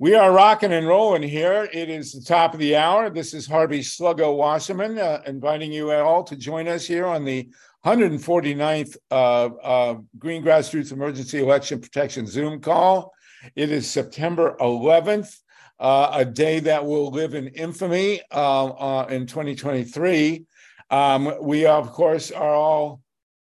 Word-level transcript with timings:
We 0.00 0.14
are 0.14 0.32
rocking 0.32 0.72
and 0.72 0.88
rolling 0.88 1.22
here. 1.22 1.68
It 1.74 1.90
is 1.90 2.12
the 2.12 2.22
top 2.22 2.54
of 2.54 2.58
the 2.58 2.74
hour. 2.74 3.10
This 3.10 3.34
is 3.34 3.46
Harvey 3.46 3.80
Sluggo 3.80 4.34
Wasserman 4.34 4.98
uh, 4.98 5.20
inviting 5.26 5.70
you 5.70 5.92
all 5.92 6.24
to 6.24 6.36
join 6.36 6.68
us 6.68 6.86
here 6.86 7.04
on 7.04 7.26
the 7.26 7.50
149th 7.84 8.96
uh, 9.10 9.14
uh, 9.14 9.98
Green 10.18 10.42
Grassroots 10.42 10.92
Emergency 10.92 11.40
Election 11.40 11.82
Protection 11.82 12.26
Zoom 12.26 12.62
call. 12.62 13.12
It 13.54 13.70
is 13.70 13.90
September 13.90 14.56
11th, 14.58 15.36
uh, 15.78 16.12
a 16.14 16.24
day 16.24 16.60
that 16.60 16.86
will 16.86 17.10
live 17.10 17.34
in 17.34 17.48
infamy 17.48 18.22
uh, 18.32 18.68
uh, 18.68 19.06
in 19.10 19.26
2023. 19.26 20.46
Um, 20.88 21.34
we, 21.42 21.66
of 21.66 21.92
course, 21.92 22.30
are 22.30 22.54
all 22.54 23.02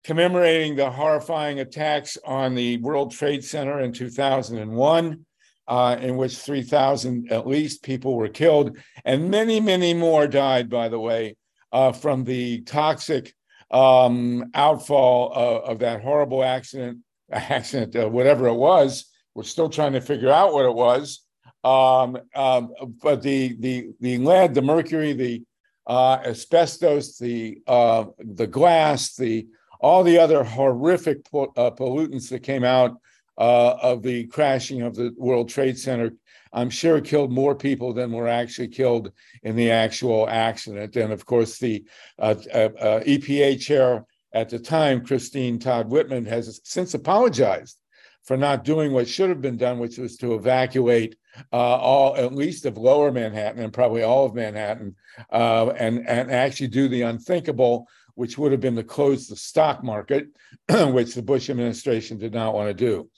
commemorating 0.04 0.76
the 0.76 0.92
horrifying 0.92 1.62
attacks 1.62 2.20
on 2.24 2.54
the 2.54 2.78
World 2.78 3.14
Trade 3.14 3.44
Center 3.44 3.80
in 3.80 3.92
2001 3.92 5.25
uh, 5.68 5.98
in 6.00 6.18
which 6.18 6.38
3,000 6.38 7.32
at 7.32 7.48
least 7.48 7.84
people 7.84 8.16
were 8.16 8.30
killed, 8.30 8.78
and 9.04 9.30
many, 9.30 9.60
many 9.60 9.94
more 9.94 10.28
died, 10.28 10.70
by 10.70 10.90
the 10.90 11.00
way, 11.00 11.36
uh, 11.72 11.92
from 11.92 12.24
the 12.24 12.62
toxic 12.62 13.34
um, 13.72 14.52
outfall 14.54 15.32
of, 15.34 15.64
of, 15.64 15.80
that 15.80 16.02
horrible 16.02 16.44
accident, 16.44 17.00
accident, 17.32 17.96
uh, 17.96 18.08
whatever 18.08 18.48
it 18.48 18.54
was. 18.54 19.12
We're 19.34 19.44
still 19.44 19.70
trying 19.70 19.94
to 19.94 20.02
figure 20.02 20.32
out 20.32 20.54
what 20.54 20.66
it 20.66 20.74
was. 20.74 21.22
Um, 21.64 22.18
um, 22.36 22.74
but 23.02 23.24
the 23.24 23.58
the 23.60 23.90
the 24.00 24.20
lead, 24.20 24.54
the 24.54 24.62
mercury, 24.62 25.14
the 25.14 25.44
uh, 25.88 26.20
asbestos, 26.24 27.18
the 27.18 27.60
uh, 27.68 28.06
the 28.20 28.48
glass, 28.48 29.16
the 29.16 29.48
all 29.82 30.04
the 30.04 30.20
other 30.20 30.44
horrific 30.44 31.26
uh, 31.34 31.72
pollutants 31.72 32.30
that 32.30 32.44
came 32.44 32.64
out 32.64 32.98
uh, 33.38 33.76
of 33.82 34.04
the 34.04 34.26
crashing 34.28 34.82
of 34.82 34.96
the 34.96 35.14
World 35.18 35.50
Trade 35.50 35.78
Center, 35.78 36.14
I'm 36.54 36.70
sure 36.70 37.02
killed 37.02 37.32
more 37.32 37.56
people 37.56 37.94
than 37.94 38.12
were 38.12 38.30
actually 38.30 38.70
killed 38.70 39.12
in 39.44 39.56
the 39.56 39.72
actual 39.72 40.30
accident. 40.30 40.96
And 40.96 41.12
of 41.12 41.26
course, 41.26 41.60
the 41.60 41.84
uh, 42.18 42.36
uh, 42.54 42.70
uh 42.80 43.04
EPA 43.04 43.60
chair 43.60 44.06
at 44.34 44.50
the 44.50 44.60
time, 44.60 45.06
Christine 45.06 45.60
Todd 45.60 45.90
Whitman, 45.90 46.26
has 46.26 46.62
since 46.64 46.94
apologized 46.94 47.78
for 48.24 48.38
not 48.38 48.64
doing 48.64 48.92
what 48.92 49.08
should 49.08 49.30
have 49.30 49.42
been 49.42 49.58
done, 49.58 49.80
which 49.80 49.98
was 49.98 50.18
to 50.18 50.34
evacuate 50.34 51.16
uh, 51.54 51.58
all, 51.58 52.16
at 52.16 52.34
least 52.34 52.66
of 52.66 52.78
lower 52.78 53.12
Manhattan 53.12 53.62
and 53.62 53.74
probably 53.74 54.04
all 54.04 54.26
of 54.26 54.34
Manhattan, 54.34 54.96
uh, 55.32 55.70
and, 55.78 56.08
and 56.08 56.32
actually 56.32 56.68
do 56.68 56.88
the 56.88 57.04
unthinkable, 57.04 57.88
which 58.16 58.38
would 58.38 58.52
have 58.52 58.62
been 58.62 58.76
to 58.76 58.84
close 58.84 59.28
the 59.28 59.36
stock 59.36 59.84
market, 59.84 60.28
which 60.70 61.14
the 61.16 61.22
Bush 61.22 61.50
administration 61.50 62.18
did 62.18 62.34
not 62.34 62.54
want 62.54 62.68
to 62.70 62.74
do. 62.74 63.10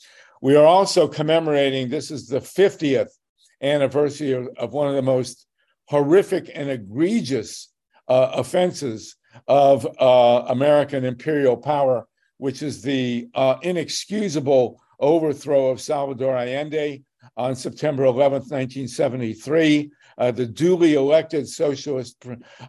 We 0.42 0.56
are 0.56 0.66
also 0.66 1.08
commemorating, 1.08 1.90
this 1.90 2.12
is 2.12 2.28
the 2.28 2.40
50th 2.40 3.10
anniversary 3.62 4.34
of, 4.34 4.48
of 4.58 4.74
one 4.74 4.88
of 4.88 4.96
the 4.96 5.02
most 5.02 5.48
horrific 5.86 6.52
and 6.54 6.70
egregious 6.70 7.70
uh, 8.08 8.32
offenses 8.34 9.16
of 9.48 9.88
uh, 10.00 10.46
American 10.50 11.06
imperial 11.06 11.58
power, 11.58 12.08
which 12.38 12.62
is 12.62 12.82
the 12.82 13.28
uh, 13.36 13.58
inexcusable 13.62 14.80
overthrow 15.00 15.68
of 15.68 15.82
Salvador 15.82 16.36
Allende 16.38 17.04
on 17.36 17.56
September 17.56 18.04
11th, 18.04 18.50
1973. 18.52 19.92
Uh, 20.18 20.32
the 20.32 20.46
duly 20.46 20.96
elected 20.96 21.48
socialist 21.48 22.26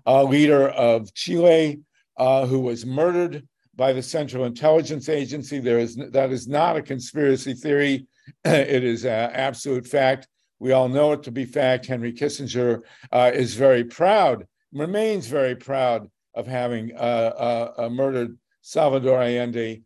uh, 0.06 0.22
leader 0.22 0.68
of 0.68 1.12
Chile, 1.14 1.80
uh, 2.18 2.46
who 2.46 2.60
was 2.60 2.84
murdered 2.84 3.46
by 3.74 3.92
the 3.92 4.02
Central 4.02 4.44
Intelligence 4.44 5.08
Agency. 5.08 5.60
There 5.60 5.78
is 5.78 5.96
that 5.96 6.30
is 6.30 6.48
not 6.48 6.76
a 6.76 6.82
conspiracy 6.82 7.54
theory; 7.54 8.06
it 8.44 8.84
is 8.84 9.06
uh, 9.06 9.30
absolute 9.32 9.86
fact. 9.86 10.28
We 10.58 10.72
all 10.72 10.88
know 10.88 11.12
it 11.12 11.22
to 11.22 11.30
be 11.30 11.44
fact. 11.44 11.86
Henry 11.86 12.12
Kissinger 12.12 12.82
uh, 13.12 13.30
is 13.32 13.54
very 13.54 13.84
proud, 13.84 14.46
remains 14.72 15.28
very 15.28 15.54
proud 15.54 16.10
of 16.34 16.46
having 16.46 16.94
uh, 16.96 17.72
uh 17.78 17.88
murdered 17.90 18.36
Salvador 18.62 19.22
Allende. 19.22 19.82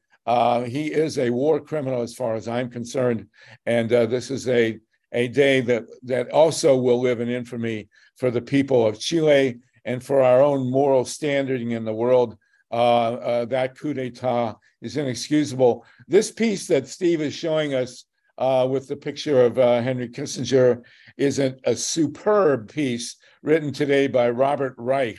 He 0.66 0.86
is 0.92 1.18
a 1.18 1.30
war 1.30 1.60
criminal, 1.60 2.02
as 2.02 2.14
far 2.14 2.34
as 2.34 2.48
I'm 2.48 2.70
concerned, 2.70 3.28
and 3.66 3.90
this 3.90 4.30
is 4.30 4.48
a 4.48 4.80
a 5.12 5.28
day 5.28 5.60
that 5.60 5.84
that 6.04 6.30
also 6.30 6.76
will 6.76 7.00
live 7.00 7.20
in 7.20 7.28
infamy 7.28 7.88
for 8.16 8.30
the 8.30 8.40
people 8.40 8.86
of 8.86 8.98
Chile 8.98 9.58
and 9.84 10.02
for 10.02 10.22
our 10.22 10.40
own 10.40 10.70
moral 10.70 11.04
standing 11.04 11.72
in 11.72 11.84
the 11.84 11.94
world 11.94 12.36
uh, 12.72 12.74
uh, 12.74 13.44
that 13.44 13.76
coup 13.78 13.92
d'etat 13.92 14.56
is 14.80 14.96
inexcusable. 14.96 15.84
This 16.08 16.32
piece 16.32 16.66
that 16.68 16.88
Steve 16.88 17.20
is 17.20 17.34
showing 17.34 17.74
us 17.74 18.06
uh, 18.38 18.66
with 18.68 18.88
the 18.88 18.96
picture 18.96 19.44
of 19.44 19.58
uh, 19.58 19.82
Henry 19.82 20.08
Kissinger 20.08 20.82
is 21.18 21.38
a, 21.38 21.54
a, 21.64 21.76
superb 21.76 22.72
piece 22.72 23.16
written 23.42 23.72
today 23.72 24.06
by 24.06 24.30
Robert 24.30 24.74
Reich. 24.78 25.18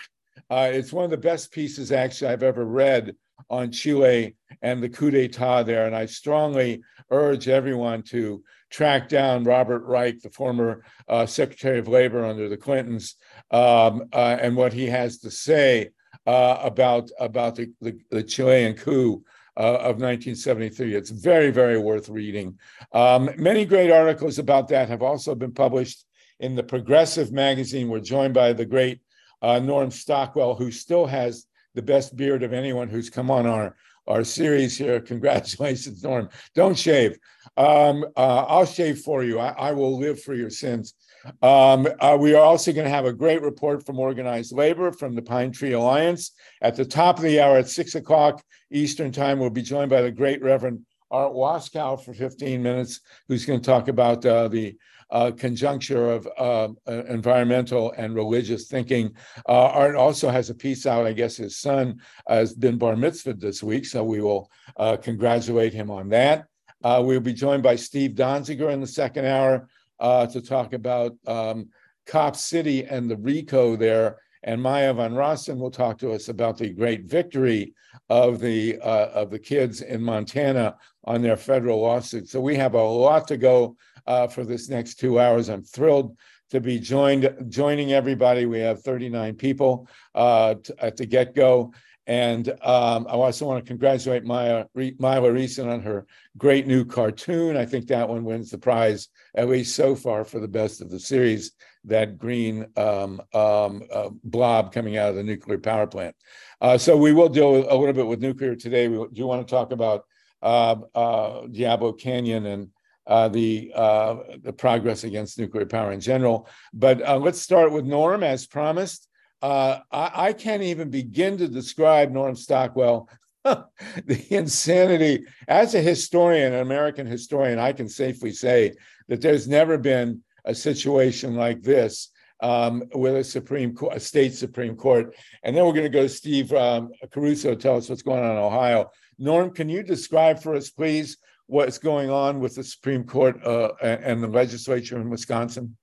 Uh, 0.50 0.70
it's 0.74 0.92
one 0.92 1.06
of 1.06 1.12
the 1.12 1.18
best 1.18 1.52
pieces 1.52 1.92
actually 1.92 2.32
I've 2.32 2.42
ever 2.42 2.66
read 2.66 3.16
on 3.52 3.72
Chile 3.72 4.36
and 4.64 4.82
the 4.82 4.90
coup 4.90 5.12
d'etat 5.12 5.64
there, 5.64 5.86
and 5.86 5.96
I 5.96 6.08
strongly 6.08 6.82
urge 7.12 7.48
everyone 7.48 8.02
to 8.04 8.44
track 8.74 9.08
down 9.08 9.44
Robert 9.44 9.84
Reich, 9.86 10.20
the 10.22 10.32
former 10.32 10.84
uh, 11.08 11.28
Secretary 11.28 11.78
of 11.78 11.88
Labor 11.88 12.26
under 12.26 12.50
the 12.50 12.58
Clintons, 12.58 13.16
um, 13.52 14.04
and 14.12 14.56
what 14.58 14.74
he 14.74 14.88
has 14.88 15.20
to 15.20 15.30
say 15.30 15.92
uh, 16.26 16.58
about 16.62 17.12
about 17.20 17.56
the, 17.56 17.72
the, 17.82 18.00
the 18.10 18.24
Chilean 18.24 18.74
coup 18.74 19.24
uh, 19.56 19.76
of 19.76 20.02
1973. 20.02 20.96
It's 20.96 21.12
very, 21.12 21.52
very 21.52 21.78
worth 21.78 22.10
reading. 22.10 22.58
Um, 22.92 23.30
many 23.38 23.66
great 23.66 23.92
articles 23.92 24.40
about 24.40 24.68
that 24.70 24.90
have 24.90 25.04
also 25.04 25.36
been 25.36 25.54
published 25.54 26.06
in 26.40 26.56
the 26.56 26.64
Progressive 26.64 27.32
magazine. 27.32 27.90
We're 27.90 28.00
joined 28.00 28.34
by 28.34 28.54
the 28.54 28.66
great 28.66 29.02
uh, 29.44 29.60
Norm 29.60 29.92
Stockwell, 29.92 30.56
who 30.56 30.72
still 30.72 31.06
has 31.06 31.46
the 31.76 31.82
best 31.84 32.16
beard 32.16 32.42
of 32.42 32.54
anyone 32.54 32.90
who's 32.90 33.10
come 33.10 33.30
on 33.30 33.46
our 33.46 33.76
our 34.08 34.24
series 34.24 34.78
here. 34.78 35.00
Congratulations, 35.14 36.04
Norm. 36.04 36.30
Don't 36.56 36.78
shave. 36.78 37.18
Um, 37.58 38.06
uh, 38.16 38.46
I'll 38.48 38.66
shave 38.66 39.00
for 39.00 39.24
you. 39.24 39.40
I, 39.40 39.50
I, 39.50 39.72
will 39.74 40.00
live 40.00 40.22
for 40.22 40.34
your 40.34 40.50
sins. 40.50 40.94
Um, 41.42 41.88
uh, 42.00 42.18
we 42.20 42.34
are 42.34 42.44
also 42.44 42.74
going 42.74 42.86
to 42.86 42.90
have 42.90 43.06
a 43.06 43.14
great 43.14 43.42
report 43.42 43.86
from 43.86 44.00
organized 44.00 44.54
labor 44.54 44.92
from 44.92 45.16
the 45.16 45.22
Pine 45.22 45.52
Tree 45.52 45.74
Alliance. 45.74 46.32
At 46.62 46.76
the 46.76 46.86
top 46.86 47.18
of 47.18 47.24
the 47.24 47.40
hour 47.40 47.58
at 47.58 47.70
six 47.70 47.96
o'clock 47.96 48.44
Eastern 48.72 49.12
Time, 49.12 49.40
we'll 49.40 49.50
be 49.50 49.62
joined 49.62 49.90
by 49.90 50.02
the 50.02 50.12
great 50.12 50.42
Reverend 50.42 50.86
Art 51.12 51.34
Waskow 51.34 52.04
for 52.04 52.14
15 52.14 52.62
minutes, 52.62 53.02
who's 53.28 53.46
going 53.46 53.60
to 53.60 53.66
talk 53.66 53.88
about 53.88 54.26
uh, 54.26 54.48
the 54.48 54.76
uh, 55.14 55.32
conjuncture 55.32 56.12
of 56.12 56.28
uh, 56.38 56.68
uh, 56.88 57.04
environmental 57.06 57.94
and 57.98 58.16
religious 58.16 58.68
thinking. 58.68 59.16
Uh, 59.48 59.68
Art 59.68 59.96
also 59.96 60.30
has 60.30 60.50
a 60.50 60.56
piece 60.56 60.88
out. 60.88 61.06
I 61.06 61.14
guess 61.14 61.38
his 61.38 61.58
son 61.58 62.02
has 62.28 62.54
been 62.56 62.80
bar 62.80 62.96
mitzvahed 62.96 63.40
this 63.40 63.62
week, 63.62 63.86
so 63.86 64.04
we 64.04 64.22
will 64.22 64.50
uh, 64.76 64.98
congratulate 64.98 65.72
him 65.72 65.92
on 65.92 66.10
that. 66.10 66.48
we'll 66.84 67.20
be 67.20 67.34
joined 67.34 67.62
by 67.62 67.76
Steve 67.76 68.12
Donziger 68.12 68.72
in 68.72 68.82
the 68.82 68.88
second 68.88 69.26
hour 69.26 69.70
to 70.02 70.42
talk 70.42 70.74
about 70.74 71.16
um, 71.28 71.70
Cop 72.08 72.36
City 72.36 72.84
and 72.84 73.10
the 73.10 73.18
RICO 73.18 73.76
there. 73.76 74.18
And 74.46 74.62
Maya 74.62 74.94
van 74.94 75.14
Rossen 75.14 75.58
will 75.58 75.72
talk 75.72 75.98
to 76.00 76.12
us 76.12 76.28
about 76.28 76.58
the 76.58 76.70
great 76.70 77.06
victory 77.06 77.74
of 78.10 78.42
the 78.42 78.78
uh, 78.80 79.10
of 79.14 79.30
the 79.30 79.40
kids 79.40 79.82
in 79.82 80.02
Montana 80.02 80.76
on 81.06 81.22
their 81.22 81.38
federal 81.38 81.80
lawsuit. 81.80 82.28
So 82.28 82.42
we 82.42 82.56
have 82.58 82.74
a 82.74 82.84
lot 82.84 83.26
to 83.30 83.38
go 83.38 83.78
uh, 84.08 84.28
for 84.28 84.44
this 84.44 84.70
next 84.70 84.96
two 85.00 85.20
hours. 85.20 85.50
I'm 85.50 85.64
thrilled 85.64 86.18
to 86.52 86.62
be 86.62 86.80
joined 86.80 87.34
joining 87.50 87.94
everybody. 87.94 88.46
We 88.46 88.60
have 88.60 88.84
39 88.84 89.36
people 89.36 89.88
uh, 90.14 90.56
t- 90.56 90.74
at 90.80 90.98
the 90.98 91.06
get 91.06 91.36
go. 91.36 91.74
And 92.06 92.50
um, 92.50 93.08
I 93.08 93.14
also 93.14 93.46
want 93.46 93.64
to 93.64 93.68
congratulate 93.68 94.26
Maya, 94.26 94.66
Myla 94.76 95.30
Reson 95.30 95.72
on 95.72 95.82
her 95.82 96.06
great 96.38 96.68
new 96.68 96.84
cartoon. 96.84 97.56
I 97.56 97.66
think 97.66 97.88
that 97.88 98.10
one 98.10 98.26
wins 98.26 98.52
the 98.52 98.58
prize, 98.58 99.08
at 99.36 99.48
least 99.48 99.76
so 99.76 99.96
far, 99.96 100.26
for 100.26 100.40
the 100.40 100.48
best 100.48 100.82
of 100.82 100.90
the 100.90 101.00
series. 101.00 101.52
That 101.86 102.18
green 102.18 102.66
um, 102.78 103.22
um, 103.34 103.84
uh, 103.92 104.10
blob 104.24 104.74
coming 104.74 104.98
out 104.98 105.10
of 105.10 105.16
the 105.16 105.24
nuclear 105.24 105.58
power 105.58 105.88
plant. 105.88 106.16
Uh, 106.62 106.78
so 106.78 106.96
we 106.96 107.14
will 107.14 107.30
deal 107.30 107.56
a 107.56 107.76
little 107.76 107.94
bit 107.94 108.08
with 108.08 108.22
nuclear 108.22 108.56
today. 108.56 108.88
We 108.88 109.06
do 109.12 109.26
want 109.26 109.46
to 109.46 109.52
talk 109.52 109.72
about 109.72 110.06
uh, 110.42 110.76
uh 110.94 111.48
Diablo 111.48 111.94
Canyon 111.94 112.46
and 112.46 112.70
uh, 113.08 113.28
the 113.28 113.72
uh, 113.76 114.16
the 114.42 114.54
progress 114.54 115.04
against 115.04 115.38
nuclear 115.38 115.66
power 115.66 115.92
in 115.92 116.00
general. 116.00 116.48
But 116.74 117.02
uh, 117.02 117.18
let's 117.18 117.40
start 117.40 117.72
with 117.72 117.86
Norm, 117.86 118.24
as 118.24 118.46
promised. 118.46 119.08
Uh, 119.42 119.80
I, 119.92 120.28
I, 120.28 120.34
can't 120.34 120.64
even 120.64 120.90
begin 120.90 121.38
to 121.40 121.50
describe 121.50 122.12
Norm 122.12 122.34
Stockwell, 122.34 123.10
the 123.44 124.26
insanity. 124.30 125.26
As 125.50 125.76
a 125.76 125.82
historian, 125.82 126.54
an 126.54 126.62
American 126.62 127.06
historian, 127.06 127.60
I 127.60 127.74
can 127.74 127.90
safely 127.90 128.32
say 128.32 128.72
that 129.10 129.20
there's 129.20 129.46
never 129.46 129.78
been 129.78 130.22
a 130.46 130.56
situation 130.56 131.36
like 131.36 131.62
this 131.62 132.10
um, 132.40 132.84
with 132.94 133.16
a 133.18 133.24
Supreme 133.24 133.76
Court, 133.76 133.98
a 133.98 134.00
state 134.00 134.34
Supreme 134.34 134.78
Court. 134.78 135.16
And 135.44 135.56
then 135.56 135.66
we're 135.66 135.74
going 135.74 135.84
to 135.84 135.90
go 135.90 136.04
to 136.04 136.10
Steve 136.10 136.54
um, 136.54 136.92
Caruso, 137.12 137.54
tell 137.54 137.76
us 137.76 137.90
what's 137.90 138.02
going 138.02 138.24
on 138.24 138.32
in 138.32 138.38
Ohio. 138.38 138.92
Norm, 139.20 139.52
can 139.52 139.68
you 139.68 139.84
describe 139.84 140.42
for 140.42 140.56
us, 140.56 140.70
please, 140.70 141.18
what's 141.54 141.78
going 141.78 142.10
on 142.10 142.40
with 142.40 142.56
the 142.56 142.64
Supreme 142.64 143.04
Court 143.04 143.40
uh, 143.46 143.74
and 143.80 144.24
the 144.24 144.28
legislature 144.28 145.00
in 145.00 145.08
Wisconsin? 145.10 145.78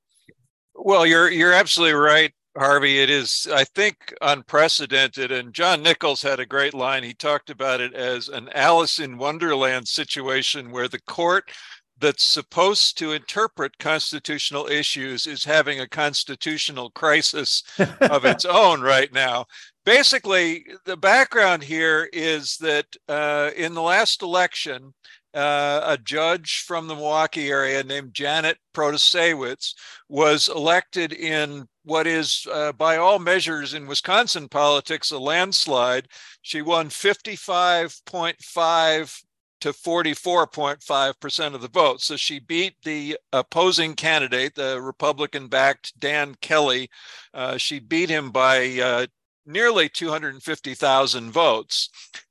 Well, 0.74 1.06
you're 1.06 1.30
you're 1.30 1.52
absolutely 1.52 1.94
right, 1.94 2.32
Harvey. 2.58 2.98
It 2.98 3.08
is, 3.08 3.46
I 3.52 3.62
think, 3.62 4.12
unprecedented. 4.20 5.30
And 5.30 5.54
John 5.54 5.82
Nichols 5.82 6.22
had 6.22 6.40
a 6.40 6.46
great 6.46 6.74
line. 6.74 7.04
He 7.04 7.14
talked 7.14 7.50
about 7.50 7.80
it 7.80 7.94
as 7.94 8.28
an 8.28 8.48
Alice 8.52 8.98
in 8.98 9.16
Wonderland 9.16 9.86
situation 9.86 10.72
where 10.72 10.88
the 10.88 11.00
court 11.02 11.52
that's 12.00 12.24
supposed 12.24 12.98
to 12.98 13.12
interpret 13.12 13.78
constitutional 13.78 14.66
issues 14.66 15.26
is 15.26 15.44
having 15.44 15.80
a 15.80 15.88
constitutional 15.88 16.90
crisis 16.90 17.62
of 18.00 18.24
its 18.24 18.44
own 18.44 18.80
right 18.80 19.12
now. 19.12 19.44
Basically, 19.84 20.64
the 20.84 20.96
background 20.96 21.62
here 21.62 22.08
is 22.12 22.56
that 22.58 22.86
uh, 23.08 23.50
in 23.56 23.74
the 23.74 23.82
last 23.82 24.22
election, 24.22 24.94
uh, 25.34 25.82
a 25.84 25.98
judge 25.98 26.64
from 26.66 26.88
the 26.88 26.94
Milwaukee 26.94 27.50
area 27.50 27.82
named 27.82 28.14
Janet 28.14 28.56
Protasiewicz 28.74 29.74
was 30.08 30.48
elected 30.48 31.12
in 31.12 31.66
what 31.84 32.06
is, 32.06 32.46
uh, 32.52 32.72
by 32.72 32.96
all 32.96 33.18
measures 33.18 33.74
in 33.74 33.86
Wisconsin 33.86 34.48
politics, 34.48 35.10
a 35.10 35.18
landslide. 35.18 36.08
She 36.42 36.62
won 36.62 36.88
55.5 36.88 39.22
to 39.60 39.72
44.5% 39.72 41.54
of 41.54 41.60
the 41.60 41.68
vote. 41.68 42.00
So 42.00 42.16
she 42.16 42.40
beat 42.40 42.74
the 42.82 43.18
opposing 43.32 43.94
candidate, 43.94 44.54
the 44.54 44.80
Republican 44.80 45.48
backed 45.48 45.98
Dan 46.00 46.34
Kelly. 46.40 46.88
Uh, 47.34 47.56
she 47.56 47.78
beat 47.78 48.08
him 48.08 48.30
by 48.30 48.80
uh, 48.80 49.06
nearly 49.46 49.88
250,000 49.88 51.30
votes. 51.30 51.88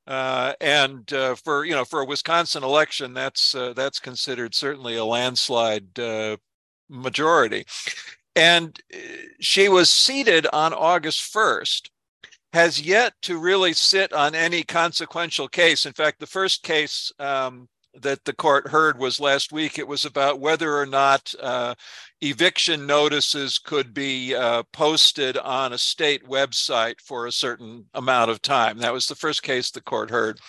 Uh, 0.07 0.53
and 0.59 1.11
uh, 1.13 1.35
for 1.35 1.65
you 1.65 1.75
know 1.75 1.85
for 1.85 2.01
a 2.01 2.05
Wisconsin 2.05 2.63
election, 2.63 3.13
that's 3.13 3.53
uh, 3.53 3.73
that's 3.73 3.99
considered 3.99 4.55
certainly 4.55 4.95
a 4.95 5.05
landslide 5.05 5.99
uh, 5.99 6.35
majority. 6.89 7.65
And 8.35 8.79
she 9.39 9.69
was 9.69 9.89
seated 9.89 10.47
on 10.51 10.73
August 10.73 11.33
1st 11.33 11.89
has 12.53 12.81
yet 12.81 13.13
to 13.21 13.37
really 13.37 13.73
sit 13.73 14.11
on 14.13 14.33
any 14.33 14.63
consequential 14.63 15.47
case. 15.47 15.85
In 15.85 15.93
fact, 15.93 16.19
the 16.19 16.25
first 16.25 16.63
case 16.63 17.11
um, 17.19 17.67
that 17.95 18.23
the 18.25 18.33
court 18.33 18.67
heard 18.67 18.97
was 18.97 19.19
last 19.19 19.51
week. 19.51 19.79
It 19.79 19.87
was 19.87 20.05
about 20.05 20.39
whether 20.39 20.77
or 20.77 20.85
not 20.85 21.33
uh, 21.39 21.75
eviction 22.21 22.85
notices 22.85 23.57
could 23.57 23.93
be 23.93 24.35
uh, 24.35 24.63
posted 24.73 25.37
on 25.37 25.73
a 25.73 25.77
state 25.77 26.25
website 26.25 27.01
for 27.01 27.25
a 27.25 27.31
certain 27.31 27.85
amount 27.93 28.31
of 28.31 28.41
time. 28.41 28.77
That 28.77 28.93
was 28.93 29.07
the 29.07 29.15
first 29.15 29.43
case 29.43 29.71
the 29.71 29.81
court 29.81 30.09
heard. 30.09 30.39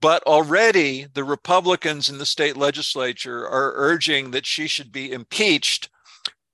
But 0.00 0.22
already 0.22 1.06
the 1.12 1.24
Republicans 1.24 2.08
in 2.08 2.18
the 2.18 2.26
state 2.26 2.56
legislature 2.56 3.46
are 3.46 3.74
urging 3.76 4.30
that 4.30 4.46
she 4.46 4.66
should 4.66 4.90
be 4.90 5.12
impeached 5.12 5.90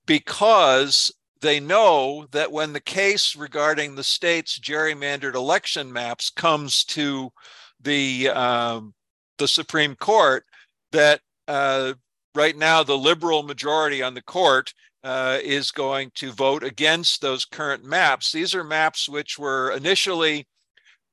because 0.05 1.13
they 1.41 1.59
know 1.59 2.27
that 2.31 2.51
when 2.51 2.73
the 2.73 2.81
case 2.81 3.35
regarding 3.35 3.95
the 3.95 4.03
state's 4.03 4.59
gerrymandered 4.59 5.35
election 5.35 5.93
maps 5.93 6.29
comes 6.29 6.83
to 6.83 7.31
the 7.79 8.29
um, 8.29 8.93
the 9.37 9.47
Supreme 9.47 9.95
Court, 9.95 10.45
that 10.91 11.21
uh, 11.47 11.93
right 12.35 12.57
now 12.57 12.83
the 12.83 12.97
liberal 12.97 13.43
majority 13.43 14.01
on 14.01 14.13
the 14.13 14.21
court 14.21 14.73
uh, 15.03 15.39
is 15.43 15.71
going 15.71 16.11
to 16.15 16.31
vote 16.31 16.63
against 16.63 17.21
those 17.21 17.45
current 17.45 17.83
maps. 17.83 18.31
These 18.31 18.53
are 18.53 18.63
maps 18.63 19.07
which 19.07 19.39
were 19.39 19.71
initially 19.71 20.47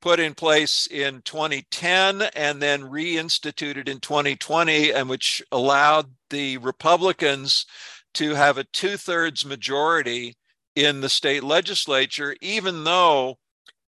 put 0.00 0.20
in 0.20 0.34
place 0.34 0.86
in 0.90 1.22
2010 1.22 2.22
and 2.34 2.60
then 2.60 2.82
reinstituted 2.82 3.88
in 3.88 4.00
2020, 4.00 4.92
and 4.92 5.08
which 5.08 5.42
allowed 5.50 6.06
the 6.30 6.58
Republicans 6.58 7.64
to 8.12 8.34
have 8.34 8.58
a 8.58 8.64
two 8.64 8.96
thirds 8.96 9.44
majority 9.44 10.36
in 10.76 11.00
the 11.00 11.08
state 11.08 11.42
legislature, 11.42 12.36
even 12.40 12.84
though 12.84 13.38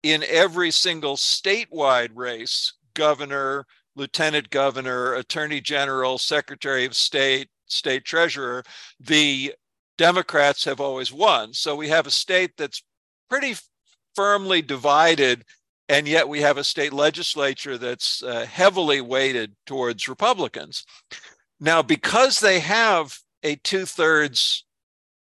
in 0.02 0.22
every 0.28 0.70
single 0.70 1.16
statewide 1.16 2.10
race, 2.14 2.74
governor, 2.94 3.66
lieutenant 3.94 4.50
governor, 4.50 5.14
attorney 5.14 5.60
general, 5.60 6.18
secretary 6.18 6.84
of 6.84 6.94
state, 6.94 7.48
state 7.66 8.04
treasurer, 8.04 8.62
the 9.00 9.54
Democrats 9.98 10.64
have 10.64 10.80
always 10.80 11.12
won. 11.12 11.52
So 11.52 11.76
we 11.76 11.88
have 11.88 12.06
a 12.06 12.10
state 12.10 12.52
that's 12.56 12.82
pretty 13.28 13.54
firmly 14.14 14.62
divided, 14.62 15.44
and 15.88 16.08
yet 16.08 16.28
we 16.28 16.40
have 16.40 16.58
a 16.58 16.64
state 16.64 16.92
legislature 16.92 17.78
that's 17.78 18.22
uh, 18.22 18.46
heavily 18.46 19.00
weighted 19.00 19.54
towards 19.66 20.08
Republicans. 20.08 20.84
Now, 21.60 21.82
because 21.82 22.40
they 22.40 22.60
have 22.60 23.16
a 23.42 23.56
two 23.56 23.86
thirds 23.86 24.64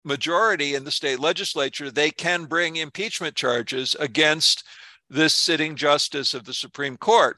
majority 0.05 0.75
in 0.75 0.83
the 0.83 0.91
state 0.91 1.19
legislature, 1.19 1.89
they 1.89 2.11
can 2.11 2.45
bring 2.45 2.75
impeachment 2.75 3.35
charges 3.35 3.95
against 3.99 4.63
this 5.09 5.33
sitting 5.33 5.75
justice 5.75 6.33
of 6.33 6.45
the 6.45 6.53
Supreme 6.53 6.97
Court. 6.97 7.37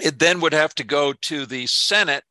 It 0.00 0.18
then 0.18 0.40
would 0.40 0.52
have 0.52 0.74
to 0.76 0.84
go 0.84 1.12
to 1.12 1.46
the 1.46 1.66
Senate, 1.66 2.24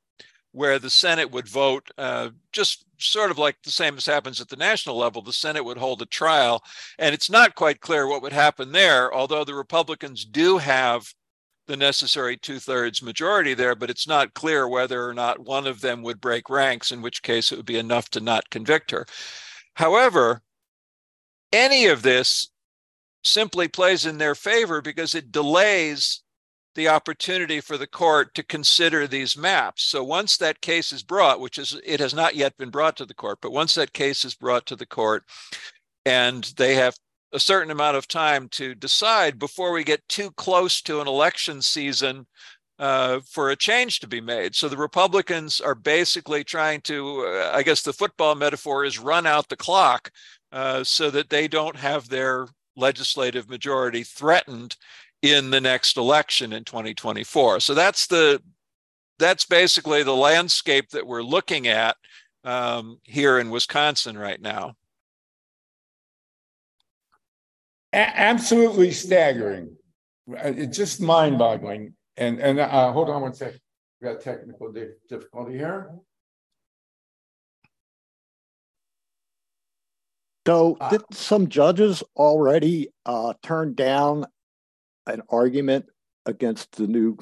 where 0.52 0.80
the 0.80 0.90
Senate 0.90 1.32
would 1.32 1.48
vote, 1.48 1.90
uh, 1.98 2.30
just 2.52 2.86
sort 2.98 3.32
of 3.32 3.38
like 3.38 3.58
the 3.64 3.72
same 3.72 3.98
as 3.98 4.06
happens 4.06 4.40
at 4.40 4.48
the 4.48 4.56
national 4.56 4.98
level. 4.98 5.22
The 5.22 5.34
Senate 5.34 5.66
would 5.66 5.78
hold 5.78 6.02
a 6.02 6.06
trial, 6.06 6.64
and 7.00 7.14
it's 7.14 7.30
not 7.30 7.56
quite 7.56 7.82
clear 7.82 8.08
what 8.08 8.22
would 8.22 8.34
happen 8.34 8.72
there, 8.72 9.14
although 9.14 9.44
the 9.44 9.56
Republicans 9.56 10.24
do 10.26 10.58
have 10.58 11.14
the 11.68 11.76
necessary 11.76 12.38
two 12.38 12.60
thirds 12.60 13.02
majority 13.02 13.54
there, 13.54 13.76
but 13.76 13.90
it's 13.90 14.08
not 14.08 14.34
clear 14.36 14.68
whether 14.68 15.08
or 15.08 15.14
not 15.14 15.40
one 15.40 15.66
of 15.66 15.82
them 15.82 16.04
would 16.04 16.22
break 16.22 16.50
ranks, 16.50 16.92
in 16.92 17.02
which 17.02 17.24
case 17.24 17.52
it 17.52 17.58
would 17.58 17.66
be 17.66 17.80
enough 17.80 18.10
to 18.12 18.20
not 18.20 18.50
convict 18.50 18.92
her. 18.92 19.06
However, 19.74 20.42
any 21.52 21.88
of 21.88 22.04
this 22.04 22.50
simply 23.24 23.68
plays 23.68 24.06
in 24.06 24.20
their 24.20 24.36
favor 24.36 24.82
because 24.82 25.16
it 25.16 25.32
delays 25.32 26.22
the 26.76 26.90
opportunity 26.90 27.60
for 27.60 27.78
the 27.78 27.88
court 27.88 28.34
to 28.36 28.44
consider 28.44 29.08
these 29.08 29.38
maps. 29.38 29.84
So 29.84 30.04
once 30.04 30.38
that 30.38 30.62
case 30.62 30.92
is 30.92 31.04
brought, 31.04 31.40
which 31.40 31.58
is 31.58 31.80
it 31.86 32.00
has 32.00 32.14
not 32.14 32.36
yet 32.36 32.56
been 32.58 32.70
brought 32.70 32.98
to 32.98 33.06
the 33.06 33.14
court, 33.14 33.40
but 33.42 33.52
once 33.52 33.76
that 33.76 33.94
case 33.94 34.26
is 34.26 34.36
brought 34.36 34.66
to 34.68 34.76
the 34.76 34.86
court 34.86 35.24
and 36.06 36.44
they 36.58 36.76
have 36.76 36.96
a 37.34 37.40
certain 37.40 37.72
amount 37.72 37.98
of 37.98 38.08
time 38.08 38.48
to 38.50 38.76
decide 38.76 39.40
before 39.40 39.72
we 39.72 39.84
get 39.84 40.08
too 40.08 40.32
close 40.32 40.82
to 40.82 41.02
an 41.02 41.08
election 41.08 41.62
season 41.62 42.26
uh, 42.78 43.20
for 43.30 43.50
a 43.50 43.56
change 43.56 44.00
to 44.00 44.08
be 44.08 44.22
made. 44.22 44.56
So 44.56 44.68
the 44.68 44.78
Republicans 44.78 45.60
are 45.62 45.76
basically 45.76 46.44
trying 46.44 46.82
to, 46.82 47.26
uh, 47.26 47.52
I 47.54 47.64
guess 47.64 47.82
the 47.82 47.94
football 47.94 48.36
metaphor 48.36 48.86
is 48.86 49.00
run 49.00 49.26
out 49.26 49.50
the 49.50 49.58
clock 49.58 50.12
uh, 50.52 50.84
so 50.84 51.10
that 51.12 51.30
they 51.30 51.48
don't 51.48 51.76
have 51.76 52.10
their 52.10 52.48
legislative 52.76 53.50
majority 53.50 54.04
threatened 54.04 54.76
in 55.32 55.50
the 55.50 55.62
next 55.62 55.98
election 55.98 56.54
in 56.54 56.64
2024. 56.64 57.60
So 57.60 57.74
that's 57.74 58.08
the 58.08 58.42
that's 59.18 59.46
basically 59.46 60.04
the 60.04 60.16
landscape 60.16 60.90
that 60.90 61.08
we're 61.08 61.24
looking 61.24 61.68
at 61.68 61.96
um, 62.44 63.00
here 63.04 63.40
in 63.40 63.50
Wisconsin 63.50 64.18
right 64.18 64.42
now 64.42 64.76
absolutely 67.96 68.92
staggering. 68.92 69.76
Uh, 70.30 70.54
it's 70.56 70.78
just 70.78 71.02
mind 71.02 71.38
boggling. 71.38 71.94
And, 72.18 72.40
and 72.40 72.60
uh, 72.60 72.92
hold 72.92 73.10
on 73.10 73.22
one 73.22 73.34
second. 73.34 73.60
We 74.02 74.10
got 74.10 74.22
technical 74.22 74.74
difficulty 75.10 75.54
here. 75.54 75.92
So, 80.46 80.78
uh, 80.80 80.90
did 80.90 81.02
some 81.12 81.48
judges 81.48 82.04
already 82.16 82.90
uh, 83.06 83.34
turn 83.42 83.74
down 83.74 84.26
an 85.08 85.22
argument 85.30 85.86
against 86.26 86.72
the 86.74 86.88
new 86.88 87.18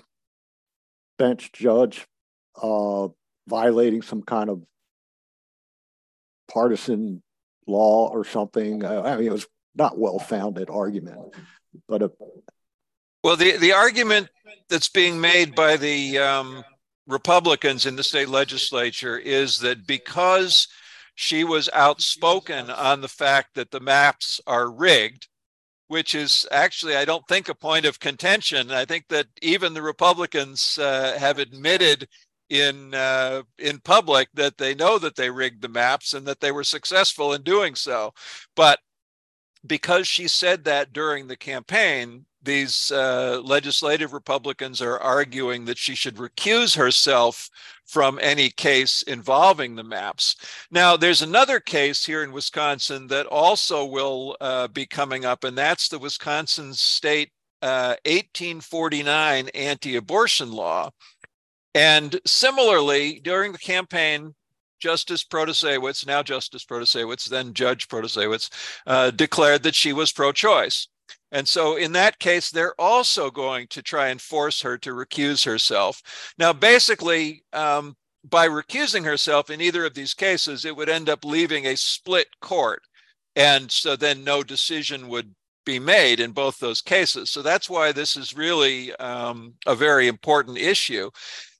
bench 1.17 1.51
judge 1.51 2.07
uh, 2.61 3.07
violating 3.47 4.01
some 4.01 4.21
kind 4.21 4.49
of 4.49 4.63
partisan 6.51 7.21
law 7.67 8.09
or 8.09 8.25
something? 8.25 8.85
I 8.85 9.17
mean, 9.17 9.27
it 9.27 9.31
was 9.31 9.47
not 9.75 9.97
well 9.97 10.19
founded 10.19 10.69
argument. 10.69 11.35
But 11.87 12.03
a, 12.03 12.11
well, 13.23 13.35
the 13.35 13.57
the 13.57 13.73
argument 13.73 14.29
that's 14.69 14.89
being 14.89 15.19
made 15.19 15.55
by 15.55 15.77
the 15.77 16.19
um, 16.19 16.63
Republicans 17.07 17.85
in 17.85 17.95
the 17.95 18.03
state 18.03 18.29
legislature 18.29 19.17
is 19.17 19.59
that 19.59 19.85
because 19.87 20.67
she 21.15 21.43
was 21.43 21.69
outspoken 21.73 22.69
on 22.69 23.01
the 23.01 23.07
fact 23.07 23.55
that 23.55 23.71
the 23.71 23.79
maps 23.79 24.41
are 24.47 24.69
rigged, 24.69 25.27
which 25.93 26.15
is 26.15 26.47
actually, 26.51 26.95
I 26.95 27.05
don't 27.05 27.27
think, 27.27 27.49
a 27.49 27.53
point 27.53 27.85
of 27.85 27.99
contention. 27.99 28.71
I 28.71 28.83
think 28.83 29.07
that 29.09 29.27
even 29.43 29.75
the 29.75 29.83
Republicans 29.83 30.79
uh, 30.79 31.15
have 31.19 31.37
admitted 31.37 32.07
in 32.49 32.95
uh, 32.95 33.43
in 33.59 33.79
public 33.79 34.27
that 34.33 34.57
they 34.57 34.73
know 34.73 34.97
that 34.97 35.15
they 35.15 35.29
rigged 35.29 35.61
the 35.61 35.69
maps 35.69 36.15
and 36.15 36.25
that 36.25 36.39
they 36.39 36.51
were 36.51 36.63
successful 36.63 37.33
in 37.33 37.43
doing 37.43 37.75
so. 37.75 38.11
But 38.55 38.79
because 39.67 40.07
she 40.07 40.27
said 40.27 40.63
that 40.63 40.93
during 40.93 41.27
the 41.27 41.37
campaign, 41.37 42.25
these 42.43 42.91
uh, 42.91 43.41
legislative 43.43 44.13
Republicans 44.13 44.81
are 44.81 44.99
arguing 44.99 45.65
that 45.65 45.77
she 45.77 45.95
should 45.95 46.15
recuse 46.15 46.75
herself 46.75 47.49
from 47.85 48.19
any 48.21 48.49
case 48.49 49.01
involving 49.03 49.75
the 49.75 49.83
maps. 49.83 50.35
Now, 50.71 50.97
there's 50.97 51.21
another 51.21 51.59
case 51.59 52.05
here 52.05 52.23
in 52.23 52.31
Wisconsin 52.31 53.07
that 53.07 53.25
also 53.27 53.85
will 53.85 54.37
uh, 54.41 54.67
be 54.67 54.85
coming 54.85 55.25
up, 55.25 55.43
and 55.43 55.57
that's 55.57 55.89
the 55.89 55.99
Wisconsin 55.99 56.73
state 56.73 57.31
uh, 57.61 57.95
1849 58.05 59.49
anti 59.49 59.95
abortion 59.95 60.51
law. 60.51 60.91
And 61.75 62.19
similarly, 62.25 63.19
during 63.23 63.51
the 63.51 63.57
campaign, 63.57 64.35
Justice 64.79 65.23
Protasiewicz, 65.23 66.05
now 66.05 66.21
Justice 66.21 66.65
Protasiewicz, 66.65 67.29
then 67.29 67.53
Judge 67.53 67.87
Protasiewicz, 67.87 68.49
uh, 68.85 69.11
declared 69.11 69.63
that 69.63 69.75
she 69.75 69.93
was 69.93 70.11
pro 70.11 70.33
choice. 70.33 70.89
And 71.31 71.47
so 71.47 71.77
in 71.77 71.93
that 71.93 72.19
case, 72.19 72.51
they're 72.51 72.79
also 72.79 73.31
going 73.31 73.67
to 73.69 73.81
try 73.81 74.09
and 74.09 74.21
force 74.21 74.61
her 74.61 74.77
to 74.79 74.91
recuse 74.91 75.43
herself. 75.45 76.01
Now, 76.37 76.53
basically, 76.53 77.43
um, 77.53 77.95
by 78.29 78.47
recusing 78.47 79.03
herself 79.03 79.49
in 79.49 79.59
either 79.59 79.85
of 79.85 79.95
these 79.95 80.13
cases, 80.13 80.63
it 80.63 80.75
would 80.75 80.89
end 80.89 81.09
up 81.09 81.25
leaving 81.25 81.65
a 81.65 81.75
split 81.75 82.27
court. 82.41 82.83
And 83.35 83.71
so 83.71 83.95
then 83.95 84.23
no 84.23 84.43
decision 84.43 85.07
would 85.09 85.33
be 85.65 85.79
made 85.79 86.19
in 86.19 86.31
both 86.31 86.59
those 86.59 86.81
cases. 86.81 87.29
So 87.29 87.41
that's 87.41 87.69
why 87.69 87.91
this 87.91 88.15
is 88.15 88.35
really 88.35 88.95
um, 88.95 89.55
a 89.65 89.75
very 89.75 90.07
important 90.07 90.57
issue. 90.57 91.09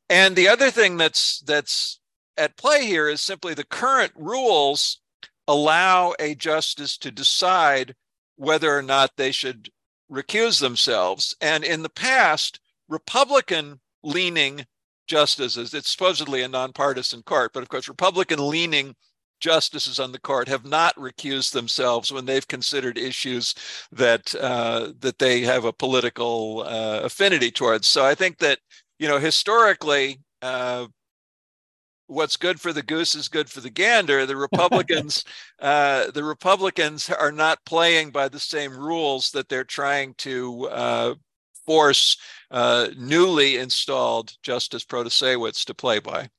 And 0.09 0.35
the 0.35 0.47
other 0.47 0.69
thing 0.69 0.97
that's 0.97 1.39
that's 1.41 1.99
at 2.37 2.57
play 2.57 2.85
here 2.85 3.07
is 3.07 3.21
simply 3.21 3.53
the 3.53 3.63
current 3.63 4.11
rules 4.15 5.01
allow 5.47 6.13
a 6.19 6.35
justice 6.35 6.97
to 6.97 7.11
decide 7.11 7.95
whether 8.35 8.75
or 8.75 8.81
not 8.81 9.11
they 9.17 9.31
should 9.31 9.69
recuse 10.11 10.59
themselves. 10.59 11.35
And 11.41 11.63
in 11.63 11.83
the 11.83 11.89
past, 11.89 12.59
Republican 12.87 13.79
leaning 14.03 14.65
justices, 15.07 15.73
it's 15.73 15.89
supposedly 15.89 16.41
a 16.41 16.47
nonpartisan 16.47 17.23
court, 17.23 17.51
but 17.53 17.63
of 17.63 17.69
course, 17.69 17.87
Republican 17.87 18.47
leaning 18.47 18.95
justices 19.39 19.99
on 19.99 20.13
the 20.13 20.19
court 20.19 20.47
have 20.47 20.63
not 20.63 20.95
recused 20.95 21.51
themselves 21.51 22.13
when 22.13 22.25
they've 22.25 22.47
considered 22.47 22.97
issues 22.97 23.53
that 23.91 24.33
uh, 24.35 24.93
that 24.99 25.19
they 25.19 25.41
have 25.41 25.65
a 25.65 25.73
political 25.73 26.63
uh, 26.65 27.01
affinity 27.03 27.51
towards. 27.51 27.85
So 27.85 28.05
I 28.05 28.15
think 28.15 28.37
that 28.37 28.59
you 28.99 29.07
know 29.07 29.19
historically 29.19 30.21
uh, 30.41 30.87
what's 32.13 32.37
good 32.37 32.59
for 32.59 32.71
the 32.71 32.83
goose 32.83 33.15
is 33.15 33.27
good 33.27 33.49
for 33.49 33.61
the 33.61 33.69
gander. 33.69 34.25
The 34.25 34.35
Republicans, 34.35 35.23
uh, 35.59 36.11
the 36.11 36.23
Republicans 36.23 37.09
are 37.09 37.31
not 37.31 37.63
playing 37.65 38.11
by 38.11 38.29
the 38.29 38.39
same 38.39 38.77
rules 38.77 39.31
that 39.31 39.49
they're 39.49 39.63
trying 39.63 40.13
to 40.19 40.67
uh, 40.69 41.15
force 41.65 42.17
uh, 42.51 42.89
newly 42.97 43.57
installed 43.57 44.33
Justice 44.43 44.85
Protasiewicz 44.85 45.65
to 45.65 45.73
play 45.73 45.99
by. 45.99 46.29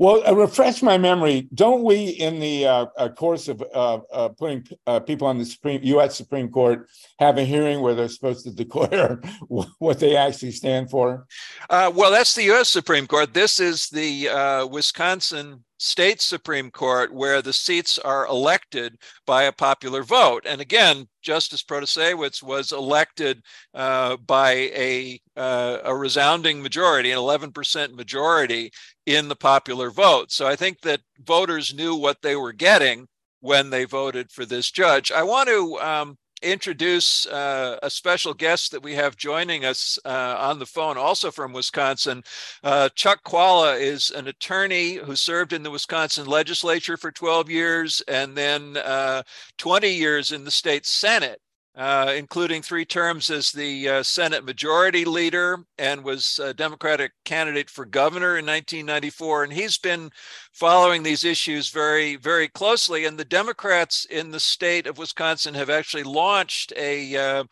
Well, 0.00 0.26
uh, 0.26 0.34
refresh 0.34 0.82
my 0.82 0.96
memory. 0.96 1.46
Don't 1.52 1.84
we, 1.84 2.08
in 2.08 2.40
the 2.40 2.66
uh, 2.66 2.86
uh, 2.96 3.10
course 3.10 3.48
of 3.48 3.62
uh, 3.74 3.98
uh, 4.10 4.28
putting 4.30 4.66
uh, 4.86 5.00
people 5.00 5.26
on 5.26 5.36
the 5.36 5.44
Supreme 5.44 5.82
U.S. 5.82 6.16
Supreme 6.16 6.48
Court, 6.48 6.88
have 7.18 7.36
a 7.36 7.44
hearing 7.44 7.82
where 7.82 7.94
they're 7.94 8.08
supposed 8.08 8.44
to 8.44 8.50
declare 8.50 9.20
what 9.48 10.00
they 10.00 10.16
actually 10.16 10.52
stand 10.52 10.88
for? 10.88 11.26
well, 11.68 12.10
that's 12.10 12.34
the 12.34 12.44
U.S. 12.44 12.70
Supreme 12.70 13.06
Court. 13.06 13.34
This 13.34 13.60
is 13.60 13.90
the 13.90 14.66
Wisconsin 14.72 15.64
state 15.80 16.20
Supreme 16.20 16.70
Court 16.70 17.12
where 17.12 17.40
the 17.40 17.54
seats 17.54 17.98
are 17.98 18.26
elected 18.26 18.98
by 19.26 19.44
a 19.44 19.52
popular 19.52 20.02
vote. 20.02 20.44
And 20.46 20.60
again, 20.60 21.08
Justice 21.22 21.62
Protasiewicz 21.62 22.42
was 22.42 22.70
elected 22.70 23.42
uh, 23.72 24.18
by 24.18 24.52
a, 24.52 25.20
uh, 25.36 25.78
a 25.84 25.96
resounding 25.96 26.62
majority, 26.62 27.10
an 27.12 27.18
11% 27.18 27.94
majority 27.94 28.70
in 29.16 29.28
the 29.28 29.36
popular 29.36 29.90
vote. 29.90 30.30
So 30.30 30.46
I 30.46 30.56
think 30.56 30.82
that 30.82 31.00
voters 31.18 31.74
knew 31.74 31.96
what 31.96 32.22
they 32.22 32.36
were 32.36 32.52
getting 32.52 33.08
when 33.40 33.70
they 33.70 33.84
voted 33.84 34.30
for 34.30 34.44
this 34.44 34.70
judge. 34.70 35.10
I 35.10 35.22
want 35.24 35.48
to 35.48 35.78
um, 35.80 36.18
introduce 36.42 37.26
uh, 37.26 37.78
a 37.82 37.90
special 37.90 38.34
guest 38.34 38.70
that 38.70 38.82
we 38.82 38.94
have 38.94 39.16
joining 39.16 39.64
us 39.64 39.98
uh, 40.04 40.36
on 40.38 40.58
the 40.58 40.66
phone, 40.66 40.96
also 40.96 41.30
from 41.30 41.52
Wisconsin. 41.52 42.22
Uh, 42.62 42.88
Chuck 42.94 43.20
Chvala 43.24 43.80
is 43.80 44.10
an 44.10 44.28
attorney 44.28 44.94
who 44.94 45.16
served 45.16 45.52
in 45.52 45.62
the 45.62 45.70
Wisconsin 45.70 46.26
legislature 46.26 46.96
for 46.96 47.10
12 47.10 47.50
years 47.50 48.02
and 48.06 48.36
then 48.36 48.76
uh, 48.76 49.22
20 49.58 49.88
years 49.88 50.30
in 50.30 50.44
the 50.44 50.50
state 50.50 50.86
Senate 50.86 51.40
uh, 51.76 52.12
including 52.16 52.62
three 52.62 52.84
terms 52.84 53.30
as 53.30 53.52
the 53.52 53.88
uh, 53.88 54.02
Senate 54.02 54.44
Majority 54.44 55.04
Leader 55.04 55.58
and 55.78 56.02
was 56.02 56.40
a 56.42 56.52
Democratic 56.52 57.12
candidate 57.24 57.70
for 57.70 57.84
governor 57.84 58.38
in 58.38 58.46
1994. 58.46 59.44
And 59.44 59.52
he's 59.52 59.78
been 59.78 60.10
following 60.52 61.02
these 61.02 61.24
issues 61.24 61.70
very, 61.70 62.16
very 62.16 62.48
closely. 62.48 63.04
And 63.04 63.16
the 63.16 63.24
Democrats 63.24 64.04
in 64.04 64.30
the 64.30 64.40
state 64.40 64.86
of 64.86 64.98
Wisconsin 64.98 65.54
have 65.54 65.70
actually 65.70 66.02
launched 66.02 66.72
a, 66.76 67.16
uh, 67.16 67.44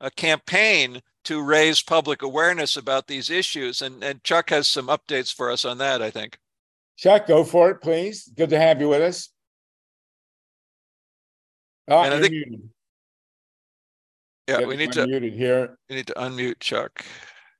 a 0.00 0.10
campaign 0.10 1.00
to 1.24 1.42
raise 1.42 1.82
public 1.82 2.22
awareness 2.22 2.76
about 2.76 3.06
these 3.06 3.30
issues. 3.30 3.80
And, 3.80 4.04
and 4.04 4.22
Chuck 4.22 4.50
has 4.50 4.68
some 4.68 4.88
updates 4.88 5.32
for 5.32 5.50
us 5.50 5.64
on 5.64 5.78
that, 5.78 6.02
I 6.02 6.10
think. 6.10 6.36
Chuck, 6.98 7.26
go 7.26 7.42
for 7.42 7.70
it, 7.70 7.80
please. 7.80 8.30
Good 8.36 8.50
to 8.50 8.58
have 8.58 8.80
you 8.80 8.88
with 8.88 9.02
us. 9.02 9.30
Oh, 11.88 12.02
and 12.02 12.14
I 12.14 12.20
think, 12.20 12.32
muted. 12.32 12.68
Yeah, 14.48 14.64
we 14.64 14.76
need 14.76 14.92
to 14.92 15.06
unmuted 15.06 15.36
here. 15.36 15.78
We 15.88 15.96
need 15.96 16.06
to 16.08 16.14
unmute 16.14 16.60
Chuck. 16.60 17.04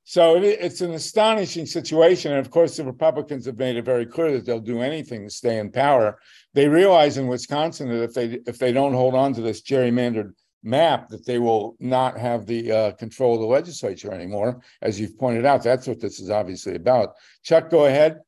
So 0.04 0.36
it, 0.36 0.58
it's 0.60 0.80
an 0.80 0.92
astonishing 0.92 1.64
situation, 1.64 2.32
and 2.32 2.40
of 2.40 2.50
course, 2.50 2.76
the 2.76 2.84
Republicans 2.84 3.46
have 3.46 3.56
made 3.56 3.76
it 3.76 3.84
very 3.84 4.04
clear 4.04 4.32
that 4.32 4.44
they'll 4.44 4.60
do 4.60 4.82
anything 4.82 5.24
to 5.24 5.30
stay 5.30 5.58
in 5.58 5.70
power. 5.70 6.18
They 6.54 6.68
realize 6.68 7.18
in 7.18 7.28
Wisconsin 7.28 7.88
that 7.88 8.02
if 8.02 8.14
they 8.14 8.40
if 8.46 8.58
they 8.58 8.72
don't 8.72 8.94
hold 8.94 9.14
on 9.14 9.32
to 9.34 9.40
this 9.40 9.62
gerrymandered 9.62 10.32
map, 10.64 11.08
that 11.08 11.24
they 11.24 11.38
will 11.38 11.76
not 11.78 12.18
have 12.18 12.46
the 12.46 12.72
uh, 12.72 12.92
control 12.92 13.34
of 13.34 13.40
the 13.40 13.46
legislature 13.46 14.12
anymore. 14.12 14.60
As 14.80 15.00
you've 15.00 15.18
pointed 15.18 15.46
out, 15.46 15.62
that's 15.62 15.86
what 15.86 16.00
this 16.00 16.20
is 16.20 16.30
obviously 16.30 16.74
about. 16.74 17.14
Chuck, 17.44 17.70
go 17.70 17.86
ahead. 17.86 18.20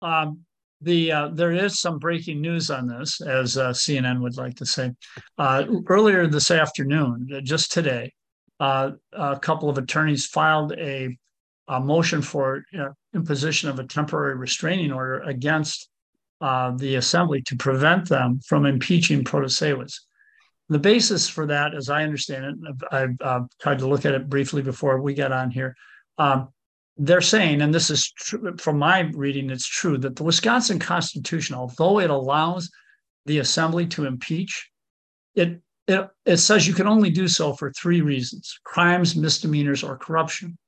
Um, 0.00 0.44
the 0.80 1.12
uh, 1.12 1.28
there 1.28 1.52
is 1.52 1.80
some 1.80 1.98
breaking 1.98 2.40
news 2.40 2.70
on 2.70 2.86
this, 2.86 3.20
as 3.20 3.56
uh, 3.56 3.70
CNN 3.70 4.20
would 4.20 4.36
like 4.36 4.56
to 4.56 4.66
say. 4.66 4.92
Uh, 5.36 5.64
earlier 5.88 6.26
this 6.26 6.50
afternoon, 6.50 7.28
uh, 7.34 7.40
just 7.40 7.72
today, 7.72 8.12
uh, 8.60 8.92
a 9.12 9.38
couple 9.38 9.68
of 9.68 9.78
attorneys 9.78 10.26
filed 10.26 10.72
a, 10.72 11.16
a 11.68 11.80
motion 11.80 12.22
for 12.22 12.62
imposition 13.14 13.68
of 13.68 13.78
a 13.78 13.84
temporary 13.84 14.36
restraining 14.36 14.92
order 14.92 15.20
against 15.20 15.88
uh, 16.40 16.70
the 16.76 16.96
assembly 16.96 17.42
to 17.42 17.56
prevent 17.56 18.08
them 18.08 18.40
from 18.46 18.66
impeaching 18.66 19.24
Protasiewicz. 19.24 19.94
The 20.68 20.78
basis 20.78 21.28
for 21.28 21.46
that, 21.46 21.74
as 21.74 21.88
I 21.88 22.04
understand 22.04 22.44
it, 22.44 22.74
I've, 22.92 23.16
I've 23.22 23.48
tried 23.60 23.78
to 23.78 23.88
look 23.88 24.04
at 24.04 24.14
it 24.14 24.28
briefly 24.28 24.62
before 24.62 25.00
we 25.00 25.14
get 25.14 25.32
on 25.32 25.50
here. 25.50 25.74
Um, 26.18 26.48
they're 26.98 27.20
saying, 27.20 27.62
and 27.62 27.72
this 27.72 27.90
is 27.90 28.10
true, 28.10 28.56
from 28.58 28.78
my 28.78 29.00
reading, 29.14 29.50
it's 29.50 29.66
true 29.66 29.98
that 29.98 30.16
the 30.16 30.24
Wisconsin 30.24 30.78
Constitution, 30.78 31.54
although 31.54 32.00
it 32.00 32.10
allows 32.10 32.70
the 33.26 33.38
assembly 33.38 33.86
to 33.86 34.04
impeach, 34.04 34.68
it, 35.36 35.60
it, 35.86 36.08
it 36.26 36.36
says 36.38 36.66
you 36.66 36.74
can 36.74 36.88
only 36.88 37.10
do 37.10 37.28
so 37.28 37.52
for 37.52 37.72
three 37.72 38.00
reasons 38.00 38.58
crimes, 38.64 39.14
misdemeanors, 39.14 39.84
or 39.84 39.96
corruption. 39.96 40.58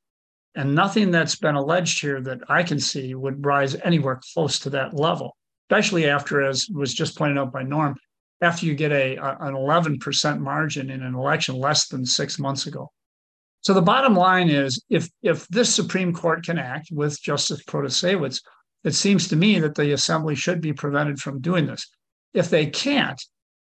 And 0.55 0.75
nothing 0.75 1.11
that's 1.11 1.37
been 1.37 1.55
alleged 1.55 2.01
here 2.01 2.21
that 2.23 2.41
I 2.49 2.63
can 2.63 2.79
see 2.79 3.15
would 3.15 3.45
rise 3.45 3.77
anywhere 3.77 4.21
close 4.35 4.59
to 4.61 4.71
that 4.71 4.95
level, 4.95 5.37
especially 5.69 6.09
after, 6.09 6.43
as 6.43 6.69
was 6.73 6.95
just 6.95 7.17
pointed 7.17 7.39
out 7.39 7.53
by 7.53 7.63
Norm, 7.63 7.97
after 8.41 8.67
you 8.67 8.75
get 8.75 8.93
a, 8.93 9.17
a 9.17 9.37
an 9.41 9.55
11% 9.55 10.41
margin 10.41 10.91
in 10.91 11.03
an 11.03 11.15
election 11.15 11.57
less 11.57 11.89
than 11.89 12.05
six 12.05 12.39
months 12.39 12.67
ago. 12.67 12.91
So 13.63 13.75
the 13.75 13.83
bottom 13.83 14.15
line 14.15 14.49
is 14.49 14.83
if 14.89 15.09
if 15.23 15.47
this 15.49 15.75
Supreme 15.75 16.13
Court 16.13 16.45
can 16.45 16.59
act 16.59 16.89
with 16.91 17.21
Justice 17.21 17.63
Protasiewicz, 17.65 18.41
it 18.85 18.95
seems 18.95 19.29
to 19.29 19.37
me 19.37 19.59
that 19.59 19.75
the 19.75 19.93
assembly 19.93 20.35
should 20.35 20.61
be 20.61 20.73
prevented 20.73 21.19
from 21.19 21.41
doing 21.41 21.67
this. 21.67 21.87
If 22.33 22.49
they 22.49 22.67
can't, 22.67 23.21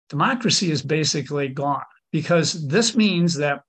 democracy 0.09 0.69
is 0.71 0.81
basically 0.83 1.47
gone 1.47 1.83
because 2.11 2.67
this 2.67 2.95
means 2.95 3.35
that 3.35 3.61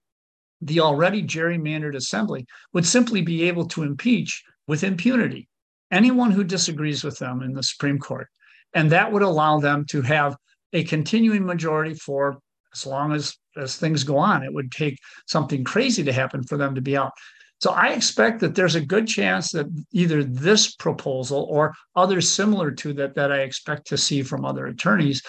the 0.61 0.81
already 0.81 1.23
gerrymandered 1.23 1.97
assembly 1.97 2.47
would 2.75 2.87
simply 2.87 3.23
be 3.23 3.45
able 3.45 3.67
to 3.69 3.83
impeach 3.83 4.43
with 4.67 4.85
impunity 4.85 5.49
anyone 5.91 6.31
who 6.31 6.45
disagrees 6.45 7.03
with 7.03 7.19
them 7.19 7.43
in 7.43 7.53
the 7.53 7.63
Supreme 7.63 7.99
Court. 7.99 8.29
And 8.75 8.91
that 8.93 9.11
would 9.11 9.23
allow 9.23 9.59
them 9.59 9.85
to 9.87 10.03
have 10.03 10.37
a 10.73 10.85
continuing 10.85 11.45
majority 11.45 11.95
for 11.95 12.39
as 12.73 12.87
long 12.87 13.13
as 13.13 13.37
as 13.57 13.77
things 13.77 14.05
go 14.05 14.17
on. 14.17 14.43
It 14.43 14.53
would 14.53 14.71
take 14.71 14.99
something 15.27 15.65
crazy 15.65 16.03
to 16.05 16.13
happen 16.13 16.43
for 16.43 16.57
them 16.57 16.75
to 16.75 16.81
be 16.81 16.97
out. 16.97 17.13
So 17.61 17.73
I 17.73 17.89
expect 17.89 18.41
that 18.41 18.55
there's 18.55 18.75
a 18.75 18.81
good 18.81 19.07
chance 19.07 19.51
that 19.53 19.67
either 19.93 20.25
this 20.25 20.75
proposal 20.75 21.47
or 21.51 21.75
others 21.95 22.33
similar 22.33 22.71
to 22.73 22.95
that 22.95 23.15
that 23.17 23.31
I 23.31 23.41
expect 23.41 23.87
to 23.89 23.99
see 23.99 24.23
from 24.23 24.45
other 24.45 24.67
attorneys 24.67 25.23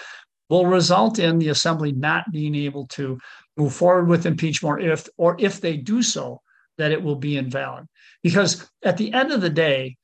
will 0.49 0.65
result 0.65 1.19
in 1.19 1.39
the 1.39 1.49
assembly 1.49 1.91
not 1.91 2.31
being 2.31 2.55
able 2.55 2.87
to 2.87 3.19
move 3.57 3.73
forward 3.73 4.07
with 4.07 4.25
impeachment, 4.25 4.81
if 4.81 5.07
or 5.17 5.35
if 5.39 5.59
they 5.59 5.75
do 5.77 6.01
so, 6.01 6.41
that 6.77 6.91
it 6.91 7.01
will 7.01 7.15
be 7.15 7.37
invalid. 7.37 7.85
Because 8.23 8.69
at 8.83 8.97
the 8.97 9.13
end 9.13 9.31
of 9.31 9.41
the 9.41 9.49
day, 9.49 9.97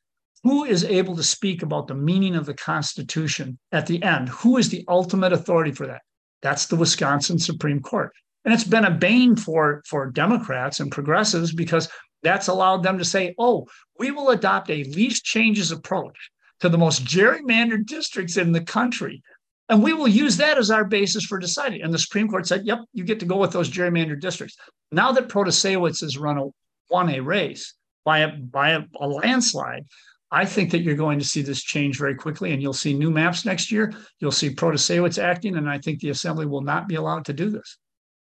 who 0.44 0.64
is 0.64 0.84
able 0.84 1.16
to 1.16 1.24
speak 1.24 1.64
about 1.64 1.88
the 1.88 1.96
meaning 1.96 2.36
of 2.36 2.46
the 2.46 2.54
Constitution 2.54 3.58
at 3.72 3.88
the 3.88 4.02
end? 4.04 4.30
Who 4.30 4.58
is 4.58 4.70
the 4.70 4.86
ultimate 4.88 5.34
authority 5.34 5.72
for 5.72 5.88
that? 5.88 6.02
That's 6.42 6.68
the 6.68 6.76
Wisconsin 6.76 7.40
Supreme 7.40 7.82
Court. 7.82 8.12
And 8.46 8.54
it's 8.54 8.64
been 8.64 8.86
a 8.86 8.92
bane 8.92 9.36
for, 9.36 9.82
for 9.86 10.10
Democrats 10.10 10.80
and 10.80 10.92
progressives 10.92 11.54
because 11.54 11.90
that's 12.24 12.48
allowed 12.48 12.84
them 12.84 12.98
to 12.98 13.06
say, 13.06 13.36
oh, 13.38 13.68
we 14.00 14.12
will 14.12 14.30
adopt 14.30 14.70
a 14.70 14.84
least 14.86 15.24
changes 15.24 15.72
approach 15.72 16.16
to 16.60 16.70
the 16.70 16.78
most 16.78 17.04
gerrymandered 17.04 17.86
districts 17.86 18.38
in 18.38 18.52
the 18.52 18.62
country. 18.62 19.22
And 19.70 19.84
we 19.84 19.94
will 19.94 20.08
use 20.08 20.38
that 20.38 20.58
as 20.58 20.72
our 20.72 20.86
basis 20.86 21.26
for 21.26 21.40
deciding. 21.40 21.82
And 21.82 21.94
the 21.94 22.00
Supreme 22.00 22.30
Court 22.30 22.48
said, 22.48 22.66
yep, 22.66 22.80
you 22.94 23.04
get 23.04 23.20
to 23.20 23.26
go 23.26 23.38
with 23.38 23.52
those 23.52 23.70
gerrymandered 23.70 24.22
districts. 24.22 24.56
Now 24.92 25.12
that 25.12 25.28
Protasiewicz 25.28 26.02
has 26.02 26.18
run 26.18 26.38
a, 26.38 26.46
won 26.90 27.10
a 27.10 27.20
race 27.20 27.74
by 28.06 28.20
a, 28.20 28.30
by 28.30 28.70
a, 28.72 28.82
a 29.00 29.08
landslide, 29.08 29.86
I 30.32 30.46
think 30.46 30.72
that 30.72 30.82
you're 30.82 30.96
going 30.96 31.20
to 31.20 31.26
see 31.26 31.42
this 31.42 31.64
change 31.64 31.98
very 31.98 32.16
quickly, 32.16 32.52
and 32.52 32.62
you'll 32.62 32.74
see 32.74 32.94
new 32.94 33.10
maps 33.10 33.46
next 33.46 33.72
year. 33.72 33.94
You'll 34.20 34.32
see 34.32 34.50
Protasiewicz 34.50 35.22
acting, 35.22 35.56
and 35.56 35.70
I 35.70 35.80
think 35.80 36.00
the 36.00 36.10
assembly 36.10 36.46
will 36.46 36.62
not 36.62 36.88
be 36.88 36.96
allowed 36.96 37.26
to 37.26 37.34
do 37.34 37.50
this. 37.50 37.78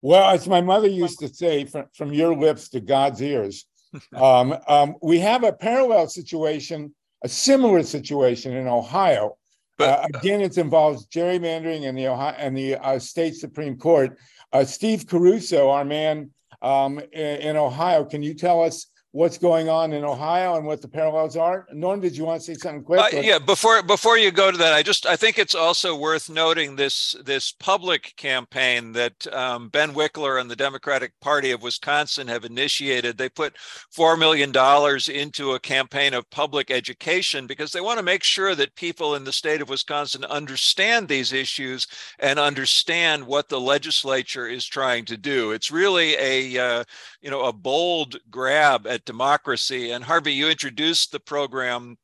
Well, 0.02 0.30
as 0.30 0.46
my 0.46 0.60
mother 0.60 0.88
used 0.88 1.20
to 1.20 1.28
say, 1.28 1.64
from, 1.64 1.86
from 1.94 2.12
your 2.12 2.36
lips 2.36 2.68
to 2.70 2.80
God's 2.80 3.22
ears, 3.22 3.64
um, 4.14 4.54
um, 4.68 4.96
we 5.02 5.20
have 5.20 5.42
a 5.42 5.52
parallel 5.52 6.08
situation, 6.08 6.94
a 7.24 7.28
similar 7.28 7.82
situation 7.82 8.54
in 8.54 8.68
Ohio. 8.68 9.36
But, 9.78 9.88
uh, 9.88 10.06
again, 10.14 10.40
it 10.42 10.56
involves 10.58 11.06
gerrymandering 11.06 11.88
and 11.88 11.96
the 11.96 12.08
Ohio 12.08 12.34
and 12.38 12.56
the 12.56 12.76
uh, 12.76 12.98
state 12.98 13.36
supreme 13.36 13.78
court. 13.78 14.18
Uh, 14.52 14.64
Steve 14.64 15.06
Caruso, 15.06 15.70
our 15.70 15.84
man 15.84 16.30
um, 16.62 16.98
in, 17.12 17.36
in 17.40 17.56
Ohio, 17.56 18.04
can 18.04 18.22
you 18.22 18.34
tell 18.34 18.62
us 18.62 18.86
what's 19.16 19.38
going 19.38 19.70
on 19.70 19.94
in 19.94 20.04
Ohio 20.04 20.58
and 20.58 20.66
what 20.66 20.82
the 20.82 20.88
parallels 20.88 21.38
are. 21.38 21.66
Norm, 21.72 22.00
did 22.00 22.14
you 22.14 22.26
want 22.26 22.42
to 22.42 22.44
say 22.44 22.52
something 22.52 22.84
quick? 22.84 23.00
Uh, 23.00 23.20
yeah, 23.20 23.38
before 23.38 23.82
before 23.82 24.18
you 24.18 24.30
go 24.30 24.50
to 24.50 24.58
that, 24.58 24.74
I 24.74 24.82
just 24.82 25.06
I 25.06 25.16
think 25.16 25.38
it's 25.38 25.54
also 25.54 25.96
worth 25.96 26.28
noting 26.28 26.76
this 26.76 27.16
this 27.24 27.50
public 27.50 28.12
campaign 28.18 28.92
that 28.92 29.26
um, 29.32 29.70
Ben 29.70 29.94
Wickler 29.94 30.38
and 30.38 30.50
the 30.50 30.56
Democratic 30.56 31.18
Party 31.20 31.50
of 31.50 31.62
Wisconsin 31.62 32.28
have 32.28 32.44
initiated. 32.44 33.16
They 33.16 33.30
put 33.30 33.56
four 33.90 34.18
million 34.18 34.52
dollars 34.52 35.08
into 35.08 35.52
a 35.52 35.60
campaign 35.60 36.12
of 36.12 36.28
public 36.28 36.70
education 36.70 37.46
because 37.46 37.72
they 37.72 37.80
want 37.80 37.98
to 37.98 38.04
make 38.04 38.22
sure 38.22 38.54
that 38.54 38.76
people 38.76 39.14
in 39.14 39.24
the 39.24 39.32
state 39.32 39.62
of 39.62 39.70
Wisconsin 39.70 40.24
understand 40.24 41.08
these 41.08 41.32
issues 41.32 41.86
and 42.18 42.38
understand 42.38 43.26
what 43.26 43.48
the 43.48 43.60
legislature 43.60 44.46
is 44.46 44.66
trying 44.66 45.06
to 45.06 45.16
do. 45.16 45.52
It's 45.52 45.70
really 45.70 46.16
a 46.18 46.58
uh, 46.58 46.84
you 47.22 47.30
know 47.30 47.44
a 47.44 47.52
bold 47.54 48.16
grab 48.30 48.86
at 48.86 49.05
democracy. 49.06 49.90
And 49.92 50.04
Harvey, 50.04 50.32
you 50.32 50.48
introduced 50.48 51.12
the 51.12 51.20
program 51.20 51.96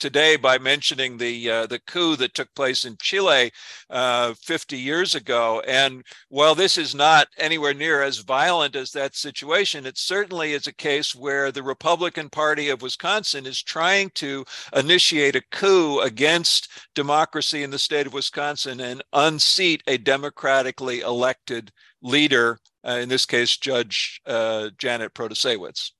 today 0.00 0.34
by 0.34 0.58
mentioning 0.58 1.18
the 1.18 1.50
uh, 1.50 1.66
the 1.66 1.78
coup 1.78 2.16
that 2.16 2.34
took 2.34 2.52
place 2.54 2.84
in 2.84 2.96
Chile 3.00 3.52
uh, 3.90 4.34
50 4.42 4.76
years 4.76 5.14
ago. 5.14 5.62
And 5.68 6.02
while 6.30 6.54
this 6.54 6.78
is 6.78 6.94
not 6.94 7.28
anywhere 7.38 7.74
near 7.74 8.02
as 8.02 8.18
violent 8.18 8.74
as 8.74 8.90
that 8.92 9.14
situation, 9.14 9.86
it 9.86 9.98
certainly 9.98 10.52
is 10.52 10.66
a 10.66 10.72
case 10.72 11.14
where 11.14 11.52
the 11.52 11.62
Republican 11.62 12.30
Party 12.30 12.70
of 12.70 12.82
Wisconsin 12.82 13.46
is 13.46 13.62
trying 13.62 14.10
to 14.14 14.44
initiate 14.74 15.36
a 15.36 15.44
coup 15.52 16.00
against 16.00 16.68
democracy 16.94 17.62
in 17.62 17.70
the 17.70 17.78
state 17.78 18.06
of 18.06 18.14
Wisconsin 18.14 18.80
and 18.80 19.04
unseat 19.12 19.82
a 19.86 19.98
democratically 19.98 21.00
elected 21.00 21.70
leader. 22.02 22.58
Uh, 22.82 22.92
in 22.92 23.10
this 23.10 23.26
case, 23.26 23.58
Judge 23.58 24.22
uh, 24.26 24.70
Janet 24.78 25.12
Protasiewicz. 25.12 25.90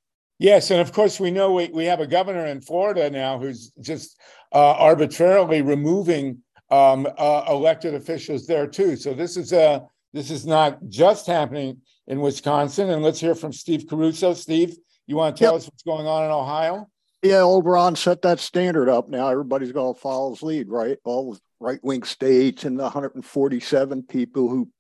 Yes, 0.41 0.71
and 0.71 0.81
of 0.81 0.93
course 0.93 1.21
we 1.21 1.31
know 1.31 1.53
we, 1.53 1.69
we 1.69 1.85
have 1.85 2.01
a 2.01 2.07
governor 2.07 2.47
in 2.47 2.63
Florida 2.63 3.11
now 3.11 3.39
who's 3.39 3.73
just 3.79 4.19
uh, 4.55 4.73
arbitrarily 4.73 5.61
removing 5.61 6.39
um, 6.71 7.07
uh, 7.19 7.45
elected 7.47 7.95
officials 7.95 8.47
there 8.47 8.67
too. 8.67 8.97
So 8.97 9.13
this 9.13 9.37
is 9.37 9.53
a 9.53 9.63
uh, 9.63 9.81
this 10.15 10.31
is 10.31 10.47
not 10.47 10.79
just 10.89 11.27
happening 11.27 11.83
in 12.07 12.21
Wisconsin. 12.21 12.89
And 12.89 13.03
let's 13.03 13.21
hear 13.21 13.35
from 13.35 13.53
Steve 13.53 13.87
Caruso. 13.89 14.33
Steve, 14.33 14.77
you 15.07 15.15
want 15.15 15.37
to 15.37 15.45
tell 15.45 15.53
yep. 15.53 15.59
us 15.61 15.67
what's 15.67 15.83
going 15.83 16.07
on 16.07 16.25
in 16.25 16.31
Ohio? 16.31 16.89
Yeah, 17.23 17.43
old 17.43 17.67
Ron 17.67 17.95
set 17.95 18.23
that 18.23 18.41
standard 18.41 18.89
up. 18.89 19.11
Now 19.11 19.29
everybody's 19.29 19.73
going 19.73 19.95
to 19.95 20.01
follow 20.01 20.31
his 20.31 20.43
lead, 20.43 20.71
right? 20.71 20.97
All 21.05 21.37
right 21.61 21.79
wing 21.85 22.03
states 22.03 22.65
and 22.65 22.79
the 22.79 22.85
147 22.85 24.05
people 24.05 24.49
who 24.49 24.71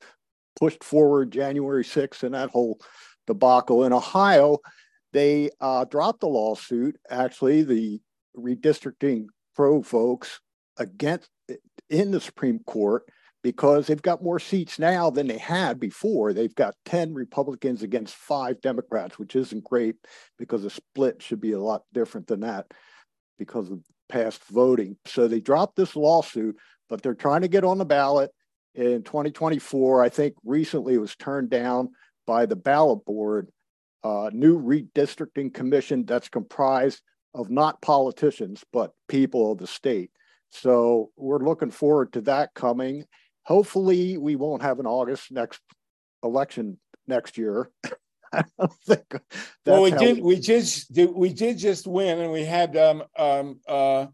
pushed 0.58 0.82
forward 0.82 1.30
January 1.30 1.84
6th 1.84 2.22
and 2.22 2.34
that 2.34 2.48
whole 2.48 2.80
debacle 3.26 3.84
in 3.84 3.92
Ohio 3.92 4.58
they 5.12 5.50
uh, 5.60 5.84
dropped 5.84 6.20
the 6.20 6.28
lawsuit. 6.28 6.96
Actually, 7.08 7.62
the 7.62 8.00
redistricting 8.36 9.26
pro 9.54 9.82
folks 9.82 10.40
against 10.78 11.28
in 11.88 12.10
the 12.10 12.20
Supreme 12.20 12.60
Court 12.60 13.04
because 13.42 13.86
they've 13.86 14.02
got 14.02 14.22
more 14.22 14.38
seats 14.38 14.78
now 14.78 15.10
than 15.10 15.26
they 15.26 15.38
had 15.38 15.80
before. 15.80 16.32
They've 16.32 16.54
got 16.54 16.74
10 16.84 17.14
Republicans 17.14 17.82
against 17.82 18.14
five 18.14 18.60
Democrats, 18.60 19.18
which 19.18 19.34
isn't 19.34 19.64
great 19.64 19.96
because 20.38 20.62
the 20.62 20.70
split 20.70 21.22
should 21.22 21.40
be 21.40 21.52
a 21.52 21.60
lot 21.60 21.82
different 21.92 22.26
than 22.26 22.40
that 22.40 22.66
because 23.38 23.70
of 23.70 23.80
past 24.08 24.44
voting. 24.44 24.96
So 25.06 25.26
they 25.26 25.40
dropped 25.40 25.76
this 25.76 25.96
lawsuit, 25.96 26.56
but 26.88 27.02
they're 27.02 27.14
trying 27.14 27.40
to 27.42 27.48
get 27.48 27.64
on 27.64 27.78
the 27.78 27.84
ballot 27.84 28.30
in 28.74 29.02
2024. 29.02 30.02
I 30.02 30.08
think 30.10 30.34
recently 30.44 30.94
it 30.94 31.00
was 31.00 31.16
turned 31.16 31.48
down 31.48 31.90
by 32.26 32.46
the 32.46 32.56
ballot 32.56 33.04
board 33.06 33.48
uh, 34.02 34.30
new 34.32 34.60
redistricting 34.60 35.52
commission 35.52 36.04
that's 36.04 36.28
comprised 36.28 37.02
of 37.34 37.50
not 37.50 37.80
politicians, 37.82 38.64
but 38.72 38.92
people 39.08 39.52
of 39.52 39.58
the 39.58 39.66
state. 39.66 40.10
So 40.50 41.10
we're 41.16 41.44
looking 41.44 41.70
forward 41.70 42.12
to 42.14 42.22
that 42.22 42.54
coming. 42.54 43.04
Hopefully, 43.44 44.18
we 44.18 44.36
won't 44.36 44.62
have 44.62 44.80
an 44.80 44.86
August 44.86 45.30
next 45.30 45.60
election 46.22 46.78
next 47.06 47.38
year. 47.38 47.70
I 48.32 48.44
don't 48.58 48.72
think. 48.86 49.20
well, 49.66 49.82
we 49.82 49.90
did. 49.90 50.22
We 50.22 50.38
just 50.38 50.96
we 50.96 51.32
did 51.32 51.58
just 51.58 51.86
win, 51.86 52.20
and 52.20 52.32
we 52.32 52.44
had 52.44 52.76
um, 52.76 53.02
um, 53.18 53.60
uh, 53.68 54.06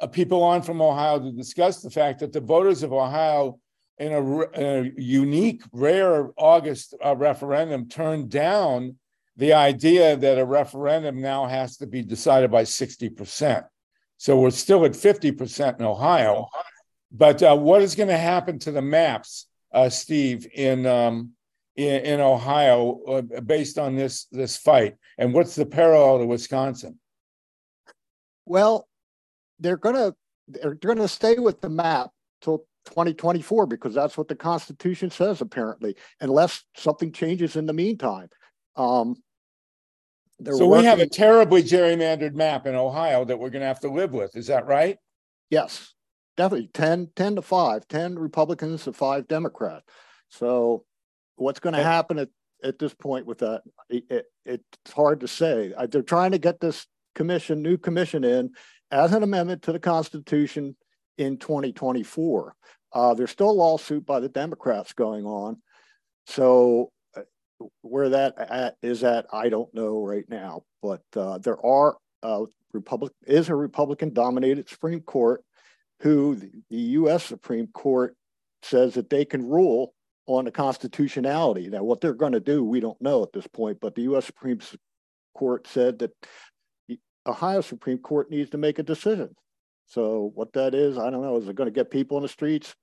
uh, 0.00 0.06
people 0.06 0.42
on 0.42 0.62
from 0.62 0.80
Ohio 0.80 1.18
to 1.18 1.32
discuss 1.32 1.82
the 1.82 1.90
fact 1.90 2.20
that 2.20 2.32
the 2.32 2.40
voters 2.40 2.82
of 2.82 2.92
Ohio, 2.92 3.58
in 3.98 4.12
a, 4.12 4.40
in 4.50 4.86
a 4.96 5.00
unique, 5.00 5.62
rare 5.72 6.30
August 6.36 6.94
uh, 7.04 7.16
referendum, 7.16 7.88
turned 7.88 8.30
down 8.30 8.96
the 9.36 9.52
idea 9.52 10.16
that 10.16 10.38
a 10.38 10.44
referendum 10.44 11.20
now 11.20 11.46
has 11.46 11.76
to 11.78 11.86
be 11.86 12.02
decided 12.02 12.50
by 12.50 12.62
60%. 12.62 13.64
So 14.16 14.40
we're 14.40 14.50
still 14.50 14.84
at 14.84 14.92
50% 14.92 15.78
in 15.78 15.84
Ohio. 15.84 16.48
But 17.12 17.42
uh, 17.42 17.56
what 17.56 17.82
is 17.82 17.94
going 17.94 18.08
to 18.08 18.16
happen 18.16 18.58
to 18.60 18.72
the 18.72 18.82
maps, 18.82 19.46
uh, 19.72 19.90
Steve, 19.90 20.46
in, 20.54 20.86
um, 20.86 21.32
in, 21.76 22.04
in 22.04 22.20
Ohio 22.20 23.00
uh, 23.06 23.40
based 23.40 23.78
on 23.78 23.94
this 23.94 24.24
this 24.32 24.56
fight? 24.56 24.96
And 25.18 25.32
what's 25.32 25.54
the 25.54 25.66
parallel 25.66 26.18
to 26.18 26.26
Wisconsin? 26.26 26.98
Well, 28.46 28.88
they're 29.58 29.76
going 29.76 29.94
to 29.96 30.14
they're 30.48 30.74
going 30.74 30.98
to 30.98 31.08
stay 31.08 31.38
with 31.38 31.60
the 31.60 31.68
map 31.68 32.10
till 32.40 32.58
2024 32.86 33.66
because 33.66 33.94
that's 33.94 34.16
what 34.16 34.28
the 34.28 34.36
Constitution 34.36 35.10
says, 35.10 35.40
apparently, 35.40 35.96
unless 36.20 36.64
something 36.76 37.12
changes 37.12 37.56
in 37.56 37.66
the 37.66 37.72
meantime. 37.72 38.28
Um, 38.76 39.16
so 40.44 40.66
we 40.66 40.84
have 40.84 40.98
a 40.98 41.08
terribly 41.08 41.62
gerrymandered 41.62 42.34
map 42.34 42.66
in 42.66 42.74
Ohio 42.74 43.24
that 43.24 43.38
we're 43.38 43.50
going 43.50 43.62
to 43.62 43.66
have 43.66 43.80
to 43.80 43.90
live 43.90 44.12
with. 44.12 44.36
Is 44.36 44.48
that 44.48 44.66
right? 44.66 44.98
Yes, 45.50 45.94
definitely 46.36 46.68
10, 46.74 47.10
10 47.16 47.36
to 47.36 47.42
5, 47.42 47.88
10 47.88 48.18
Republicans 48.18 48.84
to 48.84 48.92
5 48.92 49.28
Democrats. 49.28 49.84
So 50.28 50.84
what's 51.36 51.60
going 51.60 51.74
to 51.74 51.82
happen 51.82 52.18
at, 52.18 52.28
at 52.62 52.78
this 52.78 52.94
point 52.94 53.26
with 53.26 53.38
that? 53.38 53.62
It, 53.88 54.04
it, 54.10 54.26
it's 54.44 54.92
hard 54.92 55.20
to 55.20 55.28
say. 55.28 55.72
They're 55.90 56.02
trying 56.02 56.32
to 56.32 56.38
get 56.38 56.60
this 56.60 56.86
commission, 57.14 57.62
new 57.62 57.78
commission 57.78 58.24
in 58.24 58.50
as 58.90 59.12
an 59.12 59.22
amendment 59.22 59.62
to 59.62 59.72
the 59.72 59.80
Constitution 59.80 60.76
in 61.18 61.38
2024. 61.38 62.54
Uh, 62.92 63.14
there's 63.14 63.30
still 63.30 63.50
a 63.50 63.52
lawsuit 63.52 64.06
by 64.06 64.20
the 64.20 64.28
Democrats 64.28 64.92
going 64.92 65.24
on. 65.24 65.60
So 66.26 66.90
where 67.82 68.10
that 68.10 68.34
at, 68.38 68.76
is 68.82 69.04
at, 69.04 69.26
I 69.32 69.48
don't 69.48 69.72
know 69.74 70.04
right 70.04 70.24
now. 70.28 70.62
But 70.82 71.02
uh, 71.14 71.38
there 71.38 71.64
are 71.64 71.96
uh, 72.22 72.44
Republic 72.72 73.12
is 73.26 73.48
a 73.48 73.54
Republican 73.54 74.12
dominated 74.12 74.68
Supreme 74.68 75.00
Court 75.00 75.42
who 76.00 76.36
the, 76.36 76.50
the 76.70 76.76
U.S. 76.76 77.24
Supreme 77.24 77.68
Court 77.68 78.14
says 78.62 78.94
that 78.94 79.10
they 79.10 79.24
can 79.24 79.46
rule 79.46 79.94
on 80.26 80.44
the 80.44 80.50
constitutionality. 80.50 81.68
Now, 81.68 81.84
what 81.84 82.00
they're 82.00 82.14
going 82.14 82.32
to 82.32 82.40
do, 82.40 82.64
we 82.64 82.80
don't 82.80 83.00
know 83.00 83.22
at 83.22 83.32
this 83.32 83.46
point. 83.46 83.78
But 83.80 83.94
the 83.94 84.02
U.S. 84.02 84.26
Supreme 84.26 84.60
Court 85.34 85.66
said 85.68 86.00
that 86.00 86.12
the 86.88 86.98
Ohio 87.26 87.60
Supreme 87.60 87.98
Court 87.98 88.30
needs 88.30 88.50
to 88.50 88.58
make 88.58 88.78
a 88.78 88.82
decision. 88.82 89.34
So 89.86 90.32
what 90.34 90.52
that 90.54 90.74
is, 90.74 90.98
I 90.98 91.10
don't 91.10 91.22
know. 91.22 91.36
Is 91.36 91.48
it 91.48 91.54
going 91.54 91.68
to 91.68 91.74
get 91.74 91.90
people 91.90 92.16
in 92.18 92.22
the 92.22 92.28
streets? 92.28 92.74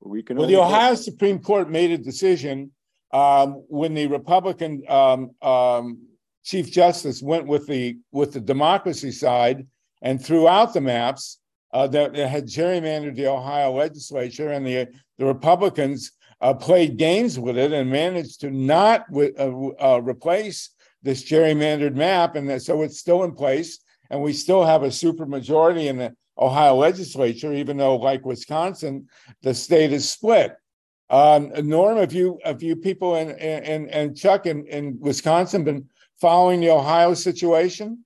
We 0.00 0.22
can. 0.22 0.36
Well, 0.36 0.48
the 0.48 0.56
Ohio 0.56 0.94
Supreme 0.94 1.40
Court 1.40 1.70
made 1.70 1.90
a 1.90 1.98
decision 1.98 2.72
um, 3.14 3.62
when 3.68 3.94
the 3.94 4.08
Republican 4.08 4.82
um, 4.88 5.30
um, 5.40 6.02
Chief 6.44 6.70
Justice 6.70 7.22
went 7.22 7.46
with 7.46 7.66
the 7.66 7.96
with 8.10 8.32
the 8.32 8.40
democracy 8.40 9.12
side 9.12 9.66
and 10.02 10.22
threw 10.22 10.46
out 10.48 10.74
the 10.74 10.80
maps 10.80 11.38
uh, 11.72 11.86
that, 11.86 12.12
that, 12.12 12.28
had 12.28 12.46
gerrymandered 12.46 13.14
the 13.14 13.28
Ohio 13.28 13.72
legislature, 13.72 14.50
and 14.50 14.66
the 14.66 14.88
the 15.16 15.24
Republicans 15.24 16.12
uh, 16.40 16.52
played 16.52 16.98
games 16.98 17.38
with 17.38 17.56
it 17.56 17.72
and 17.72 17.88
managed 17.88 18.40
to 18.40 18.50
not 18.50 19.04
uh, 19.14 19.68
uh, 19.80 20.00
replace 20.02 20.70
this 21.02 21.24
gerrymandered 21.24 21.94
map, 21.94 22.34
and 22.34 22.60
so 22.60 22.82
it's 22.82 22.98
still 22.98 23.22
in 23.22 23.32
place, 23.32 23.78
and 24.10 24.20
we 24.20 24.32
still 24.32 24.64
have 24.64 24.82
a 24.82 24.88
supermajority 24.88 25.86
in 25.86 25.98
the 25.98 26.14
Ohio 26.36 26.74
legislature, 26.74 27.52
even 27.52 27.76
though, 27.76 27.94
like 27.94 28.26
Wisconsin, 28.26 29.06
the 29.42 29.54
state 29.54 29.92
is 29.92 30.10
split. 30.10 30.56
Um, 31.14 31.52
Norm, 31.68 31.98
have 31.98 32.12
you 32.12 32.40
have 32.44 32.60
you 32.60 32.74
people 32.74 33.14
in 33.14 33.30
and 33.38 33.88
and 33.88 34.16
Chuck 34.16 34.46
in, 34.46 34.66
in 34.66 34.98
Wisconsin 34.98 35.62
been 35.62 35.88
following 36.20 36.58
the 36.58 36.70
Ohio 36.70 37.14
situation? 37.14 38.04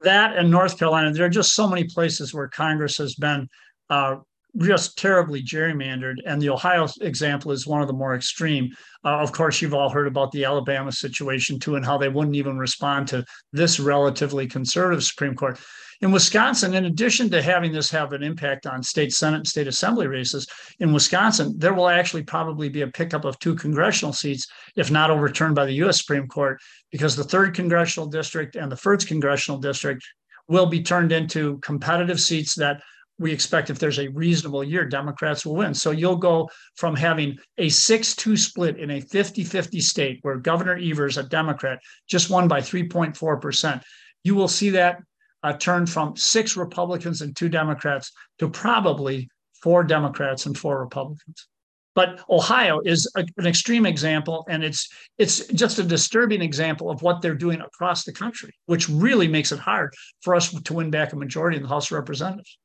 That 0.00 0.34
and 0.34 0.50
North 0.50 0.78
Carolina, 0.78 1.12
there 1.12 1.26
are 1.26 1.28
just 1.28 1.54
so 1.54 1.68
many 1.68 1.84
places 1.84 2.32
where 2.32 2.48
Congress 2.48 2.96
has 2.96 3.14
been 3.16 3.50
uh, 3.90 4.16
just 4.60 4.96
terribly 4.96 5.42
gerrymandered. 5.42 6.16
And 6.24 6.40
the 6.40 6.48
Ohio 6.48 6.88
example 7.02 7.52
is 7.52 7.66
one 7.66 7.82
of 7.82 7.86
the 7.86 7.92
more 7.92 8.14
extreme. 8.14 8.70
Uh, 9.04 9.18
of 9.18 9.30
course, 9.30 9.60
you've 9.60 9.74
all 9.74 9.90
heard 9.90 10.06
about 10.06 10.32
the 10.32 10.46
Alabama 10.46 10.90
situation 10.90 11.58
too, 11.58 11.76
and 11.76 11.84
how 11.84 11.98
they 11.98 12.08
wouldn't 12.08 12.36
even 12.36 12.56
respond 12.56 13.08
to 13.08 13.26
this 13.52 13.78
relatively 13.78 14.46
conservative 14.46 15.04
Supreme 15.04 15.34
Court. 15.34 15.58
In 16.02 16.10
Wisconsin, 16.10 16.74
in 16.74 16.86
addition 16.86 17.30
to 17.30 17.40
having 17.40 17.70
this 17.70 17.88
have 17.92 18.12
an 18.12 18.24
impact 18.24 18.66
on 18.66 18.82
state 18.82 19.12
Senate 19.12 19.36
and 19.36 19.46
state 19.46 19.68
assembly 19.68 20.08
races, 20.08 20.48
in 20.80 20.92
Wisconsin, 20.92 21.54
there 21.56 21.74
will 21.74 21.88
actually 21.88 22.24
probably 22.24 22.68
be 22.68 22.80
a 22.80 22.88
pickup 22.88 23.24
of 23.24 23.38
two 23.38 23.54
congressional 23.54 24.12
seats, 24.12 24.48
if 24.74 24.90
not 24.90 25.12
overturned 25.12 25.54
by 25.54 25.64
the 25.64 25.74
US 25.84 25.98
Supreme 25.98 26.26
Court, 26.26 26.60
because 26.90 27.14
the 27.14 27.22
third 27.22 27.54
congressional 27.54 28.08
district 28.08 28.56
and 28.56 28.70
the 28.70 28.76
first 28.76 29.06
congressional 29.06 29.60
district 29.60 30.04
will 30.48 30.66
be 30.66 30.82
turned 30.82 31.12
into 31.12 31.58
competitive 31.58 32.20
seats 32.20 32.56
that 32.56 32.82
we 33.20 33.30
expect 33.30 33.70
if 33.70 33.78
there's 33.78 34.00
a 34.00 34.08
reasonable 34.08 34.64
year, 34.64 34.84
Democrats 34.84 35.46
will 35.46 35.54
win. 35.54 35.72
So 35.72 35.92
you'll 35.92 36.16
go 36.16 36.50
from 36.74 36.96
having 36.96 37.38
a 37.58 37.68
6 37.68 38.16
2 38.16 38.36
split 38.36 38.76
in 38.76 38.90
a 38.90 39.00
50 39.00 39.44
50 39.44 39.80
state 39.80 40.18
where 40.22 40.36
Governor 40.38 40.76
Evers, 40.82 41.16
a 41.16 41.22
Democrat, 41.22 41.78
just 42.08 42.28
won 42.28 42.48
by 42.48 42.60
3.4%. 42.60 43.80
You 44.24 44.34
will 44.34 44.48
see 44.48 44.70
that 44.70 44.98
uh, 45.42 45.52
turn 45.54 45.86
from 45.86 46.16
six 46.16 46.56
Republicans 46.56 47.20
and 47.20 47.34
two 47.34 47.48
Democrats 47.48 48.12
to 48.38 48.48
probably 48.48 49.28
four 49.62 49.84
Democrats 49.84 50.46
and 50.46 50.56
four 50.56 50.80
Republicans. 50.80 51.48
But 51.94 52.22
Ohio 52.30 52.80
is 52.84 53.10
a, 53.16 53.26
an 53.36 53.46
extreme 53.46 53.84
example, 53.84 54.46
and 54.48 54.64
it's 54.64 54.88
it's 55.18 55.46
just 55.48 55.78
a 55.78 55.82
disturbing 55.82 56.40
example 56.40 56.90
of 56.90 57.02
what 57.02 57.20
they're 57.20 57.34
doing 57.34 57.60
across 57.60 58.04
the 58.04 58.12
country, 58.12 58.52
which 58.66 58.88
really 58.88 59.28
makes 59.28 59.52
it 59.52 59.58
hard 59.58 59.92
for 60.22 60.34
us 60.34 60.50
to 60.50 60.74
win 60.74 60.90
back 60.90 61.12
a 61.12 61.16
majority 61.16 61.58
in 61.58 61.62
the 61.62 61.68
House 61.68 61.90
of 61.90 61.98
Representatives. 61.98 62.58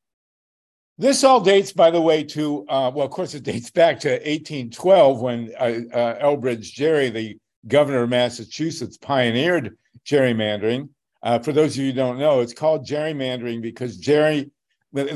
This 0.97 1.23
all 1.23 1.41
dates, 1.41 1.73
by 1.73 1.91
the 1.91 2.01
way, 2.01 2.23
to 2.23 2.65
uh, 2.69 2.91
well, 2.93 3.05
of 3.05 3.11
course, 3.11 3.33
it 3.33 3.43
dates 3.43 3.69
back 3.69 3.99
to 4.01 4.09
1812 4.09 5.21
when 5.21 5.51
uh, 5.59 5.63
uh, 5.93 6.19
Elbridge 6.23 6.71
Gerry, 6.71 7.09
the 7.09 7.37
governor 7.67 8.03
of 8.03 8.09
Massachusetts, 8.09 8.97
pioneered 8.97 9.77
gerrymandering. 10.05 10.89
Uh, 11.27 11.37
for 11.37 11.51
those 11.51 11.73
of 11.73 11.83
you 11.83 11.87
who 11.87 11.93
don't 11.93 12.17
know, 12.17 12.39
it's 12.39 12.53
called 12.53 12.87
gerrymandering 12.87 13.61
because 13.61 13.97
Gerry, 13.97 14.49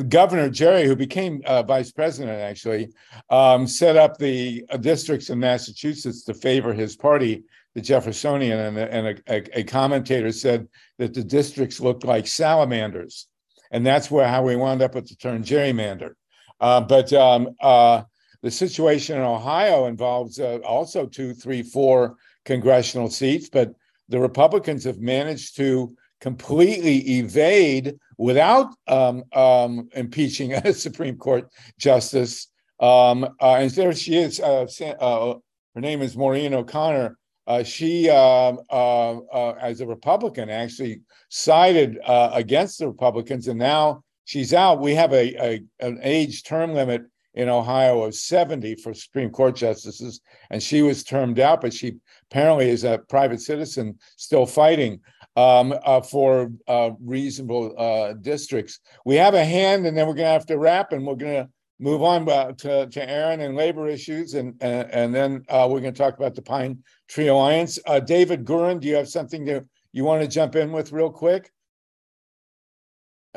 Governor 0.09 0.49
Gerry, 0.49 0.83
who 0.83 0.93
became 0.93 1.41
uh, 1.45 1.63
vice 1.63 1.89
president 1.93 2.37
actually, 2.37 2.89
um, 3.29 3.65
set 3.65 3.95
up 3.95 4.17
the 4.17 4.65
uh, 4.69 4.75
districts 4.75 5.29
in 5.29 5.39
Massachusetts 5.39 6.25
to 6.25 6.33
favor 6.33 6.73
his 6.73 6.97
party, 6.97 7.43
the 7.75 7.81
Jeffersonian, 7.81 8.59
and, 8.59 8.77
and 8.77 9.07
a, 9.07 9.33
a, 9.33 9.59
a, 9.59 9.63
commentator 9.63 10.33
said 10.33 10.67
that 10.97 11.13
the 11.13 11.23
districts 11.23 11.79
looked 11.79 12.03
like 12.03 12.27
salamanders, 12.27 13.27
and 13.71 13.85
that's 13.85 14.11
where 14.11 14.27
how 14.27 14.43
we 14.43 14.57
wound 14.57 14.81
up 14.81 14.95
with 14.95 15.07
the 15.07 15.15
term 15.15 15.45
gerrymander. 15.45 16.15
Uh, 16.59 16.81
but 16.81 17.13
um, 17.13 17.55
uh, 17.61 18.01
the 18.41 18.51
situation 18.51 19.15
in 19.15 19.23
Ohio 19.23 19.85
involves 19.85 20.41
uh, 20.41 20.57
also 20.57 21.05
two, 21.05 21.33
three, 21.33 21.63
four 21.63 22.17
congressional 22.43 23.09
seats, 23.09 23.47
but 23.47 23.73
the 24.09 24.19
Republicans 24.19 24.83
have 24.83 24.99
managed 24.99 25.55
to 25.55 25.95
completely 26.21 26.97
evade 27.17 27.97
without 28.17 28.73
um, 28.87 29.23
um, 29.33 29.89
impeaching 29.93 30.53
a 30.65 30.71
Supreme 30.71 31.17
Court 31.17 31.49
justice. 31.77 32.47
Um, 32.79 33.25
uh, 33.41 33.55
and 33.55 33.69
there 33.71 33.93
she 33.93 34.15
is. 34.15 34.39
Uh, 34.39 34.65
uh, 34.99 35.35
her 35.75 35.81
name 35.81 36.01
is 36.01 36.15
Maureen 36.15 36.53
O'Connor. 36.53 37.17
Uh, 37.47 37.63
she, 37.63 38.09
um, 38.09 38.59
uh, 38.69 39.17
uh, 39.17 39.55
as 39.59 39.81
a 39.81 39.87
Republican, 39.87 40.49
actually 40.49 41.01
sided 41.29 41.97
against 42.07 42.79
the 42.79 42.87
Republicans, 42.87 43.47
and 43.47 43.59
now 43.59 44.03
she's 44.25 44.53
out. 44.53 44.79
We 44.79 44.93
have 44.95 45.11
a, 45.11 45.35
a 45.43 45.63
an 45.79 45.99
age 46.03 46.43
term 46.43 46.73
limit 46.73 47.01
in 47.33 47.49
Ohio 47.49 48.03
of 48.03 48.13
70 48.13 48.75
for 48.75 48.93
Supreme 48.93 49.31
Court 49.31 49.55
justices, 49.55 50.21
and 50.49 50.61
she 50.61 50.81
was 50.81 51.03
termed 51.03 51.39
out, 51.39 51.61
but 51.61 51.73
she 51.73 51.95
apparently 52.29 52.69
is 52.69 52.83
a 52.83 52.99
private 53.09 53.41
citizen 53.41 53.97
still 54.17 54.45
fighting 54.45 54.99
um, 55.35 55.73
uh, 55.83 56.01
for 56.01 56.51
uh, 56.67 56.91
reasonable 57.01 57.73
uh, 57.77 58.13
districts. 58.13 58.79
We 59.05 59.15
have 59.15 59.33
a 59.33 59.45
hand, 59.45 59.85
and 59.85 59.97
then 59.97 60.07
we're 60.07 60.13
going 60.13 60.27
to 60.27 60.33
have 60.33 60.45
to 60.47 60.57
wrap, 60.57 60.91
and 60.91 61.05
we're 61.05 61.15
going 61.15 61.45
to 61.45 61.49
move 61.79 62.03
on 62.03 62.29
uh, 62.29 62.51
to, 62.53 62.87
to 62.87 63.09
Aaron 63.09 63.41
and 63.41 63.55
labor 63.55 63.87
issues, 63.87 64.33
and 64.33 64.55
and, 64.61 64.89
and 64.91 65.15
then 65.15 65.43
uh, 65.49 65.67
we're 65.69 65.81
going 65.81 65.93
to 65.93 65.97
talk 65.97 66.17
about 66.17 66.35
the 66.35 66.41
Pine 66.41 66.83
Tree 67.07 67.27
Alliance. 67.27 67.79
Uh, 67.85 67.99
David 67.99 68.45
Gurin, 68.45 68.79
do 68.79 68.87
you 68.87 68.95
have 68.95 69.09
something 69.09 69.45
to 69.45 69.65
you 69.93 70.03
want 70.03 70.21
to 70.21 70.27
jump 70.27 70.55
in 70.55 70.71
with 70.71 70.91
real 70.91 71.09
quick? 71.09 71.51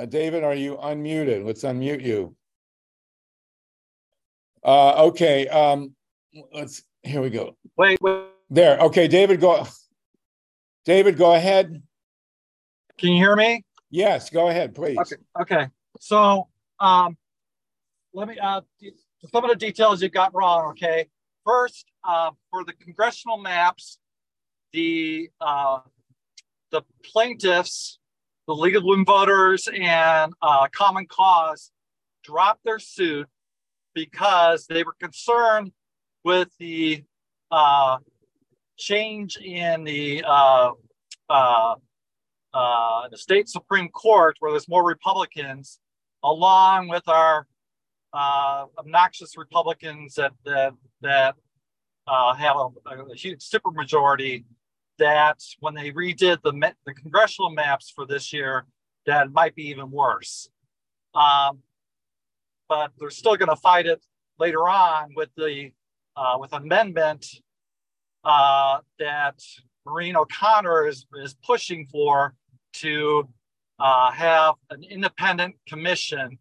David, 0.09 0.43
are 0.43 0.55
you 0.55 0.77
unmuted? 0.77 1.45
Let's 1.45 1.63
unmute 1.63 2.03
you. 2.03 2.35
Uh, 4.65 5.05
okay. 5.07 5.47
Um, 5.49 5.95
let's. 6.53 6.83
Here 7.03 7.21
we 7.21 7.31
go. 7.31 7.57
Wait, 7.77 8.01
wait. 8.01 8.25
There. 8.51 8.79
Okay, 8.79 9.07
David, 9.07 9.41
go. 9.41 9.67
David, 10.85 11.17
go 11.17 11.35
ahead. 11.35 11.83
Can 12.99 13.11
you 13.11 13.17
hear 13.17 13.37
me? 13.37 13.65
Yes, 13.91 14.31
go 14.31 14.49
ahead, 14.49 14.75
please. 14.75 14.99
Okay. 14.99 15.17
Okay. 15.41 15.69
So, 16.01 16.49
um, 16.81 17.17
let 18.13 18.29
me 18.29 18.39
uh, 18.39 18.61
some 19.33 19.45
of 19.45 19.51
the 19.51 19.57
details 19.57 20.03
you 20.03 20.09
got 20.09 20.35
wrong. 20.35 20.71
Okay. 20.71 21.07
First, 21.45 21.87
uh, 22.05 22.31
for 22.51 22.65
the 22.65 22.73
congressional 22.75 23.39
maps, 23.39 23.99
the 24.73 25.31
uh, 25.41 25.81
the 26.71 26.83
plaintiffs, 27.05 27.99
the 28.47 28.55
League 28.55 28.77
of 28.77 28.85
Women 28.85 29.05
Voters, 29.05 29.69
and 29.73 30.33
uh, 30.43 30.69
Common 30.73 31.07
Cause 31.07 31.71
dropped 32.23 32.65
their 32.65 32.79
suit 32.79 33.29
because 33.95 34.67
they 34.67 34.83
were 34.83 34.97
concerned 35.01 35.73
with 36.25 36.49
the 36.59 37.05
uh, 37.51 37.99
change 38.77 39.37
in 39.37 39.85
the 39.85 40.23
uh, 40.27 40.71
uh, 41.29 41.75
uh, 42.53 43.09
the 43.11 43.19
state 43.19 43.49
Supreme 43.49 43.89
Court, 43.89 44.37
where 44.41 44.53
there's 44.53 44.69
more 44.69 44.85
Republicans, 44.85 45.81
along 46.23 46.89
with 46.89 47.07
our 47.09 47.47
uh, 48.13 48.67
obnoxious 48.79 49.37
Republicans 49.37 50.15
that 50.15 50.33
that, 50.45 50.73
that 51.01 51.35
uh, 52.07 52.35
have 52.35 52.57
a, 52.57 53.13
a 53.13 53.15
huge 53.15 53.41
supermajority, 53.41 54.45
that 54.99 55.41
when 55.61 55.75
they 55.75 55.91
redid 55.91 56.39
the 56.43 56.53
the 56.87 56.95
congressional 56.95 57.51
maps 57.51 57.91
for 57.95 58.07
this 58.07 58.33
year, 58.33 58.67
that 59.07 59.33
might 59.33 59.55
be 59.55 59.69
even 59.69 59.91
worse. 59.91 60.49
Um, 61.15 61.59
but 62.69 62.93
they're 62.99 63.11
still 63.11 63.37
going 63.37 63.49
to 63.49 63.57
fight 63.57 63.87
it 63.87 64.05
later 64.39 64.69
on 64.69 65.11
with 65.15 65.31
the 65.37 65.71
uh, 66.17 66.37
with 66.39 66.53
amendment 66.53 67.27
uh, 68.25 68.79
that 68.99 69.41
Maureen 69.87 70.17
O'Connor 70.17 70.87
is, 70.87 71.07
is 71.23 71.35
pushing 71.45 71.87
for 71.87 72.35
to 72.75 73.29
uh, 73.79 74.11
have 74.11 74.55
an 74.71 74.83
independent 74.85 75.55
commission, 75.69 76.39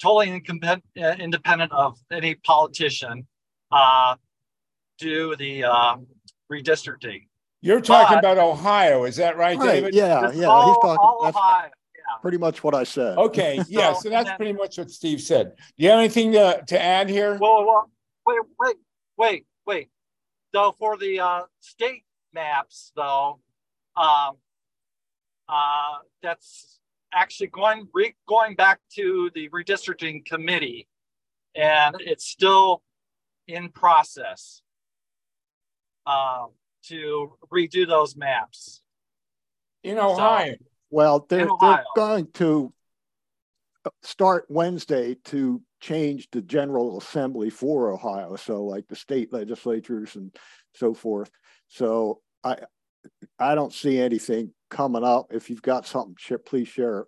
totally 0.00 0.28
independent 0.28 1.72
of 1.72 1.98
any 2.10 2.34
politician, 2.36 3.26
uh, 3.70 4.14
do 4.98 5.36
the 5.36 5.64
uh, 5.64 5.96
redistricting. 6.50 7.26
You're 7.62 7.80
talking 7.80 8.16
but, 8.16 8.32
about 8.32 8.38
Ohio, 8.38 9.04
is 9.04 9.16
that 9.16 9.36
right, 9.36 9.58
right 9.58 9.74
David? 9.74 9.94
Yeah, 9.94 10.32
yeah. 10.32 10.46
All, 10.46 10.68
he's 10.68 10.76
talking. 10.82 11.24
That's 11.24 11.36
Ohio. 11.36 11.70
Yeah. 11.94 12.16
Pretty 12.22 12.38
much 12.38 12.64
what 12.64 12.74
I 12.74 12.84
said. 12.84 13.18
Okay, 13.18 13.60
yeah. 13.68 13.92
so, 13.92 14.00
so 14.00 14.10
that's 14.10 14.30
then, 14.30 14.36
pretty 14.36 14.52
much 14.54 14.78
what 14.78 14.90
Steve 14.90 15.20
said. 15.20 15.52
Do 15.76 15.84
you 15.84 15.90
have 15.90 15.98
anything 15.98 16.32
to, 16.32 16.62
to 16.66 16.82
add 16.82 17.10
here? 17.10 17.36
Well, 17.38 17.66
well, 17.66 17.90
wait, 18.26 18.40
wait, 18.58 18.76
wait, 19.18 19.46
wait. 20.52 20.58
So 20.58 20.72
for 20.78 20.96
the 20.96 21.20
uh, 21.20 21.42
state 21.60 22.04
maps, 22.32 22.92
though, 22.94 23.40
um, 23.96 24.36
uh, 25.48 25.98
that's 26.22 26.80
actually 27.12 27.48
going 27.48 27.88
re- 27.92 28.14
going 28.28 28.54
back 28.54 28.80
to 28.94 29.30
the 29.34 29.48
redistricting 29.48 30.24
committee, 30.24 30.88
and 31.54 31.96
it's 32.00 32.24
still 32.24 32.82
in 33.48 33.68
process 33.70 34.62
uh, 36.06 36.46
to 36.84 37.32
redo 37.52 37.86
those 37.86 38.16
maps. 38.16 38.82
In 39.82 39.98
Ohio. 39.98 40.52
So, 40.52 40.56
well, 40.90 41.26
they're, 41.28 41.48
they're 41.60 41.84
going 41.96 42.28
to 42.34 42.72
start 44.02 44.46
Wednesday 44.48 45.16
to 45.26 45.62
change 45.80 46.28
the 46.30 46.42
General 46.42 46.98
Assembly 46.98 47.50
for 47.50 47.90
Ohio. 47.92 48.36
So, 48.36 48.64
like 48.64 48.88
the 48.88 48.96
state 48.96 49.32
legislatures 49.32 50.16
and 50.16 50.34
so 50.74 50.94
forth. 50.94 51.30
So, 51.68 52.20
I 52.44 52.58
I 53.38 53.54
don't 53.54 53.72
see 53.72 54.00
anything 54.00 54.52
coming 54.68 55.04
up. 55.04 55.32
If 55.32 55.50
you've 55.50 55.62
got 55.62 55.86
something, 55.86 56.16
please 56.44 56.68
share 56.68 57.00
it. 57.00 57.06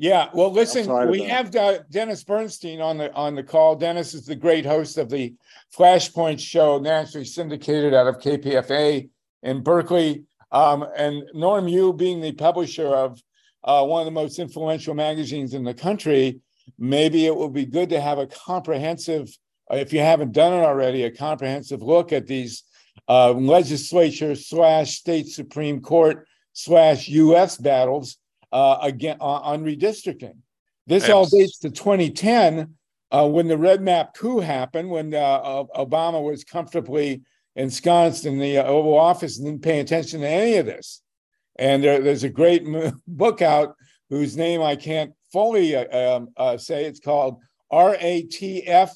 Yeah, 0.00 0.28
well, 0.32 0.52
listen, 0.52 1.10
we 1.10 1.22
have 1.22 1.54
uh, 1.56 1.80
Dennis 1.90 2.22
Bernstein 2.22 2.80
on 2.80 2.98
the 2.98 3.12
on 3.14 3.34
the 3.34 3.42
call. 3.42 3.74
Dennis 3.74 4.14
is 4.14 4.26
the 4.26 4.36
great 4.36 4.64
host 4.64 4.96
of 4.96 5.10
the 5.10 5.34
Flashpoints 5.76 6.38
show, 6.38 6.78
nationally 6.78 7.24
syndicated 7.24 7.94
out 7.94 8.06
of 8.06 8.18
KPFA 8.18 9.08
in 9.42 9.62
Berkeley. 9.62 10.24
Um, 10.52 10.86
and 10.96 11.24
Norm 11.34 11.66
you 11.66 11.92
being 11.92 12.20
the 12.20 12.32
publisher 12.32 12.86
of 12.86 13.20
uh, 13.64 13.84
one 13.84 14.00
of 14.00 14.04
the 14.06 14.12
most 14.12 14.38
influential 14.38 14.94
magazines 14.94 15.52
in 15.52 15.64
the 15.64 15.74
country, 15.74 16.40
maybe 16.78 17.26
it 17.26 17.34
will 17.34 17.50
be 17.50 17.66
good 17.66 17.90
to 17.90 18.00
have 18.00 18.18
a 18.18 18.26
comprehensive, 18.26 19.28
if 19.70 19.92
you 19.92 20.00
haven't 20.00 20.32
done 20.32 20.52
it 20.52 20.64
already, 20.64 21.04
a 21.04 21.10
comprehensive 21.10 21.82
look 21.82 22.12
at 22.12 22.26
these 22.26 22.64
uh, 23.08 23.32
legislature 23.32 24.34
slash 24.34 24.96
state 24.96 25.28
Supreme 25.28 25.80
Court 25.80 26.26
slash 26.52 27.08
U.S. 27.08 27.56
battles 27.56 28.18
uh, 28.52 28.78
again 28.82 29.16
on, 29.20 29.42
on, 29.42 29.64
redistricting. 29.64 30.36
This 30.86 31.04
yes. 31.04 31.10
all 31.10 31.26
dates 31.26 31.58
to 31.60 31.70
2010 31.70 32.74
uh, 33.10 33.28
when 33.28 33.48
the 33.48 33.58
red 33.58 33.80
map 33.80 34.14
coup 34.14 34.40
happened, 34.40 34.90
when 34.90 35.14
uh, 35.14 35.64
Obama 35.76 36.22
was 36.22 36.44
comfortably 36.44 37.22
ensconced 37.56 38.26
in 38.26 38.38
the 38.38 38.58
Oval 38.58 38.98
Office 38.98 39.38
and 39.38 39.46
didn't 39.46 39.62
pay 39.62 39.80
attention 39.80 40.20
to 40.20 40.28
any 40.28 40.56
of 40.56 40.66
this. 40.66 41.02
And 41.58 41.82
there, 41.82 42.00
there's 42.00 42.24
a 42.24 42.28
great 42.28 42.64
book 43.06 43.42
out 43.42 43.74
whose 44.10 44.36
name 44.36 44.62
I 44.62 44.76
can't 44.76 45.12
fully 45.32 45.76
uh, 45.76 46.16
um, 46.16 46.28
uh, 46.36 46.56
say. 46.56 46.84
It's 46.84 47.00
called 47.00 47.38
RATF 47.72 48.90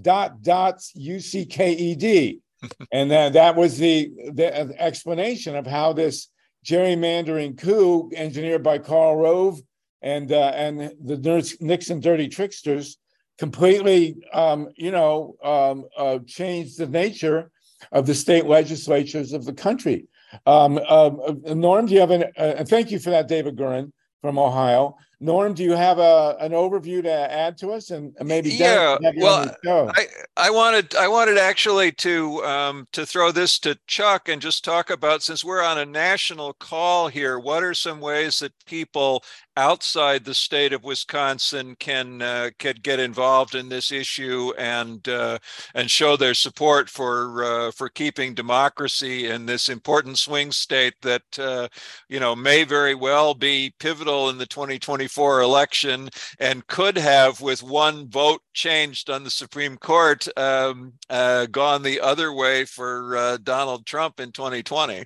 dot 0.00 0.42
dots 0.42 0.92
UCKED. 0.98 2.40
and 2.92 3.10
then 3.10 3.32
that 3.32 3.56
was 3.56 3.76
the, 3.76 4.10
the 4.32 4.80
explanation 4.80 5.56
of 5.56 5.66
how 5.66 5.92
this 5.92 6.28
gerrymandering 6.64 7.58
coup 7.58 8.10
engineered 8.14 8.62
by 8.62 8.78
Karl 8.78 9.16
Rove 9.16 9.60
and 10.02 10.32
uh, 10.32 10.52
and 10.54 10.92
the 11.02 11.56
Nixon 11.60 12.00
dirty 12.00 12.28
tricksters 12.28 12.98
completely, 13.38 14.16
um, 14.32 14.68
you 14.76 14.90
know, 14.90 15.36
um, 15.42 15.84
uh, 15.96 16.18
changed 16.26 16.78
the 16.78 16.86
nature 16.86 17.50
of 17.92 18.06
the 18.06 18.14
state 18.14 18.46
legislatures 18.46 19.32
of 19.32 19.44
the 19.44 19.52
country. 19.52 20.06
Um, 20.46 20.78
uh, 20.86 21.10
Norm, 21.46 21.86
do 21.86 21.94
you 21.94 22.00
have 22.00 22.10
an? 22.10 22.24
Uh, 22.36 22.64
thank 22.64 22.90
you 22.90 22.98
for 22.98 23.10
that, 23.10 23.28
David 23.28 23.56
Gurin 23.56 23.92
from 24.20 24.38
Ohio. 24.38 24.96
Norm, 25.24 25.54
do 25.54 25.64
you 25.64 25.72
have 25.72 25.98
a 25.98 26.36
an 26.38 26.52
overview 26.52 27.02
to 27.02 27.10
add 27.10 27.56
to 27.58 27.70
us, 27.70 27.90
and 27.90 28.12
maybe 28.22 28.50
yeah? 28.50 28.98
Well, 29.16 29.50
I 29.66 30.06
I 30.36 30.50
wanted 30.50 30.94
I 30.96 31.08
wanted 31.08 31.38
actually 31.38 31.92
to 31.92 32.44
um, 32.44 32.86
to 32.92 33.06
throw 33.06 33.32
this 33.32 33.58
to 33.60 33.78
Chuck 33.86 34.28
and 34.28 34.42
just 34.42 34.66
talk 34.66 34.90
about 34.90 35.22
since 35.22 35.42
we're 35.42 35.62
on 35.62 35.78
a 35.78 35.86
national 35.86 36.52
call 36.52 37.08
here. 37.08 37.38
What 37.38 37.62
are 37.62 37.72
some 37.72 38.00
ways 38.00 38.40
that 38.40 38.52
people 38.66 39.24
outside 39.56 40.24
the 40.24 40.34
state 40.34 40.72
of 40.72 40.84
Wisconsin 40.84 41.76
can 41.78 42.22
uh, 42.22 42.50
can 42.58 42.76
get 42.82 42.98
involved 43.00 43.54
in 43.54 43.68
this 43.68 43.92
issue 43.92 44.52
and 44.58 45.08
uh, 45.08 45.38
and 45.74 45.90
show 45.90 46.16
their 46.16 46.34
support 46.34 46.90
for 46.90 47.44
uh, 47.44 47.70
for 47.70 47.88
keeping 47.88 48.34
democracy 48.34 49.28
in 49.28 49.46
this 49.46 49.68
important 49.68 50.18
swing 50.18 50.50
state 50.52 50.94
that 51.02 51.38
uh, 51.38 51.68
you 52.08 52.20
know 52.20 52.34
may 52.34 52.64
very 52.64 52.94
well 52.94 53.34
be 53.34 53.72
pivotal 53.78 54.30
in 54.30 54.38
the 54.38 54.46
2024 54.46 55.40
election 55.40 56.08
and 56.40 56.66
could 56.66 56.96
have 56.96 57.40
with 57.40 57.62
one 57.62 58.08
vote 58.08 58.40
changed 58.52 59.10
on 59.10 59.24
the 59.24 59.30
Supreme 59.30 59.76
Court 59.76 60.26
um, 60.36 60.92
uh, 61.10 61.46
gone 61.46 61.82
the 61.82 62.00
other 62.00 62.32
way 62.32 62.64
for 62.64 63.16
uh, 63.16 63.38
Donald 63.42 63.86
Trump 63.86 64.20
in 64.20 64.32
2020. 64.32 65.04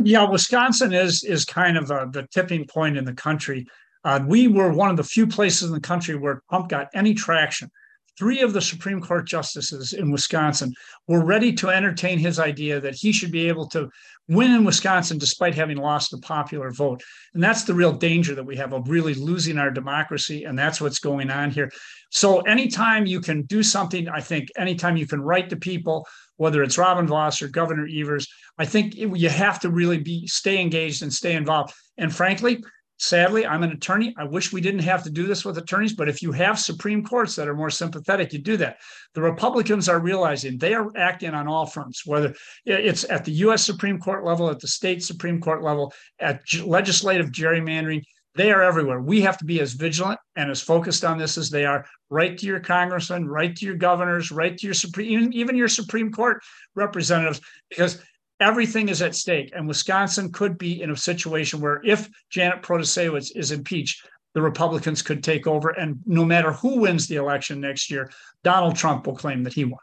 Yeah, 0.00 0.28
Wisconsin 0.28 0.92
is 0.92 1.22
is 1.22 1.44
kind 1.44 1.76
of 1.76 1.90
uh, 1.90 2.06
the 2.06 2.26
tipping 2.32 2.66
point 2.66 2.96
in 2.96 3.04
the 3.04 3.12
country. 3.12 3.66
Uh, 4.04 4.20
we 4.26 4.48
were 4.48 4.72
one 4.72 4.90
of 4.90 4.96
the 4.96 5.04
few 5.04 5.26
places 5.26 5.68
in 5.68 5.74
the 5.74 5.80
country 5.80 6.16
where 6.16 6.42
Trump 6.48 6.68
got 6.70 6.88
any 6.94 7.14
traction. 7.14 7.70
Three 8.18 8.40
of 8.40 8.52
the 8.52 8.60
Supreme 8.60 9.00
Court 9.00 9.26
justices 9.26 9.92
in 9.92 10.10
Wisconsin 10.10 10.74
were 11.08 11.24
ready 11.24 11.52
to 11.54 11.70
entertain 11.70 12.18
his 12.18 12.38
idea 12.38 12.80
that 12.80 12.94
he 12.94 13.10
should 13.10 13.32
be 13.32 13.48
able 13.48 13.66
to 13.68 13.88
win 14.28 14.52
in 14.52 14.64
Wisconsin 14.64 15.18
despite 15.18 15.54
having 15.54 15.78
lost 15.78 16.10
the 16.10 16.18
popular 16.18 16.70
vote. 16.70 17.02
And 17.32 17.42
that's 17.42 17.64
the 17.64 17.74
real 17.74 17.92
danger 17.92 18.34
that 18.34 18.44
we 18.44 18.56
have 18.56 18.72
of 18.72 18.88
really 18.88 19.14
losing 19.14 19.56
our 19.56 19.70
democracy. 19.70 20.44
And 20.44 20.58
that's 20.58 20.80
what's 20.80 20.98
going 20.98 21.30
on 21.30 21.50
here. 21.50 21.70
So, 22.10 22.40
anytime 22.40 23.06
you 23.06 23.20
can 23.20 23.42
do 23.42 23.62
something, 23.62 24.08
I 24.08 24.20
think, 24.20 24.48
anytime 24.56 24.96
you 24.96 25.06
can 25.06 25.22
write 25.22 25.48
to 25.50 25.56
people, 25.56 26.06
whether 26.42 26.64
it's 26.64 26.76
Robin 26.76 27.06
Vos 27.06 27.40
or 27.40 27.46
Governor 27.46 27.86
Evers, 27.86 28.26
I 28.58 28.64
think 28.64 28.96
it, 28.96 29.16
you 29.16 29.28
have 29.28 29.60
to 29.60 29.70
really 29.70 29.98
be 29.98 30.26
stay 30.26 30.60
engaged 30.60 31.00
and 31.02 31.12
stay 31.12 31.34
involved. 31.34 31.72
And 31.98 32.12
frankly, 32.12 32.64
sadly, 32.98 33.46
I'm 33.46 33.62
an 33.62 33.70
attorney. 33.70 34.12
I 34.18 34.24
wish 34.24 34.52
we 34.52 34.60
didn't 34.60 34.82
have 34.82 35.04
to 35.04 35.10
do 35.10 35.28
this 35.28 35.44
with 35.44 35.56
attorneys, 35.56 35.92
but 35.92 36.08
if 36.08 36.20
you 36.20 36.32
have 36.32 36.58
Supreme 36.58 37.04
Courts 37.04 37.36
that 37.36 37.46
are 37.46 37.54
more 37.54 37.70
sympathetic, 37.70 38.32
you 38.32 38.40
do 38.40 38.56
that. 38.56 38.78
The 39.14 39.22
Republicans 39.22 39.88
are 39.88 40.00
realizing 40.00 40.58
they 40.58 40.74
are 40.74 40.90
acting 40.96 41.32
on 41.32 41.46
all 41.46 41.64
fronts, 41.64 42.04
whether 42.04 42.34
it's 42.66 43.08
at 43.08 43.24
the 43.24 43.32
US 43.46 43.64
Supreme 43.64 44.00
Court 44.00 44.24
level, 44.24 44.50
at 44.50 44.58
the 44.58 44.66
state 44.66 45.04
Supreme 45.04 45.40
Court 45.40 45.62
level, 45.62 45.94
at 46.18 46.40
legislative 46.64 47.30
gerrymandering. 47.30 48.02
They 48.34 48.50
are 48.50 48.62
everywhere. 48.62 49.00
We 49.00 49.20
have 49.22 49.36
to 49.38 49.44
be 49.44 49.60
as 49.60 49.74
vigilant 49.74 50.18
and 50.36 50.50
as 50.50 50.62
focused 50.62 51.04
on 51.04 51.18
this 51.18 51.36
as 51.36 51.50
they 51.50 51.66
are. 51.66 51.84
Write 52.08 52.38
to 52.38 52.46
your 52.46 52.60
congressmen, 52.60 53.28
write 53.28 53.56
to 53.56 53.66
your 53.66 53.76
governors, 53.76 54.32
write 54.32 54.58
to 54.58 54.66
your 54.66 54.74
supreme, 54.74 55.30
even 55.34 55.56
your 55.56 55.68
Supreme 55.68 56.10
Court 56.10 56.42
representatives, 56.74 57.40
because 57.68 58.02
everything 58.40 58.88
is 58.88 59.02
at 59.02 59.14
stake. 59.14 59.52
And 59.54 59.68
Wisconsin 59.68 60.32
could 60.32 60.56
be 60.56 60.80
in 60.80 60.90
a 60.90 60.96
situation 60.96 61.60
where 61.60 61.82
if 61.84 62.08
Janet 62.30 62.62
Protasiewicz 62.62 63.36
is 63.36 63.52
impeached, 63.52 64.06
the 64.34 64.42
Republicans 64.42 65.02
could 65.02 65.22
take 65.22 65.46
over. 65.46 65.70
And 65.70 65.98
no 66.06 66.24
matter 66.24 66.52
who 66.52 66.80
wins 66.80 67.06
the 67.06 67.16
election 67.16 67.60
next 67.60 67.90
year, 67.90 68.10
Donald 68.44 68.76
Trump 68.76 69.06
will 69.06 69.16
claim 69.16 69.42
that 69.42 69.52
he 69.52 69.66
won. 69.66 69.78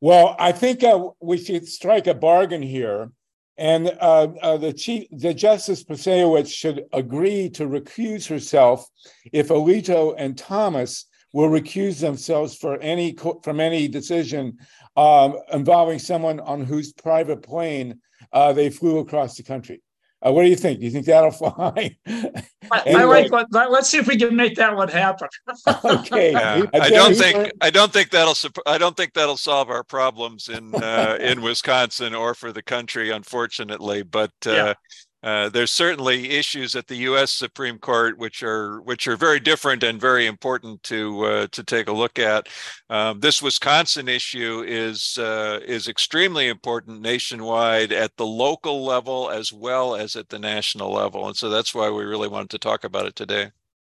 Well, 0.00 0.36
I 0.38 0.52
think 0.52 0.84
uh, 0.84 1.08
we 1.20 1.38
should 1.38 1.66
strike 1.66 2.06
a 2.06 2.14
bargain 2.14 2.62
here 2.62 3.10
and 3.58 3.88
uh, 4.00 4.28
uh, 4.40 4.56
the 4.56 4.72
chief, 4.72 5.08
the 5.10 5.34
Justice 5.34 5.82
Protasiewicz 5.82 6.48
should 6.48 6.84
agree 6.92 7.50
to 7.50 7.66
recuse 7.66 8.26
herself 8.28 8.88
if 9.32 9.48
Alito 9.48 10.14
and 10.16 10.38
Thomas 10.38 11.06
will 11.32 11.48
recuse 11.48 12.00
themselves 12.00 12.56
for 12.56 12.78
any 12.78 13.16
from 13.42 13.60
any 13.60 13.88
decision 13.88 14.58
um, 14.96 15.36
involving 15.52 15.98
someone 15.98 16.40
on 16.40 16.64
whose 16.64 16.92
private 16.92 17.42
plane 17.42 18.00
uh, 18.32 18.52
they 18.52 18.70
flew 18.70 18.98
across 18.98 19.36
the 19.36 19.42
country. 19.42 19.82
Uh, 20.24 20.32
what 20.32 20.42
do 20.42 20.48
you 20.48 20.56
think? 20.56 20.80
Do 20.80 20.84
you 20.84 20.90
think 20.90 21.06
that'll 21.06 21.30
fly? 21.52 21.96
anyway. 22.06 22.44
I 22.86 23.04
like. 23.04 23.30
Let, 23.30 23.70
let's 23.70 23.88
see 23.88 23.98
if 23.98 24.08
we 24.08 24.16
can 24.18 24.34
make 24.34 24.56
that 24.56 24.74
one 24.74 24.88
happen. 24.88 25.28
okay. 25.84 26.32
Yeah. 26.32 26.64
I 26.74 26.90
don't 26.90 27.14
think. 27.14 27.52
I 27.60 27.70
don't 27.70 27.92
think 27.92 28.10
that'll. 28.10 28.34
I 28.66 28.78
don't 28.78 28.96
think 28.96 29.14
that'll 29.14 29.36
solve 29.36 29.70
our 29.70 29.84
problems 29.84 30.48
in 30.48 30.74
uh, 30.74 31.18
in 31.20 31.40
Wisconsin 31.40 32.14
or 32.14 32.34
for 32.34 32.52
the 32.52 32.62
country, 32.62 33.10
unfortunately. 33.10 34.02
But 34.02 34.32
uh, 34.46 34.50
yeah. 34.52 34.74
Uh, 35.22 35.48
there's 35.48 35.72
certainly 35.72 36.30
issues 36.30 36.76
at 36.76 36.86
the 36.86 36.96
U.S. 36.96 37.32
Supreme 37.32 37.78
Court 37.78 38.18
which 38.18 38.44
are 38.44 38.80
which 38.82 39.08
are 39.08 39.16
very 39.16 39.40
different 39.40 39.82
and 39.82 40.00
very 40.00 40.26
important 40.26 40.80
to 40.84 41.24
uh, 41.24 41.46
to 41.48 41.64
take 41.64 41.88
a 41.88 41.92
look 41.92 42.20
at. 42.20 42.48
Um, 42.88 43.18
this 43.18 43.42
Wisconsin 43.42 44.08
issue 44.08 44.64
is 44.66 45.18
uh, 45.18 45.58
is 45.66 45.88
extremely 45.88 46.46
important 46.46 47.00
nationwide 47.00 47.92
at 47.92 48.16
the 48.16 48.26
local 48.26 48.84
level 48.84 49.28
as 49.28 49.52
well 49.52 49.96
as 49.96 50.14
at 50.14 50.28
the 50.28 50.38
national 50.38 50.92
level, 50.92 51.26
and 51.26 51.36
so 51.36 51.48
that's 51.48 51.74
why 51.74 51.90
we 51.90 52.04
really 52.04 52.28
wanted 52.28 52.50
to 52.50 52.58
talk 52.58 52.84
about 52.84 53.06
it 53.06 53.16
today. 53.16 53.50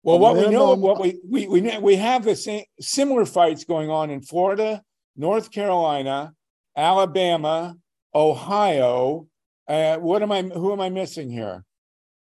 Well, 0.04 0.20
what 0.20 0.36
we 0.36 0.48
know, 0.48 0.74
what 0.74 1.00
we 1.00 1.18
we 1.28 1.48
we 1.48 1.78
we 1.78 1.96
have 1.96 2.24
the 2.24 2.36
same 2.36 2.62
similar 2.80 3.26
fights 3.26 3.64
going 3.64 3.90
on 3.90 4.10
in 4.10 4.22
Florida, 4.22 4.82
North 5.16 5.50
Carolina, 5.50 6.32
Alabama, 6.76 7.74
Ohio 8.14 9.26
uh, 9.68 9.98
what 9.98 10.22
am 10.22 10.32
I? 10.32 10.42
Who 10.42 10.72
am 10.72 10.80
I 10.80 10.88
missing 10.88 11.30
here? 11.30 11.64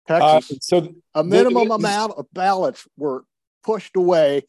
Texas. 0.07 0.53
Uh, 0.53 0.59
so 0.61 0.95
a 1.15 1.25
minimum 1.25 1.71
amount 1.71 2.13
of 2.17 2.27
ballots 2.33 2.87
were 2.97 3.25
pushed 3.63 3.97
away 3.97 4.43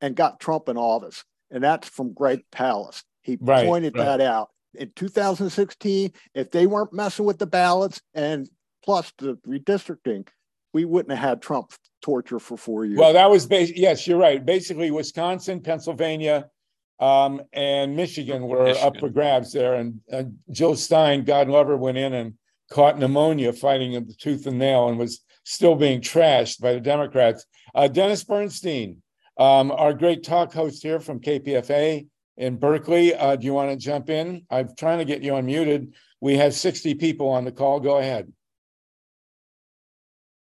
and 0.00 0.14
got 0.14 0.40
Trump 0.40 0.68
in 0.68 0.76
office, 0.76 1.24
and 1.50 1.62
that's 1.62 1.88
from 1.88 2.12
Greg 2.12 2.44
Palast. 2.52 3.02
He 3.22 3.38
right, 3.40 3.66
pointed 3.66 3.96
right. 3.96 4.04
that 4.04 4.20
out 4.20 4.50
in 4.74 4.92
2016. 4.94 6.12
If 6.34 6.50
they 6.50 6.66
weren't 6.66 6.92
messing 6.92 7.24
with 7.24 7.38
the 7.38 7.46
ballots 7.46 8.00
and 8.14 8.48
plus 8.84 9.12
the 9.18 9.36
redistricting, 9.46 10.28
we 10.72 10.84
wouldn't 10.84 11.18
have 11.18 11.28
had 11.28 11.42
Trump 11.42 11.72
torture 12.02 12.38
for 12.38 12.56
four 12.56 12.84
years. 12.84 12.98
Well, 12.98 13.14
that 13.14 13.30
was 13.30 13.46
bas- 13.46 13.76
yes, 13.76 14.06
you're 14.06 14.18
right. 14.18 14.44
Basically, 14.44 14.90
Wisconsin, 14.90 15.60
Pennsylvania, 15.60 16.48
um, 16.98 17.42
and 17.52 17.96
Michigan 17.96 18.46
were 18.46 18.68
up 18.68 18.98
for 18.98 19.08
grabs 19.08 19.52
there. 19.52 19.74
And 19.74 20.00
uh, 20.12 20.24
Jill 20.50 20.76
Stein, 20.76 21.24
God 21.24 21.48
love 21.48 21.66
her, 21.66 21.76
went 21.76 21.98
in 21.98 22.14
and 22.14 22.34
caught 22.70 22.98
pneumonia 22.98 23.52
fighting 23.52 23.92
the 23.92 24.14
tooth 24.14 24.46
and 24.46 24.58
nail 24.58 24.88
and 24.88 24.98
was 24.98 25.22
still 25.44 25.74
being 25.74 26.00
trashed 26.00 26.60
by 26.60 26.72
the 26.72 26.80
Democrats. 26.80 27.44
Uh, 27.74 27.88
Dennis 27.88 28.24
Bernstein, 28.24 29.02
um, 29.38 29.70
our 29.70 29.92
great 29.92 30.24
talk 30.24 30.52
host 30.52 30.82
here 30.82 30.98
from 30.98 31.20
KPFA 31.20 32.06
in 32.36 32.56
Berkeley. 32.56 33.14
Uh, 33.14 33.36
do 33.36 33.44
you 33.44 33.52
want 33.52 33.70
to 33.70 33.76
jump 33.76 34.08
in? 34.08 34.46
I'm 34.50 34.74
trying 34.76 34.98
to 34.98 35.04
get 35.04 35.22
you 35.22 35.32
unmuted. 35.32 35.92
We 36.20 36.36
have 36.36 36.54
60 36.54 36.94
people 36.94 37.28
on 37.28 37.44
the 37.44 37.52
call. 37.52 37.80
Go 37.80 37.98
ahead. 37.98 38.32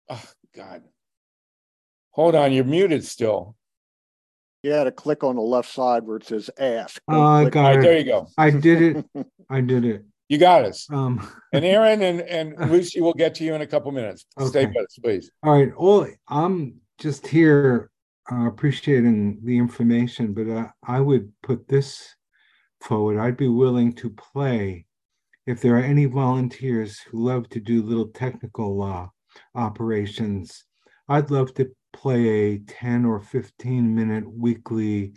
Oh, 0.09 0.23
God. 0.53 0.83
Hold 2.11 2.35
on, 2.35 2.51
you're 2.51 2.65
muted 2.65 3.05
still. 3.05 3.55
You 4.63 4.71
had 4.71 4.83
to 4.83 4.91
click 4.91 5.23
on 5.23 5.35
the 5.35 5.41
left 5.41 5.69
side 5.71 6.03
where 6.03 6.17
it 6.17 6.25
says 6.25 6.49
ask. 6.59 7.01
Oh, 7.07 7.21
I 7.21 7.43
Click- 7.43 7.55
All 7.55 7.63
got 7.63 7.69
right, 7.75 7.81
there 7.81 7.97
you 7.97 8.03
go. 8.05 8.27
I 8.37 8.51
did 8.51 8.81
it. 8.81 9.05
I 9.49 9.61
did 9.61 9.85
it. 9.85 10.05
You 10.29 10.37
got 10.37 10.63
us. 10.63 10.87
Um, 10.91 11.27
And 11.51 11.65
Aaron 11.65 12.01
and, 12.03 12.21
and 12.21 12.55
Lucy 12.71 13.01
will 13.01 13.13
get 13.13 13.35
to 13.35 13.43
you 13.43 13.53
in 13.55 13.61
a 13.61 13.67
couple 13.67 13.91
minutes. 13.91 14.25
Stay 14.47 14.59
Okay. 14.65 14.67
with 14.67 14.85
us, 14.85 14.97
please. 15.03 15.31
all 15.43 15.53
right. 15.53 15.71
All 15.75 16.07
I'm 16.27 16.75
just 16.99 17.25
here 17.27 17.89
uh, 18.31 18.47
appreciating 18.47 19.39
the 19.43 19.57
information, 19.57 20.33
but 20.33 20.47
uh, 20.47 20.67
I 20.87 21.01
would 21.01 21.31
put 21.41 21.67
this 21.67 22.15
forward. 22.81 23.19
I'd 23.19 23.35
be 23.37 23.47
willing 23.49 23.93
to 23.93 24.09
play 24.11 24.85
if 25.47 25.59
there 25.59 25.75
are 25.75 25.79
any 25.83 26.05
volunteers 26.05 26.99
who 26.99 27.25
love 27.25 27.49
to 27.49 27.59
do 27.59 27.81
little 27.81 28.07
technical 28.09 28.81
uh, 28.83 29.07
operations. 29.55 30.63
I'd 31.09 31.31
love 31.31 31.53
to 31.55 31.69
play 31.93 32.27
a 32.27 32.59
10 32.59 33.05
or 33.05 33.21
15 33.21 33.93
minute 33.93 34.29
weekly 34.31 35.13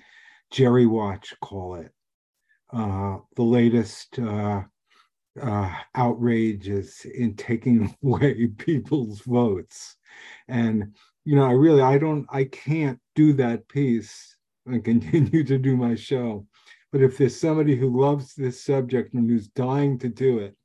Gerry 0.51 0.87
Watch, 0.87 1.35
call 1.41 1.77
it. 1.77 1.93
Uh, 2.73 3.19
the 3.37 3.43
latest 3.43 4.19
uh, 4.19 4.63
uh, 5.41 5.75
outrages 5.95 7.05
in 7.05 7.35
taking 7.35 7.95
away 8.05 8.47
people's 8.59 9.21
votes. 9.21 9.97
And, 10.49 10.95
you 11.25 11.37
know, 11.37 11.45
I 11.45 11.53
really, 11.53 11.83
I 11.83 11.99
don't, 11.99 12.27
I 12.31 12.45
can't 12.45 13.01
do 13.15 13.33
that 13.35 13.69
piece 13.69 14.37
and 14.67 14.85
continue 14.85 15.45
to 15.45 15.59
do 15.59 15.77
my 15.77 15.95
show. 15.95 16.47
But 16.93 17.03
if 17.03 17.19
there's 17.19 17.41
somebody 17.41 17.75
who 17.77 18.01
loves 18.01 18.35
this 18.35 18.63
subject 18.65 19.15
and 19.15 19.29
who's 19.29 19.49
dying 19.49 19.99
to 19.99 20.09
do 20.09 20.39
it, 20.39 20.57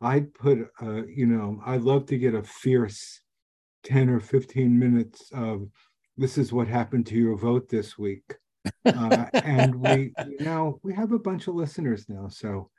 I'd 0.00 0.32
put, 0.34 0.58
uh, 0.80 1.04
you 1.06 1.26
know, 1.26 1.60
I'd 1.64 1.82
love 1.82 2.06
to 2.06 2.18
get 2.18 2.34
a 2.34 2.42
fierce 2.42 3.20
10 3.84 4.08
or 4.08 4.20
15 4.20 4.78
minutes 4.78 5.30
of 5.32 5.68
this 6.16 6.38
is 6.38 6.52
what 6.52 6.68
happened 6.68 7.06
to 7.06 7.16
your 7.16 7.36
vote 7.36 7.68
this 7.68 7.98
week. 7.98 8.34
Uh, 8.84 9.26
and 9.34 9.74
we 9.74 10.12
now 10.40 10.78
we 10.82 10.94
have 10.94 11.12
a 11.12 11.18
bunch 11.18 11.48
of 11.48 11.54
listeners 11.54 12.06
now. 12.08 12.28
So, 12.28 12.70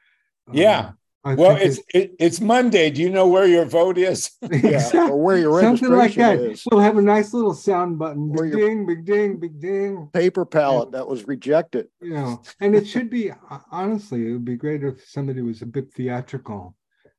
uh, 0.50 0.54
Yeah. 0.54 0.92
I 1.24 1.34
Well, 1.34 1.58
it's 1.58 1.80
it, 1.92 2.14
it's 2.20 2.40
Monday. 2.40 2.92
Do 2.92 3.02
you 3.02 3.10
know 3.10 3.28
where 3.28 3.48
your 3.48 3.66
vote 3.66 3.98
is? 3.98 4.30
Yeah, 4.52 5.10
or 5.10 5.18
where 5.18 5.38
your 5.38 5.60
Something 5.60 5.90
like 5.90 6.14
that. 6.16 6.62
We'll 6.70 6.82
have 6.82 6.98
a 6.98 7.02
nice 7.02 7.34
little 7.34 7.56
sound 7.56 7.98
button. 7.98 8.32
Big 8.32 8.52
ding, 8.52 8.86
big 8.86 9.06
ding, 9.06 9.40
big 9.40 9.60
ding. 9.60 10.08
Paper 10.14 10.46
ballot 10.46 10.92
that 10.92 11.08
was 11.08 11.28
rejected. 11.28 11.88
You 12.00 12.14
know, 12.14 12.44
and 12.60 12.76
it 12.76 12.88
should 12.88 13.10
be 13.10 13.32
uh, 13.32 13.60
honestly, 13.72 14.28
it 14.28 14.34
would 14.34 14.46
be 14.46 14.56
great 14.56 14.84
if 14.84 15.04
somebody 15.08 15.42
was 15.42 15.64
a 15.64 15.66
bit 15.66 15.92
theatrical, 15.94 16.76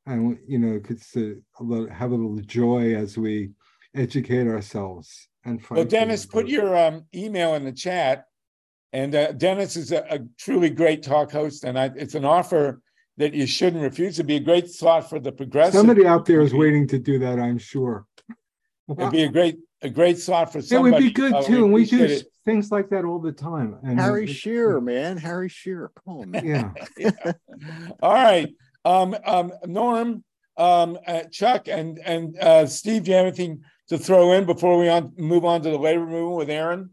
and 0.06 0.38
you 0.46 0.60
know, 0.60 0.78
could 0.78 1.02
have 1.90 2.12
a 2.12 2.14
little 2.14 2.38
joy 2.46 2.94
as 2.94 3.18
we 3.18 3.50
educate 3.96 4.46
ourselves 4.46 5.28
and 5.44 5.62
fight. 5.62 5.76
Well, 5.76 5.84
Dennis, 5.84 6.24
the 6.26 6.32
put 6.32 6.48
your 6.48 6.76
um, 6.76 7.04
email 7.14 7.54
in 7.54 7.64
the 7.64 7.72
chat. 7.72 8.24
And 8.92 9.14
uh, 9.14 9.32
Dennis 9.32 9.76
is 9.76 9.92
a, 9.92 10.04
a 10.08 10.20
truly 10.38 10.70
great 10.70 11.02
talk 11.02 11.30
host, 11.30 11.64
and 11.64 11.78
I, 11.78 11.90
it's 11.96 12.14
an 12.14 12.24
offer 12.24 12.80
that 13.18 13.34
you 13.34 13.46
shouldn't 13.46 13.82
refuse. 13.82 14.18
It'd 14.18 14.26
be 14.26 14.36
a 14.36 14.40
great 14.40 14.70
slot 14.70 15.10
for 15.10 15.18
the 15.18 15.32
progressive. 15.32 15.74
somebody 15.74 16.06
out 16.06 16.24
there 16.24 16.40
is 16.40 16.54
waiting 16.54 16.86
to 16.88 16.98
do 16.98 17.18
that. 17.18 17.38
I'm 17.38 17.58
sure. 17.58 18.06
It'd 18.88 19.10
be 19.10 19.24
a 19.24 19.28
great 19.28 19.58
a 19.82 19.90
great 19.90 20.18
slot 20.18 20.52
for 20.52 20.62
somebody. 20.62 20.96
It 20.96 20.98
would 20.98 21.08
be 21.08 21.12
good 21.12 21.32
uh, 21.34 21.42
too, 21.42 21.64
and 21.64 21.72
we 21.74 21.84
do 21.84 21.96
appreciate 21.96 22.20
s- 22.20 22.24
things 22.44 22.70
like 22.70 22.88
that 22.90 23.04
all 23.04 23.18
the 23.18 23.32
time. 23.32 23.76
And 23.82 23.98
Harry 24.00 24.24
it- 24.24 24.32
Shearer, 24.32 24.80
man. 24.80 25.16
Harry 25.18 25.48
Shearer. 25.48 25.90
Come 26.04 26.18
on, 26.18 26.30
man. 26.30 26.46
Yeah. 26.46 26.72
Yeah. 26.96 27.32
All 28.00 28.14
right, 28.14 28.48
um, 28.84 29.16
um, 29.26 29.52
Norm, 29.66 30.24
um, 30.56 30.98
uh, 31.06 31.24
Chuck, 31.32 31.68
and 31.68 31.98
and 31.98 32.38
uh, 32.38 32.66
Steve. 32.66 33.04
Do 33.04 33.10
you 33.10 33.16
have 33.16 33.26
anything 33.26 33.62
to 33.88 33.98
throw 33.98 34.32
in 34.32 34.44
before 34.46 34.78
we 34.78 34.88
on 34.88 35.12
move 35.16 35.44
on 35.44 35.62
to 35.62 35.70
the 35.70 35.78
labor 35.78 36.06
movement 36.06 36.36
with 36.36 36.50
Aaron? 36.50 36.90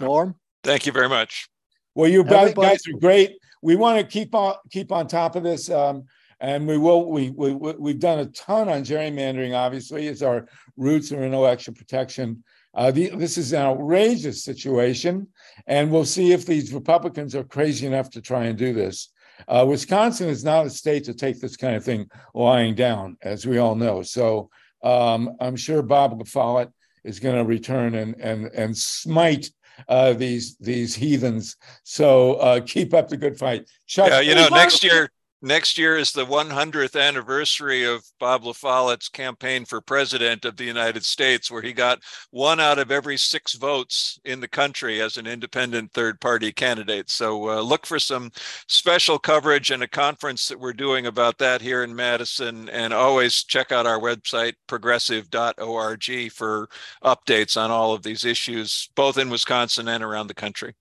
Norm? 0.00 0.36
Thank 0.62 0.86
you 0.86 0.92
very 0.92 1.08
much. 1.08 1.48
Well, 1.94 2.08
you 2.10 2.22
guys 2.24 2.50
Everybody- 2.50 2.68
guys 2.68 2.80
are 2.88 2.98
great. 2.98 3.38
We 3.62 3.76
want 3.76 3.98
to 3.98 4.06
keep 4.06 4.34
on 4.34 4.54
keep 4.70 4.92
on 4.92 5.06
top 5.08 5.34
of 5.34 5.42
this, 5.42 5.68
um, 5.70 6.04
and 6.40 6.66
we 6.66 6.78
will. 6.78 7.10
We 7.10 7.30
we 7.30 7.52
we- 7.54 7.74
we've 7.78 7.98
done 7.98 8.20
a 8.20 8.26
ton 8.26 8.68
on 8.68 8.82
gerrymandering. 8.82 9.56
Obviously, 9.56 10.06
as 10.08 10.22
our 10.22 10.46
roots 10.76 11.10
are 11.12 11.24
in 11.24 11.34
election 11.34 11.74
protection. 11.74 12.44
Uh, 12.74 12.90
the, 12.92 13.08
this 13.16 13.38
is 13.38 13.52
an 13.52 13.62
outrageous 13.62 14.44
situation, 14.44 15.26
and 15.66 15.90
we'll 15.90 16.04
see 16.04 16.32
if 16.32 16.46
these 16.46 16.72
Republicans 16.72 17.34
are 17.34 17.42
crazy 17.42 17.86
enough 17.86 18.10
to 18.10 18.20
try 18.20 18.44
and 18.44 18.56
do 18.58 18.72
this. 18.72 19.08
Uh, 19.48 19.64
Wisconsin 19.66 20.28
is 20.28 20.44
not 20.44 20.66
a 20.66 20.70
state 20.70 21.02
to 21.04 21.14
take 21.14 21.40
this 21.40 21.56
kind 21.56 21.74
of 21.74 21.82
thing 21.82 22.08
lying 22.34 22.74
down, 22.76 23.16
as 23.22 23.46
we 23.46 23.58
all 23.58 23.74
know. 23.74 24.02
So 24.02 24.50
um, 24.82 25.36
I'm 25.40 25.56
sure 25.56 25.82
Bob 25.82 26.18
LaFollette 26.18 26.72
is 27.04 27.20
going 27.20 27.36
to 27.36 27.44
return 27.44 27.94
and 27.94 28.14
and 28.20 28.46
and 28.46 28.76
smite 28.76 29.50
uh, 29.88 30.12
these 30.12 30.56
these 30.58 30.94
heathens. 30.94 31.56
So 31.84 32.34
uh, 32.34 32.60
keep 32.64 32.94
up 32.94 33.08
the 33.08 33.16
good 33.16 33.38
fight. 33.38 33.68
Chuck, 33.86 34.08
Yeah, 34.08 34.20
you 34.20 34.34
know, 34.34 34.48
next 34.48 34.82
year, 34.82 35.10
next 35.40 35.78
year 35.78 35.96
is 35.96 36.12
the 36.12 36.26
100th 36.26 37.00
anniversary 37.00 37.84
of 37.84 38.04
Bob 38.18 38.42
LaFollette's 38.42 39.08
campaign 39.08 39.64
for 39.64 39.80
president 39.80 40.44
of 40.44 40.56
the 40.56 40.64
United 40.64 41.04
States, 41.04 41.50
where 41.50 41.62
he 41.62 41.72
got 41.72 42.00
one 42.30 42.60
out 42.60 42.78
of 42.78 42.90
every 42.90 43.16
six 43.16 43.54
votes 43.54 44.18
in 44.24 44.40
the 44.40 44.48
country 44.48 45.00
as 45.00 45.16
an 45.16 45.26
independent 45.26 45.92
third 45.92 46.20
party 46.20 46.52
candidate. 46.52 47.10
So 47.10 47.48
uh, 47.50 47.60
look 47.60 47.86
for 47.86 47.98
some 47.98 48.30
special 48.66 49.18
coverage 49.18 49.70
and 49.70 49.82
a 49.82 49.88
conference 49.88 50.48
that 50.48 50.60
we're 50.60 50.72
doing 50.72 51.06
about 51.06 51.38
that 51.38 51.60
here 51.60 51.84
in 51.84 51.94
Madison. 51.94 52.68
And 52.68 52.92
always 52.92 53.44
check 53.44 53.72
out 53.72 53.86
our 53.86 54.00
website, 54.00 54.54
progressive.org, 54.66 56.32
for 56.32 56.68
updates 57.04 57.56
on 57.56 57.70
all 57.70 57.92
of 57.92 58.02
these 58.02 58.24
issues, 58.24 58.88
both 58.94 59.18
in 59.18 59.30
Wisconsin 59.30 59.88
and 59.88 60.02
around 60.02 60.26
the 60.26 60.34
country. 60.34 60.74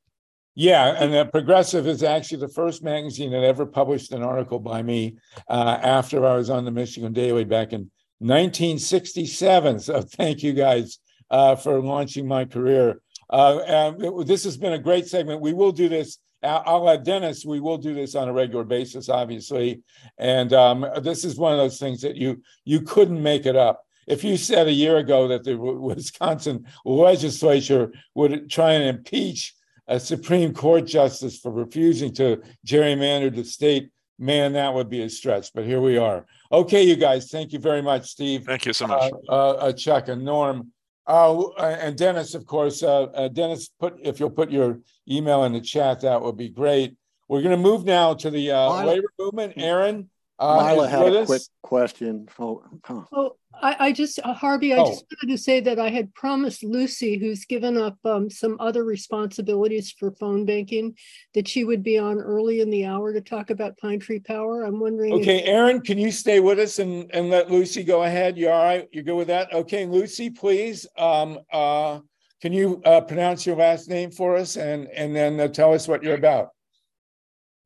Yeah, 0.60 0.96
and 0.98 1.14
uh, 1.14 1.26
Progressive 1.26 1.86
is 1.86 2.02
actually 2.02 2.40
the 2.40 2.48
first 2.48 2.82
magazine 2.82 3.30
that 3.30 3.44
ever 3.44 3.64
published 3.64 4.12
an 4.12 4.24
article 4.24 4.58
by 4.58 4.82
me 4.82 5.18
uh, 5.48 5.78
after 5.84 6.26
I 6.26 6.36
was 6.36 6.50
on 6.50 6.66
the 6.66 6.72
Michigan 6.72 7.14
Daily 7.14 7.44
back 7.44 7.74
in 7.74 7.92
1967. 8.18 9.80
So 9.80 10.02
thank 10.02 10.42
you 10.42 10.54
guys 10.54 10.98
uh, 11.30 11.58
for 11.58 11.80
launching 11.80 12.28
my 12.28 12.46
career. 12.46 13.02
Uh, 13.30 13.92
this 14.24 14.46
has 14.46 14.58
been 14.58 14.74
a 14.74 14.80
great 14.80 15.08
segment. 15.08 15.42
We 15.42 15.54
will 15.54 15.72
do 15.72 15.90
this. 15.90 16.18
I'll, 16.42 16.86
let 16.86 17.04
Dennis. 17.04 17.46
We 17.46 17.60
will 17.60 17.78
do 17.78 17.94
this 17.94 18.16
on 18.16 18.28
a 18.28 18.34
regular 18.34 18.64
basis, 18.64 19.10
obviously. 19.10 19.84
And 20.18 20.54
um, 20.54 20.88
this 21.04 21.24
is 21.24 21.38
one 21.38 21.52
of 21.52 21.60
those 21.60 21.78
things 21.78 22.02
that 22.02 22.16
you 22.16 22.42
you 22.66 22.82
couldn't 22.82 23.22
make 23.22 23.46
it 23.46 23.56
up. 23.56 23.84
If 24.08 24.24
you 24.24 24.38
said 24.38 24.66
a 24.66 24.74
year 24.74 24.98
ago 24.98 25.28
that 25.28 25.44
the 25.44 25.56
Wisconsin 25.56 26.66
legislature 26.84 27.92
would 28.16 28.50
try 28.50 28.72
and 28.72 28.98
impeach 28.98 29.54
a 29.88 30.00
Supreme 30.00 30.54
Court 30.54 30.86
justice 30.86 31.40
for 31.40 31.52
refusing 31.52 32.14
to 32.16 32.42
gerrymander 32.66 33.34
the 33.34 33.44
state, 33.44 33.90
man, 34.20 34.54
that 34.54 34.74
would 34.74 34.90
be 34.90 35.02
a 35.04 35.10
stretch. 35.10 35.54
But 35.54 35.66
here 35.66 35.82
we 35.82 35.98
are. 35.98 36.26
Okay, 36.52 36.84
you 36.84 36.96
guys, 36.96 37.30
thank 37.30 37.54
you 37.54 37.60
very 37.60 37.82
much, 37.82 38.10
Steve, 38.10 38.46
Thank 38.46 38.66
you 38.66 38.74
so 38.74 38.86
uh, 38.86 38.88
much. 38.90 39.14
uh, 39.30 39.50
uh, 39.52 39.74
Chuck, 39.74 40.08
and 40.08 40.24
Norm. 40.24 40.72
Uh, 41.06 41.52
and 41.58 41.98
Dennis, 41.98 42.34
of 42.34 42.46
course. 42.46 42.84
Uh, 42.84 43.04
uh, 43.04 43.28
Dennis, 43.30 43.70
put 43.80 43.98
if 44.04 44.20
you'll 44.20 44.30
put 44.30 44.52
your 44.52 44.80
email 45.10 45.46
in 45.46 45.54
the 45.54 45.62
chat, 45.62 46.02
that 46.02 46.22
would 46.22 46.36
be 46.36 46.50
great. 46.50 46.98
We're 47.30 47.42
going 47.42 47.56
to 47.56 47.58
move 47.62 47.86
now 47.86 48.14
to 48.16 48.30
the 48.30 48.52
uh, 48.52 48.84
labor 48.84 49.08
movement. 49.18 49.54
Aaron, 49.56 50.10
uh, 50.38 50.58
Myla 50.62 50.84
is 50.86 50.92
had 50.92 51.14
a 51.14 51.20
us? 51.22 51.28
quick 51.28 51.42
question. 51.62 52.28
Oh, 52.40 52.62
huh. 52.84 53.02
Oh, 53.14 53.36
I, 53.62 53.76
I 53.88 53.92
just, 53.92 54.20
uh, 54.24 54.34
Harvey, 54.34 54.74
I 54.74 54.78
Oh. 54.78 54.86
just 54.86 55.06
wanted 55.12 55.34
to 55.36 55.38
say 55.42 55.60
that 55.62 55.80
I 55.80 55.90
had 55.90 56.14
promised 56.14 56.64
Lucy, 56.64 57.18
who's 57.18 57.46
given 57.46 57.78
up 57.78 57.98
um, 58.06 58.30
some 58.30 58.58
other 58.60 58.84
responsibilities 58.84 59.92
for 59.98 60.12
phone 60.12 60.46
banking, 60.46 60.96
that 61.34 61.48
she 61.48 61.64
would 61.64 61.84
be 61.84 61.98
on 61.98 62.20
early 62.20 62.62
in 62.62 62.70
the 62.70 62.86
hour 62.86 63.14
to 63.14 63.22
talk 63.22 63.50
about 63.50 63.78
Pine 63.78 64.00
Tree 64.00 64.20
Power. 64.20 64.64
I'm 64.64 64.80
wondering. 64.80 65.14
if- 65.14 65.22
Okay, 65.22 65.44
Aaron, 65.44 65.82
can 65.82 65.98
you 65.98 66.12
stay 66.12 66.40
with 66.40 66.60
us 66.60 66.80
and, 66.80 67.10
and 67.14 67.30
let 67.30 67.50
Lucy 67.52 67.84
go 67.84 68.04
ahead? 68.04 68.38
You 68.38 68.50
all 68.50 68.64
right? 68.64 68.88
You 68.92 69.04
good 69.04 69.16
with 69.16 69.28
that? 69.28 69.54
Okay, 69.54 69.86
Lucy, 69.86 70.30
please. 70.30 70.86
Um, 70.98 71.40
uh, 71.52 72.00
can 72.42 72.54
you 72.54 72.82
uh, 72.86 73.02
pronounce 73.02 73.46
your 73.46 73.56
last 73.56 73.90
name 73.90 74.12
for 74.12 74.36
us 74.38 74.58
and, 74.58 74.88
and 74.88 75.16
then 75.16 75.40
uh, 75.40 75.48
tell 75.48 75.74
us 75.74 75.88
what 75.88 76.04
you're 76.04 76.16
about? 76.16 76.50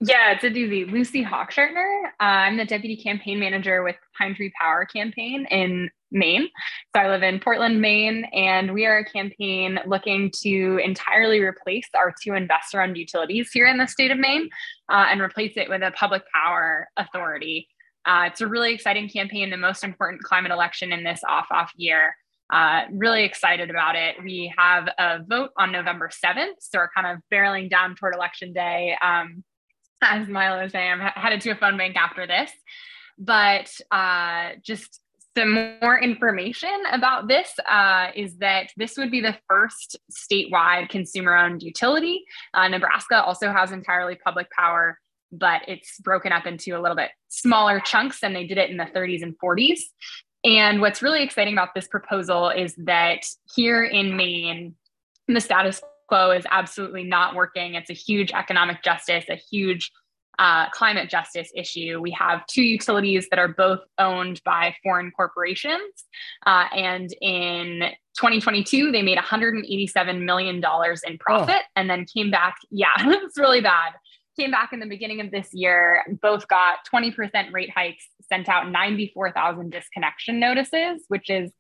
Yeah, 0.04 0.32
it's 0.32 0.43
a 0.43 0.49
doozy. 0.49 0.91
Lucy 0.91 1.24
Hochschartner. 1.24 2.06
Uh, 2.20 2.24
I'm 2.24 2.58
the 2.58 2.66
deputy 2.66 2.97
campaign 2.97 3.39
manager 3.39 3.84
with 3.84 3.95
Pine 4.18 4.34
Tree 4.34 4.52
Power 4.60 4.84
campaign 4.84 5.45
in 5.52 5.91
Maine. 6.12 6.49
So 6.95 7.04
I 7.04 7.08
live 7.08 7.22
in 7.22 7.39
Portland, 7.39 7.80
Maine, 7.80 8.26
and 8.34 8.74
we 8.74 8.88
are 8.88 8.97
a 8.97 9.06
campaign 9.06 9.80
looking 9.86 10.32
to 10.41 10.80
entirely 10.84 11.39
replace 11.39 11.88
our 11.95 12.12
two 12.20 12.34
investor 12.34 12.82
owned 12.82 12.97
utilities 12.97 13.52
here 13.52 13.68
in 13.68 13.78
the 13.78 13.86
state 13.86 14.10
of 14.10 14.18
Maine 14.18 14.49
uh, 14.89 15.06
and 15.08 15.22
replace 15.22 15.54
it 15.56 15.70
with 15.70 15.84
a 15.84 15.91
public 15.91 16.24
power 16.34 16.88
authority. 16.97 17.68
Uh, 18.04 18.24
it's 18.26 18.41
a 18.41 18.47
really 18.47 18.74
exciting 18.74 19.08
campaign, 19.08 19.52
the 19.52 19.58
most 19.58 19.84
important 19.84 20.24
climate 20.24 20.52
election 20.52 20.91
in 20.91 21.04
this 21.04 21.22
off 21.30 21.45
off 21.52 21.72
year. 21.76 22.16
Uh, 22.52 22.86
really 22.91 23.24
excited 23.24 23.70
about 23.70 23.95
it. 23.95 24.16
We 24.24 24.52
have 24.58 24.89
a 24.97 25.20
vote 25.24 25.52
on 25.58 25.72
November 25.72 26.10
7th, 26.10 26.56
so 26.58 26.80
we're 26.80 26.89
kind 26.89 27.06
of 27.06 27.22
barreling 27.32 27.70
down 27.70 27.95
toward 27.95 28.16
election 28.16 28.52
day. 28.52 28.95
Um, 28.99 29.43
as 30.12 30.28
Myla 30.28 30.64
was 30.64 30.72
saying, 30.72 30.91
I'm 30.91 30.99
headed 30.99 31.41
to 31.41 31.52
a 31.52 31.56
phone 31.56 31.78
bank 31.78 31.95
after 31.95 32.26
this. 32.28 32.52
But 33.18 33.72
uh, 33.91 34.52
just 34.64 35.02
some 35.38 35.78
more 35.82 35.99
information 35.99 36.84
about 36.91 37.28
this 37.28 37.54
uh, 37.70 38.08
is 38.16 38.38
that 38.38 38.72
this 38.76 38.97
would 38.97 39.12
be 39.12 39.22
the 39.22 39.38
first 39.47 39.97
statewide 40.12 40.89
consumer 40.89 41.36
owned 41.36 41.64
utility. 41.64 42.26
Uh, 42.54 42.68
Nebraska 42.68 43.24
also 43.24 43.52
has 43.52 43.72
entirely 43.72 44.16
public 44.16 44.49
power, 44.52 44.99
but 45.32 45.62
it's 45.68 45.99
broken 45.99 46.32
up 46.32 46.45
into 46.45 46.78
a 46.78 46.82
little 46.82 46.97
bit 46.97 47.12
smaller 47.30 47.80
chunks 47.80 48.20
than 48.20 48.34
they 48.34 48.45
did 48.45 48.58
it 48.58 48.70
in 48.70 48.78
the 48.78 48.86
30s 48.86 49.24
and 49.24 49.36
40s. 49.39 49.80
And 50.43 50.82
what's 50.82 51.02
really 51.02 51.24
exciting 51.24 51.54
about 51.54 51.70
this 51.76 51.88
proposal 51.88 52.49
is 52.49 52.76
that 52.78 53.26
here 53.56 53.84
in 53.84 54.18
Maine, 54.18 54.76
the 55.28 55.39
status 55.39 55.82
quo 56.12 56.32
is 56.32 56.45
absolutely 56.51 57.03
not 57.03 57.36
working. 57.36 57.76
It's 57.76 57.89
a 57.89 57.93
huge 57.93 58.34
economic 58.34 58.84
justice, 58.84 59.24
a 59.30 59.36
huge 59.36 59.91
uh, 60.39 60.70
climate 60.72 61.09
justice 61.09 61.49
issue. 61.55 61.99
We 62.01 62.12
have 62.12 62.45
two 62.47 62.64
utilities 62.64 63.28
that 63.30 63.39
are 63.39 63.47
both 63.47 63.80
owned 63.97 64.41
by 64.43 64.76
foreign 64.84 65.12
corporations. 65.12 66.05
Uh, 66.45 66.66
and 66.76 67.14
in 67.22 67.91
2022, 68.18 68.91
they 68.91 69.01
made 69.01 69.18
$187 69.18 70.26
million 70.26 70.55
in 70.57 71.18
profit 71.18 71.62
oh. 71.62 71.72
and 71.76 71.89
then 71.89 72.05
came 72.05 72.32
back. 72.32 72.55
Yeah, 72.72 72.93
it's 72.97 73.38
really 73.38 73.62
bad. 73.62 73.93
Came 74.39 74.49
back 74.51 74.74
in 74.74 74.80
the 74.80 74.86
beginning 74.86 75.20
of 75.20 75.30
this 75.30 75.49
year, 75.53 76.03
both 76.22 76.47
got 76.47 76.80
20% 76.93 77.51
rate 77.51 77.70
hikes, 77.70 78.07
sent 78.30 78.47
out 78.47 78.72
94,000 78.72 79.70
disconnection 79.70 80.39
notices, 80.39 81.03
which 81.09 81.30
is 81.30 81.51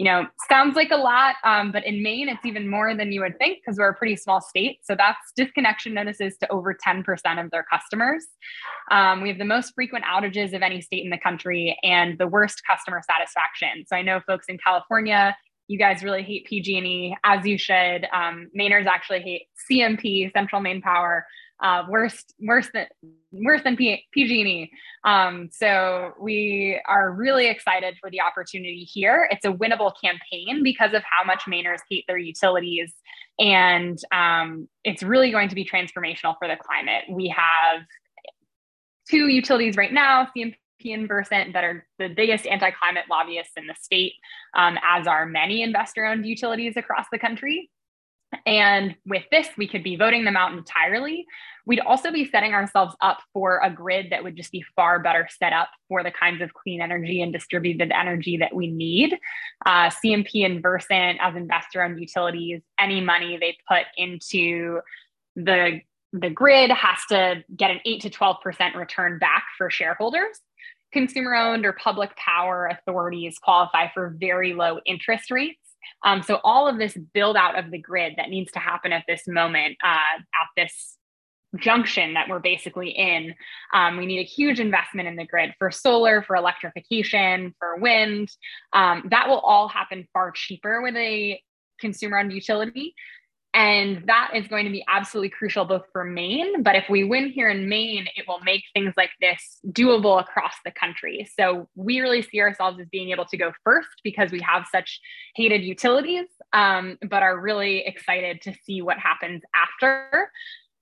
you 0.00 0.06
know, 0.06 0.24
sounds 0.48 0.76
like 0.76 0.90
a 0.90 0.96
lot, 0.96 1.34
um, 1.44 1.72
but 1.72 1.84
in 1.84 2.02
Maine, 2.02 2.30
it's 2.30 2.46
even 2.46 2.70
more 2.70 2.96
than 2.96 3.12
you 3.12 3.20
would 3.20 3.36
think 3.36 3.58
because 3.58 3.76
we're 3.76 3.90
a 3.90 3.94
pretty 3.94 4.16
small 4.16 4.40
state. 4.40 4.78
So 4.82 4.94
that's 4.94 5.18
disconnection 5.36 5.92
notices 5.92 6.38
to 6.38 6.50
over 6.50 6.74
10% 6.74 7.04
of 7.44 7.50
their 7.50 7.66
customers. 7.70 8.24
Um, 8.90 9.20
we 9.20 9.28
have 9.28 9.36
the 9.36 9.44
most 9.44 9.74
frequent 9.74 10.06
outages 10.06 10.54
of 10.54 10.62
any 10.62 10.80
state 10.80 11.04
in 11.04 11.10
the 11.10 11.18
country 11.18 11.78
and 11.82 12.16
the 12.16 12.26
worst 12.26 12.62
customer 12.66 13.02
satisfaction. 13.06 13.84
So 13.88 13.94
I 13.94 14.00
know 14.00 14.20
folks 14.26 14.46
in 14.48 14.56
California, 14.56 15.36
you 15.68 15.78
guys 15.78 16.02
really 16.02 16.22
hate 16.22 16.46
PG&E, 16.46 17.14
as 17.22 17.44
you 17.44 17.58
should. 17.58 18.06
Um, 18.10 18.48
Mainers 18.58 18.86
actually 18.86 19.20
hate 19.20 19.48
CMP, 19.70 20.32
Central 20.32 20.62
Maine 20.62 20.80
Power 20.80 21.26
uh, 21.62 21.84
worse 21.88 22.24
worse 22.40 22.68
than 22.72 22.86
worse 23.32 23.62
than 23.62 23.76
P- 23.76 24.04
PG&E. 24.12 24.70
Um, 25.04 25.48
so 25.52 26.12
we 26.20 26.80
are 26.88 27.12
really 27.12 27.48
excited 27.48 27.96
for 28.00 28.10
the 28.10 28.20
opportunity 28.20 28.82
here. 28.82 29.28
It's 29.30 29.44
a 29.44 29.52
winnable 29.52 29.92
campaign 30.02 30.62
because 30.62 30.92
of 30.94 31.02
how 31.02 31.24
much 31.24 31.42
Mainers 31.48 31.80
hate 31.88 32.04
their 32.08 32.18
utilities, 32.18 32.92
and 33.38 33.98
um, 34.12 34.68
it's 34.84 35.02
really 35.02 35.30
going 35.30 35.48
to 35.48 35.54
be 35.54 35.64
transformational 35.64 36.36
for 36.38 36.48
the 36.48 36.56
climate. 36.56 37.04
We 37.08 37.28
have 37.28 37.82
two 39.08 39.28
utilities 39.28 39.76
right 39.76 39.92
now, 39.92 40.28
CMP 40.36 40.54
and 40.84 41.08
Versant, 41.08 41.52
that 41.52 41.64
are 41.64 41.86
the 41.98 42.08
biggest 42.08 42.46
anti-climate 42.46 43.04
lobbyists 43.10 43.52
in 43.56 43.66
the 43.66 43.74
state, 43.80 44.14
um, 44.54 44.78
as 44.86 45.06
are 45.06 45.26
many 45.26 45.62
investor-owned 45.62 46.24
utilities 46.24 46.76
across 46.76 47.06
the 47.12 47.18
country. 47.18 47.70
And 48.46 48.94
with 49.06 49.24
this, 49.30 49.48
we 49.56 49.66
could 49.66 49.82
be 49.82 49.96
voting 49.96 50.24
them 50.24 50.36
out 50.36 50.52
entirely. 50.52 51.26
We'd 51.66 51.80
also 51.80 52.12
be 52.12 52.28
setting 52.30 52.54
ourselves 52.54 52.94
up 53.00 53.18
for 53.32 53.60
a 53.62 53.70
grid 53.70 54.06
that 54.10 54.22
would 54.22 54.36
just 54.36 54.52
be 54.52 54.64
far 54.76 55.00
better 55.00 55.28
set 55.38 55.52
up 55.52 55.68
for 55.88 56.02
the 56.02 56.12
kinds 56.12 56.40
of 56.40 56.54
clean 56.54 56.80
energy 56.80 57.22
and 57.22 57.32
distributed 57.32 57.92
energy 57.92 58.36
that 58.36 58.54
we 58.54 58.68
need. 58.68 59.18
Uh, 59.66 59.90
CMP 59.90 60.44
and 60.46 60.62
Versant, 60.62 61.18
as 61.20 61.34
investor 61.34 61.82
owned 61.82 62.00
utilities, 62.00 62.62
any 62.78 63.00
money 63.00 63.36
they 63.36 63.56
put 63.68 63.86
into 63.96 64.80
the, 65.34 65.80
the 66.12 66.30
grid 66.30 66.70
has 66.70 66.98
to 67.08 67.44
get 67.56 67.70
an 67.70 67.80
8 67.84 68.02
to 68.02 68.10
12% 68.10 68.74
return 68.76 69.18
back 69.18 69.44
for 69.58 69.70
shareholders. 69.70 70.40
Consumer 70.92 71.34
owned 71.34 71.66
or 71.66 71.72
public 71.72 72.14
power 72.16 72.66
authorities 72.66 73.38
qualify 73.38 73.88
for 73.92 74.16
very 74.18 74.54
low 74.54 74.80
interest 74.86 75.30
rates 75.30 75.69
um, 76.04 76.22
so 76.22 76.40
all 76.44 76.68
of 76.68 76.78
this 76.78 76.96
build 77.14 77.36
out 77.36 77.58
of 77.58 77.70
the 77.70 77.78
grid 77.78 78.14
that 78.16 78.30
needs 78.30 78.52
to 78.52 78.58
happen 78.58 78.92
at 78.92 79.04
this 79.06 79.26
moment, 79.26 79.76
uh, 79.84 80.18
at 80.18 80.48
this 80.56 80.96
junction 81.56 82.14
that 82.14 82.28
we're 82.28 82.38
basically 82.38 82.90
in, 82.90 83.34
um, 83.74 83.96
we 83.96 84.06
need 84.06 84.20
a 84.20 84.24
huge 84.24 84.60
investment 84.60 85.08
in 85.08 85.16
the 85.16 85.26
grid 85.26 85.52
for 85.58 85.70
solar, 85.70 86.22
for 86.22 86.36
electrification, 86.36 87.54
for 87.58 87.76
wind. 87.76 88.30
Um, 88.72 89.08
that 89.10 89.28
will 89.28 89.40
all 89.40 89.68
happen 89.68 90.06
far 90.12 90.30
cheaper 90.30 90.80
with 90.80 90.96
a 90.96 91.40
consumer 91.80 92.18
owned 92.18 92.32
utility. 92.32 92.94
And 93.52 94.04
that 94.06 94.30
is 94.34 94.46
going 94.46 94.64
to 94.64 94.70
be 94.70 94.84
absolutely 94.88 95.30
crucial 95.30 95.64
both 95.64 95.82
for 95.92 96.04
Maine, 96.04 96.62
but 96.62 96.76
if 96.76 96.84
we 96.88 97.02
win 97.02 97.30
here 97.30 97.50
in 97.50 97.68
Maine, 97.68 98.06
it 98.14 98.24
will 98.28 98.38
make 98.44 98.62
things 98.74 98.94
like 98.96 99.10
this 99.20 99.58
doable 99.70 100.20
across 100.20 100.54
the 100.64 100.70
country. 100.70 101.28
So 101.36 101.68
we 101.74 101.98
really 101.98 102.22
see 102.22 102.40
ourselves 102.40 102.78
as 102.80 102.86
being 102.90 103.10
able 103.10 103.24
to 103.24 103.36
go 103.36 103.52
first 103.64 103.88
because 104.04 104.30
we 104.30 104.40
have 104.40 104.66
such 104.70 105.00
hated 105.34 105.64
utilities, 105.64 106.26
um, 106.52 106.96
but 107.08 107.24
are 107.24 107.40
really 107.40 107.78
excited 107.78 108.40
to 108.42 108.54
see 108.64 108.82
what 108.82 108.98
happens 108.98 109.42
after. 109.54 110.30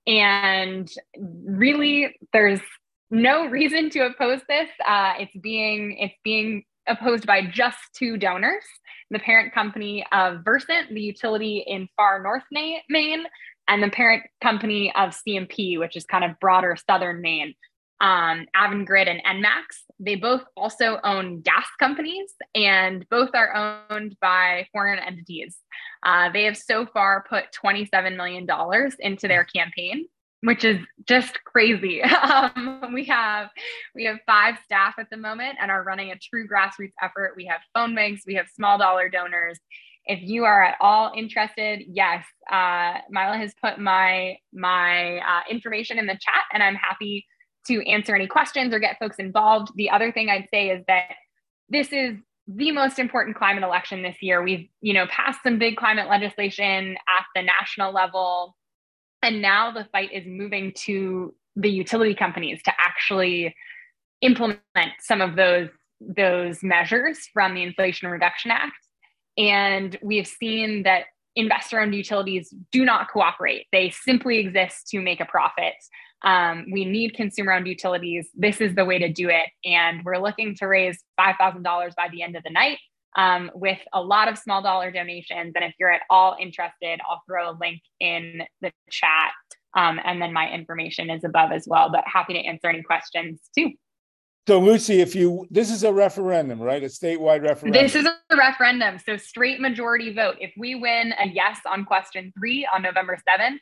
And 0.05 0.87
really, 1.17 2.17
there's 2.33 2.61
no 3.09 3.47
reason 3.47 3.89
to 3.91 4.05
oppose 4.05 4.41
this. 4.47 4.69
Uh, 4.85 5.13
it's 5.19 5.35
being 5.37 5.97
it's 5.97 6.15
being 6.23 6.65
opposed 6.89 7.25
by 7.25 7.45
just 7.45 7.77
two 7.95 8.17
donors 8.17 8.63
the 9.11 9.19
parent 9.19 9.53
company 9.53 10.05
of 10.11 10.43
Versant, 10.43 10.93
the 10.93 11.01
utility 11.01 11.63
in 11.65 11.89
far 11.95 12.21
north 12.21 12.43
Maine, 12.51 13.23
and 13.67 13.83
the 13.83 13.89
parent 13.89 14.23
company 14.41 14.93
of 14.95 15.15
CMP, 15.15 15.79
which 15.79 15.95
is 15.95 16.05
kind 16.05 16.23
of 16.23 16.39
broader 16.39 16.77
southern 16.87 17.21
Maine, 17.21 17.53
um, 18.01 18.45
Avangrid 18.55 19.07
and 19.07 19.21
Enmax. 19.23 19.81
They 19.99 20.15
both 20.15 20.43
also 20.55 20.99
own 21.03 21.41
gas 21.41 21.67
companies 21.79 22.33
and 22.55 23.07
both 23.09 23.31
are 23.33 23.83
owned 23.89 24.15
by 24.21 24.67
foreign 24.71 24.99
entities. 24.99 25.57
Uh, 26.03 26.31
they 26.31 26.43
have 26.45 26.57
so 26.57 26.85
far 26.85 27.25
put 27.27 27.45
$27 27.63 28.15
million 28.15 28.47
into 28.99 29.27
their 29.27 29.43
campaign 29.43 30.05
which 30.41 30.63
is 30.63 30.79
just 31.07 31.43
crazy. 31.43 32.01
Um, 32.29 32.93
we 32.93 33.05
have 33.05 33.49
we 33.95 34.05
have 34.05 34.17
five 34.25 34.55
staff 34.63 34.95
at 34.99 35.09
the 35.09 35.17
moment 35.17 35.57
and 35.59 35.71
are 35.71 35.83
running 35.83 36.11
a 36.11 36.17
true 36.17 36.47
grassroots 36.47 36.93
effort. 37.01 37.33
We 37.35 37.45
have 37.45 37.61
phone 37.73 37.95
banks, 37.95 38.23
we 38.25 38.35
have 38.35 38.47
small 38.53 38.77
dollar 38.77 39.09
donors. 39.09 39.59
If 40.05 40.21
you 40.21 40.43
are 40.45 40.63
at 40.63 40.77
all 40.79 41.11
interested, 41.15 41.83
yes, 41.87 42.25
uh, 42.51 42.99
Myla 43.09 43.37
has 43.37 43.53
put 43.61 43.79
my 43.79 44.37
my 44.53 45.17
uh, 45.17 45.41
information 45.49 45.97
in 45.97 46.05
the 46.05 46.13
chat, 46.13 46.43
and 46.53 46.61
I'm 46.61 46.75
happy 46.75 47.25
to 47.67 47.89
answer 47.89 48.15
any 48.15 48.27
questions 48.27 48.73
or 48.73 48.79
get 48.79 48.99
folks 48.99 49.17
involved. 49.17 49.71
The 49.75 49.89
other 49.89 50.11
thing 50.11 50.29
I'd 50.29 50.49
say 50.51 50.69
is 50.69 50.83
that 50.87 51.15
this 51.69 51.91
is 51.91 52.17
the 52.47 52.71
most 52.71 52.99
important 52.99 53.37
climate 53.37 53.63
election 53.63 54.03
this 54.03 54.17
year. 54.21 54.43
We've 54.43 54.67
you 54.81 54.93
know 54.93 55.07
passed 55.07 55.41
some 55.43 55.57
big 55.57 55.77
climate 55.77 56.09
legislation 56.09 56.95
at 56.95 57.25
the 57.35 57.41
national 57.41 57.93
level 57.93 58.55
and 59.21 59.41
now 59.41 59.71
the 59.71 59.87
fight 59.91 60.11
is 60.13 60.23
moving 60.25 60.73
to 60.85 61.33
the 61.55 61.69
utility 61.69 62.15
companies 62.15 62.61
to 62.63 62.71
actually 62.79 63.55
implement 64.21 64.61
some 64.99 65.21
of 65.21 65.35
those 65.35 65.69
those 66.01 66.63
measures 66.63 67.27
from 67.33 67.55
the 67.55 67.63
Inflation 67.63 68.07
Reduction 68.07 68.51
Act. 68.51 68.71
And 69.37 69.97
we 70.01 70.15
have 70.15 70.27
seen 70.27 70.83
that 70.83 71.05
investor 71.35 71.79
owned 71.79 71.93
utilities 71.93 72.53
do 72.71 72.85
not 72.85 73.09
cooperate. 73.11 73.65
They 73.73 73.89
simply 73.89 74.37
exist 74.37 74.87
to 74.89 75.01
make 75.01 75.19
a 75.19 75.25
profit. 75.25 75.73
Um, 76.23 76.65
we 76.71 76.85
need 76.85 77.15
consumer 77.15 77.51
owned 77.51 77.67
utilities. 77.67 78.29
This 78.33 78.61
is 78.61 78.75
the 78.75 78.85
way 78.85 78.97
to 78.97 79.11
do 79.11 79.29
it. 79.29 79.49
And 79.65 80.03
we're 80.05 80.17
looking 80.17 80.55
to 80.55 80.67
raise 80.67 81.03
$5,000 81.19 81.63
by 81.95 82.07
the 82.09 82.21
end 82.21 82.37
of 82.37 82.43
the 82.43 82.49
night 82.49 82.79
um, 83.15 83.51
with 83.53 83.79
a 83.93 84.01
lot 84.01 84.27
of 84.27 84.37
small 84.37 84.61
dollar 84.61 84.91
donations. 84.91 85.53
And 85.55 85.63
if 85.63 85.73
you're 85.79 85.91
at 85.91 86.01
all 86.09 86.35
interested, 86.39 86.99
I'll 87.09 87.21
throw 87.27 87.51
a 87.51 87.57
link 87.59 87.81
in 87.99 88.43
the 88.61 88.71
chat. 88.89 89.31
Um, 89.75 89.99
and 90.03 90.21
then 90.21 90.33
my 90.33 90.51
information 90.51 91.09
is 91.09 91.23
above 91.23 91.51
as 91.51 91.65
well, 91.67 91.89
but 91.91 92.03
happy 92.05 92.33
to 92.33 92.39
answer 92.39 92.67
any 92.67 92.81
questions 92.81 93.39
too. 93.57 93.71
So, 94.47 94.59
Lucy, 94.59 94.99
if 94.99 95.13
you 95.13 95.45
this 95.51 95.69
is 95.69 95.83
a 95.83 95.93
referendum, 95.93 96.59
right? 96.59 96.81
A 96.81 96.87
statewide 96.87 97.43
referendum. 97.43 97.83
This 97.83 97.93
is 97.93 98.07
a 98.07 98.35
referendum. 98.35 98.97
So, 98.97 99.15
straight 99.15 99.59
majority 99.59 100.11
vote. 100.11 100.37
If 100.39 100.53
we 100.57 100.73
win 100.73 101.13
a 101.19 101.27
yes 101.27 101.59
on 101.67 101.85
question 101.85 102.33
three 102.35 102.67
on 102.73 102.81
November 102.81 103.15
7th, 103.29 103.59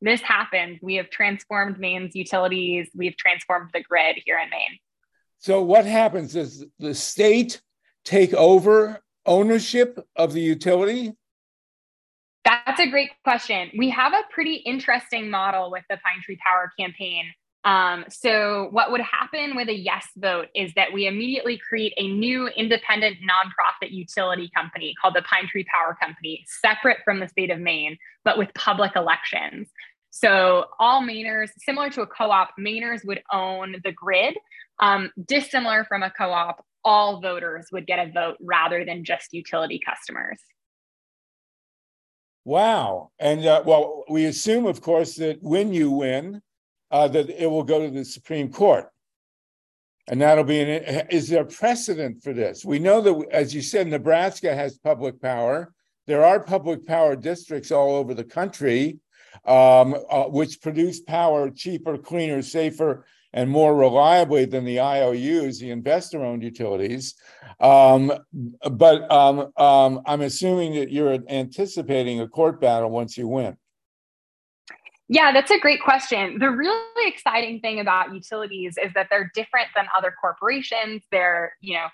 this 0.00 0.22
happened. 0.22 0.78
We 0.80 0.94
have 0.94 1.10
transformed 1.10 1.78
Maine's 1.78 2.14
utilities. 2.14 2.88
We've 2.94 3.16
transformed 3.18 3.70
the 3.74 3.82
grid 3.82 4.16
here 4.24 4.38
in 4.38 4.48
Maine. 4.48 4.78
So 5.40 5.62
what 5.62 5.84
happens? 5.84 6.36
is 6.36 6.64
the 6.78 6.94
state 6.94 7.60
take 8.04 8.32
over 8.34 9.00
ownership 9.26 9.98
of 10.16 10.32
the 10.32 10.40
utility? 10.40 11.14
That's 12.44 12.80
a 12.80 12.88
great 12.88 13.10
question. 13.22 13.70
We 13.76 13.90
have 13.90 14.12
a 14.12 14.22
pretty 14.30 14.56
interesting 14.56 15.30
model 15.30 15.70
with 15.70 15.84
the 15.90 15.96
Pine 15.96 16.22
Tree 16.22 16.38
Power 16.44 16.72
campaign. 16.78 17.24
Um, 17.64 18.06
so, 18.08 18.68
what 18.70 18.90
would 18.90 19.02
happen 19.02 19.54
with 19.54 19.68
a 19.68 19.74
yes 19.74 20.06
vote 20.16 20.48
is 20.54 20.72
that 20.74 20.94
we 20.94 21.06
immediately 21.06 21.58
create 21.58 21.92
a 21.98 22.08
new 22.08 22.48
independent 22.48 23.18
nonprofit 23.18 23.90
utility 23.90 24.50
company 24.56 24.94
called 24.98 25.14
the 25.14 25.22
Pine 25.22 25.46
Tree 25.46 25.66
Power 25.70 25.94
Company, 26.00 26.44
separate 26.62 26.98
from 27.04 27.20
the 27.20 27.28
state 27.28 27.50
of 27.50 27.60
Maine, 27.60 27.98
but 28.24 28.38
with 28.38 28.48
public 28.54 28.96
elections. 28.96 29.68
So, 30.08 30.66
all 30.78 31.02
Mainers, 31.02 31.50
similar 31.58 31.90
to 31.90 32.00
a 32.00 32.06
co 32.06 32.30
op, 32.30 32.52
Mainers 32.58 33.04
would 33.04 33.22
own 33.30 33.76
the 33.84 33.92
grid. 33.92 34.38
Um, 34.78 35.10
dissimilar 35.26 35.84
from 35.84 36.02
a 36.02 36.10
co 36.10 36.30
op, 36.30 36.64
all 36.84 37.20
voters 37.20 37.68
would 37.72 37.86
get 37.86 38.08
a 38.08 38.10
vote 38.10 38.36
rather 38.40 38.84
than 38.84 39.04
just 39.04 39.32
utility 39.32 39.80
customers. 39.84 40.40
Wow. 42.44 43.10
And 43.18 43.44
uh, 43.44 43.62
well, 43.66 44.04
we 44.08 44.24
assume, 44.24 44.66
of 44.66 44.80
course, 44.80 45.16
that 45.16 45.42
when 45.42 45.72
you 45.72 45.90
win, 45.90 46.40
uh, 46.90 47.08
that 47.08 47.28
it 47.30 47.46
will 47.46 47.62
go 47.62 47.84
to 47.84 47.90
the 47.90 48.04
Supreme 48.04 48.50
Court. 48.50 48.88
And 50.08 50.20
that'll 50.20 50.44
be 50.44 50.60
an, 50.60 51.06
is 51.10 51.28
there 51.28 51.44
precedent 51.44 52.22
for 52.22 52.32
this? 52.32 52.64
We 52.64 52.78
know 52.78 53.00
that, 53.02 53.26
as 53.30 53.54
you 53.54 53.62
said, 53.62 53.86
Nebraska 53.86 54.54
has 54.54 54.78
public 54.78 55.20
power. 55.20 55.72
There 56.06 56.24
are 56.24 56.40
public 56.40 56.86
power 56.86 57.14
districts 57.14 57.70
all 57.70 57.94
over 57.94 58.14
the 58.14 58.24
country 58.24 58.98
um, 59.44 59.94
uh, 60.10 60.24
which 60.24 60.60
produce 60.60 61.00
power 61.00 61.50
cheaper, 61.50 61.96
cleaner, 61.96 62.42
safer, 62.42 63.04
and 63.32 63.50
more 63.50 63.74
reliably 63.74 64.44
than 64.44 64.64
the 64.64 64.80
IOUs, 64.80 65.58
the 65.58 65.70
investor 65.70 66.24
owned 66.24 66.42
utilities. 66.42 67.14
Um, 67.60 68.12
but 68.70 69.10
um, 69.10 69.52
um, 69.56 70.00
I'm 70.06 70.22
assuming 70.22 70.74
that 70.74 70.90
you're 70.90 71.18
anticipating 71.28 72.20
a 72.20 72.28
court 72.28 72.60
battle 72.60 72.90
once 72.90 73.16
you 73.16 73.28
win. 73.28 73.56
Yeah, 75.12 75.32
that's 75.32 75.50
a 75.50 75.58
great 75.58 75.82
question. 75.82 76.38
The 76.38 76.50
really 76.50 77.08
exciting 77.08 77.60
thing 77.60 77.80
about 77.80 78.14
utilities 78.14 78.76
is 78.82 78.92
that 78.94 79.08
they're 79.10 79.30
different 79.34 79.68
than 79.74 79.86
other 79.96 80.14
corporations. 80.20 81.02
They're, 81.10 81.56
you 81.60 81.74
know, 81.74 81.86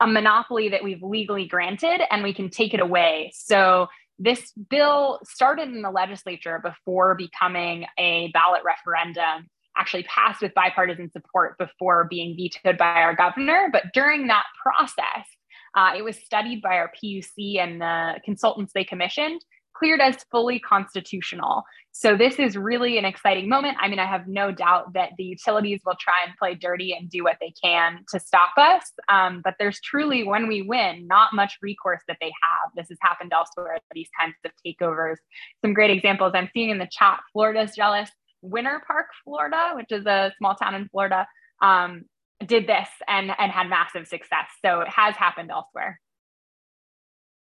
a 0.00 0.06
monopoly 0.06 0.70
that 0.70 0.82
we've 0.82 1.02
legally 1.02 1.46
granted 1.46 2.00
and 2.10 2.22
we 2.22 2.32
can 2.32 2.48
take 2.48 2.72
it 2.72 2.80
away. 2.80 3.30
So 3.34 3.88
this 4.18 4.52
bill 4.52 5.20
started 5.24 5.68
in 5.68 5.82
the 5.82 5.90
legislature 5.90 6.60
before 6.62 7.14
becoming 7.14 7.86
a 7.98 8.30
ballot 8.32 8.62
referendum, 8.64 9.48
actually 9.76 10.04
passed 10.04 10.42
with 10.42 10.54
bipartisan 10.54 11.10
support 11.10 11.56
before 11.58 12.06
being 12.08 12.36
vetoed 12.36 12.78
by 12.78 13.00
our 13.02 13.14
governor. 13.14 13.68
But 13.72 13.84
during 13.94 14.26
that 14.26 14.44
process, 14.62 15.26
uh, 15.74 15.92
it 15.96 16.02
was 16.02 16.16
studied 16.16 16.62
by 16.62 16.76
our 16.76 16.90
PUC 17.02 17.58
and 17.58 17.80
the 17.80 18.20
consultants 18.24 18.72
they 18.74 18.84
commissioned 18.84 19.42
cleared 19.82 20.00
as 20.00 20.24
fully 20.30 20.58
constitutional. 20.58 21.64
So 21.90 22.16
this 22.16 22.38
is 22.38 22.56
really 22.56 22.98
an 22.98 23.04
exciting 23.04 23.48
moment. 23.48 23.76
I 23.80 23.88
mean, 23.88 23.98
I 23.98 24.06
have 24.06 24.28
no 24.28 24.52
doubt 24.52 24.92
that 24.94 25.10
the 25.18 25.24
utilities 25.24 25.80
will 25.84 25.96
try 26.00 26.24
and 26.26 26.36
play 26.38 26.54
dirty 26.54 26.92
and 26.92 27.10
do 27.10 27.24
what 27.24 27.36
they 27.40 27.52
can 27.62 28.04
to 28.10 28.20
stop 28.20 28.50
us. 28.56 28.84
Um, 29.08 29.40
but 29.42 29.54
there's 29.58 29.80
truly, 29.80 30.24
when 30.24 30.46
we 30.46 30.62
win, 30.62 31.06
not 31.06 31.34
much 31.34 31.54
recourse 31.60 32.00
that 32.08 32.18
they 32.20 32.26
have. 32.42 32.72
This 32.76 32.88
has 32.88 32.98
happened 33.02 33.32
elsewhere, 33.34 33.78
these 33.92 34.08
kinds 34.18 34.34
of 34.44 34.52
takeovers. 34.64 35.16
Some 35.62 35.74
great 35.74 35.90
examples 35.90 36.32
I'm 36.34 36.48
seeing 36.54 36.70
in 36.70 36.78
the 36.78 36.88
chat. 36.90 37.20
Florida's 37.32 37.74
jealous. 37.74 38.10
Winter 38.42 38.82
Park, 38.86 39.06
Florida, 39.24 39.72
which 39.74 39.90
is 39.90 40.04
a 40.06 40.32
small 40.38 40.54
town 40.54 40.74
in 40.74 40.88
Florida, 40.88 41.26
um, 41.62 42.02
did 42.44 42.66
this 42.66 42.88
and, 43.08 43.30
and 43.38 43.52
had 43.52 43.68
massive 43.68 44.06
success. 44.06 44.46
So 44.64 44.80
it 44.80 44.88
has 44.88 45.14
happened 45.16 45.50
elsewhere. 45.50 46.00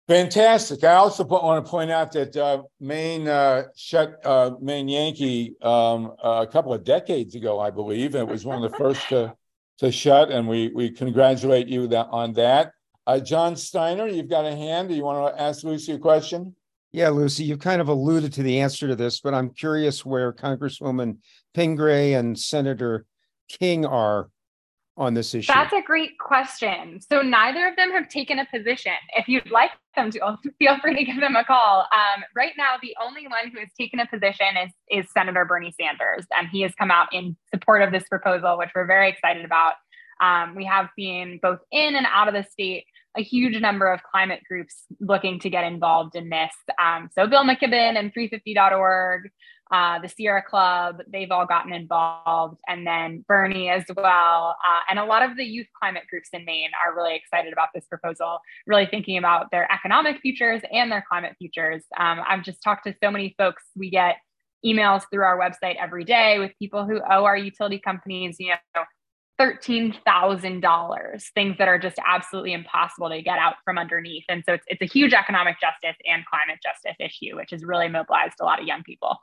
Fantastic. 0.07 0.83
I 0.83 0.95
also 0.95 1.23
want 1.23 1.65
to 1.65 1.69
point 1.69 1.89
out 1.89 2.11
that 2.11 2.35
uh, 2.35 2.63
Maine 2.81 3.27
uh, 3.27 3.63
shut 3.75 4.19
uh, 4.25 4.51
Maine 4.61 4.89
Yankee 4.89 5.55
um, 5.61 6.11
a 6.21 6.45
couple 6.45 6.73
of 6.73 6.83
decades 6.83 7.35
ago, 7.35 7.59
I 7.59 7.69
believe. 7.69 8.13
It 8.13 8.27
was 8.27 8.45
one 8.45 8.61
of 8.61 8.69
the 8.69 8.77
first 8.77 9.07
to 9.09 9.33
to 9.77 9.91
shut, 9.91 10.29
and 10.29 10.45
we 10.47 10.71
we 10.75 10.89
congratulate 10.89 11.69
you 11.69 11.87
that, 11.87 12.07
on 12.11 12.33
that. 12.33 12.73
Uh, 13.07 13.19
John 13.19 13.55
Steiner, 13.55 14.07
you've 14.07 14.29
got 14.29 14.45
a 14.45 14.53
hand. 14.53 14.89
Do 14.89 14.95
you 14.95 15.03
want 15.03 15.35
to 15.35 15.41
ask 15.41 15.63
Lucy 15.63 15.93
a 15.93 15.97
question? 15.97 16.53
Yeah, 16.93 17.09
Lucy, 17.09 17.43
you've 17.43 17.59
kind 17.59 17.81
of 17.81 17.89
alluded 17.89 18.33
to 18.33 18.43
the 18.43 18.59
answer 18.59 18.87
to 18.87 18.95
this, 18.95 19.19
but 19.19 19.33
I'm 19.33 19.49
curious 19.49 20.05
where 20.05 20.31
Congresswoman 20.31 21.17
Pingree 21.53 22.13
and 22.13 22.37
Senator 22.39 23.05
King 23.49 23.85
are 23.85 24.29
on 24.97 25.13
this 25.13 25.33
issue? 25.33 25.51
That's 25.51 25.73
a 25.73 25.81
great 25.81 26.17
question. 26.19 26.99
So 27.01 27.21
neither 27.21 27.67
of 27.67 27.75
them 27.75 27.91
have 27.91 28.09
taken 28.09 28.39
a 28.39 28.45
position. 28.45 28.93
If 29.15 29.27
you'd 29.27 29.49
like 29.51 29.71
them 29.95 30.11
to, 30.11 30.37
feel 30.59 30.79
free 30.79 30.95
to 30.95 31.03
give 31.03 31.19
them 31.19 31.35
a 31.35 31.43
call. 31.43 31.87
Um, 31.93 32.23
right 32.35 32.53
now, 32.57 32.75
the 32.81 32.95
only 33.01 33.23
one 33.27 33.51
who 33.51 33.59
has 33.59 33.69
taken 33.77 33.99
a 33.99 34.07
position 34.07 34.47
is 34.63 34.71
is 34.89 35.11
Senator 35.11 35.45
Bernie 35.45 35.73
Sanders, 35.79 36.25
and 36.37 36.47
he 36.47 36.61
has 36.61 36.73
come 36.75 36.91
out 36.91 37.13
in 37.13 37.35
support 37.53 37.81
of 37.81 37.91
this 37.91 38.07
proposal, 38.07 38.57
which 38.57 38.69
we're 38.75 38.85
very 38.85 39.09
excited 39.09 39.45
about. 39.45 39.73
Um, 40.21 40.55
we 40.55 40.65
have 40.65 40.89
seen 40.95 41.39
both 41.41 41.59
in 41.71 41.95
and 41.95 42.05
out 42.05 42.27
of 42.27 42.33
the 42.33 42.43
state 42.49 42.85
a 43.17 43.23
huge 43.23 43.59
number 43.59 43.91
of 43.91 44.01
climate 44.03 44.41
groups 44.47 44.83
looking 44.99 45.39
to 45.39 45.49
get 45.49 45.63
involved 45.63 46.15
in 46.15 46.29
this. 46.29 46.51
Um, 46.81 47.09
so 47.13 47.27
Bill 47.27 47.43
McKibben 47.43 47.97
and 47.97 48.13
350.org, 48.13 49.29
uh, 49.71 49.99
the 49.99 50.09
Sierra 50.09 50.43
Club, 50.43 51.01
they've 51.07 51.31
all 51.31 51.45
gotten 51.45 51.73
involved, 51.73 52.59
and 52.67 52.85
then 52.85 53.23
Bernie 53.27 53.69
as 53.69 53.83
well. 53.95 54.55
Uh, 54.63 54.79
and 54.89 54.99
a 54.99 55.05
lot 55.05 55.23
of 55.23 55.37
the 55.37 55.43
youth 55.43 55.67
climate 55.79 56.03
groups 56.09 56.29
in 56.33 56.45
Maine 56.45 56.69
are 56.83 56.95
really 56.95 57.15
excited 57.15 57.53
about 57.53 57.69
this 57.73 57.85
proposal, 57.85 58.39
really 58.67 58.85
thinking 58.85 59.17
about 59.17 59.51
their 59.51 59.71
economic 59.71 60.21
futures 60.21 60.61
and 60.71 60.91
their 60.91 61.03
climate 61.07 61.35
futures. 61.39 61.83
Um, 61.97 62.21
I've 62.27 62.43
just 62.43 62.61
talked 62.61 62.85
to 62.85 62.95
so 63.03 63.09
many 63.09 63.35
folks. 63.37 63.63
We 63.75 63.89
get 63.89 64.17
emails 64.65 65.03
through 65.11 65.23
our 65.23 65.37
website 65.37 65.75
every 65.75 66.03
day 66.03 66.39
with 66.39 66.51
people 66.59 66.85
who 66.85 66.97
owe 66.97 67.25
our 67.25 67.37
utility 67.37 67.79
companies, 67.79 68.37
you 68.39 68.49
know, 68.49 68.83
$13,000, 69.39 71.23
things 71.33 71.57
that 71.57 71.67
are 71.67 71.79
just 71.79 71.97
absolutely 72.05 72.53
impossible 72.53 73.09
to 73.09 73.21
get 73.21 73.39
out 73.39 73.55
from 73.65 73.77
underneath. 73.77 74.23
And 74.29 74.43
so 74.45 74.53
it's, 74.53 74.65
it's 74.67 74.81
a 74.81 74.85
huge 74.85 75.13
economic 75.13 75.55
justice 75.59 75.97
and 76.05 76.23
climate 76.25 76.59
justice 76.63 76.95
issue, 76.99 77.35
which 77.35 77.51
has 77.51 77.63
really 77.63 77.87
mobilized 77.87 78.35
a 78.41 78.45
lot 78.45 78.59
of 78.59 78.67
young 78.67 78.83
people. 78.83 79.17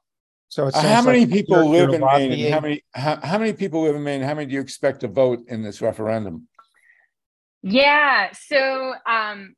So 0.49 0.67
uh, 0.67 0.81
how 0.83 1.03
many 1.03 1.21
like 1.21 1.31
people 1.31 1.71
live 1.71 1.93
in 1.93 2.01
Maine? 2.01 2.53
How 2.53 2.59
many 2.61 2.83
how, 2.93 3.21
how 3.23 3.39
many 3.39 3.53
people 3.53 3.83
live 3.83 3.95
in 3.95 4.03
Maine? 4.03 4.21
How 4.21 4.35
many 4.35 4.47
do 4.47 4.55
you 4.55 4.61
expect 4.61 5.01
to 5.01 5.09
vote 5.09 5.45
in 5.47 5.63
this 5.63 5.81
referendum? 5.81 6.49
Yeah, 7.63 8.33
so 8.33 8.95
um, 9.07 9.55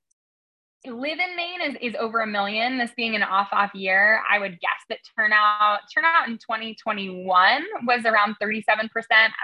live 0.87 1.19
in 1.19 1.37
Maine 1.37 1.61
is, 1.63 1.77
is 1.81 1.97
over 1.99 2.21
a 2.21 2.27
million. 2.27 2.79
This 2.79 2.91
being 2.97 3.15
an 3.15 3.23
off 3.23 3.49
off 3.53 3.75
year, 3.75 4.21
I 4.31 4.39
would 4.39 4.53
guess 4.61 4.71
that 4.89 4.99
turnout 5.17 5.81
turnout 5.95 6.29
in 6.29 6.39
2021 6.39 7.63
was 7.87 8.05
around 8.05 8.37
37%. 8.43 8.89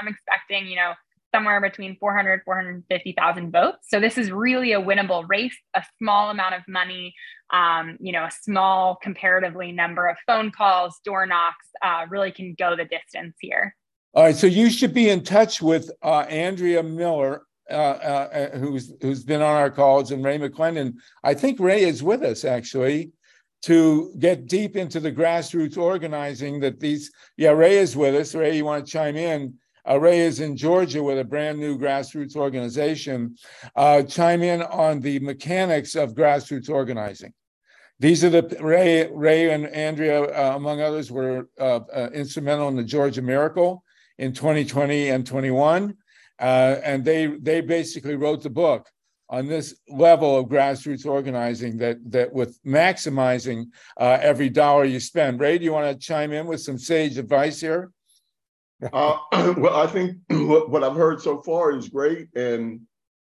I'm 0.01 0.09
expecting, 0.09 0.67
you 0.67 0.77
know, 0.77 0.93
somewhere 1.35 1.61
between 1.61 1.97
400 1.99 2.43
450,000 2.45 3.53
votes. 3.53 3.87
So 3.89 4.01
this 4.01 4.19
is 4.19 4.31
really 4.31 4.73
a 4.73 4.81
winnable 4.81 5.29
race, 5.29 5.57
a 5.75 5.83
small 5.99 6.31
amount 6.31 6.55
of 6.55 6.63
money, 6.67 7.15
um, 7.53 7.99
you 8.01 8.13
know, 8.13 8.25
a 8.25 8.31
small 8.31 8.97
comparatively 8.97 9.73
number 9.73 10.09
of 10.09 10.17
phone 10.27 10.51
calls, 10.51 11.01
door 11.05 11.27
knocks, 11.27 11.67
uh, 11.83 12.07
really 12.09 12.33
can 12.33 12.55
go 12.59 12.77
the 12.77 12.85
distance 12.85 13.37
here. 13.41 13.75
All 14.15 14.25
right, 14.25 14.35
so 14.35 14.47
you 14.47 14.71
should 14.71 14.95
be 14.95 15.11
in 15.11 15.23
touch 15.23 15.61
with 15.61 15.91
uh, 16.03 16.21
Andrea 16.21 16.83
Miller, 16.83 17.43
uh, 17.71 17.73
uh, 17.73 18.29
uh 18.55 18.59
who's 18.59 18.93
who's 19.01 19.25
been 19.25 19.43
on 19.43 19.57
our 19.57 19.71
calls, 19.71 20.11
and 20.11 20.25
Ray 20.25 20.39
McClendon. 20.39 20.95
I 21.23 21.35
think 21.35 21.61
Ray 21.61 21.83
is 21.83 22.03
with 22.03 22.23
us 22.23 22.45
actually 22.45 23.13
to 23.63 24.15
get 24.19 24.47
deep 24.47 24.77
into 24.77 25.01
the 25.01 25.13
grassroots 25.13 25.77
organizing 25.77 26.61
that 26.61 26.81
these. 26.81 27.11
Yeah, 27.37 27.51
Ray 27.51 27.79
is 27.79 27.97
with 27.97 28.15
us. 28.15 28.35
Ray, 28.35 28.57
you 28.57 28.65
want 28.65 28.85
to 28.85 28.91
chime 28.91 29.17
in? 29.17 29.55
Uh, 29.89 29.99
Ray 29.99 30.21
is 30.21 30.41
in 30.41 30.57
Georgia 30.57 31.03
with 31.03 31.19
a 31.19 31.25
brand 31.25 31.59
new 31.59 31.79
grassroots 31.79 32.37
organization. 32.37 33.37
Uh, 33.75 34.03
chime 34.03 34.43
in 34.43 34.63
on 34.63 35.01
the 35.01 35.19
mechanics 35.21 35.95
of 35.95 36.15
grassroots 36.15 36.69
organizing. 36.69 37.33
These 38.01 38.23
are 38.23 38.31
the 38.31 38.57
Ray, 38.61 39.11
Ray 39.11 39.51
and 39.51 39.67
Andrea, 39.67 40.55
among 40.55 40.81
others, 40.81 41.11
were 41.11 41.49
instrumental 42.13 42.69
in 42.69 42.77
the 42.77 42.85
Georgia 42.85 43.23
Miracle 43.23 43.83
in 44.19 44.33
2020 44.33 45.11
and 45.11 45.27
21, 45.27 45.97
uh, 46.41 46.77
and 46.85 47.05
they 47.05 47.27
they 47.27 47.61
basically 47.61 48.17
wrote 48.17 48.43
the 48.43 48.51
book 48.51 48.89
on 49.31 49.47
this 49.47 49.75
level 49.89 50.39
of 50.39 50.47
grassroots 50.47 51.07
organizing 51.07 51.77
that 51.79 51.99
that 52.11 52.33
with 52.33 52.59
maximizing 52.65 53.67
every 53.99 54.49
dollar 54.49 54.85
you 54.85 55.01
spend. 55.01 55.41
Ray, 55.41 55.59
do 55.59 55.65
you 55.65 55.73
want 55.73 55.91
to 55.91 56.07
chime 56.07 56.33
in 56.33 56.47
with 56.47 56.61
some 56.61 56.79
sage 56.79 57.19
advice 57.19 57.61
here? 57.61 57.91
Uh, 58.93 59.19
well, 59.59 59.75
I 59.75 59.89
think 59.89 60.19
what, 60.31 60.71
what, 60.71 60.85
I've 60.85 60.95
heard 60.95 61.21
so 61.21 61.43
far 61.43 61.73
is 61.73 61.89
great, 61.89 62.29
and 62.37 62.81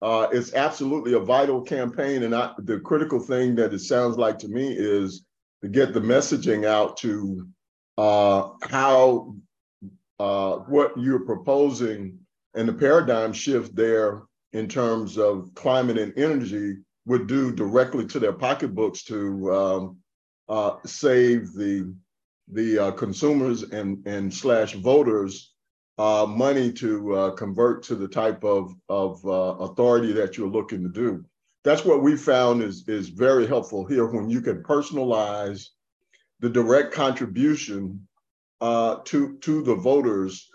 uh, 0.01 0.28
it's 0.32 0.53
absolutely 0.53 1.14
a 1.14 1.20
vital 1.20 1.62
campaign. 1.62 2.24
And 2.24 2.36
I, 2.36 2.51
the 2.60 2.82
critical 2.82 3.20
thing 3.20 3.55
that 3.55 3.74
it 3.74 3.80
sounds 3.80 4.18
like 4.18 4.38
to 4.39 4.47
me 4.47 4.76
is 4.78 5.24
to 5.62 5.70
get 5.70 5.93
the 5.93 6.01
messaging 6.01 6.66
out 6.66 6.97
to 6.97 7.47
uh, 7.97 8.49
how 8.64 9.36
uh, 10.20 10.58
what 10.58 10.99
you're 10.99 11.26
proposing 11.26 12.20
and 12.58 12.68
the 12.68 12.74
paradigm 12.74 13.32
shift 13.32 13.76
there 13.76 14.24
in 14.53 14.68
terms 14.68 15.18
of 15.18 15.53
climate 15.53 15.97
and 15.97 16.18
energy 16.18 16.78
would 17.05 17.28
do 17.28 17.51
directly 17.51 18.05
to 18.08 18.20
their 18.20 18.34
pocketbooks 18.34 19.03
to 19.03 19.53
um, 19.53 19.97
uh, 20.49 20.76
save 20.86 21.53
the 21.53 21.93
the 22.53 22.80
uh, 22.80 22.91
consumers 22.91 23.64
and 23.64 24.05
and 24.08 24.34
slash 24.34 24.74
voters 24.74 25.53
uh, 25.97 26.26
money 26.28 26.72
to 26.72 27.14
uh, 27.16 27.32
convert 27.32 27.84
to 27.84 27.95
the 27.95 28.08
type 28.08 28.43
of 28.43 28.74
of 28.89 29.24
uh, 29.26 29.55
authority 29.66 30.12
that 30.14 30.38
you're 30.38 30.49
looking 30.49 30.82
to 30.82 30.89
do. 30.89 31.24
That's 31.64 31.86
what 31.86 32.01
we 32.01 32.16
found 32.18 32.64
is 32.64 32.88
is 32.88 33.10
very 33.10 33.45
helpful 33.45 33.86
here 33.86 34.08
when 34.08 34.30
you 34.30 34.41
can 34.41 34.64
personalize 34.64 35.68
the 36.39 36.49
direct 36.49 36.93
contribution 36.93 38.08
uh, 38.62 38.97
to 39.05 39.38
to 39.39 39.62
the 39.64 39.76
voters. 39.76 40.49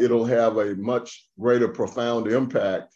It'll 0.00 0.24
have 0.24 0.56
a 0.56 0.74
much 0.76 1.28
greater, 1.38 1.68
profound 1.68 2.26
impact 2.26 2.94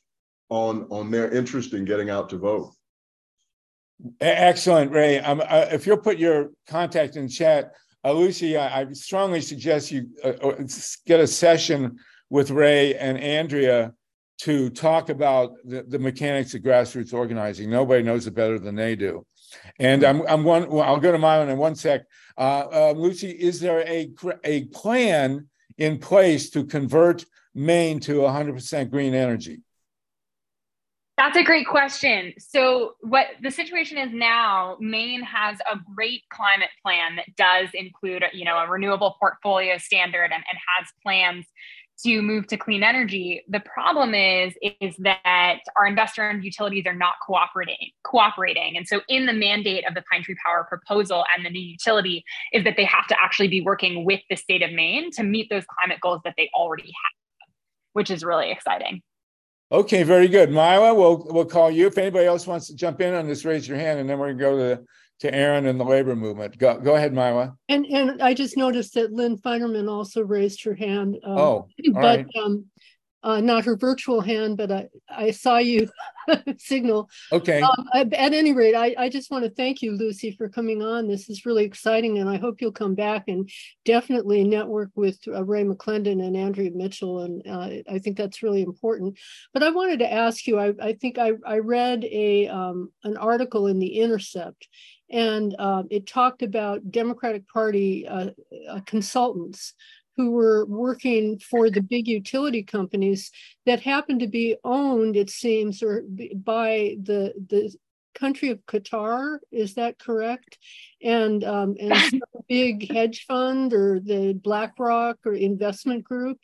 on 0.48 0.86
on 0.90 1.10
their 1.10 1.30
interest 1.30 1.72
in 1.72 1.84
getting 1.84 2.10
out 2.10 2.28
to 2.30 2.38
vote. 2.38 2.72
Excellent, 4.20 4.90
Ray. 4.90 5.20
Um, 5.20 5.40
uh, 5.40 5.66
if 5.70 5.86
you'll 5.86 5.96
put 5.96 6.18
your 6.18 6.50
contact 6.66 7.16
in 7.16 7.28
chat, 7.28 7.72
uh, 8.04 8.12
Lucy, 8.12 8.56
I, 8.56 8.80
I, 8.80 8.92
strongly 8.92 9.40
suggest 9.40 9.92
you 9.92 10.08
uh, 10.24 10.28
uh, 10.42 10.64
get 11.06 11.20
a 11.20 11.26
session 11.26 11.98
with 12.28 12.50
Ray 12.50 12.96
and 12.96 13.16
Andrea 13.18 13.92
to 14.38 14.70
talk 14.70 15.08
about 15.08 15.52
the, 15.64 15.84
the, 15.84 16.00
mechanics 16.00 16.52
of 16.54 16.62
grassroots 16.62 17.14
organizing. 17.14 17.70
Nobody 17.70 18.02
knows 18.02 18.26
it 18.26 18.34
better 18.34 18.58
than 18.58 18.74
they 18.74 18.96
do. 18.96 19.24
And 19.78 20.02
I'm, 20.02 20.22
I'm 20.26 20.42
one. 20.42 20.68
Well, 20.68 20.82
I'll 20.82 20.98
go 20.98 21.12
to 21.12 21.18
Myron 21.18 21.48
in 21.48 21.58
one 21.58 21.76
sec. 21.76 22.02
Uh, 22.36 22.64
uh, 22.72 22.94
Lucy, 22.96 23.30
is 23.30 23.60
there 23.60 23.86
a 23.86 24.10
a 24.42 24.64
plan 24.66 25.46
in 25.78 25.98
place 25.98 26.50
to 26.50 26.64
convert 26.64 27.24
Maine 27.54 28.00
to 28.00 28.20
100% 28.20 28.90
green 28.90 29.14
energy? 29.14 29.60
That's 31.18 31.36
a 31.36 31.44
great 31.44 31.68
question. 31.68 32.32
So, 32.38 32.94
what 33.00 33.26
the 33.42 33.50
situation 33.50 33.98
is 33.98 34.10
now, 34.12 34.76
Maine 34.80 35.22
has 35.22 35.58
a 35.70 35.78
great 35.94 36.22
climate 36.32 36.70
plan 36.84 37.16
that 37.16 37.36
does 37.36 37.68
include, 37.74 38.24
you 38.32 38.46
know, 38.46 38.56
a 38.56 38.68
renewable 38.68 39.16
portfolio 39.20 39.76
standard 39.76 40.32
and, 40.32 40.32
and 40.32 40.58
has 40.78 40.88
plans 41.02 41.46
to 42.04 42.22
move 42.22 42.46
to 42.48 42.56
clean 42.56 42.82
energy. 42.82 43.44
The 43.48 43.60
problem 43.60 44.14
is, 44.14 44.54
is 44.80 44.96
that 44.98 45.60
our 45.78 45.86
investor 45.86 46.28
and 46.28 46.44
utilities 46.44 46.86
are 46.86 46.94
not 46.94 47.14
cooperating, 47.26 47.90
cooperating. 48.04 48.76
And 48.76 48.86
so 48.86 49.00
in 49.08 49.26
the 49.26 49.32
mandate 49.32 49.86
of 49.86 49.94
the 49.94 50.02
Pine 50.10 50.22
Tree 50.22 50.36
Power 50.44 50.66
proposal 50.68 51.24
and 51.36 51.44
the 51.44 51.50
new 51.50 51.60
utility 51.60 52.24
is 52.52 52.64
that 52.64 52.76
they 52.76 52.84
have 52.84 53.06
to 53.08 53.16
actually 53.20 53.48
be 53.48 53.60
working 53.60 54.04
with 54.04 54.20
the 54.28 54.36
state 54.36 54.62
of 54.62 54.72
Maine 54.72 55.10
to 55.12 55.22
meet 55.22 55.48
those 55.50 55.64
climate 55.66 56.00
goals 56.00 56.20
that 56.24 56.34
they 56.36 56.50
already 56.54 56.84
have, 56.84 57.48
which 57.92 58.10
is 58.10 58.24
really 58.24 58.50
exciting. 58.50 59.02
Okay, 59.70 60.02
very 60.02 60.28
good. 60.28 60.50
Myla, 60.50 60.92
we'll 60.92 61.26
we'll 61.30 61.46
call 61.46 61.70
you. 61.70 61.86
If 61.86 61.96
anybody 61.96 62.26
else 62.26 62.46
wants 62.46 62.66
to 62.66 62.76
jump 62.76 63.00
in 63.00 63.14
on 63.14 63.26
this, 63.26 63.46
raise 63.46 63.66
your 63.66 63.78
hand, 63.78 64.00
and 64.00 64.10
then 64.10 64.18
we're 64.18 64.34
gonna 64.34 64.38
go 64.38 64.56
to 64.58 64.84
to 65.22 65.32
Aaron 65.32 65.66
and 65.66 65.78
the 65.78 65.84
labor 65.84 66.16
movement. 66.16 66.58
Go 66.58 66.78
go 66.78 66.96
ahead, 66.96 67.12
Myla. 67.12 67.56
And 67.68 67.86
and 67.86 68.20
I 68.20 68.34
just 68.34 68.56
noticed 68.56 68.94
that 68.94 69.12
Lynn 69.12 69.38
Feinerman 69.38 69.88
also 69.88 70.22
raised 70.22 70.64
her 70.64 70.74
hand. 70.74 71.16
Um, 71.24 71.38
oh, 71.38 71.68
but 71.92 71.94
right. 71.94 72.26
um, 72.42 72.66
uh, 73.24 73.40
not 73.40 73.64
her 73.64 73.76
virtual 73.76 74.20
hand, 74.20 74.56
but 74.56 74.72
I, 74.72 74.88
I 75.08 75.30
saw 75.30 75.58
you 75.58 75.88
signal. 76.58 77.08
Okay. 77.30 77.60
Um, 77.60 77.88
I, 77.92 78.00
at 78.00 78.34
any 78.34 78.52
rate, 78.52 78.74
I, 78.74 78.94
I 78.98 79.08
just 79.08 79.30
want 79.30 79.44
to 79.44 79.50
thank 79.50 79.80
you, 79.80 79.92
Lucy, 79.92 80.32
for 80.32 80.48
coming 80.48 80.82
on. 80.82 81.06
This 81.06 81.30
is 81.30 81.46
really 81.46 81.64
exciting, 81.64 82.18
and 82.18 82.28
I 82.28 82.36
hope 82.36 82.60
you'll 82.60 82.72
come 82.72 82.96
back 82.96 83.28
and 83.28 83.48
definitely 83.84 84.42
network 84.42 84.90
with 84.96 85.18
uh, 85.28 85.44
Ray 85.44 85.62
McClendon 85.62 86.24
and 86.24 86.36
Andrea 86.36 86.72
Mitchell. 86.74 87.20
And 87.20 87.46
uh, 87.46 87.92
I 87.92 88.00
think 88.00 88.16
that's 88.16 88.42
really 88.42 88.62
important. 88.62 89.16
But 89.54 89.62
I 89.62 89.70
wanted 89.70 90.00
to 90.00 90.12
ask 90.12 90.46
you. 90.48 90.58
I, 90.58 90.72
I 90.82 90.92
think 90.94 91.18
I, 91.18 91.32
I 91.46 91.58
read 91.58 92.04
a 92.04 92.48
um, 92.48 92.90
an 93.04 93.16
article 93.16 93.68
in 93.68 93.78
the 93.78 94.00
Intercept, 94.00 94.66
and 95.12 95.54
uh, 95.58 95.82
it 95.90 96.06
talked 96.06 96.42
about 96.42 96.90
Democratic 96.90 97.46
Party 97.48 98.08
uh, 98.08 98.30
uh, 98.68 98.80
consultants 98.86 99.74
who 100.16 100.32
were 100.32 100.66
working 100.66 101.38
for 101.38 101.70
the 101.70 101.80
big 101.80 102.06
utility 102.06 102.62
companies 102.62 103.30
that 103.64 103.80
happened 103.80 104.20
to 104.20 104.26
be 104.26 104.56
owned, 104.64 105.16
it 105.16 105.30
seems, 105.30 105.82
or 105.82 106.02
by 106.34 106.96
the 107.02 107.32
the 107.48 107.74
country 108.14 108.50
of 108.50 108.64
Qatar. 108.66 109.38
Is 109.50 109.74
that 109.74 109.98
correct? 109.98 110.58
And 111.02 111.42
um, 111.44 111.76
and 111.80 112.22
big 112.48 112.92
hedge 112.92 113.24
fund 113.26 113.72
or 113.72 113.98
the 113.98 114.34
BlackRock 114.34 115.18
or 115.24 115.32
investment 115.32 116.04
group. 116.04 116.38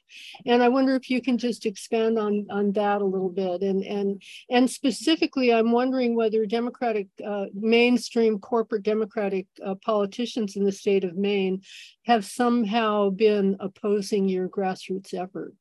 And 0.46 0.62
I 0.62 0.68
wonder 0.68 0.94
if 0.94 1.10
you 1.10 1.20
can 1.20 1.38
just 1.38 1.66
expand 1.66 2.18
on 2.18 2.46
on 2.50 2.72
that 2.72 3.02
a 3.02 3.04
little 3.04 3.28
bit. 3.28 3.62
And 3.62 3.84
and 3.84 4.22
and 4.50 4.70
specifically, 4.70 5.52
I'm 5.52 5.70
wondering 5.70 6.16
whether 6.16 6.46
Democratic 6.46 7.08
uh, 7.24 7.46
mainstream 7.54 8.38
corporate 8.38 8.82
Democratic 8.82 9.46
uh, 9.64 9.74
politicians 9.76 10.56
in 10.56 10.64
the 10.64 10.72
state 10.72 11.04
of 11.04 11.16
Maine 11.16 11.62
have 12.04 12.24
somehow 12.24 13.10
been 13.10 13.56
opposing 13.60 14.28
your 14.28 14.48
grassroots 14.48 15.12
effort. 15.14 15.52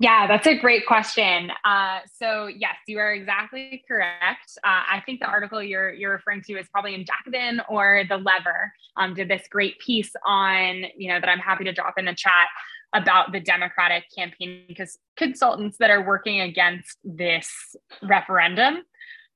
Yeah, 0.00 0.26
that's 0.26 0.46
a 0.46 0.56
great 0.56 0.86
question. 0.86 1.52
Uh, 1.62 1.98
so 2.18 2.46
yes, 2.46 2.76
you 2.88 2.98
are 2.98 3.12
exactly 3.12 3.84
correct. 3.86 4.58
Uh, 4.64 4.80
I 4.90 5.02
think 5.04 5.20
the 5.20 5.26
article 5.26 5.62
you're 5.62 5.92
you're 5.92 6.12
referring 6.12 6.40
to 6.44 6.54
is 6.54 6.66
probably 6.70 6.94
in 6.94 7.04
Jacobin 7.04 7.60
or 7.68 8.04
The 8.08 8.16
Lever. 8.16 8.72
Um, 8.96 9.12
did 9.12 9.28
this 9.28 9.42
great 9.50 9.78
piece 9.78 10.10
on 10.26 10.84
you 10.96 11.12
know 11.12 11.20
that 11.20 11.28
I'm 11.28 11.38
happy 11.38 11.64
to 11.64 11.72
drop 11.74 11.98
in 11.98 12.06
the 12.06 12.14
chat 12.14 12.48
about 12.94 13.32
the 13.32 13.40
Democratic 13.40 14.04
campaign 14.16 14.64
because 14.66 14.98
consultants 15.18 15.76
that 15.80 15.90
are 15.90 16.02
working 16.02 16.40
against 16.40 16.96
this 17.04 17.76
referendum. 18.02 18.76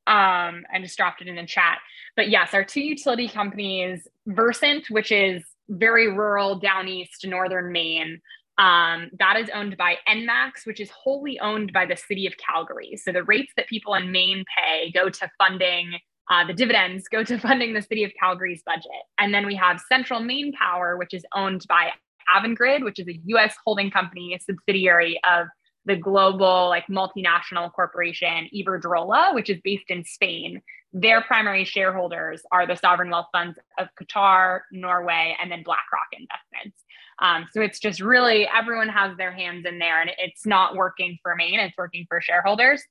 Um, 0.06 0.64
I 0.72 0.80
just 0.80 0.96
dropped 0.96 1.20
it 1.20 1.28
in 1.28 1.36
the 1.36 1.46
chat. 1.46 1.78
But 2.16 2.30
yes, 2.30 2.54
our 2.54 2.64
two 2.64 2.80
utility 2.80 3.28
companies, 3.28 4.08
Versant, 4.26 4.88
which 4.88 5.12
is 5.12 5.44
very 5.68 6.10
rural 6.10 6.58
down 6.58 6.88
east 6.88 7.26
northern 7.26 7.70
Maine, 7.70 8.22
um, 8.58 9.10
that 9.18 9.36
is 9.36 9.50
owned 9.52 9.76
by 9.76 9.96
ENMAX, 10.08 10.64
which 10.64 10.80
is 10.80 10.90
wholly 10.90 11.38
owned 11.40 11.72
by 11.72 11.86
the 11.86 11.96
city 11.96 12.26
of 12.26 12.34
Calgary. 12.36 12.96
So 12.96 13.12
the 13.12 13.24
rates 13.24 13.52
that 13.56 13.68
people 13.68 13.94
in 13.94 14.12
Maine 14.12 14.44
pay 14.56 14.90
go 14.92 15.08
to 15.08 15.30
funding 15.38 15.94
uh, 16.30 16.46
the 16.46 16.54
dividends 16.54 17.08
go 17.08 17.22
to 17.22 17.38
funding 17.48 17.74
the 17.74 17.82
city 17.82 18.04
of 18.04 18.12
Calgary's 18.18 18.62
budget. 18.64 18.90
And 19.18 19.32
then 19.32 19.46
we 19.46 19.54
have 19.56 19.80
Central 19.88 20.20
Maine 20.20 20.52
Power, 20.52 20.96
which 20.96 21.14
is 21.14 21.24
owned 21.34 21.64
by 21.68 21.90
Avangrid, 22.34 22.82
which 22.84 22.98
is 22.98 23.08
a 23.08 23.20
US 23.26 23.54
holding 23.64 23.90
company, 23.90 24.34
a 24.34 24.40
subsidiary 24.40 25.20
of 25.28 25.48
the 25.86 25.96
global 25.96 26.68
like 26.68 26.86
multinational 26.86 27.70
corporation 27.70 28.48
Iberdrola, 28.54 29.34
which 29.34 29.50
is 29.50 29.60
based 29.62 29.90
in 29.90 30.04
Spain. 30.04 30.62
Their 30.94 31.20
primary 31.20 31.64
shareholders 31.64 32.42
are 32.52 32.66
the 32.66 32.76
sovereign 32.76 33.10
wealth 33.10 33.26
funds 33.32 33.58
of 33.78 33.88
Qatar, 34.00 34.60
Norway, 34.72 35.36
and 35.42 35.50
then 35.50 35.62
BlackRock 35.62 36.06
Investments. 36.12 36.83
Um, 37.20 37.46
so 37.52 37.60
it's 37.60 37.78
just 37.78 38.00
really 38.00 38.46
everyone 38.48 38.88
has 38.88 39.16
their 39.16 39.32
hands 39.32 39.66
in 39.66 39.78
there 39.78 40.00
and 40.00 40.10
it's 40.18 40.44
not 40.46 40.74
working 40.74 41.18
for 41.22 41.34
Maine, 41.36 41.60
it's 41.60 41.76
working 41.76 42.06
for 42.08 42.20
shareholders. 42.20 42.82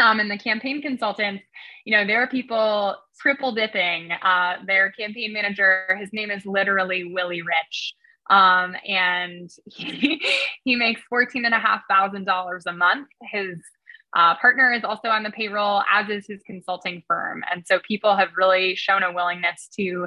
Um, 0.00 0.20
and 0.20 0.30
the 0.30 0.38
campaign 0.38 0.80
consultants, 0.80 1.42
you 1.84 1.96
know, 1.96 2.06
there 2.06 2.22
are 2.22 2.28
people 2.28 2.96
triple 3.20 3.52
dipping. 3.52 4.12
Uh, 4.12 4.58
their 4.64 4.92
campaign 4.92 5.32
manager, 5.32 5.96
his 5.98 6.12
name 6.12 6.30
is 6.30 6.46
literally 6.46 7.12
Willie 7.12 7.42
Rich. 7.42 7.94
Um, 8.30 8.76
and 8.86 9.50
he, 9.66 10.22
he 10.64 10.76
makes 10.76 11.00
fourteen 11.08 11.44
and 11.44 11.54
a 11.54 11.58
half 11.58 11.82
thousand 11.88 12.26
dollars 12.26 12.64
a 12.66 12.72
month. 12.72 13.08
His 13.22 13.56
uh, 14.14 14.36
partner 14.36 14.72
is 14.72 14.84
also 14.84 15.08
on 15.08 15.22
the 15.22 15.30
payroll, 15.30 15.82
as 15.92 16.08
is 16.08 16.26
his 16.26 16.42
consulting 16.46 17.02
firm. 17.06 17.42
And 17.52 17.66
so 17.66 17.78
people 17.80 18.16
have 18.16 18.28
really 18.36 18.74
shown 18.74 19.02
a 19.02 19.12
willingness 19.12 19.68
to 19.76 20.06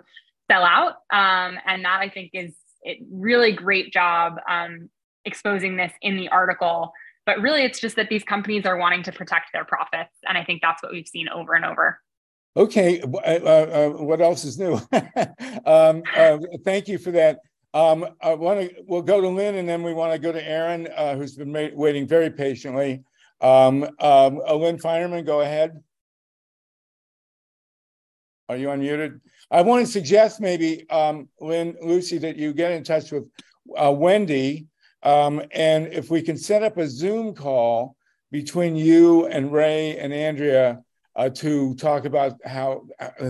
sell 0.49 0.63
out. 0.63 0.93
Um, 1.11 1.57
and 1.65 1.85
that 1.85 1.99
I 2.01 2.09
think 2.09 2.31
is 2.33 2.53
it 2.83 2.99
really 3.11 3.51
great 3.51 3.93
job 3.93 4.37
um, 4.49 4.89
exposing 5.25 5.77
this 5.77 5.91
in 6.01 6.17
the 6.17 6.29
article. 6.29 6.91
But 7.25 7.39
really, 7.39 7.63
it's 7.63 7.79
just 7.79 7.95
that 7.97 8.09
these 8.09 8.23
companies 8.23 8.65
are 8.65 8.77
wanting 8.77 9.03
to 9.03 9.11
protect 9.11 9.53
their 9.53 9.65
profits. 9.65 10.15
And 10.27 10.37
I 10.37 10.43
think 10.43 10.61
that's 10.61 10.81
what 10.81 10.91
we've 10.91 11.07
seen 11.07 11.29
over 11.29 11.53
and 11.53 11.65
over. 11.65 11.99
Okay. 12.57 13.01
Uh, 13.01 13.07
uh, 13.07 13.89
what 13.89 14.21
else 14.21 14.43
is 14.43 14.59
new? 14.59 14.73
um, 15.65 16.03
uh, 16.15 16.37
thank 16.65 16.87
you 16.87 16.97
for 16.97 17.11
that. 17.11 17.39
Um, 17.73 18.05
I 18.21 18.33
want 18.33 18.59
to. 18.59 18.83
We'll 18.85 19.01
go 19.01 19.21
to 19.21 19.29
Lynn, 19.29 19.55
and 19.55 19.69
then 19.69 19.81
we 19.81 19.93
want 19.93 20.11
to 20.11 20.19
go 20.19 20.31
to 20.31 20.45
Aaron, 20.45 20.89
uh, 20.95 21.15
who's 21.15 21.35
been 21.35 21.51
ma- 21.51 21.69
waiting 21.73 22.05
very 22.05 22.29
patiently. 22.29 23.03
Um, 23.39 23.83
um, 23.99 24.41
uh, 24.45 24.55
Lynn 24.55 24.77
Feinerman, 24.77 25.25
go 25.25 25.39
ahead. 25.39 25.81
Are 28.49 28.57
you 28.57 28.67
unmuted? 28.67 29.21
I 29.51 29.61
want 29.61 29.85
to 29.85 29.91
suggest 29.91 30.39
maybe, 30.39 30.89
um, 30.89 31.27
Lynn, 31.41 31.75
Lucy, 31.81 32.17
that 32.19 32.37
you 32.37 32.53
get 32.53 32.71
in 32.71 32.83
touch 32.83 33.11
with 33.11 33.25
uh, 33.77 33.91
Wendy, 33.91 34.67
um, 35.03 35.41
and 35.51 35.87
if 35.91 36.09
we 36.09 36.21
can 36.21 36.37
set 36.37 36.63
up 36.63 36.77
a 36.77 36.87
Zoom 36.87 37.35
call 37.35 37.95
between 38.31 38.77
you 38.77 39.27
and 39.27 39.51
Ray 39.51 39.97
and 39.97 40.13
Andrea 40.13 40.81
uh, 41.17 41.29
to 41.29 41.75
talk 41.75 42.05
about 42.05 42.39
how 42.45 42.87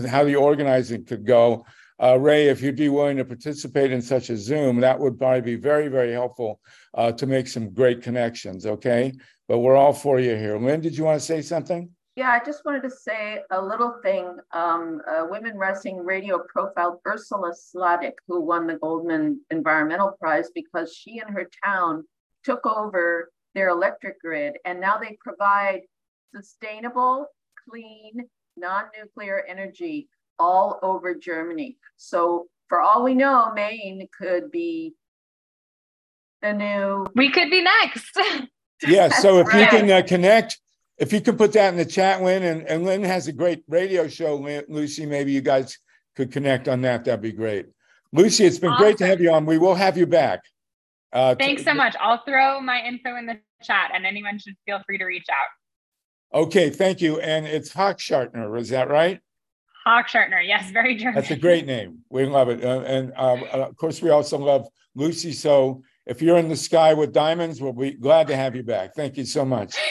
how 0.08 0.22
the 0.22 0.36
organizing 0.36 1.04
could 1.04 1.26
go. 1.26 1.64
uh, 2.02 2.18
Ray, 2.18 2.48
if 2.48 2.60
you'd 2.60 2.76
be 2.76 2.88
willing 2.88 3.16
to 3.18 3.24
participate 3.24 3.92
in 3.92 4.02
such 4.02 4.28
a 4.28 4.36
Zoom, 4.36 4.80
that 4.80 4.98
would 4.98 5.18
probably 5.18 5.40
be 5.40 5.54
very, 5.56 5.88
very 5.88 6.12
helpful 6.12 6.60
uh, 6.94 7.12
to 7.12 7.26
make 7.26 7.46
some 7.46 7.72
great 7.72 8.02
connections. 8.02 8.66
Okay. 8.66 9.12
But 9.48 9.58
we're 9.58 9.76
all 9.76 9.92
for 9.92 10.18
you 10.18 10.34
here. 10.34 10.58
Lynn, 10.58 10.80
did 10.80 10.96
you 10.96 11.04
want 11.04 11.20
to 11.20 11.26
say 11.26 11.42
something? 11.42 11.90
Yeah, 12.14 12.28
I 12.28 12.44
just 12.44 12.64
wanted 12.66 12.82
to 12.82 12.90
say 12.90 13.38
a 13.50 13.60
little 13.60 13.94
thing. 14.02 14.36
Um, 14.52 15.00
Women 15.30 15.56
Rising 15.56 15.96
Radio 15.98 16.44
profiled 16.46 16.98
Ursula 17.06 17.52
Sladek, 17.54 18.12
who 18.28 18.42
won 18.42 18.66
the 18.66 18.74
Goldman 18.74 19.40
Environmental 19.50 20.12
Prize 20.20 20.50
because 20.54 20.94
she 20.94 21.20
and 21.20 21.34
her 21.34 21.48
town 21.64 22.04
took 22.44 22.66
over 22.66 23.30
their 23.54 23.68
electric 23.68 24.20
grid 24.20 24.54
and 24.64 24.80
now 24.80 24.98
they 24.98 25.16
provide 25.20 25.80
sustainable, 26.34 27.26
clean, 27.68 28.24
non 28.56 28.84
nuclear 28.98 29.44
energy 29.48 30.08
all 30.38 30.78
over 30.82 31.14
Germany. 31.14 31.78
So, 31.96 32.48
for 32.68 32.80
all 32.80 33.04
we 33.04 33.14
know, 33.14 33.52
Maine 33.54 34.08
could 34.18 34.50
be 34.50 34.94
the 36.42 36.52
new. 36.52 37.06
We 37.14 37.30
could 37.30 37.50
be 37.50 37.62
next. 37.62 38.18
yeah. 38.86 39.08
So, 39.08 39.38
if 39.38 39.48
right. 39.48 39.60
you 39.60 39.66
can 39.66 39.90
uh, 39.90 40.02
connect, 40.06 40.58
if 41.02 41.12
you 41.12 41.20
can 41.20 41.36
put 41.36 41.52
that 41.54 41.72
in 41.72 41.76
the 41.76 41.84
chat, 41.84 42.22
Lynn, 42.22 42.44
and, 42.44 42.62
and 42.68 42.84
Lynn 42.84 43.02
has 43.02 43.26
a 43.26 43.32
great 43.32 43.64
radio 43.66 44.06
show, 44.06 44.36
Lynn, 44.36 44.64
Lucy, 44.68 45.04
maybe 45.04 45.32
you 45.32 45.40
guys 45.40 45.76
could 46.14 46.30
connect 46.30 46.68
on 46.68 46.80
that. 46.82 47.04
That'd 47.04 47.20
be 47.20 47.32
great. 47.32 47.66
Lucy, 48.12 48.44
it's 48.44 48.60
been 48.60 48.70
awesome. 48.70 48.84
great 48.84 48.98
to 48.98 49.06
have 49.06 49.20
you 49.20 49.32
on. 49.32 49.44
We 49.44 49.58
will 49.58 49.74
have 49.74 49.98
you 49.98 50.06
back. 50.06 50.44
Uh, 51.12 51.34
Thanks 51.34 51.64
so 51.64 51.74
much. 51.74 51.96
I'll 52.00 52.22
throw 52.24 52.60
my 52.60 52.80
info 52.86 53.16
in 53.16 53.26
the 53.26 53.40
chat 53.64 53.90
and 53.92 54.06
anyone 54.06 54.38
should 54.38 54.54
feel 54.64 54.80
free 54.86 54.96
to 54.98 55.04
reach 55.04 55.26
out. 55.28 56.40
Okay, 56.42 56.70
thank 56.70 57.00
you. 57.00 57.18
And 57.18 57.46
it's 57.46 57.72
Hochschartner, 57.72 58.56
is 58.60 58.68
that 58.68 58.88
right? 58.88 59.18
Hochschartner, 59.84 60.46
yes, 60.46 60.70
very 60.70 60.94
German. 60.94 61.16
That's 61.16 61.32
a 61.32 61.36
great 61.36 61.66
name. 61.76 61.98
We 62.10 62.26
love 62.26 62.48
it. 62.48 62.64
Uh, 62.64 62.82
and 62.82 63.12
um, 63.16 63.42
uh, 63.52 63.66
of 63.66 63.76
course, 63.76 64.00
we 64.00 64.10
also 64.10 64.38
love 64.38 64.68
Lucy. 64.94 65.32
So 65.32 65.82
if 66.06 66.22
you're 66.22 66.38
in 66.38 66.48
the 66.48 66.54
sky 66.54 66.94
with 66.94 67.12
diamonds, 67.12 67.60
we'll 67.60 67.72
be 67.72 67.90
glad 67.90 68.28
to 68.28 68.36
have 68.36 68.54
you 68.54 68.62
back. 68.62 68.94
Thank 68.94 69.16
you 69.16 69.24
so 69.24 69.44
much. 69.44 69.74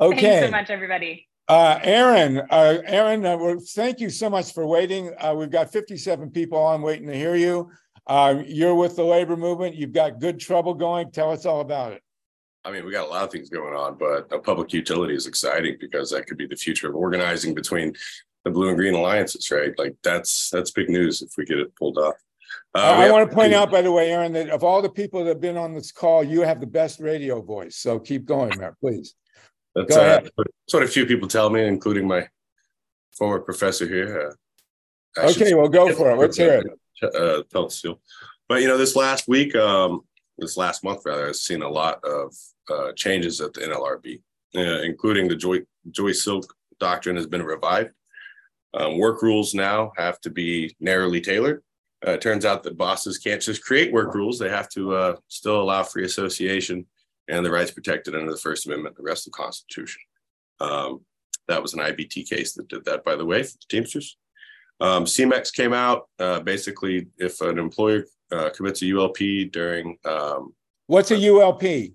Okay. 0.00 0.20
Thanks 0.20 0.46
so 0.46 0.50
much, 0.50 0.70
everybody. 0.70 1.28
Uh, 1.48 1.78
Aaron, 1.82 2.38
uh, 2.50 2.78
Aaron, 2.86 3.26
uh, 3.26 3.36
well, 3.36 3.58
thank 3.74 3.98
you 3.98 4.08
so 4.08 4.30
much 4.30 4.54
for 4.54 4.66
waiting. 4.66 5.12
Uh, 5.18 5.34
we've 5.36 5.50
got 5.50 5.72
57 5.72 6.30
people 6.30 6.58
on 6.58 6.80
waiting 6.80 7.08
to 7.08 7.14
hear 7.14 7.34
you. 7.34 7.70
Uh, 8.06 8.42
you're 8.46 8.74
with 8.74 8.96
the 8.96 9.04
labor 9.04 9.36
movement. 9.36 9.74
You've 9.74 9.92
got 9.92 10.20
good 10.20 10.38
trouble 10.38 10.74
going. 10.74 11.10
Tell 11.10 11.30
us 11.30 11.44
all 11.46 11.60
about 11.60 11.92
it. 11.92 12.02
I 12.64 12.70
mean, 12.70 12.84
we 12.84 12.92
got 12.92 13.06
a 13.06 13.10
lot 13.10 13.24
of 13.24 13.32
things 13.32 13.48
going 13.48 13.74
on, 13.74 13.96
but 13.98 14.32
a 14.32 14.38
public 14.38 14.72
utility 14.72 15.14
is 15.14 15.26
exciting 15.26 15.76
because 15.80 16.10
that 16.10 16.26
could 16.26 16.36
be 16.36 16.46
the 16.46 16.56
future 16.56 16.88
of 16.88 16.94
organizing 16.94 17.54
between 17.54 17.94
the 18.44 18.50
blue 18.50 18.68
and 18.68 18.76
green 18.76 18.94
alliances, 18.94 19.50
right? 19.50 19.76
Like 19.78 19.96
that's 20.02 20.50
that's 20.50 20.70
big 20.70 20.88
news 20.88 21.22
if 21.22 21.30
we 21.36 21.44
get 21.44 21.58
it 21.58 21.74
pulled 21.76 21.98
off. 21.98 22.14
Uh, 22.74 22.78
I 22.78 23.10
want 23.10 23.28
to 23.28 23.34
point 23.34 23.54
out, 23.54 23.70
by 23.70 23.82
the 23.82 23.90
way, 23.90 24.10
Aaron, 24.10 24.32
that 24.34 24.50
of 24.50 24.62
all 24.62 24.82
the 24.82 24.90
people 24.90 25.20
that 25.20 25.28
have 25.28 25.40
been 25.40 25.56
on 25.56 25.74
this 25.74 25.90
call, 25.90 26.22
you 26.22 26.42
have 26.42 26.60
the 26.60 26.66
best 26.66 27.00
radio 27.00 27.40
voice. 27.40 27.76
So 27.76 27.98
keep 27.98 28.24
going 28.24 28.56
there, 28.58 28.76
please. 28.80 29.14
That's, 29.74 29.96
uh, 29.96 30.20
that's 30.22 30.74
what 30.74 30.82
a 30.82 30.88
few 30.88 31.06
people 31.06 31.28
tell 31.28 31.50
me, 31.50 31.64
including 31.64 32.06
my 32.06 32.28
former 33.16 33.40
professor 33.40 33.86
here. 33.86 34.34
Uh, 35.16 35.26
okay, 35.30 35.54
well, 35.54 35.68
go 35.68 35.92
for 35.94 36.10
it. 36.10 36.16
Let's 36.16 36.36
hear 36.36 36.62
it. 37.02 37.14
Uh, 37.14 37.42
But 38.48 38.62
you 38.62 38.68
know, 38.68 38.76
this 38.76 38.96
last 38.96 39.28
week, 39.28 39.54
um, 39.54 40.02
this 40.38 40.56
last 40.56 40.82
month 40.84 41.02
rather, 41.04 41.28
I've 41.28 41.36
seen 41.36 41.62
a 41.62 41.68
lot 41.68 42.04
of 42.04 42.34
uh, 42.68 42.92
changes 42.92 43.40
at 43.40 43.52
the 43.52 43.60
NLRB, 43.60 44.20
uh, 44.56 44.82
including 44.82 45.28
the 45.28 45.36
Joy, 45.36 45.60
Joy 45.90 46.12
Silk 46.12 46.52
doctrine 46.78 47.16
has 47.16 47.26
been 47.26 47.42
revived. 47.42 47.90
Um, 48.74 48.98
work 48.98 49.22
rules 49.22 49.54
now 49.54 49.92
have 49.96 50.20
to 50.20 50.30
be 50.30 50.74
narrowly 50.80 51.20
tailored. 51.20 51.62
Uh, 52.06 52.12
it 52.12 52.20
turns 52.20 52.44
out 52.44 52.62
that 52.62 52.78
bosses 52.78 53.18
can't 53.18 53.42
just 53.42 53.62
create 53.62 53.92
work 53.92 54.14
rules; 54.14 54.38
they 54.38 54.48
have 54.48 54.68
to 54.70 54.94
uh, 54.94 55.16
still 55.28 55.60
allow 55.60 55.82
free 55.82 56.04
association 56.04 56.86
and 57.30 57.44
the 57.44 57.50
rights 57.50 57.70
protected 57.70 58.14
under 58.14 58.30
the 58.30 58.38
First 58.38 58.66
Amendment, 58.66 58.96
the 58.96 59.02
rest 59.02 59.26
of 59.26 59.32
the 59.32 59.38
Constitution. 59.38 60.02
Um, 60.60 61.00
that 61.48 61.62
was 61.62 61.74
an 61.74 61.80
IBT 61.80 62.28
case 62.28 62.52
that 62.54 62.68
did 62.68 62.84
that, 62.84 63.04
by 63.04 63.16
the 63.16 63.24
way, 63.24 63.42
for 63.42 63.52
the 63.52 63.66
Teamsters. 63.68 64.16
Um, 64.80 65.04
CEMEX 65.04 65.52
came 65.52 65.72
out 65.72 66.08
uh, 66.18 66.40
basically 66.40 67.08
if 67.18 67.40
an 67.40 67.58
employer 67.58 68.04
uh, 68.32 68.50
commits 68.50 68.82
a 68.82 68.86
ULP 68.86 69.50
during. 69.52 69.98
Um, 70.04 70.54
What's 70.86 71.10
a 71.10 71.16
ULP? 71.16 71.94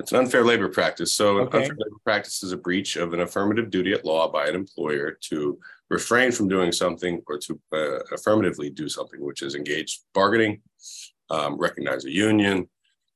It's 0.00 0.12
an 0.12 0.18
unfair 0.18 0.44
labor 0.44 0.68
practice. 0.68 1.14
So, 1.14 1.38
okay. 1.38 1.58
unfair 1.58 1.76
labor 1.76 1.96
practice 2.04 2.42
is 2.42 2.52
a 2.52 2.56
breach 2.56 2.96
of 2.96 3.14
an 3.14 3.20
affirmative 3.20 3.70
duty 3.70 3.92
at 3.92 4.04
law 4.04 4.30
by 4.30 4.46
an 4.46 4.54
employer 4.54 5.18
to 5.22 5.58
refrain 5.90 6.30
from 6.30 6.48
doing 6.48 6.70
something 6.70 7.22
or 7.26 7.38
to 7.38 7.60
uh, 7.72 7.98
affirmatively 8.12 8.70
do 8.70 8.88
something, 8.88 9.24
which 9.24 9.42
is 9.42 9.54
engage 9.54 10.00
bargaining, 10.14 10.60
um, 11.30 11.56
recognize 11.56 12.04
a 12.04 12.10
union. 12.10 12.68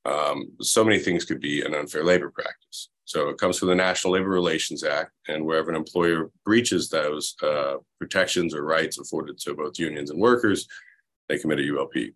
Um, 0.05 0.53
so 0.61 0.85
many 0.85 0.99
things 0.99 1.25
could 1.25 1.41
be 1.41 1.63
an 1.63 1.75
unfair 1.75 2.05
labor 2.05 2.31
practice. 2.31 2.89
So 3.05 3.29
it 3.29 3.39
comes 3.39 3.59
from 3.59 3.69
the 3.69 3.75
National 3.75 4.15
Labor 4.15 4.31
Relations 4.31 4.85
Act, 4.85 5.13
and 5.29 5.45
wherever 5.45 5.71
an 5.71 5.77
employer 5.77 6.31
breaches 6.45 6.89
those 6.89 7.35
uh, 7.43 7.75
protections 7.99 8.55
or 8.55 8.65
rights 8.65 8.99
afforded 8.99 9.39
to 9.41 9.55
both 9.55 9.79
unions 9.79 10.11
and 10.11 10.21
workers, 10.21 10.67
they 11.29 11.39
commit 11.39 11.61
a 11.61 11.63
ULP. 11.63 12.15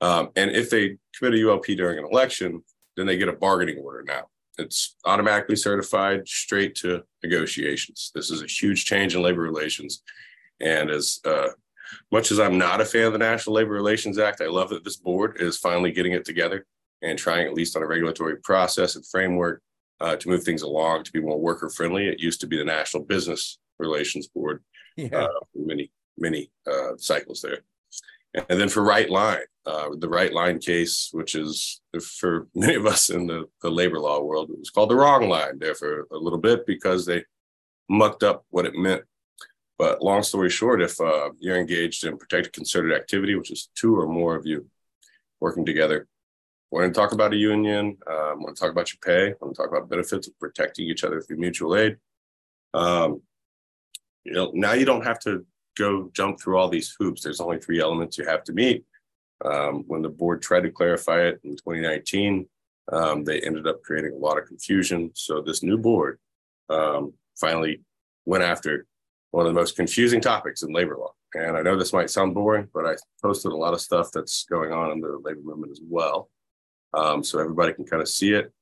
Um, 0.00 0.30
and 0.36 0.50
if 0.50 0.70
they 0.70 0.96
commit 1.16 1.40
a 1.40 1.42
ULP 1.44 1.76
during 1.76 1.98
an 1.98 2.04
election, 2.04 2.62
then 2.96 3.06
they 3.06 3.16
get 3.16 3.28
a 3.28 3.32
bargaining 3.32 3.78
order 3.78 4.02
now. 4.02 4.28
It's 4.58 4.96
automatically 5.04 5.56
certified 5.56 6.28
straight 6.28 6.74
to 6.76 7.02
negotiations. 7.22 8.10
This 8.14 8.30
is 8.30 8.42
a 8.42 8.46
huge 8.46 8.84
change 8.84 9.14
in 9.14 9.22
labor 9.22 9.40
relations. 9.40 10.02
And 10.60 10.90
as 10.90 11.20
uh, 11.24 11.48
much 12.10 12.30
as 12.30 12.38
I'm 12.38 12.58
not 12.58 12.80
a 12.80 12.84
fan 12.84 13.06
of 13.06 13.12
the 13.12 13.18
National 13.18 13.56
Labor 13.56 13.72
Relations 13.72 14.18
Act, 14.18 14.40
I 14.40 14.46
love 14.46 14.68
that 14.70 14.84
this 14.84 14.96
board 14.96 15.38
is 15.40 15.56
finally 15.56 15.90
getting 15.90 16.12
it 16.12 16.24
together 16.24 16.66
and 17.02 17.18
trying, 17.18 17.46
at 17.46 17.54
least 17.54 17.76
on 17.76 17.82
a 17.82 17.86
regulatory 17.86 18.36
process 18.36 18.96
and 18.96 19.06
framework, 19.06 19.62
uh, 20.00 20.16
to 20.16 20.28
move 20.28 20.42
things 20.42 20.62
along 20.62 21.04
to 21.04 21.12
be 21.12 21.20
more 21.20 21.38
worker 21.38 21.68
friendly. 21.68 22.08
It 22.08 22.20
used 22.20 22.40
to 22.40 22.46
be 22.46 22.56
the 22.56 22.64
National 22.64 23.04
Business 23.04 23.58
Relations 23.78 24.26
Board, 24.26 24.62
yeah. 24.96 25.16
uh, 25.16 25.28
many, 25.54 25.90
many 26.18 26.50
uh, 26.66 26.96
cycles 26.96 27.40
there. 27.40 27.60
And 28.34 28.58
then 28.58 28.68
for 28.68 28.82
Wright 28.82 29.10
Line, 29.10 29.42
uh, 29.66 29.90
the 29.98 30.08
Wright 30.08 30.32
Line 30.32 30.58
case, 30.58 31.10
which 31.12 31.34
is 31.34 31.80
for 32.00 32.48
many 32.54 32.74
of 32.74 32.86
us 32.86 33.10
in 33.10 33.26
the, 33.26 33.44
the 33.62 33.70
labor 33.70 33.98
law 33.98 34.22
world, 34.22 34.50
it 34.50 34.58
was 34.58 34.70
called 34.70 34.90
the 34.90 34.96
wrong 34.96 35.28
line 35.28 35.58
there 35.58 35.74
for 35.74 36.06
a 36.10 36.16
little 36.16 36.38
bit 36.38 36.66
because 36.66 37.06
they 37.06 37.24
mucked 37.88 38.22
up 38.22 38.44
what 38.50 38.66
it 38.66 38.74
meant. 38.74 39.02
But 39.78 40.02
long 40.02 40.22
story 40.22 40.50
short, 40.50 40.80
if 40.80 41.00
uh, 41.00 41.30
you're 41.38 41.56
engaged 41.56 42.04
in 42.04 42.16
protected 42.16 42.52
concerted 42.52 42.92
activity, 42.92 43.34
which 43.34 43.50
is 43.50 43.68
two 43.74 43.98
or 43.98 44.06
more 44.06 44.36
of 44.36 44.46
you 44.46 44.66
working 45.40 45.66
together, 45.66 46.06
we're 46.72 46.80
going 46.80 46.92
to 46.92 46.98
talk 46.98 47.12
about 47.12 47.34
a 47.34 47.36
union. 47.36 47.98
Um, 48.06 48.38
we're 48.38 48.46
going 48.46 48.54
to 48.54 48.60
talk 48.60 48.70
about 48.70 48.90
your 48.90 48.98
pay. 49.04 49.34
We're 49.38 49.46
going 49.46 49.54
to 49.54 49.62
talk 49.62 49.70
about 49.70 49.90
benefits 49.90 50.26
of 50.26 50.38
protecting 50.38 50.86
each 50.86 51.04
other 51.04 51.20
through 51.20 51.36
mutual 51.36 51.76
aid. 51.76 51.98
Um, 52.72 53.20
you 54.24 54.32
know, 54.32 54.50
now 54.54 54.72
you 54.72 54.86
don't 54.86 55.04
have 55.04 55.18
to 55.20 55.44
go 55.76 56.10
jump 56.14 56.40
through 56.40 56.56
all 56.56 56.70
these 56.70 56.96
hoops. 56.98 57.22
There's 57.22 57.42
only 57.42 57.58
three 57.58 57.78
elements 57.78 58.16
you 58.16 58.24
have 58.24 58.42
to 58.44 58.54
meet. 58.54 58.86
Um, 59.44 59.84
when 59.86 60.00
the 60.00 60.08
board 60.08 60.40
tried 60.40 60.62
to 60.62 60.70
clarify 60.70 61.20
it 61.20 61.40
in 61.44 61.56
2019, 61.56 62.48
um, 62.90 63.22
they 63.22 63.40
ended 63.40 63.66
up 63.66 63.82
creating 63.82 64.14
a 64.14 64.18
lot 64.18 64.38
of 64.38 64.46
confusion. 64.46 65.10
So 65.12 65.42
this 65.42 65.62
new 65.62 65.76
board 65.76 66.18
um, 66.70 67.12
finally 67.38 67.82
went 68.24 68.44
after 68.44 68.86
one 69.30 69.44
of 69.44 69.52
the 69.52 69.60
most 69.60 69.76
confusing 69.76 70.22
topics 70.22 70.62
in 70.62 70.72
labor 70.72 70.96
law. 70.96 71.12
And 71.34 71.54
I 71.54 71.60
know 71.60 71.76
this 71.76 71.92
might 71.92 72.08
sound 72.08 72.32
boring, 72.32 72.68
but 72.72 72.86
I 72.86 72.96
posted 73.20 73.52
a 73.52 73.56
lot 73.56 73.74
of 73.74 73.80
stuff 73.82 74.10
that's 74.10 74.46
going 74.46 74.72
on 74.72 74.90
in 74.92 75.00
the 75.00 75.20
labor 75.22 75.40
movement 75.42 75.72
as 75.72 75.80
well. 75.86 76.30
Um, 76.94 77.24
so 77.24 77.38
everybody 77.38 77.72
can 77.72 77.84
kind 77.84 78.02
of 78.02 78.08
see 78.08 78.32
it. 78.32 78.52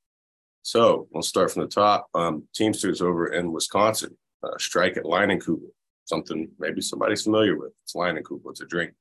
So 0.63 1.07
we'll 1.11 1.23
start 1.23 1.51
from 1.51 1.63
the 1.63 1.67
top. 1.67 2.07
Um, 2.13 2.43
Teamsters 2.53 3.01
over 3.01 3.27
in 3.27 3.51
Wisconsin 3.51 4.17
uh, 4.43 4.57
strike 4.57 4.97
at 4.97 5.03
Leinenkugel 5.03 5.71
something 6.11 6.49
maybe 6.59 6.81
somebody's 6.81 7.23
familiar 7.23 7.57
with. 7.57 7.71
It's 7.83 7.95
Leinenkugel, 7.95 8.51
it's 8.51 8.61
a 8.61 8.65
drink. 8.65 8.93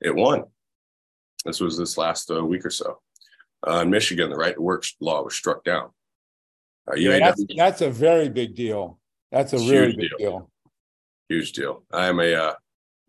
It 0.00 0.14
won. 0.14 0.44
This 1.44 1.60
was 1.60 1.78
this 1.78 1.96
last 1.96 2.30
uh, 2.30 2.44
week 2.44 2.64
or 2.66 2.70
so. 2.70 3.00
Uh, 3.66 3.80
in 3.82 3.90
Michigan, 3.90 4.30
the 4.30 4.36
right 4.36 4.54
to 4.54 4.60
work 4.60 4.84
law 5.00 5.22
was 5.22 5.34
struck 5.34 5.64
down. 5.64 5.90
Uh, 6.90 6.96
yeah, 6.96 7.18
that's, 7.18 7.44
that's, 7.56 7.80
a 7.80 7.90
very 7.90 8.28
big 8.28 8.54
deal. 8.54 8.98
That's 9.30 9.52
a 9.52 9.58
really 9.58 9.96
big 9.96 10.10
deal. 10.10 10.18
deal. 10.18 10.50
Huge 11.28 11.52
deal. 11.52 11.84
I'm 11.92 12.18
a 12.18 12.34
uh, 12.34 12.54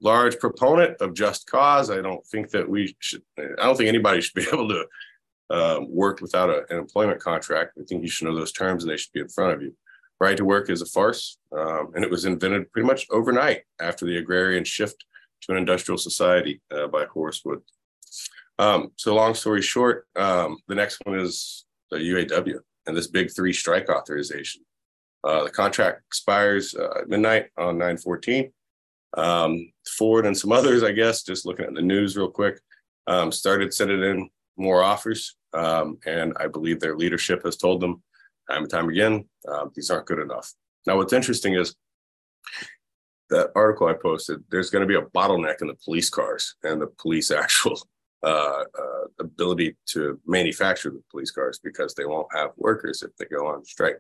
large 0.02 0.38
proponent 0.38 1.02
of 1.02 1.14
just 1.14 1.50
cause. 1.50 1.90
I 1.90 2.02
don't 2.02 2.26
think 2.28 2.50
that 2.52 2.68
we 2.68 2.96
should, 3.00 3.24
I 3.38 3.64
don't 3.64 3.78
think 3.78 3.90
anybody 3.90 4.22
should 4.22 4.36
be 4.36 4.48
able 4.54 4.70
to 4.70 4.86
um, 5.50 5.88
work 5.94 6.22
without 6.22 6.50
a, 6.50 6.66
an 6.70 6.78
employment 6.78 7.20
contract. 7.20 7.78
I 7.80 7.84
think 7.84 8.04
you 8.04 8.10
should 8.10 8.28
know 8.28 8.36
those 8.36 8.52
terms 8.52 8.84
and 8.84 8.92
they 8.92 8.98
should 8.98 9.14
be 9.14 9.22
in 9.22 9.30
front 9.30 9.54
of 9.54 9.62
you 9.62 9.74
right 10.20 10.38
to 10.38 10.46
work 10.46 10.70
is 10.70 10.82
a 10.82 10.86
farce, 10.86 11.38
um, 11.58 11.92
and 11.96 12.04
it 12.04 12.12
was 12.12 12.26
invented 12.26 12.72
pretty 12.72 12.86
much 12.86 13.08
overnight 13.10 13.62
after 13.80 14.06
the 14.06 14.18
agrarian 14.18 14.64
shift 14.64 15.06
to 15.42 15.52
an 15.52 15.58
industrial 15.58 15.98
society 15.98 16.62
uh, 16.72 16.88
by 16.88 17.06
Horace 17.06 17.42
Wood. 17.46 17.62
Um, 18.58 18.92
so, 18.98 19.16
long 19.16 19.34
story 19.34 19.62
short, 19.62 20.08
um, 20.18 20.58
the 20.68 20.76
next 20.76 21.00
one 21.06 21.18
is 21.18 21.66
the 21.92 21.98
UAW 21.98 22.60
and 22.88 22.98
this 22.98 23.08
big 23.08 23.34
three 23.34 23.54
strike 23.54 23.90
authorization. 23.90 24.64
Uh, 25.24 25.46
the 25.46 25.50
contract 25.50 26.02
expires 26.08 26.76
uh, 26.76 27.02
at 27.02 27.10
midnight 27.10 27.48
on 27.58 27.78
914. 27.78 28.52
Um, 29.18 29.72
Ford 29.98 30.26
and 30.26 30.38
some 30.38 30.52
others, 30.52 30.84
I 30.84 30.92
guess, 30.92 31.24
just 31.24 31.46
looking 31.46 31.66
at 31.66 31.74
the 31.74 31.82
news 31.82 32.16
real 32.16 32.30
quick, 32.30 32.60
um, 33.08 33.32
started 33.32 33.74
sending 33.74 34.04
in 34.04 34.30
more 34.58 34.84
offers. 34.84 35.36
Um, 35.54 35.98
and 36.06 36.34
I 36.40 36.48
believe 36.48 36.80
their 36.80 36.96
leadership 36.96 37.44
has 37.44 37.58
told 37.58 37.82
them 37.82 38.04
time 38.50 38.64
and 38.64 38.70
time 38.70 38.90
again, 38.90 39.26
uh, 39.48 39.66
these 39.76 39.90
aren't 39.90 40.06
good 40.06 40.20
enough. 40.20 40.52
Now, 40.88 40.98
what's 40.98 41.14
interesting 41.14 41.56
is 41.56 41.76
that 43.30 43.52
article 43.56 43.88
I 43.88 43.94
posted, 43.94 44.44
there's 44.50 44.70
going 44.70 44.82
to 44.82 44.88
be 44.88 44.96
a 44.96 45.10
bottleneck 45.10 45.62
in 45.62 45.68
the 45.68 45.78
police 45.86 46.10
cars 46.10 46.56
and 46.64 46.82
the 46.82 46.88
police 46.88 47.32
actual 47.44 47.80
uh, 48.24 48.64
uh, 48.78 49.06
ability 49.20 49.78
to 49.88 50.20
manufacture 50.26 50.90
the 50.90 51.04
police 51.12 51.32
cars 51.32 51.60
because 51.64 51.94
they 51.96 52.06
won't 52.06 52.28
have 52.34 52.52
workers 52.58 53.02
if 53.02 53.16
they 53.18 53.26
go 53.26 53.48
on 53.48 53.64
strike. 53.66 54.00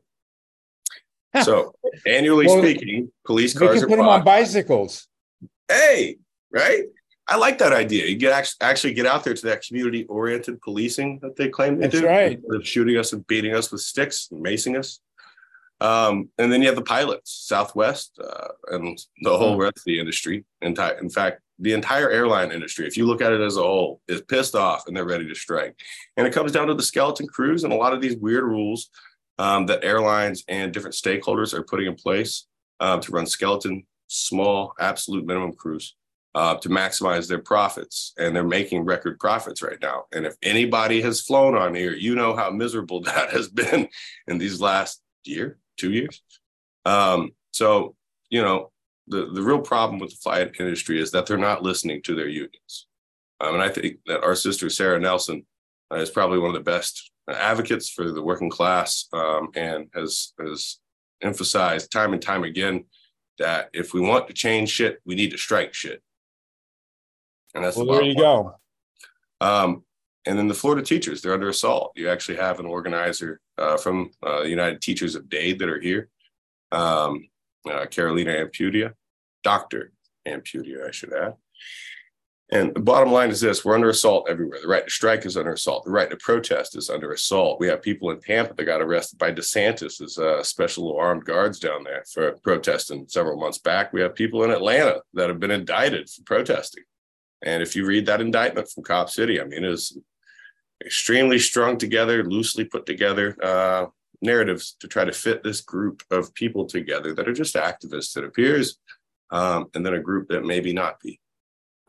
So, 1.44 1.76
annually 2.08 2.48
well, 2.48 2.60
speaking, 2.60 3.12
police 3.24 3.58
cars 3.58 3.82
can 3.82 3.90
put 3.90 3.98
them 3.98 4.08
on 4.08 4.24
bicycles. 4.24 5.08
Hey, 5.68 6.18
right? 6.52 6.86
I 7.30 7.36
like 7.36 7.60
that 7.60 7.74
idea. 7.74 8.08
You 8.08 8.18
get 8.18 8.56
actually 8.60 8.94
get 8.94 9.06
out 9.06 9.24
there 9.24 9.36
to 9.36 9.46
that 9.46 9.62
community 9.62 10.06
oriented 10.06 10.62
policing 10.62 11.20
that 11.20 11.36
they 11.36 11.48
claim 11.48 11.78
they 11.78 11.88
That's 11.88 12.02
do. 12.02 12.08
right. 12.08 12.40
Of 12.50 12.68
shooting 12.68 12.98
us 12.98 13.14
and 13.14 13.26
beating 13.28 13.54
us 13.54 13.72
with 13.72 13.82
sticks 13.82 14.30
and 14.32 14.44
macing 14.44 14.78
us. 14.78 15.00
Um, 15.80 16.30
and 16.40 16.52
then 16.52 16.62
you 16.62 16.68
have 16.68 16.76
the 16.76 16.82
pilots, 16.82 17.32
Southwest, 17.32 18.20
uh, 18.22 18.48
and 18.72 18.98
the 19.22 19.38
whole 19.38 19.54
hmm. 19.54 19.62
rest 19.62 19.78
of 19.78 19.84
the 19.86 20.00
industry. 20.00 20.44
In, 20.62 20.76
in 21.00 21.10
fact, 21.10 21.42
the 21.60 21.74
entire 21.74 22.10
airline 22.10 22.52
industry, 22.52 22.88
if 22.88 22.98
you 22.98 23.06
look 23.06 23.22
at 23.22 23.32
it 23.32 23.42
as 23.42 23.58
a 23.58 23.62
whole, 23.62 24.02
is 24.08 24.22
pissed 24.22 24.56
off 24.56 24.88
and 24.88 24.98
they're 24.98 25.06
ready 25.06 25.28
to 25.28 25.36
strike. 25.36 25.80
And 26.18 26.26
it 26.26 26.34
comes 26.34 26.52
down 26.52 26.68
to 26.68 26.74
the 26.74 26.84
skeleton 26.84 27.28
crews 27.28 27.64
and 27.64 27.72
a 27.72 27.78
lot 27.78 27.94
of 27.94 28.02
these 28.02 28.18
weird 28.18 28.44
rules 28.44 28.90
um, 29.38 29.68
that 29.68 29.84
airlines 29.84 30.44
and 30.48 30.74
different 30.74 30.96
stakeholders 30.96 31.54
are 31.54 31.64
putting 31.64 31.86
in 31.86 31.96
place 31.96 32.48
uh, 32.80 33.00
to 33.00 33.12
run 33.12 33.26
skeleton, 33.26 33.86
small, 34.08 34.74
absolute 34.80 35.26
minimum 35.26 35.54
crews 35.54 35.96
uh, 36.36 36.56
to 36.58 36.70
maximize 36.70 37.28
their 37.28 37.40
profits. 37.40 38.14
And 38.18 38.36
they're 38.36 38.44
making 38.44 38.86
record 38.86 39.20
profits 39.20 39.62
right 39.62 39.82
now. 39.82 40.06
And 40.14 40.26
if 40.26 40.36
anybody 40.44 41.02
has 41.02 41.22
flown 41.22 41.56
on 41.56 41.76
here, 41.76 41.94
you 41.94 42.16
know 42.16 42.36
how 42.36 42.50
miserable 42.50 43.02
that 43.04 43.32
has 43.32 43.48
been 43.48 43.88
in 44.28 44.38
these 44.38 44.62
last 44.62 45.02
year, 45.24 45.58
two 45.78 45.92
years. 45.92 46.22
Um, 46.86 47.32
so, 47.52 47.96
you 48.30 48.42
know, 48.42 48.72
the, 49.08 49.32
the 49.34 49.42
real 49.42 49.60
problem 49.60 50.00
with 50.00 50.12
the 50.12 50.18
flight 50.18 50.52
industry 50.60 51.02
is 51.02 51.12
that 51.12 51.26
they're 51.26 51.38
not 51.38 51.64
listening 51.64 52.02
to 52.04 52.16
their 52.16 52.28
unions. 52.28 52.88
Um, 53.42 53.56
and 53.56 53.64
I 53.64 53.70
think 53.70 53.98
that 54.06 54.24
our 54.24 54.36
sister, 54.36 54.70
Sarah 54.70 55.00
Nelson, 55.00 55.46
uh, 55.92 55.98
is 55.98 56.10
probably 56.10 56.38
one 56.38 56.50
of 56.50 56.54
the 56.54 56.72
best 56.72 57.12
advocates 57.28 57.90
for 57.90 58.12
the 58.12 58.22
working 58.22 58.50
class 58.50 59.08
um, 59.14 59.50
and 59.56 59.88
has, 59.96 60.34
has 60.40 60.78
emphasized 61.22 61.92
time 61.92 62.14
and 62.14 62.22
time 62.22 62.44
again 62.44 62.86
that 63.40 63.70
if 63.74 63.94
we 63.94 64.02
want 64.02 64.28
to 64.28 64.34
change 64.34 64.70
shit, 64.70 65.00
we 65.06 65.16
need 65.16 65.32
to 65.32 65.38
strike 65.38 65.74
shit. 65.74 66.04
And 67.56 67.64
that's 67.64 67.76
well, 67.76 67.86
the 67.86 67.94
there 67.94 68.04
you 68.04 68.16
go. 68.16 68.56
Um, 69.42 69.84
and 70.26 70.38
then 70.38 70.48
the 70.48 70.54
Florida 70.54 70.84
teachers, 70.84 71.22
they're 71.22 71.34
under 71.34 71.50
assault. 71.50 71.94
You 71.96 72.10
actually 72.10 72.38
have 72.38 72.60
an 72.60 72.66
organizer 72.66 73.40
uh, 73.58 73.78
from 73.78 74.12
uh, 74.26 74.42
United 74.42 74.82
Teachers 74.82 75.16
of 75.16 75.30
Dade 75.30 75.60
that 75.60 75.70
are 75.70 75.80
here, 75.80 76.10
um, 76.72 77.28
uh, 77.70 77.86
Carolina 77.88 78.32
Ampudia, 78.32 78.94
Dr. 79.44 79.92
Ampudia, 80.28 80.88
I 80.88 80.92
should 80.92 81.14
add. 81.14 81.36
And 82.52 82.74
the 82.74 82.80
bottom 82.80 83.12
line 83.12 83.30
is 83.30 83.40
this 83.40 83.64
we're 83.64 83.76
under 83.76 83.90
assault 83.90 84.28
everywhere. 84.28 84.60
The 84.62 84.68
right 84.68 84.84
to 84.84 84.90
strike 84.90 85.26
is 85.26 85.38
under 85.38 85.54
assault. 85.54 85.86
The 85.86 85.92
right 85.92 86.10
to 86.10 86.18
protest 86.18 86.76
is 86.76 86.90
under 86.90 87.12
assault. 87.12 87.60
We 87.60 87.68
have 87.68 87.82
people 87.82 88.10
in 88.10 88.20
Tampa 88.20 88.56
that 88.56 88.64
got 88.64 88.82
arrested 88.82 89.20
by 89.20 89.32
DeSantis 89.32 90.02
as 90.02 90.18
uh, 90.18 90.42
special 90.42 90.98
armed 90.98 91.26
guards 91.26 91.60
down 91.60 91.84
there 91.84 92.04
for 92.12 92.32
protesting 92.44 93.08
several 93.08 93.40
months 93.40 93.60
back. 93.60 93.94
We 93.94 94.02
have 94.02 94.16
people 94.16 94.44
in 94.44 94.52
Atlanta 94.52 95.02
that 95.14 95.30
have 95.30 95.40
been 95.40 95.52
indicted 95.52 96.10
for 96.10 96.24
protesting. 96.24 96.84
And 97.42 97.64
if 97.64 97.76
you 97.76 97.86
read 97.86 98.06
that 98.06 98.22
indictment 98.22 98.70
from 98.70 98.84
Cop 98.84 99.10
City, 99.10 99.40
I 99.40 99.46
mean, 99.46 99.64
it 99.64 99.72
is 99.72 99.98
extremely 100.84 101.40
strung 101.40 101.78
together, 101.78 102.24
loosely 102.24 102.66
put 102.66 102.86
together 102.86 103.36
uh, 103.44 103.88
narratives 104.22 104.76
to 104.80 104.88
try 104.88 105.06
to 105.06 105.12
fit 105.12 105.44
this 105.44 105.62
group 105.62 106.04
of 106.12 106.34
people 106.34 106.66
together 106.66 107.14
that 107.14 107.28
are 107.28 107.34
just 107.34 107.56
activists, 107.56 108.18
it 108.18 108.24
appears, 108.24 108.78
um, 109.32 109.68
and 109.74 109.86
then 109.86 109.94
a 109.94 110.00
group 110.00 110.28
that 110.30 110.46
maybe 110.46 110.74
not 110.74 111.00
be 111.00 111.20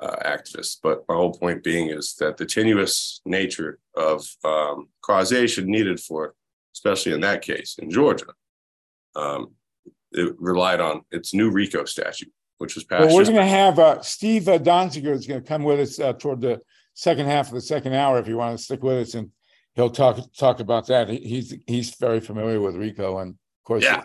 uh, 0.00 0.16
activists. 0.24 0.76
But 0.82 1.04
my 1.08 1.14
whole 1.14 1.32
point 1.32 1.64
being 1.64 1.90
is 1.90 2.14
that 2.16 2.36
the 2.36 2.46
tenuous 2.46 3.20
nature 3.24 3.78
of 3.96 4.26
um, 4.44 4.88
causation 5.02 5.66
needed 5.66 6.00
for, 6.00 6.34
especially 6.74 7.12
in 7.12 7.20
that 7.20 7.42
case 7.42 7.76
in 7.78 7.90
Georgia, 7.90 8.32
um, 9.16 9.52
it 10.12 10.34
relied 10.38 10.80
on 10.80 11.02
its 11.10 11.34
new 11.34 11.50
RICO 11.50 11.84
statute 11.84 12.32
which 12.60 12.74
was 12.74 12.84
passed. 12.84 13.06
Well, 13.06 13.16
we're 13.16 13.24
going 13.24 13.36
to 13.36 13.44
have 13.46 13.78
uh, 13.78 14.02
Steve 14.02 14.46
uh, 14.46 14.58
Donziger 14.58 15.12
is 15.12 15.26
going 15.26 15.40
to 15.40 15.48
come 15.48 15.64
with 15.64 15.80
us 15.80 15.98
uh, 15.98 16.12
toward 16.12 16.42
the 16.42 16.60
second 16.92 17.24
half 17.24 17.48
of 17.48 17.54
the 17.54 17.60
second 17.62 17.94
hour. 17.94 18.18
If 18.18 18.28
you 18.28 18.36
want 18.36 18.56
to 18.56 18.62
stick 18.62 18.82
with 18.82 18.98
us, 18.98 19.14
and 19.14 19.30
he'll 19.74 19.88
talk 19.88 20.20
talk 20.36 20.60
about 20.60 20.86
that. 20.88 21.08
He, 21.08 21.16
he's 21.16 21.54
he's 21.66 21.94
very 21.94 22.20
familiar 22.20 22.60
with 22.60 22.76
RICO, 22.76 23.18
and 23.20 23.30
of 23.30 23.64
course, 23.64 23.82
yeah. 23.82 24.02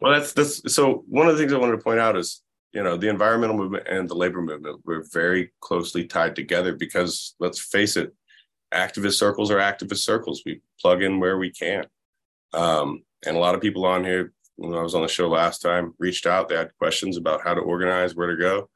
Well, 0.00 0.12
that's 0.12 0.32
that's 0.32 0.72
so. 0.72 1.02
One 1.08 1.26
of 1.26 1.36
the 1.36 1.42
things 1.42 1.52
I 1.52 1.58
wanted 1.58 1.72
to 1.72 1.82
point 1.82 1.98
out 1.98 2.16
is 2.16 2.40
you 2.72 2.84
know 2.84 2.96
the 2.96 3.08
environmental 3.08 3.56
movement 3.56 3.88
and 3.88 4.08
the 4.08 4.14
labor 4.14 4.42
movement 4.42 4.80
were 4.84 5.04
very 5.12 5.50
closely 5.60 6.06
tied 6.06 6.36
together 6.36 6.74
because 6.76 7.34
let's 7.40 7.58
face 7.58 7.96
it, 7.96 8.14
activist 8.72 9.14
circles 9.14 9.50
are 9.50 9.58
activist 9.58 10.04
circles. 10.04 10.42
We 10.46 10.60
plug 10.80 11.02
in 11.02 11.18
where 11.18 11.36
we 11.36 11.50
can. 11.50 11.84
Um, 12.54 13.02
and 13.26 13.36
a 13.36 13.40
lot 13.40 13.56
of 13.56 13.60
people 13.60 13.84
on 13.84 14.04
here 14.04 14.32
when 14.58 14.74
I 14.74 14.82
was 14.82 14.94
on 14.94 15.02
the 15.02 15.08
show 15.08 15.28
last 15.28 15.60
time, 15.60 15.94
reached 15.98 16.26
out. 16.26 16.48
They 16.48 16.56
had 16.56 16.76
questions 16.78 17.16
about 17.16 17.42
how 17.42 17.54
to 17.54 17.60
organize, 17.60 18.16
where 18.16 18.26
to 18.26 18.36
go. 18.36 18.68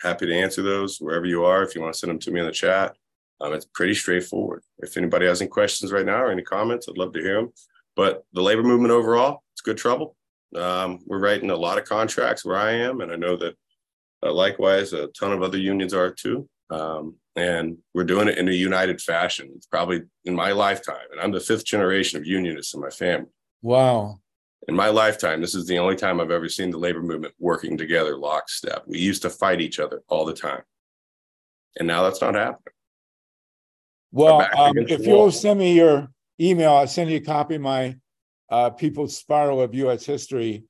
Happy 0.00 0.26
to 0.26 0.34
answer 0.34 0.62
those 0.62 0.98
wherever 0.98 1.26
you 1.26 1.44
are. 1.44 1.62
If 1.64 1.74
you 1.74 1.80
want 1.80 1.92
to 1.92 1.98
send 1.98 2.10
them 2.10 2.20
to 2.20 2.30
me 2.30 2.40
in 2.40 2.46
the 2.46 2.52
chat, 2.52 2.96
um, 3.40 3.52
it's 3.52 3.64
pretty 3.64 3.94
straightforward. 3.94 4.62
If 4.78 4.96
anybody 4.96 5.26
has 5.26 5.42
any 5.42 5.50
questions 5.50 5.90
right 5.90 6.06
now 6.06 6.22
or 6.22 6.30
any 6.30 6.42
comments, 6.42 6.88
I'd 6.88 6.98
love 6.98 7.12
to 7.14 7.20
hear 7.20 7.34
them. 7.34 7.52
But 7.96 8.24
the 8.32 8.42
labor 8.42 8.62
movement 8.62 8.92
overall, 8.92 9.42
it's 9.54 9.60
good 9.60 9.76
trouble. 9.76 10.16
Um, 10.54 11.00
we're 11.04 11.18
writing 11.18 11.50
a 11.50 11.56
lot 11.56 11.78
of 11.78 11.84
contracts 11.84 12.44
where 12.44 12.56
I 12.56 12.72
am, 12.72 13.00
and 13.00 13.10
I 13.10 13.16
know 13.16 13.36
that 13.36 13.56
uh, 14.24 14.32
likewise 14.32 14.92
a 14.92 15.08
ton 15.08 15.32
of 15.32 15.42
other 15.42 15.58
unions 15.58 15.94
are 15.94 16.10
too. 16.10 16.48
Um, 16.70 17.16
and 17.34 17.78
we're 17.92 18.04
doing 18.04 18.28
it 18.28 18.38
in 18.38 18.48
a 18.48 18.52
united 18.52 19.00
fashion. 19.00 19.50
It's 19.56 19.66
probably 19.66 20.02
in 20.24 20.36
my 20.36 20.52
lifetime, 20.52 21.06
and 21.10 21.20
I'm 21.20 21.32
the 21.32 21.40
fifth 21.40 21.64
generation 21.64 22.20
of 22.20 22.26
unionists 22.26 22.72
in 22.72 22.80
my 22.80 22.90
family. 22.90 23.30
Wow 23.62 24.20
in 24.68 24.74
my 24.74 24.88
lifetime, 24.88 25.40
this 25.40 25.54
is 25.54 25.66
the 25.66 25.78
only 25.78 25.96
time 25.96 26.20
I've 26.20 26.30
ever 26.30 26.48
seen 26.48 26.70
the 26.70 26.78
labor 26.78 27.02
movement 27.02 27.34
working 27.38 27.76
together 27.76 28.16
lockstep. 28.16 28.84
We 28.86 28.98
used 28.98 29.22
to 29.22 29.30
fight 29.30 29.60
each 29.60 29.78
other 29.78 30.02
all 30.08 30.24
the 30.24 30.32
time. 30.32 30.62
And 31.78 31.86
now 31.86 32.02
that's 32.02 32.20
not 32.20 32.34
happening. 32.34 32.72
Well, 34.12 34.46
um, 34.56 34.78
if 34.78 35.06
you'll 35.06 35.32
send 35.32 35.58
me 35.58 35.74
your 35.74 36.08
email, 36.40 36.74
I'll 36.74 36.86
send 36.86 37.10
you 37.10 37.16
a 37.16 37.20
copy 37.20 37.56
of 37.56 37.62
my 37.62 37.96
uh, 38.48 38.70
People's 38.70 39.16
Spiral 39.16 39.60
of 39.60 39.74
U.S. 39.74 40.06
History, 40.06 40.64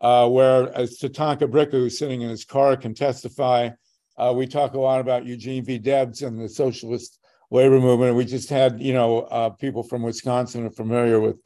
uh, 0.00 0.28
where 0.28 0.76
as 0.76 0.98
Tatanka 0.98 1.42
Bricca, 1.42 1.72
who's 1.72 1.98
sitting 1.98 2.22
in 2.22 2.28
his 2.28 2.44
car, 2.44 2.76
can 2.76 2.94
testify. 2.94 3.70
Uh, 4.16 4.34
we 4.36 4.48
talk 4.48 4.74
a 4.74 4.80
lot 4.80 5.00
about 5.00 5.24
Eugene 5.24 5.64
V. 5.64 5.78
Debs 5.78 6.22
and 6.22 6.40
the 6.40 6.48
socialist 6.48 7.20
labor 7.50 7.78
movement. 7.78 8.16
We 8.16 8.24
just 8.24 8.50
had, 8.50 8.80
you 8.82 8.92
know, 8.92 9.20
uh, 9.20 9.50
people 9.50 9.84
from 9.84 10.02
Wisconsin 10.02 10.66
are 10.66 10.70
familiar 10.70 11.20
with 11.20 11.36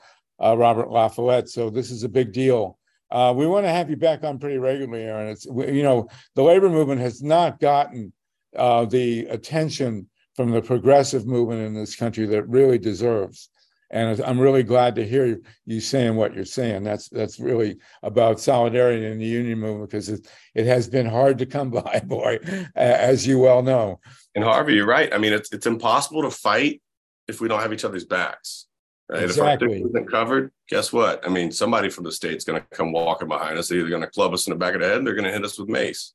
uh, 0.43 0.57
Robert 0.57 0.90
La 0.90 1.09
Follette. 1.09 1.49
So 1.49 1.70
this 1.70 1.90
is 1.90 2.03
a 2.05 2.09
big 2.09 2.32
deal. 2.32 2.78
Uh, 3.11 3.32
we 3.36 3.47
want 3.47 3.66
to 3.66 3.70
have 3.70 3.90
you 3.90 3.97
back 3.97 4.24
on 4.24 4.38
pretty 4.38 4.59
regularly, 4.59 5.05
Aaron. 5.05 5.28
It's 5.28 5.45
you 5.45 5.82
know 5.82 6.09
the 6.34 6.43
labor 6.43 6.70
movement 6.70 7.01
has 7.01 7.22
not 7.22 7.61
gotten 7.61 8.12
uh, 8.57 8.86
the 8.86 9.26
attention 9.26 10.09
from 10.34 10.51
the 10.51 10.62
progressive 10.62 11.26
movement 11.26 11.61
in 11.61 11.74
this 11.74 11.95
country 11.95 12.26
that 12.26 12.49
really 12.49 12.78
deserves. 12.78 13.51
And 13.90 14.18
I'm 14.22 14.40
really 14.40 14.62
glad 14.62 14.95
to 14.95 15.07
hear 15.07 15.38
you 15.66 15.80
saying 15.80 16.16
what 16.16 16.34
you're 16.34 16.47
saying. 16.47 16.82
That's 16.82 17.11
that's 17.11 17.38
really 17.38 17.76
about 18.03 18.40
solidarity 18.40 19.05
in 19.05 19.18
the 19.18 19.26
union 19.26 19.59
movement 19.59 19.90
because 19.90 20.09
it, 20.09 20.26
it 20.55 20.64
has 20.64 20.88
been 20.88 21.05
hard 21.05 21.36
to 21.38 21.47
come 21.47 21.70
by, 21.82 22.01
boy, 22.07 22.38
as 22.74 23.26
you 23.26 23.38
well 23.38 23.62
know. 23.62 24.01
And 24.34 24.43
Harvey, 24.43 24.74
you're 24.74 24.86
right. 24.86 25.12
I 25.12 25.18
mean, 25.18 25.34
it's 25.34 25.53
it's 25.53 25.66
impossible 25.66 26.22
to 26.22 26.30
fight 26.30 26.80
if 27.28 27.43
we 27.43 27.49
don't 27.49 27.61
have 27.61 27.74
each 27.74 27.84
other's 27.84 28.07
backs. 28.07 28.66
Right? 29.12 29.24
Exactly. 29.24 29.76
If 29.76 29.82
our 29.82 29.88
isn't 29.88 30.10
covered, 30.10 30.52
guess 30.68 30.92
what? 30.92 31.24
I 31.26 31.28
mean, 31.28 31.52
somebody 31.52 31.90
from 31.90 32.04
the 32.04 32.12
state's 32.12 32.44
going 32.44 32.60
to 32.60 32.66
come 32.76 32.92
walking 32.92 33.28
behind 33.28 33.58
us. 33.58 33.68
They're 33.68 33.80
either 33.80 33.90
going 33.90 34.02
to 34.02 34.08
club 34.08 34.32
us 34.32 34.46
in 34.46 34.52
the 34.52 34.58
back 34.58 34.74
of 34.74 34.80
the 34.80 34.86
head, 34.86 34.98
and 34.98 35.06
they're 35.06 35.14
going 35.14 35.26
to 35.26 35.32
hit 35.32 35.44
us 35.44 35.58
with 35.58 35.68
mace. 35.68 36.14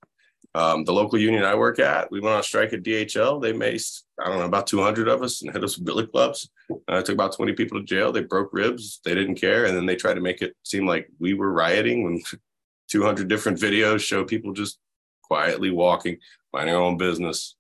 Um, 0.56 0.84
the 0.84 0.94
local 0.94 1.20
union 1.20 1.44
I 1.44 1.54
work 1.54 1.78
at, 1.78 2.10
we 2.10 2.20
went 2.20 2.36
on 2.36 2.42
strike 2.42 2.74
at 2.74 2.82
DHL. 2.82 3.40
They 3.40 3.54
maced, 3.54 4.04
I 4.20 4.30
don't 4.30 4.40
know, 4.40 4.46
about 4.46 4.66
200 4.66 5.08
of 5.08 5.22
us 5.22 5.44
and 5.44 5.54
hit 5.54 5.64
us 5.64 5.78
with 5.78 5.86
billy 5.86 6.08
clubs. 6.08 6.50
Uh, 6.88 7.02
took 7.04 7.14
about 7.14 7.36
20 7.36 7.54
people 7.54 7.80
to 7.80 7.86
jail. 7.86 8.12
They 8.12 8.24
broke 8.24 8.50
ribs. 8.52 9.00
They 9.06 9.14
didn't 9.14 9.36
care. 9.36 9.66
And 9.66 9.78
then 9.78 9.86
they 9.86 9.96
tried 9.96 10.16
to 10.16 10.22
make 10.22 10.42
it 10.42 10.56
seem 10.64 10.88
like 10.88 11.10
we 11.20 11.36
were 11.36 11.52
rioting 11.52 12.04
when 12.04 12.22
200 12.90 13.28
different 13.28 13.60
videos 13.60 14.00
show 14.00 14.24
people 14.24 14.54
just 14.54 14.80
quietly 15.22 15.70
walking, 15.70 16.18
minding 16.52 16.74
their 16.74 16.82
own 16.82 16.98
business 16.98 17.57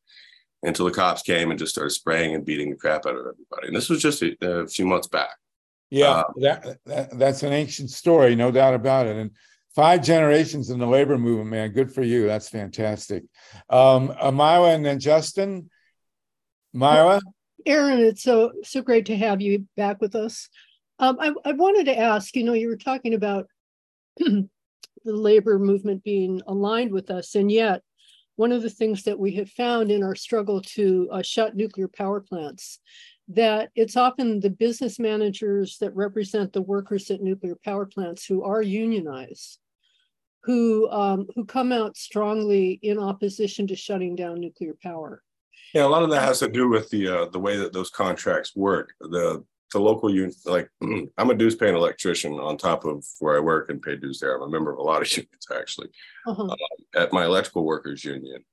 until 0.63 0.85
the 0.85 0.91
cops 0.91 1.21
came 1.21 1.51
and 1.51 1.59
just 1.59 1.73
started 1.73 1.91
spraying 1.91 2.35
and 2.35 2.45
beating 2.45 2.69
the 2.69 2.75
crap 2.75 3.05
out 3.05 3.15
of 3.15 3.25
everybody. 3.27 3.67
And 3.67 3.75
this 3.75 3.89
was 3.89 4.01
just 4.01 4.21
a, 4.21 4.35
a 4.41 4.67
few 4.67 4.85
months 4.85 5.07
back. 5.07 5.35
Yeah, 5.89 6.09
uh, 6.09 6.23
that, 6.37 6.77
that, 6.85 7.19
that's 7.19 7.43
an 7.43 7.53
ancient 7.53 7.91
story, 7.91 8.35
no 8.35 8.51
doubt 8.51 8.73
about 8.73 9.07
it. 9.07 9.15
And 9.15 9.31
Five 9.77 10.01
generations 10.01 10.71
in 10.71 10.79
the 10.79 10.87
labor 10.87 11.19
movement, 11.19 11.51
man. 11.51 11.71
Good 11.71 11.93
for 11.93 12.01
you. 12.01 12.25
That's 12.25 12.49
fantastic. 12.49 13.25
Um, 13.69 14.11
Myra 14.33 14.69
and 14.69 14.83
then 14.83 14.99
Justin. 14.99 15.69
Myra? 16.73 17.21
Aaron, 17.63 17.99
it's 17.99 18.23
so 18.23 18.53
so 18.63 18.81
great 18.81 19.05
to 19.05 19.15
have 19.15 19.39
you 19.39 19.67
back 19.77 20.01
with 20.01 20.15
us. 20.15 20.49
Um, 20.97 21.17
I, 21.19 21.31
I 21.45 21.51
wanted 21.51 21.85
to 21.85 21.95
ask, 21.95 22.35
you 22.35 22.43
know, 22.43 22.53
you 22.53 22.69
were 22.69 22.75
talking 22.75 23.13
about 23.13 23.45
the 24.17 24.47
labor 25.05 25.59
movement 25.59 26.03
being 26.03 26.41
aligned 26.47 26.91
with 26.91 27.11
us, 27.11 27.35
and 27.35 27.51
yet 27.51 27.83
one 28.37 28.51
of 28.51 28.61
the 28.61 28.69
things 28.69 29.03
that 29.03 29.19
we 29.19 29.33
have 29.33 29.49
found 29.49 29.91
in 29.91 30.03
our 30.03 30.15
struggle 30.15 30.61
to 30.61 31.09
uh, 31.11 31.21
shut 31.21 31.55
nuclear 31.55 31.87
power 31.87 32.21
plants 32.21 32.79
that 33.27 33.69
it's 33.75 33.97
often 33.97 34.39
the 34.39 34.49
business 34.49 34.99
managers 34.99 35.77
that 35.79 35.93
represent 35.95 36.53
the 36.53 36.61
workers 36.61 37.11
at 37.11 37.21
nuclear 37.21 37.57
power 37.65 37.85
plants 37.85 38.25
who 38.25 38.43
are 38.43 38.61
unionized 38.61 39.59
who 40.47 40.89
um, 40.91 41.27
who 41.35 41.43
come 41.43 41.73
out 41.73 41.97
strongly 41.97 42.79
in 42.81 42.97
opposition 42.97 43.67
to 43.67 43.75
shutting 43.75 44.15
down 44.15 44.39
nuclear 44.39 44.75
power. 44.81 45.21
Yeah 45.73 45.85
a 45.85 45.89
lot 45.89 46.03
of 46.03 46.09
that 46.11 46.21
has 46.21 46.39
to 46.39 46.47
do 46.47 46.69
with 46.69 46.89
the 46.89 47.07
uh, 47.07 47.25
the 47.25 47.39
way 47.39 47.57
that 47.57 47.73
those 47.73 47.89
contracts 47.89 48.55
work 48.55 48.93
the 49.01 49.43
the 49.73 49.79
local 49.79 50.09
union 50.09 50.33
like 50.45 50.69
i'm 51.17 51.29
a 51.29 51.35
dues 51.35 51.55
paying 51.55 51.75
electrician 51.75 52.33
on 52.33 52.57
top 52.57 52.85
of 52.85 53.05
where 53.19 53.35
i 53.35 53.39
work 53.39 53.69
and 53.69 53.81
pay 53.81 53.95
dues 53.95 54.19
there 54.19 54.35
i'm 54.35 54.43
a 54.43 54.49
member 54.49 54.71
of 54.71 54.79
a 54.79 54.83
lot 54.83 55.01
of 55.01 55.11
unions 55.17 55.47
actually 55.55 55.89
uh-huh. 56.27 56.43
um, 56.43 56.55
at 56.95 57.13
my 57.13 57.25
electrical 57.25 57.65
workers 57.65 58.03
union 58.03 58.43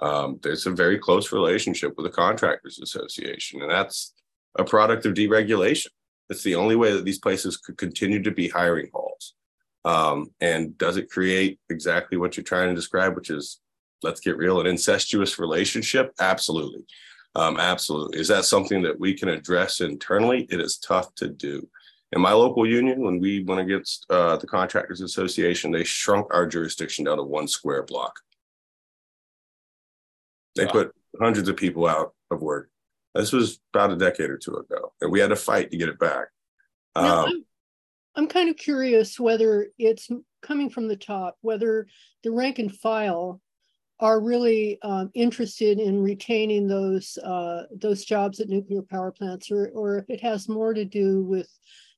um, 0.00 0.38
there's 0.42 0.66
a 0.66 0.70
very 0.70 0.96
close 0.96 1.32
relationship 1.32 1.94
with 1.96 2.06
the 2.06 2.12
contractors 2.12 2.78
association 2.78 3.62
and 3.62 3.70
that's 3.70 4.14
a 4.58 4.64
product 4.64 5.06
of 5.06 5.14
deregulation. 5.14 5.88
It's 6.28 6.42
the 6.42 6.56
only 6.56 6.76
way 6.76 6.92
that 6.92 7.04
these 7.04 7.18
places 7.18 7.56
could 7.56 7.78
continue 7.78 8.22
to 8.22 8.30
be 8.30 8.48
hiring 8.48 8.90
halls. 8.92 9.34
Um, 9.84 10.30
and 10.40 10.76
does 10.76 10.96
it 10.96 11.10
create 11.10 11.58
exactly 11.70 12.18
what 12.18 12.36
you're 12.36 12.44
trying 12.44 12.68
to 12.68 12.74
describe, 12.74 13.14
which 13.14 13.30
is 13.30 13.60
let's 14.02 14.20
get 14.20 14.36
real, 14.36 14.60
an 14.60 14.66
incestuous 14.66 15.38
relationship? 15.38 16.12
Absolutely. 16.20 16.84
Um, 17.38 17.60
absolutely. 17.60 18.18
Is 18.18 18.26
that 18.28 18.44
something 18.44 18.82
that 18.82 18.98
we 18.98 19.14
can 19.14 19.28
address 19.28 19.80
internally? 19.80 20.48
It 20.50 20.60
is 20.60 20.76
tough 20.76 21.14
to 21.16 21.28
do. 21.28 21.68
In 22.10 22.20
my 22.20 22.32
local 22.32 22.66
union, 22.66 23.00
when 23.00 23.20
we 23.20 23.44
went 23.44 23.60
against 23.60 24.06
uh, 24.10 24.36
the 24.38 24.46
Contractors 24.46 25.02
Association, 25.02 25.70
they 25.70 25.84
shrunk 25.84 26.34
our 26.34 26.48
jurisdiction 26.48 27.04
down 27.04 27.18
to 27.18 27.22
one 27.22 27.46
square 27.46 27.84
block. 27.84 28.18
They 30.56 30.64
wow. 30.64 30.72
put 30.72 30.94
hundreds 31.20 31.48
of 31.48 31.56
people 31.56 31.86
out 31.86 32.12
of 32.32 32.42
work. 32.42 32.70
This 33.14 33.32
was 33.32 33.60
about 33.72 33.92
a 33.92 33.96
decade 33.96 34.30
or 34.30 34.38
two 34.38 34.56
ago, 34.56 34.92
and 35.00 35.12
we 35.12 35.20
had 35.20 35.30
to 35.30 35.36
fight 35.36 35.70
to 35.70 35.76
get 35.76 35.88
it 35.88 35.98
back. 35.98 36.28
Now, 36.96 37.20
um, 37.20 37.26
I'm, 37.26 37.44
I'm 38.16 38.26
kind 38.26 38.50
of 38.50 38.56
curious 38.56 39.20
whether 39.20 39.68
it's 39.78 40.08
coming 40.42 40.70
from 40.70 40.88
the 40.88 40.96
top, 40.96 41.36
whether 41.42 41.86
the 42.24 42.32
rank 42.32 42.58
and 42.58 42.74
file 42.74 43.40
are 44.00 44.20
really 44.20 44.78
um, 44.82 45.10
interested 45.14 45.78
in 45.78 46.02
retaining 46.02 46.68
those 46.68 47.18
uh, 47.18 47.64
those 47.80 48.04
jobs 48.04 48.40
at 48.40 48.48
nuclear 48.48 48.82
power 48.82 49.10
plants, 49.10 49.50
or 49.50 49.70
or 49.74 49.98
if 49.98 50.08
it 50.08 50.20
has 50.20 50.48
more 50.48 50.72
to 50.74 50.84
do 50.84 51.24
with 51.24 51.48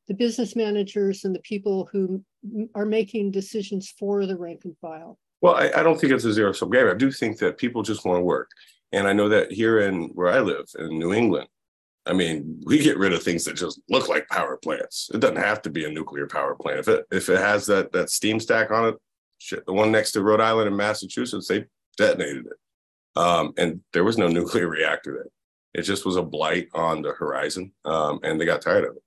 the 0.09 0.15
business 0.15 0.57
managers 0.57 1.25
and 1.25 1.35
the 1.35 1.41
people 1.41 1.89
who 1.93 2.23
are 2.75 2.87
making 2.87 3.31
decisions 3.31 3.95
for 3.99 4.27
the 4.27 4.37
rank 4.37 4.63
and 4.65 4.77
file. 4.79 5.19
Well, 5.41 5.55
I, 5.55 5.71
I 5.77 5.83
don't 5.83 6.01
think 6.01 6.13
it's 6.13 6.25
a 6.25 6.33
zero 6.33 6.53
sum 6.53 6.71
game. 6.71 6.89
I 6.89 6.95
do 6.95 7.13
think 7.13 7.39
that 7.39 7.59
people 7.59 7.83
just 7.83 8.05
want 8.05 8.19
to 8.19 8.23
work. 8.23 8.51
And 8.93 9.07
I 9.07 9.13
know 9.13 9.29
that 9.29 9.53
here 9.53 9.81
in 9.81 10.11
where 10.15 10.33
I 10.33 10.41
live 10.41 10.67
in 10.79 10.99
New 10.99 11.13
England, 11.13 11.47
I 12.07 12.13
mean, 12.13 12.61
we 12.65 12.79
get 12.79 12.99
rid 12.99 13.13
of 13.13 13.23
things 13.23 13.45
that 13.45 13.55
just 13.55 13.81
look 13.89 14.09
like 14.09 14.27
power 14.29 14.57
plants. 14.57 15.11
It 15.15 15.21
doesn't 15.21 15.37
have 15.37 15.63
to 15.63 15.71
be 15.71 15.85
a 15.85 15.91
nuclear 15.91 16.27
power 16.27 16.57
plant. 16.57 16.81
If 16.81 16.89
it 16.89 17.07
if 17.13 17.29
it 17.29 17.39
has 17.39 17.67
that 17.67 17.93
that 17.93 18.11
steam 18.11 18.41
stack 18.41 18.71
on 18.71 18.89
it, 18.89 18.97
shit, 19.39 19.65
the 19.67 19.73
one 19.73 19.93
next 19.93 20.13
to 20.13 20.23
Rhode 20.23 20.41
Island 20.41 20.67
and 20.67 20.77
Massachusetts, 20.77 21.47
they 21.47 21.67
detonated 22.01 22.47
it, 22.47 23.21
um, 23.21 23.53
and 23.57 23.81
there 23.93 24.05
was 24.05 24.19
no 24.19 24.29
nuclear 24.29 24.69
reactor 24.77 25.13
there. 25.13 25.33
It 25.73 25.87
just 25.87 26.05
was 26.05 26.17
a 26.17 26.23
blight 26.23 26.69
on 26.75 27.03
the 27.03 27.13
horizon, 27.13 27.73
um, 27.85 28.21
and 28.23 28.41
they 28.41 28.45
got 28.45 28.63
tired 28.63 28.85
of 28.85 28.97
it. 28.97 29.03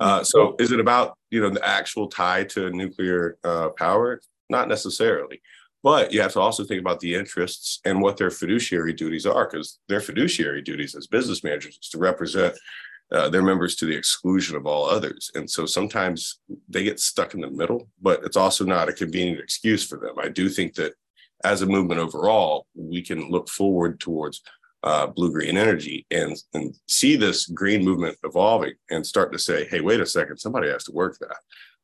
Uh, 0.00 0.22
so, 0.22 0.54
is 0.58 0.70
it 0.72 0.80
about 0.80 1.16
you 1.30 1.40
know 1.40 1.50
the 1.50 1.66
actual 1.66 2.08
tie 2.08 2.44
to 2.44 2.70
nuclear 2.70 3.38
uh, 3.44 3.70
power? 3.70 4.20
Not 4.50 4.68
necessarily. 4.68 5.40
But 5.82 6.14
you 6.14 6.22
have 6.22 6.32
to 6.32 6.40
also 6.40 6.64
think 6.64 6.80
about 6.80 7.00
the 7.00 7.14
interests 7.14 7.80
and 7.84 8.00
what 8.00 8.16
their 8.16 8.30
fiduciary 8.30 8.94
duties 8.94 9.26
are, 9.26 9.46
because 9.46 9.80
their 9.86 10.00
fiduciary 10.00 10.62
duties 10.62 10.94
as 10.94 11.06
business 11.06 11.44
managers 11.44 11.78
is 11.82 11.90
to 11.90 11.98
represent 11.98 12.56
uh, 13.12 13.28
their 13.28 13.42
members 13.42 13.76
to 13.76 13.86
the 13.86 13.94
exclusion 13.94 14.56
of 14.56 14.66
all 14.66 14.86
others. 14.86 15.30
And 15.34 15.48
so 15.48 15.66
sometimes 15.66 16.40
they 16.70 16.84
get 16.84 17.00
stuck 17.00 17.34
in 17.34 17.40
the 17.40 17.50
middle, 17.50 17.88
but 18.00 18.24
it's 18.24 18.36
also 18.36 18.64
not 18.64 18.88
a 18.88 18.94
convenient 18.94 19.40
excuse 19.40 19.86
for 19.86 19.98
them. 19.98 20.14
I 20.18 20.28
do 20.28 20.48
think 20.48 20.74
that 20.74 20.94
as 21.44 21.62
a 21.62 21.66
movement 21.66 22.00
overall, 22.00 22.66
we 22.74 23.02
can 23.02 23.30
look 23.30 23.48
forward 23.48 24.00
towards 24.00 24.42
uh, 24.82 25.06
blue 25.06 25.32
green 25.32 25.56
energy 25.56 26.06
and, 26.10 26.36
and 26.52 26.74
see 26.88 27.16
this 27.16 27.46
green 27.46 27.84
movement 27.84 28.16
evolving 28.24 28.74
and 28.90 29.06
start 29.06 29.32
to 29.32 29.38
say, 29.38 29.66
hey, 29.66 29.80
wait 29.80 30.00
a 30.00 30.06
second, 30.06 30.38
somebody 30.38 30.68
has 30.68 30.84
to 30.84 30.92
work 30.92 31.16
that. 31.20 31.36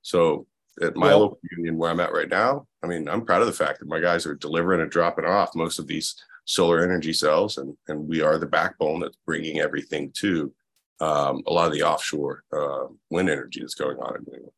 So 0.03 0.47
at 0.83 0.97
my 0.97 1.09
well, 1.09 1.21
local 1.21 1.41
union 1.57 1.77
where 1.77 1.91
I'm 1.91 2.01
at 2.01 2.13
right 2.13 2.29
now, 2.29 2.67
I 2.83 2.87
mean, 2.87 3.09
I'm 3.09 3.25
proud 3.25 3.41
of 3.41 3.47
the 3.47 3.53
fact 3.53 3.81
that 3.81 3.89
my 3.89 4.01
guys 4.01 4.27
are 4.27 4.35
delivering 4.35 4.81
and 4.81 4.91
dropping 4.91 5.25
off 5.25 5.55
most 5.55 5.79
of 5.79 5.87
these 5.87 6.15
solar 6.45 6.83
energy 6.83 7.13
cells, 7.13 7.59
and 7.59 7.77
and 7.89 8.09
we 8.09 8.21
are 8.23 8.39
the 8.39 8.47
backbone 8.47 9.01
that's 9.01 9.17
bringing 9.27 9.61
everything 9.61 10.11
to 10.17 10.53
um, 11.01 11.43
a 11.47 11.53
lot 11.53 11.67
of 11.67 11.73
the 11.73 11.83
offshore 11.83 12.43
uh, 12.53 12.87
wind 13.11 13.31
energy 13.31 13.61
that's 13.61 13.75
going 13.75 13.99
on 13.99 14.17
in 14.17 14.25
New 14.27 14.35
England. 14.35 14.53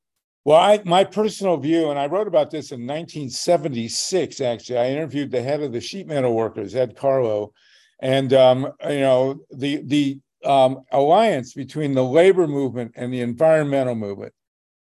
Well, 0.45 0.59
I, 0.59 0.81
my 0.85 1.05
personal 1.05 1.57
view, 1.57 1.91
and 1.91 1.99
I 1.99 2.07
wrote 2.07 2.27
about 2.27 2.51
this 2.51 2.73
in 2.73 2.81
1976. 2.81 4.41
Actually, 4.41 4.79
I 4.79 4.91
interviewed 4.91 5.31
the 5.31 5.43
head 5.43 5.63
of 5.63 5.73
the 5.73 5.81
sheet 5.81 6.09
metal 6.09 6.35
workers, 6.35 6.75
Ed 6.75 6.97
Carlough, 6.97 7.53
and 8.01 8.33
um, 8.33 8.73
you 8.89 9.01
know 9.01 9.41
the 9.51 9.83
the 9.85 10.19
um, 10.45 10.83
alliance 10.91 11.55
between 11.55 11.95
the 11.95 12.05
labor 12.05 12.49
movement 12.49 12.93
and 12.97 13.13
the 13.13 13.21
environmental 13.21 13.95
movement 13.95 14.35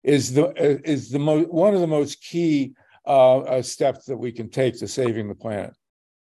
is 0.04 0.34
the 0.34 0.52
is 0.86 1.10
the 1.10 1.18
most 1.18 1.48
one 1.48 1.74
of 1.74 1.80
the 1.80 1.86
most 1.86 2.22
key 2.22 2.74
uh, 3.06 3.38
uh, 3.38 3.62
steps 3.62 4.04
that 4.06 4.16
we 4.16 4.32
can 4.32 4.50
take 4.50 4.78
to 4.78 4.88
saving 4.88 5.28
the 5.28 5.34
planet. 5.34 5.72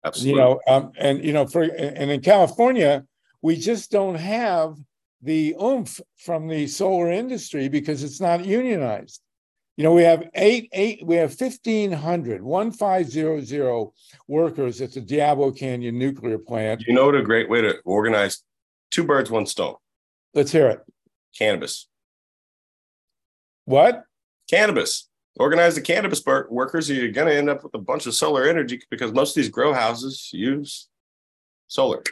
Absolutely. 0.04 0.32
You 0.32 0.46
know, 0.46 0.60
um, 0.68 0.92
and 0.98 1.24
you 1.24 1.32
know, 1.32 1.46
for 1.46 1.62
and 1.62 2.10
in 2.10 2.20
California, 2.20 3.04
we 3.40 3.56
just 3.56 3.90
don't 3.90 4.16
have 4.16 4.76
the 5.24 5.56
oomph 5.60 6.00
from 6.18 6.46
the 6.48 6.66
solar 6.66 7.10
industry 7.10 7.68
because 7.68 8.02
it's 8.02 8.20
not 8.20 8.44
unionized. 8.44 9.20
You 9.76 9.82
know, 9.82 9.92
we 9.92 10.02
have 10.02 10.28
eight, 10.34 10.68
eight, 10.72 11.04
we 11.04 11.16
have 11.16 11.34
1,500, 11.36 12.42
1500 12.42 13.88
workers 14.28 14.80
at 14.80 14.92
the 14.92 15.00
Diablo 15.00 15.50
Canyon 15.50 15.98
nuclear 15.98 16.38
plant. 16.38 16.84
You 16.86 16.94
know 16.94 17.06
what 17.06 17.16
a 17.16 17.22
great 17.22 17.48
way 17.48 17.60
to 17.62 17.78
organize 17.84 18.42
two 18.90 19.02
birds, 19.02 19.30
one 19.30 19.46
stone? 19.46 19.74
Let's 20.32 20.52
hear 20.52 20.68
it. 20.68 20.80
Cannabis. 21.36 21.88
What? 23.64 24.04
Cannabis. 24.48 25.08
Organize 25.40 25.74
the 25.74 25.80
cannabis 25.80 26.22
workers. 26.24 26.88
You're 26.88 27.10
going 27.10 27.26
to 27.26 27.34
end 27.34 27.50
up 27.50 27.64
with 27.64 27.74
a 27.74 27.78
bunch 27.78 28.06
of 28.06 28.14
solar 28.14 28.44
energy 28.44 28.80
because 28.90 29.12
most 29.12 29.30
of 29.30 29.42
these 29.42 29.50
grow 29.50 29.72
houses 29.72 30.30
use 30.32 30.88
solar. 31.66 32.04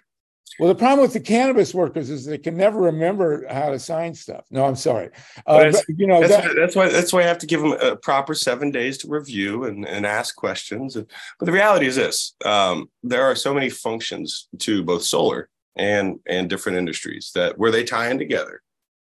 Well, 0.58 0.68
the 0.68 0.74
problem 0.74 1.00
with 1.00 1.14
the 1.14 1.20
cannabis 1.20 1.74
workers 1.74 2.10
is 2.10 2.26
they 2.26 2.38
can 2.38 2.56
never 2.56 2.78
remember 2.78 3.46
how 3.48 3.70
to 3.70 3.78
sign 3.78 4.14
stuff. 4.14 4.44
No, 4.50 4.64
I'm 4.64 4.76
sorry. 4.76 5.08
Uh, 5.46 5.70
but, 5.72 5.84
you 5.88 6.06
know 6.06 6.20
that's, 6.20 6.46
that, 6.46 6.54
that's, 6.56 6.76
why 6.76 6.88
that's 6.88 7.12
why 7.12 7.20
I 7.20 7.26
have 7.26 7.38
to 7.38 7.46
give 7.46 7.60
them 7.62 7.72
a 7.72 7.96
proper 7.96 8.34
seven 8.34 8.70
days 8.70 8.98
to 8.98 9.08
review 9.08 9.64
and, 9.64 9.86
and 9.86 10.04
ask 10.04 10.36
questions. 10.36 10.94
But 10.94 11.46
the 11.46 11.52
reality 11.52 11.86
is 11.86 11.96
this: 11.96 12.34
um, 12.44 12.90
there 13.02 13.24
are 13.24 13.34
so 13.34 13.54
many 13.54 13.70
functions 13.70 14.48
to 14.58 14.82
both 14.82 15.02
solar 15.02 15.48
and 15.76 16.20
and 16.26 16.50
different 16.50 16.78
industries 16.78 17.32
that 17.34 17.58
where 17.58 17.70
they 17.70 17.84
tie 17.84 18.10
in 18.10 18.18
together, 18.18 18.62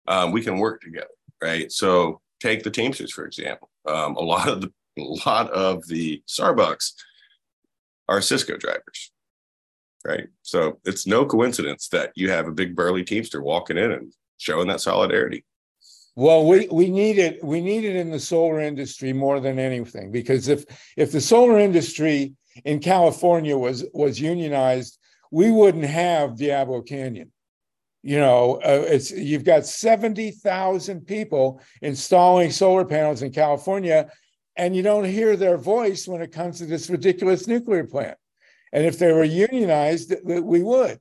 um, 0.07 0.31
we 0.31 0.41
can 0.41 0.57
work 0.57 0.81
together, 0.81 1.07
right? 1.41 1.71
So 1.71 2.21
take 2.41 2.63
the 2.63 2.71
Teamsters 2.71 3.13
for 3.13 3.25
example. 3.25 3.69
Um, 3.85 4.15
a 4.17 4.21
lot 4.21 4.49
of 4.49 4.61
the 4.61 4.71
a 4.97 5.29
lot 5.29 5.49
of 5.51 5.88
the 5.88 6.21
Starbucks 6.27 6.93
are 8.09 8.19
Sysco 8.19 8.59
drivers, 8.59 9.11
right? 10.07 10.27
So 10.41 10.79
it's 10.85 11.05
no 11.05 11.25
coincidence 11.25 11.89
that 11.89 12.11
you 12.15 12.31
have 12.31 12.47
a 12.47 12.51
big 12.51 12.75
burly 12.75 13.03
Teamster 13.03 13.43
walking 13.43 13.77
in 13.77 13.91
and 13.91 14.13
showing 14.37 14.67
that 14.69 14.81
solidarity. 14.81 15.43
Well, 16.15 16.47
we, 16.47 16.67
we 16.71 16.89
need 16.89 17.19
it. 17.19 17.43
We 17.43 17.61
need 17.61 17.83
it 17.83 17.95
in 17.95 18.09
the 18.09 18.19
solar 18.19 18.59
industry 18.59 19.13
more 19.13 19.39
than 19.39 19.59
anything 19.59 20.11
because 20.11 20.47
if 20.47 20.65
if 20.95 21.11
the 21.11 21.21
solar 21.21 21.59
industry 21.59 22.33
in 22.65 22.79
California 22.79 23.55
was 23.55 23.85
was 23.93 24.19
unionized, 24.19 24.97
we 25.29 25.51
wouldn't 25.51 25.85
have 25.85 26.37
Diablo 26.37 26.81
Canyon. 26.81 27.31
You 28.01 28.19
know, 28.19 28.55
uh, 28.63 28.85
it's 28.87 29.11
you've 29.11 29.43
got 29.43 29.65
70,000 29.65 31.01
people 31.05 31.61
installing 31.81 32.51
solar 32.51 32.85
panels 32.85 33.21
in 33.21 33.31
California, 33.31 34.09
and 34.55 34.75
you 34.75 34.81
don't 34.81 35.03
hear 35.03 35.35
their 35.35 35.57
voice 35.57 36.07
when 36.07 36.21
it 36.21 36.31
comes 36.31 36.59
to 36.59 36.65
this 36.65 36.89
ridiculous 36.89 37.47
nuclear 37.47 37.83
plant. 37.83 38.17
And 38.78 38.86
if 38.86 38.99
they 38.99 39.11
were 39.11 39.23
unionized, 39.23 40.13
we 40.23 40.61
would. 40.61 40.99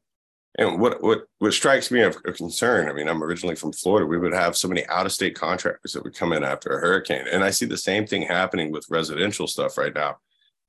And 0.58 0.80
what 0.80 1.02
what 1.02 1.24
what 1.40 1.52
strikes 1.52 1.90
me 1.90 2.00
of 2.00 2.16
a 2.24 2.32
concern, 2.32 2.88
I 2.88 2.94
mean, 2.94 3.06
I'm 3.06 3.22
originally 3.22 3.54
from 3.54 3.72
Florida. 3.72 4.06
We 4.06 4.16
would 4.16 4.32
have 4.32 4.56
so 4.56 4.66
many 4.66 4.86
out 4.86 5.04
of 5.04 5.12
state 5.12 5.34
contractors 5.34 5.92
that 5.92 6.02
would 6.02 6.16
come 6.16 6.32
in 6.32 6.42
after 6.42 6.70
a 6.70 6.80
hurricane, 6.80 7.26
and 7.30 7.44
I 7.44 7.50
see 7.50 7.66
the 7.66 7.76
same 7.76 8.06
thing 8.06 8.22
happening 8.22 8.72
with 8.72 8.86
residential 8.88 9.46
stuff 9.46 9.76
right 9.76 9.94
now, 9.94 10.16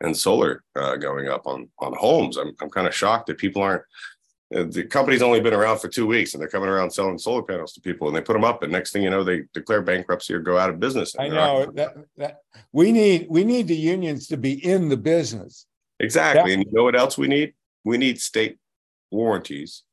and 0.01 0.17
solar 0.17 0.65
uh, 0.75 0.97
going 0.97 1.29
up 1.29 1.47
on 1.47 1.69
on 1.79 1.93
homes. 1.93 2.35
I'm 2.35 2.51
I'm 2.59 2.69
kind 2.69 2.87
of 2.87 2.93
shocked 2.93 3.27
that 3.27 3.37
people 3.37 3.61
aren't. 3.61 3.83
Uh, 4.53 4.65
the 4.67 4.83
company's 4.83 5.21
only 5.21 5.39
been 5.39 5.53
around 5.53 5.79
for 5.79 5.87
two 5.87 6.07
weeks, 6.07 6.33
and 6.33 6.41
they're 6.41 6.49
coming 6.49 6.67
around 6.67 6.91
selling 6.91 7.17
solar 7.17 7.43
panels 7.43 7.71
to 7.71 7.79
people, 7.79 8.07
and 8.07 8.17
they 8.17 8.21
put 8.21 8.33
them 8.33 8.43
up, 8.43 8.63
and 8.63 8.71
next 8.73 8.91
thing 8.91 9.03
you 9.03 9.09
know, 9.09 9.23
they 9.23 9.43
declare 9.53 9.81
bankruptcy 9.81 10.33
or 10.33 10.39
go 10.39 10.57
out 10.57 10.69
of 10.69 10.81
business. 10.81 11.15
I 11.17 11.29
know 11.29 11.71
that, 11.75 11.95
that 12.17 12.41
we 12.73 12.91
need 12.91 13.27
we 13.29 13.45
need 13.45 13.69
the 13.69 13.77
unions 13.77 14.27
to 14.27 14.35
be 14.35 14.65
in 14.65 14.89
the 14.89 14.97
business. 14.97 15.65
Exactly, 15.99 16.53
and 16.53 16.63
you 16.63 16.71
know 16.71 16.83
what 16.83 16.95
else 16.95 17.17
we 17.17 17.27
need? 17.27 17.53
We 17.83 17.97
need 17.97 18.21
state 18.21 18.57
warranties, 19.11 19.83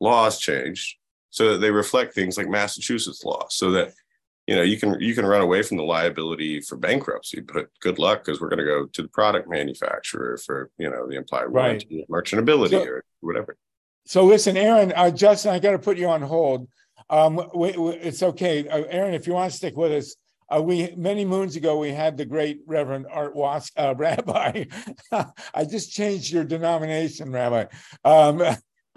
laws 0.00 0.38
changed 0.38 0.96
so 1.30 1.52
that 1.52 1.58
they 1.58 1.70
reflect 1.70 2.14
things 2.14 2.36
like 2.36 2.48
Massachusetts 2.48 3.24
law, 3.24 3.46
so 3.50 3.72
that 3.72 3.92
you 4.46 4.54
know 4.54 4.62
you 4.62 4.78
can 4.78 5.00
you 5.00 5.14
can 5.14 5.26
run 5.26 5.40
away 5.40 5.62
from 5.62 5.76
the 5.76 5.82
liability 5.82 6.60
for 6.60 6.76
bankruptcy, 6.76 7.40
but 7.40 7.66
good 7.80 7.98
luck 7.98 8.24
because 8.24 8.40
we're 8.40 8.48
going 8.48 8.58
to 8.58 8.64
go 8.64 8.86
to 8.86 9.02
the 9.02 9.08
product 9.08 9.48
manufacturer 9.48 10.38
for 10.38 10.70
you 10.78 10.90
know 10.90 11.08
the 11.08 11.16
implied 11.16 11.48
warranty, 11.48 12.06
right. 12.08 12.24
merchantability, 12.24 12.70
so, 12.70 12.84
or 12.84 13.04
whatever. 13.20 13.56
So 14.06 14.24
listen, 14.24 14.56
Aaron, 14.56 14.92
uh, 14.94 15.10
Justin, 15.10 15.52
I 15.52 15.58
got 15.58 15.72
to 15.72 15.78
put 15.78 15.96
you 15.96 16.08
on 16.08 16.22
hold. 16.22 16.68
Um, 17.10 17.36
we, 17.54 17.72
we, 17.72 17.94
it's 17.94 18.22
okay, 18.22 18.68
uh, 18.68 18.84
Aaron. 18.88 19.14
If 19.14 19.26
you 19.26 19.34
want 19.34 19.50
to 19.50 19.56
stick 19.56 19.76
with 19.76 19.92
us, 19.92 20.14
uh, 20.48 20.60
we 20.60 20.94
many 20.96 21.24
moons 21.24 21.56
ago 21.56 21.78
we 21.78 21.90
had 21.90 22.16
the 22.16 22.24
great 22.24 22.60
Reverend 22.66 23.06
Art 23.10 23.34
Was, 23.34 23.70
uh, 23.76 23.94
Rabbi. 23.98 24.64
I 25.10 25.64
just 25.64 25.92
changed 25.92 26.32
your 26.32 26.44
denomination, 26.44 27.30
Rabbi. 27.30 27.66
Um, 28.04 28.42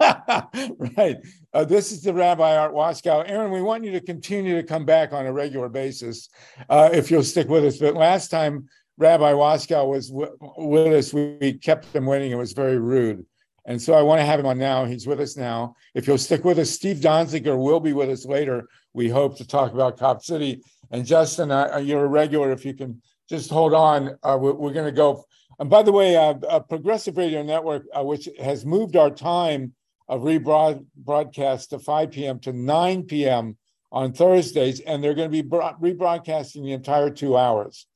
right. 0.00 1.16
Uh, 1.52 1.64
this 1.64 1.90
is 1.90 2.02
the 2.02 2.14
Rabbi 2.14 2.56
Art 2.56 2.72
Waskow. 2.72 3.28
Aaron, 3.28 3.50
we 3.50 3.62
want 3.62 3.84
you 3.84 3.92
to 3.92 4.00
continue 4.00 4.54
to 4.56 4.62
come 4.62 4.84
back 4.84 5.12
on 5.12 5.26
a 5.26 5.32
regular 5.32 5.68
basis 5.68 6.28
uh, 6.68 6.90
if 6.92 7.10
you'll 7.10 7.24
stick 7.24 7.48
with 7.48 7.64
us. 7.64 7.78
But 7.78 7.94
last 7.94 8.30
time 8.30 8.68
Rabbi 8.96 9.32
Waskow 9.32 9.88
was 9.88 10.10
w- 10.10 10.36
with 10.56 10.92
us, 10.92 11.12
we, 11.12 11.36
we 11.40 11.52
kept 11.54 11.86
him 11.86 12.06
waiting. 12.06 12.30
It 12.30 12.36
was 12.36 12.52
very 12.52 12.78
rude. 12.78 13.24
And 13.64 13.80
so 13.80 13.92
I 13.92 14.02
want 14.02 14.20
to 14.20 14.24
have 14.24 14.40
him 14.40 14.46
on 14.46 14.58
now. 14.58 14.86
He's 14.86 15.06
with 15.06 15.20
us 15.20 15.36
now. 15.36 15.74
If 15.94 16.06
you'll 16.06 16.16
stick 16.16 16.44
with 16.44 16.58
us, 16.58 16.70
Steve 16.70 16.98
Donziger 16.98 17.56
will 17.56 17.80
be 17.80 17.92
with 17.92 18.08
us 18.08 18.24
later. 18.24 18.66
We 18.94 19.08
hope 19.08 19.36
to 19.38 19.46
talk 19.46 19.72
about 19.72 19.98
Cop 19.98 20.22
City. 20.22 20.62
And 20.90 21.06
Justin, 21.06 21.50
uh, 21.50 21.80
you're 21.82 22.04
a 22.04 22.08
regular. 22.08 22.52
If 22.52 22.64
you 22.64 22.74
can 22.74 23.02
just 23.28 23.50
hold 23.50 23.74
on, 23.74 24.16
uh, 24.22 24.38
we're, 24.40 24.54
we're 24.54 24.72
going 24.72 24.86
to 24.86 24.92
go. 24.92 25.24
And 25.58 25.68
by 25.68 25.82
the 25.82 25.92
way, 25.92 26.16
uh, 26.16 26.60
Progressive 26.60 27.16
Radio 27.16 27.42
Network, 27.42 27.84
uh, 27.96 28.02
which 28.02 28.28
has 28.40 28.64
moved 28.64 28.96
our 28.96 29.10
time 29.10 29.74
of 30.08 30.22
rebroadcast 30.22 31.68
to 31.68 31.78
5 31.78 32.10
p.m. 32.10 32.38
to 32.40 32.52
9 32.52 33.02
p.m. 33.04 33.56
on 33.92 34.12
Thursdays, 34.12 34.80
and 34.80 35.02
they're 35.02 35.14
going 35.14 35.30
to 35.30 35.42
be 35.42 35.48
rebroadcasting 35.48 36.64
the 36.64 36.72
entire 36.72 37.10
two 37.10 37.36
hours. 37.36 37.86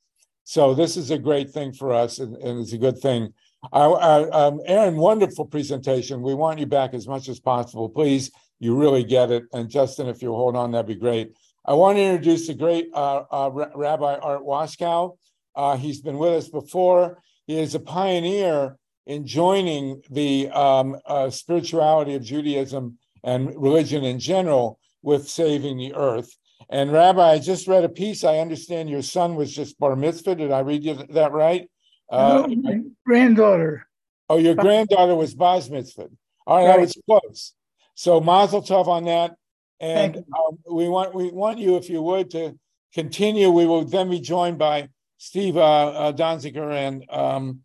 So 0.43 0.73
this 0.75 0.97
is 0.97 1.09
a 1.09 1.17
great 1.17 1.51
thing 1.51 1.73
for 1.73 1.93
us, 1.93 2.19
and, 2.19 2.35
and 2.35 2.59
it's 2.59 2.73
a 2.73 2.77
good 2.77 2.99
thing. 2.99 3.33
um, 3.71 4.59
Aaron, 4.65 4.97
wonderful 4.97 5.45
presentation. 5.45 6.21
We 6.21 6.33
want 6.33 6.59
you 6.59 6.65
back 6.65 6.93
as 6.93 7.07
much 7.07 7.29
as 7.29 7.39
possible, 7.39 7.89
please. 7.89 8.29
You 8.59 8.77
really 8.77 9.03
get 9.03 9.31
it. 9.31 9.43
And 9.53 9.69
Justin, 9.69 10.07
if 10.07 10.21
you 10.21 10.33
hold 10.33 10.55
on, 10.55 10.71
that'd 10.71 10.85
be 10.85 10.95
great. 10.95 11.35
I 11.65 11.73
want 11.73 11.97
to 11.97 12.01
introduce 12.01 12.47
the 12.47 12.53
great 12.53 12.89
uh, 12.93 13.23
uh, 13.31 13.67
Rabbi 13.75 14.15
Art 14.15 14.41
Waskow. 14.41 15.17
Uh, 15.55 15.77
he's 15.77 16.01
been 16.01 16.17
with 16.17 16.33
us 16.33 16.49
before. 16.49 17.19
He 17.47 17.59
is 17.59 17.75
a 17.75 17.79
pioneer 17.79 18.77
in 19.05 19.25
joining 19.25 20.01
the 20.09 20.49
um, 20.49 20.97
uh, 21.05 21.29
spirituality 21.29 22.15
of 22.15 22.23
Judaism 22.23 22.97
and 23.23 23.53
religion 23.61 24.03
in 24.03 24.19
general 24.19 24.79
with 25.01 25.29
saving 25.29 25.77
the 25.77 25.93
earth. 25.93 26.35
And 26.69 26.91
Rabbi, 26.91 27.31
I 27.31 27.39
just 27.39 27.67
read 27.67 27.83
a 27.83 27.89
piece. 27.89 28.23
I 28.23 28.39
understand 28.39 28.89
your 28.89 29.01
son 29.01 29.35
was 29.35 29.53
just 29.53 29.79
bar 29.79 29.95
mitzvah. 29.95 30.35
Did 30.35 30.51
I 30.51 30.59
read 30.59 30.83
you 30.83 30.95
that 31.11 31.31
right? 31.31 31.69
Uh, 32.09 32.45
no, 32.47 32.55
my 32.55 32.79
granddaughter. 33.05 33.87
Oh, 34.29 34.37
your 34.37 34.55
granddaughter 34.55 35.15
was 35.15 35.33
bar 35.33 35.61
mitzvah. 35.69 36.07
All 36.45 36.57
right, 36.57 36.67
right. 36.67 36.79
I 36.79 36.81
was 36.81 36.97
close. 37.05 37.53
So 37.95 38.19
Mazel 38.19 38.61
Tov 38.61 38.87
on 38.87 39.05
that. 39.05 39.35
And 39.79 40.17
um, 40.17 40.59
we 40.69 40.87
want 40.87 41.13
we 41.13 41.31
want 41.31 41.59
you, 41.59 41.75
if 41.75 41.89
you 41.89 42.01
would, 42.01 42.31
to 42.31 42.57
continue. 42.93 43.49
We 43.49 43.65
will 43.65 43.83
then 43.83 44.09
be 44.09 44.19
joined 44.19 44.57
by 44.57 44.89
Steve 45.17 45.57
uh, 45.57 45.87
uh, 45.87 46.11
Donziger 46.13 46.71
and 46.71 47.05
um, 47.09 47.61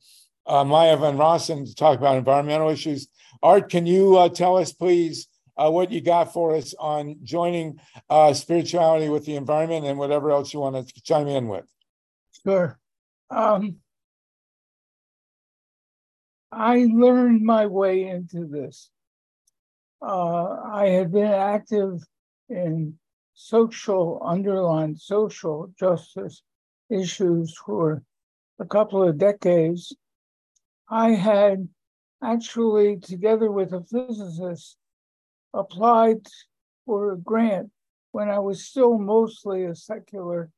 uh, 0.46 0.64
Maya 0.64 0.96
Van 0.96 1.16
Rossen 1.16 1.66
to 1.66 1.74
talk 1.74 1.98
about 1.98 2.16
environmental 2.16 2.70
issues. 2.70 3.08
Art, 3.42 3.68
can 3.68 3.86
you 3.86 4.16
uh, 4.16 4.28
tell 4.28 4.56
us, 4.56 4.72
please, 4.72 5.28
uh, 5.56 5.70
what 5.70 5.90
you 5.90 6.00
got 6.00 6.32
for 6.32 6.54
us 6.54 6.74
on 6.78 7.16
joining 7.22 7.78
uh, 8.08 8.32
spirituality 8.32 9.08
with 9.08 9.26
the 9.26 9.36
environment 9.36 9.86
and 9.86 9.98
whatever 9.98 10.30
else 10.30 10.52
you 10.54 10.60
want 10.60 10.88
to 10.88 11.02
chime 11.02 11.28
in 11.28 11.48
with? 11.48 11.66
Sure. 12.44 12.78
Um, 13.30 13.76
I 16.50 16.86
learned 16.90 17.42
my 17.42 17.66
way 17.66 18.08
into 18.08 18.46
this. 18.46 18.90
Uh, 20.00 20.60
I 20.64 20.88
had 20.88 21.12
been 21.12 21.32
active 21.32 22.02
in 22.48 22.98
social, 23.34 24.20
underlying 24.24 24.96
social 24.96 25.72
justice 25.78 26.42
issues 26.90 27.56
for 27.56 28.02
a 28.58 28.64
couple 28.64 29.06
of 29.06 29.18
decades. 29.18 29.94
I 30.88 31.10
had 31.10 31.68
actually, 32.22 32.98
together 32.98 33.50
with 33.50 33.72
a 33.72 33.82
physicist, 33.82 34.76
applied 35.54 36.26
for 36.86 37.12
a 37.12 37.18
grant 37.18 37.70
when 38.12 38.28
I 38.28 38.38
was 38.38 38.64
still 38.64 38.98
mostly 38.98 39.64
a 39.64 39.74
secular 39.74 40.50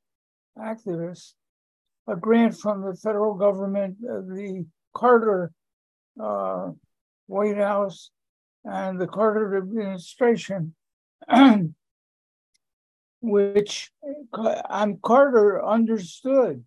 activist, 0.59 1.34
a 2.07 2.16
grant 2.16 2.57
from 2.57 2.82
the 2.82 2.95
federal 2.95 3.34
government, 3.34 4.01
the 4.01 4.66
Carter 4.95 5.53
uh, 6.20 6.70
White 7.26 7.57
House, 7.57 8.11
and 8.64 9.00
the 9.00 9.06
Carter 9.06 9.56
administration, 9.56 10.74
which 13.20 13.92
I'm 14.68 14.98
Carter 15.02 15.64
understood 15.64 16.64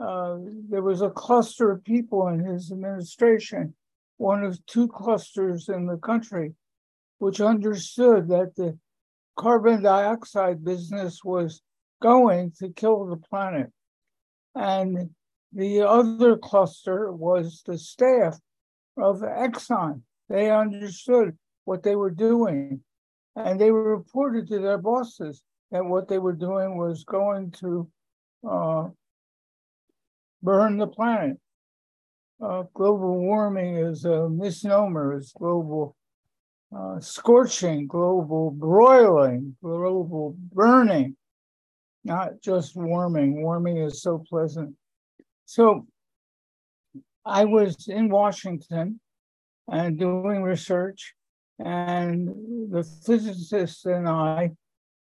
uh, 0.00 0.38
there 0.70 0.82
was 0.82 1.02
a 1.02 1.10
cluster 1.10 1.70
of 1.70 1.84
people 1.84 2.28
in 2.28 2.40
his 2.40 2.72
administration, 2.72 3.74
one 4.16 4.42
of 4.42 4.64
two 4.64 4.88
clusters 4.88 5.68
in 5.68 5.86
the 5.86 5.98
country, 5.98 6.54
which 7.18 7.40
understood 7.40 8.28
that 8.28 8.56
the 8.56 8.78
carbon 9.38 9.82
dioxide 9.82 10.64
business 10.64 11.22
was 11.22 11.60
going 12.00 12.50
to 12.58 12.70
kill 12.70 13.04
the 13.04 13.16
planet. 13.16 13.70
And 14.54 15.10
the 15.52 15.82
other 15.82 16.38
cluster 16.38 17.12
was 17.12 17.62
the 17.66 17.76
staff 17.76 18.38
of 18.96 19.20
Exxon. 19.20 20.00
They 20.30 20.50
understood 20.52 21.36
what 21.64 21.82
they 21.82 21.96
were 21.96 22.10
doing. 22.10 22.80
And 23.34 23.60
they 23.60 23.70
reported 23.72 24.46
to 24.48 24.60
their 24.60 24.78
bosses 24.78 25.42
that 25.72 25.84
what 25.84 26.08
they 26.08 26.18
were 26.18 26.32
doing 26.32 26.78
was 26.78 27.04
going 27.04 27.50
to 27.52 27.90
uh, 28.48 28.88
burn 30.42 30.78
the 30.78 30.86
planet. 30.86 31.36
Uh, 32.40 32.62
global 32.74 33.18
warming 33.18 33.76
is 33.76 34.04
a 34.04 34.28
misnomer. 34.28 35.14
It's 35.14 35.32
global 35.32 35.96
uh, 36.74 37.00
scorching, 37.00 37.88
global 37.88 38.52
broiling, 38.52 39.56
global 39.62 40.36
burning, 40.52 41.16
not 42.04 42.40
just 42.40 42.76
warming. 42.76 43.42
Warming 43.42 43.78
is 43.78 44.00
so 44.00 44.24
pleasant. 44.28 44.74
So 45.44 45.86
I 47.26 47.44
was 47.44 47.88
in 47.88 48.08
Washington 48.08 49.00
and 49.70 49.98
doing 49.98 50.42
research, 50.42 51.14
and 51.58 52.28
the 52.70 52.82
physicist 52.82 53.86
and 53.86 54.08
I 54.08 54.50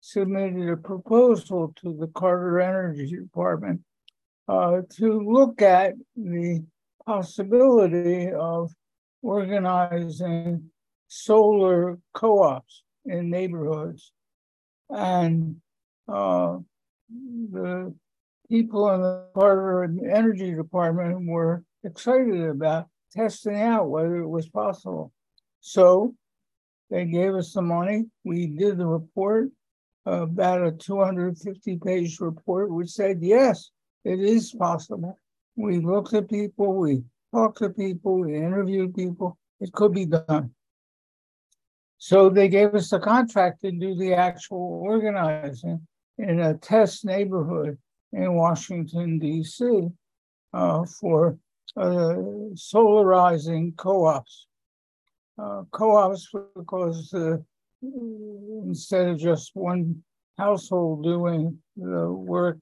submitted 0.00 0.68
a 0.68 0.76
proposal 0.76 1.72
to 1.82 1.96
the 1.98 2.08
Carter 2.08 2.60
Energy 2.60 3.16
Department 3.16 3.80
uh, 4.46 4.82
to 4.96 5.20
look 5.20 5.62
at 5.62 5.94
the 6.16 6.64
possibility 7.06 8.30
of 8.30 8.70
organizing 9.22 10.70
solar 11.08 11.98
co-ops 12.14 12.82
in 13.06 13.30
neighborhoods. 13.30 14.12
And 14.90 15.56
uh, 16.06 16.58
the 17.10 17.94
people 18.48 18.90
in 18.90 19.00
the 19.00 19.26
Carter 19.34 19.84
Energy 19.84 20.54
Department 20.54 21.26
were 21.26 21.62
excited 21.84 22.42
about 22.42 22.88
testing 23.12 23.60
out 23.60 23.90
whether 23.90 24.16
it 24.16 24.28
was 24.28 24.48
possible. 24.48 25.12
So 25.60 26.14
they 26.90 27.04
gave 27.04 27.34
us 27.34 27.52
the 27.52 27.62
money. 27.62 28.06
We 28.24 28.46
did 28.46 28.78
the 28.78 28.86
report, 28.86 29.50
about 30.06 30.66
a 30.66 30.72
250 30.72 31.76
page 31.84 32.20
report, 32.20 32.70
which 32.70 32.90
said, 32.90 33.18
yes, 33.20 33.70
it 34.04 34.20
is 34.20 34.52
possible. 34.52 35.18
We 35.56 35.80
looked 35.80 36.14
at 36.14 36.30
people, 36.30 36.74
we 36.76 37.02
talked 37.34 37.58
to 37.58 37.70
people, 37.70 38.20
we 38.20 38.36
interviewed 38.36 38.94
people. 38.94 39.36
It 39.60 39.72
could 39.72 39.92
be 39.92 40.06
done. 40.06 40.52
So 41.98 42.30
they 42.30 42.48
gave 42.48 42.74
us 42.74 42.90
the 42.90 43.00
contract 43.00 43.60
to 43.62 43.72
do 43.72 43.96
the 43.96 44.14
actual 44.14 44.80
organizing 44.84 45.86
in 46.16 46.40
a 46.40 46.54
test 46.54 47.04
neighborhood 47.04 47.76
in 48.12 48.34
Washington, 48.34 49.18
D.C. 49.18 49.88
Uh, 50.54 50.84
for 51.00 51.36
solarizing 51.78 53.76
co-ops. 53.76 54.46
Uh, 55.40 55.62
co-ops 55.70 56.28
because 56.56 57.12
uh, 57.14 57.36
instead 58.66 59.08
of 59.08 59.18
just 59.18 59.52
one 59.54 60.02
household 60.36 61.04
doing 61.04 61.56
the 61.76 62.12
work 62.12 62.58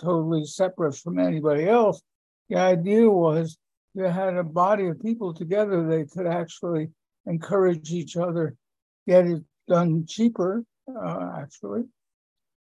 totally 0.00 0.44
separate 0.44 0.96
from 0.96 1.18
anybody 1.18 1.68
else, 1.68 2.02
the 2.48 2.56
idea 2.56 3.08
was 3.08 3.58
you 3.94 4.04
had 4.04 4.36
a 4.36 4.44
body 4.44 4.86
of 4.86 5.02
people 5.02 5.34
together 5.34 5.86
they 5.86 6.04
could 6.04 6.26
actually 6.26 6.88
encourage 7.26 7.90
each 7.92 8.16
other, 8.16 8.54
get 9.06 9.26
it 9.26 9.42
done 9.68 10.04
cheaper, 10.06 10.64
uh, 10.88 11.30
actually, 11.38 11.82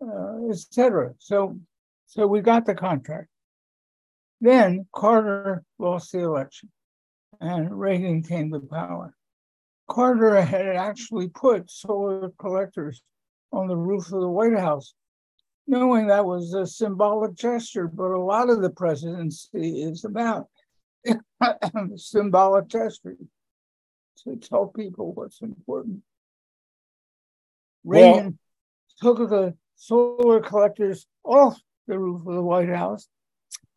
uh, 0.01 0.49
etc. 0.51 1.15
So, 1.19 1.59
so 2.07 2.27
we 2.27 2.41
got 2.41 2.67
the 2.67 2.75
contract. 2.75 3.29
Then 4.45 4.87
Carter 4.95 5.65
lost 5.79 6.13
the 6.13 6.19
election 6.19 6.71
and 7.41 7.81
Reagan 7.81 8.23
came 8.23 8.53
to 8.53 8.61
power. 8.61 9.15
Carter 9.91 10.39
had 10.39 10.67
actually 10.67 11.29
put 11.29 11.71
solar 11.71 12.29
collectors 12.39 13.01
on 13.55 13.69
the 13.69 13.77
roof 13.77 14.13
of 14.13 14.21
the 14.21 14.29
White 14.29 14.59
House, 14.59 14.93
knowing 15.67 16.09
that 16.09 16.27
was 16.27 16.53
a 16.53 16.67
symbolic 16.67 17.35
gesture, 17.35 17.89
but 17.89 18.11
a 18.11 18.21
lot 18.21 18.51
of 18.51 18.61
the 18.61 18.69
presidency 18.69 19.83
is 19.83 20.05
about 20.05 20.49
symbolic 21.97 22.69
gesture 22.69 23.17
to 24.25 24.37
tell 24.37 24.67
people 24.67 25.15
what's 25.15 25.41
important. 25.41 26.03
Reagan 27.83 28.39
well, 29.01 29.15
took 29.15 29.31
the 29.31 29.55
solar 29.75 30.43
collectors 30.43 31.07
off 31.25 31.59
the 31.87 31.99
roof 31.99 32.27
of 32.27 32.35
the 32.35 32.43
White 32.43 32.69
House 32.69 33.09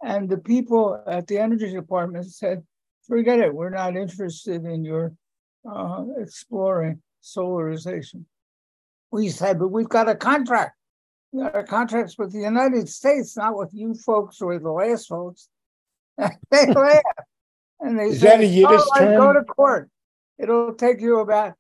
and 0.04 0.30
the 0.30 0.38
people 0.38 1.02
at 1.08 1.28
the 1.28 1.38
energy 1.40 1.72
department 1.72 2.26
said, 2.26 2.64
forget 3.08 3.40
it, 3.40 3.54
we're 3.54 3.70
not 3.70 3.96
interested 3.96 4.66
in 4.66 4.84
your 4.84 5.14
uh, 5.70 6.04
exploring 6.18 7.02
solarization. 7.24 8.26
We 9.12 9.30
said, 9.30 9.60
but 9.60 9.70
we've 9.70 9.90
got 9.90 10.10
a 10.10 10.16
contract. 10.16 10.74
We 11.32 11.44
got 11.44 11.58
a 11.58 11.64
contract 11.64 12.16
with 12.18 12.32
the 12.32 12.40
United 12.40 12.90
States, 12.90 13.38
not 13.38 13.58
with 13.58 13.70
you 13.74 13.94
folks 13.94 14.42
or 14.42 14.58
the 14.60 14.72
last 14.72 15.08
folks. 15.08 15.50
they 16.18 16.66
laugh. 16.68 17.02
And 17.80 17.98
they 17.98 18.06
Is 18.06 18.22
that 18.22 18.40
a 18.40 18.46
Yiddish 18.46 18.82
oh, 18.82 19.00
term? 19.00 19.18
Go 19.18 19.34
to 19.34 19.44
court. 19.44 19.90
It'll 20.40 20.74
take 20.74 21.02
you 21.02 21.20
about 21.20 21.54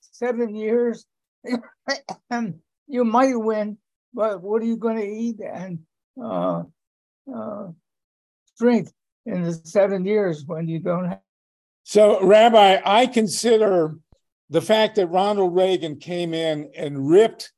seven 0.00 0.54
years. 0.54 1.06
and 2.30 2.60
you 2.86 3.04
might 3.04 3.38
win, 3.38 3.78
but 4.12 4.42
what 4.42 4.62
are 4.62 4.66
you 4.66 4.76
going 4.76 4.96
to 4.96 5.06
eat? 5.06 5.40
And 5.40 5.80
uh, 6.22 6.64
uh, 7.34 7.68
drink 8.58 8.88
in 9.26 9.42
the 9.42 9.52
seven 9.52 10.04
years 10.04 10.44
when 10.46 10.68
you 10.68 10.78
don't 10.78 11.08
have. 11.08 11.20
So, 11.84 12.22
Rabbi, 12.24 12.80
I 12.84 13.06
consider 13.06 13.96
the 14.48 14.60
fact 14.60 14.96
that 14.96 15.06
Ronald 15.06 15.54
Reagan 15.54 15.96
came 15.96 16.34
in 16.34 16.70
and 16.76 17.08
ripped 17.08 17.52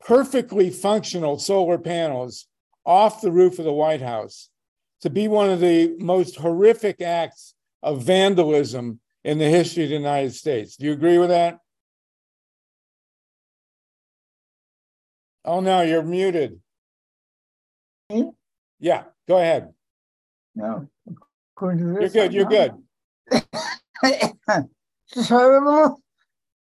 perfectly 0.00 0.70
functional 0.70 1.38
solar 1.38 1.78
panels 1.78 2.46
off 2.84 3.20
the 3.20 3.32
roof 3.32 3.58
of 3.58 3.64
the 3.64 3.72
White 3.72 4.02
House 4.02 4.48
to 5.02 5.10
be 5.10 5.28
one 5.28 5.50
of 5.50 5.60
the 5.60 5.94
most 5.98 6.36
horrific 6.36 7.00
acts 7.00 7.54
of 7.82 8.02
vandalism 8.02 9.00
in 9.24 9.38
the 9.38 9.48
history 9.48 9.84
of 9.84 9.90
the 9.90 9.96
United 9.96 10.34
States. 10.34 10.76
Do 10.76 10.86
you 10.86 10.92
agree 10.92 11.18
with 11.18 11.30
that? 11.30 11.58
Oh, 15.44 15.60
no, 15.60 15.80
you're 15.82 16.02
muted. 16.02 16.60
Me? 18.10 18.30
Yeah, 18.80 19.04
go 19.28 19.36
ahead. 19.36 19.72
No. 20.54 20.88
You're 22.00 22.08
good. 22.08 22.32
You're 22.32 22.44
good. 22.46 22.72
so, 25.08 26.00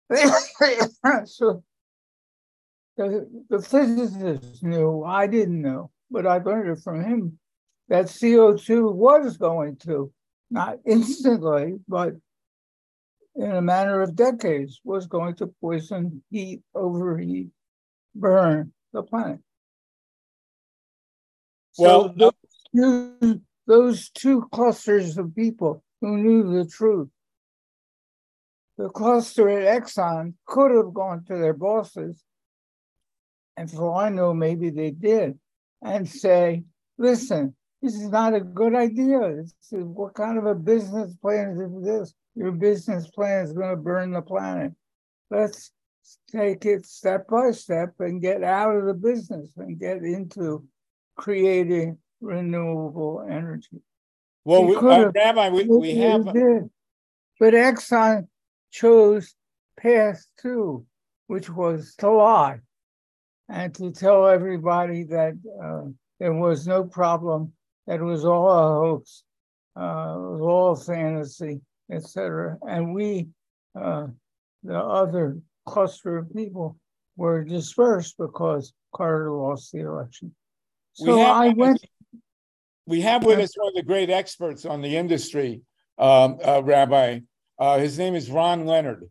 so 1.26 1.64
the, 2.98 3.28
the 3.50 3.62
physicist 3.62 4.64
knew, 4.64 5.04
I 5.04 5.28
didn't 5.28 5.62
know, 5.62 5.90
but 6.12 6.28
I 6.28 6.38
learned 6.38 6.78
it 6.78 6.84
from 6.84 7.04
him 7.04 7.40
that 7.90 8.06
CO2 8.06 8.94
was 8.94 9.38
going 9.38 9.78
to, 9.78 10.12
not 10.52 10.78
instantly, 10.86 11.80
but 11.88 12.14
in 13.36 13.52
a 13.52 13.62
matter 13.62 14.02
of 14.04 14.16
decades, 14.16 14.80
was 14.84 15.08
going 15.08 15.36
to 15.36 15.48
poison, 15.60 16.24
heat, 16.30 16.62
overheat, 16.76 17.48
burn 18.14 18.72
the 18.94 19.02
planet. 19.02 19.40
Well, 21.78 22.04
so 22.04 22.14
those, 22.18 22.34
two, 22.76 23.42
those 23.68 24.10
two 24.10 24.48
clusters 24.52 25.18
of 25.18 25.36
people 25.36 25.84
who 26.02 26.18
knew 26.18 26.58
the 26.58 26.70
truth, 26.70 27.10
the 28.78 28.90
cluster 28.90 29.50
at 29.50 29.82
Exxon 29.82 30.34
could 30.46 30.72
have 30.72 30.94
gone 30.94 31.24
to 31.26 31.38
their 31.38 31.54
bosses, 31.54 32.24
and 33.56 33.70
for 33.70 33.92
all 33.92 34.00
I 34.00 34.10
know, 34.10 34.34
maybe 34.34 34.70
they 34.70 34.92
did, 34.92 35.40
and 35.82 36.10
say, 36.10 36.64
listen, 36.98 37.56
this 37.82 37.96
is 37.96 38.10
not 38.10 38.34
a 38.34 38.40
good 38.40 38.76
idea. 38.76 39.20
This 39.36 39.54
is, 39.72 39.84
what 39.84 40.16
kind 40.16 40.38
of 40.38 40.46
a 40.46 40.56
business 40.56 41.16
plan 41.16 41.58
is 41.60 41.84
this? 41.84 42.14
Your 42.36 42.52
business 42.52 43.08
plan 43.10 43.46
is 43.46 43.54
going 43.54 43.70
to 43.72 43.82
burn 43.82 44.12
the 44.12 44.22
planet. 44.22 44.72
Let's 45.30 45.72
take 46.32 46.66
it 46.66 46.86
step 46.86 47.28
by 47.28 47.52
step 47.52 47.94
and 48.00 48.22
get 48.22 48.44
out 48.44 48.76
of 48.76 48.86
the 48.86 48.94
business 48.94 49.50
and 49.58 49.80
get 49.80 49.98
into 49.98 50.66
creating 51.16 51.98
renewable 52.22 53.26
energy. 53.30 53.82
Well, 54.46 54.66
we, 54.66 54.76
uh, 54.76 55.12
Rabbi, 55.14 55.50
we, 55.50 55.64
we 55.66 55.96
have. 55.98 56.34
Did. 56.34 56.70
But 57.40 57.54
Exxon 57.54 58.28
chose 58.72 59.36
path 59.80 60.26
two, 60.42 60.86
which 61.28 61.50
was 61.50 61.96
to 62.00 62.10
lie 62.10 62.60
and 63.50 63.74
to 63.76 63.92
tell 63.92 64.28
everybody 64.28 65.04
that 65.04 65.34
uh, 65.64 65.90
there 66.20 66.34
was 66.34 66.68
no 66.68 66.84
problem, 66.84 67.54
that 67.88 68.00
it 68.00 68.04
was 68.04 68.26
all 68.26 68.50
a 68.50 68.80
hoax, 68.80 69.24
uh, 69.76 70.16
it 70.16 70.32
was 70.32 70.42
all 70.42 70.76
fantasy, 70.76 71.62
etc. 71.92 72.58
And 72.62 72.94
we, 72.94 73.28
uh, 73.80 74.08
the 74.64 74.78
other 74.78 75.40
cluster 75.66 76.18
of 76.18 76.34
people, 76.34 76.78
were 77.16 77.44
dispersed 77.44 78.16
because 78.18 78.74
Carter 78.96 79.32
lost 79.32 79.72
the 79.72 79.80
election. 79.82 80.34
So 80.94 81.18
have, 81.18 81.36
I 81.36 81.50
went. 81.50 81.84
We 82.86 83.02
have 83.02 83.24
with 83.24 83.40
us 83.40 83.54
one 83.56 83.70
of 83.70 83.76
the 83.76 83.84
great 83.84 84.10
experts 84.10 84.66
on 84.66 84.82
the 84.82 84.98
industry, 84.98 85.62
um, 85.98 86.38
uh, 86.46 86.62
Rabbi. 86.64 87.22
Uh, 87.58 87.80
his 87.80 87.98
name 87.98 88.16
is 88.16 88.30
Ron 88.30 88.66
Leonard, 88.66 89.10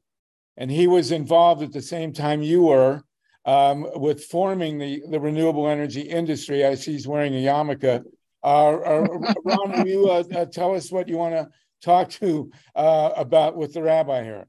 and 0.57 0.71
he 0.71 0.87
was 0.87 1.11
involved 1.11 1.63
at 1.63 1.73
the 1.73 1.83
same 1.83 2.13
time 2.13 2.43
you 2.43 2.65
were 2.65 3.03
um, 3.45 3.87
with 3.95 4.25
forming 4.25 4.79
the, 4.79 5.03
the 5.11 5.19
renewable 5.19 5.69
energy 5.69 6.03
industry. 6.03 6.65
I 6.65 6.75
see 6.75 6.93
he's 6.93 7.09
wearing 7.09 7.35
a 7.35 7.45
yarmulke. 7.45 8.05
Uh, 8.45 8.47
uh 8.47 9.07
Ron, 9.45 9.73
will 9.73 9.87
you 9.87 10.11
uh, 10.11 10.25
uh, 10.35 10.45
tell 10.47 10.75
us 10.75 10.93
what 10.93 11.09
you 11.09 11.17
want 11.17 11.35
to 11.35 11.49
talk 11.83 12.11
to 12.11 12.51
about 12.75 13.57
with 13.57 13.73
the 13.73 13.83
rabbi 13.83 14.23
here? 14.23 14.47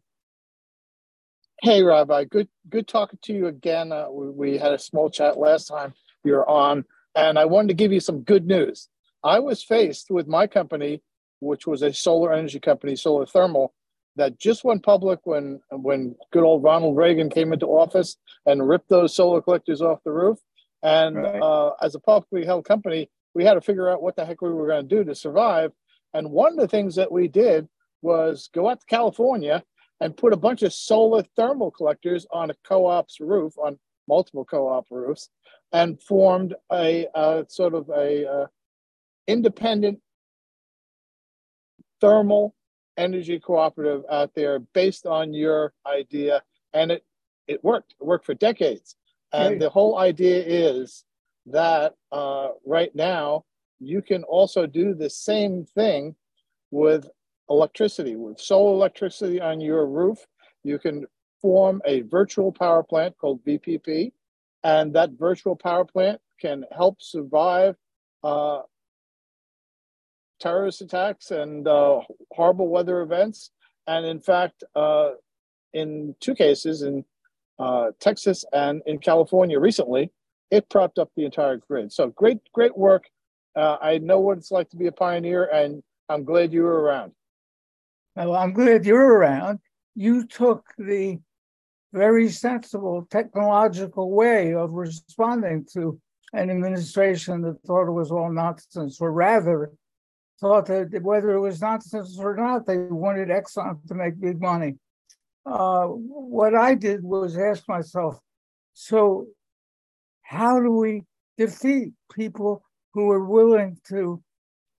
Hey, 1.61 1.81
Rabbi. 1.81 2.25
Good, 2.25 2.49
good 2.69 2.87
talking 2.89 3.19
to 3.23 3.33
you 3.33 3.47
again. 3.47 3.93
we, 4.11 4.29
we 4.29 4.57
had 4.57 4.73
a 4.73 4.79
small 4.79 5.09
chat 5.09 5.37
last 5.37 5.67
time 5.67 5.93
you 6.23 6.33
were 6.33 6.49
on. 6.49 6.83
And 7.15 7.37
I 7.37 7.45
wanted 7.45 7.69
to 7.69 7.73
give 7.75 7.91
you 7.91 7.99
some 7.99 8.21
good 8.21 8.45
news. 8.45 8.89
I 9.23 9.39
was 9.39 9.63
faced 9.63 10.09
with 10.09 10.27
my 10.27 10.47
company, 10.47 11.01
which 11.39 11.67
was 11.67 11.81
a 11.81 11.93
solar 11.93 12.33
energy 12.33 12.59
company, 12.59 12.95
Solar 12.95 13.25
Thermal, 13.25 13.73
that 14.15 14.39
just 14.39 14.63
went 14.63 14.83
public 14.83 15.19
when 15.23 15.59
when 15.71 16.15
good 16.31 16.43
old 16.43 16.63
Ronald 16.63 16.97
Reagan 16.97 17.29
came 17.29 17.53
into 17.53 17.65
office 17.67 18.17
and 18.45 18.67
ripped 18.67 18.89
those 18.89 19.15
solar 19.15 19.41
collectors 19.41 19.81
off 19.81 20.03
the 20.03 20.11
roof. 20.11 20.39
And 20.83 21.15
right. 21.15 21.41
uh, 21.41 21.71
as 21.81 21.95
a 21.95 21.99
publicly 21.99 22.45
held 22.45 22.65
company, 22.65 23.09
we 23.33 23.45
had 23.45 23.53
to 23.53 23.61
figure 23.61 23.89
out 23.89 24.03
what 24.03 24.15
the 24.15 24.25
heck 24.25 24.41
we 24.41 24.51
were 24.51 24.67
going 24.67 24.87
to 24.87 24.95
do 24.95 25.03
to 25.03 25.15
survive. 25.15 25.71
And 26.13 26.29
one 26.29 26.53
of 26.53 26.59
the 26.59 26.67
things 26.67 26.95
that 26.95 27.11
we 27.11 27.27
did 27.27 27.67
was 28.01 28.49
go 28.53 28.69
out 28.69 28.81
to 28.81 28.85
California 28.85 29.63
and 29.99 30.15
put 30.15 30.33
a 30.33 30.37
bunch 30.37 30.61
of 30.61 30.73
solar 30.73 31.23
thermal 31.35 31.71
collectors 31.71 32.27
on 32.31 32.51
a 32.51 32.55
co-op's 32.65 33.19
roof, 33.19 33.53
on 33.57 33.79
multiple 34.07 34.45
co-op 34.45 34.85
roofs, 34.91 35.29
and 35.73 36.01
formed 36.01 36.55
a, 36.71 37.07
a 37.15 37.45
sort 37.49 37.73
of 37.73 37.89
a, 37.89 38.23
a 38.23 38.49
independent 39.27 39.99
thermal 41.99 42.55
energy 42.95 43.39
cooperative 43.39 44.03
out 44.09 44.31
there 44.35 44.59
based 44.59 45.05
on 45.05 45.33
your 45.33 45.73
idea. 45.85 46.41
And 46.73 46.91
it 46.91 47.03
it 47.47 47.63
worked. 47.63 47.95
It 47.99 48.05
worked 48.05 48.25
for 48.25 48.35
decades. 48.35 48.95
And 49.33 49.59
the 49.59 49.69
whole 49.69 49.97
idea 49.97 50.43
is 50.45 51.03
that 51.47 51.95
uh, 52.11 52.49
right 52.65 52.93
now 52.93 53.45
you 53.79 54.01
can 54.01 54.23
also 54.23 54.67
do 54.67 54.93
the 54.93 55.09
same 55.09 55.65
thing 55.65 56.15
with 56.69 57.09
electricity 57.49 58.15
with 58.15 58.39
solar 58.39 58.73
electricity 58.73 59.41
on 59.41 59.59
your 59.59 59.87
roof. 59.87 60.19
You 60.63 60.79
can 60.79 61.05
form 61.41 61.81
a 61.85 62.01
virtual 62.01 62.51
power 62.51 62.83
plant 62.83 63.17
called 63.17 63.43
VPP, 63.43 64.11
and 64.63 64.93
that 64.93 65.11
virtual 65.11 65.55
power 65.55 65.85
plant 65.85 66.19
can 66.39 66.65
help 66.75 67.01
survive 67.01 67.75
uh, 68.23 68.61
terrorist 70.39 70.81
attacks 70.81 71.31
and 71.31 71.67
uh, 71.67 72.01
horrible 72.31 72.67
weather 72.67 73.01
events. 73.01 73.51
And 73.87 74.05
in 74.05 74.19
fact, 74.19 74.63
uh, 74.75 75.11
in 75.73 76.15
two 76.19 76.35
cases, 76.35 76.81
in 76.81 77.05
uh, 77.59 77.91
Texas 77.99 78.45
and 78.53 78.81
in 78.85 78.99
California 78.99 79.59
recently, 79.59 80.11
it 80.51 80.69
propped 80.69 80.99
up 80.99 81.09
the 81.15 81.25
entire 81.25 81.57
grid. 81.57 81.91
So 81.91 82.09
great, 82.09 82.39
great 82.53 82.77
work. 82.77 83.05
Uh, 83.55 83.77
I 83.81 83.97
know 83.97 84.19
what 84.19 84.37
it's 84.37 84.51
like 84.51 84.69
to 84.69 84.77
be 84.77 84.87
a 84.87 84.91
pioneer, 84.91 85.45
and 85.45 85.83
I'm 86.09 86.23
glad 86.23 86.53
you 86.53 86.63
were 86.63 86.81
around. 86.81 87.11
Well, 88.15 88.35
I'm 88.35 88.53
glad 88.53 88.85
you're 88.85 89.15
around. 89.15 89.59
You 89.95 90.25
took 90.25 90.65
the 90.77 91.19
very 91.93 92.29
sensible 92.29 93.07
technological 93.09 94.11
way 94.11 94.53
of 94.53 94.71
responding 94.71 95.65
to 95.73 95.99
an 96.33 96.49
administration 96.49 97.41
that 97.41 97.61
thought 97.61 97.87
it 97.87 97.91
was 97.91 98.11
all 98.11 98.31
nonsense, 98.31 98.99
or 98.99 99.11
rather 99.11 99.71
thought 100.41 100.65
that 100.65 101.01
whether 101.03 101.31
it 101.31 101.39
was 101.39 101.61
nonsense 101.61 102.17
or 102.19 102.35
not, 102.35 102.65
they 102.65 102.77
wanted 102.77 103.29
Exxon 103.29 103.85
to 103.87 103.93
make 103.93 104.19
big 104.19 104.41
money. 104.41 104.73
Uh, 105.45 105.85
what 105.85 106.55
I 106.55 106.73
did 106.73 107.03
was 107.03 107.37
ask 107.37 107.67
myself, 107.67 108.17
so 108.73 109.27
how 110.23 110.59
do 110.59 110.71
we 110.71 111.03
defeat 111.37 111.93
people 112.13 112.63
who 112.93 113.11
are 113.11 113.25
willing 113.25 113.77
to 113.89 114.21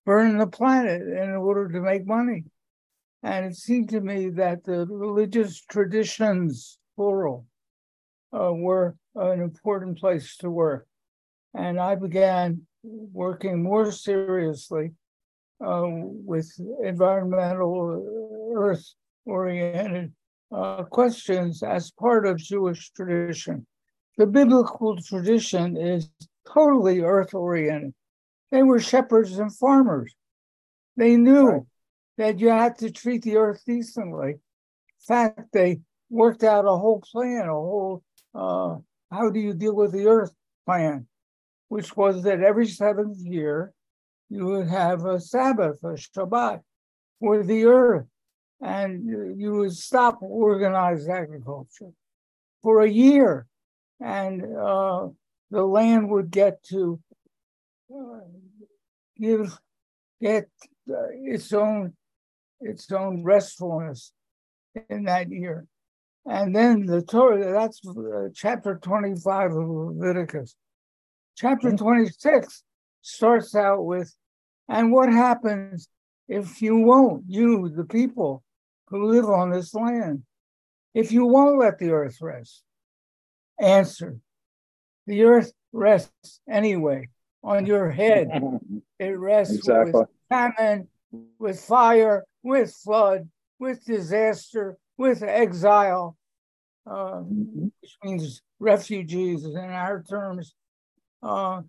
burn 0.05 0.37
the 0.37 0.47
planet 0.47 1.01
in 1.01 1.31
order 1.35 1.69
to 1.69 1.79
make 1.79 2.05
money? 2.05 2.43
And 3.23 3.45
it 3.45 3.55
seemed 3.55 3.89
to 3.89 4.01
me 4.01 4.29
that 4.31 4.65
the 4.65 4.85
religious 4.85 5.63
traditions, 5.65 6.77
plural, 6.95 7.45
uh, 8.33 8.51
were 8.53 8.95
an 9.15 9.41
important 9.41 9.97
place 9.97 10.37
to 10.37 10.49
work. 10.49 10.87
And 11.53 11.79
I 11.79 11.95
began 11.95 12.61
working 12.83 13.63
more 13.63 13.91
seriously 13.91 14.91
uh, 15.65 15.83
with 15.87 16.51
environmental, 16.83 18.51
earth 18.55 18.93
oriented 19.25 20.13
uh, 20.51 20.83
questions 20.83 21.63
as 21.63 21.91
part 21.91 22.25
of 22.25 22.37
Jewish 22.37 22.91
tradition. 22.91 23.65
The 24.17 24.27
biblical 24.27 25.01
tradition 25.01 25.77
is 25.77 26.09
totally 26.53 27.01
earth 27.01 27.33
oriented. 27.33 27.93
They 28.51 28.63
were 28.63 28.79
shepherds 28.79 29.39
and 29.39 29.53
farmers. 29.53 30.15
They 30.95 31.17
knew 31.17 31.47
right 31.47 31.61
that 32.17 32.39
you 32.39 32.49
had 32.49 32.77
to 32.79 32.91
treat 32.91 33.23
the 33.23 33.37
earth 33.37 33.61
decently. 33.65 34.31
In 34.31 34.39
fact, 35.07 35.51
they 35.51 35.81
worked 36.09 36.43
out 36.43 36.65
a 36.65 36.77
whole 36.77 37.01
plan, 37.01 37.47
a 37.47 37.53
whole 37.53 38.03
uh, 38.33 38.75
how 39.11 39.29
do 39.29 39.39
you 39.39 39.53
deal 39.53 39.75
with 39.75 39.91
the 39.91 40.07
earth 40.07 40.33
plan, 40.65 41.07
which 41.69 41.95
was 41.95 42.23
that 42.23 42.41
every 42.41 42.67
seventh 42.67 43.17
year 43.19 43.73
you 44.29 44.45
would 44.45 44.67
have 44.67 45.05
a 45.05 45.19
Sabbath, 45.19 45.77
a 45.83 45.95
Shabbat 45.95 46.61
for 47.19 47.43
the 47.43 47.65
earth, 47.65 48.07
and 48.61 49.05
you 49.39 49.53
would 49.53 49.73
stop 49.73 50.17
organized 50.21 51.09
agriculture 51.09 51.91
for 52.61 52.81
a 52.81 52.89
year, 52.89 53.47
and 54.01 54.43
uh, 54.43 55.07
the 55.51 55.63
land 55.63 56.09
would 56.09 56.31
get 56.31 56.63
to 56.65 56.99
uh, 57.95 58.19
give 59.17 59.57
get 60.21 60.49
uh, 60.89 61.07
its 61.11 61.53
own 61.53 61.93
its 62.59 62.91
own 62.91 63.23
restfulness 63.23 64.11
in 64.89 65.03
that 65.03 65.29
year. 65.29 65.67
And 66.25 66.55
then 66.55 66.85
the 66.85 67.01
Torah, 67.01 67.53
that's 67.53 67.81
uh, 67.87 68.29
chapter 68.33 68.79
25 68.81 69.51
of 69.51 69.69
Leviticus. 69.69 70.55
Chapter 71.35 71.69
mm-hmm. 71.69 71.77
26 71.77 72.63
starts 73.01 73.55
out 73.55 73.85
with, 73.85 74.13
and 74.67 74.91
what 74.91 75.09
happens 75.09 75.87
if 76.27 76.61
you 76.61 76.77
won't, 76.77 77.23
you, 77.27 77.69
the 77.69 77.85
people 77.85 78.43
who 78.87 79.11
live 79.11 79.25
on 79.25 79.51
this 79.51 79.73
land, 79.75 80.23
if 80.93 81.11
you 81.11 81.25
won't 81.25 81.59
let 81.59 81.77
the 81.77 81.91
earth 81.91 82.17
rest? 82.21 82.63
Answer 83.59 84.17
the 85.07 85.23
earth 85.23 85.53
rests 85.71 86.41
anyway 86.49 87.09
on 87.43 87.65
your 87.65 87.89
head. 87.89 88.29
It 88.97 89.19
rests 89.19 89.55
exactly. 89.55 89.91
with 89.91 90.09
famine, 90.29 90.87
with 91.37 91.59
fire, 91.59 92.23
with 92.43 92.73
flood, 92.73 93.27
with 93.59 93.83
disaster, 93.83 94.77
with 94.97 95.23
exile, 95.23 96.17
uh, 96.85 97.21
which 97.21 97.97
means 98.03 98.41
refugees 98.59 99.45
in 99.45 99.57
our 99.57 100.03
terms. 100.03 100.53
Uh, 101.21 101.61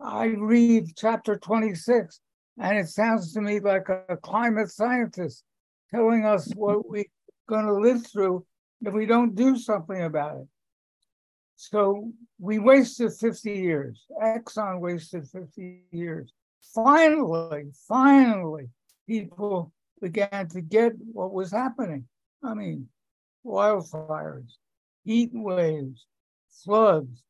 I 0.00 0.26
read 0.26 0.96
chapter 0.96 1.38
26, 1.38 2.20
and 2.58 2.78
it 2.78 2.88
sounds 2.88 3.32
to 3.32 3.40
me 3.40 3.60
like 3.60 3.88
a 3.88 4.16
climate 4.16 4.70
scientist 4.70 5.44
telling 5.92 6.24
us 6.24 6.50
what 6.56 6.88
we're 6.88 7.04
going 7.48 7.66
to 7.66 7.74
live 7.74 8.06
through 8.06 8.44
if 8.82 8.92
we 8.92 9.06
don't 9.06 9.34
do 9.34 9.56
something 9.56 10.02
about 10.02 10.38
it. 10.38 10.48
So 11.56 12.10
we 12.38 12.58
wasted 12.58 13.12
50 13.12 13.52
years. 13.52 14.04
Exxon 14.22 14.80
wasted 14.80 15.28
50 15.28 15.82
years. 15.92 16.32
Finally, 16.74 17.70
finally, 17.88 18.68
people 19.06 19.72
began 20.00 20.48
to 20.48 20.60
get 20.60 20.92
what 21.12 21.32
was 21.32 21.52
happening. 21.52 22.06
I 22.44 22.54
mean, 22.54 22.88
wildfires, 23.44 24.52
heat 25.04 25.30
waves, 25.32 26.06
floods, 26.64 27.22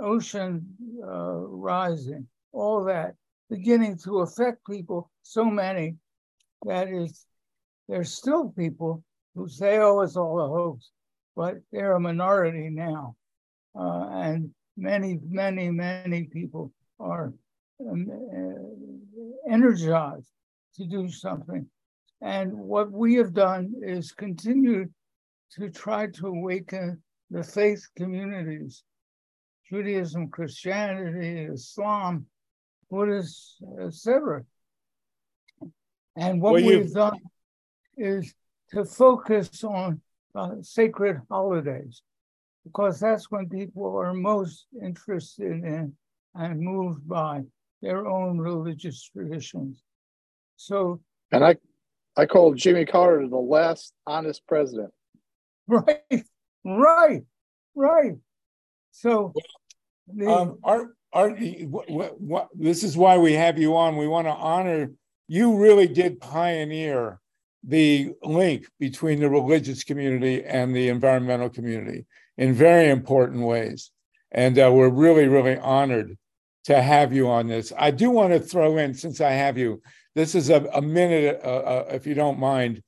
ocean 0.00 0.66
uh, 1.06 1.36
rising, 1.46 2.26
all 2.52 2.84
that 2.84 3.14
beginning 3.48 3.98
to 3.98 4.20
affect 4.20 4.66
people 4.66 5.10
so 5.22 5.44
many 5.44 5.96
that 6.64 6.88
is 6.88 7.26
there's 7.88 8.14
still 8.14 8.50
people 8.50 9.04
who 9.34 9.48
say, 9.48 9.78
oh, 9.78 10.00
it's 10.00 10.16
all 10.16 10.40
a 10.40 10.48
hoax, 10.48 10.90
but 11.36 11.56
they're 11.70 11.92
a 11.94 12.00
minority 12.00 12.68
now. 12.70 13.16
Uh, 13.78 14.08
and 14.12 14.50
many, 14.76 15.18
many, 15.28 15.70
many 15.70 16.24
people 16.24 16.72
are 17.00 17.32
um, 17.80 18.06
uh, 18.10 19.52
energized 19.52 20.30
to 20.76 20.86
do 20.86 21.08
something 21.08 21.66
and 22.22 22.52
what 22.52 22.90
we 22.92 23.14
have 23.14 23.34
done 23.34 23.74
is 23.82 24.12
continue 24.12 24.88
to 25.56 25.70
try 25.70 26.06
to 26.06 26.28
awaken 26.28 27.02
the 27.30 27.42
faith 27.42 27.86
communities 27.96 28.84
Judaism, 29.68 30.28
Christianity, 30.28 31.46
Islam, 31.50 32.26
Buddhist, 32.90 33.62
etc. 33.80 34.44
And 36.14 36.42
what 36.42 36.54
well, 36.54 36.66
we've 36.66 36.92
done 36.92 37.18
is 37.96 38.34
to 38.72 38.84
focus 38.84 39.64
on 39.64 40.02
uh, 40.34 40.56
sacred 40.60 41.22
holidays 41.30 42.02
because 42.64 43.00
that's 43.00 43.30
when 43.30 43.48
people 43.48 43.96
are 43.96 44.12
most 44.12 44.66
interested 44.82 45.64
in 45.64 45.94
and 46.34 46.60
moved 46.60 47.08
by 47.08 47.40
their 47.80 48.06
own 48.06 48.38
religious 48.38 49.02
traditions. 49.02 49.82
So, 50.56 51.00
and 51.32 51.44
I 51.44 51.56
I 52.16 52.26
called 52.26 52.56
Jimmy 52.56 52.84
Carter 52.84 53.26
the 53.28 53.36
last 53.36 53.92
honest 54.06 54.46
president. 54.46 54.90
Right, 55.68 56.24
right, 56.64 57.22
right. 57.76 58.16
So, 58.90 59.32
the, 60.12 60.26
um, 60.26 60.58
Art, 60.64 60.88
Art, 61.12 61.38
what, 61.40 61.88
what, 61.88 62.20
what, 62.20 62.48
this 62.52 62.82
is 62.82 62.96
why 62.96 63.16
we 63.16 63.34
have 63.34 63.58
you 63.58 63.76
on. 63.76 63.96
We 63.96 64.08
want 64.08 64.26
to 64.26 64.32
honor 64.32 64.90
you. 65.28 65.56
Really 65.56 65.86
did 65.86 66.20
pioneer 66.20 67.20
the 67.62 68.12
link 68.22 68.66
between 68.80 69.20
the 69.20 69.30
religious 69.30 69.84
community 69.84 70.44
and 70.44 70.74
the 70.74 70.88
environmental 70.88 71.48
community 71.48 72.06
in 72.36 72.54
very 72.54 72.90
important 72.90 73.42
ways, 73.44 73.92
and 74.32 74.58
uh, 74.58 74.70
we're 74.72 74.88
really, 74.88 75.28
really 75.28 75.56
honored 75.56 76.18
to 76.64 76.82
have 76.82 77.12
you 77.12 77.28
on 77.28 77.46
this. 77.46 77.72
I 77.78 77.90
do 77.92 78.10
want 78.10 78.32
to 78.32 78.40
throw 78.40 78.78
in, 78.78 78.94
since 78.94 79.20
I 79.20 79.30
have 79.30 79.58
you, 79.58 79.82
this 80.14 80.34
is 80.34 80.50
a, 80.50 80.64
a 80.74 80.82
minute, 80.82 81.40
uh, 81.44 81.48
uh, 81.48 81.84
if 81.90 82.06
you 82.06 82.14
don't 82.14 82.38
mind. 82.38 82.82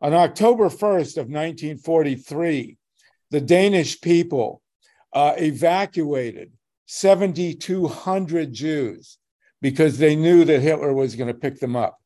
On 0.00 0.12
October 0.12 0.68
1st 0.68 1.16
of 1.16 1.28
1943, 1.28 2.76
the 3.30 3.40
Danish 3.40 4.00
people 4.00 4.62
uh, 5.12 5.34
evacuated 5.38 6.52
7,200 6.86 8.52
Jews 8.52 9.18
because 9.62 9.98
they 9.98 10.14
knew 10.14 10.44
that 10.44 10.60
Hitler 10.60 10.92
was 10.92 11.16
going 11.16 11.28
to 11.28 11.34
pick 11.34 11.58
them 11.58 11.76
up. 11.76 11.98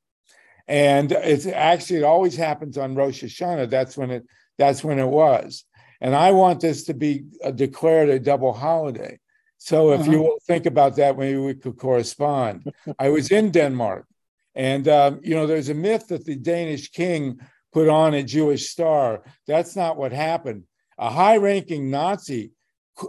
And 0.68 1.10
it's 1.10 1.46
actually 1.46 1.98
it 1.98 2.04
always 2.04 2.36
happens 2.36 2.78
on 2.78 2.94
Rosh 2.94 3.24
Hashanah. 3.24 3.68
That's 3.68 3.96
when 3.96 4.10
it 4.10 4.24
that's 4.56 4.84
when 4.84 5.00
it 5.00 5.08
was. 5.08 5.64
And 6.00 6.14
I 6.14 6.30
want 6.30 6.60
this 6.60 6.84
to 6.84 6.94
be 6.94 7.24
uh, 7.42 7.50
declared 7.50 8.08
a 8.08 8.20
double 8.20 8.52
holiday. 8.52 9.18
So 9.58 9.92
if 9.92 10.02
uh-huh. 10.02 10.12
you 10.12 10.22
will 10.22 10.38
think 10.46 10.66
about 10.66 10.96
that, 10.96 11.18
maybe 11.18 11.38
we 11.38 11.54
could 11.54 11.76
correspond. 11.76 12.72
I 12.98 13.08
was 13.08 13.30
in 13.32 13.50
Denmark 13.50 14.06
and, 14.54 14.88
um, 14.88 15.20
you 15.22 15.34
know, 15.34 15.46
there's 15.46 15.68
a 15.68 15.74
myth 15.74 16.08
that 16.08 16.24
the 16.24 16.36
Danish 16.36 16.90
king 16.90 17.38
put 17.72 17.88
on 17.88 18.14
a 18.14 18.22
Jewish 18.22 18.68
star. 18.68 19.22
That's 19.46 19.76
not 19.76 19.96
what 19.96 20.12
happened. 20.12 20.64
a 20.98 21.08
high 21.08 21.38
ranking 21.38 21.90
Nazi 21.90 22.52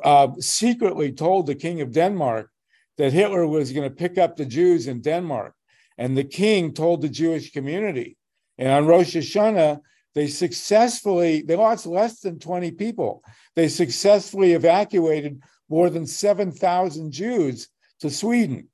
uh, 0.04 0.30
secretly 0.40 1.12
told 1.12 1.46
the 1.46 1.56
king 1.56 1.82
of 1.82 1.92
Denmark 1.92 2.50
that 2.98 3.12
Hitler 3.12 3.46
was 3.46 3.74
going 3.74 3.90
to 3.90 3.96
pick 3.96 4.18
up 4.18 4.36
the 4.36 4.46
Jews 4.46 4.88
in 4.88 5.02
Denmark. 5.02 5.54
And 5.98 6.18
the 6.18 6.24
king 6.24 6.74
told 6.74 7.02
the 7.02 7.10
Jewish 7.10 7.52
community. 7.52 8.18
And 8.58 8.70
on 8.70 8.88
Rosh 8.88 9.16
Hashanah, 9.16 9.80
they 10.16 10.28
successfully, 10.28 11.42
they 11.42 11.56
lost 11.56 11.86
less 11.86 12.20
than 12.20 12.40
20 12.40 12.72
people. 12.72 13.24
They 13.56 13.68
successfully 13.68 14.54
evacuated 14.54 15.42
more 15.70 15.90
than 15.90 16.06
7,000 16.06 17.12
Jews 17.12 17.68
to 18.00 18.10
Sweden. 18.10 18.70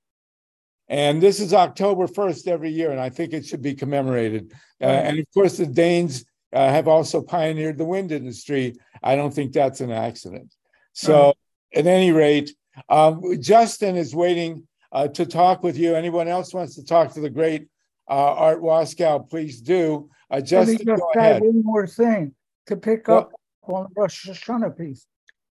And 0.89 1.21
this 1.21 1.39
is 1.39 1.53
October 1.53 2.07
1st 2.07 2.47
every 2.47 2.71
year, 2.71 2.91
and 2.91 2.99
I 2.99 3.09
think 3.09 3.33
it 3.33 3.45
should 3.45 3.61
be 3.61 3.75
commemorated. 3.75 4.53
Uh, 4.81 4.85
and 4.85 5.19
of 5.19 5.25
course, 5.33 5.57
the 5.57 5.65
Danes 5.65 6.23
uh, 6.53 6.69
have 6.69 6.87
also 6.87 7.21
pioneered 7.21 7.77
the 7.77 7.85
wind 7.85 8.11
industry. 8.11 8.75
I 9.03 9.15
don't 9.15 9.33
think 9.33 9.51
that's 9.51 9.81
an 9.81 9.91
accident. 9.91 10.53
So, 10.93 11.33
at 11.75 11.85
any 11.85 12.11
rate, 12.11 12.55
um, 12.89 13.21
Justin 13.41 13.97
is 13.97 14.15
waiting 14.15 14.67
uh, 14.91 15.09
to 15.09 15.25
talk 15.25 15.61
with 15.61 15.77
you. 15.77 15.95
Anyone 15.95 16.27
else 16.27 16.53
wants 16.53 16.75
to 16.75 16.85
talk 16.85 17.13
to 17.13 17.19
the 17.19 17.29
great 17.29 17.67
uh, 18.09 18.33
Art 18.33 18.61
Waskow, 18.61 19.29
please 19.29 19.61
do. 19.61 20.09
Uh, 20.31 20.39
Justin, 20.41 20.77
Let 20.77 20.85
me 20.85 20.85
just 20.85 21.01
go 21.01 21.21
add 21.21 21.41
one 21.41 21.63
more 21.63 21.87
thing 21.87 22.33
to 22.67 22.77
pick 22.77 23.09
up 23.09 23.31
on 23.63 23.87
the 23.93 24.01
Rosh 24.01 24.27
Hashanah 24.27 24.77
piece. 24.77 25.05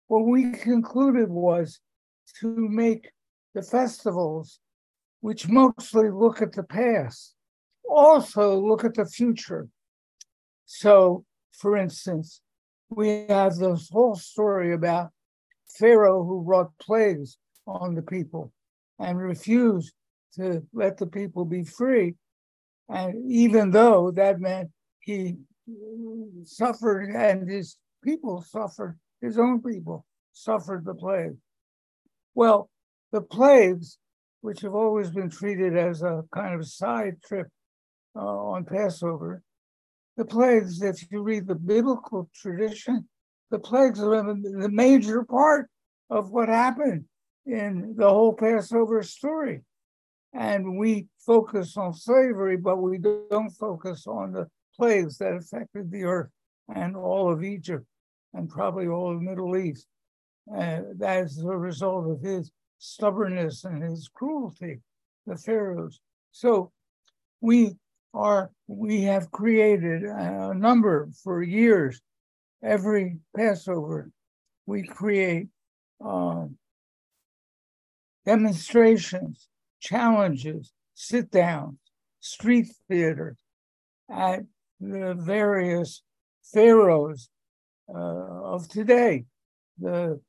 What 0.06 0.24
we 0.24 0.52
concluded 0.52 1.28
was 1.28 1.80
to 2.40 2.46
make 2.56 3.10
the 3.54 3.62
festivals, 3.62 4.60
which 5.20 5.48
mostly 5.48 6.10
look 6.10 6.42
at 6.42 6.52
the 6.52 6.62
past, 6.62 7.34
also 7.88 8.58
look 8.58 8.84
at 8.84 8.94
the 8.94 9.06
future. 9.06 9.68
So, 10.66 11.24
for 11.52 11.76
instance, 11.76 12.40
we 12.90 13.26
have 13.28 13.56
this 13.56 13.88
whole 13.90 14.14
story 14.14 14.72
about 14.72 15.10
Pharaoh 15.78 16.24
who 16.24 16.44
brought 16.44 16.76
plagues 16.78 17.38
on 17.66 17.94
the 17.94 18.02
people 18.02 18.52
and 18.98 19.18
refused 19.18 19.92
to 20.34 20.62
let 20.72 20.96
the 20.96 21.06
people 21.06 21.44
be 21.44 21.64
free. 21.64 22.14
And 22.88 23.30
even 23.30 23.70
though 23.70 24.10
that 24.12 24.40
meant 24.40 24.70
he 25.00 25.36
suffered 26.44 27.10
and 27.10 27.48
his 27.48 27.76
people 28.02 28.42
suffered, 28.42 28.98
his 29.20 29.38
own 29.38 29.62
people 29.62 30.06
suffered 30.32 30.84
the 30.84 30.94
plague. 30.94 31.36
Well, 32.34 32.70
the 33.12 33.20
plagues, 33.20 33.98
which 34.40 34.60
have 34.60 34.74
always 34.74 35.10
been 35.10 35.30
treated 35.30 35.76
as 35.76 36.02
a 36.02 36.24
kind 36.32 36.54
of 36.54 36.66
side 36.66 37.16
trip 37.24 37.48
uh, 38.16 38.20
on 38.20 38.64
Passover, 38.64 39.42
the 40.16 40.24
plagues, 40.24 40.82
if 40.82 41.10
you 41.10 41.22
read 41.22 41.46
the 41.46 41.54
biblical 41.54 42.28
tradition, 42.34 43.08
the 43.50 43.58
plagues 43.58 44.00
are 44.00 44.22
the 44.24 44.68
major 44.70 45.24
part 45.24 45.70
of 46.10 46.30
what 46.30 46.48
happened 46.48 47.04
in 47.46 47.94
the 47.96 48.08
whole 48.08 48.32
Passover 48.32 49.02
story. 49.02 49.62
And 50.34 50.76
we 50.76 51.06
focus 51.24 51.76
on 51.76 51.94
slavery, 51.94 52.56
but 52.56 52.76
we 52.76 52.98
don't 52.98 53.50
focus 53.50 54.06
on 54.06 54.32
the 54.32 54.48
plagues 54.76 55.18
that 55.18 55.34
affected 55.34 55.90
the 55.90 56.04
earth 56.04 56.30
and 56.74 56.96
all 56.96 57.32
of 57.32 57.42
Egypt 57.42 57.84
and 58.34 58.48
probably 58.48 58.88
all 58.88 59.12
of 59.12 59.18
the 59.18 59.24
Middle 59.24 59.56
East. 59.56 59.86
Uh, 60.54 60.80
that's 60.96 61.38
a 61.38 61.46
result 61.46 62.10
of 62.10 62.20
his 62.20 62.50
stubbornness 62.78 63.64
and 63.64 63.82
his 63.82 64.08
cruelty, 64.12 64.80
the 65.26 65.36
pharaohs. 65.36 66.00
So 66.32 66.72
we 67.40 67.76
are 68.14 68.50
we 68.66 69.02
have 69.02 69.30
created 69.30 70.02
a 70.02 70.54
number 70.54 71.08
for 71.22 71.42
years. 71.42 72.00
Every 72.62 73.18
Passover, 73.36 74.10
we 74.66 74.82
create 74.82 75.48
um, 76.04 76.56
demonstrations, 78.26 79.48
challenges, 79.80 80.72
sit 80.94 81.30
downs, 81.30 81.78
street 82.20 82.66
theater 82.88 83.36
at 84.10 84.40
the 84.80 85.14
various 85.14 86.02
pharaohs 86.52 87.30
uh, 87.88 88.52
of 88.54 88.68
today, 88.68 89.24
the, 89.78 90.20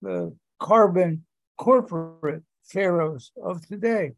the 0.00 0.34
carbon 0.58 1.24
corporate 1.56 2.42
pharaohs 2.64 3.32
of 3.42 3.66
today. 3.66 4.12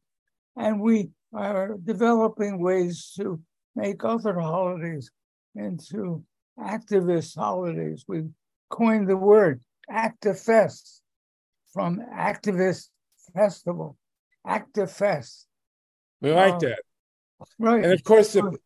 And 0.57 0.81
we 0.81 1.11
are 1.33 1.77
developing 1.83 2.61
ways 2.61 3.13
to 3.17 3.41
make 3.75 4.05
other 4.05 4.39
holidays 4.39 5.11
into 5.55 6.25
activist 6.59 7.37
holidays. 7.37 8.05
We 8.07 8.25
coined 8.71 9.09
the 9.09 9.17
word 9.17 9.63
Actifest 9.91 11.01
from 11.73 12.01
Activist 12.15 12.89
Festival, 13.35 13.97
Actifest. 14.47 15.45
We 16.21 16.33
like 16.33 16.55
Uh, 16.55 16.59
that. 16.59 16.79
Right. 17.59 17.85
And 17.85 17.93
of 17.93 18.05
course, 18.05 18.33
the, 18.33 18.57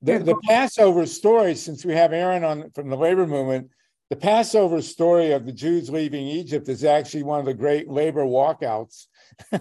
the, 0.00 0.20
the 0.20 0.40
Passover 0.44 1.04
story, 1.06 1.54
since 1.54 1.84
we 1.84 1.94
have 1.94 2.12
Aaron 2.12 2.44
on 2.44 2.70
from 2.70 2.88
the 2.88 2.96
labor 2.96 3.26
movement, 3.26 3.70
the 4.10 4.16
Passover 4.16 4.82
story 4.82 5.30
of 5.32 5.46
the 5.46 5.52
Jews 5.52 5.88
leaving 5.88 6.26
Egypt 6.26 6.68
is 6.68 6.84
actually 6.84 7.22
one 7.22 7.38
of 7.40 7.46
the 7.46 7.54
great 7.54 7.88
labor 7.88 8.24
walkouts 8.24 9.06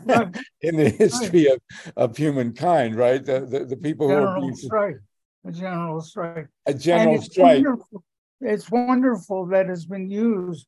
in 0.61 0.75
the 0.75 0.89
history 0.89 1.47
of, 1.47 1.59
of 1.95 2.17
humankind, 2.17 2.95
right? 2.95 3.23
The, 3.23 3.41
the, 3.41 3.65
the 3.65 3.77
people 3.77 4.07
who 4.07 4.15
are 4.15 4.21
general 4.25 4.41
being 4.41 4.55
strike, 4.55 4.97
a 5.45 5.51
general 5.51 6.01
strike. 6.01 6.47
a 6.65 6.73
general 6.73 7.15
it's 7.15 7.25
strike. 7.25 7.63
wonderful- 7.63 8.03
It's 8.41 8.71
wonderful 8.71 9.45
that 9.47 9.69
it's 9.69 9.85
been 9.85 10.09
used 10.09 10.65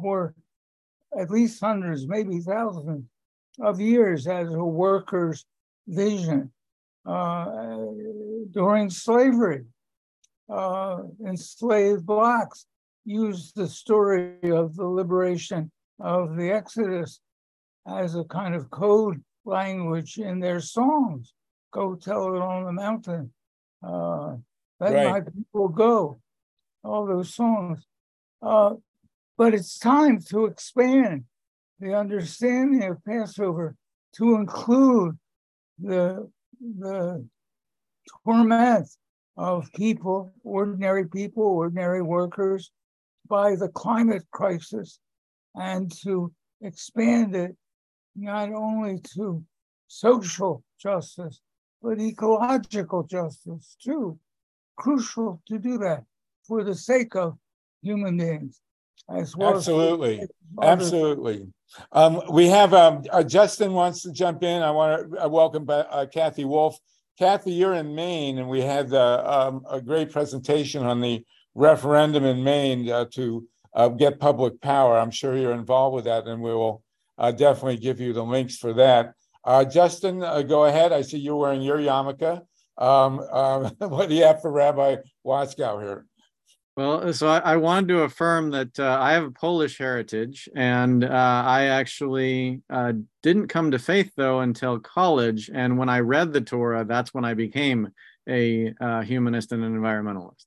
for 0.00 0.34
at 1.18 1.30
least 1.30 1.58
hundreds, 1.60 2.06
maybe 2.06 2.38
thousands 2.40 3.06
of 3.60 3.80
years 3.80 4.26
as 4.26 4.52
a 4.52 4.62
worker's 4.64 5.44
vision 5.88 6.52
uh, 7.06 7.46
during 8.50 8.90
slavery. 8.90 9.64
Uh, 10.50 11.04
enslaved 11.26 12.04
blacks 12.04 12.66
used 13.04 13.56
the 13.56 13.68
story 13.68 14.36
of 14.50 14.76
the 14.76 14.86
liberation 14.86 15.70
of 16.00 16.36
the 16.36 16.50
Exodus 16.50 17.20
as 17.86 18.14
a 18.14 18.24
kind 18.24 18.54
of 18.54 18.70
code 18.70 19.22
language 19.44 20.18
in 20.18 20.38
their 20.40 20.60
songs. 20.60 21.34
Go 21.72 21.94
tell 21.94 22.34
it 22.34 22.40
on 22.40 22.64
the 22.64 22.72
mountain. 22.72 23.32
Uh, 23.82 24.36
let 24.80 24.92
Right. 24.94 25.10
my 25.10 25.20
people 25.20 25.68
go. 25.68 26.20
All 26.84 27.06
those 27.06 27.34
songs. 27.34 27.84
Uh, 28.40 28.74
but 29.36 29.54
it's 29.54 29.78
time 29.78 30.20
to 30.30 30.46
expand 30.46 31.24
the 31.80 31.94
understanding 31.94 32.84
of 32.84 33.04
Passover 33.04 33.76
to 34.16 34.34
include 34.34 35.18
the 35.78 36.30
the 36.60 37.26
torment 38.24 38.88
of 39.36 39.72
people, 39.72 40.32
ordinary 40.44 41.08
people, 41.08 41.42
ordinary 41.44 42.02
workers, 42.02 42.70
by 43.32 43.56
the 43.56 43.68
climate 43.68 44.24
crisis, 44.30 44.98
and 45.54 45.90
to 45.90 46.30
expand 46.60 47.34
it 47.34 47.56
not 48.14 48.52
only 48.52 49.00
to 49.14 49.42
social 49.88 50.62
justice, 50.78 51.40
but 51.80 51.98
ecological 51.98 53.02
justice 53.04 53.74
too. 53.82 54.18
Crucial 54.76 55.40
to 55.48 55.58
do 55.58 55.78
that 55.78 56.04
for 56.46 56.62
the 56.62 56.74
sake 56.74 57.16
of 57.16 57.38
human 57.80 58.18
beings, 58.18 58.60
as 59.08 59.34
well 59.34 59.52
as 59.52 59.60
Absolutely. 59.60 60.16
others. 60.18 60.28
Absolutely. 60.62 61.46
Um, 61.92 62.20
we 62.30 62.48
have 62.48 62.74
um, 62.74 63.02
uh, 63.10 63.22
Justin 63.22 63.72
wants 63.72 64.02
to 64.02 64.12
jump 64.12 64.42
in. 64.42 64.62
I 64.62 64.70
want 64.72 65.10
to 65.10 65.24
uh, 65.24 65.28
welcome 65.28 65.64
uh, 65.70 66.04
Kathy 66.12 66.44
Wolf. 66.44 66.78
Kathy, 67.18 67.52
you're 67.52 67.74
in 67.74 67.94
Maine, 67.94 68.36
and 68.36 68.48
we 68.50 68.60
had 68.60 68.92
uh, 68.92 69.22
um, 69.24 69.64
a 69.70 69.80
great 69.80 70.12
presentation 70.12 70.84
on 70.84 71.00
the 71.00 71.24
referendum 71.54 72.24
in 72.24 72.42
Maine 72.42 72.88
uh, 72.90 73.06
to 73.12 73.46
uh, 73.74 73.88
get 73.88 74.20
public 74.20 74.60
power. 74.60 74.98
I'm 74.98 75.10
sure 75.10 75.36
you're 75.36 75.52
involved 75.52 75.94
with 75.94 76.04
that, 76.04 76.26
and 76.26 76.42
we 76.42 76.52
will 76.52 76.82
uh, 77.18 77.32
definitely 77.32 77.78
give 77.78 78.00
you 78.00 78.12
the 78.12 78.24
links 78.24 78.56
for 78.56 78.72
that. 78.74 79.14
Uh, 79.44 79.64
Justin, 79.64 80.22
uh, 80.22 80.42
go 80.42 80.64
ahead. 80.64 80.92
I 80.92 81.02
see 81.02 81.18
you're 81.18 81.36
wearing 81.36 81.62
your 81.62 81.78
yarmulke. 81.78 82.42
Um, 82.78 83.20
uh, 83.30 83.70
what 83.88 84.08
do 84.08 84.14
you 84.14 84.24
have 84.24 84.40
for 84.40 84.52
Rabbi 84.52 84.96
Waskow 85.26 85.82
here? 85.82 86.06
Well, 86.74 87.12
so 87.12 87.28
I, 87.28 87.38
I 87.38 87.56
wanted 87.56 87.88
to 87.88 88.02
affirm 88.02 88.50
that 88.52 88.80
I 88.80 89.12
have 89.12 89.24
a 89.24 89.30
Polish 89.30 89.76
heritage, 89.76 90.48
and 90.56 91.04
I 91.04 91.66
actually 91.66 92.62
didn't 93.22 93.48
come 93.48 93.72
to 93.72 93.78
faith 93.78 94.12
though 94.16 94.40
until 94.40 94.78
college. 94.78 95.50
And 95.52 95.76
when 95.76 95.90
I 95.90 96.00
read 96.00 96.32
the 96.32 96.40
Torah, 96.40 96.86
that's 96.86 97.12
when 97.12 97.26
I 97.26 97.34
became 97.34 97.90
a 98.26 98.72
humanist 99.04 99.52
and 99.52 99.62
an 99.62 99.78
environmentalist. 99.78 100.46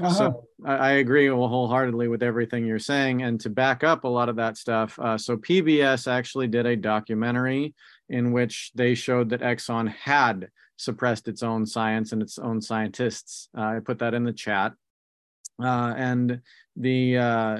Uh-huh. 0.00 0.14
So 0.14 0.48
I, 0.64 0.74
I 0.74 0.90
agree 0.92 1.28
wholeheartedly 1.28 2.08
with 2.08 2.22
everything 2.22 2.66
you're 2.66 2.78
saying. 2.78 3.22
And 3.22 3.40
to 3.40 3.50
back 3.50 3.84
up 3.84 4.04
a 4.04 4.08
lot 4.08 4.28
of 4.28 4.36
that 4.36 4.56
stuff, 4.56 4.98
uh, 4.98 5.18
so 5.18 5.36
PBS 5.36 6.10
actually 6.10 6.48
did 6.48 6.66
a 6.66 6.76
documentary 6.76 7.74
in 8.08 8.32
which 8.32 8.72
they 8.74 8.94
showed 8.94 9.30
that 9.30 9.40
Exxon 9.40 9.88
had 9.88 10.48
suppressed 10.76 11.28
its 11.28 11.42
own 11.42 11.66
science 11.66 12.12
and 12.12 12.22
its 12.22 12.38
own 12.38 12.60
scientists. 12.60 13.48
Uh, 13.56 13.62
I 13.62 13.80
put 13.80 13.98
that 14.00 14.14
in 14.14 14.24
the 14.24 14.32
chat. 14.32 14.72
Uh, 15.62 15.94
and 15.96 16.42
the 16.76 17.16
uh, 17.16 17.58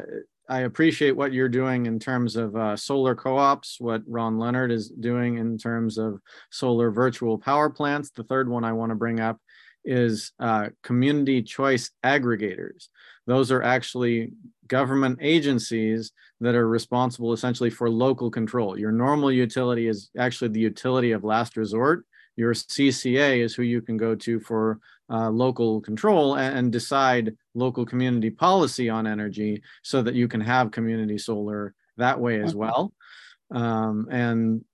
I 0.48 0.60
appreciate 0.60 1.16
what 1.16 1.32
you're 1.32 1.48
doing 1.48 1.86
in 1.86 1.98
terms 1.98 2.36
of 2.36 2.54
uh, 2.54 2.76
solar 2.76 3.14
co-ops, 3.14 3.80
what 3.80 4.02
Ron 4.06 4.38
Leonard 4.38 4.70
is 4.70 4.88
doing 4.88 5.38
in 5.38 5.58
terms 5.58 5.98
of 5.98 6.20
solar 6.50 6.90
virtual 6.90 7.38
power 7.38 7.68
plants. 7.68 8.10
The 8.10 8.22
third 8.22 8.48
one 8.48 8.64
I 8.64 8.72
want 8.72 8.90
to 8.90 8.96
bring 8.96 9.18
up 9.18 9.40
is 9.86 10.32
uh, 10.40 10.68
community 10.82 11.42
choice 11.42 11.90
aggregators. 12.04 12.88
Those 13.26 13.50
are 13.50 13.62
actually 13.62 14.32
government 14.68 15.18
agencies 15.22 16.12
that 16.40 16.54
are 16.54 16.68
responsible 16.68 17.32
essentially 17.32 17.70
for 17.70 17.88
local 17.88 18.30
control. 18.30 18.78
Your 18.78 18.92
normal 18.92 19.32
utility 19.32 19.88
is 19.88 20.10
actually 20.18 20.48
the 20.48 20.60
utility 20.60 21.12
of 21.12 21.24
last 21.24 21.56
resort. 21.56 22.04
Your 22.36 22.52
CCA 22.52 23.42
is 23.42 23.54
who 23.54 23.62
you 23.62 23.80
can 23.80 23.96
go 23.96 24.14
to 24.14 24.38
for 24.40 24.78
uh, 25.08 25.30
local 25.30 25.80
control 25.80 26.34
and, 26.34 26.58
and, 26.58 26.72
decide 26.72 27.34
local 27.54 27.86
community 27.86 28.28
policy 28.28 28.90
on 28.90 29.06
energy 29.06 29.62
so 29.82 30.02
that 30.02 30.14
you 30.14 30.26
can 30.26 30.40
have 30.40 30.72
community 30.72 31.16
solar 31.16 31.74
that 31.96 32.18
way 32.18 32.40
as 32.40 32.54
well. 32.54 32.92
Um, 33.52 34.08
and 34.10 34.64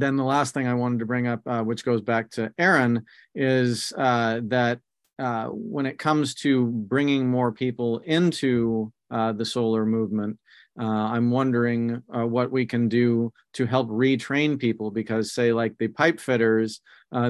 then 0.00 0.16
the 0.16 0.24
last 0.24 0.54
thing 0.54 0.66
I 0.66 0.74
wanted 0.74 1.00
to 1.00 1.06
bring 1.06 1.26
up, 1.26 1.40
uh, 1.46 1.62
which 1.62 1.84
goes 1.84 2.00
back 2.00 2.30
to 2.32 2.52
Aaron, 2.58 3.04
is 3.34 3.92
uh, 3.96 4.40
that 4.44 4.80
uh, 5.18 5.46
when 5.46 5.86
it 5.86 5.98
comes 5.98 6.34
to 6.34 6.66
bringing 6.66 7.28
more 7.28 7.52
people 7.52 7.98
into 8.04 8.92
uh, 9.10 9.32
the 9.32 9.44
solar 9.44 9.86
movement, 9.86 10.38
uh, 10.78 10.84
I'm 10.84 11.30
wondering 11.30 12.02
uh, 12.14 12.26
what 12.26 12.50
we 12.50 12.66
can 12.66 12.88
do 12.88 13.32
to 13.54 13.64
help 13.64 13.88
retrain 13.88 14.58
people 14.58 14.90
because, 14.90 15.32
say, 15.32 15.52
like 15.52 15.78
the 15.78 15.88
pipe 15.88 16.20
fitters, 16.20 16.80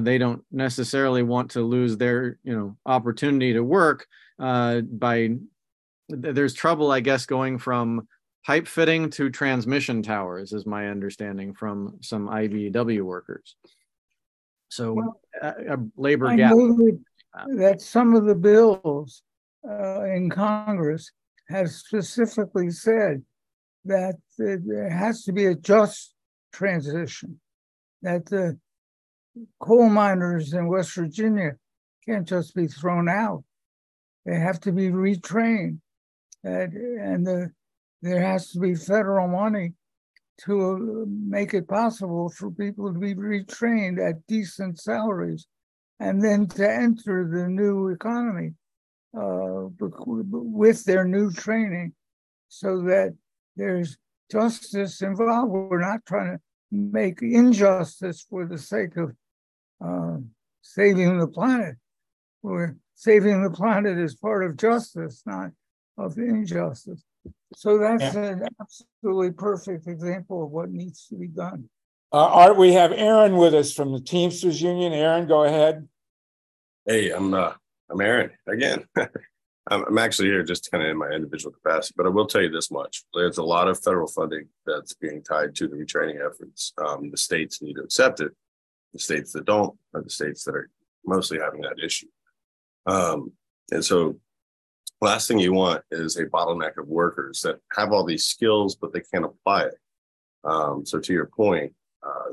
they 0.00 0.18
don't 0.18 0.42
necessarily 0.50 1.22
want 1.22 1.52
to 1.52 1.60
lose 1.60 1.96
their, 1.96 2.38
you 2.42 2.56
know, 2.56 2.76
opportunity 2.84 3.52
to 3.52 3.62
work 3.62 4.06
by. 4.38 5.36
There's 6.08 6.54
trouble, 6.54 6.92
I 6.92 7.00
guess, 7.00 7.26
going 7.26 7.58
from 7.58 8.06
pipe 8.46 8.68
fitting 8.68 9.10
to 9.10 9.28
transmission 9.28 10.02
towers, 10.02 10.52
is 10.52 10.66
my 10.66 10.86
understanding 10.86 11.52
from 11.52 11.98
some 12.00 12.28
IBEW 12.28 13.02
workers. 13.02 13.56
So 14.68 14.92
well, 14.92 15.20
a, 15.42 15.74
a, 15.74 15.76
labor 15.96 16.28
I 16.28 16.36
gap. 16.36 16.52
That 17.56 17.80
some 17.80 18.14
of 18.14 18.24
the 18.24 18.36
bills 18.36 19.22
uh, 19.68 20.04
in 20.04 20.30
Congress 20.30 21.10
have 21.48 21.70
specifically 21.70 22.70
said 22.70 23.22
that 23.84 24.14
there 24.38 24.90
has 24.90 25.24
to 25.24 25.32
be 25.32 25.46
a 25.46 25.54
just 25.54 26.14
transition, 26.52 27.40
that 28.02 28.26
the 28.26 28.58
coal 29.60 29.88
miners 29.88 30.54
in 30.54 30.68
West 30.68 30.94
Virginia 30.94 31.52
can't 32.06 32.26
just 32.26 32.54
be 32.54 32.68
thrown 32.68 33.08
out. 33.08 33.44
They 34.24 34.38
have 34.38 34.60
to 34.60 34.72
be 34.72 34.88
retrained. 34.88 35.78
And, 36.42 36.72
and 36.72 37.26
the 37.26 37.50
there 38.02 38.20
has 38.20 38.50
to 38.50 38.60
be 38.60 38.74
federal 38.74 39.28
money 39.28 39.72
to 40.38 41.06
make 41.08 41.54
it 41.54 41.68
possible 41.68 42.28
for 42.28 42.50
people 42.50 42.92
to 42.92 42.98
be 42.98 43.14
retrained 43.14 43.98
at 44.06 44.26
decent 44.26 44.78
salaries 44.78 45.46
and 45.98 46.22
then 46.22 46.46
to 46.46 46.70
enter 46.70 47.26
the 47.26 47.48
new 47.48 47.88
economy 47.88 48.52
uh, 49.16 49.68
with 49.80 50.84
their 50.84 51.04
new 51.04 51.32
training 51.32 51.92
so 52.48 52.82
that 52.82 53.14
there's 53.56 53.96
justice 54.30 55.00
involved. 55.00 55.50
We're 55.50 55.80
not 55.80 56.04
trying 56.04 56.36
to 56.36 56.40
make 56.70 57.22
injustice 57.22 58.26
for 58.28 58.44
the 58.44 58.58
sake 58.58 58.96
of 58.96 59.12
uh, 59.84 60.18
saving 60.60 61.18
the 61.18 61.28
planet. 61.28 61.76
We're 62.42 62.76
saving 62.94 63.42
the 63.42 63.50
planet 63.50 63.98
as 63.98 64.14
part 64.14 64.44
of 64.44 64.56
justice, 64.56 65.22
not 65.24 65.50
of 65.96 66.18
injustice. 66.18 67.02
So 67.54 67.78
that's 67.78 68.14
yeah. 68.14 68.24
an 68.24 68.48
absolutely 68.60 69.30
perfect 69.30 69.86
example 69.86 70.44
of 70.44 70.50
what 70.50 70.70
needs 70.70 71.06
to 71.08 71.16
be 71.16 71.28
done. 71.28 71.68
Uh, 72.12 72.26
Art, 72.26 72.56
we 72.56 72.72
have 72.72 72.92
Aaron 72.92 73.36
with 73.36 73.54
us 73.54 73.72
from 73.72 73.92
the 73.92 74.00
Teamsters 74.00 74.60
Union. 74.60 74.92
Aaron, 74.92 75.26
go 75.26 75.44
ahead. 75.44 75.88
Hey, 76.84 77.10
I'm 77.10 77.34
uh, 77.34 77.52
I'm 77.90 78.00
Aaron 78.00 78.30
again. 78.48 78.84
I'm, 79.68 79.84
I'm 79.84 79.98
actually 79.98 80.28
here 80.28 80.44
just 80.44 80.70
kind 80.70 80.84
of 80.84 80.90
in 80.90 80.96
my 80.96 81.08
individual 81.08 81.52
capacity, 81.52 81.94
but 81.96 82.06
I 82.06 82.10
will 82.10 82.26
tell 82.26 82.42
you 82.42 82.50
this 82.50 82.70
much: 82.70 83.04
there's 83.12 83.38
a 83.38 83.42
lot 83.42 83.68
of 83.68 83.82
federal 83.82 84.06
funding 84.06 84.48
that's 84.64 84.94
being 84.94 85.22
tied 85.22 85.54
to 85.56 85.68
the 85.68 85.76
retraining 85.76 86.24
efforts. 86.24 86.72
Um, 86.78 87.10
the 87.10 87.16
states 87.16 87.60
need 87.60 87.74
to 87.74 87.82
accept 87.82 88.20
it. 88.20 88.32
The 88.92 89.00
states 89.00 89.32
that 89.32 89.44
don't 89.44 89.76
are 89.94 90.02
the 90.02 90.10
states 90.10 90.44
that 90.44 90.54
are 90.54 90.70
mostly 91.04 91.38
having 91.38 91.62
that 91.62 91.82
issue. 91.82 92.08
Um, 92.86 93.32
and 93.72 93.84
so 93.84 94.18
last 95.00 95.28
thing 95.28 95.38
you 95.38 95.52
want 95.52 95.82
is 95.90 96.16
a 96.16 96.26
bottleneck 96.26 96.78
of 96.78 96.88
workers 96.88 97.40
that 97.42 97.60
have 97.74 97.92
all 97.92 98.04
these 98.04 98.24
skills 98.24 98.76
but 98.76 98.92
they 98.92 99.02
can't 99.12 99.24
apply 99.24 99.64
it. 99.64 99.78
Um, 100.44 100.86
so 100.86 100.98
to 100.98 101.12
your 101.12 101.26
point 101.26 101.72
uh, 102.04 102.32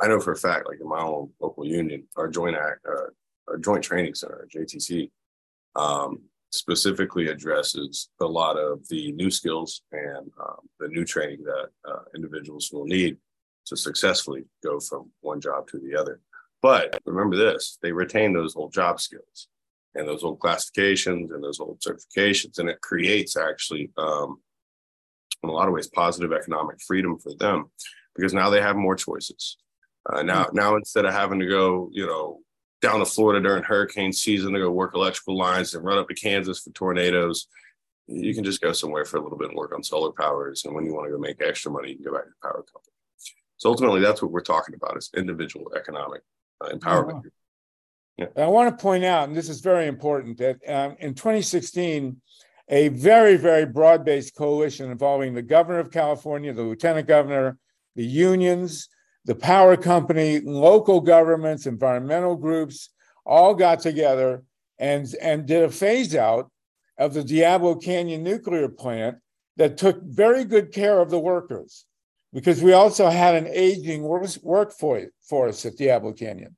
i 0.00 0.08
know 0.08 0.20
for 0.20 0.32
a 0.32 0.36
fact 0.36 0.66
like 0.66 0.80
in 0.80 0.88
my 0.88 1.00
own 1.00 1.30
local 1.40 1.66
union 1.66 2.04
our 2.16 2.28
joint 2.28 2.56
act 2.56 2.86
uh, 2.88 3.10
our 3.48 3.58
joint 3.58 3.84
training 3.84 4.14
center 4.14 4.48
jtc 4.54 5.10
um, 5.76 6.22
specifically 6.50 7.28
addresses 7.28 8.08
a 8.20 8.26
lot 8.26 8.56
of 8.56 8.86
the 8.88 9.12
new 9.12 9.30
skills 9.30 9.82
and 9.92 10.30
um, 10.40 10.68
the 10.78 10.88
new 10.88 11.04
training 11.04 11.42
that 11.44 11.68
uh, 11.88 12.02
individuals 12.14 12.70
will 12.72 12.86
need 12.86 13.16
to 13.66 13.76
successfully 13.76 14.44
go 14.62 14.80
from 14.80 15.10
one 15.20 15.40
job 15.40 15.68
to 15.68 15.78
the 15.78 15.96
other. 15.96 16.20
But 16.60 17.00
remember 17.06 17.36
this 17.36 17.78
they 17.82 17.92
retain 17.92 18.32
those 18.32 18.56
old 18.56 18.72
job 18.72 19.00
skills 19.00 19.48
and 19.94 20.06
those 20.06 20.22
old 20.22 20.38
classifications 20.38 21.30
and 21.30 21.42
those 21.42 21.60
old 21.60 21.80
certifications. 21.80 22.58
And 22.58 22.68
it 22.68 22.80
creates 22.80 23.36
actually, 23.36 23.90
um, 23.98 24.40
in 25.42 25.48
a 25.48 25.52
lot 25.52 25.68
of 25.68 25.74
ways, 25.74 25.88
positive 25.88 26.32
economic 26.32 26.80
freedom 26.86 27.18
for 27.18 27.34
them 27.34 27.70
because 28.14 28.34
now 28.34 28.50
they 28.50 28.60
have 28.60 28.76
more 28.76 28.96
choices. 28.96 29.56
Uh, 30.08 30.22
now, 30.22 30.44
mm-hmm. 30.44 30.56
now 30.56 30.76
instead 30.76 31.04
of 31.04 31.12
having 31.12 31.40
to 31.40 31.46
go, 31.46 31.88
you 31.92 32.06
know, 32.06 32.40
down 32.80 32.98
to 33.00 33.04
Florida 33.04 33.40
during 33.40 33.62
hurricane 33.62 34.12
season 34.12 34.52
to 34.52 34.60
go 34.60 34.70
work 34.70 34.94
electrical 34.94 35.36
lines 35.36 35.74
and 35.74 35.84
run 35.84 35.98
up 35.98 36.08
to 36.08 36.14
Kansas 36.14 36.60
for 36.60 36.70
tornadoes, 36.70 37.46
you 38.06 38.34
can 38.34 38.44
just 38.44 38.60
go 38.60 38.72
somewhere 38.72 39.04
for 39.04 39.18
a 39.18 39.22
little 39.22 39.38
bit 39.38 39.48
and 39.48 39.56
work 39.56 39.74
on 39.74 39.82
solar 39.82 40.12
powers. 40.12 40.64
And 40.64 40.74
when 40.74 40.84
you 40.84 40.94
want 40.94 41.06
to 41.06 41.12
go 41.12 41.18
make 41.18 41.42
extra 41.42 41.70
money, 41.70 41.90
you 41.90 41.96
can 41.96 42.04
go 42.04 42.12
back 42.14 42.24
to 42.24 42.30
the 42.30 42.48
power 42.48 42.64
company. 42.72 42.92
So 43.58 43.68
ultimately, 43.68 44.00
that's 44.00 44.22
what 44.22 44.30
we're 44.30 44.40
talking 44.40 44.74
about: 44.74 44.96
is 44.96 45.10
individual 45.14 45.70
economic 45.76 46.22
uh, 46.60 46.70
empowerment. 46.70 47.22
Oh, 47.26 47.30
yeah. 48.20 48.44
I 48.44 48.46
want 48.46 48.76
to 48.76 48.82
point 48.82 49.04
out, 49.04 49.28
and 49.28 49.36
this 49.36 49.48
is 49.48 49.60
very 49.60 49.86
important, 49.86 50.38
that 50.38 50.56
um, 50.68 50.96
in 51.00 51.14
2016, 51.14 52.20
a 52.68 52.88
very, 52.88 53.36
very 53.36 53.66
broad 53.66 54.04
based 54.04 54.36
coalition 54.36 54.90
involving 54.90 55.34
the 55.34 55.42
governor 55.42 55.80
of 55.80 55.90
California, 55.90 56.52
the 56.52 56.62
lieutenant 56.62 57.08
governor, 57.08 57.58
the 57.96 58.04
unions, 58.04 58.88
the 59.24 59.34
power 59.34 59.76
company, 59.76 60.40
local 60.40 61.00
governments, 61.00 61.66
environmental 61.66 62.36
groups 62.36 62.90
all 63.26 63.54
got 63.54 63.80
together 63.80 64.42
and, 64.78 65.14
and 65.20 65.46
did 65.46 65.64
a 65.64 65.70
phase 65.70 66.14
out 66.14 66.50
of 66.96 67.14
the 67.14 67.24
Diablo 67.24 67.74
Canyon 67.74 68.22
nuclear 68.22 68.68
plant 68.68 69.18
that 69.56 69.76
took 69.76 70.02
very 70.02 70.44
good 70.44 70.72
care 70.72 71.00
of 71.00 71.10
the 71.10 71.18
workers 71.18 71.84
because 72.32 72.62
we 72.62 72.72
also 72.72 73.08
had 73.08 73.34
an 73.34 73.48
aging 73.48 74.02
workforce 74.02 75.66
at 75.66 75.76
Diablo 75.76 76.12
Canyon. 76.12 76.56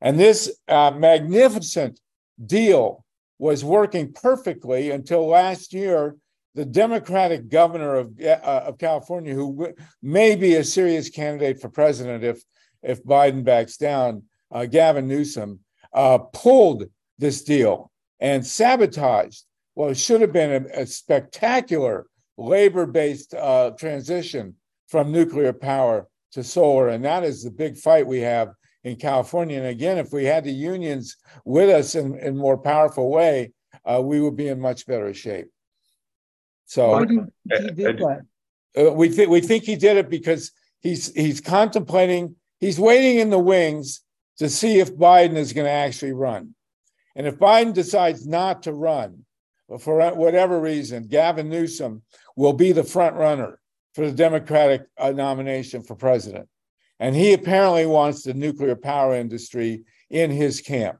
And 0.00 0.18
this 0.18 0.50
uh, 0.68 0.92
magnificent 0.92 2.00
deal 2.44 3.04
was 3.38 3.64
working 3.64 4.12
perfectly 4.12 4.90
until 4.90 5.26
last 5.26 5.72
year. 5.72 6.16
The 6.54 6.64
Democratic 6.64 7.48
governor 7.48 7.94
of, 7.96 8.18
uh, 8.20 8.64
of 8.66 8.78
California, 8.78 9.32
who 9.34 9.54
w- 9.54 9.74
may 10.02 10.34
be 10.34 10.56
a 10.56 10.64
serious 10.64 11.08
candidate 11.08 11.60
for 11.60 11.68
president 11.68 12.24
if, 12.24 12.42
if 12.82 13.04
Biden 13.04 13.44
backs 13.44 13.76
down, 13.76 14.24
uh, 14.50 14.66
Gavin 14.66 15.06
Newsom, 15.06 15.60
uh, 15.92 16.18
pulled 16.18 16.84
this 17.18 17.42
deal 17.44 17.92
and 18.18 18.44
sabotaged 18.44 19.44
what 19.74 19.96
should 19.96 20.20
have 20.20 20.32
been 20.32 20.66
a, 20.74 20.82
a 20.82 20.86
spectacular 20.86 22.06
labor 22.36 22.86
based 22.86 23.34
uh, 23.34 23.70
transition 23.78 24.54
from 24.88 25.12
nuclear 25.12 25.52
power 25.52 26.08
to 26.32 26.42
solar. 26.42 26.88
And 26.88 27.04
that 27.04 27.22
is 27.22 27.44
the 27.44 27.50
big 27.50 27.76
fight 27.76 28.06
we 28.06 28.20
have 28.20 28.48
in 28.90 28.96
California. 28.96 29.58
And 29.58 29.66
again, 29.66 29.98
if 29.98 30.12
we 30.12 30.24
had 30.24 30.44
the 30.44 30.52
unions 30.52 31.16
with 31.44 31.70
us 31.70 31.94
in, 31.94 32.18
in 32.18 32.36
more 32.36 32.58
powerful 32.58 33.10
way, 33.10 33.52
uh, 33.84 34.00
we 34.02 34.20
would 34.20 34.36
be 34.36 34.48
in 34.48 34.60
much 34.60 34.86
better 34.86 35.12
shape. 35.14 35.48
So 36.66 37.06
uh, 38.76 38.92
we 38.92 39.08
think 39.08 39.30
we 39.30 39.40
think 39.40 39.64
he 39.64 39.76
did 39.76 39.96
it 39.96 40.10
because 40.10 40.52
he's 40.80 41.12
he's 41.14 41.40
contemplating, 41.40 42.36
he's 42.60 42.78
waiting 42.78 43.18
in 43.18 43.30
the 43.30 43.38
wings 43.38 44.02
to 44.38 44.48
see 44.48 44.78
if 44.78 44.94
Biden 44.94 45.36
is 45.36 45.52
going 45.52 45.64
to 45.64 45.70
actually 45.70 46.12
run. 46.12 46.54
And 47.16 47.26
if 47.26 47.38
Biden 47.38 47.72
decides 47.72 48.26
not 48.26 48.62
to 48.64 48.72
run, 48.72 49.24
for 49.80 50.12
whatever 50.14 50.60
reason, 50.60 51.08
Gavin 51.08 51.48
Newsom 51.48 52.02
will 52.36 52.52
be 52.52 52.72
the 52.72 52.84
front 52.84 53.16
runner 53.16 53.58
for 53.94 54.06
the 54.06 54.16
Democratic 54.16 54.86
uh, 54.96 55.10
nomination 55.10 55.82
for 55.82 55.94
president. 55.94 56.48
And 57.00 57.14
he 57.14 57.32
apparently 57.32 57.86
wants 57.86 58.22
the 58.22 58.34
nuclear 58.34 58.74
power 58.74 59.14
industry 59.14 59.84
in 60.10 60.30
his 60.30 60.60
camp. 60.60 60.98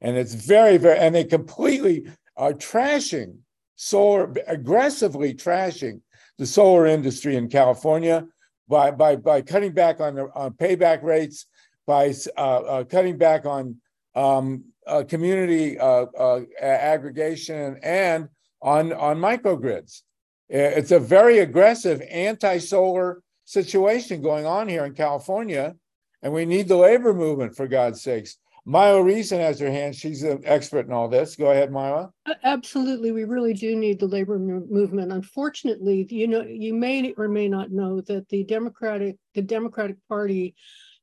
And 0.00 0.16
it's 0.16 0.34
very, 0.34 0.78
very, 0.78 0.98
and 0.98 1.14
they 1.14 1.24
completely 1.24 2.06
are 2.36 2.54
trashing 2.54 3.36
solar, 3.76 4.32
aggressively 4.46 5.34
trashing 5.34 6.00
the 6.38 6.46
solar 6.46 6.86
industry 6.86 7.36
in 7.36 7.48
California 7.48 8.26
by 8.68 8.90
by 8.90 9.16
by 9.16 9.42
cutting 9.42 9.72
back 9.72 10.00
on, 10.00 10.18
on 10.18 10.52
payback 10.52 11.02
rates, 11.02 11.46
by 11.86 12.14
uh, 12.36 12.40
uh, 12.40 12.84
cutting 12.84 13.18
back 13.18 13.44
on 13.44 13.76
um, 14.14 14.64
uh, 14.86 15.02
community 15.06 15.78
uh, 15.78 16.06
uh, 16.18 16.40
aggregation 16.60 17.78
and 17.82 18.28
on 18.62 18.92
on 18.92 19.18
microgrids. 19.18 20.02
It's 20.48 20.90
a 20.90 20.98
very 20.98 21.38
aggressive 21.38 22.02
anti-solar 22.10 23.22
situation 23.50 24.22
going 24.22 24.46
on 24.46 24.68
here 24.68 24.84
in 24.84 24.94
California, 24.94 25.74
and 26.22 26.32
we 26.32 26.44
need 26.44 26.68
the 26.68 26.76
labor 26.76 27.12
movement 27.12 27.56
for 27.56 27.66
God's 27.66 28.00
sakes. 28.00 28.36
Myla 28.64 29.00
Reson 29.00 29.38
has 29.40 29.58
her 29.58 29.70
hand. 29.70 29.96
She's 29.96 30.22
an 30.22 30.42
expert 30.44 30.86
in 30.86 30.92
all 30.92 31.08
this. 31.08 31.34
Go 31.34 31.50
ahead, 31.50 31.72
Maya. 31.72 32.06
Absolutely, 32.44 33.10
we 33.10 33.24
really 33.24 33.54
do 33.54 33.74
need 33.74 33.98
the 33.98 34.06
labor 34.06 34.38
movement. 34.38 35.12
Unfortunately, 35.12 36.06
you 36.10 36.28
know, 36.28 36.42
you 36.42 36.74
may 36.74 37.12
or 37.16 37.26
may 37.26 37.48
not 37.48 37.72
know 37.72 38.00
that 38.02 38.28
the 38.28 38.44
Democratic 38.44 39.16
the 39.34 39.42
Democratic 39.42 39.96
Party 40.08 40.54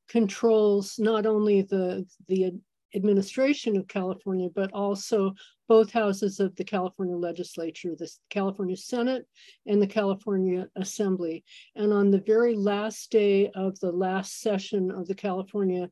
controls 0.08 0.98
not 0.98 1.26
only 1.26 1.62
the 1.62 2.06
the 2.28 2.52
administration 2.94 3.76
of 3.76 3.88
California, 3.88 4.48
but 4.54 4.72
also 4.72 5.34
both 5.68 5.92
houses 5.92 6.40
of 6.40 6.54
the 6.56 6.64
California 6.64 7.16
legislature, 7.16 7.94
the 7.96 8.10
California 8.30 8.76
Senate 8.76 9.26
and 9.66 9.80
the 9.80 9.86
California 9.86 10.66
Assembly. 10.76 11.44
And 11.76 11.92
on 11.92 12.10
the 12.10 12.20
very 12.20 12.56
last 12.56 13.10
day 13.10 13.50
of 13.54 13.78
the 13.80 13.92
last 13.92 14.40
session 14.40 14.90
of 14.90 15.06
the 15.06 15.14
California 15.14 15.90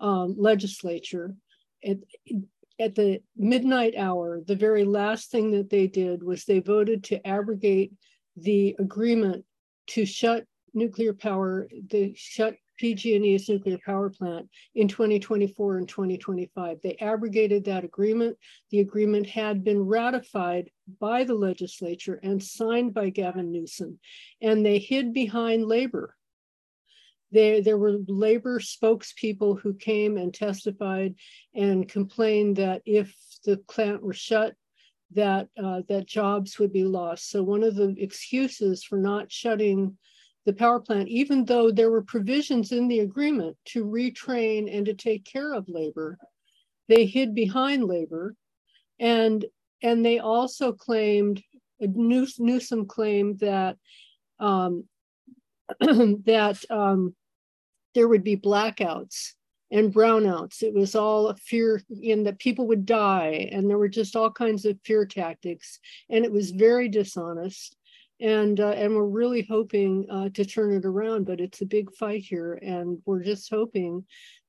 um, 0.00 0.36
legislature, 0.38 1.34
at, 1.84 1.96
at 2.78 2.94
the 2.94 3.20
midnight 3.36 3.94
hour, 3.96 4.40
the 4.46 4.56
very 4.56 4.84
last 4.84 5.30
thing 5.30 5.50
that 5.52 5.70
they 5.70 5.86
did 5.86 6.22
was 6.22 6.44
they 6.44 6.60
voted 6.60 7.02
to 7.04 7.26
abrogate 7.26 7.92
the 8.36 8.76
agreement 8.78 9.44
to 9.88 10.06
shut 10.06 10.44
nuclear 10.74 11.12
power, 11.12 11.68
the 11.88 12.12
shut 12.14 12.54
PG&E's 12.78 13.48
nuclear 13.48 13.78
power 13.84 14.10
plant 14.10 14.48
in 14.74 14.88
2024 14.88 15.78
and 15.78 15.88
2025. 15.88 16.78
They 16.82 16.96
abrogated 17.00 17.64
that 17.64 17.84
agreement. 17.84 18.36
The 18.70 18.80
agreement 18.80 19.26
had 19.26 19.64
been 19.64 19.82
ratified 19.82 20.70
by 21.00 21.24
the 21.24 21.34
legislature 21.34 22.18
and 22.22 22.42
signed 22.42 22.94
by 22.94 23.10
Gavin 23.10 23.52
Newsom, 23.52 23.98
and 24.40 24.64
they 24.64 24.78
hid 24.78 25.12
behind 25.12 25.66
labor. 25.66 26.14
There, 27.30 27.60
there 27.60 27.76
were 27.76 27.98
labor 28.06 28.58
spokespeople 28.58 29.60
who 29.60 29.74
came 29.74 30.16
and 30.16 30.32
testified 30.32 31.14
and 31.54 31.86
complained 31.86 32.56
that 32.56 32.80
if 32.86 33.14
the 33.44 33.58
plant 33.58 34.02
were 34.02 34.14
shut, 34.14 34.54
that 35.14 35.48
uh, 35.62 35.82
that 35.88 36.06
jobs 36.06 36.58
would 36.58 36.72
be 36.72 36.84
lost. 36.84 37.30
So 37.30 37.42
one 37.42 37.62
of 37.62 37.76
the 37.76 37.94
excuses 37.98 38.84
for 38.84 38.98
not 38.98 39.32
shutting 39.32 39.96
the 40.48 40.54
power 40.54 40.80
plant, 40.80 41.08
even 41.08 41.44
though 41.44 41.70
there 41.70 41.90
were 41.90 42.00
provisions 42.00 42.72
in 42.72 42.88
the 42.88 43.00
agreement 43.00 43.54
to 43.66 43.84
retrain 43.84 44.74
and 44.74 44.86
to 44.86 44.94
take 44.94 45.26
care 45.26 45.52
of 45.52 45.68
labor, 45.68 46.16
they 46.88 47.04
hid 47.04 47.34
behind 47.34 47.84
labor. 47.84 48.34
And, 48.98 49.44
and 49.82 50.02
they 50.02 50.20
also 50.20 50.72
claimed, 50.72 51.42
Newsom 51.80 52.86
claimed 52.86 53.40
that, 53.40 53.76
um, 54.40 54.84
that 55.80 56.64
um, 56.70 57.14
there 57.94 58.08
would 58.08 58.24
be 58.24 58.38
blackouts 58.38 59.32
and 59.70 59.92
brownouts. 59.92 60.62
It 60.62 60.72
was 60.72 60.94
all 60.94 61.28
a 61.28 61.36
fear 61.36 61.82
in 62.00 62.24
that 62.24 62.38
people 62.38 62.66
would 62.68 62.86
die, 62.86 63.50
and 63.52 63.68
there 63.68 63.76
were 63.76 63.86
just 63.86 64.16
all 64.16 64.30
kinds 64.30 64.64
of 64.64 64.78
fear 64.82 65.04
tactics, 65.04 65.78
and 66.08 66.24
it 66.24 66.32
was 66.32 66.52
very 66.52 66.88
dishonest 66.88 67.76
and 68.20 68.60
uh, 68.60 68.70
and 68.70 68.94
we're 68.94 69.04
really 69.04 69.46
hoping 69.48 70.06
uh, 70.10 70.28
to 70.30 70.44
turn 70.44 70.72
it 70.72 70.84
around 70.84 71.24
but 71.24 71.40
it's 71.40 71.60
a 71.60 71.66
big 71.66 71.92
fight 71.94 72.22
here 72.22 72.54
and 72.62 72.98
we're 73.06 73.22
just 73.22 73.50
hoping 73.50 74.04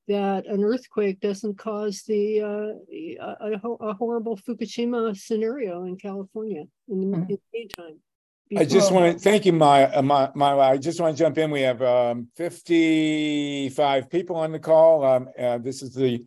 that 0.08 0.46
an 0.46 0.64
earthquake 0.64 1.20
doesn't 1.20 1.56
cause 1.56 2.02
the 2.02 2.40
uh, 2.40 3.54
a, 3.54 3.60
a, 3.80 3.94
horrible 3.94 4.36
fukushima 4.36 5.16
scenario 5.16 5.84
in 5.84 5.96
california 5.96 6.64
in 6.88 7.00
the, 7.00 7.06
mm-hmm. 7.06 7.22
in 7.22 7.28
the 7.28 7.40
meantime 7.52 7.98
I 8.56 8.64
just 8.64 8.90
want 8.90 9.12
to 9.12 9.18
thank 9.22 9.46
you, 9.46 9.52
Maya. 9.52 9.92
Uh, 9.94 10.02
my, 10.02 10.28
my, 10.34 10.58
I 10.58 10.76
just 10.76 11.00
want 11.00 11.16
to 11.16 11.22
jump 11.22 11.38
in. 11.38 11.52
We 11.52 11.60
have 11.60 11.80
um, 11.82 12.26
55 12.34 14.10
people 14.10 14.34
on 14.34 14.50
the 14.50 14.58
call. 14.58 15.04
Um, 15.04 15.28
uh, 15.38 15.58
this 15.58 15.82
is 15.82 15.94
the 15.94 16.24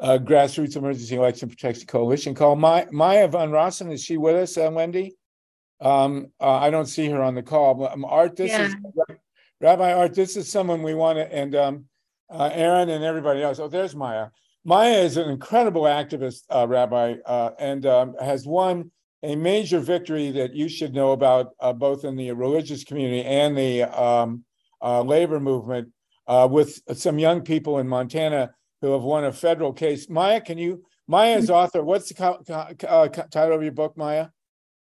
uh, 0.00 0.18
Grassroots 0.20 0.74
Emergency 0.74 1.14
Election 1.14 1.48
Protection 1.48 1.86
Coalition 1.86 2.34
call. 2.34 2.56
My, 2.56 2.88
Maya 2.90 3.28
van 3.28 3.50
Rossum, 3.50 3.92
is 3.92 4.02
she 4.02 4.16
with 4.16 4.34
us, 4.34 4.58
uh, 4.58 4.68
Wendy? 4.72 5.14
Um, 5.80 6.32
uh, 6.40 6.56
I 6.56 6.70
don't 6.70 6.86
see 6.86 7.08
her 7.08 7.22
on 7.22 7.34
the 7.34 7.42
call, 7.42 7.74
but 7.74 7.92
um, 7.92 8.04
Art, 8.04 8.36
this 8.36 8.50
yeah. 8.50 8.66
is 8.66 8.74
Rabbi 9.60 9.92
Art. 9.92 10.14
This 10.14 10.36
is 10.36 10.50
someone 10.50 10.82
we 10.82 10.94
want 10.94 11.18
to, 11.18 11.34
and 11.34 11.54
um, 11.54 11.84
uh, 12.30 12.50
Aaron 12.52 12.88
and 12.90 13.02
everybody 13.04 13.42
else. 13.42 13.58
Oh, 13.58 13.68
there's 13.68 13.96
Maya. 13.96 14.28
Maya 14.64 14.98
is 14.98 15.16
an 15.16 15.30
incredible 15.30 15.82
activist, 15.82 16.42
uh, 16.50 16.68
Rabbi, 16.68 17.14
uh, 17.24 17.50
and 17.58 17.86
um, 17.86 18.14
has 18.20 18.46
won 18.46 18.90
a 19.22 19.34
major 19.36 19.80
victory 19.80 20.30
that 20.32 20.54
you 20.54 20.68
should 20.68 20.94
know 20.94 21.12
about, 21.12 21.52
uh, 21.60 21.72
both 21.72 22.04
in 22.04 22.16
the 22.16 22.30
religious 22.32 22.84
community 22.84 23.24
and 23.24 23.56
the 23.56 23.82
um, 23.82 24.44
uh, 24.82 25.02
labor 25.02 25.40
movement, 25.40 25.88
with 26.48 26.80
some 26.94 27.18
young 27.18 27.42
people 27.42 27.78
in 27.78 27.88
Montana 27.88 28.50
who 28.80 28.92
have 28.92 29.02
won 29.02 29.24
a 29.24 29.32
federal 29.32 29.72
case. 29.72 30.08
Maya, 30.08 30.40
can 30.40 30.58
you? 30.58 30.84
Maya's 31.08 31.46
mm-hmm. 31.46 31.54
author. 31.54 31.82
What's 31.82 32.08
the 32.08 32.14
co- 32.14 32.42
co- 32.78 33.08
title 33.30 33.56
of 33.56 33.62
your 33.62 33.72
book, 33.72 33.96
Maya? 33.96 34.28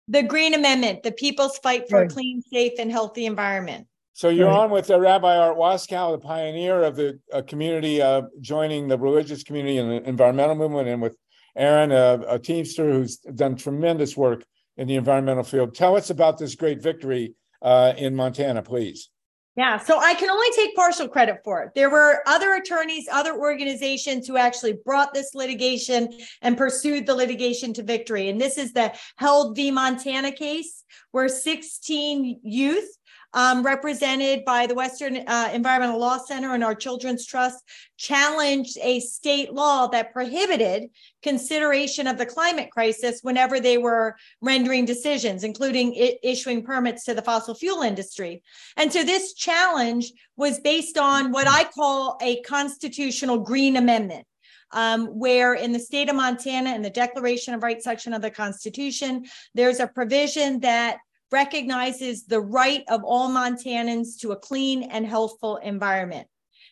The 0.09 0.23
Green 0.23 0.55
Amendment, 0.55 1.03
the 1.03 1.13
people's 1.13 1.59
fight 1.59 1.89
for 1.89 2.01
right. 2.01 2.11
a 2.11 2.15
clean, 2.15 2.43
safe, 2.43 2.73
and 2.79 2.91
healthy 2.91 3.27
environment. 3.27 3.87
So 4.13 4.29
you're 4.29 4.49
right. 4.49 4.61
on 4.61 4.71
with 4.71 4.91
uh, 4.91 4.99
Rabbi 4.99 5.37
Art 5.37 5.59
Waskow, 5.59 6.13
the 6.13 6.19
pioneer 6.19 6.83
of 6.83 6.97
the 6.97 7.21
uh, 7.33 7.43
community, 7.43 8.01
uh, 8.01 8.23
joining 8.41 8.89
the 8.89 8.97
religious 8.97 9.43
community 9.43 9.79
and 9.79 9.91
the 9.91 10.09
environmental 10.09 10.55
movement, 10.55 10.89
and 10.89 11.03
with 11.03 11.17
Aaron, 11.55 11.93
uh, 11.93 12.23
a 12.29 12.39
Teamster 12.39 12.91
who's 12.91 13.17
done 13.19 13.57
tremendous 13.57 14.17
work 14.17 14.45
in 14.77 14.89
the 14.89 14.95
environmental 14.95 15.45
field. 15.45 15.75
Tell 15.75 15.97
us 15.97 16.11
about 16.11 16.39
this 16.39 16.55
great 16.55 16.83
victory 16.83 17.35
uh, 17.61 17.95
in 17.97 18.15
Montana, 18.15 18.63
please. 18.63 19.11
Yeah, 19.57 19.79
so 19.79 19.99
I 19.99 20.13
can 20.13 20.29
only 20.29 20.51
take 20.55 20.77
partial 20.77 21.09
credit 21.09 21.41
for 21.43 21.63
it. 21.63 21.71
There 21.75 21.89
were 21.89 22.23
other 22.27 22.55
attorneys, 22.55 23.09
other 23.11 23.35
organizations 23.35 24.27
who 24.27 24.37
actually 24.37 24.75
brought 24.85 25.15
this 25.15 25.35
litigation 25.35 26.13
and 26.43 26.59
pursued 26.59 27.07
the 27.07 27.15
litigation 27.15 27.73
to 27.75 27.83
victory. 27.83 28.29
And 28.29 28.39
this 28.39 28.59
is 28.59 28.75
the 28.75 28.93
Held 29.17 29.57
v. 29.57 29.71
Montana 29.71 30.31
case, 30.33 30.85
where 31.13 31.29
16 31.29 32.41
youth 32.43 32.99
um, 33.35 33.63
represented 33.63 34.45
by 34.45 34.67
the 34.67 34.75
Western 34.75 35.17
uh, 35.27 35.51
Environmental 35.53 35.99
Law 35.99 36.19
Center 36.19 36.55
and 36.55 36.65
our 36.65 36.75
Children's 36.75 37.27
Trust, 37.27 37.63
challenged 37.97 38.79
a 38.83 39.01
state 39.01 39.53
law 39.53 39.87
that 39.89 40.13
prohibited 40.13 40.91
consideration 41.23 42.07
of 42.07 42.19
the 42.19 42.27
climate 42.27 42.71
crisis 42.71 43.21
whenever 43.23 43.61
they 43.61 43.79
were 43.79 44.17
rendering 44.41 44.85
decisions, 44.85 45.45
including 45.45 45.95
I- 45.95 46.19
issuing 46.23 46.63
permits 46.63 47.05
to 47.05 47.15
the 47.15 47.23
fossil 47.23 47.55
fuel 47.55 47.83
industry. 47.83 48.43
And 48.77 48.93
so 48.93 49.03
this 49.03 49.35
challenge 49.35 50.13
was 50.37 50.61
based 50.61 50.99
on 50.99 51.33
what 51.33 51.47
I 51.49 51.65
call 51.65 52.19
a 52.23 52.41
constitutional 52.43 53.39
green 53.39 53.77
amendment. 53.77 54.27
Um, 54.73 55.07
where 55.07 55.55
in 55.55 55.71
the 55.71 55.79
state 55.79 56.11
of 56.11 56.17
Montana, 56.17 56.75
in 56.75 56.83
the 56.83 56.91
Declaration 56.91 57.55
of 57.55 57.63
Rights 57.63 57.85
section 57.85 58.13
of 58.13 58.21
the 58.21 58.33
Constitution, 58.33 59.25
there's 59.55 59.79
a 59.79 59.87
provision 59.87 60.59
that 60.61 60.99
recognizes 61.33 62.25
the 62.27 62.41
right 62.41 62.85
of 62.89 63.03
all 63.05 63.29
Montanans 63.29 64.19
to 64.21 64.33
a 64.33 64.37
clean 64.37 64.85
and 64.85 65.07
healthful 65.07 65.57
environment. 65.57 66.29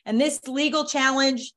And 0.07 0.21
this 0.21 0.41
legal 0.47 0.85
challenge 0.85 1.53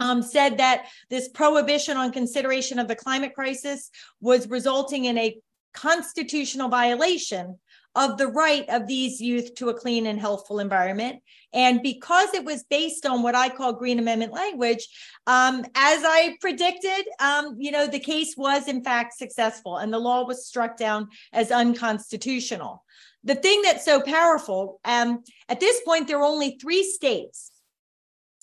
um, 0.00 0.22
said 0.22 0.58
that 0.58 0.86
this 1.10 1.28
prohibition 1.28 1.96
on 1.96 2.12
consideration 2.12 2.78
of 2.78 2.88
the 2.88 2.94
climate 2.94 3.34
crisis 3.34 3.90
was 4.20 4.48
resulting 4.48 5.06
in 5.06 5.18
a 5.18 5.36
constitutional 5.74 6.68
violation 6.68 7.58
of 7.98 8.16
the 8.16 8.28
right 8.28 8.64
of 8.68 8.86
these 8.86 9.20
youth 9.20 9.56
to 9.56 9.70
a 9.70 9.74
clean 9.74 10.06
and 10.06 10.20
healthful 10.20 10.60
environment. 10.60 11.20
And 11.52 11.82
because 11.82 12.32
it 12.32 12.44
was 12.44 12.62
based 12.62 13.04
on 13.04 13.24
what 13.24 13.34
I 13.34 13.48
call 13.48 13.72
Green 13.72 13.98
Amendment 13.98 14.32
language, 14.32 14.86
um, 15.26 15.64
as 15.74 16.04
I 16.04 16.36
predicted, 16.40 17.06
um, 17.18 17.56
you 17.58 17.72
know, 17.72 17.88
the 17.88 17.98
case 17.98 18.36
was 18.36 18.68
in 18.68 18.84
fact 18.84 19.18
successful 19.18 19.78
and 19.78 19.92
the 19.92 19.98
law 19.98 20.24
was 20.24 20.46
struck 20.46 20.76
down 20.76 21.08
as 21.32 21.50
unconstitutional. 21.50 22.84
The 23.24 23.34
thing 23.34 23.62
that's 23.62 23.84
so 23.84 24.00
powerful, 24.00 24.78
um, 24.84 25.24
at 25.48 25.58
this 25.58 25.80
point, 25.84 26.06
there 26.06 26.18
are 26.18 26.24
only 26.24 26.56
three 26.60 26.84
states 26.84 27.50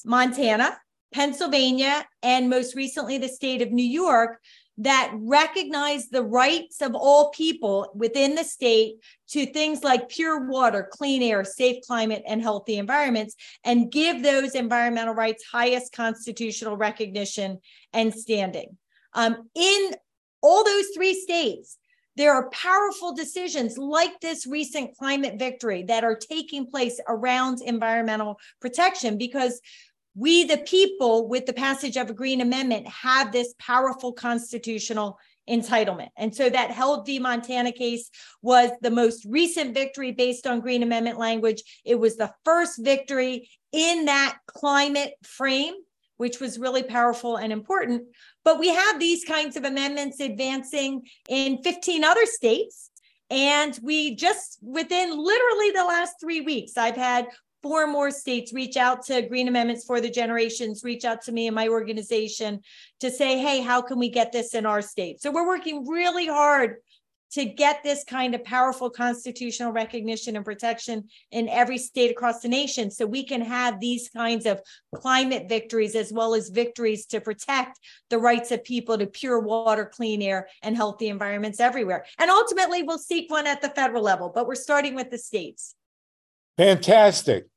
Montana, 0.04 0.78
Pennsylvania, 1.14 2.06
and 2.22 2.50
most 2.50 2.76
recently 2.76 3.18
the 3.18 3.30
state 3.30 3.62
of 3.62 3.72
New 3.72 3.86
York 3.86 4.42
that 4.78 5.12
recognize 5.16 6.10
the 6.10 6.24
rights 6.24 6.82
of 6.82 6.96
all 6.96 7.30
people 7.32 7.92
within 7.96 8.36
the 8.36 8.44
state 8.44 8.96
to 9.30 9.46
things 9.46 9.84
like 9.84 10.10
pure 10.10 10.48
water, 10.48 10.88
clean 10.92 11.24
air, 11.24 11.44
safe 11.46 11.84
climate, 11.88 12.24
and 12.28 12.42
healthy 12.42 12.78
environments, 12.78 13.36
and 13.64 13.92
give 13.92 14.22
those 14.22 14.54
environmental 14.54 15.14
rights 15.14 15.46
highest 15.50 15.94
constitutional 15.94 16.76
recognition 16.76 17.60
and 17.94 18.14
standing. 18.14 18.78
Um, 19.14 19.50
in 19.56 19.92
all 20.42 20.66
those 20.66 20.88
three 20.94 21.14
states, 21.14 21.78
there 22.18 22.34
are 22.34 22.50
powerful 22.52 23.14
decisions 23.14 23.78
like 23.78 24.20
this 24.22 24.48
recent 24.48 24.96
climate 24.98 25.38
victory 25.38 25.84
that 25.84 26.04
are 26.04 26.16
taking 26.16 26.66
place 26.66 27.00
around 27.08 27.62
environmental 27.62 28.40
protection 28.62 29.18
because 29.18 29.60
we, 30.16 30.46
the 30.46 30.60
people, 30.60 31.28
with 31.28 31.46
the 31.46 31.54
passage 31.54 31.98
of 31.98 32.10
a 32.10 32.14
Green 32.14 32.42
Amendment, 32.42 32.88
have 32.88 33.32
this 33.32 33.54
powerful 33.60 34.14
constitutional 34.14 35.20
entitlement. 35.50 36.10
And 36.18 36.34
so 36.34 36.50
that 36.50 36.72
Held 36.72 37.06
v. 37.06 37.20
Montana 37.20 37.72
case 37.72 38.10
was 38.42 38.72
the 38.82 38.92
most 38.92 39.26
recent 39.26 39.74
victory 39.74 40.12
based 40.12 40.48
on 40.48 40.62
Green 40.62 40.84
Amendment 40.84 41.20
language. 41.20 41.64
It 41.84 41.96
was 41.96 42.16
the 42.16 42.34
first 42.44 42.84
victory 42.84 43.50
in 43.72 44.06
that 44.06 44.38
climate 44.48 45.14
frame, 45.24 45.76
which 46.18 46.40
was 46.40 46.58
really 46.58 46.84
powerful 46.84 47.36
and 47.36 47.52
important. 47.52 48.04
But 48.44 48.60
we 48.60 48.70
have 48.70 49.00
these 49.00 49.26
kinds 49.26 49.58
of 49.58 49.66
amendments 49.66 50.20
advancing 50.20 51.04
in 51.30 51.62
15 51.62 52.04
other 52.04 52.26
states. 52.26 52.90
And 53.30 53.78
we 53.82 54.16
just 54.16 54.60
within 54.62 55.10
literally 55.10 55.72
the 55.72 55.84
last 55.84 56.16
three 56.22 56.42
weeks, 56.42 56.78
I've 56.78 56.96
had 56.96 57.28
four 57.66 57.88
more 57.88 58.12
states 58.12 58.54
reach 58.54 58.78
out 58.78 59.04
to 59.04 59.24
Green 59.24 59.48
Amendments 59.48 59.86
for 59.86 60.00
the 60.00 60.08
Generations, 60.08 60.84
reach 60.84 61.04
out 61.04 61.24
to 61.24 61.32
me 61.32 61.48
and 61.48 61.56
my 61.56 61.68
organization 61.68 62.60
to 63.00 63.10
say, 63.10 63.40
hey, 63.40 63.60
how 63.60 63.82
can 63.82 63.98
we 63.98 64.08
get 64.08 64.32
this 64.32 64.54
in 64.54 64.68
our 64.68 64.84
state? 64.84 65.20
So 65.20 65.32
we're 65.32 65.48
working 65.48 65.88
really 65.88 66.28
hard 66.28 66.76
to 67.32 67.44
get 67.44 67.82
this 67.82 68.04
kind 68.04 68.36
of 68.36 68.44
powerful 68.44 68.92
constitutional 68.92 69.72
recognition 69.72 70.36
and 70.36 70.46
protection 70.46 71.06
in 71.32 71.50
every 71.50 71.80
state 71.80 72.12
across 72.12 72.42
the 72.42 72.48
nation 72.48 72.92
so 72.92 73.04
we 73.04 73.24
can 73.24 73.42
have 73.42 73.80
these 73.80 74.10
kinds 74.10 74.46
of 74.46 74.62
climate 74.94 75.50
victories 75.50 75.96
as 75.96 76.14
well 76.14 76.36
as 76.36 76.50
victories 76.50 77.08
to 77.08 77.20
protect 77.20 77.80
the 78.12 78.20
rights 78.20 78.52
of 78.52 78.64
people 78.64 78.96
to 78.96 79.08
pure 79.08 79.40
water, 79.40 79.86
clean 79.92 80.22
air, 80.22 80.48
and 80.62 80.76
healthy 80.76 81.10
environments 81.10 81.60
everywhere. 81.60 82.06
And 82.20 82.30
ultimately, 82.30 82.84
we'll 82.84 83.00
seek 83.00 83.32
one 83.32 83.48
at 83.48 83.64
the 83.64 83.70
federal 83.70 84.04
level, 84.04 84.32
but 84.34 84.46
we're 84.46 84.54
starting 84.54 84.94
with 84.94 85.10
the 85.10 85.18
states. 85.18 85.74
Fantastic. 86.58 87.48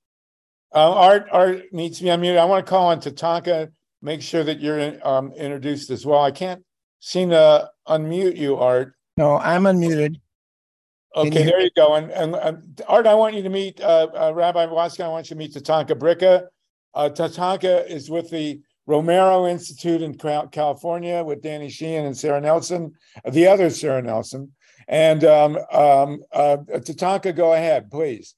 Uh, 0.75 0.93
Art, 0.93 1.27
Art 1.33 1.73
needs 1.73 1.99
to 1.99 2.05
be 2.05 2.11
unmuted. 2.11 2.39
I 2.39 2.45
want 2.45 2.65
to 2.65 2.71
call 2.71 2.89
on 2.89 3.01
Tatanka, 3.01 3.71
make 4.03 4.21
sure 4.21 4.45
that 4.45 4.61
you're 4.61 5.07
um, 5.07 5.33
introduced 5.33 5.91
as 5.91 6.05
well. 6.05 6.23
I 6.23 6.31
can't 6.31 6.63
seem 7.01 7.31
to 7.31 7.71
unmute 7.87 8.37
you, 8.37 8.57
Art. 8.57 8.95
No, 9.17 9.39
I'm 9.39 9.65
unmuted. 9.65 10.21
Okay, 11.17 11.43
there 11.43 11.61
you 11.61 11.71
go. 11.75 11.95
And, 11.95 12.11
and, 12.11 12.81
Art, 12.87 13.07
I 13.07 13.15
want 13.15 13.35
you 13.35 13.43
to 13.43 13.49
meet 13.49 13.81
uh, 13.81 14.09
uh, 14.15 14.33
Rabbi 14.35 14.67
Waskow. 14.67 15.05
I 15.05 15.09
want 15.09 15.31
you 15.31 15.35
to 15.35 15.39
meet 15.39 15.55
Tatanka 15.55 15.99
Bricca. 15.99 16.47
Uh, 16.95 17.09
Tatanka 17.09 17.89
is 17.89 18.11
with 18.11 18.31
the 18.31 18.61
Romero 18.87 19.47
Institute 19.47 20.03
in 20.03 20.17
California 20.17 21.25
with 21.25 21.43
Danny 21.43 21.71
Sheehan 21.71 22.07
and 22.07 22.17
Sarah 22.17 22.41
Nelson, 22.41 22.93
the 23.31 23.47
other 23.47 23.71
Sarah 23.71 24.03
Nelson. 24.03 24.53
And 24.87 25.25
um, 25.25 25.57
um, 25.73 26.21
uh, 26.33 26.59
Tatanka, 26.69 27.35
go 27.35 27.53
ahead, 27.55 27.91
please 27.91 28.35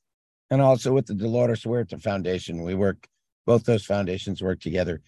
and 0.50 0.60
also 0.60 0.92
with 0.92 1.06
the 1.06 1.14
Dolores 1.14 1.62
Huerta 1.62 1.98
Foundation. 1.98 2.62
We 2.62 2.74
work, 2.74 3.08
both 3.46 3.64
those 3.64 3.84
foundations 3.84 4.42
work 4.42 4.60
together. 4.60 5.00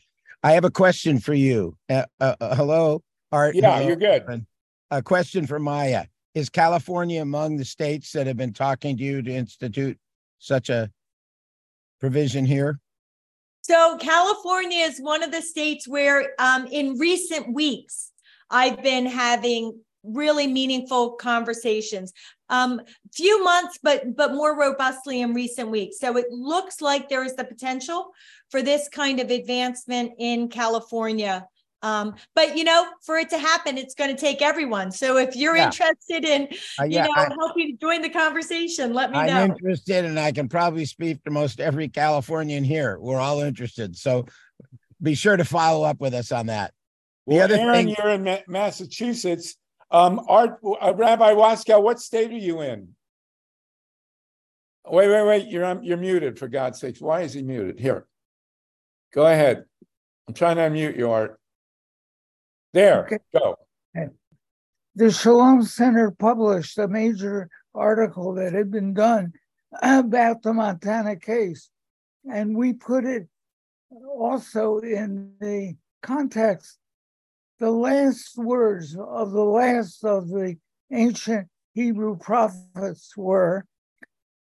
I 0.43 0.53
have 0.53 0.65
a 0.65 0.71
question 0.71 1.21
for 1.21 1.35
you. 1.35 1.77
Uh, 1.89 2.05
uh, 2.21 2.37
uh 2.41 2.55
hello, 2.55 3.03
Art. 3.31 3.55
Yeah, 3.55 3.75
hello, 3.75 3.87
you're 3.87 3.97
good. 3.97 4.47
A 4.91 5.03
question 5.03 5.47
for 5.47 5.59
Maya. 5.59 6.07
Is 6.35 6.49
California 6.49 7.21
among 7.21 7.57
the 7.57 7.65
states 7.65 8.13
that 8.13 8.27
have 8.27 8.37
been 8.37 8.53
talking 8.53 8.97
to 8.97 9.03
you 9.03 9.23
to 9.23 9.31
institute 9.31 9.99
such 10.39 10.71
a 10.71 10.91
provision 12.01 12.47
here? 12.47 12.81
So, 13.63 13.97
California 13.99 14.85
is 14.85 14.99
one 14.99 15.23
of 15.23 15.31
the 15.31 15.43
states 15.43 15.87
where, 15.87 16.33
um, 16.39 16.67
in 16.67 16.99
recent 16.99 17.55
weeks, 17.55 18.11
I've 18.51 18.83
been 18.83 19.07
having 19.07 19.81
really 20.03 20.47
meaningful 20.47 21.13
conversations 21.13 22.13
um 22.49 22.81
few 23.13 23.43
months 23.45 23.79
but 23.83 24.17
but 24.17 24.33
more 24.35 24.59
robustly 24.59 25.21
in 25.21 25.33
recent 25.33 25.71
weeks 25.71 25.99
so 25.99 26.17
it 26.17 26.27
looks 26.31 26.81
like 26.81 27.09
there 27.09 27.25
is 27.25 27.37
the 27.37 27.45
potential 27.45 28.11
for 28.51 28.63
this 28.63 28.89
kind 28.89 29.21
of 29.21 29.31
advancement 29.31 30.13
in 30.19 30.49
california 30.49 31.47
um, 31.83 32.15
but 32.35 32.57
you 32.57 32.65
know, 32.65 32.87
for 33.05 33.19
it 33.19 33.29
to 33.31 33.39
happen, 33.39 33.77
it's 33.77 33.95
going 33.95 34.15
to 34.15 34.21
take 34.21 34.41
everyone. 34.41 34.93
So 34.93 35.17
if 35.17 35.35
you're 35.35 35.57
yeah. 35.57 35.67
interested 35.67 36.25
in, 36.25 36.43
uh, 36.81 36.85
yeah, 36.85 37.07
you 37.07 37.09
know, 37.09 37.15
I, 37.17 37.29
helping 37.39 37.77
join 37.81 38.03
the 38.03 38.09
conversation, 38.09 38.95
let 38.95 39.11
me 39.11 39.19
I'm 39.19 39.27
know. 39.27 39.43
I'm 39.43 39.51
interested, 39.51 40.05
and 40.05 40.19
I 40.19 40.31
can 40.33 40.49
probably 40.49 40.87
speak 40.87 41.23
to 41.25 41.31
most 41.31 41.61
every 41.61 41.89
Californian 41.89 42.63
here. 42.63 42.99
We're 43.01 43.19
all 43.19 43.41
interested. 43.41 43.97
So 43.97 44.27
be 45.03 45.15
sure 45.15 45.37
to 45.37 45.45
follow 45.45 45.85
up 45.85 46.01
with 46.01 46.15
us 46.15 46.31
on 46.31 46.47
that. 46.47 46.73
The 47.27 47.35
well, 47.35 47.45
other 47.45 47.57
Aaron, 47.57 47.75
thing, 47.75 47.97
you're 47.99 48.11
in 48.11 48.39
Massachusetts. 48.47 49.57
Um, 49.93 50.23
Art, 50.27 50.59
uh, 50.65 50.95
Rabbi 50.95 51.35
Waskow, 51.35 51.83
what 51.83 52.01
state 52.01 52.31
are 52.31 52.35
you 52.35 52.63
in? 52.63 52.89
Wait, 54.87 55.09
wait, 55.09 55.27
wait. 55.27 55.49
You're 55.49 55.67
um, 55.67 55.83
you're 55.83 55.99
muted 55.99 56.39
for 56.39 56.49
God's 56.49 56.81
sakes. 56.81 57.01
Why 57.01 57.21
is 57.21 57.35
he 57.35 57.43
muted? 57.43 57.79
Here, 57.79 58.07
go 59.15 59.27
ahead. 59.27 59.65
I'm 60.27 60.35
trying 60.35 60.57
to 60.57 60.63
unmute 60.63 60.97
you, 60.97 61.11
Art. 61.11 61.39
There, 62.73 63.05
okay. 63.05 63.19
go. 63.33 63.59
The 64.95 65.11
Shalom 65.11 65.63
Center 65.63 66.11
published 66.11 66.77
a 66.79 66.89
major 66.89 67.49
article 67.75 68.35
that 68.35 68.53
had 68.53 68.71
been 68.71 68.93
done 68.93 69.33
about 69.83 70.43
the 70.43 70.53
Montana 70.53 71.17
case, 71.17 71.71
and 72.31 72.57
we 72.57 72.73
put 72.73 73.05
it 73.05 73.27
also 73.91 74.79
in 74.79 75.33
the 75.41 75.77
context 76.03 76.79
the 77.63 77.71
last 77.71 78.37
words 78.37 78.97
of 78.99 79.31
the 79.31 79.45
last 79.45 80.05
of 80.05 80.27
the 80.27 80.57
ancient 80.91 81.47
Hebrew 81.75 82.17
prophets 82.19 83.17
were 83.17 83.65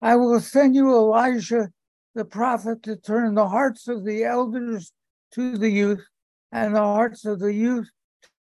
I 0.01 0.17
will 0.17 0.41
send 0.41 0.75
you 0.75 0.89
Elijah 0.89 1.69
the 2.15 2.25
prophet 2.25 2.83
to 2.85 2.97
turn 2.97 3.35
the 3.35 3.47
hearts 3.47 3.89
of 3.89 4.07
the 4.07 4.25
elders 4.25 4.93
to 5.35 5.59
the 5.59 5.69
youth 5.69 6.03
and 6.51 6.75
the 6.75 6.81
hearts 6.81 7.27
of 7.27 7.41
the 7.41 7.53
youth 7.53 7.91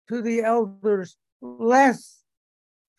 to 0.08 0.22
the 0.22 0.40
elders, 0.40 1.14
lest 1.42 2.24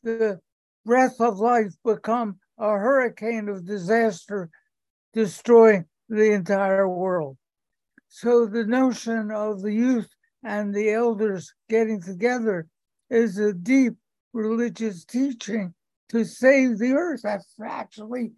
the 0.03 0.39
breath 0.85 1.19
of 1.19 1.39
life 1.39 1.73
become 1.83 2.37
a 2.59 2.77
hurricane 2.77 3.49
of 3.49 3.65
disaster, 3.65 4.51
destroying 5.13 5.85
the 6.09 6.31
entire 6.31 6.87
world. 6.87 7.37
So 8.07 8.45
the 8.45 8.65
notion 8.65 9.31
of 9.31 9.63
the 9.63 9.73
youth 9.73 10.09
and 10.43 10.73
the 10.73 10.91
elders 10.91 11.53
getting 11.69 12.01
together 12.01 12.67
is 13.09 13.37
a 13.37 13.53
deep 13.53 13.93
religious 14.33 15.05
teaching 15.05 15.73
to 16.09 16.25
save 16.25 16.77
the 16.77 16.93
earth. 16.93 17.21
That's 17.23 17.53
actually, 17.63 18.31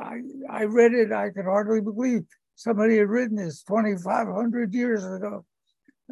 I, 0.00 0.18
I 0.50 0.64
read 0.64 0.92
it, 0.92 1.12
I 1.12 1.30
could 1.30 1.44
hardly 1.44 1.80
believe 1.80 2.24
somebody 2.54 2.98
had 2.98 3.08
written 3.08 3.36
this 3.36 3.62
2,500 3.62 4.74
years 4.74 5.04
ago, 5.04 5.44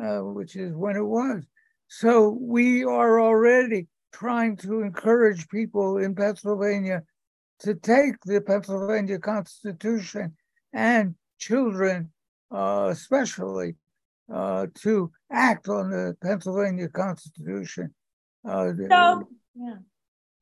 uh, 0.03 0.19
which 0.21 0.57
is 0.57 0.75
when 0.75 0.97
it 0.97 1.05
was. 1.05 1.45
So 1.89 2.37
we 2.41 2.85
are 2.85 3.21
already 3.21 3.87
trying 4.13 4.57
to 4.57 4.81
encourage 4.81 5.49
people 5.49 5.99
in 5.99 6.15
Pennsylvania 6.15 7.03
to 7.61 7.75
take 7.75 8.17
the 8.25 8.41
Pennsylvania 8.41 9.19
Constitution 9.19 10.35
and 10.73 11.15
children, 11.39 12.11
uh, 12.51 12.89
especially, 12.91 13.77
uh, 14.33 14.67
to 14.83 15.11
act 15.31 15.69
on 15.69 15.91
the 15.91 16.17
Pennsylvania 16.23 16.89
Constitution. 16.89 17.95
Uh, 18.49 18.73
so, 18.89 19.29
yeah. 19.55 19.77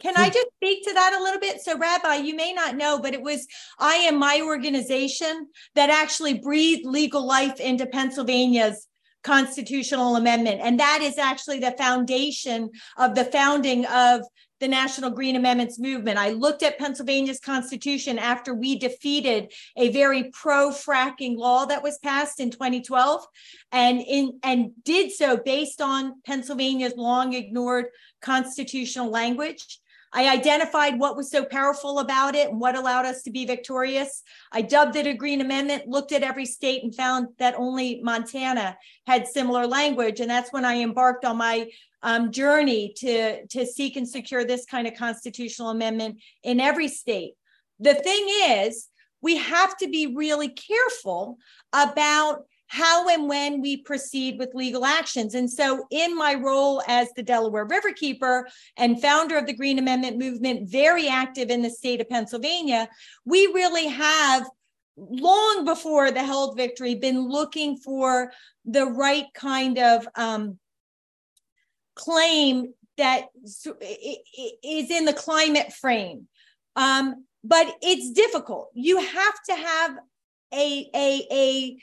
Can 0.01 0.15
I 0.17 0.29
just 0.29 0.49
speak 0.57 0.85
to 0.85 0.93
that 0.93 1.17
a 1.19 1.23
little 1.23 1.41
bit? 1.41 1.61
So, 1.63 1.79
Rabbi, 1.79 2.17
you 2.17 2.35
may 2.35 2.53
not 2.53 2.77
know, 2.77 2.99
but 2.99 3.15
it 3.15 3.23
was 3.23 3.47
I 3.79 3.95
am 3.95 4.19
my 4.19 4.43
organization 4.45 5.49
that 5.77 5.89
actually 5.89 6.41
breathed 6.41 6.85
legal 6.85 7.27
life 7.27 7.61
into 7.61 7.87
Pennsylvania's 7.87 8.87
constitutional 9.25 10.17
amendment. 10.17 10.61
And 10.63 10.79
that 10.79 11.01
is 11.03 11.19
actually 11.19 11.59
the 11.59 11.73
foundation 11.73 12.71
of 12.97 13.15
the 13.15 13.25
founding 13.25 13.87
of 13.87 14.23
the 14.61 14.69
National 14.69 15.11
Green 15.11 15.35
Amendments 15.37 15.79
movement. 15.79 16.17
I 16.17 16.31
looked 16.31 16.63
at 16.63 16.79
Pennsylvania's 16.79 17.41
constitution 17.41 18.19
after 18.19 18.55
we 18.55 18.79
defeated 18.79 19.53
a 19.77 19.91
very 19.91 20.31
pro 20.33 20.71
fracking 20.71 21.37
law 21.37 21.67
that 21.67 21.83
was 21.83 21.99
passed 21.99 22.39
in 22.39 22.51
2012 22.51 23.27
and 23.73 24.01
in 24.01 24.39
and 24.43 24.71
did 24.85 25.11
so 25.11 25.37
based 25.37 25.81
on 25.81 26.23
Pennsylvania's 26.25 26.95
long 26.97 27.35
ignored 27.35 27.87
constitutional 28.23 29.11
language. 29.11 29.81
I 30.15 30.29
identified 30.29 30.99
what 30.99 31.17
was 31.17 31.29
so 31.29 31.45
powerful 31.45 31.99
about 31.99 32.37
it 32.37 32.49
and 32.49 32.61
what 32.61 32.77
allowed 32.77 33.05
us 33.05 33.23
to 33.25 33.33
be 33.33 33.45
victorious. 33.45 34.23
I 34.53 34.63
dubbed 34.63 34.95
it 34.95 35.09
a 35.09 35.15
Green 35.15 35.41
Amendment, 35.41 35.89
looked 35.89 36.13
at 36.13 36.23
every 36.23 36.47
state 36.47 36.85
and 36.85 36.95
found 36.95 37.29
that 37.41 37.57
only 37.59 38.01
Montana 38.01 38.79
had 39.09 39.27
similar 39.27 39.67
language. 39.67 40.21
And 40.21 40.31
that's 40.31 40.53
when 40.53 40.65
I 40.65 40.77
embarked 40.77 41.25
on 41.25 41.37
my 41.37 41.69
um, 42.05 42.31
journey 42.31 42.95
to, 42.99 43.45
to 43.49 43.67
seek 43.67 43.97
and 43.97 44.09
secure 44.09 44.45
this 44.45 44.67
kind 44.67 44.87
of 44.87 44.95
constitutional 44.95 45.71
amendment 45.71 46.21
in 46.45 46.61
every 46.61 46.87
state. 46.87 47.33
The 47.81 47.95
thing 47.95 48.27
is, 48.49 48.89
we 49.21 49.39
have 49.39 49.77
to 49.79 49.89
be 49.89 50.15
really 50.15 50.51
careful 50.51 51.39
about 51.73 52.45
how 52.67 53.09
and 53.09 53.29
when 53.29 53.61
we 53.61 53.77
proceed 53.77 54.39
with 54.39 54.55
legal 54.55 54.85
actions. 54.85 55.35
And 55.35 55.51
so, 55.51 55.87
in 55.91 56.17
my 56.17 56.35
role 56.35 56.83
as 56.89 57.09
the 57.13 57.23
Delaware 57.23 57.67
Riverkeeper 57.67 58.45
and 58.77 59.01
founder 59.01 59.37
of 59.37 59.47
the 59.47 59.53
Green 59.53 59.79
Amendment 59.79 60.19
movement, 60.19 60.69
very 60.69 61.09
active 61.09 61.51
in 61.51 61.63
the 61.63 61.71
state 61.71 62.01
of 62.01 62.09
Pennsylvania, 62.09 62.89
we 63.25 63.47
really 63.49 63.89
have 63.89 64.49
long 64.97 65.65
before 65.65 66.11
the 66.11 66.23
held 66.23 66.57
victory 66.57 66.95
been 66.95 67.29
looking 67.29 67.77
for 67.77 68.33
the 68.65 68.87
right 68.87 69.27
kind 69.35 69.79
of 69.79 70.07
um, 70.15 70.59
claim 71.95 72.73
that 72.97 73.27
is 74.63 74.91
in 74.91 75.05
the 75.05 75.13
climate 75.13 75.73
frame. 75.73 76.29
Um, 76.77 77.25
but 77.43 77.75
it's 77.83 78.11
difficult. 78.13 78.71
You 78.75 78.99
have 78.99 79.35
to 79.49 79.55
have 79.55 79.99
a, 80.53 80.91
a, 80.95 81.27
a 81.31 81.77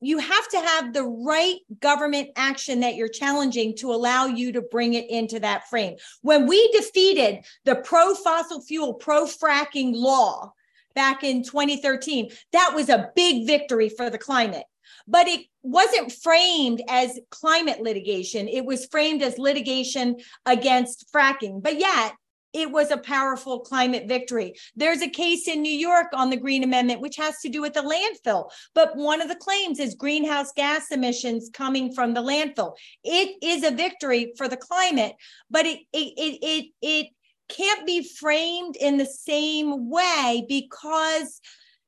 you 0.00 0.18
have 0.18 0.48
to 0.48 0.58
have 0.58 0.92
the 0.92 1.04
right 1.04 1.58
government 1.80 2.30
action 2.36 2.80
that 2.80 2.96
you're 2.96 3.08
challenging 3.08 3.74
to 3.76 3.92
allow 3.92 4.26
you 4.26 4.52
to 4.52 4.60
bring 4.60 4.94
it 4.94 5.08
into 5.08 5.40
that 5.40 5.68
frame. 5.68 5.96
When 6.22 6.46
we 6.46 6.70
defeated 6.72 7.44
the 7.64 7.76
pro 7.76 8.14
fossil 8.14 8.60
fuel, 8.60 8.94
pro 8.94 9.24
fracking 9.24 9.94
law 9.94 10.52
back 10.94 11.24
in 11.24 11.42
2013, 11.42 12.30
that 12.52 12.72
was 12.74 12.88
a 12.88 13.10
big 13.16 13.46
victory 13.46 13.88
for 13.88 14.10
the 14.10 14.18
climate. 14.18 14.64
But 15.08 15.28
it 15.28 15.46
wasn't 15.62 16.12
framed 16.12 16.82
as 16.88 17.18
climate 17.30 17.80
litigation, 17.80 18.48
it 18.48 18.64
was 18.64 18.86
framed 18.86 19.22
as 19.22 19.38
litigation 19.38 20.16
against 20.44 21.06
fracking. 21.12 21.62
But 21.62 21.78
yet, 21.78 22.12
it 22.56 22.72
was 22.72 22.90
a 22.90 22.96
powerful 22.96 23.60
climate 23.60 24.08
victory. 24.08 24.54
There's 24.74 25.02
a 25.02 25.10
case 25.10 25.46
in 25.46 25.60
New 25.60 25.72
York 25.72 26.06
on 26.14 26.30
the 26.30 26.38
Green 26.38 26.64
Amendment, 26.64 27.02
which 27.02 27.16
has 27.16 27.38
to 27.40 27.50
do 27.50 27.60
with 27.60 27.74
the 27.74 27.82
landfill. 27.82 28.48
But 28.74 28.96
one 28.96 29.20
of 29.20 29.28
the 29.28 29.36
claims 29.36 29.78
is 29.78 29.94
greenhouse 29.94 30.52
gas 30.56 30.90
emissions 30.90 31.50
coming 31.52 31.92
from 31.92 32.14
the 32.14 32.22
landfill. 32.22 32.74
It 33.04 33.36
is 33.42 33.62
a 33.62 33.70
victory 33.70 34.32
for 34.38 34.48
the 34.48 34.56
climate, 34.56 35.12
but 35.50 35.66
it, 35.66 35.80
it, 35.92 36.14
it, 36.16 36.38
it, 36.42 36.66
it 36.80 37.06
can't 37.50 37.86
be 37.86 38.02
framed 38.02 38.76
in 38.76 38.96
the 38.96 39.06
same 39.06 39.90
way 39.90 40.46
because 40.48 41.42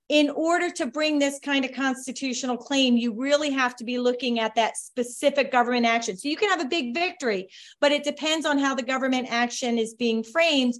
in 0.09 0.31
order 0.31 0.71
to 0.71 0.87
bring 0.87 1.19
this 1.19 1.39
kind 1.39 1.65
of 1.65 1.73
constitutional 1.73 2.57
claim, 2.57 2.97
you 2.97 3.13
really 3.13 3.51
have 3.51 3.77
to 3.77 3.85
be 3.85 3.99
looking 3.99 4.41
at 4.41 4.55
that 4.55 4.77
specific 4.77 5.53
government 5.53 5.85
action. 5.85 6.17
So 6.17 6.29
you 6.29 6.37
can 6.37 6.49
have 6.49 6.63
a 6.63 6.69
big 6.69 6.95
victory, 6.95 7.49
but 7.81 7.93
it 7.93 8.05
depends 8.05 8.47
on 8.47 8.59
how 8.59 8.75
the 8.75 8.83
government 8.83 9.29
action 9.31 9.77
is 9.77 9.95
being 9.95 10.23
framed 10.23 10.75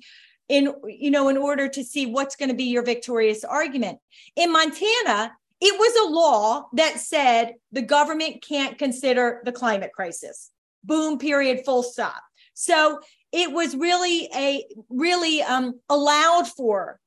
in 0.49 0.73
you 0.87 1.11
know 1.11 1.29
in 1.29 1.37
order 1.37 1.69
to 1.69 1.85
see 1.85 2.07
what's 2.07 2.37
going 2.37 2.49
to 2.49 2.55
be 2.55 2.65
your 2.65 2.83
victorious 2.83 3.45
argument. 3.45 3.99
In 4.35 4.51
Montana, 4.51 5.33
it 5.61 5.79
was 5.79 6.09
a 6.09 6.13
law 6.13 6.69
that 6.75 7.01
said 7.01 7.55
the 7.73 7.83
government 7.83 8.43
can't 8.43 8.79
consider 8.79 9.43
the 9.45 9.53
climate 9.53 9.93
crisis. 9.93 10.51
Boom 10.85 11.19
period 11.19 11.65
full 11.67 11.83
stop. 11.83 12.23
So 12.55 13.01
it 13.31 13.53
was 13.53 13.77
really 13.77 14.29
a 14.35 14.65
really 14.89 15.43
um, 15.43 15.81
allowed 15.91 16.49
for 16.49 16.99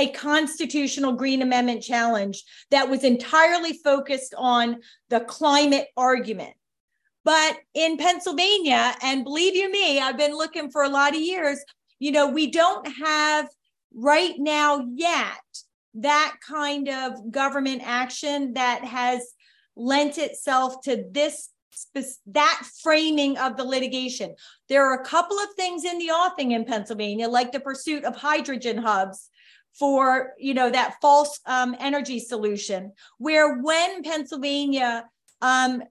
a 0.00 0.10
constitutional 0.12 1.12
Green 1.12 1.42
Amendment 1.42 1.82
challenge 1.82 2.42
that 2.70 2.88
was 2.88 3.04
entirely 3.04 3.74
focused 3.74 4.34
on 4.36 4.80
the 5.10 5.20
climate 5.20 5.88
argument. 5.96 6.54
But 7.22 7.58
in 7.74 7.98
Pennsylvania, 7.98 8.94
and 9.02 9.24
believe 9.24 9.54
you 9.54 9.70
me, 9.70 10.00
I've 10.00 10.16
been 10.16 10.34
looking 10.34 10.70
for 10.70 10.82
a 10.82 10.88
lot 10.88 11.14
of 11.14 11.20
years, 11.20 11.62
you 11.98 12.12
know, 12.12 12.28
we 12.28 12.50
don't 12.50 12.86
have 12.86 13.46
right 13.94 14.34
now 14.38 14.86
yet 14.94 15.42
that 15.94 16.36
kind 16.46 16.88
of 16.88 17.30
government 17.30 17.82
action 17.84 18.54
that 18.54 18.82
has 18.84 19.22
lent 19.76 20.16
itself 20.16 20.80
to 20.84 21.04
this 21.10 21.50
that 22.26 22.62
framing 22.82 23.38
of 23.38 23.56
the 23.56 23.64
litigation. 23.64 24.34
There 24.68 24.84
are 24.84 25.00
a 25.00 25.04
couple 25.04 25.38
of 25.38 25.48
things 25.56 25.84
in 25.84 25.98
the 25.98 26.10
offing 26.10 26.52
in 26.52 26.64
Pennsylvania, 26.64 27.28
like 27.28 27.52
the 27.52 27.60
pursuit 27.60 28.04
of 28.04 28.16
hydrogen 28.16 28.78
hubs 28.78 29.30
for 29.78 30.32
you 30.38 30.54
know 30.54 30.70
that 30.70 30.96
false 31.00 31.40
um, 31.46 31.76
energy 31.80 32.18
solution 32.18 32.92
where 33.18 33.58
when 33.62 34.02
pennsylvania 34.02 35.04
um, 35.42 35.82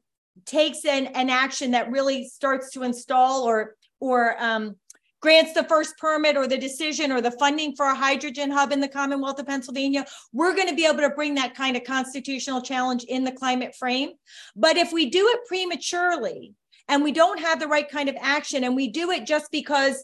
takes 0.45 0.85
an, 0.85 1.07
an 1.07 1.29
action 1.29 1.71
that 1.71 1.91
really 1.91 2.27
starts 2.27 2.71
to 2.71 2.83
install 2.83 3.43
or 3.43 3.75
or 3.99 4.35
um, 4.41 4.75
grants 5.21 5.53
the 5.53 5.63
first 5.65 5.97
permit 5.97 6.37
or 6.37 6.47
the 6.47 6.57
decision 6.57 7.11
or 7.11 7.19
the 7.19 7.31
funding 7.31 7.75
for 7.75 7.87
a 7.87 7.95
hydrogen 7.95 8.49
hub 8.49 8.71
in 8.71 8.79
the 8.79 8.87
commonwealth 8.87 9.39
of 9.39 9.47
pennsylvania 9.47 10.05
we're 10.33 10.55
going 10.55 10.67
to 10.67 10.75
be 10.75 10.85
able 10.85 10.99
to 10.99 11.09
bring 11.09 11.35
that 11.35 11.55
kind 11.55 11.75
of 11.75 11.83
constitutional 11.83 12.61
challenge 12.61 13.03
in 13.05 13.23
the 13.23 13.31
climate 13.31 13.75
frame. 13.75 14.11
But 14.55 14.77
if 14.77 14.91
we 14.93 15.09
do 15.09 15.27
it 15.27 15.47
prematurely 15.47 16.53
and 16.87 17.03
we 17.03 17.11
don't 17.11 17.39
have 17.39 17.59
the 17.59 17.67
right 17.67 17.89
kind 17.89 18.09
of 18.09 18.15
action 18.19 18.63
and 18.63 18.75
we 18.75 18.89
do 18.89 19.11
it 19.11 19.25
just 19.25 19.51
because 19.51 20.03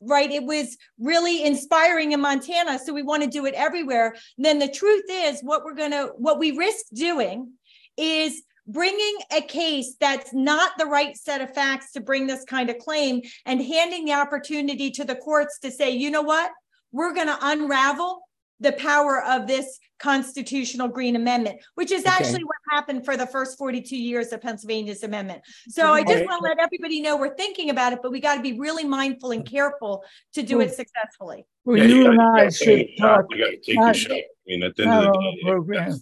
right? 0.00 0.30
It 0.30 0.44
was 0.44 0.76
really 0.98 1.44
inspiring 1.44 2.12
in 2.12 2.20
Montana. 2.20 2.78
So 2.78 2.92
we 2.92 3.02
want 3.02 3.22
to 3.22 3.28
do 3.28 3.46
it 3.46 3.54
everywhere. 3.54 4.14
And 4.36 4.44
then 4.44 4.58
the 4.58 4.68
truth 4.68 5.04
is, 5.08 5.40
what 5.40 5.64
we're 5.64 5.74
going 5.74 5.90
to, 5.92 6.12
what 6.16 6.38
we 6.38 6.52
risk 6.52 6.86
doing 6.92 7.52
is 7.96 8.42
bringing 8.66 9.16
a 9.32 9.40
case 9.40 9.96
that's 9.98 10.32
not 10.34 10.72
the 10.78 10.86
right 10.86 11.16
set 11.16 11.40
of 11.40 11.54
facts 11.54 11.92
to 11.92 12.00
bring 12.00 12.26
this 12.26 12.44
kind 12.44 12.68
of 12.68 12.78
claim 12.78 13.22
and 13.46 13.62
handing 13.62 14.04
the 14.04 14.12
opportunity 14.12 14.90
to 14.90 15.04
the 15.04 15.16
courts 15.16 15.58
to 15.60 15.70
say, 15.70 15.90
you 15.90 16.10
know 16.10 16.22
what? 16.22 16.50
We're 16.92 17.14
going 17.14 17.28
to 17.28 17.38
unravel 17.40 18.27
the 18.60 18.72
power 18.72 19.22
of 19.22 19.46
this 19.46 19.78
constitutional 19.98 20.88
green 20.88 21.16
amendment, 21.16 21.60
which 21.74 21.90
is 21.90 22.02
okay. 22.02 22.10
actually 22.10 22.44
what 22.44 22.56
happened 22.70 23.04
for 23.04 23.16
the 23.16 23.26
first 23.26 23.58
42 23.58 23.96
years 23.96 24.32
of 24.32 24.40
Pennsylvania's 24.40 25.02
amendment. 25.02 25.42
So 25.68 25.92
I 25.92 26.02
just 26.04 26.24
want 26.24 26.42
to 26.42 26.48
let 26.48 26.58
everybody 26.60 27.00
know 27.00 27.16
we're 27.16 27.34
thinking 27.34 27.70
about 27.70 27.92
it, 27.92 28.00
but 28.02 28.12
we 28.12 28.20
got 28.20 28.36
to 28.36 28.42
be 28.42 28.58
really 28.58 28.84
mindful 28.84 29.32
and 29.32 29.44
careful 29.44 30.04
to 30.34 30.42
do 30.42 30.60
it 30.60 30.74
successfully. 30.74 31.46
Well, 31.64 31.76
yeah, 31.76 31.84
you, 31.84 32.10
and 32.10 32.20
I 32.20 32.48
should 32.50 32.86
talk. 32.98 33.26
You 33.30 33.44
got 33.44 33.50
to 33.50 33.58
take 33.58 33.76
not, 33.76 33.96
shot. 33.96 34.12
I 34.12 34.22
mean, 34.46 34.62
at 34.62 34.76
the 34.76 34.84
end 34.84 34.92
of 34.92 35.12
the 35.12 35.12
day, 35.12 35.42
program. 35.44 36.00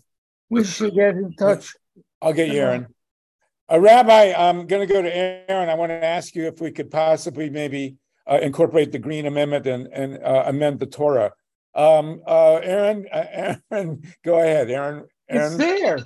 We 0.49 0.65
should 0.65 0.95
get 0.95 1.17
in 1.17 1.35
touch. 1.35 1.75
I'll 2.23 2.33
get 2.33 2.49
you, 2.49 2.61
Aaron. 2.61 2.87
Uh, 3.71 3.81
Rabbi, 3.81 4.33
I'm 4.33 4.67
going 4.67 4.87
to 4.87 4.93
go 4.93 5.03
to 5.03 5.17
Aaron. 5.17 5.69
I 5.69 5.75
want 5.75 5.91
to 5.91 6.05
ask 6.05 6.35
you 6.37 6.47
if 6.47 6.61
we 6.61 6.71
could 6.71 6.91
possibly 6.91 7.51
maybe 7.51 7.97
uh, 8.31 8.39
incorporate 8.41 8.93
the 8.93 8.99
Green 8.99 9.27
Amendment 9.27 9.67
and, 9.67 9.89
and 9.89 10.23
uh, 10.23 10.45
amend 10.47 10.79
the 10.79 10.87
Torah. 10.87 11.33
Um, 11.77 12.23
uh, 12.27 12.55
Aaron, 12.57 13.07
uh, 13.13 13.53
Aaron, 13.71 14.03
go 14.25 14.39
ahead, 14.41 14.71
Aaron. 14.71 15.05
Aaron. 15.29 15.47
It's 15.47 15.57
there. 15.57 15.99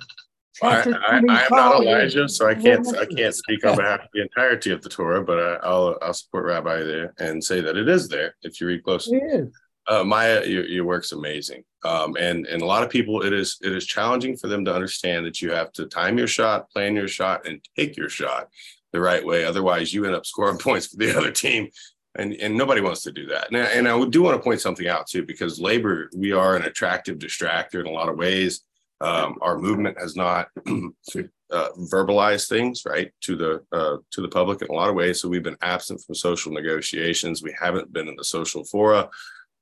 I, 0.61 0.67
I, 0.67 0.93
I, 1.07 1.17
am 1.17 1.25
not 1.25 1.81
Elijah, 1.81 2.27
so 2.27 2.47
I 2.47 2.53
can't 2.53 2.85
I 2.97 3.05
can't 3.05 3.33
speak 3.33 3.65
on 3.65 3.77
behalf 3.77 4.01
of 4.01 4.09
the 4.13 4.21
entirety 4.21 4.71
of 4.71 4.81
the 4.81 4.89
Torah, 4.89 5.23
but 5.23 5.39
I, 5.63 5.69
will 5.69 5.97
I'll 6.01 6.13
support 6.13 6.45
Rabbi 6.45 6.83
there 6.83 7.13
and 7.19 7.43
say 7.43 7.61
that 7.61 7.77
it 7.77 7.87
is 7.87 8.09
there 8.09 8.35
if 8.43 8.59
you 8.59 8.67
read 8.67 8.83
closely. 8.83 9.17
It 9.17 9.41
is. 9.41 9.53
Uh, 9.87 10.03
Maya, 10.03 10.45
your, 10.45 10.65
your 10.65 10.85
work's 10.85 11.13
amazing, 11.13 11.63
um, 11.83 12.15
and 12.19 12.45
and 12.45 12.61
a 12.61 12.65
lot 12.65 12.83
of 12.83 12.89
people 12.89 13.23
it 13.23 13.33
is 13.33 13.57
it 13.61 13.71
is 13.71 13.87
challenging 13.87 14.37
for 14.37 14.47
them 14.47 14.63
to 14.65 14.73
understand 14.73 15.25
that 15.25 15.41
you 15.41 15.51
have 15.51 15.71
to 15.73 15.87
time 15.87 16.17
your 16.17 16.27
shot, 16.27 16.69
plan 16.69 16.95
your 16.95 17.07
shot, 17.07 17.47
and 17.47 17.63
take 17.75 17.97
your 17.97 18.09
shot 18.09 18.49
the 18.91 18.99
right 18.99 19.25
way. 19.25 19.43
Otherwise, 19.45 19.93
you 19.93 20.05
end 20.05 20.15
up 20.15 20.25
scoring 20.25 20.57
points 20.59 20.87
for 20.87 20.97
the 20.97 21.17
other 21.17 21.31
team 21.31 21.69
and 22.15 22.33
and 22.33 22.55
nobody 22.55 22.81
wants 22.81 23.03
to 23.03 23.11
do 23.11 23.25
that. 23.27 23.47
And, 23.47 23.57
and 23.57 23.87
I 23.87 24.05
do 24.05 24.21
want 24.21 24.37
to 24.37 24.43
point 24.43 24.61
something 24.61 24.87
out 24.87 25.07
too, 25.07 25.23
because 25.23 25.59
labor 25.59 26.09
we 26.15 26.31
are 26.31 26.55
an 26.55 26.63
attractive 26.63 27.17
distractor 27.17 27.79
in 27.79 27.87
a 27.87 27.91
lot 27.91 28.09
of 28.09 28.17
ways. 28.17 28.61
Um, 28.99 29.37
our 29.41 29.57
movement 29.57 29.97
has 29.99 30.15
not 30.15 30.49
uh, 30.67 31.69
verbalized 31.91 32.47
things 32.47 32.83
right 32.85 33.11
to 33.21 33.35
the 33.35 33.63
uh, 33.71 33.97
to 34.11 34.21
the 34.21 34.27
public 34.27 34.61
in 34.61 34.69
a 34.69 34.73
lot 34.73 34.89
of 34.89 34.95
ways. 34.95 35.21
So 35.21 35.29
we've 35.29 35.43
been 35.43 35.57
absent 35.61 36.01
from 36.01 36.15
social 36.15 36.51
negotiations. 36.51 37.41
We 37.41 37.55
haven't 37.59 37.91
been 37.91 38.07
in 38.07 38.15
the 38.15 38.23
social 38.23 38.63
fora. 38.63 39.09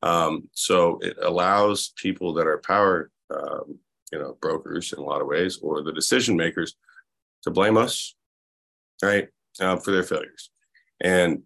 Um, 0.01 0.49
so 0.53 0.99
it 1.01 1.17
allows 1.21 1.93
people 1.95 2.33
that 2.35 2.47
are 2.47 2.59
power, 2.59 3.11
um, 3.29 3.79
you 4.11 4.19
know, 4.19 4.37
brokers 4.41 4.93
in 4.93 4.99
a 4.99 5.03
lot 5.03 5.21
of 5.21 5.27
ways, 5.27 5.59
or 5.61 5.81
the 5.81 5.91
decision 5.91 6.37
makers, 6.37 6.75
to 7.43 7.51
blame 7.51 7.77
us, 7.77 8.15
right, 9.03 9.27
uh, 9.59 9.75
for 9.77 9.91
their 9.91 10.03
failures. 10.03 10.51
And 11.01 11.43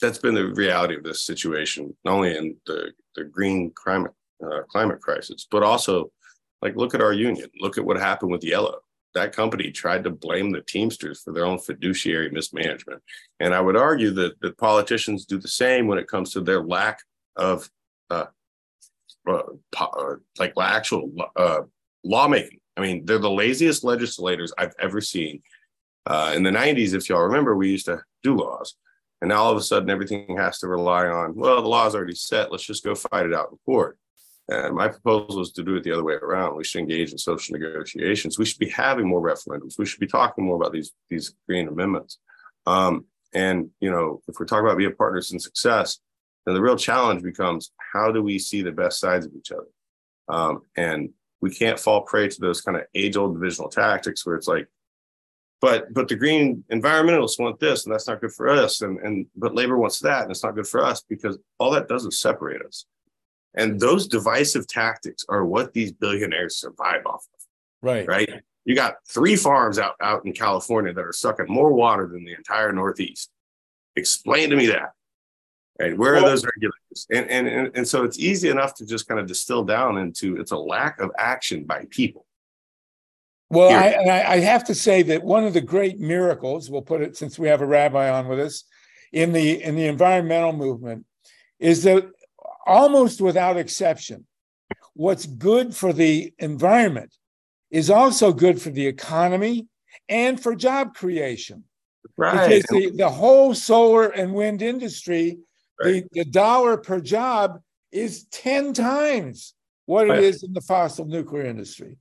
that's 0.00 0.18
been 0.18 0.34
the 0.34 0.48
reality 0.48 0.96
of 0.96 1.04
this 1.04 1.22
situation, 1.22 1.94
not 2.04 2.14
only 2.14 2.36
in 2.36 2.56
the, 2.66 2.92
the 3.14 3.24
green 3.24 3.72
climate 3.74 4.12
uh, 4.44 4.62
climate 4.68 5.00
crisis, 5.00 5.46
but 5.50 5.62
also 5.62 6.10
like 6.62 6.76
look 6.76 6.94
at 6.94 7.00
our 7.00 7.12
union. 7.12 7.48
Look 7.60 7.78
at 7.78 7.84
what 7.84 7.96
happened 7.96 8.32
with 8.32 8.44
Yellow. 8.44 8.80
That 9.14 9.34
company 9.34 9.70
tried 9.70 10.04
to 10.04 10.10
blame 10.10 10.50
the 10.50 10.60
Teamsters 10.60 11.22
for 11.22 11.32
their 11.32 11.46
own 11.46 11.58
fiduciary 11.58 12.30
mismanagement, 12.30 13.02
and 13.40 13.54
I 13.54 13.60
would 13.60 13.76
argue 13.76 14.10
that 14.12 14.38
that 14.40 14.58
politicians 14.58 15.24
do 15.24 15.38
the 15.38 15.48
same 15.48 15.86
when 15.86 15.98
it 15.98 16.08
comes 16.08 16.32
to 16.32 16.40
their 16.40 16.62
lack 16.62 17.00
of 17.36 17.70
uh, 18.10 18.26
uh, 19.26 19.42
uh 19.78 20.14
like 20.38 20.52
actual 20.60 21.10
uh, 21.36 21.62
lawmaking. 22.04 22.60
I 22.76 22.82
mean, 22.82 23.06
they're 23.06 23.18
the 23.18 23.30
laziest 23.30 23.84
legislators 23.84 24.52
I've 24.58 24.74
ever 24.78 25.00
seen. 25.00 25.42
Uh, 26.04 26.34
in 26.36 26.42
the 26.42 26.50
90s, 26.50 26.94
if 26.94 27.08
y'all 27.08 27.22
remember, 27.22 27.56
we 27.56 27.70
used 27.70 27.86
to 27.86 28.02
do 28.22 28.36
laws. 28.36 28.76
And 29.20 29.30
now 29.30 29.44
all 29.44 29.52
of 29.52 29.56
a 29.56 29.62
sudden, 29.62 29.90
everything 29.90 30.36
has 30.36 30.58
to 30.58 30.68
rely 30.68 31.06
on, 31.06 31.34
well, 31.34 31.62
the 31.62 31.68
law's 31.68 31.94
already 31.94 32.14
set. 32.14 32.52
Let's 32.52 32.66
just 32.66 32.84
go 32.84 32.94
fight 32.94 33.26
it 33.26 33.34
out 33.34 33.48
in 33.50 33.58
court. 33.64 33.98
And 34.48 34.76
my 34.76 34.88
proposal 34.88 35.40
is 35.40 35.52
to 35.52 35.64
do 35.64 35.74
it 35.76 35.82
the 35.82 35.92
other 35.92 36.04
way 36.04 36.14
around. 36.14 36.56
We 36.56 36.64
should 36.64 36.80
engage 36.80 37.10
in 37.10 37.18
social 37.18 37.58
negotiations. 37.58 38.38
We 38.38 38.44
should 38.44 38.60
be 38.60 38.68
having 38.68 39.08
more 39.08 39.20
referendums. 39.20 39.78
We 39.78 39.86
should 39.86 40.00
be 40.00 40.06
talking 40.06 40.44
more 40.44 40.56
about 40.56 40.72
these 40.72 40.92
these 41.08 41.34
green 41.48 41.66
amendments. 41.66 42.18
Um, 42.64 43.06
and 43.34 43.70
you 43.80 43.90
know, 43.90 44.22
if 44.28 44.36
we're 44.38 44.46
talking 44.46 44.64
about 44.64 44.78
being 44.78 44.94
partners 44.94 45.32
in 45.32 45.40
success, 45.40 45.98
then 46.44 46.54
the 46.54 46.62
real 46.62 46.76
challenge 46.76 47.22
becomes 47.22 47.72
how 47.92 48.12
do 48.12 48.22
we 48.22 48.38
see 48.38 48.62
the 48.62 48.70
best 48.70 49.00
sides 49.00 49.26
of 49.26 49.32
each 49.34 49.50
other? 49.50 49.66
Um, 50.28 50.62
and 50.76 51.10
we 51.40 51.50
can't 51.50 51.78
fall 51.78 52.02
prey 52.02 52.28
to 52.28 52.40
those 52.40 52.60
kind 52.60 52.76
of 52.76 52.84
age-old 52.94 53.34
divisional 53.34 53.68
tactics 53.68 54.24
where 54.24 54.36
it's 54.36 54.48
like, 54.48 54.68
but 55.60 55.92
but 55.94 56.08
the 56.08 56.16
green 56.16 56.64
environmentalists 56.70 57.40
want 57.40 57.58
this 57.58 57.84
and 57.84 57.94
that's 57.94 58.08
not 58.08 58.20
good 58.20 58.32
for 58.32 58.48
us, 58.48 58.82
and 58.82 58.98
and 59.00 59.26
but 59.36 59.54
labor 59.54 59.78
wants 59.78 60.00
that 60.00 60.22
and 60.22 60.30
it's 60.30 60.42
not 60.42 60.54
good 60.54 60.66
for 60.66 60.84
us 60.84 61.02
because 61.08 61.38
all 61.58 61.70
that 61.70 61.88
does 61.88 62.04
is 62.04 62.20
separate 62.20 62.64
us. 62.64 62.86
And 63.56 63.80
those 63.80 64.06
divisive 64.06 64.66
tactics 64.66 65.24
are 65.28 65.46
what 65.46 65.72
these 65.72 65.90
billionaires 65.90 66.56
survive 66.56 67.06
off 67.06 67.26
of. 67.34 67.40
Right. 67.82 68.06
Right. 68.06 68.42
You 68.64 68.74
got 68.74 68.96
three 69.08 69.36
farms 69.36 69.78
out, 69.78 69.94
out 70.00 70.26
in 70.26 70.32
California 70.32 70.92
that 70.92 71.04
are 71.04 71.12
sucking 71.12 71.46
more 71.48 71.72
water 71.72 72.06
than 72.06 72.24
the 72.24 72.34
entire 72.34 72.72
Northeast. 72.72 73.30
Explain 73.94 74.50
to 74.50 74.56
me 74.56 74.66
that. 74.66 74.90
Right. 75.78 75.96
Where 75.96 76.14
well, 76.14 76.26
are 76.26 76.28
those 76.30 76.44
regulators? 76.44 77.06
And, 77.10 77.30
and, 77.30 77.48
and, 77.48 77.76
and 77.76 77.88
so 77.88 78.04
it's 78.04 78.18
easy 78.18 78.48
enough 78.48 78.74
to 78.74 78.86
just 78.86 79.08
kind 79.08 79.20
of 79.20 79.26
distill 79.26 79.64
down 79.64 79.98
into 79.98 80.36
it's 80.36 80.52
a 80.52 80.56
lack 80.56 81.00
of 81.00 81.10
action 81.18 81.64
by 81.64 81.86
people. 81.90 82.25
Well, 83.48 83.70
I, 83.70 83.86
and 83.88 84.10
I, 84.10 84.32
I 84.32 84.40
have 84.40 84.64
to 84.64 84.74
say 84.74 85.02
that 85.02 85.22
one 85.22 85.44
of 85.44 85.54
the 85.54 85.60
great 85.60 86.00
miracles, 86.00 86.68
we'll 86.68 86.82
put 86.82 87.00
it 87.00 87.16
since 87.16 87.38
we 87.38 87.48
have 87.48 87.62
a 87.62 87.66
rabbi 87.66 88.10
on 88.10 88.26
with 88.26 88.40
us, 88.40 88.64
in 89.12 89.32
the 89.32 89.62
in 89.62 89.76
the 89.76 89.86
environmental 89.86 90.52
movement, 90.52 91.06
is 91.60 91.84
that 91.84 92.10
almost 92.66 93.20
without 93.20 93.56
exception, 93.56 94.26
what's 94.94 95.26
good 95.26 95.74
for 95.74 95.92
the 95.92 96.34
environment 96.38 97.14
is 97.70 97.90
also 97.90 98.32
good 98.32 98.60
for 98.60 98.70
the 98.70 98.86
economy 98.86 99.68
and 100.08 100.40
for 100.40 100.54
job 100.54 100.94
creation. 100.94 101.64
Right. 102.16 102.48
Because 102.48 102.64
the, 102.70 102.96
the 102.96 103.08
whole 103.08 103.54
solar 103.54 104.08
and 104.08 104.32
wind 104.32 104.62
industry, 104.62 105.38
right. 105.82 106.04
the, 106.12 106.24
the 106.24 106.30
dollar 106.30 106.76
per 106.76 107.00
job 107.00 107.60
is 107.92 108.24
10 108.30 108.72
times 108.72 109.54
what 109.86 110.08
right. 110.08 110.18
it 110.18 110.24
is 110.24 110.42
in 110.42 110.52
the 110.52 110.60
fossil 110.60 111.04
nuclear 111.04 111.44
industry. 111.44 111.96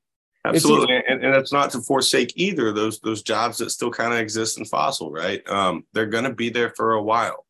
Absolutely, 0.46 0.96
and, 1.08 1.24
and 1.24 1.36
it's 1.36 1.52
not 1.52 1.72
to 1.72 1.82
forsake 1.82 2.34
either 2.36 2.72
those 2.72 3.00
those 3.00 3.24
jobs 3.24 3.58
that 3.58 3.72
still 3.72 3.92
kind 3.92 4.14
of 4.14 4.20
exist 4.20 4.60
in 4.60 4.66
fossil, 4.66 5.12
right? 5.12 5.48
Um, 5.50 5.86
they're 5.94 6.06
going 6.06 6.26
to 6.26 6.34
be 6.34 6.50
there 6.50 6.72
for 6.76 6.94
a 6.94 7.02
while, 7.02 7.46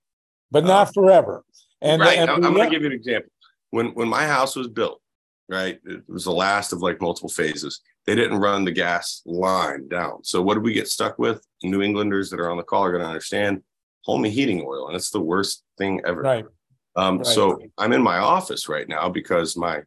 but 0.51 0.63
not 0.63 0.87
um, 0.87 0.93
forever. 0.93 1.43
And 1.81 2.01
right, 2.01 2.17
and 2.17 2.29
I'm, 2.29 2.43
I'm 2.43 2.53
going 2.53 2.69
to 2.69 2.75
give 2.75 2.83
you 2.83 2.87
an 2.87 2.93
example. 2.93 3.31
When 3.71 3.87
when 3.87 4.07
my 4.07 4.25
house 4.25 4.55
was 4.55 4.67
built, 4.67 5.01
right, 5.49 5.79
it 5.83 6.03
was 6.07 6.23
the 6.23 6.31
last 6.31 6.73
of 6.73 6.81
like 6.81 7.01
multiple 7.01 7.29
phases. 7.29 7.81
They 8.05 8.15
didn't 8.15 8.39
run 8.39 8.63
the 8.63 8.71
gas 8.71 9.21
line 9.25 9.87
down. 9.87 10.23
So 10.23 10.41
what 10.41 10.53
did 10.53 10.63
we 10.63 10.73
get 10.73 10.87
stuck 10.87 11.17
with? 11.17 11.45
New 11.63 11.81
Englanders 11.81 12.29
that 12.29 12.39
are 12.39 12.51
on 12.51 12.57
the 12.57 12.63
call 12.63 12.83
are 12.83 12.91
going 12.91 13.03
to 13.03 13.09
understand 13.09 13.63
homey 14.03 14.29
heating 14.29 14.63
oil, 14.65 14.87
and 14.87 14.95
it's 14.95 15.09
the 15.09 15.19
worst 15.19 15.63
thing 15.77 16.01
ever. 16.05 16.21
Right. 16.21 16.45
Um, 16.95 17.17
right. 17.17 17.27
So 17.27 17.59
I'm 17.77 17.91
in 17.91 18.01
my 18.01 18.19
office 18.19 18.69
right 18.69 18.87
now 18.87 19.09
because 19.09 19.57
my 19.57 19.81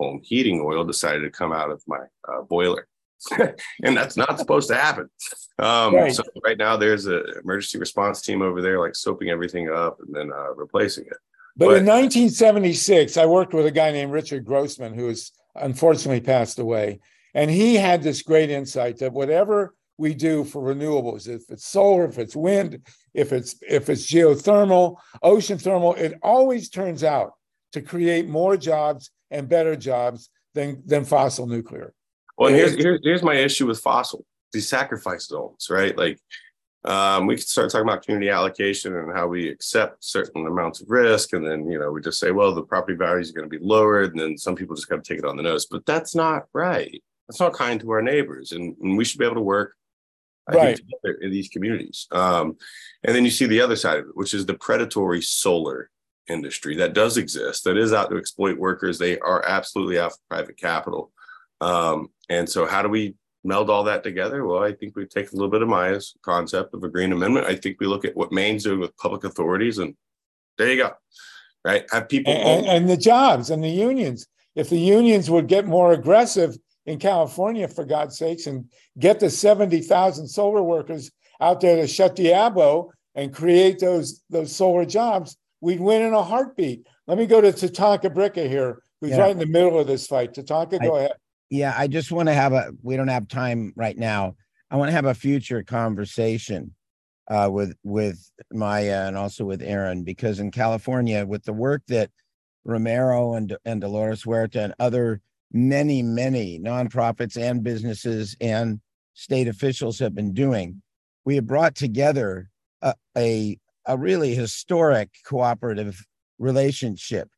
home 0.00 0.20
heating 0.24 0.62
oil 0.64 0.84
decided 0.84 1.20
to 1.20 1.30
come 1.30 1.52
out 1.52 1.70
of 1.70 1.82
my 1.86 2.00
uh, 2.26 2.42
boiler. 2.42 2.88
and 3.84 3.94
that's 3.96 4.16
not 4.16 4.38
supposed 4.38 4.68
to 4.68 4.74
happen. 4.74 5.10
Um, 5.58 5.94
right. 5.94 6.14
So 6.14 6.22
right 6.42 6.56
now 6.56 6.78
there's 6.78 7.04
an 7.04 7.22
emergency 7.44 7.78
response 7.78 8.22
team 8.22 8.40
over 8.40 8.62
there, 8.62 8.80
like 8.80 8.96
soaping 8.96 9.28
everything 9.28 9.68
up 9.68 9.98
and 10.00 10.14
then 10.14 10.32
uh, 10.32 10.54
replacing 10.54 11.04
it. 11.04 11.18
But, 11.54 11.66
but 11.66 11.76
in 11.76 11.86
1976, 11.86 13.18
I 13.18 13.26
worked 13.26 13.52
with 13.52 13.66
a 13.66 13.70
guy 13.70 13.92
named 13.92 14.12
Richard 14.12 14.46
Grossman, 14.46 14.94
who 14.94 15.08
has 15.08 15.32
unfortunately 15.54 16.22
passed 16.22 16.58
away. 16.58 17.00
And 17.34 17.50
he 17.50 17.74
had 17.74 18.02
this 18.02 18.22
great 18.22 18.48
insight 18.48 18.98
that 18.98 19.12
whatever 19.12 19.74
we 19.98 20.14
do 20.14 20.44
for 20.44 20.62
renewables, 20.62 21.28
if 21.28 21.42
it's 21.50 21.66
solar, 21.66 22.06
if 22.06 22.18
it's 22.18 22.34
wind, 22.34 22.80
if 23.12 23.32
it's 23.32 23.56
if 23.68 23.90
it's 23.90 24.10
geothermal, 24.10 24.96
ocean 25.22 25.58
thermal, 25.58 25.94
it 25.94 26.18
always 26.22 26.70
turns 26.70 27.04
out 27.04 27.32
to 27.72 27.82
create 27.82 28.26
more 28.26 28.56
jobs 28.56 29.10
and 29.30 29.48
better 29.48 29.76
jobs 29.76 30.30
than 30.54 30.82
than 30.86 31.04
fossil 31.04 31.46
nuclear. 31.46 31.92
Well, 32.38 32.52
here's, 32.52 32.74
here's 32.74 33.00
here's 33.02 33.22
my 33.22 33.34
issue 33.34 33.66
with 33.66 33.80
fossil 33.80 34.24
these 34.52 34.68
sacrifice 34.68 35.26
zones, 35.26 35.68
right? 35.70 35.96
Like 35.96 36.20
um, 36.84 37.26
we 37.26 37.36
could 37.36 37.46
start 37.46 37.70
talking 37.70 37.88
about 37.88 38.04
community 38.04 38.30
allocation 38.30 38.96
and 38.96 39.12
how 39.12 39.26
we 39.26 39.48
accept 39.48 40.04
certain 40.04 40.46
amounts 40.46 40.80
of 40.80 40.90
risk. 40.90 41.32
And 41.32 41.46
then, 41.46 41.70
you 41.70 41.78
know, 41.78 41.90
we 41.90 42.00
just 42.00 42.18
say, 42.18 42.30
well, 42.30 42.54
the 42.54 42.62
property 42.62 42.96
values 42.96 43.30
are 43.30 43.34
going 43.34 43.48
to 43.48 43.58
be 43.58 43.64
lowered. 43.64 44.12
And 44.12 44.20
then 44.20 44.38
some 44.38 44.56
people 44.56 44.76
just 44.76 44.88
got 44.88 45.02
to 45.04 45.08
take 45.08 45.18
it 45.18 45.28
on 45.28 45.36
the 45.36 45.42
nose. 45.42 45.66
But 45.66 45.84
that's 45.86 46.14
not 46.14 46.46
right. 46.52 47.02
That's 47.28 47.40
not 47.40 47.52
kind 47.52 47.80
to 47.80 47.90
our 47.90 48.02
neighbors. 48.02 48.52
And, 48.52 48.76
and 48.80 48.96
we 48.96 49.04
should 49.04 49.18
be 49.18 49.26
able 49.26 49.36
to 49.36 49.42
work 49.42 49.74
right. 50.48 50.76
together 50.76 51.18
in 51.20 51.30
these 51.30 51.48
communities. 51.48 52.08
Um, 52.10 52.56
and 53.04 53.14
then 53.14 53.24
you 53.24 53.30
see 53.30 53.46
the 53.46 53.60
other 53.60 53.76
side 53.76 53.98
of 53.98 54.06
it, 54.06 54.16
which 54.16 54.34
is 54.34 54.46
the 54.46 54.54
predatory 54.54 55.22
solar 55.22 55.90
industry 56.30 56.76
that 56.76 56.94
does 56.94 57.16
exist, 57.16 57.64
that 57.64 57.76
is 57.76 57.92
out 57.92 58.10
to 58.10 58.16
exploit 58.16 58.58
workers. 58.58 58.98
They 58.98 59.18
are 59.18 59.44
absolutely 59.46 59.98
out 59.98 60.12
for 60.12 60.18
private 60.28 60.56
capital. 60.56 61.12
Um, 61.60 62.08
and 62.28 62.48
so, 62.48 62.66
how 62.66 62.82
do 62.82 62.88
we 62.88 63.14
meld 63.44 63.70
all 63.70 63.84
that 63.84 64.02
together? 64.02 64.44
Well, 64.46 64.62
I 64.62 64.72
think 64.72 64.96
we 64.96 65.06
take 65.06 65.32
a 65.32 65.34
little 65.34 65.50
bit 65.50 65.62
of 65.62 65.68
Maya's 65.68 66.14
concept 66.22 66.74
of 66.74 66.84
a 66.84 66.88
green 66.88 67.12
amendment. 67.12 67.46
I 67.46 67.56
think 67.56 67.80
we 67.80 67.86
look 67.86 68.04
at 68.04 68.16
what 68.16 68.32
Maine's 68.32 68.64
doing 68.64 68.80
with 68.80 68.96
public 68.96 69.24
authorities, 69.24 69.78
and 69.78 69.94
there 70.58 70.70
you 70.70 70.76
go. 70.76 70.92
Right? 71.64 71.84
Have 71.90 72.08
people 72.08 72.32
and, 72.32 72.66
and 72.66 72.88
the 72.88 72.96
jobs 72.96 73.50
and 73.50 73.62
the 73.62 73.68
unions. 73.68 74.26
If 74.54 74.70
the 74.70 74.78
unions 74.78 75.30
would 75.30 75.46
get 75.46 75.66
more 75.66 75.92
aggressive 75.92 76.56
in 76.86 76.98
California, 76.98 77.68
for 77.68 77.84
God's 77.84 78.18
sakes, 78.18 78.46
and 78.46 78.70
get 78.98 79.20
the 79.20 79.30
70,000 79.30 80.26
solar 80.26 80.62
workers 80.62 81.10
out 81.40 81.60
there 81.60 81.76
to 81.76 81.86
shut 81.86 82.16
Diablo 82.16 82.92
and 83.14 83.34
create 83.34 83.78
those, 83.78 84.22
those 84.30 84.54
solar 84.54 84.84
jobs, 84.84 85.36
we'd 85.60 85.80
win 85.80 86.02
in 86.02 86.12
a 86.12 86.22
heartbeat. 86.22 86.86
Let 87.06 87.18
me 87.18 87.26
go 87.26 87.40
to 87.40 87.48
Tatanka 87.48 88.14
Bricca 88.14 88.48
here, 88.48 88.82
who's 89.00 89.10
yeah. 89.10 89.18
right 89.18 89.30
in 89.30 89.38
the 89.38 89.46
middle 89.46 89.78
of 89.78 89.86
this 89.86 90.06
fight. 90.06 90.34
Tatanka, 90.34 90.82
go 90.82 90.96
I, 90.96 90.98
ahead. 91.00 91.12
Yeah, 91.50 91.74
I 91.76 91.88
just 91.88 92.12
want 92.12 92.28
to 92.28 92.34
have 92.34 92.52
a. 92.52 92.72
We 92.82 92.96
don't 92.96 93.08
have 93.08 93.28
time 93.28 93.72
right 93.76 93.96
now. 93.96 94.36
I 94.70 94.76
want 94.76 94.88
to 94.88 94.94
have 94.94 95.06
a 95.06 95.14
future 95.14 95.62
conversation 95.62 96.74
uh, 97.28 97.48
with 97.50 97.74
with 97.82 98.30
Maya 98.52 99.06
and 99.06 99.16
also 99.16 99.44
with 99.44 99.62
Aaron 99.62 100.04
because 100.04 100.38
in 100.38 100.50
California, 100.50 101.26
with 101.26 101.44
the 101.44 101.52
work 101.52 101.82
that 101.88 102.10
Romero 102.64 103.34
and 103.34 103.56
and 103.64 103.80
Dolores 103.80 104.22
Huerta 104.22 104.64
and 104.64 104.74
other 104.78 105.20
many 105.52 106.02
many 106.02 106.60
nonprofits 106.60 107.40
and 107.40 107.64
businesses 107.64 108.36
and 108.40 108.80
state 109.14 109.48
officials 109.48 109.98
have 109.98 110.14
been 110.14 110.32
doing, 110.32 110.82
we 111.24 111.34
have 111.34 111.46
brought 111.46 111.74
together 111.74 112.48
a, 112.82 112.94
a, 113.16 113.58
a 113.86 113.96
really 113.96 114.34
historic 114.34 115.10
cooperative 115.24 116.04
relationship 116.38 117.28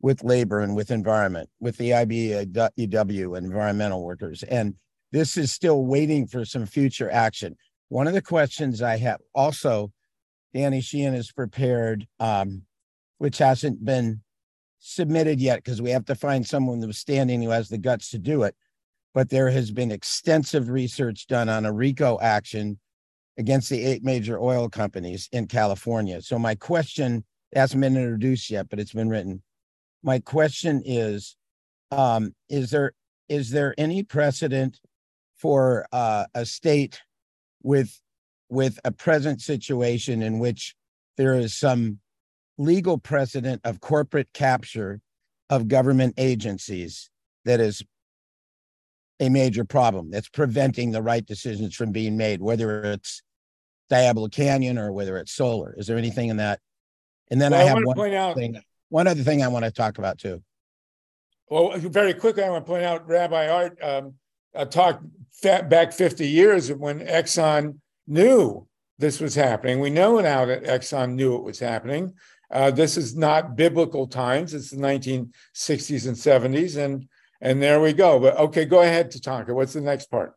with 0.00 0.22
labor 0.22 0.60
and 0.60 0.76
with 0.76 0.90
environment, 0.90 1.48
with 1.60 1.76
the 1.76 1.90
IBEW 1.90 3.36
environmental 3.36 4.04
workers. 4.04 4.42
And 4.44 4.74
this 5.12 5.36
is 5.36 5.52
still 5.52 5.84
waiting 5.84 6.26
for 6.26 6.44
some 6.44 6.66
future 6.66 7.10
action. 7.10 7.56
One 7.88 8.06
of 8.06 8.14
the 8.14 8.22
questions 8.22 8.82
I 8.82 8.98
have 8.98 9.20
also, 9.34 9.92
Danny 10.54 10.80
Sheehan 10.80 11.14
has 11.14 11.32
prepared, 11.32 12.06
um, 12.20 12.62
which 13.18 13.38
hasn't 13.38 13.84
been 13.84 14.20
submitted 14.78 15.40
yet 15.40 15.64
because 15.64 15.82
we 15.82 15.90
have 15.90 16.04
to 16.04 16.14
find 16.14 16.46
someone 16.46 16.80
who's 16.80 16.98
standing 16.98 17.42
who 17.42 17.50
has 17.50 17.68
the 17.68 17.78
guts 17.78 18.10
to 18.10 18.18
do 18.18 18.42
it. 18.44 18.54
But 19.14 19.30
there 19.30 19.50
has 19.50 19.70
been 19.70 19.90
extensive 19.90 20.68
research 20.68 21.26
done 21.26 21.48
on 21.48 21.66
a 21.66 21.72
RICO 21.72 22.18
action 22.20 22.78
against 23.38 23.70
the 23.70 23.84
eight 23.84 24.04
major 24.04 24.38
oil 24.38 24.68
companies 24.68 25.28
in 25.32 25.46
California. 25.46 26.20
So 26.20 26.38
my 26.38 26.54
question 26.54 27.24
hasn't 27.54 27.80
been 27.80 27.96
introduced 27.96 28.50
yet, 28.50 28.68
but 28.68 28.78
it's 28.78 28.92
been 28.92 29.08
written 29.08 29.42
my 30.02 30.18
question 30.20 30.82
is 30.84 31.36
um, 31.90 32.34
is 32.48 32.70
there 32.70 32.92
is 33.28 33.50
there 33.50 33.74
any 33.78 34.02
precedent 34.02 34.80
for 35.36 35.86
uh, 35.92 36.24
a 36.34 36.44
state 36.44 37.00
with 37.62 38.00
with 38.48 38.78
a 38.84 38.92
present 38.92 39.40
situation 39.40 40.22
in 40.22 40.38
which 40.38 40.74
there 41.16 41.34
is 41.34 41.54
some 41.54 41.98
legal 42.56 42.98
precedent 42.98 43.60
of 43.64 43.80
corporate 43.80 44.32
capture 44.32 45.00
of 45.50 45.68
government 45.68 46.14
agencies 46.16 47.10
that 47.44 47.60
is 47.60 47.82
a 49.20 49.28
major 49.28 49.64
problem 49.64 50.10
that's 50.10 50.28
preventing 50.28 50.92
the 50.92 51.02
right 51.02 51.26
decisions 51.26 51.74
from 51.74 51.90
being 51.90 52.16
made 52.16 52.40
whether 52.40 52.82
it's 52.84 53.22
diablo 53.90 54.28
canyon 54.28 54.78
or 54.78 54.92
whether 54.92 55.16
it's 55.16 55.32
solar 55.32 55.74
is 55.78 55.86
there 55.86 55.98
anything 55.98 56.28
in 56.28 56.36
that 56.38 56.60
and 57.30 57.40
then 57.40 57.52
well, 57.52 57.60
i 57.60 57.64
have 57.64 57.78
I 57.78 57.82
one 57.82 58.14
out 58.14 58.36
thing 58.36 58.60
one 58.88 59.06
other 59.06 59.22
thing 59.22 59.42
I 59.42 59.48
want 59.48 59.64
to 59.64 59.70
talk 59.70 59.98
about 59.98 60.18
too. 60.18 60.42
Well, 61.50 61.72
very 61.78 62.14
quickly, 62.14 62.42
I 62.42 62.50
want 62.50 62.66
to 62.66 62.70
point 62.70 62.84
out 62.84 63.08
Rabbi 63.08 63.48
Art 63.48 63.78
um, 63.82 64.14
uh, 64.54 64.64
talked 64.64 65.04
back 65.42 65.92
50 65.92 66.26
years 66.26 66.72
when 66.72 67.00
Exxon 67.00 67.78
knew 68.06 68.66
this 68.98 69.20
was 69.20 69.34
happening. 69.34 69.80
We 69.80 69.90
know 69.90 70.20
now 70.20 70.44
that 70.46 70.64
Exxon 70.64 71.14
knew 71.14 71.36
it 71.36 71.44
was 71.44 71.58
happening. 71.58 72.14
Uh, 72.50 72.70
this 72.70 72.96
is 72.96 73.16
not 73.16 73.56
biblical 73.56 74.06
times. 74.06 74.54
It's 74.54 74.70
the 74.70 74.78
1960s 74.78 76.06
and 76.06 76.16
70s, 76.16 76.76
and 76.76 77.08
and 77.40 77.62
there 77.62 77.80
we 77.80 77.92
go. 77.92 78.18
But 78.18 78.36
okay, 78.36 78.64
go 78.64 78.80
ahead, 78.80 79.12
Tatanka. 79.12 79.54
What's 79.54 79.74
the 79.74 79.80
next 79.80 80.10
part? 80.10 80.34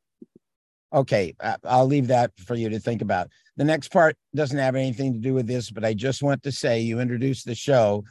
Okay, 0.93 1.34
I'll 1.63 1.85
leave 1.85 2.07
that 2.07 2.31
for 2.38 2.55
you 2.55 2.69
to 2.69 2.80
think 2.80 3.01
about. 3.01 3.30
The 3.55 3.63
next 3.63 3.91
part 3.91 4.18
doesn't 4.35 4.57
have 4.57 4.76
anything 4.76 5.13
to 5.13 5.19
do 5.19 5.34
with 5.34 5.47
this, 5.47 5.72
but 5.72 5.85
I 5.85 5.93
just 5.93 6.22
want 6.22 6.43
to 6.43 6.51
say 6.51 6.81
you 6.81 6.99
introduced 6.99 7.45
the 7.45 7.55
show. 7.55 8.03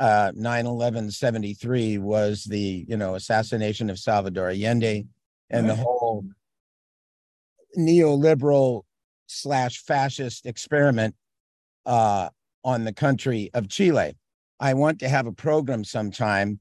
Uh, 0.00 0.32
9 0.34 1.10
73 1.10 1.98
was 1.98 2.44
the 2.44 2.86
you 2.88 2.96
know 2.96 3.14
assassination 3.16 3.90
of 3.90 3.98
Salvador 3.98 4.48
Allende 4.48 5.04
and 5.50 5.68
the 5.68 5.74
whole 5.74 6.24
neoliberal 7.78 8.82
slash 9.26 9.82
fascist 9.82 10.46
experiment 10.46 11.14
uh, 11.86 12.28
on 12.64 12.84
the 12.84 12.92
country 12.92 13.50
of 13.54 13.68
Chile. 13.68 14.16
I 14.58 14.74
want 14.74 14.98
to 15.00 15.08
have 15.08 15.26
a 15.26 15.32
program 15.32 15.84
sometime. 15.84 16.60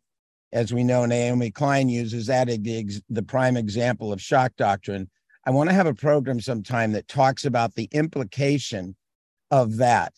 As 0.52 0.74
we 0.74 0.84
know, 0.84 1.06
Naomi 1.06 1.52
Klein 1.52 1.90
uses 1.90 2.28
that 2.28 2.48
the, 2.48 3.02
the 3.10 3.24
prime 3.24 3.56
example 3.56 4.12
of 4.12 4.22
shock 4.22 4.54
doctrine. 4.58 5.10
I 5.50 5.52
want 5.52 5.68
to 5.72 5.76
have 5.76 5.88
a 5.88 5.96
program 5.96 6.40
sometime 6.40 6.92
that 6.92 7.08
talks 7.08 7.44
about 7.44 7.74
the 7.74 7.90
implication 7.92 8.96
of 9.50 9.78
that 9.78 10.14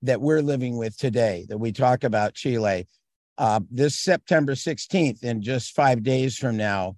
that 0.00 0.22
we're 0.22 0.40
living 0.40 0.78
with 0.78 0.96
today, 0.96 1.44
that 1.50 1.58
we 1.58 1.70
talk 1.70 2.02
about 2.02 2.32
Chile. 2.32 2.88
Uh, 3.36 3.60
this 3.70 3.94
September 3.94 4.54
16th, 4.54 5.22
in 5.22 5.42
just 5.42 5.74
five 5.74 6.02
days 6.02 6.38
from 6.38 6.56
now, 6.56 6.96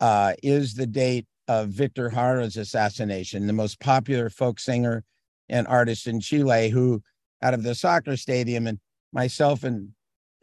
uh, 0.00 0.32
is 0.42 0.74
the 0.74 0.86
date 0.88 1.26
of 1.46 1.68
Victor 1.68 2.10
Jara's 2.10 2.56
assassination, 2.56 3.46
the 3.46 3.52
most 3.52 3.78
popular 3.78 4.28
folk 4.28 4.58
singer 4.58 5.04
and 5.48 5.68
artist 5.68 6.08
in 6.08 6.18
Chile, 6.18 6.70
who 6.70 7.04
out 7.40 7.54
of 7.54 7.62
the 7.62 7.76
soccer 7.76 8.16
stadium, 8.16 8.66
and 8.66 8.80
myself 9.12 9.62
and 9.62 9.90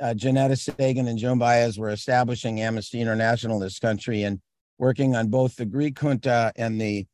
uh, 0.02 0.14
Ginetta 0.16 0.58
Sagan 0.58 1.10
and 1.10 1.20
Joan 1.20 1.40
Baez 1.40 1.78
were 1.78 1.90
establishing 1.90 2.62
Amnesty 2.62 3.02
International 3.02 3.58
in 3.58 3.64
this 3.64 3.80
country 3.80 4.24
and 4.24 4.40
working 4.84 5.16
on 5.16 5.30
both 5.30 5.56
the 5.56 5.66
Greek 5.66 5.98
junta 5.98 6.52
and 6.58 6.80
the, 6.80 7.08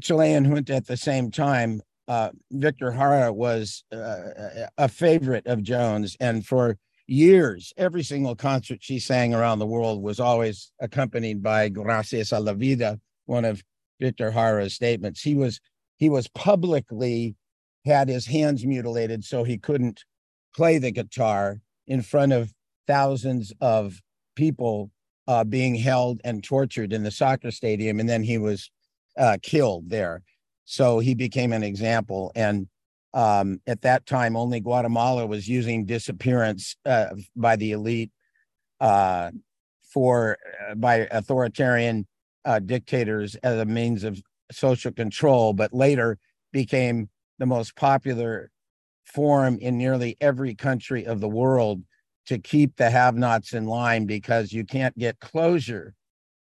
Chilean 0.00 0.44
junta 0.44 0.74
at 0.74 0.86
the 0.86 0.96
same 0.96 1.30
time. 1.30 1.80
Uh, 2.08 2.30
Victor 2.50 2.92
Jara 2.92 3.32
was 3.32 3.84
uh, 3.92 4.66
a 4.76 4.88
favorite 4.88 5.46
of 5.46 5.62
Joan's, 5.62 6.16
and 6.20 6.44
for 6.44 6.76
years, 7.06 7.72
every 7.76 8.02
single 8.02 8.34
concert 8.34 8.78
she 8.82 8.98
sang 8.98 9.34
around 9.34 9.58
the 9.58 9.66
world 9.66 10.02
was 10.02 10.20
always 10.20 10.70
accompanied 10.80 11.42
by 11.42 11.68
Gracias 11.68 12.32
a 12.32 12.40
la 12.40 12.52
vida, 12.52 13.00
one 13.26 13.44
of 13.44 13.62
Victor 14.00 14.30
Jara's 14.30 14.74
statements. 14.74 15.22
He 15.22 15.34
was 15.34 15.60
he 15.96 16.10
was 16.10 16.28
publicly 16.28 17.36
had 17.86 18.08
his 18.08 18.26
hands 18.26 18.66
mutilated 18.66 19.24
so 19.24 19.44
he 19.44 19.56
couldn't 19.56 20.04
play 20.54 20.76
the 20.78 20.90
guitar 20.90 21.60
in 21.86 22.02
front 22.02 22.32
of 22.32 22.52
thousands 22.86 23.52
of 23.60 24.00
people 24.34 24.90
uh, 25.28 25.44
being 25.44 25.74
held 25.74 26.20
and 26.24 26.42
tortured 26.42 26.92
in 26.92 27.02
the 27.02 27.10
soccer 27.10 27.50
stadium, 27.50 28.00
and 28.00 28.08
then 28.08 28.22
he 28.22 28.38
was 28.38 28.70
uh, 29.18 29.36
killed 29.42 29.90
there. 29.90 30.22
So 30.64 30.98
he 30.98 31.14
became 31.14 31.52
an 31.52 31.62
example, 31.62 32.32
and 32.34 32.68
um, 33.14 33.60
at 33.66 33.82
that 33.82 34.04
time, 34.04 34.36
only 34.36 34.60
Guatemala 34.60 35.26
was 35.26 35.48
using 35.48 35.86
disappearance 35.86 36.76
uh, 36.84 37.14
by 37.34 37.56
the 37.56 37.72
elite 37.72 38.10
uh, 38.80 39.30
for 39.82 40.36
uh, 40.68 40.74
by 40.74 41.08
authoritarian 41.10 42.06
uh, 42.44 42.58
dictators 42.58 43.34
as 43.36 43.58
a 43.58 43.64
means 43.64 44.04
of 44.04 44.20
social 44.52 44.92
control, 44.92 45.52
but 45.52 45.72
later 45.72 46.18
became 46.52 47.08
the 47.38 47.46
most 47.46 47.74
popular 47.76 48.50
form 49.04 49.58
in 49.60 49.78
nearly 49.78 50.16
every 50.20 50.54
country 50.54 51.04
of 51.04 51.20
the 51.20 51.28
world 51.28 51.82
to 52.26 52.38
keep 52.38 52.76
the 52.76 52.90
have-nots 52.90 53.52
in 53.52 53.66
line 53.66 54.04
because 54.06 54.52
you 54.52 54.64
can't 54.64 54.96
get 54.98 55.18
closure. 55.20 55.94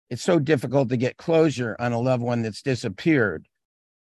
It's 0.09 0.23
so 0.23 0.39
difficult 0.39 0.89
to 0.89 0.97
get 0.97 1.17
closure 1.17 1.75
on 1.79 1.93
a 1.93 1.99
loved 1.99 2.23
one 2.23 2.41
that's 2.41 2.61
disappeared. 2.61 3.47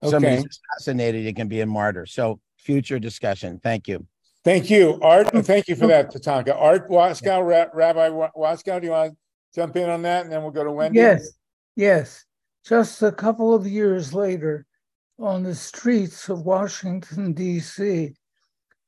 Okay. 0.03 0.11
Somebody's 0.11 0.45
assassinated, 0.77 1.25
it 1.25 1.35
can 1.35 1.47
be 1.47 1.61
a 1.61 1.65
martyr. 1.65 2.05
So 2.05 2.39
future 2.57 2.99
discussion. 2.99 3.59
Thank 3.61 3.87
you. 3.87 4.05
Thank 4.43 4.71
you, 4.71 4.99
Art. 5.03 5.29
Thank 5.45 5.67
you 5.67 5.75
for 5.75 5.87
that, 5.87 6.11
Tatanka. 6.11 6.55
Art 6.59 6.89
Waskow, 6.89 7.47
Ra- 7.47 7.69
Rabbi 7.73 8.09
Waskow, 8.09 8.81
do 8.81 8.87
you 8.87 8.91
want 8.91 9.11
to 9.11 9.17
jump 9.53 9.75
in 9.75 9.87
on 9.89 10.01
that? 10.01 10.23
And 10.23 10.33
then 10.33 10.41
we'll 10.41 10.51
go 10.51 10.63
to 10.63 10.71
Wendy. 10.71 10.97
Yes, 10.97 11.33
yes. 11.75 12.25
Just 12.65 13.03
a 13.03 13.11
couple 13.11 13.53
of 13.53 13.67
years 13.67 14.13
later, 14.15 14.65
on 15.19 15.43
the 15.43 15.53
streets 15.53 16.27
of 16.29 16.41
Washington, 16.41 17.33
D.C., 17.33 18.13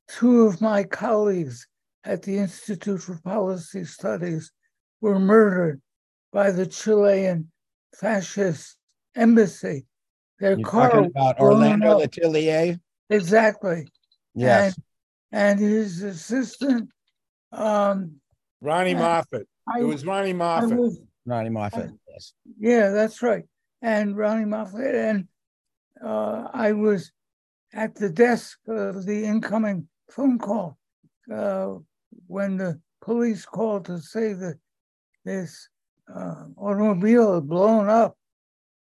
two 0.08 0.42
of 0.42 0.60
my 0.60 0.82
colleagues 0.82 1.68
at 2.04 2.22
the 2.22 2.38
Institute 2.38 3.00
for 3.00 3.18
Policy 3.24 3.84
Studies 3.84 4.52
were 5.00 5.18
murdered 5.18 5.80
by 6.32 6.50
the 6.50 6.66
Chilean 6.66 7.50
fascist 7.98 8.76
embassy. 9.16 9.86
Their 10.40 10.58
You're 10.58 10.68
car 10.68 11.04
about 11.04 11.38
Orlando 11.38 11.98
Letelier? 11.98 12.78
Exactly. 13.08 13.86
Yes. 14.34 14.76
And, 15.32 15.58
and 15.58 15.60
his 15.60 16.02
assistant, 16.02 16.90
um, 17.52 18.16
Ronni 18.62 18.94
Moffitt. 18.94 19.46
I, 19.68 19.80
it 19.80 19.84
was 19.84 20.04
Ronni 20.04 20.34
Moffitt. 20.34 20.76
Was, 20.76 21.00
Ronni 21.28 21.50
Moffitt. 21.50 21.90
yes. 22.08 22.32
Yeah, 22.58 22.90
that's 22.90 23.22
right. 23.22 23.44
And 23.82 24.14
Ronni 24.14 24.46
Moffitt. 24.46 24.94
And 24.94 25.28
uh, 26.04 26.48
I 26.52 26.72
was 26.72 27.12
at 27.72 27.94
the 27.94 28.10
desk 28.10 28.58
of 28.66 29.04
the 29.06 29.24
incoming 29.24 29.88
phone 30.10 30.38
call 30.38 30.78
uh, 31.32 31.74
when 32.26 32.56
the 32.56 32.80
police 33.00 33.44
called 33.44 33.84
to 33.86 33.98
say 33.98 34.32
that 34.32 34.58
this 35.24 35.68
uh, 36.14 36.44
automobile 36.56 37.34
had 37.34 37.48
blown 37.48 37.88
up 37.88 38.16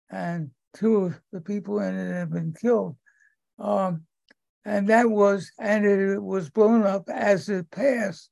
and 0.09 0.51
two 0.75 1.05
of 1.05 1.21
the 1.31 1.41
people 1.41 1.79
in 1.79 1.97
it 1.97 2.13
had 2.13 2.31
been 2.31 2.53
killed. 2.53 2.95
Um, 3.57 4.03
and 4.65 4.87
that 4.87 5.09
was, 5.09 5.51
and 5.59 5.85
it 5.85 6.21
was 6.21 6.49
blown 6.49 6.83
up 6.83 7.09
as 7.09 7.49
it 7.49 7.69
passed 7.71 8.29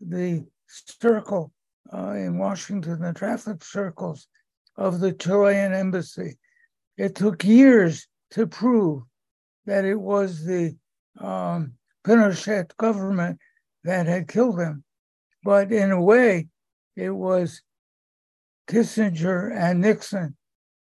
the 0.00 0.44
circle 0.66 1.52
uh, 1.92 2.12
in 2.12 2.38
Washington, 2.38 3.00
the 3.00 3.12
traffic 3.12 3.62
circles 3.62 4.28
of 4.76 5.00
the 5.00 5.12
Chilean 5.12 5.72
embassy. 5.72 6.38
It 6.96 7.14
took 7.14 7.44
years 7.44 8.06
to 8.32 8.46
prove 8.46 9.02
that 9.66 9.84
it 9.84 10.00
was 10.00 10.44
the 10.44 10.76
um, 11.18 11.74
Pinochet 12.04 12.76
government 12.76 13.38
that 13.84 14.06
had 14.06 14.28
killed 14.28 14.58
him. 14.58 14.84
But 15.42 15.72
in 15.72 15.90
a 15.90 16.00
way, 16.00 16.48
it 16.96 17.10
was 17.10 17.62
Kissinger 18.68 19.54
and 19.54 19.80
Nixon 19.80 20.36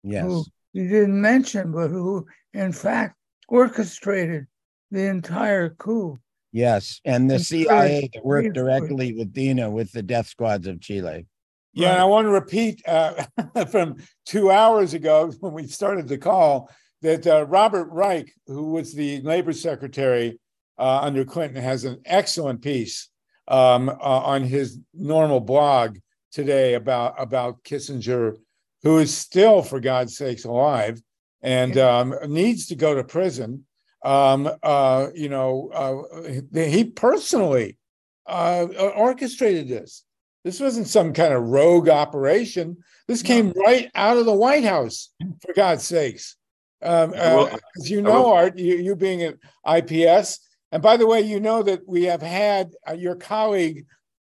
yes. 0.02 0.24
who 0.24 0.44
you 0.72 0.88
didn't 0.88 1.20
mention, 1.20 1.72
but 1.72 1.88
who 1.90 2.26
in 2.54 2.72
fact 2.72 3.16
orchestrated 3.48 4.46
the 4.90 5.06
entire 5.06 5.70
coup. 5.70 6.18
Yes, 6.52 7.00
and 7.04 7.30
the 7.30 7.34
and 7.34 7.44
CIA 7.44 8.10
that 8.12 8.24
worked 8.24 8.54
directly 8.54 9.14
with 9.14 9.32
Dina 9.32 9.70
with 9.70 9.92
the 9.92 10.02
death 10.02 10.26
squads 10.26 10.66
of 10.66 10.80
Chile. 10.80 11.26
Yeah, 11.72 11.90
right. 11.90 12.00
I 12.00 12.04
want 12.04 12.26
to 12.26 12.30
repeat 12.30 12.82
uh, 12.88 13.24
from 13.70 13.96
two 14.26 14.50
hours 14.50 14.94
ago 14.94 15.32
when 15.40 15.52
we 15.52 15.66
started 15.68 16.08
the 16.08 16.18
call 16.18 16.70
that 17.02 17.26
uh, 17.26 17.46
Robert 17.46 17.88
Reich, 17.90 18.32
who 18.46 18.72
was 18.72 18.92
the 18.92 19.20
labor 19.22 19.52
secretary 19.52 20.38
uh, 20.80 21.00
under 21.02 21.24
Clinton, 21.24 21.62
has 21.62 21.84
an 21.84 22.00
excellent 22.04 22.62
piece 22.62 23.08
um, 23.46 23.88
uh, 23.88 23.92
on 23.92 24.42
his 24.42 24.78
normal 24.94 25.40
blog 25.40 25.98
today 26.32 26.74
about 26.74 27.14
about 27.18 27.62
Kissinger, 27.62 28.36
who 28.82 28.98
is 28.98 29.16
still, 29.16 29.62
for 29.62 29.78
God's 29.78 30.16
sakes, 30.16 30.44
alive 30.44 31.00
and 31.42 31.76
um, 31.78 32.14
needs 32.28 32.66
to 32.66 32.74
go 32.74 32.94
to 32.94 33.04
prison. 33.04 33.64
Um, 34.04 34.50
uh, 34.62 35.08
you 35.14 35.28
know, 35.28 35.70
uh, 35.72 36.30
he 36.52 36.84
personally 36.84 37.78
uh, 38.26 38.64
orchestrated 38.96 39.68
this. 39.68 40.04
This 40.44 40.60
wasn't 40.60 40.88
some 40.88 41.12
kind 41.12 41.34
of 41.34 41.42
rogue 41.42 41.88
operation. 41.88 42.78
This 43.06 43.22
came 43.22 43.52
right 43.52 43.90
out 43.94 44.16
of 44.16 44.24
the 44.24 44.32
White 44.32 44.64
House, 44.64 45.10
for 45.44 45.52
God's 45.52 45.86
sakes. 45.86 46.36
Um, 46.82 47.12
uh, 47.14 47.56
as 47.76 47.90
you 47.90 48.00
know, 48.00 48.32
Art, 48.32 48.56
you, 48.56 48.76
you 48.76 48.96
being 48.96 49.22
at 49.22 49.36
IPS, 49.66 50.40
and 50.72 50.82
by 50.82 50.96
the 50.96 51.06
way, 51.06 51.20
you 51.20 51.40
know 51.40 51.62
that 51.62 51.86
we 51.86 52.04
have 52.04 52.22
had 52.22 52.72
uh, 52.88 52.92
your 52.92 53.16
colleague, 53.16 53.86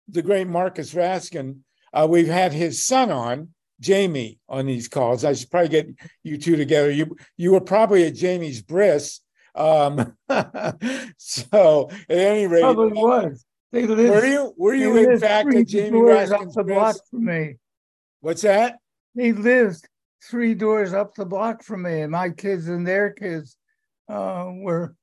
the 0.07 0.21
great 0.21 0.47
Marcus 0.47 0.93
Raskin, 0.93 1.59
uh, 1.93 2.07
we've 2.09 2.27
had 2.27 2.53
his 2.53 2.85
son 2.85 3.11
on, 3.11 3.49
Jamie 3.79 4.39
on 4.49 4.65
these 4.65 4.87
calls. 4.87 5.23
I 5.23 5.33
should 5.33 5.51
probably 5.51 5.69
get 5.69 5.87
you 6.23 6.37
two 6.37 6.55
together. 6.55 6.91
You 6.91 7.15
you 7.35 7.51
were 7.51 7.61
probably 7.61 8.05
at 8.05 8.15
Jamie's 8.15 8.61
bris. 8.61 9.21
Um, 9.55 10.15
so 11.17 11.89
at 12.09 12.17
any 12.17 12.47
rate, 12.47 12.61
probably 12.61 12.93
was. 12.93 13.45
They 13.71 13.85
lived, 13.85 14.09
were 14.09 14.25
you 14.25 14.53
were 14.57 14.73
you 14.73 14.97
in 14.97 15.19
fact 15.19 15.53
at 15.53 15.67
Jamie 15.67 15.99
Raskin's 15.99 16.55
the 16.55 16.63
block 16.63 16.95
from 17.09 17.25
me? 17.25 17.55
What's 18.21 18.41
that? 18.41 18.77
They 19.13 19.31
lived 19.31 19.87
three 20.23 20.53
doors 20.53 20.93
up 20.93 21.15
the 21.15 21.25
block 21.25 21.63
from 21.63 21.83
me, 21.83 22.01
and 22.01 22.11
my 22.11 22.29
kids 22.29 22.67
and 22.67 22.85
their 22.85 23.11
kids 23.11 23.57
uh, 24.09 24.49
were 24.53 24.95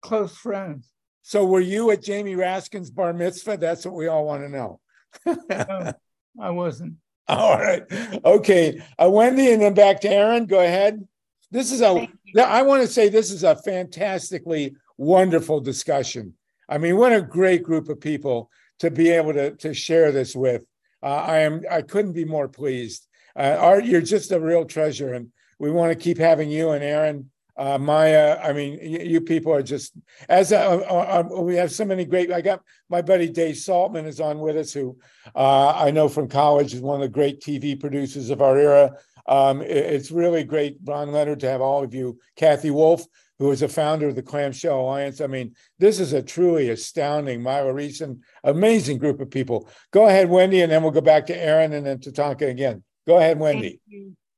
close 0.00 0.36
friends. 0.36 0.92
So 1.22 1.44
were 1.44 1.60
you 1.60 1.90
at 1.90 2.02
Jamie 2.02 2.36
Raskin's 2.36 2.90
bar 2.90 3.12
mitzvah? 3.12 3.58
That's 3.58 3.84
what 3.84 3.94
we 3.94 4.06
all 4.06 4.24
want 4.24 4.42
to 4.42 4.48
know. 4.48 4.80
No, 5.26 5.92
I 6.40 6.50
wasn't. 6.50 6.94
All 7.28 7.58
right. 7.58 7.82
Okay. 8.24 8.80
Uh, 8.98 9.10
Wendy, 9.10 9.52
and 9.52 9.60
then 9.60 9.74
back 9.74 10.00
to 10.00 10.08
Aaron. 10.08 10.46
Go 10.46 10.60
ahead. 10.60 11.06
This 11.50 11.72
is 11.72 11.82
a, 11.82 12.08
I 12.42 12.62
want 12.62 12.82
to 12.82 12.88
say 12.88 13.08
this 13.08 13.30
is 13.30 13.44
a 13.44 13.56
fantastically 13.56 14.76
wonderful 14.96 15.60
discussion. 15.60 16.34
I 16.68 16.78
mean, 16.78 16.96
what 16.96 17.12
a 17.12 17.20
great 17.20 17.62
group 17.62 17.90
of 17.90 18.00
people 18.00 18.50
to 18.78 18.90
be 18.90 19.10
able 19.10 19.34
to, 19.34 19.50
to 19.56 19.74
share 19.74 20.10
this 20.12 20.34
with. 20.34 20.64
Uh, 21.02 21.06
I 21.06 21.38
am, 21.40 21.62
I 21.70 21.82
couldn't 21.82 22.12
be 22.14 22.24
more 22.24 22.48
pleased. 22.48 23.06
Uh, 23.36 23.56
Art, 23.58 23.84
you're 23.84 24.00
just 24.00 24.32
a 24.32 24.40
real 24.40 24.64
treasure, 24.64 25.12
and 25.12 25.28
we 25.58 25.70
want 25.70 25.92
to 25.92 26.02
keep 26.02 26.18
having 26.18 26.50
you 26.50 26.70
and 26.70 26.82
Aaron 26.82 27.30
uh, 27.58 27.76
Maya, 27.76 28.38
I 28.42 28.52
mean, 28.52 28.78
you, 28.80 29.00
you, 29.00 29.20
people 29.20 29.52
are 29.52 29.62
just 29.62 29.92
as 30.28 30.52
uh, 30.52 30.78
uh, 30.78 31.24
uh, 31.28 31.40
we 31.42 31.56
have 31.56 31.72
so 31.72 31.84
many 31.84 32.04
great. 32.04 32.30
I 32.30 32.40
got 32.40 32.62
my 32.88 33.02
buddy 33.02 33.28
Dave 33.28 33.56
Saltman 33.56 34.06
is 34.06 34.20
on 34.20 34.38
with 34.38 34.56
us, 34.56 34.72
who 34.72 34.96
uh, 35.34 35.70
I 35.70 35.90
know 35.90 36.08
from 36.08 36.28
college 36.28 36.72
is 36.72 36.80
one 36.80 36.94
of 36.94 37.02
the 37.02 37.12
great 37.12 37.40
TV 37.40 37.78
producers 37.78 38.30
of 38.30 38.40
our 38.40 38.56
era. 38.56 38.92
Um, 39.26 39.60
it, 39.60 39.70
it's 39.70 40.12
really 40.12 40.44
great, 40.44 40.78
Ron 40.84 41.10
Leonard, 41.10 41.40
to 41.40 41.50
have 41.50 41.60
all 41.60 41.82
of 41.82 41.92
you. 41.92 42.20
Kathy 42.36 42.70
Wolf, 42.70 43.04
who 43.40 43.50
is 43.50 43.62
a 43.62 43.68
founder 43.68 44.06
of 44.06 44.14
the 44.14 44.22
Clamshell 44.22 44.80
Alliance. 44.80 45.20
I 45.20 45.26
mean, 45.26 45.56
this 45.80 45.98
is 45.98 46.12
a 46.12 46.22
truly 46.22 46.70
astounding, 46.70 47.42
Myla 47.42 47.72
Reson, 47.72 48.20
amazing 48.44 48.98
group 48.98 49.20
of 49.20 49.32
people. 49.32 49.68
Go 49.90 50.06
ahead, 50.06 50.30
Wendy, 50.30 50.60
and 50.60 50.70
then 50.70 50.84
we'll 50.84 50.92
go 50.92 51.00
back 51.00 51.26
to 51.26 51.36
Aaron 51.36 51.72
and 51.72 51.84
then 51.84 51.98
to 52.00 52.12
Tonka 52.12 52.48
again. 52.48 52.84
Go 53.04 53.18
ahead, 53.18 53.40
Wendy. 53.40 53.80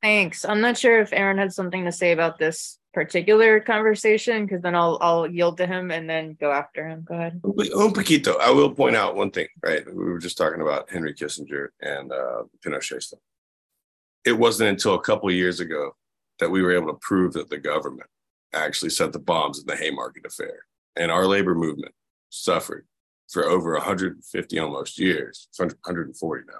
Thanks. 0.01 0.47
I'm 0.47 0.63
not 0.63 0.79
sure 0.79 1.01
if 1.01 1.13
Aaron 1.13 1.37
had 1.37 1.53
something 1.53 1.85
to 1.85 1.93
say 1.93 2.13
about 2.13 2.39
this 2.39 2.80
particular 2.93 3.61
conversation 3.61 4.45
because 4.45 4.63
then 4.63 4.75
I'll 4.75 4.99
I'll 5.01 5.27
yield 5.27 5.57
to 5.59 5.67
him 5.67 5.91
and 5.91 6.09
then 6.09 6.37
go 6.41 6.51
after 6.51 6.87
him. 6.87 7.05
Go 7.07 7.15
ahead. 7.15 7.41
Un 7.45 7.93
poquito. 7.93 8.39
I 8.41 8.51
will 8.51 8.75
point 8.75 8.97
out 8.97 9.17
one 9.17 9.31
thing, 9.31 9.49
right? 9.63 9.85
We 9.87 10.05
were 10.05 10.19
just 10.19 10.37
talking 10.37 10.61
about 10.61 10.91
Henry 10.91 11.15
Kissinger 11.15 11.69
and 11.81 12.13
uh, 12.13 12.43
Pinochet 12.65 13.03
stuff. 13.03 13.21
It 14.25 14.33
wasn't 14.33 14.71
until 14.71 14.95
a 14.95 15.01
couple 15.01 15.29
of 15.29 15.35
years 15.35 15.61
ago 15.61 15.93
that 16.41 16.51
we 16.51 16.63
were 16.63 16.73
able 16.73 16.89
to 16.89 16.99
prove 17.01 17.35
that 17.35 17.51
the 17.51 17.59
government 17.59 18.09
actually 18.53 18.91
set 18.91 19.13
the 19.13 19.19
bombs 19.19 19.61
in 19.61 19.67
the 19.67 19.77
Haymarket 19.77 20.27
affair, 20.27 20.65
and 20.97 21.11
our 21.11 21.27
labor 21.27 21.55
movement 21.55 21.95
suffered 22.31 22.87
for 23.31 23.45
over 23.45 23.75
150 23.75 24.59
almost 24.59 24.99
years, 24.99 25.49
140 25.57 26.45
now, 26.49 26.55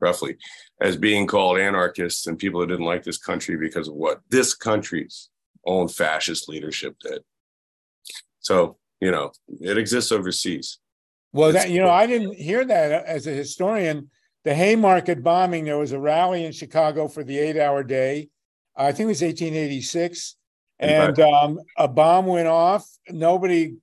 roughly, 0.00 0.36
as 0.80 0.96
being 0.96 1.26
called 1.26 1.58
anarchists 1.58 2.26
and 2.26 2.38
people 2.38 2.60
that 2.60 2.66
didn't 2.66 2.84
like 2.84 3.04
this 3.04 3.18
country 3.18 3.56
because 3.56 3.86
of 3.86 3.94
what 3.94 4.20
this 4.28 4.54
country's 4.54 5.30
own 5.66 5.88
fascist 5.88 6.48
leadership 6.48 6.96
did. 7.00 7.22
So, 8.40 8.76
you 9.00 9.10
know, 9.10 9.32
it 9.60 9.78
exists 9.78 10.12
overseas. 10.12 10.78
Well, 11.32 11.52
that, 11.52 11.70
you 11.70 11.80
know, 11.80 11.90
I 11.90 12.06
didn't 12.06 12.34
hear 12.34 12.64
that 12.64 13.04
as 13.06 13.26
a 13.26 13.32
historian. 13.32 14.10
The 14.44 14.54
Haymarket 14.54 15.22
bombing, 15.22 15.64
there 15.64 15.78
was 15.78 15.92
a 15.92 15.98
rally 15.98 16.44
in 16.44 16.52
Chicago 16.52 17.08
for 17.08 17.24
the 17.24 17.38
eight 17.38 17.56
hour 17.56 17.82
day. 17.82 18.28
I 18.76 18.92
think 18.92 19.06
it 19.06 19.06
was 19.06 19.22
1886. 19.22 20.36
And 20.78 21.18
um, 21.20 21.60
a 21.78 21.88
bomb 21.88 22.26
went 22.26 22.48
off. 22.48 22.86
Nobody 23.08 23.76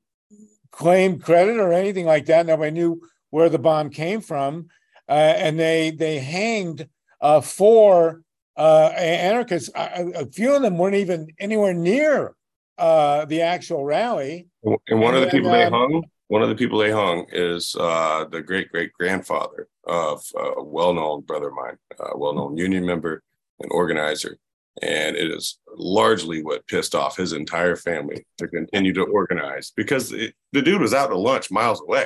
claimed 0.71 1.23
credit 1.23 1.57
or 1.57 1.73
anything 1.73 2.05
like 2.05 2.25
that. 2.27 2.45
Nobody 2.45 2.71
knew 2.71 3.01
where 3.29 3.49
the 3.49 3.59
bomb 3.59 3.89
came 3.89 4.21
from. 4.21 4.67
Uh, 5.09 5.13
and 5.13 5.59
they 5.59 5.91
they 5.91 6.19
hanged 6.19 6.87
uh, 7.19 7.41
four 7.41 8.21
uh, 8.57 8.91
anarchists. 8.95 9.69
A, 9.75 10.11
a, 10.15 10.25
few 10.27 10.55
of 10.55 10.61
them 10.61 10.77
weren't 10.77 10.95
even 10.95 11.27
anywhere 11.39 11.73
near 11.73 12.35
uh, 12.77 13.25
the 13.25 13.41
actual 13.41 13.85
rally. 13.85 14.47
And 14.63 14.99
one 14.99 15.15
and, 15.15 15.23
of 15.23 15.31
the 15.31 15.37
people 15.37 15.51
they 15.51 15.69
hung, 15.69 16.03
one 16.27 16.41
of 16.41 16.49
the 16.49 16.55
people 16.55 16.79
they 16.79 16.91
hung 16.91 17.25
is 17.31 17.75
uh, 17.79 18.25
the 18.31 18.41
great 18.41 18.71
great 18.71 18.91
grandfather 18.93 19.67
of 19.85 20.23
a 20.35 20.63
well 20.63 20.93
known 20.93 21.21
brother 21.21 21.49
of 21.49 21.55
mine, 21.55 21.77
a 21.99 22.17
well 22.17 22.33
known 22.33 22.57
union 22.57 22.85
member 22.85 23.21
and 23.59 23.71
organizer. 23.71 24.37
And 24.81 25.17
it 25.17 25.29
is 25.29 25.59
largely 25.75 26.41
what 26.41 26.65
pissed 26.67 26.95
off 26.95 27.17
his 27.17 27.33
entire 27.33 27.75
family 27.75 28.25
to 28.37 28.47
continue 28.47 28.93
to 28.93 29.03
organize 29.03 29.71
because 29.75 30.13
it, 30.13 30.33
the 30.53 30.61
dude 30.61 30.79
was 30.81 30.93
out 30.93 31.07
to 31.07 31.17
lunch 31.17 31.51
miles 31.51 31.81
away. 31.81 32.05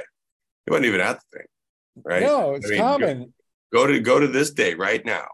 He 0.66 0.72
wasn't 0.72 0.88
even 0.88 1.02
at 1.02 1.20
the 1.20 1.38
thing, 1.38 1.48
right? 2.04 2.24
No, 2.24 2.56
it's 2.56 2.66
I 2.66 2.70
mean, 2.70 2.80
common. 2.80 3.34
Go, 3.72 3.86
go 3.86 3.88
to 3.88 4.00
go 4.00 4.20
to 4.20 4.28
this 4.28 4.52
day 4.52 4.74
right 4.74 5.06
now, 5.06 5.28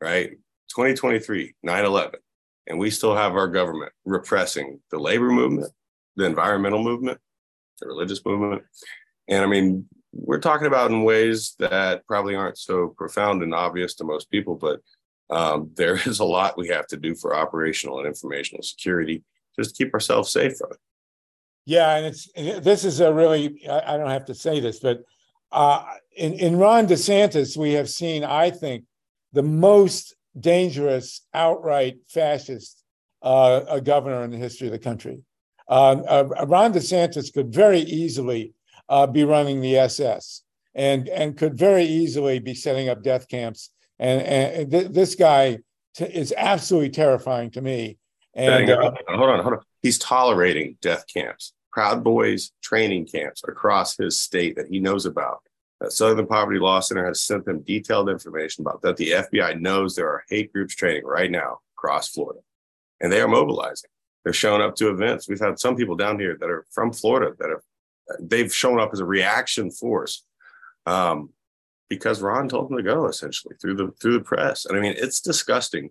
right? 0.00 0.30
2023, 0.68 1.54
9 1.62 1.84
11, 1.84 2.20
and 2.66 2.78
we 2.78 2.90
still 2.90 3.16
have 3.16 3.34
our 3.34 3.48
government 3.48 3.92
repressing 4.04 4.80
the 4.90 4.98
labor 4.98 5.30
movement, 5.30 5.72
the 6.16 6.24
environmental 6.24 6.82
movement, 6.82 7.18
the 7.80 7.86
religious 7.86 8.24
movement. 8.24 8.62
And 9.28 9.42
I 9.42 9.46
mean, 9.46 9.86
we're 10.12 10.40
talking 10.40 10.66
about 10.66 10.90
in 10.90 11.04
ways 11.04 11.54
that 11.58 12.06
probably 12.06 12.34
aren't 12.34 12.58
so 12.58 12.88
profound 12.88 13.42
and 13.42 13.54
obvious 13.54 13.94
to 13.96 14.04
most 14.04 14.30
people, 14.30 14.54
but 14.54 14.80
um, 15.30 15.70
there 15.76 15.96
is 16.06 16.20
a 16.20 16.24
lot 16.24 16.58
we 16.58 16.68
have 16.68 16.86
to 16.88 16.96
do 16.96 17.14
for 17.14 17.34
operational 17.34 17.98
and 17.98 18.06
informational 18.06 18.62
security 18.62 19.22
just 19.56 19.74
to 19.74 19.84
keep 19.84 19.94
ourselves 19.94 20.32
safe 20.32 20.56
from 20.56 20.72
it. 20.72 20.78
Yeah, 21.64 21.96
and 21.96 22.06
it's 22.06 22.30
this 22.64 22.82
is 22.82 23.00
a 23.00 23.12
really 23.12 23.68
I, 23.68 23.98
don't 23.98 24.08
have 24.08 24.24
to 24.26 24.34
say 24.34 24.58
this, 24.58 24.80
but 24.80 25.02
uh, 25.52 25.84
in 26.16 26.32
in 26.32 26.56
Ron 26.56 26.86
DeSantis, 26.86 27.58
we 27.58 27.72
have 27.72 27.90
seen, 27.90 28.24
I 28.24 28.50
think, 28.50 28.84
the 29.34 29.42
most 29.42 30.14
dangerous, 30.40 31.22
outright 31.34 31.98
fascist 32.08 32.82
uh, 33.22 33.62
a 33.68 33.80
governor 33.80 34.22
in 34.24 34.30
the 34.30 34.36
history 34.36 34.68
of 34.68 34.72
the 34.72 34.78
country. 34.78 35.22
Um, 35.68 36.04
uh, 36.08 36.24
Ron 36.46 36.72
DeSantis 36.72 37.32
could 37.32 37.52
very 37.52 37.80
easily 37.80 38.54
uh, 38.88 39.06
be 39.06 39.24
running 39.24 39.60
the 39.60 39.76
SS 39.76 40.42
and 40.74 41.08
and 41.08 41.36
could 41.36 41.58
very 41.58 41.84
easily 41.84 42.38
be 42.38 42.54
setting 42.54 42.88
up 42.88 43.02
death 43.02 43.28
camps. 43.28 43.70
And, 43.98 44.22
and 44.22 44.70
th- 44.70 44.88
this 44.88 45.14
guy 45.14 45.58
t- 45.94 46.04
is 46.04 46.32
absolutely 46.36 46.90
terrifying 46.90 47.50
to 47.50 47.60
me. 47.60 47.98
And 48.34 48.70
uh, 48.70 48.92
hold 49.08 49.30
on, 49.30 49.40
hold 49.40 49.54
on. 49.54 49.60
He's 49.82 49.98
tolerating 49.98 50.78
death 50.80 51.04
camps, 51.12 51.52
Proud 51.72 52.04
Boys 52.04 52.52
training 52.62 53.06
camps 53.06 53.42
across 53.46 53.96
his 53.96 54.20
state 54.20 54.56
that 54.56 54.68
he 54.68 54.78
knows 54.78 55.04
about. 55.04 55.42
Southern 55.88 56.26
Poverty 56.26 56.58
Law 56.58 56.80
Center 56.80 57.06
has 57.06 57.22
sent 57.22 57.44
them 57.44 57.60
detailed 57.60 58.08
information 58.08 58.62
about 58.62 58.82
that. 58.82 58.96
The 58.96 59.10
FBI 59.10 59.60
knows 59.60 59.94
there 59.94 60.08
are 60.08 60.24
hate 60.28 60.52
groups 60.52 60.74
training 60.74 61.04
right 61.04 61.30
now 61.30 61.60
across 61.76 62.08
Florida, 62.08 62.40
and 63.00 63.12
they 63.12 63.20
are 63.20 63.28
mobilizing. 63.28 63.90
They're 64.24 64.32
showing 64.32 64.60
up 64.60 64.74
to 64.76 64.90
events. 64.90 65.28
We've 65.28 65.40
had 65.40 65.58
some 65.58 65.76
people 65.76 65.94
down 65.94 66.18
here 66.18 66.36
that 66.40 66.50
are 66.50 66.66
from 66.70 66.92
Florida 66.92 67.34
that 67.38 67.50
have 67.50 67.62
they've 68.20 68.52
shown 68.52 68.80
up 68.80 68.90
as 68.92 69.00
a 69.00 69.04
reaction 69.04 69.70
force 69.70 70.24
um, 70.86 71.30
because 71.88 72.22
Ron 72.22 72.48
told 72.48 72.70
them 72.70 72.76
to 72.76 72.82
go 72.82 73.06
essentially 73.06 73.54
through 73.60 73.76
the 73.76 73.92
through 74.00 74.14
the 74.14 74.24
press. 74.24 74.66
And 74.66 74.76
I 74.76 74.80
mean, 74.80 74.94
it's 74.96 75.20
disgusting 75.20 75.90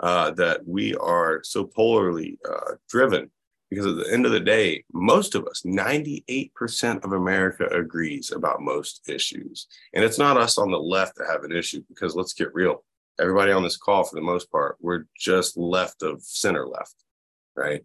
uh, 0.00 0.30
that 0.32 0.66
we 0.66 0.94
are 0.96 1.40
so 1.42 1.64
polarly 1.64 2.38
uh, 2.48 2.74
driven 2.88 3.30
because 3.74 3.86
at 3.86 3.96
the 3.96 4.12
end 4.12 4.26
of 4.26 4.32
the 4.32 4.40
day, 4.40 4.84
most 4.92 5.34
of 5.34 5.46
us, 5.46 5.62
98% 5.66 7.04
of 7.04 7.12
America 7.12 7.66
agrees 7.66 8.30
about 8.30 8.62
most 8.62 9.08
issues. 9.08 9.66
And 9.92 10.04
it's 10.04 10.18
not 10.18 10.36
us 10.36 10.58
on 10.58 10.70
the 10.70 10.78
left 10.78 11.16
that 11.16 11.28
have 11.30 11.44
an 11.44 11.52
issue 11.52 11.82
because 11.88 12.14
let's 12.14 12.32
get 12.32 12.54
real. 12.54 12.84
Everybody 13.20 13.52
on 13.52 13.62
this 13.62 13.76
call, 13.76 14.04
for 14.04 14.14
the 14.14 14.22
most 14.22 14.50
part, 14.50 14.76
we're 14.80 15.04
just 15.18 15.56
left 15.56 16.02
of 16.02 16.22
center 16.22 16.66
left, 16.66 16.94
right? 17.56 17.82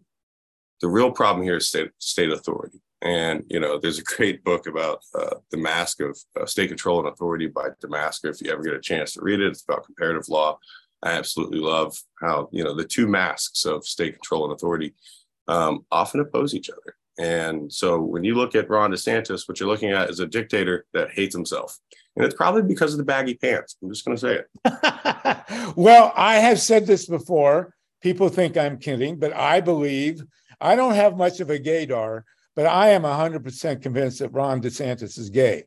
The 0.80 0.88
real 0.88 1.10
problem 1.10 1.44
here 1.44 1.56
is 1.56 1.68
state, 1.68 1.90
state 1.98 2.30
authority. 2.30 2.80
And, 3.02 3.44
you 3.48 3.60
know, 3.60 3.78
there's 3.78 3.98
a 3.98 4.02
great 4.02 4.44
book 4.44 4.66
about 4.66 5.00
uh, 5.14 5.36
the 5.50 5.56
mask 5.56 6.00
of 6.00 6.18
uh, 6.40 6.46
state 6.46 6.68
control 6.68 7.00
and 7.00 7.08
authority 7.08 7.46
by 7.46 7.68
Damascus. 7.80 8.40
If 8.40 8.46
you 8.46 8.52
ever 8.52 8.62
get 8.62 8.74
a 8.74 8.80
chance 8.80 9.12
to 9.12 9.22
read 9.22 9.40
it, 9.40 9.48
it's 9.48 9.62
about 9.62 9.86
comparative 9.86 10.28
law. 10.28 10.58
I 11.02 11.12
absolutely 11.12 11.60
love 11.60 11.96
how, 12.20 12.48
you 12.52 12.62
know, 12.62 12.74
the 12.74 12.84
two 12.84 13.06
masks 13.06 13.64
of 13.64 13.86
state 13.86 14.14
control 14.14 14.44
and 14.44 14.52
authority 14.52 14.94
um, 15.48 15.84
often 15.90 16.20
oppose 16.20 16.54
each 16.54 16.70
other. 16.70 16.96
And 17.18 17.70
so 17.70 18.00
when 18.00 18.24
you 18.24 18.34
look 18.34 18.54
at 18.54 18.70
Ron 18.70 18.92
DeSantis, 18.92 19.46
what 19.46 19.60
you're 19.60 19.68
looking 19.68 19.90
at 19.90 20.08
is 20.08 20.20
a 20.20 20.26
dictator 20.26 20.86
that 20.94 21.10
hates 21.10 21.34
himself. 21.34 21.78
And 22.16 22.24
it's 22.24 22.34
probably 22.34 22.62
because 22.62 22.92
of 22.92 22.98
the 22.98 23.04
baggy 23.04 23.34
pants. 23.34 23.76
I'm 23.82 23.90
just 23.90 24.04
going 24.04 24.16
to 24.16 24.20
say 24.20 24.40
it. 24.40 25.74
well, 25.76 26.12
I 26.16 26.36
have 26.36 26.60
said 26.60 26.86
this 26.86 27.06
before. 27.06 27.74
People 28.00 28.30
think 28.30 28.56
I'm 28.56 28.78
kidding, 28.78 29.18
but 29.18 29.34
I 29.34 29.60
believe 29.60 30.22
I 30.60 30.76
don't 30.76 30.94
have 30.94 31.16
much 31.16 31.40
of 31.40 31.50
a 31.50 31.58
gaydar, 31.58 32.22
but 32.56 32.66
I 32.66 32.90
am 32.90 33.02
100% 33.02 33.82
convinced 33.82 34.20
that 34.20 34.32
Ron 34.32 34.62
DeSantis 34.62 35.18
is 35.18 35.30
gay. 35.30 35.64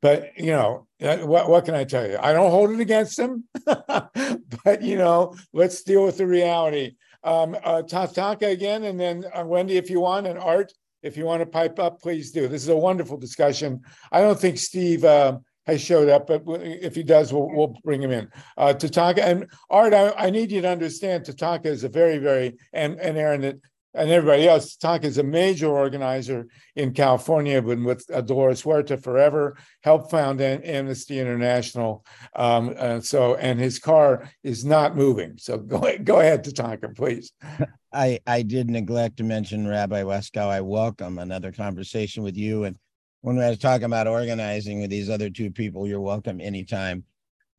But, 0.00 0.38
you 0.38 0.52
know, 0.52 0.86
what, 1.00 1.48
what 1.48 1.64
can 1.64 1.74
I 1.74 1.84
tell 1.84 2.06
you? 2.06 2.18
I 2.20 2.32
don't 2.32 2.50
hold 2.50 2.70
it 2.70 2.80
against 2.80 3.18
him, 3.18 3.44
but, 3.64 4.82
you 4.82 4.96
know, 4.96 5.34
let's 5.52 5.82
deal 5.82 6.04
with 6.04 6.18
the 6.18 6.26
reality. 6.26 6.96
Um, 7.24 7.56
uh, 7.64 7.82
Tatanka 7.82 8.50
again, 8.50 8.84
and 8.84 9.00
then 9.00 9.24
uh, 9.34 9.44
Wendy, 9.44 9.76
if 9.76 9.88
you 9.90 10.00
want, 10.00 10.26
and 10.26 10.38
Art, 10.38 10.72
if 11.02 11.16
you 11.16 11.24
want 11.24 11.40
to 11.40 11.46
pipe 11.46 11.78
up, 11.78 12.00
please 12.00 12.30
do. 12.32 12.48
This 12.48 12.62
is 12.62 12.68
a 12.68 12.76
wonderful 12.76 13.16
discussion. 13.16 13.80
I 14.12 14.20
don't 14.20 14.38
think 14.38 14.58
Steve 14.58 15.04
uh, 15.04 15.38
has 15.66 15.80
showed 15.80 16.08
up, 16.08 16.26
but 16.26 16.42
if 16.46 16.94
he 16.94 17.02
does, 17.02 17.32
we'll, 17.32 17.48
we'll 17.48 17.76
bring 17.82 18.02
him 18.02 18.10
in. 18.10 18.28
Uh, 18.56 18.74
Tatanka 18.74 19.18
and 19.18 19.46
Art, 19.70 19.94
I, 19.94 20.10
I, 20.12 20.30
need 20.30 20.52
you 20.52 20.60
to 20.60 20.68
understand 20.68 21.24
Tatanka 21.24 21.66
is 21.66 21.84
a 21.84 21.88
very, 21.88 22.18
very, 22.18 22.56
and, 22.72 23.00
and 23.00 23.16
Aaron, 23.16 23.60
and 23.94 24.10
everybody 24.10 24.48
else. 24.48 24.76
Tatanka 24.76 25.04
is 25.04 25.18
a 25.18 25.22
major 25.22 25.68
organizer 25.68 26.48
in 26.76 26.92
California, 26.92 27.62
been 27.62 27.84
with 27.84 28.06
Dolores 28.26 28.62
Huerta 28.62 28.96
forever, 28.96 29.56
helped 29.82 30.10
found 30.10 30.40
Amnesty 30.40 31.20
International. 31.20 32.04
Um, 32.34 33.00
so, 33.00 33.36
and 33.36 33.58
his 33.58 33.78
car 33.78 34.30
is 34.42 34.64
not 34.64 34.96
moving. 34.96 35.34
So 35.38 35.58
go, 35.58 35.96
go 36.02 36.20
ahead, 36.20 36.44
Tatanka, 36.44 36.94
please. 36.96 37.32
I, 37.92 38.18
I 38.26 38.42
did 38.42 38.68
neglect 38.68 39.18
to 39.18 39.22
mention 39.22 39.68
Rabbi 39.68 40.02
Waskow. 40.02 40.48
I 40.48 40.60
welcome 40.60 41.18
another 41.18 41.52
conversation 41.52 42.24
with 42.24 42.36
you. 42.36 42.64
And 42.64 42.76
when 43.20 43.38
I 43.38 43.50
was 43.50 43.58
talking 43.58 43.84
about 43.84 44.08
organizing 44.08 44.80
with 44.80 44.90
these 44.90 45.08
other 45.08 45.30
two 45.30 45.50
people, 45.50 45.86
you're 45.86 46.00
welcome 46.00 46.40
anytime. 46.40 47.04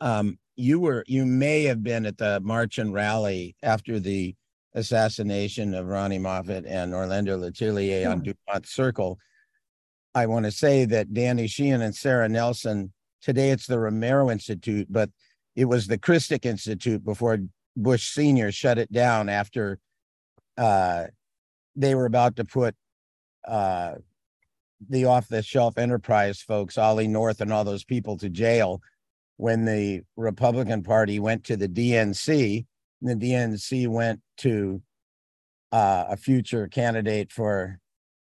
Um, 0.01 0.37
you 0.57 0.79
were 0.79 1.03
you 1.07 1.25
may 1.25 1.63
have 1.63 1.83
been 1.83 2.05
at 2.05 2.17
the 2.17 2.39
march 2.41 2.77
and 2.77 2.93
rally 2.93 3.55
after 3.61 3.99
the 3.99 4.35
assassination 4.75 5.73
of 5.73 5.87
Ronni 5.87 6.19
Moffitt 6.19 6.65
and 6.65 6.93
Orlando 6.93 7.37
Letelier 7.37 8.11
on 8.11 8.21
DuPont 8.21 8.67
Circle. 8.67 9.17
I 10.13 10.27
want 10.27 10.45
to 10.45 10.51
say 10.51 10.85
that 10.85 11.13
Danny 11.13 11.47
Sheehan 11.47 11.81
and 11.81 11.95
Sarah 11.95 12.29
Nelson, 12.29 12.93
today 13.21 13.49
it's 13.49 13.67
the 13.67 13.79
Romero 13.79 14.29
Institute, 14.29 14.87
but 14.89 15.09
it 15.55 15.65
was 15.65 15.87
the 15.87 15.97
Christic 15.97 16.45
Institute 16.45 17.03
before 17.03 17.39
Bush 17.75 18.11
Sr. 18.13 18.51
shut 18.51 18.77
it 18.77 18.91
down 18.91 19.29
after 19.29 19.79
uh, 20.57 21.05
they 21.75 21.95
were 21.95 22.05
about 22.05 22.35
to 22.37 22.45
put 22.45 22.75
uh, 23.47 23.95
the 24.89 25.05
off 25.05 25.27
the 25.27 25.41
shelf 25.41 25.77
enterprise 25.77 26.41
folks, 26.41 26.77
Ollie 26.77 27.07
North 27.07 27.41
and 27.41 27.51
all 27.51 27.63
those 27.63 27.83
people 27.83 28.17
to 28.17 28.29
jail 28.29 28.81
when 29.37 29.65
the 29.65 30.01
Republican 30.15 30.83
Party 30.83 31.19
went 31.19 31.43
to 31.45 31.57
the 31.57 31.67
DNC. 31.67 32.65
The 33.05 33.15
DNC 33.15 33.87
went 33.87 34.19
to 34.37 34.81
uh, 35.71 36.05
a 36.09 36.17
future 36.17 36.67
candidate 36.67 37.31
for 37.31 37.79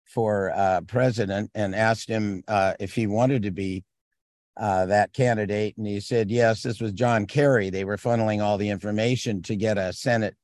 for 0.07 0.53
uh, 0.55 0.83
president 0.83 1.51
and 1.55 1.75
asked 1.75 2.09
him 2.09 2.45
uh, 2.47 2.75
if 2.79 2.95
he 2.95 3.09
wanted 3.09 3.43
to 3.43 3.51
be 3.51 3.85
uh, 4.57 4.87
that 4.87 5.13
candidate, 5.13 5.77
and 5.77 5.87
he 5.87 5.99
said 5.99 6.31
yes. 6.31 6.63
This 6.63 6.81
was 6.81 6.93
John 6.93 7.27
Kerry. 7.27 7.71
They 7.71 7.85
were 7.85 7.97
funneling 7.97 8.41
all 8.41 8.57
the 8.57 8.71
information 8.71 9.43
to 9.43 9.57
get 9.57 9.79
a 9.79 9.93
Senate 9.93 10.37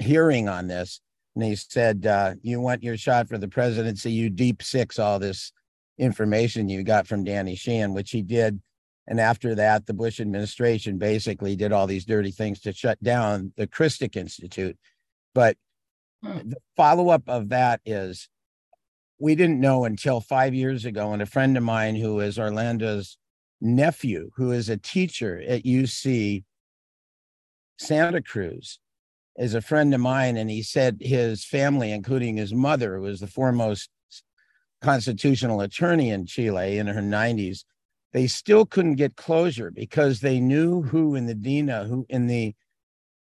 hearing 0.00 0.48
on 0.48 0.66
this, 0.66 1.00
and 1.36 1.44
he 1.44 1.54
said, 1.54 2.04
uh, 2.04 2.34
"You 2.42 2.60
want 2.60 2.82
your 2.82 2.96
shot 2.96 3.28
for 3.28 3.38
the 3.38 3.48
presidency? 3.48 4.10
You 4.10 4.28
deep 4.28 4.60
six 4.60 4.98
all 4.98 5.20
this 5.20 5.52
information 5.98 6.68
you 6.68 6.82
got 6.82 7.06
from 7.06 7.22
Danny 7.22 7.54
Sheehan," 7.54 7.94
which 7.94 8.10
he 8.10 8.22
did 8.22 8.60
and 9.08 9.18
after 9.18 9.54
that, 9.54 9.86
the 9.86 9.94
Bush 9.94 10.20
administration 10.20 10.98
basically 10.98 11.56
did 11.56 11.72
all 11.72 11.86
these 11.86 12.04
dirty 12.04 12.30
things 12.30 12.60
to 12.60 12.74
shut 12.74 13.02
down 13.02 13.54
the 13.56 13.66
Christic 13.66 14.16
Institute. 14.16 14.76
But 15.34 15.56
hmm. 16.22 16.50
the 16.50 16.58
follow 16.76 17.08
up 17.08 17.22
of 17.26 17.48
that 17.48 17.80
is 17.86 18.28
we 19.18 19.34
didn't 19.34 19.60
know 19.60 19.86
until 19.86 20.20
five 20.20 20.54
years 20.54 20.84
ago. 20.84 21.12
And 21.14 21.22
a 21.22 21.26
friend 21.26 21.56
of 21.56 21.62
mine 21.62 21.96
who 21.96 22.20
is 22.20 22.38
Orlando's 22.38 23.16
nephew, 23.62 24.30
who 24.36 24.52
is 24.52 24.68
a 24.68 24.76
teacher 24.76 25.42
at 25.48 25.64
UC 25.64 26.44
Santa 27.78 28.22
Cruz, 28.22 28.78
is 29.38 29.54
a 29.54 29.62
friend 29.62 29.94
of 29.94 30.02
mine. 30.02 30.36
And 30.36 30.50
he 30.50 30.62
said 30.62 30.98
his 31.00 31.46
family, 31.46 31.92
including 31.92 32.36
his 32.36 32.52
mother, 32.52 32.96
who 32.96 33.02
was 33.02 33.20
the 33.20 33.26
foremost 33.26 33.88
constitutional 34.82 35.62
attorney 35.62 36.10
in 36.10 36.26
Chile 36.26 36.76
in 36.76 36.88
her 36.88 37.00
90s, 37.00 37.64
they 38.12 38.26
still 38.26 38.64
couldn't 38.64 38.94
get 38.94 39.16
closure 39.16 39.70
because 39.70 40.20
they 40.20 40.40
knew 40.40 40.82
who 40.82 41.14
in 41.14 41.26
the 41.26 41.34
DINA, 41.34 41.84
who 41.84 42.06
in 42.08 42.26
the 42.26 42.54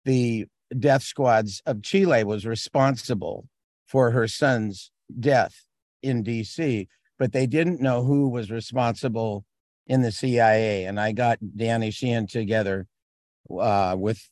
the 0.03 0.45
death 0.77 1.03
squads 1.03 1.61
of 1.65 1.81
Chile 1.81 2.23
was 2.23 2.45
responsible 2.45 3.47
for 3.87 4.11
her 4.11 4.27
son's 4.27 4.91
death 5.19 5.65
in 6.01 6.23
DC, 6.23 6.87
but 7.17 7.31
they 7.31 7.47
didn't 7.47 7.81
know 7.81 8.03
who 8.03 8.29
was 8.29 8.51
responsible 8.51 9.45
in 9.87 10.01
the 10.01 10.11
CIA. 10.11 10.85
And 10.85 10.99
I 10.99 11.11
got 11.11 11.39
Danny 11.55 11.91
Sheehan 11.91 12.27
together 12.27 12.87
uh, 13.59 13.95
with 13.97 14.29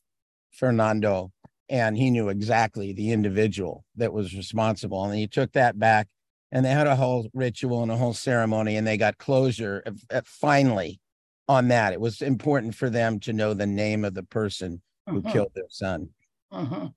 Fernando, 0.52 1.32
and 1.70 1.98
he 1.98 2.12
knew 2.12 2.30
exactly 2.30 2.94
the 2.94 3.12
individual 3.12 3.86
that 3.96 4.14
was 4.14 4.36
responsible. 4.36 5.04
And 5.06 5.16
he 5.16 5.28
took 5.28 5.54
that 5.54 5.80
back 5.80 6.08
and 6.54 6.64
they 6.64 6.70
had 6.70 6.86
a 6.86 6.96
whole 6.96 7.28
ritual 7.34 7.82
and 7.82 7.92
a 7.92 7.98
whole 7.98 8.14
ceremony 8.14 8.78
and 8.78 8.86
they 8.86 8.96
got 8.96 9.18
closure 9.18 9.84
finally 10.24 11.02
on 11.50 11.68
that. 11.70 11.94
It 11.94 12.00
was 12.00 12.22
important 12.22 12.76
for 12.76 12.92
them 12.92 13.20
to 13.22 13.34
know 13.34 13.56
the 13.56 13.66
name 13.66 14.06
of 14.06 14.14
the 14.14 14.24
person 14.24 14.82
who 15.10 15.18
uh-huh. 15.20 15.32
killed 15.32 15.52
their 15.56 15.66
son. 15.70 16.10
Uh-huh. 16.52 16.90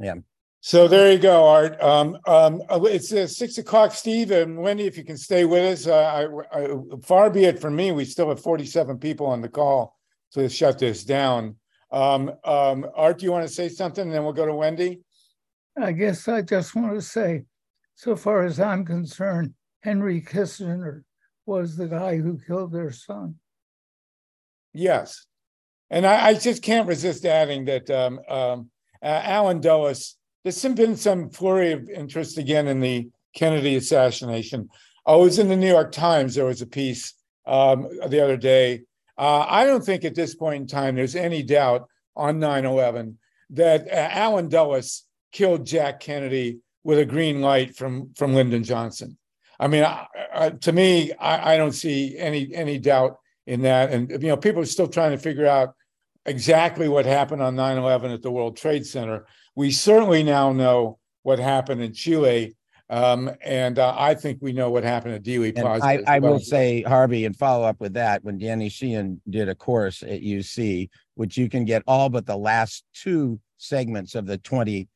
yeah. 0.00 0.14
So 0.62 0.88
there 0.88 1.12
you 1.12 1.18
go 1.18 1.46
art. 1.46 1.80
Um, 1.80 2.16
um, 2.26 2.62
uh, 2.70 2.80
it's 2.84 3.12
uh, 3.12 3.26
six 3.26 3.58
o'clock. 3.58 3.92
Steve 3.92 4.30
and 4.30 4.56
wendy 4.56 4.86
if 4.86 4.96
you 4.96 5.04
can 5.04 5.18
stay 5.18 5.44
with 5.44 5.62
us 5.62 5.86
uh, 5.86 6.28
I, 6.52 6.58
I, 6.58 6.68
far 7.04 7.28
be 7.28 7.44
it 7.44 7.60
from 7.60 7.76
me 7.76 7.92
we 7.92 8.06
still 8.06 8.30
have 8.30 8.40
47 8.40 8.98
people 8.98 9.26
on 9.26 9.42
the 9.42 9.48
call 9.50 9.94
to 10.32 10.48
shut 10.48 10.78
this 10.78 11.04
down. 11.04 11.56
Um, 11.92 12.32
um, 12.44 12.86
art 12.96 13.18
do 13.18 13.26
you 13.26 13.32
want 13.32 13.46
to 13.46 13.52
say 13.52 13.68
something? 13.68 14.04
And 14.04 14.12
then 14.12 14.24
we'll 14.24 14.32
go 14.32 14.46
to 14.46 14.54
wendy. 14.54 15.02
I 15.78 15.92
guess 15.92 16.26
i 16.26 16.40
just 16.40 16.74
want 16.74 16.94
to 16.94 17.02
say 17.02 17.44
so 17.96 18.14
far 18.14 18.44
as 18.44 18.60
I'm 18.60 18.84
concerned, 18.84 19.54
Henry 19.80 20.20
Kissinger 20.20 21.02
was 21.46 21.76
the 21.76 21.88
guy 21.88 22.18
who 22.18 22.38
killed 22.46 22.72
their 22.72 22.92
son. 22.92 23.36
Yes. 24.74 25.24
And 25.90 26.06
I, 26.06 26.26
I 26.28 26.34
just 26.34 26.62
can't 26.62 26.88
resist 26.88 27.24
adding 27.24 27.64
that 27.64 27.90
um, 27.90 28.20
um, 28.28 28.70
uh, 29.02 29.20
Allen 29.24 29.60
Dulles, 29.60 30.16
there's 30.44 30.62
been 30.62 30.96
some 30.96 31.30
flurry 31.30 31.72
of 31.72 31.88
interest 31.88 32.36
again 32.36 32.68
in 32.68 32.80
the 32.80 33.08
Kennedy 33.34 33.76
assassination. 33.76 34.68
It 35.08 35.18
was 35.18 35.38
in 35.38 35.48
the 35.48 35.56
New 35.56 35.68
York 35.68 35.92
Times. 35.92 36.34
There 36.34 36.44
was 36.44 36.62
a 36.62 36.66
piece 36.66 37.14
um, 37.46 37.88
the 38.08 38.22
other 38.22 38.36
day. 38.36 38.82
Uh, 39.16 39.46
I 39.48 39.64
don't 39.64 39.84
think 39.84 40.04
at 40.04 40.14
this 40.14 40.34
point 40.34 40.62
in 40.62 40.66
time 40.66 40.96
there's 40.96 41.16
any 41.16 41.42
doubt 41.42 41.88
on 42.14 42.38
9 42.38 42.66
11 42.66 43.18
that 43.50 43.86
uh, 43.88 44.08
Allen 44.10 44.48
Dulles 44.48 45.04
killed 45.32 45.64
Jack 45.64 46.00
Kennedy 46.00 46.58
with 46.86 47.00
a 47.00 47.04
green 47.04 47.40
light 47.40 47.74
from 47.74 48.12
from 48.14 48.32
Lyndon 48.32 48.62
Johnson. 48.62 49.18
I 49.58 49.66
mean, 49.66 49.82
I, 49.82 50.06
I, 50.32 50.50
to 50.50 50.72
me, 50.72 51.12
I, 51.14 51.54
I, 51.54 51.56
don't 51.56 51.72
see 51.72 52.16
any 52.16 52.54
any 52.54 52.78
doubt 52.78 53.16
in 53.44 53.62
that. 53.62 53.90
And 53.90 54.08
you 54.10 54.28
know, 54.28 54.36
people 54.36 54.62
are 54.62 54.66
still 54.66 54.86
trying 54.86 55.10
to 55.10 55.18
figure 55.18 55.46
out 55.46 55.74
exactly 56.26 56.88
what 56.88 57.04
happened 57.04 57.42
on 57.42 57.56
9/11 57.56 58.14
at 58.14 58.22
the 58.22 58.30
World 58.30 58.56
Trade 58.56 58.86
Center. 58.86 59.26
We 59.56 59.72
certainly 59.72 60.22
now 60.22 60.52
know 60.52 60.98
what 61.24 61.40
happened 61.40 61.82
in 61.82 61.92
Chile, 61.92 62.54
um, 62.88 63.32
and 63.44 63.80
uh, 63.80 63.96
I 63.98 64.14
think 64.14 64.38
we 64.40 64.52
know 64.52 64.70
what 64.70 64.84
happened 64.84 65.14
at 65.14 65.24
Plaza. 65.56 65.84
I, 65.84 66.04
I 66.06 66.18
well. 66.20 66.34
will 66.34 66.40
say, 66.40 66.82
Harvey, 66.82 67.24
and 67.24 67.36
follow 67.36 67.64
up 67.64 67.80
with 67.80 67.94
that. 67.94 68.22
When 68.22 68.38
Danny 68.38 68.68
Sheehan 68.68 69.20
did 69.28 69.48
a 69.48 69.56
course 69.56 70.04
at 70.04 70.22
UC, 70.22 70.88
which 71.16 71.36
you 71.36 71.48
can 71.48 71.64
get 71.64 71.82
all 71.88 72.10
but 72.10 72.26
the 72.26 72.36
last 72.36 72.84
two 72.94 73.40
segments 73.58 74.14
of 74.14 74.26
the 74.26 74.38
20 74.38 74.86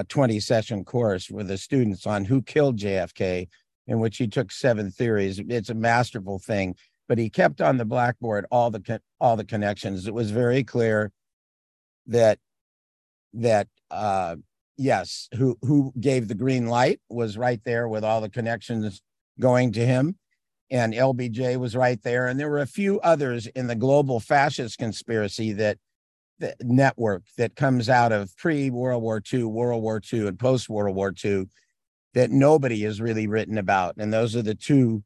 a 0.00 0.04
20 0.04 0.40
session 0.40 0.84
course 0.84 1.30
with 1.30 1.48
the 1.48 1.58
students 1.58 2.06
on 2.06 2.24
who 2.24 2.42
killed 2.42 2.78
JFK, 2.78 3.48
in 3.86 4.00
which 4.00 4.16
he 4.16 4.26
took 4.26 4.50
seven 4.50 4.90
theories. 4.90 5.40
It's 5.48 5.70
a 5.70 5.74
masterful 5.74 6.38
thing, 6.38 6.74
but 7.08 7.18
he 7.18 7.30
kept 7.30 7.60
on 7.60 7.76
the 7.76 7.84
blackboard 7.84 8.46
all 8.50 8.70
the 8.70 9.00
all 9.20 9.36
the 9.36 9.44
connections. 9.44 10.06
It 10.06 10.14
was 10.14 10.30
very 10.30 10.64
clear 10.64 11.12
that 12.06 12.38
that 13.34 13.68
uh, 13.90 14.36
yes, 14.76 15.28
who 15.36 15.58
who 15.62 15.92
gave 16.00 16.28
the 16.28 16.34
green 16.34 16.66
light 16.66 17.00
was 17.08 17.38
right 17.38 17.60
there 17.64 17.88
with 17.88 18.04
all 18.04 18.20
the 18.20 18.30
connections 18.30 19.02
going 19.38 19.72
to 19.72 19.84
him. 19.84 20.16
And 20.70 20.94
LBJ 20.94 21.58
was 21.58 21.76
right 21.76 22.02
there. 22.02 22.26
And 22.26 22.40
there 22.40 22.48
were 22.48 22.58
a 22.58 22.66
few 22.66 22.98
others 23.00 23.46
in 23.48 23.66
the 23.66 23.74
global 23.76 24.18
fascist 24.18 24.78
conspiracy 24.78 25.52
that 25.52 25.78
network 26.60 27.22
that 27.38 27.56
comes 27.56 27.88
out 27.88 28.12
of 28.12 28.36
pre 28.36 28.70
World 28.70 29.02
War 29.02 29.22
II, 29.32 29.44
World 29.44 29.82
War 29.82 30.00
II, 30.12 30.28
and 30.28 30.38
post 30.38 30.68
World 30.68 30.96
War 30.96 31.12
II 31.24 31.46
that 32.14 32.30
nobody 32.30 32.82
has 32.82 33.00
really 33.00 33.26
written 33.26 33.58
about. 33.58 33.96
And 33.98 34.12
those 34.12 34.36
are 34.36 34.42
the 34.42 34.54
two 34.54 35.02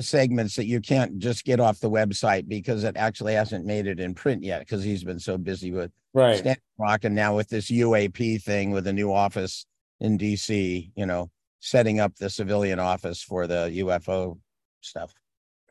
segments 0.00 0.56
that 0.56 0.66
you 0.66 0.80
can't 0.80 1.18
just 1.18 1.44
get 1.44 1.60
off 1.60 1.78
the 1.78 1.90
website 1.90 2.48
because 2.48 2.84
it 2.84 2.96
actually 2.96 3.34
hasn't 3.34 3.64
made 3.64 3.86
it 3.86 4.00
in 4.00 4.14
print 4.14 4.42
yet 4.42 4.60
because 4.60 4.82
he's 4.82 5.04
been 5.04 5.20
so 5.20 5.38
busy 5.38 5.70
with 5.70 5.92
right 6.12 6.58
Rock 6.78 7.04
and 7.04 7.14
now 7.14 7.36
with 7.36 7.48
this 7.48 7.70
UAP 7.70 8.42
thing 8.42 8.72
with 8.72 8.86
a 8.88 8.92
new 8.92 9.12
office 9.12 9.66
in 10.00 10.18
DC, 10.18 10.90
you 10.96 11.06
know, 11.06 11.30
setting 11.60 12.00
up 12.00 12.16
the 12.16 12.28
civilian 12.28 12.80
office 12.80 13.22
for 13.22 13.46
the 13.46 13.70
UFO 13.76 14.38
stuff. 14.80 15.14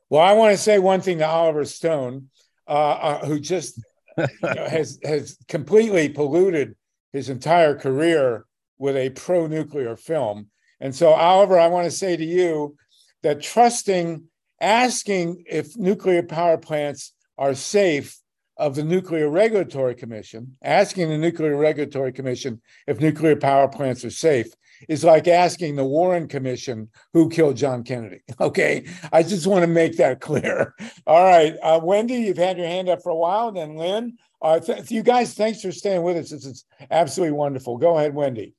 Well, 0.10 0.22
I 0.22 0.34
want 0.34 0.52
to 0.52 0.58
say 0.58 0.80
one 0.80 1.02
thing 1.02 1.18
to 1.18 1.28
Oliver 1.28 1.66
Stone, 1.66 2.30
uh, 2.68 2.72
uh, 2.72 3.26
who 3.26 3.40
just 3.40 3.82
has 4.44 5.00
has 5.04 5.38
completely 5.48 6.10
polluted 6.10 6.76
his 7.12 7.30
entire 7.30 7.76
career 7.76 8.46
with 8.78 8.96
a 8.96 9.10
pro 9.12 9.48
nuclear 9.48 9.96
film. 9.96 10.48
And 10.80 10.94
so, 10.94 11.12
Oliver, 11.12 11.60
I 11.60 11.68
want 11.68 11.86
to 11.86 11.92
say 11.92 12.18
to 12.18 12.26
you 12.26 12.76
that 13.22 13.42
trusting, 13.42 14.24
asking 14.60 15.44
if 15.48 15.78
nuclear 15.78 16.24
power 16.24 16.58
plants 16.58 17.14
are 17.38 17.56
safe 17.56 18.20
of 18.58 18.76
the 18.76 18.84
Nuclear 18.84 19.30
Regulatory 19.30 19.96
Commission, 19.96 20.58
asking 20.62 21.10
the 21.10 21.18
Nuclear 21.18 21.56
Regulatory 21.56 22.12
Commission 22.12 22.62
if 22.88 23.00
nuclear 23.00 23.36
power 23.36 23.68
plants 23.68 24.06
are 24.06 24.12
safe 24.12 24.48
is 24.88 25.04
like 25.04 25.28
asking 25.28 25.76
the 25.76 25.84
Warren 25.84 26.28
Commission 26.28 26.90
who 27.14 27.30
killed 27.30 27.58
John 27.58 27.84
Kennedy. 27.84 28.22
Okay. 28.40 28.86
I 29.12 29.24
just 29.24 29.48
want 29.48 29.62
to 29.62 29.68
make 29.68 29.98
that 29.98 30.20
clear. 30.22 30.76
All 31.08 31.24
right. 31.24 31.56
Uh, 31.62 31.80
Wendy, 31.82 32.16
you've 32.16 32.38
had 32.38 32.58
your 32.58 32.68
hand 32.68 32.90
up 32.90 33.02
for 33.02 33.10
a 33.10 33.16
while. 33.16 33.48
And 33.48 33.58
then 33.58 33.76
Lynn, 33.76 34.18
uh, 34.42 34.60
th- 34.60 34.92
you 34.92 35.02
guys, 35.02 35.34
thanks 35.34 35.62
for 35.62 35.72
staying 35.72 36.04
with 36.04 36.18
us. 36.18 36.32
This 36.32 36.46
is 36.46 36.66
absolutely 36.92 37.38
wonderful. 37.38 37.78
Go 37.78 37.98
ahead, 37.98 38.14
Wendy. 38.14 38.54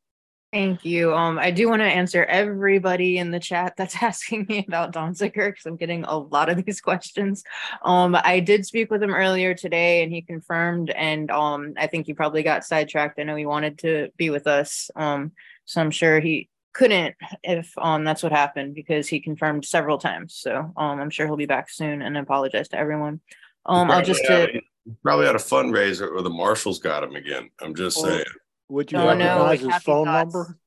Thank 0.54 0.84
you. 0.84 1.12
Um, 1.12 1.36
I 1.36 1.50
do 1.50 1.68
want 1.68 1.80
to 1.80 1.86
answer 1.86 2.24
everybody 2.26 3.18
in 3.18 3.32
the 3.32 3.40
chat 3.40 3.74
that's 3.76 4.00
asking 4.00 4.46
me 4.48 4.64
about 4.68 4.92
Don 4.92 5.12
Donziger 5.12 5.48
because 5.48 5.66
I'm 5.66 5.74
getting 5.74 6.04
a 6.04 6.16
lot 6.16 6.48
of 6.48 6.64
these 6.64 6.80
questions. 6.80 7.42
Um, 7.82 8.16
I 8.22 8.38
did 8.38 8.64
speak 8.64 8.88
with 8.88 9.02
him 9.02 9.12
earlier 9.12 9.54
today, 9.54 10.04
and 10.04 10.12
he 10.12 10.22
confirmed. 10.22 10.90
And 10.90 11.28
um, 11.32 11.74
I 11.76 11.88
think 11.88 12.06
he 12.06 12.14
probably 12.14 12.44
got 12.44 12.64
sidetracked. 12.64 13.18
I 13.18 13.24
know 13.24 13.34
he 13.34 13.46
wanted 13.46 13.78
to 13.78 14.10
be 14.16 14.30
with 14.30 14.46
us. 14.46 14.92
Um, 14.94 15.32
so 15.64 15.80
I'm 15.80 15.90
sure 15.90 16.20
he 16.20 16.48
couldn't 16.72 17.14
if 17.44 17.72
um 17.78 18.02
that's 18.02 18.22
what 18.22 18.32
happened 18.32 18.74
because 18.74 19.06
he 19.06 19.20
confirmed 19.20 19.64
several 19.64 19.96
times. 19.96 20.34
So 20.34 20.72
um, 20.76 21.00
I'm 21.00 21.10
sure 21.10 21.26
he'll 21.26 21.36
be 21.36 21.46
back 21.46 21.70
soon. 21.70 22.02
And 22.02 22.16
apologize 22.18 22.68
to 22.68 22.78
everyone. 22.78 23.20
Um, 23.66 23.90
I'll 23.90 24.02
just 24.02 24.24
to, 24.24 24.60
probably 25.02 25.26
had 25.26 25.36
a 25.36 25.38
fundraiser 25.38 26.10
or 26.10 26.22
the 26.22 26.30
marshals 26.30 26.78
got 26.78 27.02
him 27.02 27.14
again. 27.14 27.48
I'm 27.60 27.74
just 27.74 27.96
Well, 27.96 28.12
saying. 28.12 28.24
Would 28.68 28.92
you 28.92 28.98
Oh, 28.98 29.14
no, 29.14 29.24
recognize 29.24 29.38
like 29.38 29.60
his 29.60 29.82
phone 29.82 30.06
thoughts. 30.06 30.34
number? 30.34 30.58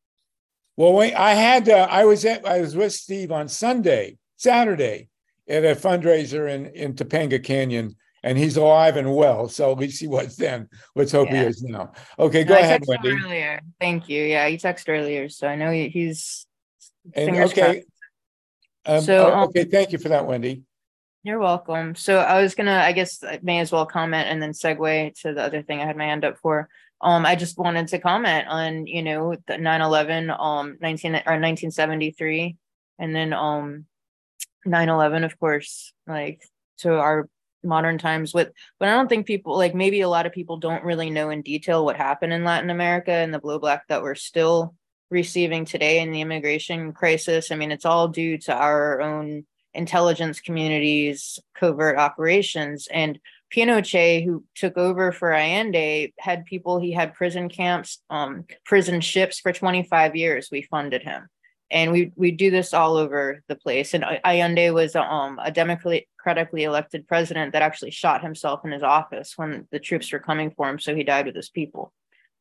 Well, 0.77 0.93
wait, 0.93 1.13
I 1.13 1.33
had, 1.33 1.67
uh, 1.69 1.87
I 1.89 2.05
was 2.05 2.23
at, 2.25 2.45
I 2.45 2.61
was 2.61 2.75
with 2.75 2.93
Steve 2.93 3.31
on 3.31 3.47
Sunday, 3.47 4.17
Saturday 4.37 5.09
at 5.49 5.63
a 5.63 5.75
fundraiser 5.75 6.49
in, 6.49 6.67
in 6.67 6.93
Topanga 6.93 7.43
Canyon, 7.43 7.95
and 8.27 8.37
he's 8.37 8.57
alive 8.57 8.97
and 8.97 9.15
well. 9.15 9.47
So 9.47 9.71
at 9.71 9.77
least 9.77 10.01
he 10.01 10.07
was 10.07 10.35
then. 10.35 10.67
Let's 10.95 11.13
hope 11.13 11.29
he 11.29 11.35
Yeah. 11.35 11.43
is 11.43 11.63
now. 11.63 11.93
Okay, 12.19 12.43
go 12.43 12.55
No, 12.55 12.59
ahead, 12.59 12.83
Wendy. 12.85 13.13
Earlier. 13.23 13.61
Thank 13.79 14.09
you. 14.09 14.21
Yeah, 14.21 14.45
he 14.49 14.57
texted 14.57 14.89
earlier, 14.89 15.29
so 15.29 15.47
I 15.47 15.55
know 15.55 15.71
he, 15.71 15.87
he's. 15.87 16.45
And 17.13 17.37
okay. 17.37 17.85
Um, 18.85 19.01
So, 19.01 19.27
oh, 19.27 19.33
um, 19.33 19.47
okay, 19.47 19.63
thank 19.63 19.93
you 19.93 19.97
for 19.97 20.09
that, 20.09 20.27
Wendy. 20.27 20.63
You're 21.23 21.39
welcome. 21.39 21.95
So 21.95 22.17
I 22.19 22.41
was 22.41 22.53
gonna, 22.53 22.75
I 22.75 22.91
guess 22.91 23.23
I 23.23 23.39
may 23.41 23.59
as 23.59 23.71
well 23.71 23.85
comment 23.85 24.27
and 24.27 24.41
then 24.41 24.51
segue 24.51 25.17
to 25.21 25.33
the 25.33 25.41
other 25.41 25.61
thing 25.61 25.79
I 25.79 25.85
had 25.85 25.95
my 25.95 26.05
hand 26.05 26.25
up 26.25 26.37
for. 26.39 26.67
Um, 26.99 27.25
I 27.25 27.35
just 27.35 27.57
wanted 27.57 27.87
to 27.89 27.99
comment 27.99 28.49
on, 28.49 28.87
you 28.87 29.03
know, 29.03 29.37
the 29.47 29.53
9-11, 29.53 30.37
um, 30.37 30.77
19 30.81 31.11
or 31.15 31.39
1973, 31.39 32.57
and 32.99 33.15
then 33.15 33.31
um 33.31 33.85
9-11, 34.65 35.23
of 35.23 35.39
course, 35.39 35.93
like 36.05 36.41
to 36.79 36.93
our 36.93 37.29
modern 37.67 37.97
times 37.97 38.33
with 38.33 38.51
but 38.79 38.89
I 38.89 38.93
don't 38.93 39.07
think 39.07 39.27
people 39.27 39.55
like 39.55 39.75
maybe 39.75 40.01
a 40.01 40.09
lot 40.09 40.25
of 40.25 40.31
people 40.31 40.57
don't 40.57 40.83
really 40.83 41.09
know 41.09 41.29
in 41.29 41.41
detail 41.43 41.85
what 41.85 41.97
happened 41.97 42.33
in 42.33 42.43
Latin 42.43 42.71
America 42.71 43.11
and 43.11 43.33
the 43.33 43.39
blowback 43.39 43.81
that 43.89 44.01
we're 44.01 44.15
still 44.15 44.73
receiving 45.09 45.65
today 45.65 45.99
in 45.99 46.11
the 46.11 46.21
immigration 46.21 46.91
crisis. 46.93 47.51
I 47.51 47.55
mean, 47.55 47.71
it's 47.71 47.85
all 47.85 48.07
due 48.07 48.37
to 48.39 48.53
our 48.53 49.01
own 49.01 49.45
intelligence 49.73 50.41
communities, 50.41 51.39
covert 51.55 51.97
operations. 51.97 52.87
And 52.91 53.19
Pinochet, 53.55 54.25
who 54.25 54.43
took 54.55 54.77
over 54.77 55.11
for 55.11 55.31
Allende, 55.31 56.13
had 56.19 56.45
people, 56.45 56.79
he 56.79 56.91
had 56.91 57.13
prison 57.13 57.47
camps, 57.47 57.99
um, 58.09 58.45
prison 58.65 58.99
ships 58.99 59.39
for 59.39 59.53
25 59.53 60.15
years. 60.15 60.49
We 60.51 60.63
funded 60.63 61.03
him. 61.03 61.29
And 61.69 61.91
we, 61.91 62.11
we 62.15 62.31
do 62.31 62.49
this 62.49 62.73
all 62.73 62.95
over 62.95 63.43
the 63.47 63.55
place. 63.55 63.93
And 63.93 64.03
Allende 64.23 64.71
was 64.71 64.95
um, 64.95 65.39
a 65.43 65.51
democratically 66.27 66.63
elected 66.63 67.07
president 67.07 67.53
that 67.53 67.61
actually 67.61 67.91
shot 67.91 68.21
himself 68.21 68.65
in 68.65 68.71
his 68.71 68.83
office 68.83 69.33
when 69.37 69.65
the 69.71 69.79
troops 69.79 70.11
were 70.11 70.19
coming 70.19 70.51
for 70.51 70.69
him. 70.69 70.77
So 70.77 70.93
he 70.93 71.03
died 71.03 71.25
with 71.25 71.35
his 71.35 71.49
people. 71.49 71.93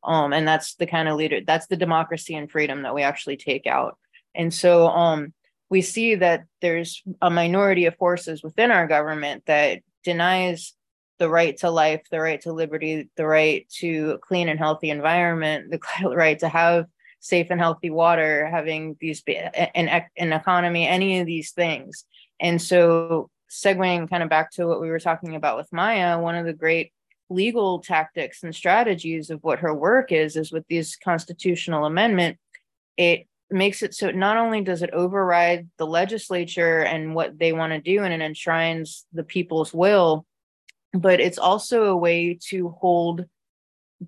Um, 0.03 0.33
and 0.33 0.47
that's 0.47 0.75
the 0.75 0.87
kind 0.87 1.09
of 1.09 1.17
leader, 1.17 1.41
that's 1.47 1.69
the 1.69 1.77
democracy 1.77 2.35
and 2.35 2.51
freedom 2.51 2.83
that 2.83 2.95
we 2.95 3.03
actually 3.03 3.37
take 3.37 3.67
out. 3.67 3.97
And 4.35 4.53
so 4.53 4.89
um, 4.89 5.33
we 5.71 5.83
see 5.83 6.17
that 6.17 6.45
there's 6.61 7.03
a 7.23 7.31
minority 7.31 7.87
of 7.87 7.97
forces 7.97 8.43
within 8.43 8.71
our 8.71 8.87
government 8.87 9.45
that 9.47 9.83
denies 10.05 10.75
the 11.19 11.29
right 11.29 11.57
to 11.59 11.71
life, 11.71 12.03
the 12.11 12.21
right 12.21 12.41
to 12.43 12.53
liberty, 12.53 13.09
the 13.17 13.27
right 13.27 13.69
to 13.79 14.13
a 14.13 14.19
clean 14.19 14.49
and 14.49 14.59
healthy 14.59 14.91
environment, 14.91 15.71
the 15.71 15.81
right 16.09 16.39
to 16.41 16.49
have 16.49 16.87
safe 17.21 17.49
and 17.51 17.61
healthy 17.61 17.91
water, 17.91 18.47
having 18.47 18.97
these 19.01 19.23
an, 19.27 20.03
an 20.17 20.33
economy, 20.33 20.87
any 20.87 21.21
of 21.21 21.27
these 21.27 21.53
things. 21.53 22.05
And 22.39 22.61
so 22.61 23.31
segueing 23.51 24.09
kind 24.09 24.23
of 24.23 24.29
back 24.29 24.51
to 24.53 24.67
what 24.67 24.81
we 24.81 24.91
were 24.91 25.01
talking 25.01 25.37
about 25.37 25.57
with 25.57 25.73
Maya, 25.73 26.19
one 26.19 26.35
of 26.35 26.47
the 26.47 26.53
great 26.53 26.93
legal 27.29 27.81
tactics 27.81 28.43
and 28.43 28.55
strategies 28.55 29.31
of 29.31 29.43
what 29.43 29.61
her 29.61 29.75
work 29.75 30.13
is 30.13 30.37
is 30.37 30.53
with 30.53 30.65
these 30.69 30.97
constitutional 30.97 31.85
amendment 31.85 32.39
it 32.97 33.27
makes 33.51 33.83
it 33.83 33.95
so 33.95 34.11
not 34.11 34.37
only 34.37 34.61
does 34.61 34.83
it 34.83 34.91
override 34.91 35.69
the 35.77 35.87
legislature 35.87 36.83
and 36.83 37.15
what 37.15 37.39
they 37.39 37.53
want 37.53 37.73
to 37.73 37.81
do 37.81 38.03
and 38.03 38.13
it 38.13 38.25
enshrines 38.25 39.07
the 39.13 39.25
people's 39.25 39.75
will 39.75 40.25
but 40.93 41.21
it's 41.21 41.39
also 41.39 41.85
a 41.85 41.97
way 41.97 42.39
to 42.41 42.71
hold 42.81 43.27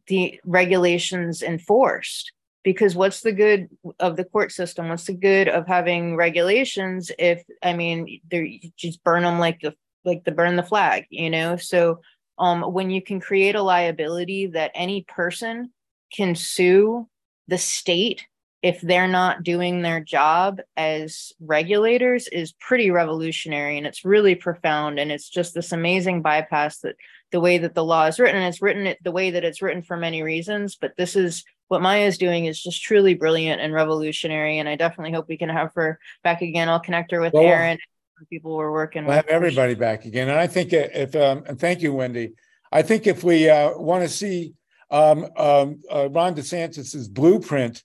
the 0.06 0.40
regulations 0.44 1.43
enforced 1.43 2.32
because 2.69 2.95
what's 2.95 3.23
the 3.23 3.32
good 3.32 3.70
of 3.99 4.19
the 4.19 4.27
court 4.27 4.53
system? 4.53 4.90
What's 4.90 5.07
the 5.07 5.15
good 5.15 5.49
of 5.49 5.66
having 5.66 6.16
regulations 6.16 7.11
if 7.19 7.43
i 7.62 7.73
mean 7.73 8.20
they're 8.31 8.47
just 8.77 9.03
burn 9.03 9.23
them 9.23 9.39
like 9.39 9.59
the 9.62 9.74
like 10.05 10.24
the 10.24 10.32
burn 10.32 10.57
the 10.57 10.62
flag 10.62 11.07
you 11.09 11.31
know? 11.31 11.57
So 11.57 12.01
um, 12.39 12.61
when 12.61 12.90
you 12.90 13.01
can 13.01 13.20
create 13.20 13.55
a 13.55 13.62
liability 13.62 14.49
that 14.49 14.73
any 14.74 15.07
person 15.09 15.73
can 16.15 16.35
sue 16.35 17.09
the 17.49 17.57
state 17.57 18.27
if 18.61 18.82
they're 18.82 19.09
not 19.09 19.43
doing 19.43 19.81
their 19.81 20.01
job 20.01 20.61
as 20.77 21.32
regulators 21.40 22.28
is 22.28 22.53
pretty 22.53 22.90
revolutionary 22.90 23.78
and 23.78 23.86
it's 23.86 24.05
really 24.05 24.35
profound 24.35 24.99
and 24.99 25.11
it's 25.11 25.31
just 25.31 25.55
this 25.55 25.73
amazing 25.73 26.20
bypass 26.20 26.81
that 26.81 26.97
the 27.32 27.40
way 27.40 27.57
that 27.57 27.74
the 27.74 27.85
law 27.85 28.05
is 28.05 28.19
written 28.19 28.43
it's 28.43 28.61
written 28.61 28.86
it 28.86 28.99
the 29.03 29.11
way 29.11 29.31
that 29.31 29.45
it's 29.45 29.62
written 29.62 29.82
for 29.82 29.97
many 29.97 30.23
reasons 30.23 30.77
but 30.77 30.93
this 30.99 31.16
is 31.16 31.45
what 31.69 31.82
maya 31.82 32.07
is 32.07 32.19
doing 32.19 32.47
is 32.47 32.61
just 32.61 32.82
truly 32.82 33.15
brilliant 33.15 33.61
and 33.61 33.73
revolutionary 33.73 34.59
and 34.59 34.69
i 34.69 34.77
definitely 34.77 35.12
hope 35.12 35.27
we 35.28 35.39
can 35.39 35.49
have 35.49 35.73
her 35.74 35.99
back 36.24 36.43
again 36.43 36.69
i'll 36.69 36.81
connect 36.81 37.11
her 37.12 37.20
with 37.20 37.32
Well, 37.32 37.45
aaron 37.45 37.78
people 38.27 38.57
we're 38.57 38.73
working 38.73 39.05
We'll 39.05 39.16
with 39.16 39.27
have 39.27 39.35
everybody 39.35 39.74
back 39.74 40.05
again. 40.05 40.28
And 40.28 40.39
I 40.39 40.47
think 40.47 40.73
if, 40.73 41.15
um, 41.15 41.45
and 41.47 41.59
thank 41.59 41.82
you, 41.82 41.93
Wendy. 41.93 42.32
I 42.70 42.82
think 42.82 43.07
if 43.07 43.24
we 43.24 43.49
uh, 43.49 43.78
want 43.78 44.03
to 44.03 44.09
see 44.09 44.55
um, 44.90 45.27
um, 45.36 45.82
uh, 45.90 46.09
Ron 46.11 46.35
DeSantis's 46.35 47.09
blueprint 47.09 47.82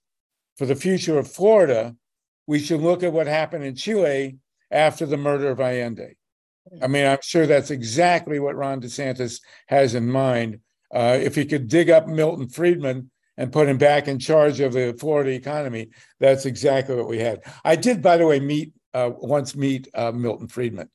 for 0.58 0.66
the 0.66 0.76
future 0.76 1.18
of 1.18 1.32
Florida, 1.32 1.96
we 2.48 2.60
should 2.60 2.82
look 2.82 3.04
at 3.04 3.14
what 3.14 3.28
happened 3.28 3.64
in 3.64 3.76
Chile 3.76 4.38
after 4.72 5.06
the 5.06 5.18
murder 5.18 5.50
of 5.50 5.60
Allende. 5.60 6.16
I 6.82 6.88
mean, 6.88 7.06
I'm 7.06 7.20
sure 7.22 7.46
that's 7.46 7.72
exactly 7.72 8.40
what 8.40 8.56
Ron 8.56 8.82
DeSantis 8.82 9.42
has 9.68 9.96
in 9.96 10.10
mind. 10.10 10.60
Uh, 10.94 11.18
if 11.20 11.36
he 11.36 11.46
could 11.46 11.68
dig 11.68 11.90
up 11.90 12.08
Milton 12.08 12.50
Friedman 12.50 13.10
and 13.38 13.52
put 13.52 13.68
him 13.68 13.78
back 13.78 14.08
in 14.08 14.20
charge 14.20 14.60
of 14.60 14.74
the 14.74 14.96
Florida 15.00 15.32
economy, 15.32 15.90
that's 16.20 16.46
exactly 16.46 16.96
what 16.96 17.08
we 17.08 17.20
had. 17.20 17.42
I 17.64 17.76
did, 17.76 18.02
by 18.02 18.18
the 18.18 18.28
way, 18.28 18.40
meet 18.40 18.74
uh, 18.94 19.12
once 19.18 19.56
meet 19.56 19.88
uh, 19.94 20.12
Milton 20.12 20.48
Friedman, 20.48 20.90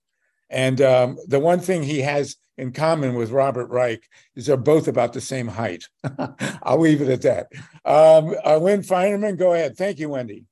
and 0.50 0.80
um, 0.80 1.18
the 1.26 1.40
one 1.40 1.60
thing 1.60 1.82
he 1.82 2.00
has 2.00 2.36
in 2.58 2.72
common 2.72 3.14
with 3.14 3.30
Robert 3.30 3.70
Reich 3.70 4.02
is 4.34 4.46
they're 4.46 4.56
both 4.56 4.88
about 4.88 5.12
the 5.12 5.20
same 5.20 5.46
height. 5.46 5.84
I'll 6.62 6.80
leave 6.80 7.00
it 7.00 7.08
at 7.08 7.22
that. 7.22 7.46
Um, 7.84 8.34
uh, 8.44 8.58
Lynn 8.58 8.82
Feinerman, 8.82 9.38
go 9.38 9.54
ahead. 9.54 9.76
Thank 9.76 9.98
you, 9.98 10.08
Wendy. 10.08 10.44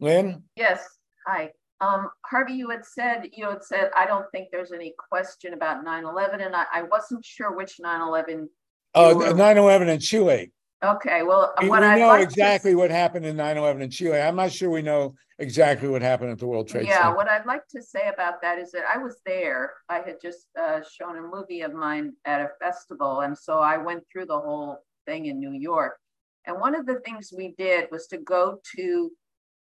Lynn. 0.00 0.42
Yes. 0.56 0.84
Hi. 1.26 1.50
Um, 1.80 2.10
Harvey, 2.24 2.54
you 2.54 2.70
had 2.70 2.84
said, 2.84 3.28
you 3.32 3.48
had 3.48 3.64
said, 3.64 3.90
I 3.96 4.06
don't 4.06 4.26
think 4.30 4.48
there's 4.50 4.72
any 4.72 4.94
question 5.10 5.54
about 5.54 5.84
9-11, 5.84 6.44
and 6.44 6.54
I, 6.54 6.64
I 6.72 6.82
wasn't 6.82 7.24
sure 7.24 7.56
which 7.56 7.78
9-11. 7.82 8.46
Uh, 8.94 9.14
9/11 9.14 9.88
in 9.88 10.00
Chile. 10.00 10.52
Okay, 10.84 11.22
well, 11.22 11.54
We, 11.60 11.66
we 11.66 11.70
what 11.70 11.84
I 11.84 11.98
know 11.98 12.08
like 12.08 12.22
exactly 12.22 12.74
what 12.74 12.90
happened 12.90 13.24
in 13.24 13.36
9/11 13.36 13.82
in 13.82 13.90
Chile. 13.90 14.20
I'm 14.20 14.34
not 14.34 14.50
sure 14.50 14.68
we 14.68 14.82
know 14.82 15.14
exactly 15.38 15.88
what 15.88 16.02
happened 16.02 16.30
at 16.30 16.38
the 16.38 16.46
World 16.46 16.66
to, 16.68 16.72
Trade 16.74 16.88
yeah, 16.88 17.02
Center. 17.02 17.16
what 17.16 17.28
I'd 17.28 17.46
like 17.46 17.66
to 17.68 17.82
say 17.82 18.08
about 18.12 18.42
that 18.42 18.58
is 18.58 18.72
that 18.72 18.84
I 18.92 18.98
was 18.98 19.20
there. 19.24 19.74
I 19.88 20.00
had 20.00 20.16
just 20.20 20.46
uh, 20.60 20.80
shown 20.82 21.18
a 21.18 21.22
movie 21.22 21.60
of 21.60 21.72
mine 21.72 22.14
at 22.24 22.40
a 22.40 22.50
festival, 22.60 23.20
and 23.20 23.36
so 23.38 23.58
I 23.60 23.76
went 23.76 24.02
through 24.10 24.26
the 24.26 24.40
whole 24.40 24.84
thing 25.06 25.26
in 25.26 25.38
New 25.38 25.52
York. 25.52 25.98
And 26.46 26.58
one 26.58 26.74
of 26.74 26.86
the 26.86 27.00
things 27.00 27.32
we 27.36 27.54
did 27.56 27.88
was 27.92 28.06
to 28.08 28.18
go 28.18 28.58
to 28.76 29.10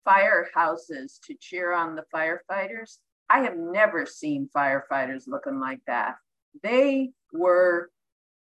firehouses 0.08 1.20
to 1.26 1.36
cheer 1.40 1.74
on 1.74 1.96
the 1.96 2.06
firefighters. 2.14 2.98
I 3.30 3.42
have 3.42 3.58
never 3.58 4.06
seen 4.06 4.50
firefighters 4.56 5.28
looking 5.28 5.60
like 5.60 5.82
that. 5.88 6.16
They 6.64 7.12
were, 7.34 7.90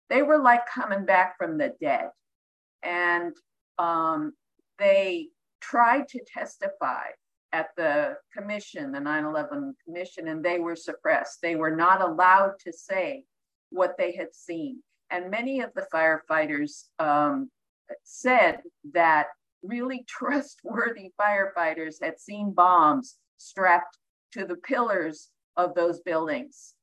they 0.09 0.23
were 0.23 0.39
like 0.39 0.67
coming 0.67 1.05
back 1.05 1.37
from 1.39 1.59
the 1.59 1.75
dead, 1.81 2.09
and 2.83 3.35
um, 3.79 4.33
they 4.79 5.29
tried 5.61 6.09
to 6.09 6.21
testify 6.27 7.05
at 7.53 7.69
the 7.77 8.17
commission, 8.37 8.93
the 8.93 8.99
9/11 8.99 9.73
commission, 9.85 10.29
and 10.29 10.45
they 10.45 10.59
were 10.59 10.77
suppressed. 10.77 11.41
They 11.43 11.57
were 11.57 11.75
not 11.77 12.01
allowed 12.01 12.59
to 12.61 12.73
say 12.73 13.25
what 13.71 13.97
they 13.99 14.13
had 14.13 14.35
seen. 14.35 14.83
And 15.11 15.31
many 15.31 15.61
of 15.61 15.71
the 15.75 15.87
firefighters 15.93 16.85
um, 16.99 17.51
said 18.05 18.61
that 18.93 19.27
really 19.63 20.05
trustworthy 20.09 21.13
firefighters 21.21 22.03
had 22.03 22.19
seen 22.19 22.53
bombs 22.53 23.17
strapped 23.37 23.99
to 24.33 24.47
the 24.47 24.57
pillars 24.57 25.29
of 25.57 25.75
those 25.75 26.01
buildings 26.01 26.75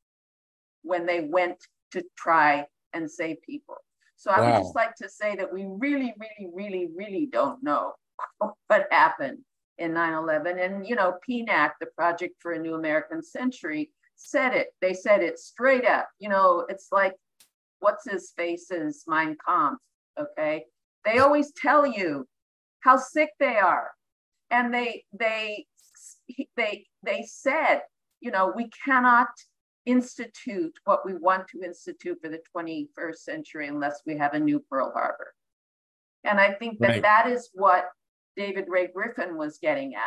when 0.83 1.05
they 1.05 1.21
went 1.21 1.57
to 1.91 2.03
try 2.15 2.65
and 2.93 3.09
save 3.09 3.41
people. 3.41 3.77
So 4.19 4.31
I 4.31 4.41
wow. 4.41 4.51
would 4.51 4.63
just 4.63 4.75
like 4.75 4.95
to 4.95 5.07
say 5.07 5.37
that 5.37 5.51
we 5.51 5.65
really, 5.65 6.13
really, 6.19 6.51
really, 6.53 6.89
really 6.93 7.29
don't 7.31 7.63
know 7.63 7.93
what 8.67 8.87
happened 8.91 9.39
in 9.77 9.93
9-11. 9.93 10.63
And, 10.63 10.85
you 10.85 10.95
know, 10.95 11.15
PNAC, 11.27 11.71
the 11.79 11.87
Project 11.97 12.35
for 12.41 12.51
a 12.51 12.59
New 12.59 12.75
American 12.75 13.23
Century, 13.23 13.91
said 14.17 14.53
it. 14.53 14.67
They 14.81 14.93
said 14.93 15.23
it 15.23 15.39
straight 15.39 15.85
up. 15.85 16.09
You 16.19 16.27
know, 16.27 16.65
it's 16.67 16.89
like, 16.91 17.13
what's 17.79 18.09
his 18.11 18.33
face's 18.35 19.05
Mein 19.07 19.37
Kampf, 19.47 19.79
okay? 20.19 20.65
They 21.05 21.19
always 21.19 21.53
tell 21.53 21.85
you 21.87 22.27
how 22.81 22.97
sick 22.97 23.29
they 23.39 23.55
are. 23.55 23.89
And 24.51 24.73
they, 24.73 25.05
they, 25.17 25.65
they, 26.57 26.87
they 27.03 27.23
said, 27.25 27.83
you 28.19 28.31
know, 28.31 28.51
we 28.53 28.69
cannot 28.85 29.29
institute 29.85 30.73
what 30.85 31.05
we 31.05 31.13
want 31.15 31.47
to 31.49 31.63
institute 31.63 32.19
for 32.21 32.29
the 32.29 32.41
21st 32.55 33.15
century 33.15 33.67
unless 33.67 34.01
we 34.05 34.17
have 34.17 34.33
a 34.33 34.39
new 34.39 34.63
Pearl 34.69 34.91
Harbor. 34.93 35.33
And 36.23 36.39
I 36.39 36.53
think 36.53 36.79
that 36.79 36.89
right. 36.89 37.01
that 37.01 37.27
is 37.27 37.49
what 37.53 37.85
David 38.35 38.65
Ray 38.67 38.87
Griffin 38.87 39.37
was 39.37 39.57
getting 39.59 39.95
at. 39.95 40.01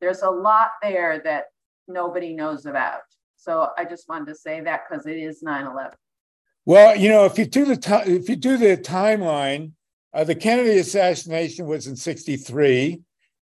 There's 0.00 0.22
a 0.22 0.30
lot 0.30 0.70
there 0.82 1.20
that 1.24 1.46
nobody 1.88 2.34
knows 2.34 2.66
about. 2.66 3.02
So 3.36 3.70
I 3.76 3.84
just 3.84 4.08
wanted 4.08 4.26
to 4.28 4.34
say 4.34 4.60
that 4.60 4.82
because 4.88 5.06
it 5.06 5.16
is 5.16 5.42
9/11. 5.42 5.92
Well, 6.64 6.96
you 6.96 7.08
know, 7.08 7.24
if 7.24 7.38
you 7.38 7.44
do 7.44 7.64
the 7.64 8.02
if 8.06 8.28
you 8.28 8.36
do 8.36 8.56
the 8.56 8.76
timeline, 8.76 9.72
uh, 10.14 10.24
the 10.24 10.34
Kennedy 10.34 10.78
assassination 10.78 11.66
was 11.66 11.86
in 11.86 11.96
'63. 11.96 13.00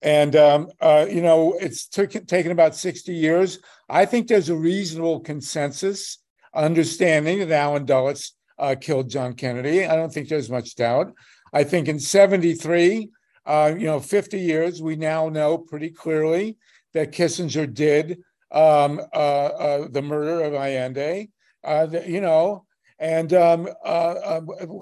And 0.04 0.36
um, 0.36 0.70
uh, 0.82 1.08
you 1.10 1.22
know, 1.22 1.58
it's 1.60 1.88
taken 1.88 2.52
about 2.52 2.76
60 2.76 3.14
years. 3.14 3.60
I 3.90 4.06
think 4.06 4.28
there's 4.28 4.50
a 4.50 4.56
reasonable 4.56 5.22
consensus 5.22 6.18
understanding 6.54 7.40
that 7.40 7.52
Allen 7.52 7.86
Dulles 7.86 8.34
uh, 8.60 8.76
killed 8.80 9.10
John 9.10 9.34
Kennedy. 9.34 9.86
I 9.86 9.96
don't 9.96 10.14
think 10.14 10.28
there's 10.28 10.50
much 10.50 10.76
doubt. 10.76 11.14
I 11.54 11.64
think 11.64 11.88
in 11.88 12.00
73, 12.00 13.10
uh, 13.46 13.74
you 13.78 13.86
know, 13.86 14.02
50 14.02 14.40
years, 14.40 14.82
we 14.82 14.98
now 14.98 15.30
know 15.30 15.58
pretty 15.58 15.90
clearly 15.90 16.58
that 16.94 17.14
Kissinger 17.14 17.74
did 17.74 18.20
um, 18.52 19.00
uh, 19.14 19.16
uh, 19.16 19.88
the 19.90 20.02
murder 20.02 20.42
of 20.44 20.54
Allende. 20.54 21.30
Uh, 21.64 21.86
the, 21.86 22.10
you 22.10 22.20
know, 22.20 22.66
and 23.00 23.34
um, 23.34 23.68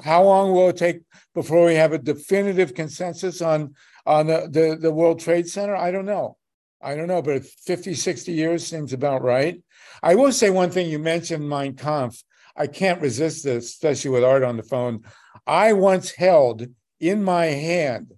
how 0.03 0.23
long 0.23 0.51
will 0.51 0.69
it 0.69 0.77
take 0.77 1.01
before 1.35 1.65
we 1.65 1.75
have 1.75 1.93
a 1.93 1.97
definitive 1.99 2.73
consensus 2.73 3.41
on 3.41 3.75
on 4.05 4.27
the, 4.27 4.47
the, 4.49 4.77
the 4.79 4.91
World 4.91 5.19
Trade 5.19 5.47
Center? 5.47 5.75
I 5.75 5.91
don't 5.91 6.05
know. 6.05 6.37
I 6.81 6.95
don't 6.95 7.07
know, 7.07 7.21
but 7.21 7.45
50, 7.45 7.93
60 7.93 8.31
years 8.31 8.65
seems 8.65 8.91
about 8.91 9.21
right. 9.21 9.61
I 10.01 10.15
will 10.15 10.31
say 10.31 10.49
one 10.49 10.71
thing 10.71 10.89
you 10.89 10.99
mentioned 10.99 11.47
Mein 11.47 11.75
Kampf. 11.75 12.23
I 12.55 12.67
can't 12.67 13.01
resist 13.01 13.43
this, 13.43 13.65
especially 13.65 14.11
with 14.11 14.23
Art 14.23 14.43
on 14.43 14.57
the 14.57 14.63
phone. 14.63 15.03
I 15.45 15.73
once 15.73 16.11
held 16.11 16.65
in 16.99 17.23
my 17.23 17.45
hand 17.45 18.13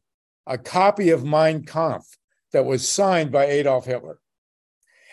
a 0.47 0.57
copy 0.57 1.09
of 1.09 1.25
Mein 1.25 1.65
Kampf 1.65 2.17
that 2.51 2.65
was 2.65 2.87
signed 2.87 3.31
by 3.31 3.45
Adolf 3.45 3.85
Hitler. 3.85 4.19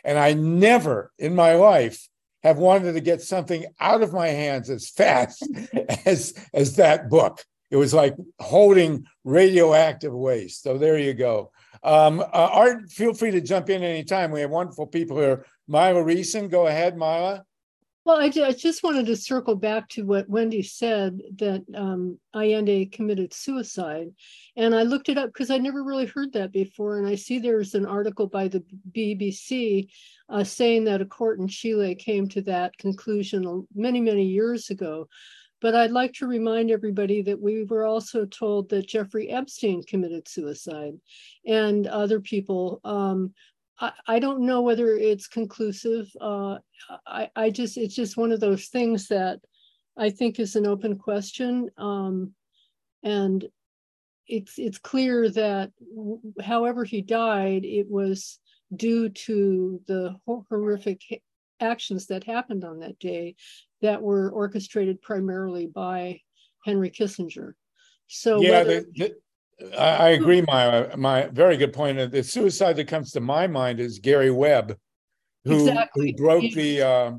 And 0.04 0.18
I 0.18 0.32
never 0.32 1.12
in 1.18 1.34
my 1.34 1.54
life 1.54 2.08
have 2.42 2.58
wanted 2.58 2.92
to 2.92 3.00
get 3.00 3.20
something 3.20 3.66
out 3.80 4.02
of 4.02 4.12
my 4.12 4.28
hands 4.28 4.70
as 4.70 4.88
fast 4.88 5.46
as, 6.06 6.34
as 6.54 6.76
that 6.76 7.10
book 7.10 7.44
it 7.70 7.76
was 7.76 7.94
like 7.94 8.16
holding 8.38 9.06
radioactive 9.24 10.12
waste. 10.12 10.62
So 10.62 10.76
there 10.76 10.98
you 10.98 11.14
go. 11.14 11.52
Um, 11.82 12.20
uh, 12.20 12.24
Art, 12.52 12.90
feel 12.90 13.14
free 13.14 13.30
to 13.30 13.40
jump 13.40 13.70
in 13.70 13.82
anytime. 13.82 14.30
We 14.30 14.40
have 14.40 14.50
wonderful 14.50 14.86
people 14.86 15.18
here. 15.18 15.46
Myla 15.68 16.02
Reson, 16.02 16.50
go 16.50 16.66
ahead, 16.66 16.96
Myla. 16.96 17.44
Well, 18.04 18.16
I, 18.16 18.32
I 18.44 18.52
just 18.52 18.82
wanted 18.82 19.06
to 19.06 19.16
circle 19.16 19.54
back 19.54 19.88
to 19.90 20.04
what 20.04 20.28
Wendy 20.28 20.62
said 20.62 21.20
that 21.36 21.62
um, 21.74 22.18
Allende 22.34 22.86
committed 22.86 23.34
suicide. 23.34 24.08
And 24.56 24.74
I 24.74 24.84
looked 24.84 25.10
it 25.10 25.18
up 25.18 25.28
because 25.28 25.50
I 25.50 25.58
never 25.58 25.84
really 25.84 26.06
heard 26.06 26.32
that 26.32 26.50
before. 26.50 26.98
And 26.98 27.06
I 27.06 27.14
see 27.14 27.38
there's 27.38 27.74
an 27.74 27.84
article 27.84 28.26
by 28.26 28.48
the 28.48 28.64
BBC 28.90 29.88
uh, 30.30 30.44
saying 30.44 30.84
that 30.84 31.02
a 31.02 31.06
court 31.06 31.40
in 31.40 31.46
Chile 31.46 31.94
came 31.94 32.26
to 32.28 32.40
that 32.42 32.76
conclusion 32.78 33.66
many, 33.74 34.00
many 34.00 34.24
years 34.24 34.70
ago. 34.70 35.06
But 35.60 35.74
I'd 35.74 35.90
like 35.90 36.12
to 36.14 36.26
remind 36.26 36.70
everybody 36.70 37.22
that 37.22 37.40
we 37.40 37.64
were 37.64 37.84
also 37.84 38.24
told 38.24 38.68
that 38.70 38.88
Jeffrey 38.88 39.28
Epstein 39.28 39.82
committed 39.82 40.26
suicide 40.26 40.94
and 41.46 41.86
other 41.86 42.20
people. 42.20 42.80
Um, 42.84 43.34
I, 43.78 43.92
I, 44.06 44.18
don't 44.18 44.46
know 44.46 44.62
whether 44.62 44.96
it's 44.96 45.26
conclusive. 45.26 46.10
Uh, 46.20 46.58
I, 47.06 47.30
I 47.36 47.50
just, 47.50 47.76
it's 47.76 47.94
just 47.94 48.16
one 48.16 48.32
of 48.32 48.40
those 48.40 48.66
things 48.66 49.08
that 49.08 49.40
I 49.98 50.10
think 50.10 50.38
is 50.38 50.56
an 50.56 50.66
open 50.66 50.96
question. 50.96 51.70
Um, 51.76 52.32
and 53.02 53.44
it's, 54.26 54.58
it's 54.58 54.78
clear 54.78 55.28
that 55.30 55.72
however 56.42 56.84
he 56.84 57.02
died, 57.02 57.64
it 57.64 57.88
was 57.88 58.38
due 58.74 59.08
to 59.08 59.80
the 59.86 60.16
horrific 60.26 61.02
actions 61.60 62.06
that 62.06 62.24
happened 62.24 62.64
on 62.64 62.80
that 62.80 62.98
day 62.98 63.34
that 63.82 64.02
were 64.02 64.30
orchestrated 64.30 65.00
primarily 65.02 65.66
by 65.66 66.20
Henry 66.64 66.90
Kissinger. 66.90 67.52
So 68.06 68.40
yeah, 68.40 68.50
whether, 68.50 68.80
the, 68.80 69.14
the, 69.58 69.80
I 69.80 70.10
agree. 70.10 70.42
My 70.42 70.94
my 70.96 71.26
very 71.26 71.56
good 71.56 71.72
point. 71.72 72.10
The 72.10 72.22
suicide 72.22 72.76
that 72.76 72.88
comes 72.88 73.12
to 73.12 73.20
my 73.20 73.46
mind 73.46 73.80
is 73.80 73.98
Gary 73.98 74.30
Webb, 74.30 74.76
who, 75.44 75.68
exactly. 75.68 76.14
who 76.16 76.22
broke 76.22 76.52
the 76.52 76.82
uh, 76.82 77.12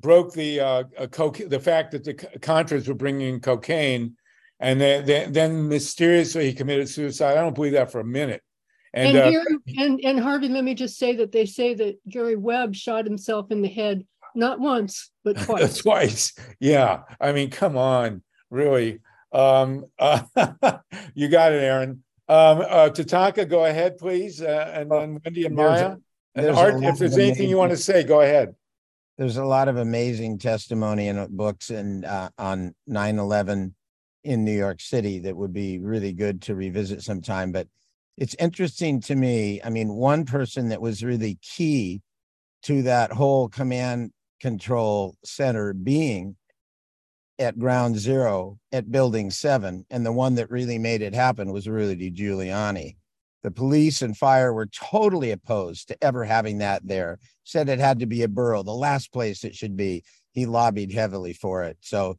broke 0.00 0.32
the 0.32 0.60
uh, 0.60 0.84
the 0.96 1.60
fact 1.62 1.92
that 1.92 2.04
the 2.04 2.14
Contras 2.14 2.88
were 2.88 2.94
bringing 2.94 3.40
cocaine, 3.40 4.16
and 4.60 4.80
then, 4.80 5.32
then 5.32 5.68
mysteriously 5.68 6.46
he 6.46 6.52
committed 6.52 6.88
suicide. 6.88 7.36
I 7.36 7.40
don't 7.42 7.54
believe 7.54 7.72
that 7.72 7.92
for 7.92 8.00
a 8.00 8.04
minute. 8.04 8.42
And 8.94 9.16
and, 9.16 9.18
uh, 9.18 9.30
Gary, 9.30 9.56
and 9.76 10.00
and 10.02 10.20
Harvey, 10.20 10.48
let 10.48 10.64
me 10.64 10.74
just 10.74 10.96
say 10.96 11.14
that 11.16 11.32
they 11.32 11.46
say 11.46 11.74
that 11.74 11.98
Gary 12.08 12.36
Webb 12.36 12.74
shot 12.74 13.04
himself 13.04 13.50
in 13.50 13.60
the 13.62 13.68
head 13.68 14.04
not 14.38 14.60
once, 14.60 15.10
but 15.24 15.36
twice. 15.42 15.78
twice. 15.78 16.32
Yeah. 16.60 17.02
I 17.20 17.32
mean, 17.32 17.50
come 17.50 17.76
on, 17.76 18.22
really. 18.50 19.00
Um, 19.32 19.86
uh, 19.98 20.22
you 21.14 21.28
got 21.28 21.52
it, 21.52 21.62
Aaron. 21.62 22.02
Um, 22.28 22.60
uh, 22.60 22.90
Tatanka, 22.90 23.48
go 23.48 23.64
ahead, 23.64 23.98
please. 23.98 24.40
Uh, 24.40 24.70
and 24.72 24.90
then 24.90 25.20
Wendy 25.24 25.44
and 25.46 25.56
Maya. 25.56 25.96
and 26.34 26.56
Art, 26.56 26.82
if 26.82 26.98
there's 26.98 27.18
anything 27.18 27.48
you 27.48 27.56
want 27.56 27.72
to 27.72 27.76
say, 27.76 28.04
go 28.04 28.20
ahead. 28.20 28.54
There's 29.16 29.36
a 29.36 29.44
lot 29.44 29.68
of 29.68 29.76
amazing 29.76 30.38
testimony 30.38 31.08
and 31.08 31.28
books 31.30 31.70
and 31.70 32.04
uh, 32.04 32.30
on 32.38 32.74
9/11 32.88 33.72
in 34.22 34.44
New 34.44 34.56
York 34.56 34.80
City 34.80 35.18
that 35.20 35.36
would 35.36 35.52
be 35.52 35.78
really 35.78 36.12
good 36.12 36.42
to 36.42 36.54
revisit 36.54 37.02
sometime. 37.02 37.50
But 37.50 37.66
it's 38.16 38.36
interesting 38.38 39.00
to 39.02 39.16
me. 39.16 39.60
I 39.64 39.70
mean, 39.70 39.94
one 39.94 40.24
person 40.24 40.68
that 40.68 40.80
was 40.80 41.02
really 41.02 41.38
key 41.42 42.02
to 42.64 42.82
that 42.82 43.10
whole 43.10 43.48
command 43.48 44.12
control 44.40 45.16
center 45.24 45.72
being 45.72 46.36
at 47.38 47.58
ground 47.58 47.96
zero 47.96 48.58
at 48.72 48.90
building 48.90 49.30
seven. 49.30 49.86
And 49.90 50.04
the 50.04 50.12
one 50.12 50.34
that 50.36 50.50
really 50.50 50.78
made 50.78 51.02
it 51.02 51.14
happen 51.14 51.52
was 51.52 51.68
Rudy 51.68 52.10
Giuliani. 52.10 52.96
The 53.44 53.50
police 53.50 54.02
and 54.02 54.16
fire 54.16 54.52
were 54.52 54.66
totally 54.66 55.30
opposed 55.30 55.88
to 55.88 56.04
ever 56.04 56.24
having 56.24 56.58
that 56.58 56.82
there, 56.84 57.18
said 57.44 57.68
it 57.68 57.78
had 57.78 58.00
to 58.00 58.06
be 58.06 58.22
a 58.22 58.28
borough, 58.28 58.64
the 58.64 58.72
last 58.72 59.12
place 59.12 59.44
it 59.44 59.54
should 59.54 59.76
be. 59.76 60.02
He 60.32 60.44
lobbied 60.44 60.92
heavily 60.92 61.32
for 61.32 61.62
it. 61.62 61.78
So 61.80 62.18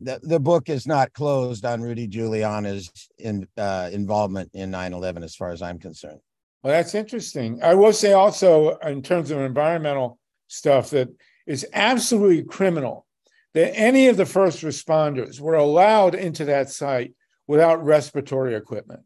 the, 0.00 0.20
the 0.22 0.40
book 0.40 0.70
is 0.70 0.86
not 0.86 1.12
closed 1.12 1.66
on 1.66 1.82
Rudy 1.82 2.08
Giuliani's 2.08 2.90
in, 3.18 3.46
uh, 3.58 3.90
involvement 3.92 4.50
in 4.54 4.70
9 4.70 4.94
11, 4.94 5.22
as 5.22 5.34
far 5.34 5.50
as 5.50 5.60
I'm 5.60 5.78
concerned. 5.78 6.20
Well, 6.62 6.72
that's 6.72 6.94
interesting. 6.94 7.62
I 7.62 7.74
will 7.74 7.92
say 7.92 8.12
also, 8.12 8.76
in 8.78 9.02
terms 9.02 9.30
of 9.30 9.38
environmental 9.38 10.18
stuff 10.52 10.90
that 10.90 11.08
is 11.46 11.66
absolutely 11.72 12.42
criminal 12.42 13.06
that 13.54 13.76
any 13.76 14.08
of 14.08 14.16
the 14.16 14.26
first 14.26 14.62
responders 14.62 15.40
were 15.40 15.54
allowed 15.54 16.14
into 16.14 16.44
that 16.44 16.70
site 16.70 17.14
without 17.46 17.84
respiratory 17.84 18.54
equipment. 18.54 19.02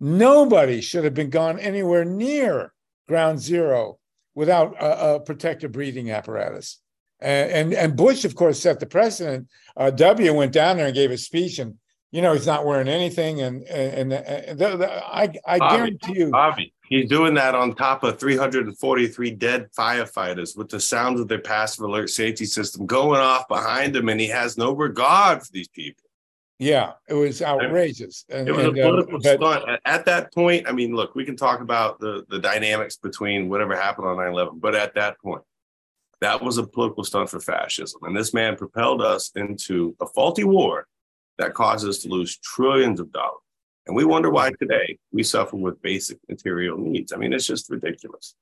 Nobody 0.00 0.80
should 0.80 1.04
have 1.04 1.14
been 1.14 1.30
gone 1.30 1.58
anywhere 1.58 2.04
near 2.04 2.72
ground 3.08 3.40
zero 3.40 3.98
without 4.34 4.74
a, 4.80 5.14
a 5.14 5.20
protective 5.20 5.72
breathing 5.72 6.10
apparatus. 6.10 6.80
And, 7.20 7.50
and, 7.50 7.74
and, 7.74 7.96
Bush, 7.96 8.24
of 8.24 8.34
course, 8.34 8.60
set 8.60 8.80
the 8.80 8.86
precedent. 8.86 9.48
Uh, 9.76 9.90
W 9.90 10.34
went 10.34 10.52
down 10.52 10.76
there 10.76 10.86
and 10.86 10.94
gave 10.94 11.10
a 11.10 11.16
speech, 11.16 11.58
and 11.58 11.76
you 12.10 12.20
know 12.20 12.34
he's 12.34 12.46
not 12.46 12.66
wearing 12.66 12.88
anything. 12.88 13.40
And 13.40 13.62
and, 13.64 14.12
and 14.12 14.58
the, 14.58 14.76
the, 14.76 14.92
I 14.92 15.32
I 15.46 15.58
Bobby, 15.58 15.76
guarantee 15.76 16.18
you, 16.18 16.30
Bobby, 16.30 16.73
He's 16.88 17.08
doing 17.08 17.34
that 17.34 17.54
on 17.54 17.74
top 17.74 18.04
of 18.04 18.18
343 18.20 19.30
dead 19.32 19.68
firefighters 19.76 20.56
with 20.56 20.68
the 20.68 20.80
sound 20.80 21.18
of 21.18 21.28
their 21.28 21.40
passive 21.40 21.84
alert 21.84 22.10
safety 22.10 22.44
system 22.44 22.86
going 22.86 23.20
off 23.20 23.48
behind 23.48 23.96
him, 23.96 24.08
and 24.08 24.20
he 24.20 24.28
has 24.28 24.58
no 24.58 24.72
regard 24.72 25.42
for 25.42 25.50
these 25.52 25.68
people. 25.68 26.04
Yeah, 26.58 26.92
it 27.08 27.14
was 27.14 27.42
outrageous. 27.42 28.24
And, 28.28 28.48
it 28.48 28.52
was 28.52 28.66
and, 28.66 28.78
a 28.78 28.82
uh, 28.82 28.86
political 28.88 29.18
but- 29.18 29.36
stunt. 29.36 29.68
At, 29.68 29.80
at 29.84 30.04
that 30.04 30.32
point, 30.32 30.68
I 30.68 30.72
mean, 30.72 30.94
look, 30.94 31.14
we 31.14 31.24
can 31.24 31.36
talk 31.36 31.60
about 31.60 31.98
the, 31.98 32.24
the 32.28 32.38
dynamics 32.38 32.96
between 32.96 33.48
whatever 33.48 33.74
happened 33.74 34.06
on 34.06 34.18
9 34.18 34.32
11, 34.32 34.58
but 34.60 34.74
at 34.74 34.94
that 34.94 35.18
point, 35.20 35.42
that 36.20 36.42
was 36.42 36.58
a 36.58 36.66
political 36.66 37.04
stunt 37.04 37.28
for 37.28 37.40
fascism. 37.40 38.00
And 38.04 38.16
this 38.16 38.32
man 38.32 38.56
propelled 38.56 39.02
us 39.02 39.32
into 39.34 39.96
a 40.00 40.06
faulty 40.06 40.44
war 40.44 40.86
that 41.38 41.54
caused 41.54 41.86
us 41.88 41.98
to 41.98 42.08
lose 42.08 42.38
trillions 42.38 43.00
of 43.00 43.12
dollars. 43.12 43.40
And 43.86 43.94
we 43.94 44.04
wonder 44.04 44.30
why 44.30 44.50
today 44.58 44.98
we 45.12 45.22
suffer 45.22 45.56
with 45.56 45.80
basic 45.82 46.18
material 46.28 46.78
needs. 46.78 47.12
I 47.12 47.16
mean, 47.16 47.32
it's 47.32 47.46
just 47.46 47.70
ridiculous. 47.70 48.34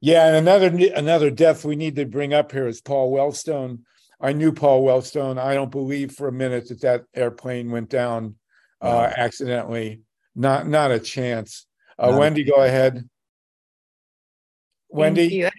Yeah, 0.00 0.26
and 0.26 0.36
another 0.36 0.66
another 0.94 1.30
death 1.30 1.64
we 1.64 1.76
need 1.76 1.96
to 1.96 2.04
bring 2.06 2.34
up 2.34 2.52
here 2.52 2.66
is 2.66 2.80
Paul 2.80 3.12
Wellstone. 3.12 3.80
I 4.20 4.32
knew 4.32 4.52
Paul 4.52 4.84
Wellstone. 4.84 5.38
I 5.38 5.54
don't 5.54 5.70
believe 5.70 6.12
for 6.12 6.28
a 6.28 6.32
minute 6.32 6.68
that 6.68 6.80
that 6.82 7.04
airplane 7.14 7.70
went 7.70 7.88
down 7.88 8.34
uh, 8.80 9.10
accidentally. 9.16 10.02
Not 10.34 10.66
not 10.66 10.90
a 10.90 10.98
chance. 10.98 11.66
Uh, 11.98 12.06
Not 12.06 12.16
a 12.16 12.18
Wendy, 12.18 12.44
go 12.44 12.62
ahead. 12.62 13.08
Wendy, 14.88 15.28
you. 15.28 15.50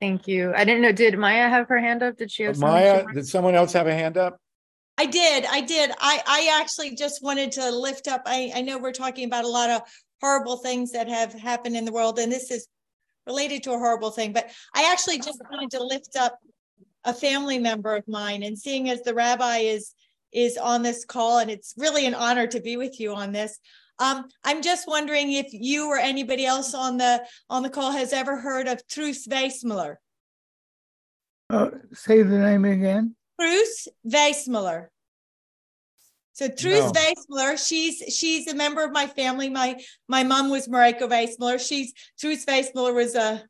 Thank 0.00 0.28
you. 0.28 0.52
I 0.54 0.64
didn't 0.64 0.82
know. 0.82 0.92
Did 0.92 1.18
Maya 1.18 1.48
have 1.48 1.68
her 1.68 1.78
hand 1.78 2.02
up? 2.02 2.16
Did 2.16 2.30
she 2.30 2.42
have 2.44 2.56
something 2.56 2.72
Maya, 2.72 3.04
did 3.12 3.26
someone 3.26 3.54
else 3.54 3.72
have 3.72 3.86
a 3.86 3.94
hand 3.94 4.16
up? 4.16 4.38
I 4.96 5.06
did. 5.06 5.44
I 5.44 5.60
did. 5.60 5.90
I, 5.98 6.22
I 6.26 6.60
actually 6.60 6.94
just 6.94 7.22
wanted 7.22 7.52
to 7.52 7.70
lift 7.70 8.06
up. 8.06 8.22
I, 8.26 8.52
I 8.54 8.60
know 8.60 8.78
we're 8.78 8.92
talking 8.92 9.24
about 9.24 9.44
a 9.44 9.48
lot 9.48 9.70
of 9.70 9.82
horrible 10.20 10.58
things 10.58 10.92
that 10.92 11.08
have 11.08 11.32
happened 11.32 11.76
in 11.76 11.84
the 11.84 11.92
world, 11.92 12.18
and 12.18 12.30
this 12.30 12.50
is 12.50 12.68
related 13.26 13.62
to 13.64 13.72
a 13.72 13.78
horrible 13.78 14.10
thing, 14.10 14.32
but 14.32 14.50
I 14.74 14.90
actually 14.92 15.18
just 15.18 15.40
wanted 15.50 15.70
to 15.72 15.82
lift 15.82 16.16
up 16.16 16.38
a 17.04 17.12
family 17.12 17.58
member 17.58 17.94
of 17.94 18.06
mine 18.08 18.42
and 18.42 18.58
seeing 18.58 18.88
as 18.90 19.02
the 19.02 19.14
rabbi 19.14 19.58
is 19.58 19.94
is 20.32 20.56
on 20.56 20.82
this 20.82 21.04
call 21.04 21.38
and 21.38 21.50
it's 21.50 21.74
really 21.76 22.06
an 22.06 22.14
honor 22.14 22.46
to 22.46 22.60
be 22.60 22.76
with 22.76 22.98
you 22.98 23.14
on 23.14 23.30
this 23.30 23.58
um, 23.98 24.24
i'm 24.42 24.62
just 24.62 24.88
wondering 24.88 25.32
if 25.32 25.46
you 25.52 25.86
or 25.86 25.98
anybody 25.98 26.44
else 26.44 26.74
on 26.74 26.96
the 26.96 27.24
on 27.48 27.62
the 27.62 27.70
call 27.70 27.92
has 27.92 28.12
ever 28.12 28.36
heard 28.36 28.66
of 28.66 28.84
Truus 28.88 29.28
Wijsmuller 29.28 29.96
Uh, 31.50 31.70
say 31.92 32.22
the 32.22 32.38
name 32.38 32.64
again. 32.64 33.14
Truus 33.40 33.88
Wijsmuller. 34.06 34.88
So 36.32 36.48
Truus 36.48 36.92
No. 36.92 37.00
Wijsmuller, 37.00 37.66
she's 37.68 38.02
she's 38.14 38.48
a 38.48 38.54
member 38.54 38.82
of 38.84 38.92
my 38.92 39.06
family. 39.06 39.48
My 39.48 39.80
my 40.08 40.24
mom 40.24 40.50
was 40.50 40.68
Mareike 40.68 41.00
Wijsmuller. 41.00 41.64
She's 41.64 41.92
Truus 42.20 42.44
Wijsmuller 42.44 42.94
was 42.94 43.14
a 43.14 43.42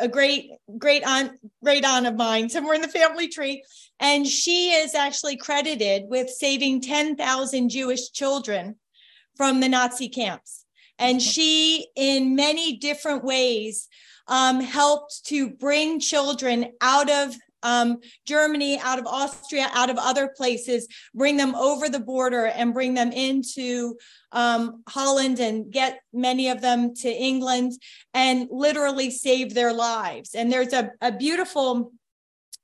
a 0.00 0.08
great 0.08 0.50
great 0.78 1.06
aunt 1.06 1.32
great 1.62 1.84
aunt 1.84 2.06
of 2.06 2.16
mine 2.16 2.48
somewhere 2.48 2.74
in 2.74 2.82
the 2.82 2.88
family 2.88 3.28
tree, 3.28 3.62
and 4.00 4.26
she 4.26 4.70
is 4.70 4.94
actually 4.94 5.36
credited 5.36 6.04
with 6.08 6.28
saving 6.28 6.80
ten 6.80 7.16
thousand 7.16 7.68
Jewish 7.68 8.10
children 8.10 8.76
from 9.36 9.60
the 9.60 9.68
Nazi 9.68 10.08
camps. 10.08 10.64
And 10.98 11.22
she, 11.22 11.86
in 11.94 12.34
many 12.34 12.76
different 12.76 13.22
ways, 13.22 13.86
um, 14.26 14.60
helped 14.60 15.24
to 15.26 15.48
bring 15.48 16.00
children 16.00 16.72
out 16.80 17.08
of 17.08 17.36
um, 17.62 17.98
Germany, 18.26 18.78
out 18.78 18.98
of 18.98 19.06
Austria, 19.06 19.68
out 19.72 19.90
of 19.90 19.98
other 19.98 20.32
places, 20.36 20.86
bring 21.14 21.36
them 21.36 21.54
over 21.54 21.88
the 21.88 22.00
border 22.00 22.46
and 22.46 22.74
bring 22.74 22.94
them 22.94 23.12
into 23.12 23.96
um, 24.32 24.82
Holland 24.88 25.38
and 25.40 25.70
get 25.70 26.00
many 26.12 26.48
of 26.48 26.60
them 26.60 26.94
to 26.96 27.08
England 27.08 27.72
and 28.14 28.48
literally 28.50 29.10
save 29.10 29.54
their 29.54 29.72
lives. 29.72 30.34
And 30.34 30.52
there's 30.52 30.72
a, 30.72 30.90
a 31.00 31.12
beautiful 31.12 31.92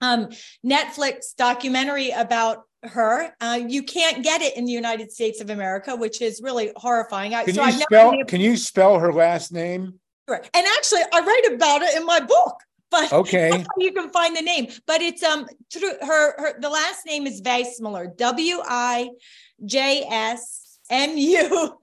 um, 0.00 0.28
Netflix 0.64 1.34
documentary 1.36 2.10
about 2.10 2.62
her. 2.82 3.34
Uh, 3.40 3.60
you 3.66 3.82
can't 3.82 4.22
get 4.22 4.42
it 4.42 4.56
in 4.56 4.64
the 4.64 4.72
United 4.72 5.10
States 5.10 5.40
of 5.40 5.50
America, 5.50 5.96
which 5.96 6.20
is 6.20 6.40
really 6.42 6.70
horrifying. 6.76 7.32
Can 7.32 7.54
so 7.54 7.64
you 7.64 7.72
spell 7.72 8.12
able- 8.12 8.24
can 8.24 8.40
you 8.40 8.56
spell 8.56 8.98
her 8.98 9.12
last 9.12 9.52
name? 9.52 9.98
Sure. 10.28 10.36
And 10.36 10.66
actually, 10.76 11.02
I 11.12 11.20
write 11.20 11.54
about 11.54 11.82
it 11.82 11.96
in 11.96 12.06
my 12.06 12.20
book. 12.20 12.56
But 12.94 13.12
Okay. 13.24 13.64
you 13.78 13.92
can 13.92 14.10
find 14.10 14.36
the 14.36 14.42
name. 14.42 14.68
But 14.86 15.02
it's 15.02 15.22
um 15.22 15.46
through 15.72 15.94
her 16.00 16.40
her 16.40 16.60
the 16.60 16.68
last 16.68 17.04
name 17.06 17.26
is 17.26 17.42
Wijsmuller. 17.42 18.16
W 18.16 18.60
I 18.64 19.10
J 19.64 20.06
S 20.08 20.78
M 20.90 21.18
U 21.18 21.78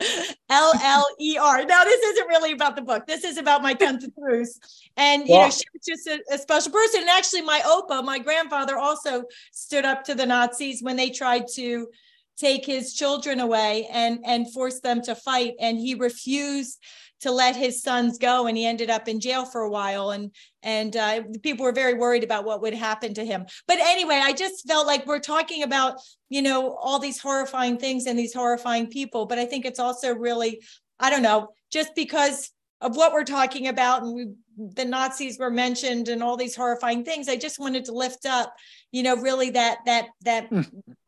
L 0.49 0.73
L 0.81 1.07
E 1.19 1.37
R. 1.37 1.65
Now 1.65 1.83
this 1.83 2.01
isn't 2.01 2.27
really 2.27 2.53
about 2.53 2.77
the 2.77 2.81
book. 2.81 3.05
This 3.07 3.25
is 3.25 3.37
about 3.37 3.61
my 3.61 3.73
tante 3.73 4.07
Truus. 4.17 4.59
And 4.95 5.27
you 5.27 5.37
know, 5.37 5.49
she 5.49 5.65
was 5.73 5.83
just 5.85 6.07
a, 6.07 6.21
a 6.33 6.37
special 6.37 6.71
person. 6.71 7.01
And 7.01 7.09
actually, 7.09 7.41
my 7.41 7.61
Opa, 7.65 8.03
my 8.05 8.19
grandfather, 8.19 8.77
also 8.77 9.23
stood 9.51 9.83
up 9.83 10.05
to 10.05 10.15
the 10.15 10.25
Nazis 10.25 10.81
when 10.81 10.95
they 10.95 11.09
tried 11.09 11.45
to 11.55 11.89
take 12.37 12.65
his 12.65 12.93
children 12.93 13.41
away 13.41 13.87
and 13.91 14.19
and 14.25 14.51
force 14.53 14.79
them 14.79 15.01
to 15.01 15.15
fight. 15.15 15.55
And 15.59 15.77
he 15.77 15.95
refused 15.95 16.79
to 17.21 17.31
let 17.31 17.55
his 17.55 17.81
sons 17.81 18.17
go 18.17 18.47
and 18.47 18.57
he 18.57 18.65
ended 18.65 18.89
up 18.89 19.07
in 19.07 19.19
jail 19.19 19.45
for 19.45 19.61
a 19.61 19.69
while 19.69 20.11
and 20.11 20.31
and 20.63 20.95
uh, 20.95 21.21
people 21.41 21.63
were 21.63 21.71
very 21.71 21.95
worried 21.95 22.23
about 22.23 22.45
what 22.45 22.61
would 22.61 22.73
happen 22.73 23.13
to 23.15 23.25
him. 23.25 23.45
But 23.67 23.79
anyway 23.79 24.21
i 24.23 24.33
just 24.33 24.67
felt 24.67 24.87
like 24.87 25.05
we're 25.05 25.19
talking 25.19 25.63
about 25.63 25.99
you 26.29 26.41
know 26.41 26.75
all 26.75 26.99
these 26.99 27.19
horrifying 27.19 27.77
things 27.77 28.05
and 28.05 28.17
these 28.17 28.33
horrifying 28.33 28.87
people 28.87 29.25
but 29.25 29.37
i 29.37 29.45
think 29.45 29.65
it's 29.65 29.79
also 29.79 30.13
really 30.13 30.61
i 30.99 31.09
don't 31.09 31.21
know 31.21 31.49
just 31.71 31.93
because 31.95 32.51
of 32.79 32.95
what 32.95 33.13
we're 33.13 33.23
talking 33.23 33.67
about 33.67 34.01
and 34.01 34.13
we, 34.15 34.27
the 34.75 34.85
nazis 34.85 35.37
were 35.37 35.51
mentioned 35.51 36.07
and 36.07 36.23
all 36.23 36.37
these 36.37 36.55
horrifying 36.55 37.03
things 37.03 37.27
i 37.27 37.35
just 37.35 37.59
wanted 37.59 37.85
to 37.85 37.91
lift 37.91 38.25
up 38.25 38.55
you 38.91 39.03
know 39.03 39.15
really 39.17 39.49
that 39.49 39.79
that 39.85 40.07
that 40.21 40.49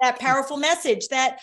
that 0.01 0.19
powerful 0.19 0.57
message 0.57 1.07
that 1.07 1.39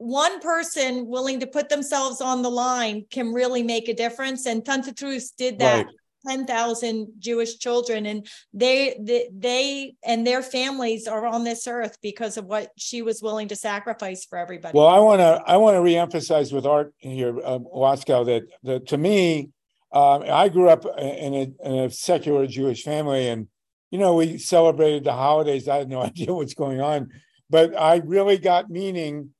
one 0.00 0.40
person 0.40 1.06
willing 1.06 1.40
to 1.40 1.46
put 1.46 1.68
themselves 1.68 2.22
on 2.22 2.40
the 2.40 2.50
line 2.50 3.04
can 3.10 3.34
really 3.34 3.62
make 3.62 3.86
a 3.86 3.92
difference. 3.92 4.46
And 4.46 4.64
Truus 4.64 5.36
did 5.36 5.58
that. 5.58 5.86
Right. 5.86 5.94
10,000 6.28 7.08
Jewish 7.18 7.56
children 7.56 8.04
and 8.04 8.28
they, 8.52 8.94
they 9.00 9.30
they 9.32 9.94
and 10.04 10.26
their 10.26 10.42
families 10.42 11.06
are 11.06 11.24
on 11.24 11.44
this 11.44 11.66
earth 11.66 11.96
because 12.02 12.36
of 12.36 12.44
what 12.44 12.68
she 12.76 13.00
was 13.00 13.22
willing 13.22 13.48
to 13.48 13.56
sacrifice 13.56 14.26
for 14.26 14.36
everybody. 14.36 14.76
Well, 14.76 14.86
I 14.86 14.98
want 14.98 15.20
to 15.20 15.42
I 15.46 15.56
want 15.56 15.76
to 15.76 15.80
reemphasize 15.80 16.52
with 16.52 16.66
Art 16.66 16.92
here, 16.98 17.40
um, 17.42 17.64
Waskow, 17.64 18.26
that 18.26 18.42
that 18.64 18.88
to 18.88 18.98
me, 18.98 19.48
um, 19.94 20.24
I 20.30 20.50
grew 20.50 20.68
up 20.68 20.84
in 20.98 21.32
a, 21.32 21.66
in 21.66 21.74
a 21.86 21.90
secular 21.90 22.46
Jewish 22.46 22.82
family, 22.82 23.28
and 23.28 23.48
you 23.90 23.98
know 23.98 24.16
we 24.16 24.36
celebrated 24.36 25.04
the 25.04 25.14
holidays. 25.14 25.68
I 25.68 25.76
had 25.76 25.88
no 25.88 26.02
idea 26.04 26.34
what's 26.34 26.52
going 26.52 26.82
on, 26.82 27.08
but 27.48 27.74
I 27.74 28.02
really 28.04 28.36
got 28.36 28.68
meaning 28.68 29.30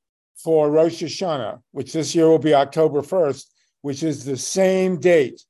for 0.42 0.70
Rosh 0.70 1.02
Hashanah, 1.02 1.60
which 1.72 1.92
this 1.92 2.14
year 2.14 2.28
will 2.28 2.38
be 2.38 2.54
October 2.54 3.02
first, 3.02 3.52
which 3.82 4.02
is 4.02 4.24
the 4.24 4.36
same 4.36 4.98
date 4.98 5.42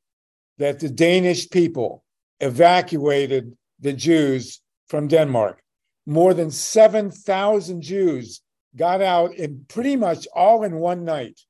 that 0.59 0.81
the 0.81 0.89
Danish 0.89 1.49
people 1.51 2.05
evacuated 2.41 3.57
the 3.78 3.93
Jews 3.93 4.60
from 4.89 5.09
Denmark. 5.09 5.62
More 6.07 6.35
than 6.35 6.51
7,000 6.51 7.83
Jews 7.83 8.41
got 8.77 9.01
out 9.02 9.35
in 9.35 9.65
pretty 9.69 9.97
much 9.97 10.27
all 10.35 10.65
in 10.65 10.77
one 10.77 11.05
night. 11.05 11.41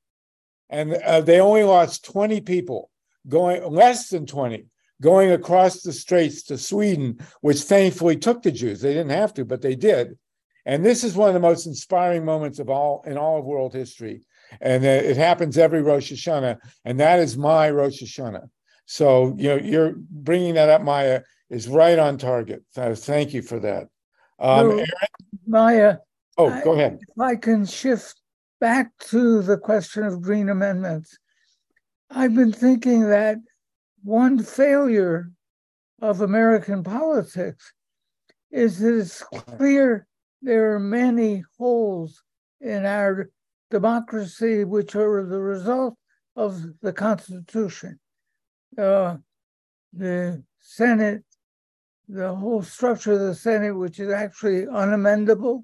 And 0.69 0.93
uh, 0.93 1.21
they 1.21 1.39
only 1.39 1.63
lost 1.63 2.05
20 2.05 2.41
people, 2.41 2.89
going 3.27 3.69
less 3.71 4.09
than 4.09 4.25
20, 4.25 4.65
going 5.01 5.31
across 5.31 5.81
the 5.81 5.91
straits 5.91 6.43
to 6.43 6.57
Sweden, 6.57 7.19
which 7.41 7.61
thankfully 7.61 8.15
took 8.15 8.41
the 8.41 8.51
Jews. 8.51 8.81
They 8.81 8.93
didn't 8.93 9.09
have 9.09 9.33
to, 9.35 9.45
but 9.45 9.61
they 9.61 9.75
did. 9.75 10.17
And 10.65 10.85
this 10.85 11.03
is 11.03 11.15
one 11.15 11.29
of 11.29 11.33
the 11.33 11.39
most 11.39 11.65
inspiring 11.65 12.25
moments 12.25 12.59
of 12.59 12.69
all 12.69 13.03
in 13.05 13.17
all 13.17 13.39
of 13.39 13.45
world 13.45 13.73
history. 13.73 14.21
And 14.59 14.83
it 14.83 15.17
happens 15.17 15.57
every 15.57 15.81
Rosh 15.81 16.11
Hashanah, 16.11 16.57
and 16.85 16.99
that 16.99 17.19
is 17.19 17.37
my 17.37 17.69
Rosh 17.69 18.01
Hashanah. 18.03 18.49
So 18.85 19.33
you 19.37 19.49
know, 19.49 19.55
you're 19.55 19.93
bringing 19.97 20.55
that 20.55 20.69
up, 20.69 20.81
Maya, 20.81 21.21
is 21.49 21.67
right 21.67 21.97
on 21.97 22.17
target. 22.17 22.63
So 22.71 22.93
thank 22.93 23.33
you 23.33 23.41
for 23.41 23.59
that. 23.59 23.87
Um, 24.39 24.71
So, 24.79 24.85
Maya. 25.47 25.97
oh, 26.37 26.49
I- 26.49 26.63
go 26.63 26.73
ahead. 26.73 26.99
If 27.01 27.19
I 27.19 27.35
can 27.35 27.65
shift 27.65 28.15
back 28.59 28.91
to 29.09 29.41
the 29.41 29.57
question 29.57 30.03
of 30.03 30.21
green 30.21 30.49
amendments, 30.49 31.17
I've 32.09 32.35
been 32.35 32.51
thinking 32.51 33.07
that 33.09 33.37
one 34.03 34.43
failure 34.43 35.31
of 36.01 36.21
American 36.21 36.83
politics 36.83 37.71
is 38.51 38.79
that 38.79 38.97
it's 38.97 39.23
clear 39.57 40.07
there 40.41 40.73
are 40.73 40.79
many 40.79 41.43
holes 41.57 42.23
in 42.59 42.85
our 42.85 43.29
democracy 43.69 44.63
which 44.63 44.95
are 44.95 45.25
the 45.25 45.39
result 45.39 45.95
of 46.35 46.61
the 46.81 46.93
Constitution. 46.93 47.99
Uh, 48.77 49.17
the 49.93 50.43
Senate, 50.59 51.23
the 52.07 52.33
whole 52.33 52.61
structure 52.61 53.13
of 53.13 53.19
the 53.19 53.35
Senate, 53.35 53.75
which 53.75 53.99
is 53.99 54.11
actually 54.11 54.65
unamendable. 54.65 55.63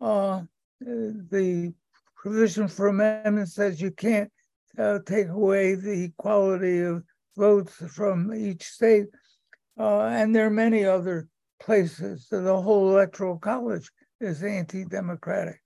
Uh, 0.00 0.42
the 0.80 1.72
provision 2.16 2.68
for 2.68 2.88
amendment 2.88 3.48
says 3.48 3.80
you 3.80 3.90
can't 3.90 4.30
uh, 4.78 4.98
take 5.06 5.28
away 5.28 5.74
the 5.74 6.04
equality 6.04 6.80
of 6.80 7.02
votes 7.36 7.74
from 7.94 8.32
each 8.34 8.64
state. 8.64 9.06
Uh, 9.78 10.02
and 10.02 10.34
there 10.34 10.46
are 10.46 10.50
many 10.50 10.84
other 10.84 11.28
places. 11.60 12.28
The 12.30 12.60
whole 12.60 12.90
electoral 12.90 13.38
college 13.38 13.90
is 14.20 14.42
anti-democratic. 14.42 15.60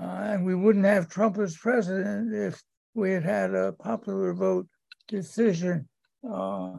Uh, 0.00 0.04
and 0.04 0.44
we 0.44 0.54
wouldn't 0.54 0.84
have 0.84 1.08
Trump 1.08 1.38
as 1.38 1.56
president 1.56 2.34
if 2.34 2.60
we 2.94 3.12
had 3.12 3.24
had 3.24 3.54
a 3.54 3.72
popular 3.72 4.32
vote 4.32 4.66
decision. 5.08 5.88
Uh, 6.28 6.72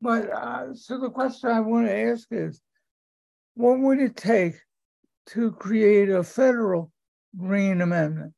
but 0.00 0.30
uh, 0.30 0.74
so 0.74 0.98
the 0.98 1.10
question 1.10 1.50
I 1.50 1.60
want 1.60 1.86
to 1.86 1.96
ask 1.96 2.26
is, 2.30 2.60
what 3.54 3.78
would 3.78 3.98
it 3.98 4.16
take 4.16 4.54
to 5.28 5.52
create 5.52 6.10
a 6.10 6.22
federal 6.22 6.90
green 7.36 7.80
amendment? 7.80 8.34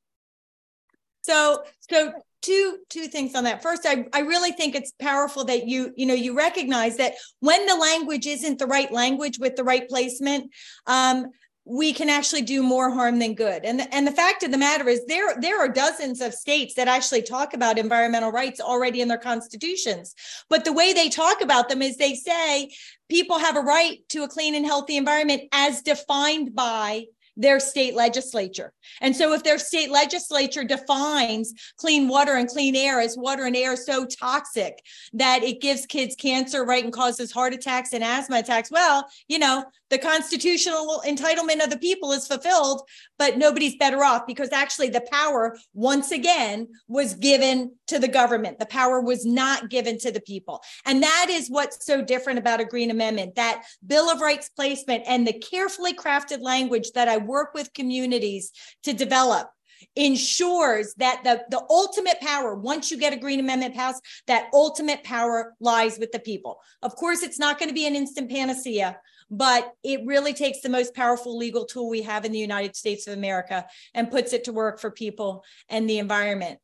So, 1.22 1.64
so 1.80 2.12
two 2.42 2.78
two 2.88 3.08
things 3.08 3.34
on 3.34 3.44
that. 3.44 3.62
First, 3.62 3.84
I, 3.84 4.06
I 4.12 4.20
really 4.20 4.52
think 4.52 4.76
it's 4.76 4.92
powerful 5.00 5.44
that 5.46 5.66
you 5.66 5.92
you 5.96 6.06
know 6.06 6.14
you 6.14 6.36
recognize 6.36 6.96
that 6.98 7.14
when 7.40 7.66
the 7.66 7.74
language 7.74 8.26
isn't 8.26 8.60
the 8.60 8.66
right 8.66 8.92
language 8.92 9.38
with 9.40 9.56
the 9.56 9.64
right 9.64 9.88
placement, 9.88 10.52
um, 10.86 11.26
we 11.68 11.92
can 11.92 12.08
actually 12.08 12.42
do 12.42 12.62
more 12.62 12.90
harm 12.90 13.18
than 13.18 13.34
good. 13.34 13.64
And 13.64 13.80
the, 13.80 13.92
and 13.92 14.06
the 14.06 14.12
fact 14.12 14.44
of 14.44 14.52
the 14.52 14.58
matter 14.58 14.88
is 14.88 15.04
there 15.06 15.34
there 15.40 15.58
are 15.58 15.68
dozens 15.68 16.20
of 16.20 16.32
states 16.32 16.74
that 16.74 16.86
actually 16.86 17.22
talk 17.22 17.54
about 17.54 17.76
environmental 17.76 18.30
rights 18.30 18.60
already 18.60 19.00
in 19.00 19.08
their 19.08 19.18
constitutions. 19.18 20.14
But 20.48 20.64
the 20.64 20.72
way 20.72 20.92
they 20.92 21.08
talk 21.08 21.40
about 21.40 21.68
them 21.68 21.82
is 21.82 21.96
they 21.96 22.14
say 22.14 22.70
people 23.08 23.38
have 23.38 23.56
a 23.56 23.60
right 23.60 23.98
to 24.10 24.22
a 24.22 24.28
clean 24.28 24.54
and 24.54 24.64
healthy 24.64 24.96
environment 24.96 25.42
as 25.50 25.82
defined 25.82 26.54
by 26.54 27.06
their 27.36 27.60
state 27.60 27.94
legislature. 27.94 28.72
And 29.00 29.14
so 29.14 29.32
if 29.32 29.42
their 29.42 29.58
state 29.58 29.90
legislature 29.90 30.64
defines 30.64 31.52
clean 31.76 32.08
water 32.08 32.34
and 32.34 32.48
clean 32.48 32.74
air 32.74 33.00
as 33.00 33.16
water 33.16 33.44
and 33.44 33.56
air 33.56 33.76
so 33.76 34.06
toxic 34.06 34.82
that 35.12 35.42
it 35.42 35.60
gives 35.60 35.86
kids 35.86 36.16
cancer, 36.16 36.64
right, 36.64 36.84
and 36.84 36.92
causes 36.92 37.32
heart 37.32 37.54
attacks 37.54 37.92
and 37.92 38.02
asthma 38.02 38.38
attacks, 38.38 38.70
well, 38.70 39.06
you 39.28 39.38
know, 39.38 39.64
the 39.90 39.98
constitutional 39.98 41.02
entitlement 41.06 41.62
of 41.62 41.70
the 41.70 41.78
people 41.78 42.12
is 42.12 42.26
fulfilled, 42.26 42.82
but 43.18 43.38
nobody's 43.38 43.76
better 43.76 44.02
off 44.02 44.26
because 44.26 44.50
actually 44.52 44.88
the 44.88 45.06
power, 45.12 45.56
once 45.74 46.10
again, 46.10 46.66
was 46.88 47.14
given 47.14 47.72
to 47.86 47.98
the 47.98 48.08
government. 48.08 48.58
The 48.58 48.66
power 48.66 49.00
was 49.00 49.24
not 49.24 49.70
given 49.70 49.98
to 49.98 50.10
the 50.10 50.20
people. 50.20 50.62
And 50.84 51.02
that 51.02 51.28
is 51.30 51.48
what's 51.48 51.86
so 51.86 52.02
different 52.02 52.38
about 52.38 52.60
a 52.60 52.64
Green 52.64 52.90
Amendment 52.90 53.36
that 53.36 53.62
Bill 53.86 54.10
of 54.10 54.20
Rights 54.20 54.48
placement 54.48 55.04
and 55.06 55.26
the 55.26 55.32
carefully 55.32 55.94
crafted 55.94 56.40
language 56.40 56.90
that 56.92 57.08
I 57.08 57.18
work 57.26 57.54
with 57.54 57.74
communities 57.74 58.52
to 58.84 58.92
develop 58.92 59.50
ensures 59.94 60.94
that 60.94 61.22
the, 61.24 61.44
the 61.50 61.62
ultimate 61.68 62.20
power, 62.20 62.54
once 62.54 62.90
you 62.90 62.96
get 62.96 63.12
a 63.12 63.16
Green 63.16 63.40
Amendment 63.40 63.74
passed, 63.74 64.02
that 64.26 64.48
ultimate 64.52 65.02
power 65.04 65.54
lies 65.60 65.98
with 65.98 66.12
the 66.12 66.18
people. 66.18 66.58
Of 66.82 66.96
course, 66.96 67.22
it's 67.22 67.38
not 67.38 67.58
going 67.58 67.68
to 67.68 67.74
be 67.74 67.86
an 67.86 67.96
instant 67.96 68.30
panacea, 68.30 68.98
but 69.30 69.72
it 69.82 70.00
really 70.06 70.32
takes 70.32 70.60
the 70.60 70.68
most 70.68 70.94
powerful 70.94 71.36
legal 71.36 71.64
tool 71.64 71.88
we 71.88 72.02
have 72.02 72.24
in 72.24 72.32
the 72.32 72.38
United 72.38 72.76
States 72.76 73.06
of 73.06 73.14
America 73.14 73.66
and 73.94 74.10
puts 74.10 74.32
it 74.32 74.44
to 74.44 74.52
work 74.52 74.80
for 74.80 74.90
people 74.90 75.44
and 75.68 75.88
the 75.88 75.98
environment. 75.98 76.58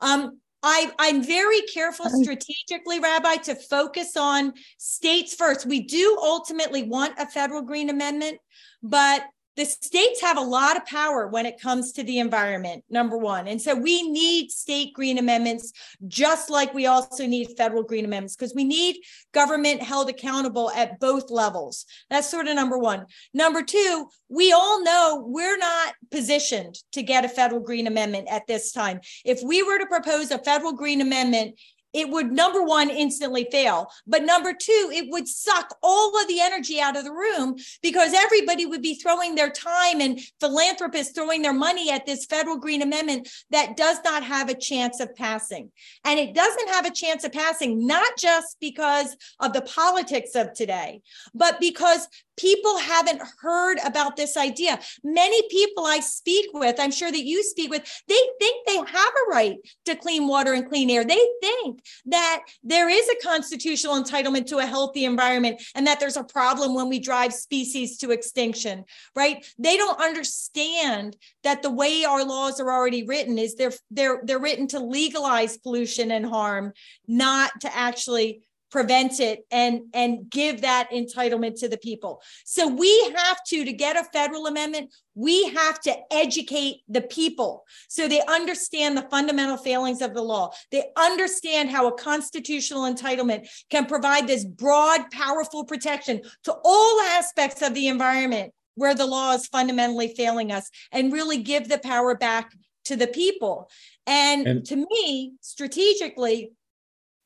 Um, 0.00 0.40
I, 0.62 0.90
I'm 0.98 1.22
very 1.22 1.60
careful 1.62 2.06
strategically, 2.08 2.98
Rabbi, 2.98 3.36
to 3.36 3.54
focus 3.54 4.16
on 4.16 4.54
states 4.78 5.34
first. 5.34 5.66
We 5.66 5.82
do 5.82 6.18
ultimately 6.20 6.82
want 6.82 7.18
a 7.18 7.26
federal 7.26 7.62
green 7.62 7.90
amendment, 7.90 8.38
but 8.82 9.24
the 9.56 9.64
states 9.64 10.20
have 10.20 10.36
a 10.36 10.42
lot 10.42 10.76
of 10.76 10.84
power 10.86 11.28
when 11.28 11.46
it 11.46 11.60
comes 11.60 11.92
to 11.92 12.02
the 12.02 12.18
environment, 12.18 12.84
number 12.90 13.16
one. 13.16 13.48
And 13.48 13.60
so 13.60 13.74
we 13.74 14.08
need 14.08 14.50
state 14.50 14.92
green 14.92 15.18
amendments, 15.18 15.72
just 16.06 16.50
like 16.50 16.74
we 16.74 16.86
also 16.86 17.26
need 17.26 17.56
federal 17.56 17.82
green 17.82 18.04
amendments, 18.04 18.36
because 18.36 18.54
we 18.54 18.64
need 18.64 18.96
government 19.32 19.82
held 19.82 20.08
accountable 20.08 20.70
at 20.72 21.00
both 21.00 21.30
levels. 21.30 21.86
That's 22.10 22.30
sort 22.30 22.48
of 22.48 22.54
number 22.54 22.78
one. 22.78 23.06
Number 23.32 23.62
two, 23.62 24.08
we 24.28 24.52
all 24.52 24.82
know 24.82 25.24
we're 25.26 25.58
not 25.58 25.94
positioned 26.10 26.76
to 26.92 27.02
get 27.02 27.24
a 27.24 27.28
federal 27.28 27.60
green 27.60 27.86
amendment 27.86 28.28
at 28.30 28.46
this 28.46 28.72
time. 28.72 29.00
If 29.24 29.42
we 29.42 29.62
were 29.62 29.78
to 29.78 29.86
propose 29.86 30.30
a 30.30 30.38
federal 30.38 30.72
green 30.72 31.00
amendment 31.00 31.58
it 31.96 32.10
would 32.10 32.30
number 32.30 32.62
one 32.62 32.90
instantly 32.90 33.48
fail. 33.50 33.90
But 34.06 34.22
number 34.22 34.52
two 34.52 34.90
it 34.92 35.10
would 35.10 35.26
suck 35.26 35.76
all 35.82 36.20
of 36.20 36.28
the 36.28 36.40
energy 36.40 36.80
out 36.80 36.96
of 36.96 37.04
the 37.04 37.12
room 37.12 37.56
because 37.82 38.12
everybody 38.14 38.66
would 38.66 38.82
be 38.82 38.94
throwing 38.94 39.34
their 39.34 39.50
time 39.50 40.00
and 40.00 40.20
philanthropists 40.38 41.14
throwing 41.14 41.42
their 41.42 41.52
money 41.52 41.90
at 41.90 42.06
this 42.06 42.26
federal 42.26 42.58
green 42.58 42.82
amendment 42.82 43.28
that 43.50 43.76
does 43.76 43.98
not 44.04 44.22
have 44.22 44.48
a 44.48 44.54
chance 44.54 45.00
of 45.00 45.16
passing. 45.16 45.72
And 46.04 46.20
it 46.20 46.34
doesn't 46.34 46.68
have 46.68 46.84
a 46.84 46.90
chance 46.90 47.24
of 47.24 47.32
passing 47.32 47.86
not 47.86 48.16
just 48.18 48.58
because 48.60 49.16
of 49.40 49.52
the 49.52 49.62
politics 49.62 50.34
of 50.34 50.52
today 50.52 51.00
but 51.34 51.60
because 51.60 52.08
people 52.36 52.78
haven't 52.78 53.22
heard 53.40 53.78
about 53.84 54.16
this 54.16 54.36
idea. 54.36 54.78
Many 55.02 55.42
people 55.48 55.86
I 55.86 56.00
speak 56.00 56.46
with, 56.52 56.78
I'm 56.78 56.90
sure 56.90 57.10
that 57.10 57.24
you 57.24 57.42
speak 57.42 57.70
with, 57.70 57.82
they 58.08 58.20
think 58.38 58.66
they 58.66 58.76
have 58.76 58.86
a 58.86 59.30
right 59.30 59.56
to 59.86 59.96
clean 59.96 60.28
water 60.28 60.52
and 60.52 60.68
clean 60.68 60.90
air. 60.90 61.04
They 61.04 61.24
think 61.40 61.80
that 62.06 62.42
there 62.62 62.88
is 62.88 63.08
a 63.08 63.26
constitutional 63.26 64.02
entitlement 64.02 64.46
to 64.46 64.58
a 64.58 64.66
healthy 64.66 65.04
environment 65.04 65.62
and 65.74 65.86
that 65.86 66.00
there's 66.00 66.16
a 66.16 66.24
problem 66.24 66.74
when 66.74 66.88
we 66.88 66.98
drive 66.98 67.32
species 67.32 67.98
to 67.98 68.10
extinction, 68.10 68.84
right? 69.14 69.44
They 69.58 69.76
don't 69.76 70.00
understand 70.00 71.16
that 71.42 71.62
the 71.62 71.70
way 71.70 72.04
our 72.04 72.24
laws 72.24 72.60
are 72.60 72.70
already 72.70 73.04
written 73.04 73.38
is 73.38 73.54
they're 73.54 73.72
they're 73.90 74.20
they're 74.24 74.38
written 74.38 74.66
to 74.68 74.80
legalize 74.80 75.58
pollution 75.58 76.10
and 76.10 76.26
harm, 76.26 76.72
not 77.06 77.52
to 77.60 77.74
actually 77.74 78.42
prevent 78.70 79.20
it 79.20 79.46
and 79.50 79.82
and 79.94 80.28
give 80.30 80.62
that 80.62 80.90
entitlement 80.92 81.58
to 81.60 81.68
the 81.68 81.78
people. 81.78 82.20
So 82.44 82.66
we 82.66 83.12
have 83.16 83.38
to 83.48 83.64
to 83.64 83.72
get 83.72 83.96
a 83.96 84.04
federal 84.04 84.46
amendment 84.46 84.92
we 85.16 85.48
have 85.48 85.80
to 85.80 85.96
educate 86.12 86.82
the 86.88 87.00
people 87.00 87.64
so 87.88 88.06
they 88.06 88.22
understand 88.28 88.96
the 88.96 89.08
fundamental 89.10 89.56
failings 89.56 90.02
of 90.02 90.12
the 90.12 90.22
law. 90.22 90.50
They 90.70 90.84
understand 90.96 91.70
how 91.70 91.88
a 91.88 91.98
constitutional 91.98 92.82
entitlement 92.82 93.48
can 93.70 93.86
provide 93.86 94.26
this 94.26 94.44
broad 94.44 95.10
powerful 95.10 95.64
protection 95.64 96.20
to 96.44 96.54
all 96.62 97.00
aspects 97.00 97.62
of 97.62 97.72
the 97.72 97.88
environment 97.88 98.52
where 98.74 98.94
the 98.94 99.06
law 99.06 99.32
is 99.32 99.46
fundamentally 99.46 100.14
failing 100.14 100.52
us 100.52 100.70
and 100.92 101.12
really 101.12 101.38
give 101.38 101.68
the 101.68 101.78
power 101.78 102.14
back 102.14 102.52
to 102.84 102.94
the 102.94 103.06
people. 103.06 103.70
And, 104.06 104.46
and 104.46 104.66
to 104.66 104.76
me 104.76 105.32
strategically 105.40 106.52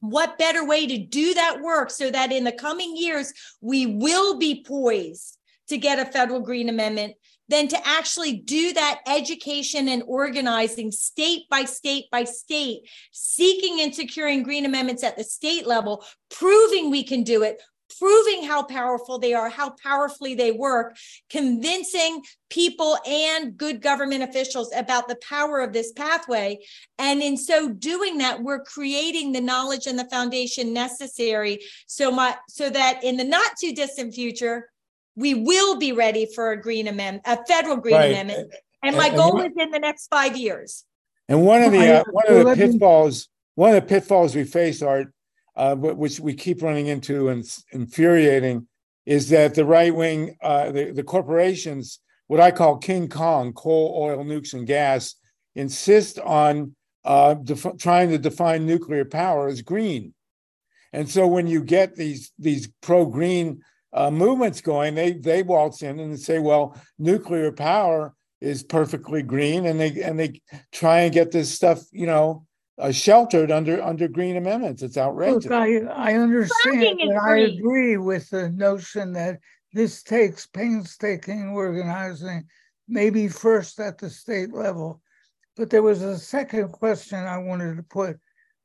what 0.00 0.38
better 0.38 0.64
way 0.64 0.86
to 0.86 0.98
do 0.98 1.34
that 1.34 1.60
work 1.60 1.90
so 1.90 2.10
that 2.10 2.32
in 2.32 2.44
the 2.44 2.52
coming 2.52 2.96
years 2.96 3.32
we 3.60 3.86
will 3.86 4.38
be 4.38 4.64
poised 4.64 5.38
to 5.68 5.78
get 5.78 5.98
a 5.98 6.10
federal 6.10 6.40
green 6.40 6.68
amendment 6.68 7.14
than 7.50 7.66
to 7.66 7.88
actually 7.88 8.36
do 8.36 8.72
that 8.72 9.00
education 9.08 9.88
and 9.88 10.04
organizing 10.06 10.92
state 10.92 11.48
by 11.50 11.64
state 11.64 12.04
by 12.12 12.22
state, 12.22 12.82
seeking 13.10 13.80
and 13.80 13.94
securing 13.94 14.44
green 14.44 14.64
amendments 14.64 15.02
at 15.02 15.16
the 15.16 15.24
state 15.24 15.66
level, 15.66 16.04
proving 16.30 16.90
we 16.90 17.02
can 17.02 17.24
do 17.24 17.42
it, 17.42 17.60
proving 17.98 18.44
how 18.44 18.62
powerful 18.62 19.18
they 19.18 19.34
are, 19.34 19.48
how 19.48 19.70
powerfully 19.82 20.34
they 20.34 20.52
work, 20.52 20.96
convincing 21.28 22.22
people 22.48 22.98
and 23.06 23.56
good 23.56 23.80
government 23.80 24.22
officials 24.22 24.72
about 24.74 25.08
the 25.08 25.16
power 25.16 25.60
of 25.60 25.72
this 25.72 25.92
pathway. 25.92 26.58
And 26.98 27.22
in 27.22 27.36
so 27.36 27.68
doing 27.68 28.18
that, 28.18 28.42
we're 28.42 28.62
creating 28.62 29.32
the 29.32 29.40
knowledge 29.40 29.86
and 29.86 29.98
the 29.98 30.08
foundation 30.08 30.72
necessary 30.72 31.60
so 31.86 32.10
my 32.10 32.36
so 32.48 32.70
that 32.70 33.02
in 33.02 33.16
the 33.16 33.24
not 33.24 33.52
too 33.60 33.72
distant 33.72 34.14
future, 34.14 34.70
we 35.16 35.34
will 35.34 35.76
be 35.76 35.92
ready 35.92 36.26
for 36.34 36.52
a 36.52 36.60
green 36.60 36.88
amendment, 36.88 37.22
a 37.26 37.44
federal 37.46 37.76
green 37.76 37.96
right. 37.96 38.10
amendment. 38.10 38.52
And 38.82 38.96
my 38.96 39.08
and, 39.08 39.16
goal 39.16 39.40
and, 39.40 39.50
is 39.50 39.62
in 39.62 39.70
the 39.70 39.78
next 39.78 40.08
five 40.08 40.36
years. 40.36 40.84
And 41.28 41.44
one 41.44 41.62
of 41.62 41.72
the 41.72 42.00
uh, 42.00 42.04
one 42.10 42.26
of 42.28 42.46
the 42.46 42.56
pitfalls, 42.56 43.28
one 43.54 43.74
of 43.74 43.82
the 43.82 43.88
pitfalls 43.88 44.34
we 44.34 44.44
face 44.44 44.82
are 44.82 45.12
uh, 45.60 45.76
which 45.76 46.18
we 46.18 46.32
keep 46.32 46.62
running 46.62 46.86
into 46.86 47.28
and 47.28 47.44
infuriating, 47.72 48.66
is 49.04 49.28
that 49.28 49.54
the 49.54 49.64
right 49.64 49.94
wing, 49.94 50.34
uh, 50.42 50.70
the, 50.72 50.90
the 50.90 51.02
corporations, 51.02 52.00
what 52.28 52.40
I 52.40 52.50
call 52.50 52.78
King 52.78 53.10
Kong, 53.10 53.52
coal, 53.52 53.94
oil, 54.02 54.24
nukes, 54.24 54.54
and 54.54 54.66
gas, 54.66 55.16
insist 55.54 56.18
on 56.18 56.74
uh, 57.04 57.34
def- 57.34 57.76
trying 57.78 58.08
to 58.08 58.16
define 58.16 58.64
nuclear 58.64 59.04
power 59.04 59.48
as 59.48 59.60
green. 59.60 60.14
And 60.94 61.06
so 61.06 61.26
when 61.26 61.46
you 61.46 61.62
get 61.62 61.94
these 61.94 62.32
these 62.38 62.68
pro 62.80 63.04
green 63.04 63.60
uh, 63.92 64.10
movements 64.10 64.62
going, 64.62 64.94
they 64.94 65.12
they 65.12 65.42
waltz 65.42 65.82
in 65.82 66.00
and 66.00 66.18
say, 66.18 66.38
well, 66.38 66.74
nuclear 66.98 67.52
power 67.52 68.14
is 68.40 68.62
perfectly 68.62 69.22
green, 69.22 69.66
and 69.66 69.78
they 69.78 70.02
and 70.02 70.18
they 70.18 70.40
try 70.72 71.00
and 71.00 71.12
get 71.12 71.30
this 71.30 71.52
stuff, 71.52 71.82
you 71.92 72.06
know, 72.06 72.46
uh, 72.80 72.90
sheltered 72.90 73.50
under 73.50 73.82
under 73.82 74.08
green 74.08 74.36
amendments. 74.36 74.82
It's 74.82 74.96
outrageous. 74.96 75.44
Look, 75.44 75.52
I 75.52 75.80
I 75.84 76.14
understand, 76.14 77.00
and 77.00 77.18
I 77.18 77.38
agree 77.38 77.96
with 77.96 78.30
the 78.30 78.50
notion 78.50 79.12
that 79.12 79.38
this 79.72 80.02
takes 80.02 80.46
painstaking 80.46 81.50
organizing, 81.50 82.44
maybe 82.88 83.28
first 83.28 83.78
at 83.78 83.98
the 83.98 84.10
state 84.10 84.52
level, 84.52 85.00
But 85.56 85.70
there 85.70 85.82
was 85.82 86.02
a 86.02 86.18
second 86.18 86.72
question 86.72 87.18
I 87.18 87.38
wanted 87.38 87.76
to 87.76 87.82
put, 87.82 88.18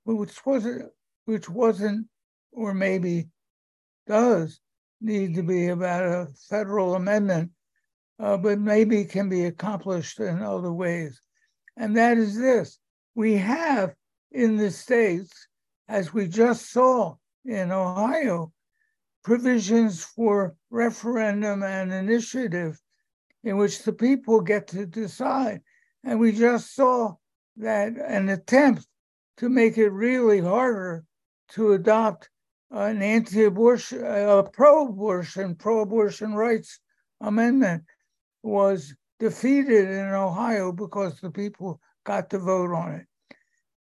which 0.06 0.46
wasn't, 0.46 0.92
which 1.26 1.50
wasn't, 1.50 2.08
or 2.52 2.74
maybe 2.74 3.28
does 4.08 4.60
need 5.02 5.36
to 5.36 5.44
be 5.44 5.68
about 5.68 6.04
a 6.04 6.28
federal 6.50 6.96
amendment, 6.96 7.52
uh, 8.20 8.38
but 8.38 8.60
maybe 8.60 9.04
can 9.04 9.30
be 9.30 9.46
accomplished 9.46 10.20
in 10.20 10.42
other 10.42 10.72
ways. 10.72 11.22
And 11.78 11.98
that 11.98 12.18
is 12.18 12.38
this 12.38 12.80
we 13.16 13.34
have 13.34 13.94
in 14.36 14.58
the 14.58 14.70
states, 14.70 15.48
as 15.88 16.14
we 16.14 16.28
just 16.28 16.70
saw 16.72 17.16
in 17.46 17.72
Ohio, 17.72 18.52
provisions 19.24 20.04
for 20.04 20.56
referendum 20.70 21.64
and 21.64 21.94
initiative 21.94 22.80
in 23.44 23.58
which 23.58 23.84
the 23.84 23.94
people 23.94 24.42
get 24.42 24.68
to 24.68 24.86
decide. 24.86 25.62
And 26.04 26.20
we 26.20 26.32
just 26.34 26.76
saw 26.76 27.16
that 27.58 27.94
an 27.98 28.30
attempt 28.30 28.86
to 29.38 29.48
make 29.48 29.78
it 29.78 29.90
really 29.90 30.42
harder 30.42 31.06
to 31.50 31.74
adopt 31.74 32.30
an 32.72 33.02
anti-abortion, 33.02 34.04
a 34.04 34.44
pro-abortion, 34.44 35.56
pro-abortion 35.56 36.34
rights 36.34 36.80
amendment 37.22 37.84
was 38.44 38.94
defeated 39.20 39.90
in 39.90 40.08
Ohio 40.08 40.72
because 40.74 41.20
the 41.22 41.32
people 41.32 41.80
got 42.04 42.30
to 42.32 42.38
vote 42.38 42.74
on 42.74 42.92
it. 42.96 43.06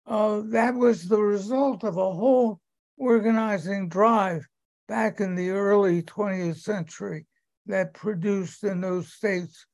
Uh, 0.07 0.41
that 0.45 0.73
was 0.73 1.07
the 1.07 1.21
result 1.21 1.83
of 1.83 1.97
a 1.97 2.13
whole 2.13 2.59
organizing 2.97 3.87
drive 3.87 4.45
back 4.87 5.19
in 5.19 5.35
the 5.35 5.49
early 5.49 6.01
20th 6.03 6.59
century 6.59 7.25
that 7.67 7.93
produced 7.93 8.63
in 8.63 8.81
those 8.81 9.13
states 9.13 9.65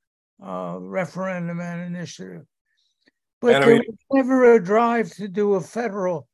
uh, 0.46 0.78
referendum 0.80 1.60
and 1.60 1.96
initiative. 1.96 2.44
But 3.42 3.56
and 3.56 3.64
there 3.64 3.70
I 3.70 3.74
mean, 3.80 3.84
was 3.88 3.98
never 4.12 4.54
a 4.54 4.64
drive 4.64 5.12
to 5.16 5.28
do 5.28 5.56
a 5.56 5.62
federal 5.62 6.28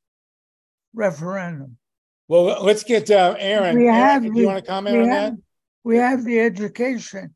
referendum. 0.94 1.78
Well, 2.28 2.64
let's 2.64 2.84
get 2.84 3.12
uh, 3.12 3.36
Aaron. 3.38 3.78
We 3.78 3.88
have, 3.88 4.24
Aaron, 4.24 4.34
do 4.34 4.40
you 4.40 4.48
want 4.48 4.64
to 4.64 4.70
comment 4.70 4.98
on 4.98 5.10
have, 5.10 5.32
that? 5.32 5.42
We 5.84 5.98
have 5.98 6.24
the 6.24 6.40
education, 6.40 7.36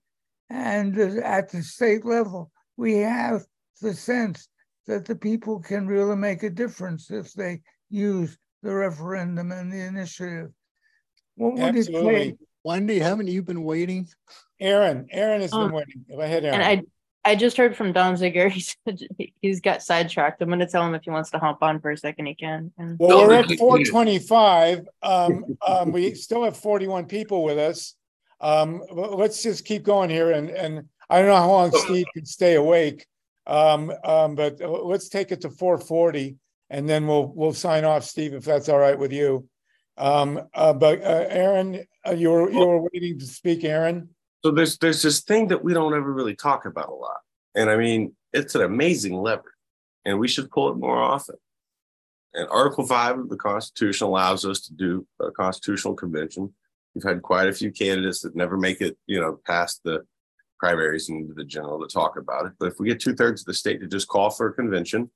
and 0.49 0.97
at 0.97 1.51
the 1.51 1.61
state 1.61 2.05
level, 2.05 2.51
we 2.77 2.95
have 2.97 3.43
the 3.81 3.93
sense 3.93 4.47
that 4.87 5.05
the 5.05 5.15
people 5.15 5.59
can 5.59 5.87
really 5.87 6.15
make 6.15 6.43
a 6.43 6.49
difference 6.49 7.11
if 7.11 7.33
they 7.33 7.61
use 7.89 8.37
the 8.63 8.73
referendum 8.73 9.51
and 9.51 9.71
the 9.71 9.81
initiative. 9.81 10.51
What 11.35 11.53
would 11.53 11.61
Absolutely. 11.61 12.25
you? 12.25 12.39
Wendy, 12.63 12.99
haven't 12.99 13.27
you 13.27 13.43
been 13.43 13.63
waiting? 13.63 14.07
Aaron, 14.59 15.07
Aaron 15.11 15.41
has 15.41 15.53
um, 15.53 15.67
been 15.67 15.71
waiting. 15.75 16.05
Go 16.09 16.19
ahead, 16.19 16.43
Aaron. 16.43 16.61
And 16.61 16.85
I, 17.25 17.31
I 17.31 17.35
just 17.35 17.57
heard 17.57 17.75
from 17.75 17.93
Donziger. 17.93 18.51
He 18.57 18.61
said 18.61 18.99
he's 19.41 19.61
got 19.61 19.83
sidetracked. 19.83 20.41
I'm 20.41 20.49
going 20.49 20.59
to 20.59 20.67
tell 20.67 20.85
him 20.85 20.95
if 20.95 21.03
he 21.03 21.09
wants 21.09 21.29
to 21.31 21.39
hop 21.39 21.61
on 21.61 21.79
for 21.79 21.91
a 21.91 21.97
second, 21.97 22.25
he 22.25 22.35
can. 22.35 22.71
And- 22.77 22.97
well, 22.99 23.27
we're 23.27 23.33
at 23.35 23.51
425. 23.57 24.87
Um, 25.03 25.57
um, 25.67 25.91
we 25.91 26.15
still 26.15 26.43
have 26.43 26.57
41 26.57 27.05
people 27.05 27.43
with 27.43 27.57
us. 27.57 27.95
Um, 28.39 28.81
let's 28.91 29.41
just 29.43 29.65
keep 29.65 29.83
going 29.83 30.09
here. 30.09 30.31
And, 30.31 30.49
and 30.49 30.89
I 31.09 31.19
don't 31.19 31.27
know 31.27 31.35
how 31.35 31.49
long 31.49 31.71
Steve 31.71 32.05
can 32.13 32.25
stay 32.25 32.55
awake, 32.55 33.05
um, 33.47 33.91
um, 34.03 34.35
but 34.35 34.59
let's 34.59 35.09
take 35.09 35.31
it 35.31 35.41
to 35.41 35.49
440 35.49 36.37
and 36.69 36.87
then 36.87 37.07
we'll 37.07 37.31
we'll 37.33 37.53
sign 37.53 37.85
off, 37.85 38.03
Steve, 38.03 38.33
if 38.33 38.43
that's 38.43 38.69
all 38.69 38.79
right 38.79 38.97
with 38.97 39.13
you. 39.13 39.47
Um, 39.97 40.41
uh, 40.53 40.73
but 40.73 41.01
uh, 41.01 41.25
Aaron, 41.29 41.85
uh, 42.05 42.11
you 42.11 42.29
were 42.29 42.51
you 42.51 42.65
were 42.65 42.81
waiting 42.93 43.17
to 43.19 43.25
speak, 43.25 43.63
Aaron. 43.63 44.09
So 44.43 44.51
there's 44.51 44.77
there's 44.77 45.01
this 45.01 45.21
thing 45.21 45.47
that 45.47 45.63
we 45.63 45.73
don't 45.73 45.95
ever 45.95 46.11
really 46.11 46.35
talk 46.35 46.65
about 46.65 46.89
a 46.89 46.93
lot, 46.93 47.17
and 47.55 47.69
I 47.69 47.77
mean 47.77 48.15
it's 48.33 48.55
an 48.55 48.61
amazing 48.61 49.15
lever, 49.15 49.53
and 50.05 50.19
we 50.19 50.27
should 50.27 50.51
pull 50.51 50.69
it 50.69 50.77
more 50.77 51.01
often. 51.01 51.35
And 52.33 52.47
Article 52.49 52.85
Five 52.85 53.17
of 53.17 53.29
the 53.29 53.37
Constitution 53.37 54.07
allows 54.07 54.45
us 54.45 54.61
to 54.67 54.73
do 54.73 55.07
a 55.19 55.31
constitutional 55.31 55.95
convention. 55.95 56.53
We've 56.93 57.03
had 57.03 57.21
quite 57.21 57.47
a 57.47 57.53
few 57.53 57.71
candidates 57.71 58.21
that 58.21 58.35
never 58.35 58.57
make 58.57 58.81
it, 58.81 58.97
you 59.07 59.19
know, 59.19 59.39
past 59.45 59.81
the 59.83 60.05
primaries 60.59 61.09
and 61.09 61.35
the 61.35 61.43
general 61.43 61.79
to 61.79 61.87
talk 61.91 62.17
about 62.17 62.45
it. 62.45 62.53
But 62.59 62.67
if 62.67 62.79
we 62.79 62.87
get 62.87 62.99
two 62.99 63.15
thirds 63.15 63.41
of 63.41 63.45
the 63.45 63.53
state 63.53 63.79
to 63.81 63.87
just 63.87 64.07
call 64.07 64.29
for 64.29 64.47
a 64.47 64.53
convention, 64.53 65.09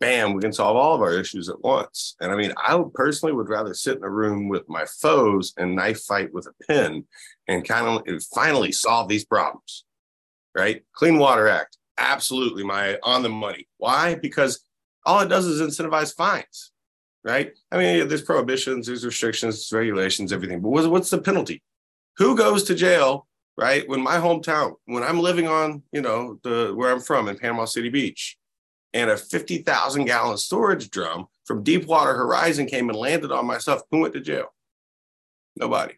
bam, 0.00 0.34
we 0.34 0.40
can 0.40 0.52
solve 0.52 0.76
all 0.76 0.94
of 0.94 1.00
our 1.00 1.12
issues 1.12 1.48
at 1.48 1.62
once. 1.62 2.16
And 2.20 2.32
I 2.32 2.36
mean, 2.36 2.52
I 2.56 2.82
personally 2.94 3.34
would 3.34 3.48
rather 3.48 3.74
sit 3.74 3.96
in 3.96 4.04
a 4.04 4.10
room 4.10 4.48
with 4.48 4.68
my 4.68 4.84
foes 5.00 5.54
and 5.56 5.76
knife 5.76 6.02
fight 6.02 6.32
with 6.32 6.46
a 6.46 6.64
pen 6.66 7.04
and 7.48 7.66
kind 7.66 7.86
of 8.06 8.24
finally 8.34 8.72
solve 8.72 9.08
these 9.08 9.24
problems. 9.24 9.84
Right? 10.56 10.84
Clean 10.92 11.18
Water 11.18 11.48
Act, 11.48 11.78
absolutely 11.98 12.64
my 12.64 12.98
on 13.02 13.22
the 13.22 13.28
money. 13.28 13.68
Why? 13.78 14.14
Because 14.14 14.60
all 15.04 15.20
it 15.20 15.28
does 15.28 15.46
is 15.46 15.60
incentivize 15.60 16.14
fines. 16.14 16.70
Right? 17.24 17.52
I 17.72 17.78
mean, 17.78 18.06
there's 18.06 18.22
prohibitions, 18.22 18.86
there's 18.86 19.04
restrictions, 19.04 19.70
regulations, 19.72 20.32
everything. 20.32 20.60
But 20.60 20.68
what's, 20.68 20.86
what's 20.86 21.10
the 21.10 21.18
penalty? 21.18 21.62
Who 22.18 22.36
goes 22.36 22.64
to 22.64 22.74
jail? 22.74 23.26
Right? 23.56 23.88
When 23.88 24.02
my 24.02 24.16
hometown, 24.16 24.74
when 24.86 25.04
I'm 25.04 25.20
living 25.20 25.46
on, 25.46 25.82
you 25.92 26.00
know, 26.00 26.40
the 26.42 26.72
where 26.74 26.90
I'm 26.90 27.00
from 27.00 27.28
in 27.28 27.38
Panama 27.38 27.66
City 27.66 27.88
Beach, 27.88 28.36
and 28.92 29.10
a 29.10 29.16
50,000 29.16 30.04
gallon 30.04 30.38
storage 30.38 30.90
drum 30.90 31.26
from 31.44 31.62
Deepwater 31.62 32.14
Horizon 32.14 32.66
came 32.66 32.88
and 32.88 32.98
landed 32.98 33.32
on 33.32 33.46
my 33.46 33.58
stuff. 33.58 33.82
Who 33.90 34.00
went 34.00 34.14
to 34.14 34.20
jail? 34.20 34.54
Nobody. 35.56 35.94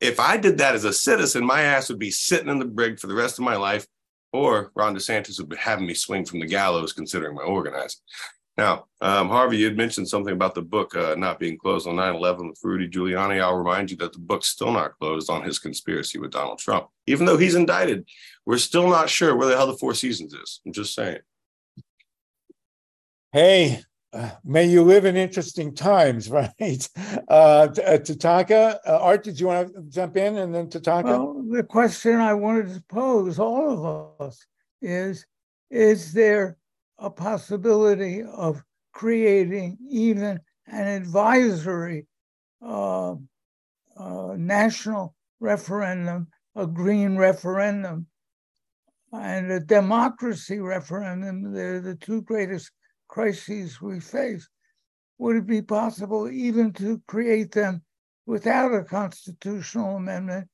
If 0.00 0.20
I 0.20 0.36
did 0.36 0.58
that 0.58 0.74
as 0.74 0.84
a 0.84 0.92
citizen, 0.92 1.44
my 1.44 1.62
ass 1.62 1.88
would 1.88 1.98
be 1.98 2.10
sitting 2.10 2.48
in 2.48 2.58
the 2.58 2.64
brig 2.64 3.00
for 3.00 3.08
the 3.08 3.14
rest 3.14 3.38
of 3.38 3.44
my 3.44 3.56
life, 3.56 3.86
or 4.32 4.70
Ron 4.74 4.94
DeSantis 4.94 5.40
would 5.40 5.48
be 5.48 5.56
having 5.56 5.86
me 5.86 5.94
swing 5.94 6.24
from 6.24 6.38
the 6.38 6.46
gallows, 6.46 6.92
considering 6.92 7.34
my 7.34 7.42
organizing. 7.42 8.00
Now, 8.58 8.86
um, 9.00 9.28
Harvey, 9.28 9.58
you 9.58 9.66
had 9.66 9.76
mentioned 9.76 10.08
something 10.08 10.32
about 10.32 10.56
the 10.56 10.62
book 10.62 10.96
uh, 10.96 11.14
not 11.16 11.38
being 11.38 11.56
closed 11.56 11.86
on 11.86 11.94
9 11.94 12.16
11 12.16 12.48
with 12.48 12.58
Rudy 12.64 12.88
Giuliani. 12.88 13.40
I'll 13.40 13.54
remind 13.54 13.88
you 13.88 13.96
that 13.98 14.12
the 14.12 14.18
book's 14.18 14.48
still 14.48 14.72
not 14.72 14.98
closed 14.98 15.30
on 15.30 15.44
his 15.44 15.60
conspiracy 15.60 16.18
with 16.18 16.32
Donald 16.32 16.58
Trump. 16.58 16.88
Even 17.06 17.24
though 17.24 17.36
he's 17.36 17.54
indicted, 17.54 18.04
we're 18.44 18.58
still 18.58 18.88
not 18.88 19.08
sure 19.08 19.36
where 19.36 19.46
the 19.46 19.56
hell 19.56 19.68
the 19.68 19.76
Four 19.76 19.94
Seasons 19.94 20.34
is. 20.34 20.60
I'm 20.66 20.72
just 20.72 20.92
saying. 20.92 21.20
Hey, 23.30 23.80
uh, 24.12 24.30
may 24.44 24.64
you 24.64 24.82
live 24.82 25.04
in 25.04 25.16
interesting 25.16 25.72
times, 25.72 26.28
right? 26.30 26.88
Uh, 27.28 27.30
uh, 27.30 27.68
Tatanka, 27.68 28.78
uh, 28.84 28.98
Art, 28.98 29.22
did 29.22 29.38
you 29.38 29.46
want 29.46 29.72
to 29.72 29.82
jump 29.82 30.16
in 30.16 30.36
and 30.36 30.52
then 30.52 30.66
Tatanka? 30.66 31.04
Well, 31.04 31.44
the 31.48 31.62
question 31.62 32.16
I 32.16 32.34
wanted 32.34 32.74
to 32.74 32.82
pose 32.88 33.38
all 33.38 34.16
of 34.18 34.26
us 34.26 34.44
is 34.82 35.24
Is 35.70 36.12
there 36.12 36.56
a 36.98 37.10
possibility 37.10 38.22
of 38.22 38.62
creating 38.92 39.78
even 39.88 40.40
an 40.66 40.86
advisory 40.86 42.06
uh, 42.62 43.14
uh, 43.96 44.34
national 44.36 45.14
referendum, 45.40 46.28
a 46.56 46.66
green 46.66 47.16
referendum, 47.16 48.06
and 49.12 49.50
a 49.50 49.60
democracy 49.60 50.58
referendum? 50.58 51.52
They're 51.52 51.80
the 51.80 51.94
two 51.96 52.22
greatest 52.22 52.70
crises 53.08 53.80
we 53.80 54.00
face, 54.00 54.48
would 55.18 55.36
it 55.36 55.46
be 55.46 55.62
possible 55.62 56.30
even 56.30 56.72
to 56.74 57.02
create 57.08 57.52
them 57.52 57.82
without 58.26 58.72
a 58.72 58.84
constitutional 58.84 59.96
amendment? 59.96 60.48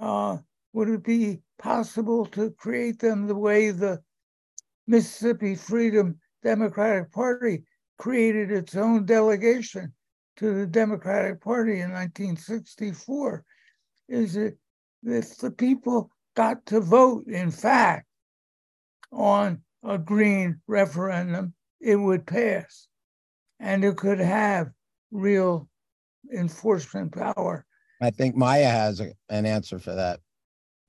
Uh, 0.00 0.38
would 0.72 0.88
it 0.88 1.02
be 1.02 1.40
possible 1.58 2.24
to 2.26 2.50
create 2.52 3.00
them 3.00 3.26
the 3.26 3.34
way 3.34 3.70
the 3.70 4.00
Mississippi 4.88 5.54
Freedom 5.54 6.18
Democratic 6.42 7.12
Party 7.12 7.62
created 7.98 8.50
its 8.50 8.74
own 8.74 9.04
delegation 9.04 9.92
to 10.38 10.54
the 10.54 10.66
Democratic 10.66 11.40
Party 11.40 11.80
in 11.80 11.92
1964? 11.92 13.44
Is 14.08 14.36
if 14.36 14.54
the 15.02 15.50
people 15.50 16.10
got 16.34 16.64
to 16.66 16.80
vote, 16.80 17.26
in 17.26 17.50
fact, 17.50 18.06
on 19.12 19.60
a 19.84 19.98
green 19.98 20.60
referendum, 20.66 21.52
it 21.80 21.96
would 21.96 22.26
pass 22.26 22.88
and 23.60 23.84
it 23.84 23.96
could 23.96 24.18
have 24.18 24.70
real 25.10 25.68
enforcement 26.34 27.12
power. 27.12 27.66
I 28.00 28.10
think 28.10 28.36
Maya 28.36 28.68
has 28.68 29.00
a, 29.00 29.12
an 29.28 29.44
answer 29.44 29.78
for 29.78 29.94
that. 29.94 30.20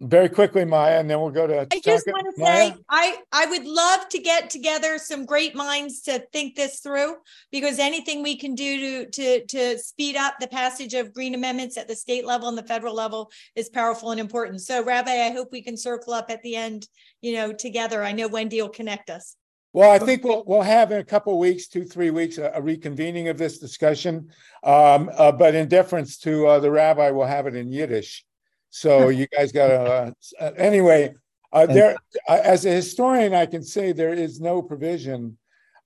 Very 0.01 0.29
quickly, 0.29 0.63
Maya, 0.63 0.97
and 0.97 1.09
then 1.09 1.19
we'll 1.19 1.29
go 1.29 1.45
to. 1.45 1.67
I 1.69 1.81
just 1.83 2.07
want 2.07 2.25
to 2.33 2.41
say, 2.41 2.73
I 2.87 3.17
I 3.33 3.45
would 3.47 3.65
love 3.65 4.07
to 4.09 4.19
get 4.19 4.49
together 4.49 4.97
some 4.97 5.25
great 5.25 5.55
minds 5.55 6.01
to 6.03 6.19
think 6.31 6.55
this 6.55 6.79
through, 6.79 7.15
because 7.51 7.79
anything 7.79 8.23
we 8.23 8.37
can 8.37 8.55
do 8.55 9.05
to 9.07 9.09
to 9.09 9.45
to 9.45 9.77
speed 9.77 10.15
up 10.15 10.35
the 10.39 10.47
passage 10.47 10.93
of 10.93 11.13
green 11.13 11.35
amendments 11.35 11.77
at 11.77 11.89
the 11.89 11.97
state 11.97 12.25
level 12.25 12.47
and 12.47 12.57
the 12.57 12.63
federal 12.63 12.95
level 12.95 13.29
is 13.57 13.67
powerful 13.67 14.11
and 14.11 14.21
important. 14.21 14.61
So, 14.61 14.81
Rabbi, 14.85 15.11
I 15.11 15.31
hope 15.31 15.49
we 15.51 15.61
can 15.61 15.75
circle 15.75 16.13
up 16.13 16.31
at 16.31 16.41
the 16.43 16.55
end, 16.55 16.87
you 17.19 17.33
know, 17.33 17.51
together. 17.51 18.01
I 18.01 18.13
know 18.13 18.29
Wendy 18.29 18.61
will 18.61 18.69
connect 18.69 19.09
us. 19.09 19.35
Well, 19.73 19.91
I 19.91 19.99
think 19.99 20.23
we'll 20.23 20.45
we'll 20.47 20.61
have 20.61 20.93
in 20.93 20.99
a 20.99 21.03
couple 21.03 21.33
of 21.33 21.39
weeks, 21.39 21.67
two 21.67 21.83
three 21.83 22.09
weeks, 22.09 22.37
a, 22.37 22.45
a 22.55 22.61
reconvening 22.61 23.29
of 23.29 23.37
this 23.37 23.57
discussion. 23.57 24.29
Um, 24.63 25.09
uh, 25.13 25.33
but 25.33 25.55
in 25.55 25.67
deference 25.67 26.17
to 26.19 26.47
uh, 26.47 26.59
the 26.61 26.71
rabbi, 26.71 27.11
we'll 27.11 27.27
have 27.27 27.47
it 27.47 27.55
in 27.55 27.69
Yiddish. 27.69 28.23
So 28.69 29.09
you 29.09 29.27
guys 29.27 29.51
got 29.51 29.67
to 29.67 29.79
uh, 29.79 30.11
uh, 30.39 30.51
anyway. 30.57 31.13
Uh, 31.51 31.65
there, 31.65 31.95
as 32.27 32.63
a 32.65 32.69
historian, 32.69 33.33
I 33.33 33.47
can 33.47 33.63
say 33.63 33.91
there 33.91 34.13
is 34.13 34.39
no 34.39 34.61
provision 34.61 35.35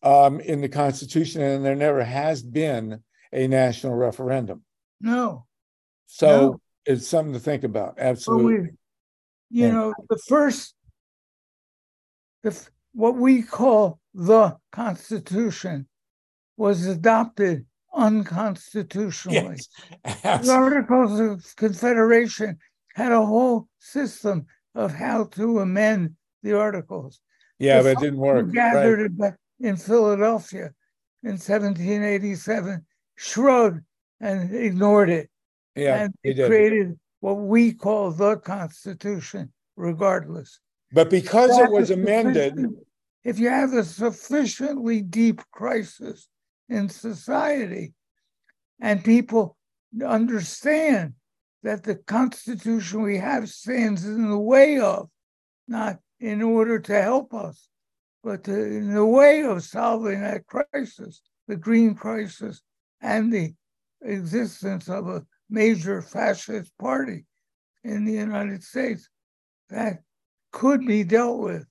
um, 0.01 0.41
in 0.41 0.59
the 0.59 0.67
Constitution, 0.67 1.41
and 1.41 1.63
there 1.63 1.75
never 1.75 2.03
has 2.03 2.43
been 2.43 3.01
a 3.31 3.47
national 3.47 3.95
referendum. 3.95 4.63
No. 4.99 5.45
So 6.05 6.27
No. 6.27 6.61
it's 6.85 7.07
something 7.07 7.33
to 7.33 7.39
think 7.39 7.63
about. 7.63 7.95
Absolutely. 7.97 8.59
we, 8.59 8.69
you 9.49 9.71
know, 9.71 9.93
the 10.09 10.19
first, 10.27 10.75
the, 12.43 12.67
what 12.93 13.15
we 13.15 13.41
call 13.41 13.99
the 14.13 14.57
Constitution 14.73 15.87
was 16.57 16.85
adopted 16.85 17.65
unconstitutionally. 17.93 19.59
Yes. 20.03 20.43
The 20.45 20.51
Articles 20.51 21.19
of 21.19 21.55
Confederation 21.55 22.59
had 22.93 23.11
a 23.11 23.25
whole 23.25 23.67
system 23.79 24.45
of 24.75 24.93
how 24.93 25.25
to 25.25 25.59
amend 25.59 26.15
the 26.41 26.57
Articles. 26.57 27.19
Yeah, 27.59 27.81
The 27.81 27.93
but 27.93 28.01
it 28.01 28.05
didn't 28.05 28.19
work. 28.19 28.51
Gathered 28.51 29.01
it 29.01 29.17
back 29.17 29.35
in 29.59 29.75
Philadelphia 29.77 30.71
in 31.23 31.31
1787, 31.31 32.85
shrugged 33.15 33.81
and 34.19 34.53
ignored 34.53 35.09
it. 35.09 35.29
Yeah, 35.75 36.03
and 36.03 36.13
it 36.23 36.35
created 36.45 36.99
what 37.19 37.35
we 37.35 37.73
call 37.73 38.11
the 38.11 38.37
Constitution, 38.37 39.51
regardless. 39.75 40.59
But 40.91 41.09
because 41.09 41.57
it 41.57 41.71
was 41.71 41.89
amended, 41.89 42.67
If 43.23 43.39
you 43.39 43.49
have 43.49 43.73
a 43.73 43.83
sufficiently 43.85 45.01
deep 45.01 45.41
crisis 45.51 46.27
in 46.67 46.89
society 46.89 47.93
and 48.81 49.03
people 49.03 49.55
understand 50.05 51.13
that 51.63 51.83
the 51.83 51.95
Constitution 51.95 53.01
we 53.01 53.17
have 53.17 53.49
stands 53.49 54.05
in 54.05 54.29
the 54.29 54.37
way 54.37 54.79
of, 54.79 55.09
not 55.67 55.97
in 56.19 56.41
order 56.41 56.79
to 56.79 57.01
help 57.01 57.33
us, 57.33 57.69
but 58.23 58.43
to, 58.43 58.53
in 58.53 58.93
the 58.93 59.05
way 59.05 59.43
of 59.43 59.63
solving 59.63 60.21
that 60.21 60.45
crisis, 60.45 61.21
the 61.47 61.55
green 61.55 61.95
crisis, 61.95 62.61
and 63.01 63.31
the 63.31 63.53
existence 64.01 64.89
of 64.89 65.07
a 65.07 65.25
major 65.49 66.01
fascist 66.01 66.71
party 66.77 67.25
in 67.83 68.05
the 68.05 68.13
United 68.13 68.63
States 68.63 69.09
that 69.69 69.99
could 70.51 70.85
be 70.85 71.03
dealt 71.03 71.39
with 71.39 71.65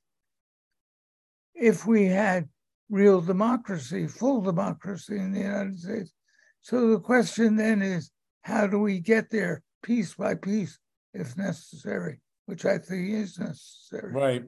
if 1.55 1.87
we 1.87 2.07
had 2.07 2.49
real 2.91 3.21
democracy, 3.21 4.07
full 4.07 4.41
democracy 4.41 5.17
in 5.17 5.33
the 5.33 5.41
United 5.41 5.79
States. 5.79 6.13
So 6.61 6.91
the 6.91 7.01
question 7.01 7.57
then 7.57 7.83
is 7.83 8.11
how 8.43 8.67
do 8.67 8.79
we 8.79 8.99
get 8.99 9.31
there 9.31 9.63
piece 9.83 10.15
by 10.15 10.35
piece 10.35 10.79
if 11.15 11.37
necessary, 11.37 12.21
which 12.47 12.65
I 12.65 12.79
think 12.79 13.11
is 13.11 13.39
necessary. 13.39 14.13
right. 14.13 14.45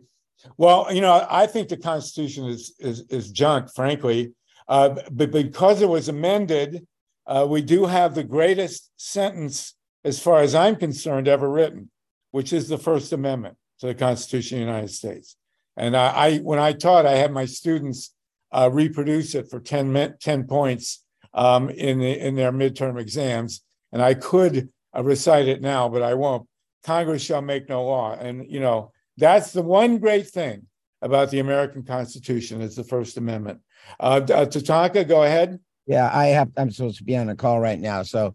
Well, 0.57 0.93
you 0.93 1.01
know, 1.01 1.27
I 1.31 1.47
think 1.47 1.69
the 1.69 1.77
Constitution 1.77 2.47
is 2.47 2.75
is 2.79 3.01
is 3.09 3.31
junk, 3.31 3.73
frankly. 3.75 4.33
Uh, 4.69 4.97
but 5.11 5.31
because 5.31 5.83
it 5.83 5.89
was 5.89 6.09
amended, 6.09 6.87
uh, 7.27 7.47
we 7.49 7.63
do 7.63 7.85
have 7.85 8.15
the 8.15 8.25
greatest 8.25 8.91
sentence, 8.97 9.75
as 10.05 10.21
far 10.21 10.41
as 10.41 10.55
I'm 10.55 10.77
concerned, 10.77 11.29
ever 11.29 11.51
written, 11.51 11.91
which 12.31 12.53
is 12.53 12.69
the 12.69 12.79
First 12.79 13.13
Amendment 13.13 13.57
to 13.81 13.87
the 13.87 13.95
Constitution 13.95 14.59
of 14.59 14.61
the 14.61 14.73
United 14.73 14.91
States. 14.91 15.37
And 15.77 15.97
I, 15.97 16.09
I 16.09 16.39
when 16.39 16.59
I 16.59 16.73
taught, 16.73 17.07
I 17.07 17.17
had 17.17 17.33
my 17.33 17.45
students 17.45 18.15
uh, 18.53 18.71
reproduce 18.73 19.35
it 19.35 19.51
for 19.51 19.61
10, 19.61 20.17
10 20.21 20.47
points 20.47 21.05
um, 21.33 21.69
in 21.71 21.99
the, 21.99 22.27
in 22.27 22.37
their 22.37 22.53
midterm 22.53 23.01
exams, 23.01 23.63
and 23.93 24.01
I 24.01 24.15
could 24.15 24.71
uh, 24.97 25.03
recite 25.03 25.49
it 25.49 25.61
now, 25.61 25.89
but 25.89 26.03
I 26.03 26.15
won't. 26.15 26.47
Congress 26.85 27.23
shall 27.23 27.43
make 27.43 27.69
no 27.69 27.85
law, 27.85 28.15
and 28.15 28.45
you 28.51 28.61
know 28.61 28.93
that's 29.17 29.53
the 29.53 29.63
one 29.63 29.99
great 29.99 30.29
thing 30.29 30.67
about 31.03 31.31
the 31.31 31.41
American 31.41 31.83
Constitution 31.83 32.61
is 32.61 32.77
the 32.77 32.85
First 32.85 33.17
Amendment. 33.17 33.61
Uh, 34.01 34.21
uh, 34.23 34.47
Tatanka, 34.47 35.07
go 35.07 35.23
ahead. 35.23 35.59
Yeah, 35.87 36.11
I 36.13 36.27
have. 36.27 36.51
I'm 36.57 36.71
supposed 36.71 36.99
to 36.99 37.05
be 37.05 37.17
on 37.17 37.29
a 37.29 37.37
call 37.37 37.61
right 37.61 37.79
now, 37.79 38.03
so 38.03 38.35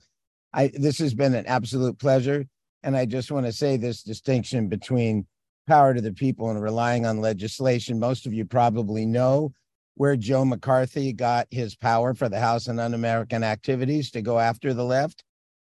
I. 0.53 0.71
This 0.73 0.99
has 0.99 1.13
been 1.13 1.35
an 1.35 1.45
absolute 1.45 1.97
pleasure, 1.99 2.45
and 2.83 2.95
I 2.95 3.05
just 3.05 3.31
want 3.31 3.45
to 3.45 3.51
say 3.51 3.77
this 3.77 4.03
distinction 4.03 4.67
between 4.67 5.25
power 5.67 5.93
to 5.93 6.01
the 6.01 6.13
people 6.13 6.49
and 6.49 6.61
relying 6.61 7.05
on 7.05 7.21
legislation. 7.21 7.99
Most 7.99 8.25
of 8.25 8.33
you 8.33 8.45
probably 8.45 9.05
know 9.05 9.53
where 9.95 10.15
Joe 10.15 10.45
McCarthy 10.45 11.13
got 11.13 11.47
his 11.51 11.75
power 11.75 12.13
for 12.13 12.29
the 12.29 12.39
House 12.39 12.67
and 12.67 12.79
Un-American 12.79 13.43
Activities 13.43 14.09
to 14.11 14.21
go 14.21 14.39
after 14.39 14.73
the 14.73 14.85
left. 14.85 15.23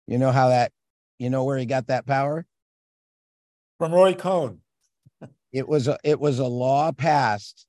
You 0.06 0.18
know 0.18 0.32
how 0.32 0.48
that. 0.48 0.72
You 1.18 1.30
know 1.30 1.44
where 1.44 1.58
he 1.58 1.66
got 1.66 1.86
that 1.88 2.06
power? 2.06 2.46
From 3.78 3.92
Roy 3.92 4.14
Cohn. 4.14 4.60
It 5.52 5.68
was 5.68 5.86
a, 5.88 5.98
it 6.02 6.18
was 6.18 6.38
a 6.38 6.46
law 6.46 6.92
passed 6.92 7.66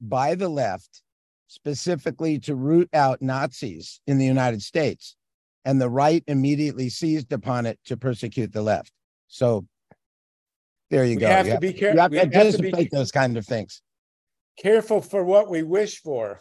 by 0.00 0.34
the 0.34 0.48
left 0.48 1.02
specifically 1.48 2.38
to 2.40 2.54
root 2.54 2.88
out 2.94 3.20
Nazis 3.20 4.00
in 4.06 4.18
the 4.18 4.24
United 4.24 4.62
States. 4.62 5.16
And 5.64 5.80
the 5.80 5.90
right 5.90 6.24
immediately 6.26 6.88
seized 6.88 7.32
upon 7.32 7.66
it 7.66 7.78
to 7.84 7.96
persecute 7.96 8.52
the 8.52 8.62
left. 8.62 8.92
So 9.28 9.66
there 10.90 11.04
you 11.04 11.16
We 11.16 11.20
go. 11.20 11.28
have 11.28 11.46
you 11.46 11.52
to 11.52 11.60
be 11.60 11.68
You 11.68 11.74
careful. 11.74 12.00
have 12.00 12.10
We 12.10 12.18
to 12.18 12.30
have 12.36 12.56
to 12.56 12.62
be 12.62 12.88
those 12.90 13.12
kind 13.12 13.36
of 13.36 13.46
things. 13.46 13.80
careful 14.58 15.00
for 15.00 15.22
what 15.24 15.48
we 15.50 15.62
wish 15.62 16.00
for. 16.00 16.40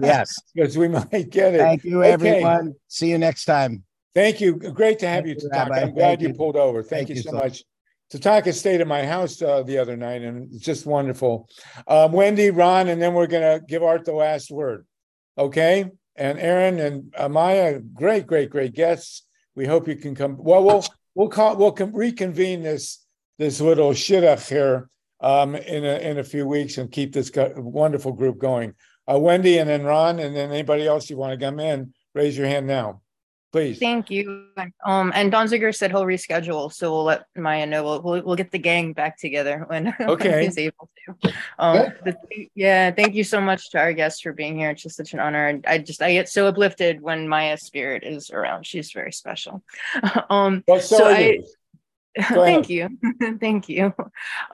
Yes. 0.00 0.34
because 0.54 0.78
we 0.78 0.88
might 0.88 1.28
get 1.30 1.54
it. 1.54 1.58
Thank 1.58 1.84
you, 1.84 2.02
Okay. 2.02 2.12
everyone. 2.12 2.74
See 2.88 3.10
you 3.10 3.18
next 3.18 3.44
time. 3.44 3.84
Thank 4.14 4.40
you. 4.40 4.56
Great 4.56 4.98
to 5.00 5.08
have 5.08 5.24
Thank 5.24 5.42
you. 5.42 5.48
Rabbi. 5.50 5.80
I'm 5.80 5.94
glad 5.94 6.22
you 6.22 6.28
you. 6.28 6.34
pulled 6.34 6.56
over. 6.56 6.82
Thank 6.82 7.08
Thank 7.08 7.08
you 7.10 7.14
you 7.16 7.22
so 7.22 7.32
much. 7.32 7.64
Tatanka 8.12 8.52
stayed 8.54 8.80
at 8.80 8.86
my 8.86 9.04
house 9.04 9.40
uh, 9.42 9.62
the 9.62 9.78
other 9.78 9.96
night, 9.96 10.22
and 10.22 10.52
it's 10.54 10.64
just 10.64 10.86
wonderful. 10.86 11.48
Um, 11.88 12.12
Wendy, 12.12 12.50
Ron, 12.50 12.88
and 12.88 13.00
then 13.02 13.14
we're 13.14 13.26
gonna 13.26 13.60
give 13.66 13.82
Art 13.82 14.04
the 14.04 14.12
last 14.12 14.50
word. 14.50 14.86
Okay, 15.36 15.90
and 16.14 16.38
Aaron 16.38 16.78
and 16.78 17.12
Amaya, 17.14 17.82
great, 17.92 18.26
great, 18.26 18.50
great 18.50 18.74
guests. 18.74 19.26
We 19.56 19.66
hope 19.66 19.88
you 19.88 19.96
can 19.96 20.14
come. 20.14 20.36
Well, 20.38 20.62
we'll 20.62 20.84
we'll 21.14 21.28
call 21.28 21.56
we'll 21.56 21.72
con- 21.72 21.92
reconvene 21.92 22.62
this 22.62 23.04
this 23.38 23.60
little 23.60 23.90
shidduch 23.90 24.48
here 24.48 24.90
um, 25.20 25.56
in 25.56 25.84
a 25.84 25.98
in 26.10 26.18
a 26.18 26.24
few 26.24 26.46
weeks 26.46 26.78
and 26.78 26.92
keep 26.92 27.12
this 27.12 27.32
wonderful 27.56 28.12
group 28.12 28.38
going. 28.38 28.74
Uh, 29.10 29.18
Wendy, 29.18 29.58
and 29.58 29.68
then 29.68 29.82
Ron, 29.82 30.18
and 30.18 30.36
then 30.36 30.50
anybody 30.50 30.86
else 30.86 31.10
you 31.10 31.16
want 31.16 31.38
to 31.38 31.44
come 31.44 31.58
in, 31.58 31.92
raise 32.14 32.38
your 32.38 32.46
hand 32.46 32.66
now, 32.66 33.02
please. 33.54 33.78
Thank 33.78 34.10
you. 34.10 34.48
Um, 34.84 35.12
and 35.14 35.32
Donziger 35.32 35.72
said 35.72 35.92
he'll 35.92 36.02
reschedule, 36.02 36.72
so 36.72 36.90
we'll 36.90 37.04
let 37.04 37.26
Maya 37.36 37.66
know. 37.66 37.84
We'll, 37.84 38.02
we'll, 38.02 38.22
we'll 38.24 38.34
get 38.36 38.50
the 38.50 38.58
gang 38.58 38.92
back 38.92 39.16
together 39.16 39.64
when, 39.68 39.86
when 39.98 40.10
Okay. 40.10 40.44
he's 40.44 40.58
able 40.58 40.90
to. 41.06 41.32
Um, 41.60 41.92
but 42.04 42.18
yeah, 42.56 42.90
thank 42.90 43.14
you 43.14 43.22
so 43.22 43.40
much 43.40 43.70
to 43.70 43.78
our 43.78 43.92
guests 43.92 44.20
for 44.22 44.32
being 44.32 44.58
here. 44.58 44.70
It's 44.70 44.82
just 44.82 44.96
such 44.96 45.14
an 45.14 45.20
honor. 45.20 45.46
And 45.46 45.64
I 45.68 45.78
just, 45.78 46.02
I 46.02 46.12
get 46.14 46.28
so 46.28 46.48
uplifted 46.48 47.00
when 47.00 47.28
Maya's 47.28 47.62
spirit 47.62 48.02
is 48.02 48.30
around. 48.30 48.66
She's 48.66 48.90
very 48.90 49.12
special. 49.12 49.62
Um, 50.30 50.64
Well, 50.66 50.80
so 50.80 50.96
so 50.98 51.06
I, 51.06 51.18
you. 51.20 51.44
Thank 52.22 52.68
you 52.70 52.88
thank 53.40 53.68
you 53.68 53.92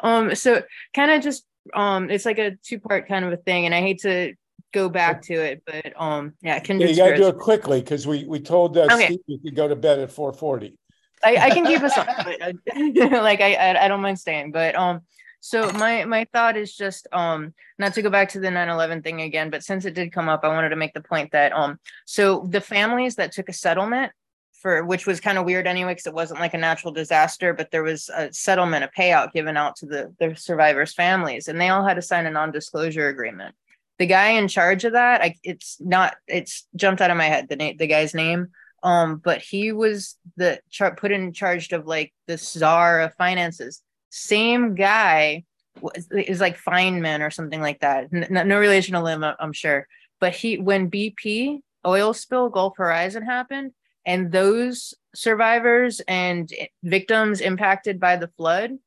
um 0.02 0.34
so 0.34 0.62
kind 0.94 1.10
of 1.10 1.22
just 1.22 1.44
um 1.74 2.10
it's 2.10 2.24
like 2.24 2.38
a 2.38 2.56
two 2.62 2.78
part 2.80 3.06
kind 3.06 3.22
of 3.24 3.32
a 3.32 3.36
thing 3.36 3.66
and 3.66 3.74
i 3.74 3.80
hate 3.80 3.98
to 4.00 4.34
go 4.73 4.89
back 4.89 5.23
to 5.23 5.34
it 5.34 5.62
but 5.66 5.92
um 6.00 6.34
yeah 6.42 6.60
Yeah, 6.66 6.86
you 6.86 6.97
gotta 6.97 7.16
do 7.16 7.28
it 7.28 7.39
quickly 7.39 7.81
because 7.81 8.07
we 8.07 8.24
we 8.24 8.40
told 8.40 8.76
uh, 8.76 8.84
Okay. 8.84 9.07
Steve 9.07 9.20
you 9.26 9.39
could 9.39 9.55
go 9.55 9.68
to 9.68 9.76
bed 9.76 9.99
at 9.99 10.10
four 10.10 10.32
forty. 10.32 10.78
I, 11.23 11.36
I 11.36 11.50
can 11.50 11.66
keep 11.66 11.82
us 11.82 11.97
on 11.97 12.07
but 12.24 12.42
I, 12.42 13.18
like 13.20 13.40
I, 13.40 13.55
I 13.55 13.84
i 13.84 13.89
don't 13.89 14.00
mind 14.00 14.18
staying 14.18 14.52
but 14.52 14.74
um 14.74 15.02
so 15.40 15.70
my 15.73 16.05
my 16.05 16.26
thought 16.32 16.57
is 16.57 16.74
just 16.74 17.07
um 17.12 17.55
not 17.78 17.94
to 17.94 18.02
go 18.02 18.10
back 18.10 18.31
to 18.31 18.40
the 18.40 18.49
9-11 18.49 19.02
thing 19.02 19.23
again 19.23 19.50
but 19.50 19.62
since 19.62 19.84
it 19.84 19.94
did 19.94 20.12
come 20.12 20.28
up 20.28 20.44
i 20.44 20.49
wanted 20.49 20.70
to 20.70 20.76
make 20.76 20.94
the 20.94 21.00
point 21.02 21.32
that 21.32 21.52
um 21.52 21.78
so 22.07 22.47
the 22.49 22.60
families 22.60 23.16
that 23.16 23.32
took 23.32 23.49
a 23.49 23.52
settlement 23.52 24.12
for 24.52 24.84
which 24.84 25.07
was 25.07 25.20
kind 25.20 25.39
of 25.39 25.47
weird 25.47 25.66
anyway 25.66 25.92
because 25.92 26.07
it 26.07 26.15
wasn't 26.15 26.39
like 26.39 26.55
a 26.55 26.58
natural 26.58 26.92
disaster 26.92 27.55
but 27.55 27.70
there 27.70 27.82
was 27.82 28.10
a 28.15 28.32
settlement 28.32 28.84
a 28.84 28.90
payout 28.99 29.32
given 29.32 29.57
out 29.57 29.76
to 29.76 29.86
the 29.86 30.15
the 30.18 30.34
survivors 30.36 30.92
families 30.92 31.49
and 31.49 31.60
they 31.60 31.70
all 31.70 31.84
had 31.84 31.94
to 31.94 32.02
sign 32.02 32.26
a 32.26 32.31
non-disclosure 32.31 33.08
agreement 33.08 33.55
the 34.00 34.06
guy 34.06 34.30
in 34.30 34.48
charge 34.48 34.84
of 34.84 34.94
that 34.94 35.20
I, 35.20 35.36
it's 35.44 35.76
not 35.78 36.16
it's 36.26 36.66
jumped 36.74 37.02
out 37.02 37.10
of 37.10 37.18
my 37.18 37.26
head 37.26 37.48
the 37.48 37.74
the 37.78 37.86
guy's 37.86 38.14
name. 38.14 38.48
Um 38.82 39.20
but 39.22 39.42
he 39.42 39.72
was 39.72 40.16
the 40.36 40.58
char- 40.70 40.96
put 40.96 41.12
in 41.12 41.34
charge 41.34 41.70
of 41.72 41.86
like 41.86 42.14
the 42.26 42.38
czar 42.38 43.00
of 43.02 43.14
finances. 43.14 43.82
Same 44.08 44.74
guy 44.74 45.44
was, 45.82 46.08
is 46.10 46.40
like 46.40 46.58
Feynman 46.58 47.20
or 47.20 47.30
something 47.30 47.60
like 47.60 47.80
that. 47.80 48.08
N- 48.10 48.48
no, 48.48 48.58
relation 48.58 48.94
to 48.94 49.02
Lynn 49.02 49.22
I'm 49.22 49.52
sure. 49.52 49.86
But 50.18 50.34
he 50.34 50.56
when 50.56 50.90
BP 50.90 51.60
oil 51.86 52.14
spill 52.14 52.48
Gulf 52.48 52.78
Horizon 52.78 53.22
happened 53.22 53.72
and 54.06 54.32
those 54.32 54.94
survivors 55.14 56.00
and 56.08 56.50
victims 56.82 57.42
impacted 57.42 58.00
by 58.00 58.16
the 58.16 58.28
flood 58.28 58.78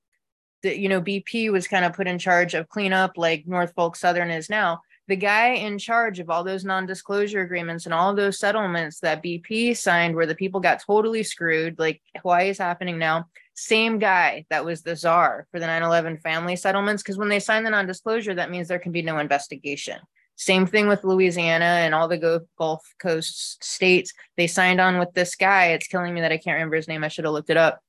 that 0.63 0.79
you 0.79 0.89
know 0.89 1.01
BP 1.01 1.51
was 1.51 1.67
kind 1.67 1.85
of 1.85 1.93
put 1.93 2.07
in 2.07 2.17
charge 2.17 2.55
of 2.55 2.67
cleanup 2.67 3.15
like 3.15 3.45
Norfolk 3.45 3.95
Southern 3.95 4.31
is 4.31 4.49
now 4.49 4.81
the 5.07 5.15
guy 5.15 5.49
in 5.55 5.77
charge 5.77 6.19
of 6.19 6.29
all 6.29 6.43
those 6.43 6.63
non-disclosure 6.63 7.41
agreements 7.41 7.85
and 7.85 7.93
all 7.93 8.15
those 8.15 8.39
settlements 8.39 8.99
that 9.01 9.21
BP 9.21 9.75
signed 9.75 10.15
where 10.15 10.25
the 10.25 10.35
people 10.35 10.59
got 10.59 10.81
totally 10.81 11.23
screwed, 11.23 11.77
like 11.77 12.01
Hawaii 12.21 12.49
is 12.49 12.57
happening 12.57 12.97
now, 12.97 13.25
same 13.53 13.99
guy 13.99 14.45
that 14.49 14.65
was 14.65 14.81
the 14.81 14.95
czar 14.95 15.45
for 15.51 15.59
the 15.59 15.65
9-11 15.65 16.21
family 16.21 16.55
settlements. 16.55 17.03
Because 17.03 17.17
when 17.17 17.29
they 17.29 17.39
sign 17.39 17.63
the 17.63 17.69
non-disclosure, 17.69 18.35
that 18.35 18.49
means 18.49 18.67
there 18.67 18.79
can 18.79 18.91
be 18.91 19.01
no 19.01 19.19
investigation. 19.19 19.99
Same 20.35 20.65
thing 20.65 20.87
with 20.87 21.03
Louisiana 21.03 21.65
and 21.65 21.93
all 21.93 22.07
the 22.07 22.41
Gulf 22.57 22.81
Coast 22.99 23.63
states. 23.63 24.13
They 24.35 24.47
signed 24.47 24.81
on 24.81 24.97
with 24.97 25.13
this 25.13 25.35
guy. 25.35 25.67
It's 25.67 25.87
killing 25.87 26.13
me 26.13 26.21
that 26.21 26.31
I 26.31 26.37
can't 26.37 26.55
remember 26.55 26.77
his 26.77 26.87
name. 26.87 27.03
I 27.03 27.09
should 27.09 27.25
have 27.25 27.33
looked 27.33 27.51
it 27.51 27.57
up. 27.57 27.81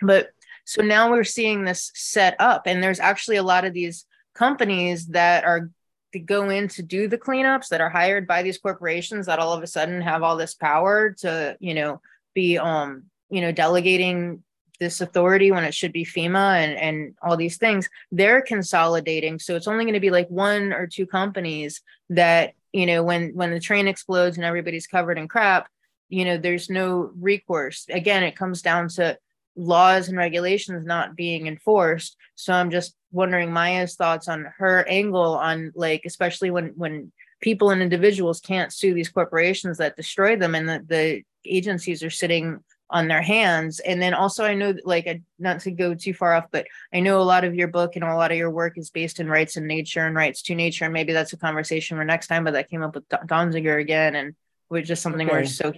But 0.00 0.30
so 0.64 0.80
now 0.80 1.10
we're 1.10 1.24
seeing 1.24 1.64
this 1.64 1.90
set 1.94 2.36
up, 2.38 2.62
and 2.66 2.82
there's 2.82 3.00
actually 3.00 3.36
a 3.36 3.42
lot 3.42 3.64
of 3.64 3.74
these 3.74 4.06
companies 4.34 5.08
that 5.08 5.44
are 5.44 5.70
to 6.12 6.18
go 6.18 6.50
in 6.50 6.68
to 6.68 6.82
do 6.82 7.08
the 7.08 7.18
cleanups 7.18 7.68
that 7.68 7.80
are 7.80 7.90
hired 7.90 8.26
by 8.26 8.42
these 8.42 8.58
corporations 8.58 9.26
that 9.26 9.38
all 9.38 9.52
of 9.52 9.62
a 9.62 9.66
sudden 9.66 10.00
have 10.00 10.22
all 10.22 10.36
this 10.36 10.54
power 10.54 11.10
to, 11.18 11.56
you 11.60 11.74
know, 11.74 12.00
be 12.34 12.58
um, 12.58 13.04
you 13.30 13.40
know, 13.40 13.52
delegating 13.52 14.42
this 14.78 15.00
authority 15.00 15.50
when 15.50 15.64
it 15.64 15.74
should 15.74 15.92
be 15.92 16.04
FEMA 16.04 16.56
and 16.56 16.76
and 16.76 17.14
all 17.22 17.36
these 17.36 17.56
things. 17.56 17.88
They're 18.10 18.42
consolidating, 18.42 19.38
so 19.38 19.56
it's 19.56 19.68
only 19.68 19.84
going 19.84 19.94
to 19.94 20.00
be 20.00 20.10
like 20.10 20.28
one 20.28 20.72
or 20.72 20.86
two 20.86 21.06
companies 21.06 21.80
that, 22.10 22.54
you 22.72 22.86
know, 22.86 23.02
when 23.02 23.30
when 23.34 23.50
the 23.50 23.60
train 23.60 23.88
explodes 23.88 24.36
and 24.36 24.44
everybody's 24.44 24.86
covered 24.86 25.18
in 25.18 25.28
crap, 25.28 25.68
you 26.08 26.24
know, 26.24 26.36
there's 26.36 26.68
no 26.68 27.10
recourse. 27.18 27.86
Again, 27.88 28.22
it 28.22 28.36
comes 28.36 28.60
down 28.60 28.88
to 28.90 29.16
laws 29.56 30.08
and 30.08 30.16
regulations 30.16 30.84
not 30.84 31.16
being 31.16 31.46
enforced. 31.46 32.16
So 32.34 32.52
I'm 32.52 32.70
just 32.70 32.94
wondering 33.10 33.52
Maya's 33.52 33.96
thoughts 33.96 34.28
on 34.28 34.52
her 34.58 34.86
angle 34.88 35.36
on 35.36 35.72
like, 35.74 36.02
especially 36.04 36.50
when 36.50 36.72
when 36.76 37.12
people 37.40 37.70
and 37.70 37.82
individuals 37.82 38.40
can't 38.40 38.72
sue 38.72 38.94
these 38.94 39.08
corporations 39.08 39.78
that 39.78 39.96
destroy 39.96 40.36
them 40.36 40.54
and 40.54 40.68
the, 40.68 40.84
the 40.86 41.22
agencies 41.44 42.02
are 42.02 42.10
sitting 42.10 42.60
on 42.88 43.08
their 43.08 43.22
hands. 43.22 43.80
And 43.80 44.00
then 44.00 44.14
also 44.14 44.44
I 44.44 44.54
know 44.54 44.74
like 44.84 45.22
not 45.38 45.60
to 45.60 45.70
go 45.70 45.94
too 45.94 46.14
far 46.14 46.34
off, 46.34 46.46
but 46.50 46.66
I 46.92 47.00
know 47.00 47.20
a 47.20 47.24
lot 47.24 47.44
of 47.44 47.54
your 47.54 47.68
book 47.68 47.96
and 47.96 48.04
a 48.04 48.14
lot 48.14 48.30
of 48.30 48.38
your 48.38 48.50
work 48.50 48.78
is 48.78 48.90
based 48.90 49.18
in 49.18 49.28
rights 49.28 49.56
in 49.56 49.66
nature 49.66 50.06
and 50.06 50.14
rights 50.14 50.42
to 50.42 50.54
nature. 50.54 50.84
And 50.84 50.94
maybe 50.94 51.12
that's 51.12 51.32
a 51.32 51.38
conversation 51.38 51.96
for 51.96 52.04
next 52.04 52.28
time, 52.28 52.44
but 52.44 52.52
that 52.52 52.70
came 52.70 52.82
up 52.82 52.94
with 52.94 53.08
Donziger 53.08 53.80
again 53.80 54.14
and 54.14 54.34
which 54.68 54.88
is 54.88 55.00
something 55.00 55.26
okay. 55.26 55.38
we're 55.38 55.46
so 55.46 55.72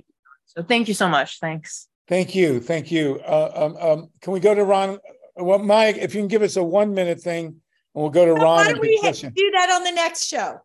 so 0.46 0.62
thank 0.62 0.88
you 0.88 0.94
so 0.94 1.08
much. 1.08 1.40
Thanks. 1.40 1.88
Thank 2.08 2.34
you. 2.34 2.60
Thank 2.60 2.90
you. 2.90 3.20
Uh, 3.26 3.50
um, 3.54 3.76
um, 3.76 4.10
can 4.20 4.32
we 4.32 4.40
go 4.40 4.54
to 4.54 4.64
Ron? 4.64 4.98
Well, 5.36 5.58
Mike, 5.58 5.96
if 5.96 6.14
you 6.14 6.20
can 6.20 6.28
give 6.28 6.42
us 6.42 6.56
a 6.56 6.62
one 6.62 6.94
minute 6.94 7.20
thing, 7.20 7.46
and 7.46 7.54
we'll 7.94 8.10
go 8.10 8.24
to 8.24 8.34
Ron. 8.34 8.56
Why 8.56 8.72
don't 8.72 8.80
we 8.80 8.96
do 8.96 9.50
that 9.52 9.70
on 9.70 9.84
the 9.84 9.92
next 9.92 10.26
show? 10.26 10.60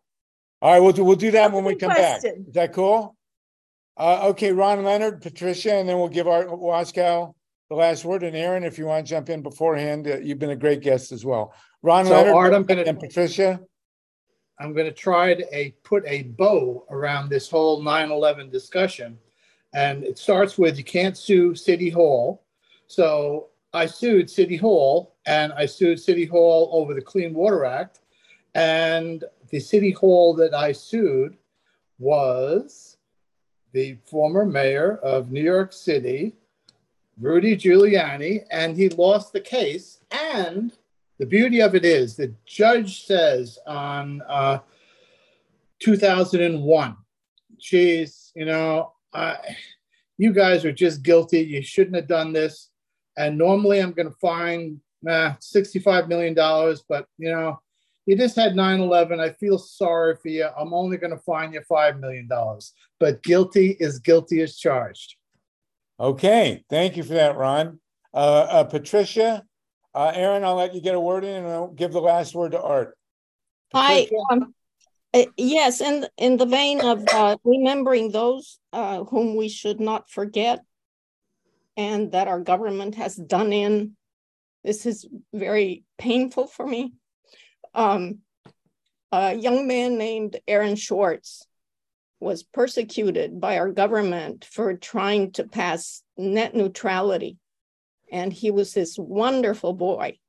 All 0.62 0.72
right, 0.72 0.80
we'll 0.80 0.92
do, 0.92 1.04
we'll 1.04 1.16
do 1.16 1.30
that 1.30 1.40
That's 1.40 1.54
when 1.54 1.64
we 1.64 1.74
come 1.74 1.90
question. 1.92 2.38
back. 2.38 2.48
Is 2.48 2.54
that 2.54 2.72
cool? 2.74 3.16
Uh, 3.96 4.28
okay, 4.28 4.52
Ron 4.52 4.84
Leonard, 4.84 5.22
Patricia, 5.22 5.74
and 5.74 5.88
then 5.88 5.98
we'll 5.98 6.08
give 6.08 6.28
Art 6.28 6.48
Waskow 6.48 7.34
the 7.70 7.74
last 7.76 8.04
word. 8.04 8.22
And 8.22 8.36
Aaron, 8.36 8.64
if 8.64 8.78
you 8.78 8.84
want 8.84 9.06
to 9.06 9.10
jump 9.10 9.30
in 9.30 9.42
beforehand, 9.42 10.06
uh, 10.06 10.18
you've 10.18 10.38
been 10.38 10.50
a 10.50 10.56
great 10.56 10.82
guest 10.82 11.12
as 11.12 11.24
well. 11.24 11.54
Ron 11.82 12.04
so 12.04 12.12
Leonard 12.12 12.34
Art, 12.34 12.54
I'm 12.54 12.64
gonna, 12.64 12.82
and 12.82 13.00
Patricia. 13.00 13.60
I'm 14.58 14.74
going 14.74 14.86
to 14.86 14.92
try 14.92 15.34
to 15.34 15.56
a, 15.56 15.74
put 15.82 16.04
a 16.06 16.24
bow 16.24 16.84
around 16.90 17.30
this 17.30 17.48
whole 17.48 17.82
9 17.82 18.10
11 18.10 18.50
discussion 18.50 19.18
and 19.72 20.04
it 20.04 20.18
starts 20.18 20.58
with 20.58 20.76
you 20.78 20.84
can't 20.84 21.16
sue 21.16 21.54
City 21.54 21.90
Hall. 21.90 22.42
So 22.86 23.48
I 23.72 23.86
sued 23.86 24.28
City 24.28 24.56
Hall 24.56 25.14
and 25.26 25.52
I 25.52 25.66
sued 25.66 26.00
City 26.00 26.24
Hall 26.24 26.70
over 26.72 26.94
the 26.94 27.02
Clean 27.02 27.32
Water 27.32 27.64
Act. 27.64 28.00
And 28.54 29.24
the 29.50 29.60
City 29.60 29.92
Hall 29.92 30.34
that 30.34 30.54
I 30.54 30.72
sued 30.72 31.36
was 31.98 32.96
the 33.72 33.96
former 34.04 34.44
mayor 34.44 34.96
of 34.96 35.30
New 35.30 35.42
York 35.42 35.72
City, 35.72 36.34
Rudy 37.20 37.56
Giuliani, 37.56 38.44
and 38.50 38.76
he 38.76 38.88
lost 38.88 39.32
the 39.32 39.40
case. 39.40 40.00
And 40.10 40.72
the 41.18 41.26
beauty 41.26 41.60
of 41.60 41.76
it 41.76 41.84
is 41.84 42.16
the 42.16 42.34
judge 42.44 43.04
says 43.06 43.58
on 43.66 44.22
uh, 44.28 44.58
2001, 45.80 46.96
geez, 47.58 48.32
you 48.34 48.44
know, 48.44 48.92
uh, 49.12 49.36
you 50.18 50.32
guys 50.32 50.64
are 50.64 50.72
just 50.72 51.02
guilty. 51.02 51.40
You 51.40 51.62
shouldn't 51.62 51.96
have 51.96 52.08
done 52.08 52.32
this. 52.32 52.70
And 53.16 53.38
normally 53.38 53.80
I'm 53.80 53.92
going 53.92 54.08
to 54.08 54.16
fine 54.20 54.80
nah, 55.02 55.34
$65 55.40 56.08
million, 56.08 56.34
but 56.88 57.06
you 57.18 57.30
know, 57.30 57.60
you 58.06 58.16
just 58.16 58.36
had 58.36 58.56
9 58.56 58.80
11. 58.80 59.20
I 59.20 59.30
feel 59.30 59.58
sorry 59.58 60.16
for 60.16 60.28
you. 60.28 60.48
I'm 60.58 60.74
only 60.74 60.96
going 60.96 61.12
to 61.12 61.18
fine 61.18 61.52
you 61.52 61.60
$5 61.60 62.00
million. 62.00 62.28
But 62.98 63.22
guilty 63.22 63.76
is 63.78 63.98
guilty 63.98 64.40
as 64.42 64.56
charged. 64.56 65.16
Okay. 65.98 66.64
Thank 66.70 66.96
you 66.96 67.02
for 67.02 67.14
that, 67.14 67.36
Ron. 67.36 67.78
Uh, 68.12 68.46
uh, 68.50 68.64
Patricia, 68.64 69.44
uh, 69.94 70.12
Aaron, 70.14 70.44
I'll 70.44 70.56
let 70.56 70.74
you 70.74 70.80
get 70.80 70.94
a 70.94 71.00
word 71.00 71.24
in 71.24 71.44
and 71.44 71.48
I'll 71.48 71.68
give 71.68 71.92
the 71.92 72.00
last 72.00 72.34
word 72.34 72.52
to 72.52 72.60
Art. 72.60 72.96
Patricia? 73.70 74.14
Hi. 74.28 74.34
Um, 74.34 74.54
uh, 75.12 75.24
yes, 75.36 75.80
and 75.80 76.08
in 76.16 76.36
the 76.36 76.46
vein 76.46 76.80
of 76.80 77.04
uh, 77.12 77.36
remembering 77.42 78.12
those 78.12 78.58
uh, 78.72 79.02
whom 79.04 79.34
we 79.34 79.48
should 79.48 79.80
not 79.80 80.08
forget 80.08 80.60
and 81.76 82.12
that 82.12 82.28
our 82.28 82.40
government 82.40 82.94
has 82.94 83.16
done 83.16 83.52
in, 83.52 83.96
this 84.62 84.86
is 84.86 85.08
very 85.32 85.82
painful 85.98 86.46
for 86.46 86.66
me. 86.66 86.92
Um, 87.74 88.18
a 89.10 89.34
young 89.34 89.66
man 89.66 89.98
named 89.98 90.36
Aaron 90.46 90.76
Swartz 90.76 91.44
was 92.20 92.44
persecuted 92.44 93.40
by 93.40 93.58
our 93.58 93.70
government 93.72 94.44
for 94.44 94.76
trying 94.76 95.32
to 95.32 95.44
pass 95.44 96.02
net 96.16 96.54
neutrality. 96.54 97.38
And 98.12 98.32
he 98.32 98.50
was 98.50 98.74
this 98.74 98.96
wonderful 98.98 99.72
boy 99.72 100.19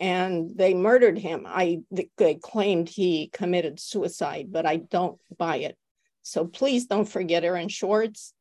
and 0.00 0.56
they 0.56 0.72
murdered 0.72 1.18
him. 1.18 1.46
I 1.46 1.82
they 2.16 2.34
claimed 2.36 2.88
he 2.88 3.28
committed 3.32 3.78
suicide, 3.78 4.48
but 4.50 4.64
I 4.64 4.76
don't 4.76 5.20
buy 5.36 5.56
it. 5.58 5.76
So 6.22 6.46
please 6.46 6.86
don't 6.86 7.08
forget 7.08 7.44
Aaron 7.44 7.68
Swartz. 7.68 8.32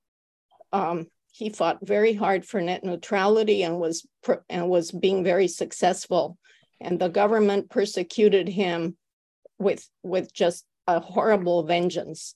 Um, 0.72 1.08
he 1.32 1.50
fought 1.50 1.86
very 1.86 2.14
hard 2.14 2.46
for 2.46 2.62
net 2.62 2.84
neutrality 2.84 3.64
and 3.64 3.78
was 3.78 4.08
and 4.50 4.70
was 4.70 4.92
being 4.92 5.24
very 5.24 5.50
successful. 5.50 6.38
And 6.80 6.98
the 6.98 7.10
government 7.10 7.70
persecuted 7.70 8.48
him 8.48 8.96
with 9.58 9.86
with 10.02 10.34
just 10.34 10.64
a 10.88 11.02
horrible 11.02 11.64
vengeance, 11.64 12.36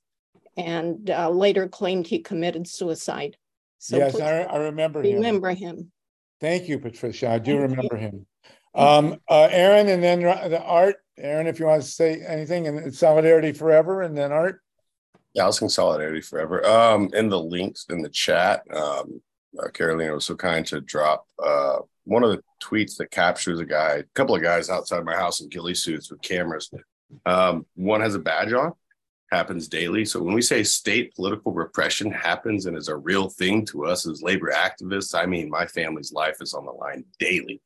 and 0.58 1.10
uh, 1.10 1.30
later 1.30 1.69
claimed 1.69 2.08
he 2.08 2.19
committed 2.19 2.68
suicide. 2.68 3.38
So 3.80 3.98
yes, 3.98 4.19
I, 4.19 4.42
I 4.42 4.58
remember 4.58 5.00
remember 5.00 5.52
him. 5.52 5.58
him. 5.58 5.92
Thank 6.42 6.68
you, 6.68 6.77
Patricia. 6.77 7.30
I 7.30 7.40
do 7.40 7.58
Thank 7.58 7.69
remember 7.69 7.95
you. 7.95 8.02
him. 8.02 8.26
Um, 8.76 9.18
uh, 9.30 9.48
Aaron, 9.52 9.90
and 9.90 10.03
then 10.03 10.22
the 10.22 10.61
Art. 10.61 10.98
Aaron, 11.18 11.45
if 11.45 11.60
you 11.60 11.68
want 11.68 11.84
to 11.84 11.88
say 11.88 12.22
anything, 12.22 12.68
and 12.68 12.93
solidarity 12.93 13.52
forever, 13.52 14.02
and 14.02 14.18
then 14.18 14.32
Art. 14.32 14.61
Yeah, 15.34 15.43
I 15.43 15.48
was 15.48 15.58
saying 15.58 15.69
solidarity 15.69 16.22
forever. 16.22 16.66
Um, 16.66 17.10
in 17.14 17.30
the 17.30 17.40
links 17.40 17.85
in 17.90 18.02
the 18.02 18.10
chat, 18.10 18.64
um, 18.76 19.22
uh, 19.60 19.69
Carolina 19.69 20.14
was 20.14 20.26
so 20.26 20.35
kind 20.35 20.66
to 20.68 20.82
drop 20.82 21.27
uh 21.43 21.77
one 22.06 22.24
of 22.24 22.32
the 22.32 22.43
tweets 22.61 22.98
that 22.98 23.11
captures 23.11 23.60
a 23.60 23.66
guy, 23.66 23.93
a 23.93 24.03
couple 24.14 24.35
of 24.35 24.42
guys 24.42 24.69
outside 24.69 25.06
my 25.06 25.16
house 25.16 25.42
in 25.42 25.50
ghillie 25.50 25.76
suits 25.76 26.11
with 26.11 26.22
cameras. 26.22 26.69
Um, 27.26 27.66
one 27.76 28.02
has 28.02 28.16
a 28.16 28.19
badge 28.19 28.53
on, 28.53 28.74
happens 29.32 29.68
daily. 29.68 30.06
So 30.06 30.22
when 30.22 30.34
we 30.34 30.42
say 30.42 30.64
state 30.64 31.16
political 31.16 31.53
repression 31.53 32.11
happens 32.11 32.66
and 32.66 32.77
is 32.77 32.90
a 32.90 32.95
real 32.95 33.30
thing 33.30 33.66
to 33.68 33.85
us 33.85 34.08
as 34.08 34.22
labor 34.22 34.52
activists, 34.52 35.18
I 35.18 35.26
mean 35.26 35.50
my 35.50 35.66
family's 35.66 36.11
life 36.11 36.38
is 36.42 36.53
on 36.53 36.66
the 36.66 36.72
line 36.72 37.06
daily. 37.19 37.61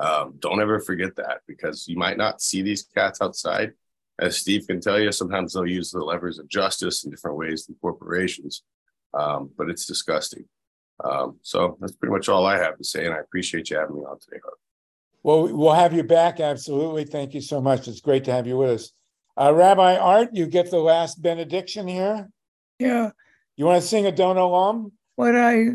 Um, 0.00 0.34
don't 0.38 0.60
ever 0.60 0.80
forget 0.80 1.14
that 1.16 1.40
because 1.46 1.86
you 1.86 1.96
might 1.96 2.16
not 2.16 2.40
see 2.40 2.62
these 2.62 2.86
cats 2.94 3.20
outside. 3.20 3.72
As 4.18 4.38
Steve 4.38 4.66
can 4.66 4.80
tell 4.80 4.98
you, 4.98 5.12
sometimes 5.12 5.52
they'll 5.52 5.66
use 5.66 5.90
the 5.90 6.02
levers 6.02 6.38
of 6.38 6.48
justice 6.48 7.04
in 7.04 7.10
different 7.10 7.36
ways 7.36 7.66
than 7.66 7.76
corporations, 7.80 8.62
um, 9.14 9.50
but 9.56 9.68
it's 9.68 9.86
disgusting. 9.86 10.44
Um, 11.04 11.38
so 11.42 11.76
that's 11.80 11.92
pretty 11.92 12.12
much 12.12 12.28
all 12.28 12.46
I 12.46 12.58
have 12.58 12.76
to 12.78 12.84
say, 12.84 13.06
and 13.06 13.14
I 13.14 13.18
appreciate 13.18 13.70
you 13.70 13.78
having 13.78 13.96
me 13.96 14.02
on 14.02 14.18
today, 14.18 14.40
Harv. 14.42 14.54
Well, 15.22 15.54
we'll 15.54 15.72
have 15.72 15.92
you 15.92 16.02
back. 16.02 16.40
Absolutely. 16.40 17.04
Thank 17.04 17.34
you 17.34 17.42
so 17.42 17.60
much. 17.60 17.88
It's 17.88 18.00
great 18.00 18.24
to 18.24 18.32
have 18.32 18.46
you 18.46 18.56
with 18.56 18.70
us. 18.70 18.92
Uh, 19.38 19.52
Rabbi 19.52 19.96
Art, 19.96 20.30
you 20.32 20.46
get 20.46 20.70
the 20.70 20.78
last 20.78 21.20
benediction 21.20 21.86
here. 21.86 22.28
Yeah. 22.78 23.10
You 23.56 23.66
want 23.66 23.82
to 23.82 23.86
sing 23.86 24.06
Adon 24.06 24.36
Olam? 24.36 24.92
What 25.16 25.36
I 25.36 25.66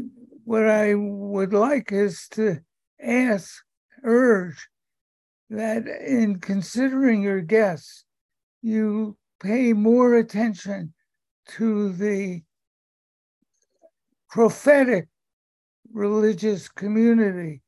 what 0.43 0.67
I 0.67 0.95
would 0.95 1.53
like 1.53 1.91
is 1.91 2.27
to 2.31 2.59
ask 2.99 3.64
urge 4.05 4.67
that 5.49 5.87
in 5.87 6.39
considering 6.39 7.21
your 7.21 7.41
guests, 7.41 8.05
you 8.61 9.17
pay 9.41 9.73
more 9.73 10.15
attention 10.15 10.93
to 11.47 11.91
the 11.93 12.41
prophetic 14.29 15.07
religious 15.93 16.67
community 16.67 17.61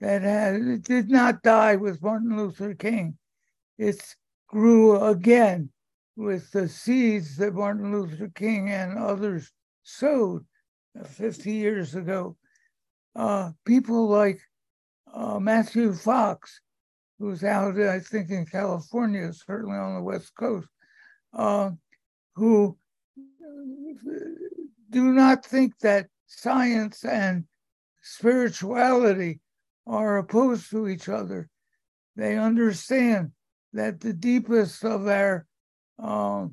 that 0.00 0.22
had 0.22 0.82
did 0.82 1.10
not 1.10 1.42
die 1.42 1.76
with 1.76 2.02
Martin 2.02 2.36
Luther 2.36 2.74
King. 2.74 3.16
It 3.78 4.02
grew 4.48 5.02
again 5.02 5.70
with 6.16 6.50
the 6.52 6.68
seeds 6.68 7.36
that 7.36 7.54
Martin 7.54 7.92
Luther 7.92 8.30
King 8.34 8.70
and 8.70 8.98
others 8.98 9.50
sowed 9.82 10.44
uh, 10.98 11.04
50 11.04 11.52
years 11.52 11.94
ago. 11.94 12.36
Uh, 13.14 13.50
people 13.64 14.08
like 14.08 14.40
uh, 15.12 15.38
Matthew 15.38 15.92
Fox, 15.92 16.60
who's 17.18 17.44
out, 17.44 17.80
I 17.80 18.00
think, 18.00 18.30
in 18.30 18.46
California, 18.46 19.32
certainly 19.32 19.76
on 19.76 19.94
the 19.94 20.02
West 20.02 20.34
Coast, 20.34 20.68
uh, 21.32 21.70
who 22.34 22.76
do 24.90 25.12
not 25.12 25.44
think 25.44 25.78
that 25.78 26.06
science 26.26 27.04
and 27.04 27.44
spirituality 28.02 29.40
are 29.86 30.18
opposed 30.18 30.70
to 30.70 30.88
each 30.88 31.08
other. 31.08 31.48
They 32.16 32.36
understand 32.36 33.32
that 33.72 34.00
the 34.00 34.12
deepest 34.12 34.84
of 34.84 35.06
our 35.06 35.46
uh, 35.98 36.46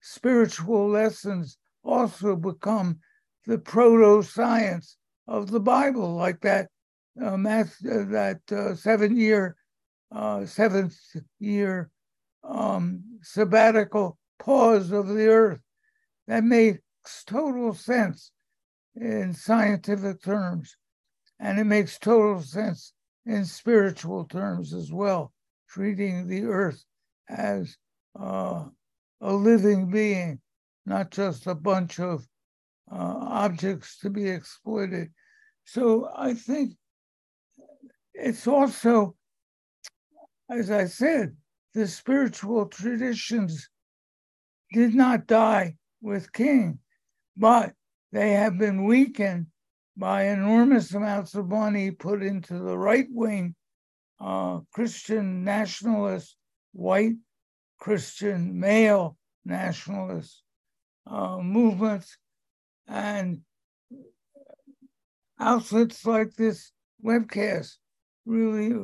spiritual 0.00 0.88
lessons 0.88 1.56
also 1.82 2.36
become 2.36 2.98
the 3.46 3.58
proto 3.58 4.22
science 4.22 4.96
of 5.26 5.50
the 5.50 5.60
Bible, 5.60 6.14
like 6.14 6.40
that 6.40 6.68
uh, 7.22 7.34
uh, 7.34 8.04
that 8.06 8.40
uh, 8.50 8.74
seven 8.74 9.16
year, 9.16 9.56
uh, 10.14 10.46
seventh 10.46 10.96
year 11.38 11.90
um, 12.42 13.02
sabbatical 13.22 14.18
pause 14.38 14.90
of 14.90 15.08
the 15.08 15.28
earth. 15.28 15.60
That 16.26 16.44
makes 16.44 16.80
total 17.26 17.74
sense 17.74 18.30
in 18.94 19.34
scientific 19.34 20.22
terms, 20.22 20.76
and 21.40 21.58
it 21.58 21.64
makes 21.64 21.98
total 21.98 22.40
sense 22.40 22.92
in 23.26 23.44
spiritual 23.44 24.24
terms 24.24 24.72
as 24.72 24.92
well, 24.92 25.32
treating 25.68 26.26
the 26.26 26.44
earth 26.44 26.84
as 27.28 27.76
uh, 28.18 28.64
a 29.20 29.32
living 29.32 29.90
being, 29.90 30.40
not 30.86 31.10
just 31.10 31.46
a 31.46 31.54
bunch 31.54 31.98
of 31.98 32.26
uh, 32.90 33.16
objects 33.20 33.98
to 33.98 34.10
be 34.10 34.28
exploited. 34.28 35.10
So 35.64 36.10
I 36.16 36.34
think 36.34 36.74
it's 38.14 38.46
also, 38.46 39.16
as 40.48 40.70
I 40.70 40.86
said, 40.86 41.36
the 41.74 41.86
spiritual 41.88 42.66
traditions 42.66 43.68
did 44.72 44.94
not 44.94 45.26
die 45.26 45.76
with 46.00 46.32
King, 46.32 46.78
but 47.36 47.72
they 48.12 48.32
have 48.32 48.58
been 48.58 48.84
weakened 48.84 49.46
by 49.96 50.24
enormous 50.24 50.94
amounts 50.94 51.34
of 51.34 51.48
money 51.48 51.90
put 51.90 52.22
into 52.22 52.58
the 52.58 52.78
right 52.78 53.08
wing 53.10 53.54
uh, 54.20 54.60
Christian 54.72 55.44
nationalist, 55.44 56.36
white 56.72 57.16
Christian 57.78 58.58
male 58.58 59.16
nationalist 59.44 60.42
uh, 61.06 61.38
movements. 61.38 62.16
And 62.86 63.40
outlets 65.40 66.06
like 66.06 66.34
this 66.34 66.70
webcast 67.04 67.76
really 68.26 68.74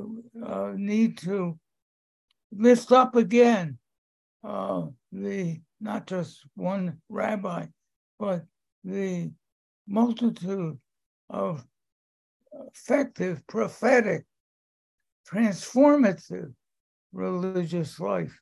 uh, 0.45 0.73
need 0.75 1.19
to 1.19 1.59
lift 2.53 2.93
up 2.93 3.17
again 3.17 3.79
uh, 4.45 4.87
the 5.13 5.61
not 5.81 6.07
just 6.07 6.45
one 6.55 6.99
rabbi, 7.09 7.67
but 8.19 8.45
the 8.85 9.31
multitude 9.87 10.79
of 11.29 11.65
effective, 12.75 13.47
prophetic, 13.47 14.25
transformative 15.31 16.53
religious 17.13 17.99
life. 17.99 18.39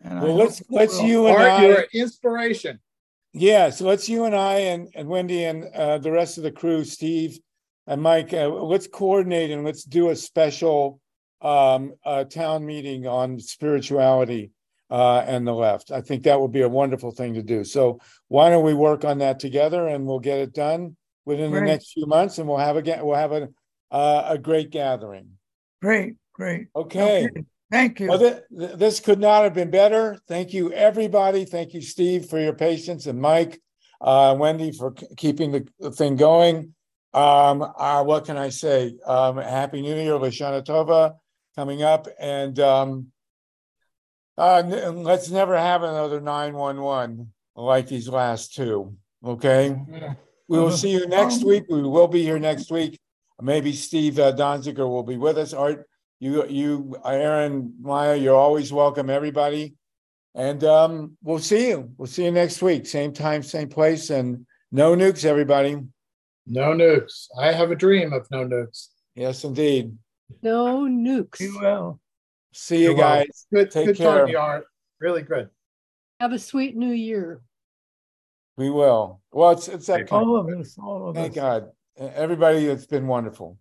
And 0.00 0.22
well, 0.22 0.34
let's 0.34 0.62
let's 0.70 0.98
will. 0.98 1.06
you 1.06 1.26
and 1.26 1.42
I. 1.42 1.66
you're 1.66 1.80
an 1.80 1.86
inspiration. 1.92 2.80
Yeah, 3.32 3.70
so 3.70 3.86
let's 3.86 4.08
you 4.08 4.24
and 4.24 4.34
I 4.34 4.54
and, 4.54 4.88
and 4.94 5.08
Wendy 5.08 5.44
and 5.44 5.64
uh, 5.74 5.98
the 5.98 6.10
rest 6.10 6.36
of 6.36 6.42
the 6.42 6.50
crew, 6.50 6.82
Steve 6.84 7.38
and 7.86 8.02
Mike, 8.02 8.32
uh, 8.32 8.48
let's 8.48 8.86
coordinate 8.86 9.50
and 9.50 9.64
let's 9.64 9.84
do 9.84 10.10
a 10.10 10.16
special 10.16 11.00
um, 11.40 11.94
uh, 12.04 12.24
town 12.24 12.66
meeting 12.66 13.06
on 13.06 13.38
spirituality 13.40 14.50
uh, 14.90 15.24
and 15.26 15.46
the 15.46 15.54
left. 15.54 15.90
I 15.90 16.00
think 16.00 16.24
that 16.24 16.40
would 16.40 16.52
be 16.52 16.62
a 16.62 16.68
wonderful 16.68 17.12
thing 17.12 17.34
to 17.34 17.42
do. 17.42 17.64
So 17.64 18.00
why 18.28 18.50
don't 18.50 18.64
we 18.64 18.74
work 18.74 19.04
on 19.04 19.18
that 19.18 19.38
together 19.38 19.88
and 19.88 20.06
we'll 20.06 20.18
get 20.18 20.38
it 20.38 20.52
done 20.52 20.96
within 21.24 21.52
the 21.52 21.60
next 21.60 21.92
few 21.92 22.06
months, 22.06 22.38
and 22.38 22.48
we'll 22.48 22.58
have 22.58 22.76
a 22.76 23.04
we'll 23.04 23.14
have 23.16 23.32
a 23.32 23.48
uh, 23.90 24.26
a 24.30 24.38
great 24.38 24.70
gathering. 24.70 25.30
Great, 25.80 26.14
great. 26.32 26.68
Okay. 26.74 27.28
Thank 27.70 28.00
you. 28.00 28.08
Well, 28.08 28.18
th- 28.18 28.42
th- 28.56 28.72
this 28.72 28.98
could 28.98 29.20
not 29.20 29.44
have 29.44 29.54
been 29.54 29.70
better. 29.70 30.18
Thank 30.26 30.52
you, 30.52 30.72
everybody. 30.72 31.44
Thank 31.44 31.72
you, 31.72 31.80
Steve, 31.80 32.26
for 32.26 32.40
your 32.40 32.52
patience, 32.52 33.06
and 33.06 33.20
Mike, 33.20 33.60
uh, 34.00 34.34
Wendy, 34.36 34.72
for 34.72 34.90
k- 34.90 35.06
keeping 35.16 35.52
the 35.78 35.92
thing 35.92 36.16
going. 36.16 36.74
Um, 37.12 37.62
uh, 37.62 38.04
what 38.04 38.24
can 38.24 38.36
I 38.36 38.50
say? 38.50 38.94
Um, 39.04 39.36
Happy 39.38 39.82
New 39.82 39.96
Year, 39.96 40.12
Lashana 40.12 40.64
Tova, 40.64 41.16
coming 41.56 41.82
up, 41.82 42.06
and 42.20 42.58
um, 42.60 43.06
uh, 44.38 44.62
n- 44.64 45.02
let's 45.02 45.30
never 45.30 45.56
have 45.56 45.82
another 45.82 46.20
nine 46.20 46.54
one 46.54 46.80
one 46.80 47.32
like 47.56 47.88
these 47.88 48.08
last 48.08 48.54
two. 48.54 48.96
Okay. 49.24 49.76
We 50.48 50.58
will 50.58 50.70
see 50.72 50.90
you 50.90 51.06
next 51.06 51.44
week. 51.44 51.64
We 51.68 51.82
will 51.82 52.08
be 52.08 52.22
here 52.22 52.38
next 52.38 52.70
week. 52.70 52.98
Maybe 53.40 53.72
Steve 53.72 54.18
uh, 54.18 54.32
Donziger 54.32 54.88
will 54.88 55.02
be 55.02 55.16
with 55.16 55.38
us. 55.38 55.52
Art, 55.52 55.86
you, 56.18 56.46
you, 56.46 56.96
Aaron, 57.04 57.74
Maya, 57.80 58.16
you're 58.16 58.36
always 58.36 58.72
welcome, 58.72 59.10
everybody. 59.10 59.74
And 60.34 60.62
um, 60.64 61.16
we'll 61.22 61.38
see 61.38 61.68
you. 61.68 61.90
We'll 61.96 62.06
see 62.06 62.24
you 62.24 62.30
next 62.30 62.62
week. 62.62 62.86
Same 62.86 63.12
time, 63.12 63.42
same 63.42 63.68
place. 63.68 64.10
And 64.10 64.46
no 64.70 64.94
nukes, 64.94 65.24
everybody. 65.24 65.78
No 66.52 66.72
nukes. 66.72 67.28
I 67.38 67.52
have 67.52 67.70
a 67.70 67.76
dream 67.76 68.12
of 68.12 68.28
no 68.32 68.44
nukes. 68.44 68.88
Yes, 69.14 69.44
indeed. 69.44 69.96
No 70.42 70.80
nukes. 70.80 71.38
Be 71.38 71.48
well. 71.60 72.00
See 72.52 72.78
you 72.78 72.86
You're 72.86 72.96
welcome. 72.96 73.18
guys. 73.28 73.46
Good, 73.52 73.70
Take 73.70 73.86
good 73.86 73.96
care. 73.96 74.06
talking, 74.06 74.26
to 74.26 74.32
you, 74.32 74.38
Art. 74.38 74.64
Really 74.98 75.22
good. 75.22 75.48
Have 76.18 76.32
a 76.32 76.40
sweet 76.40 76.76
new 76.76 76.90
year. 76.90 77.40
We 78.56 78.68
will. 78.68 79.20
Well, 79.30 79.52
it's 79.52 79.68
it's 79.68 79.86
that. 79.86 80.10
All 80.10 80.36
of 80.36 80.48
us, 80.48 80.76
all 80.76 81.10
of 81.10 81.14
Thank 81.14 81.32
us. 81.32 81.36
God. 81.36 81.70
Everybody, 81.96 82.66
it's 82.66 82.84
been 82.84 83.06
wonderful. 83.06 83.56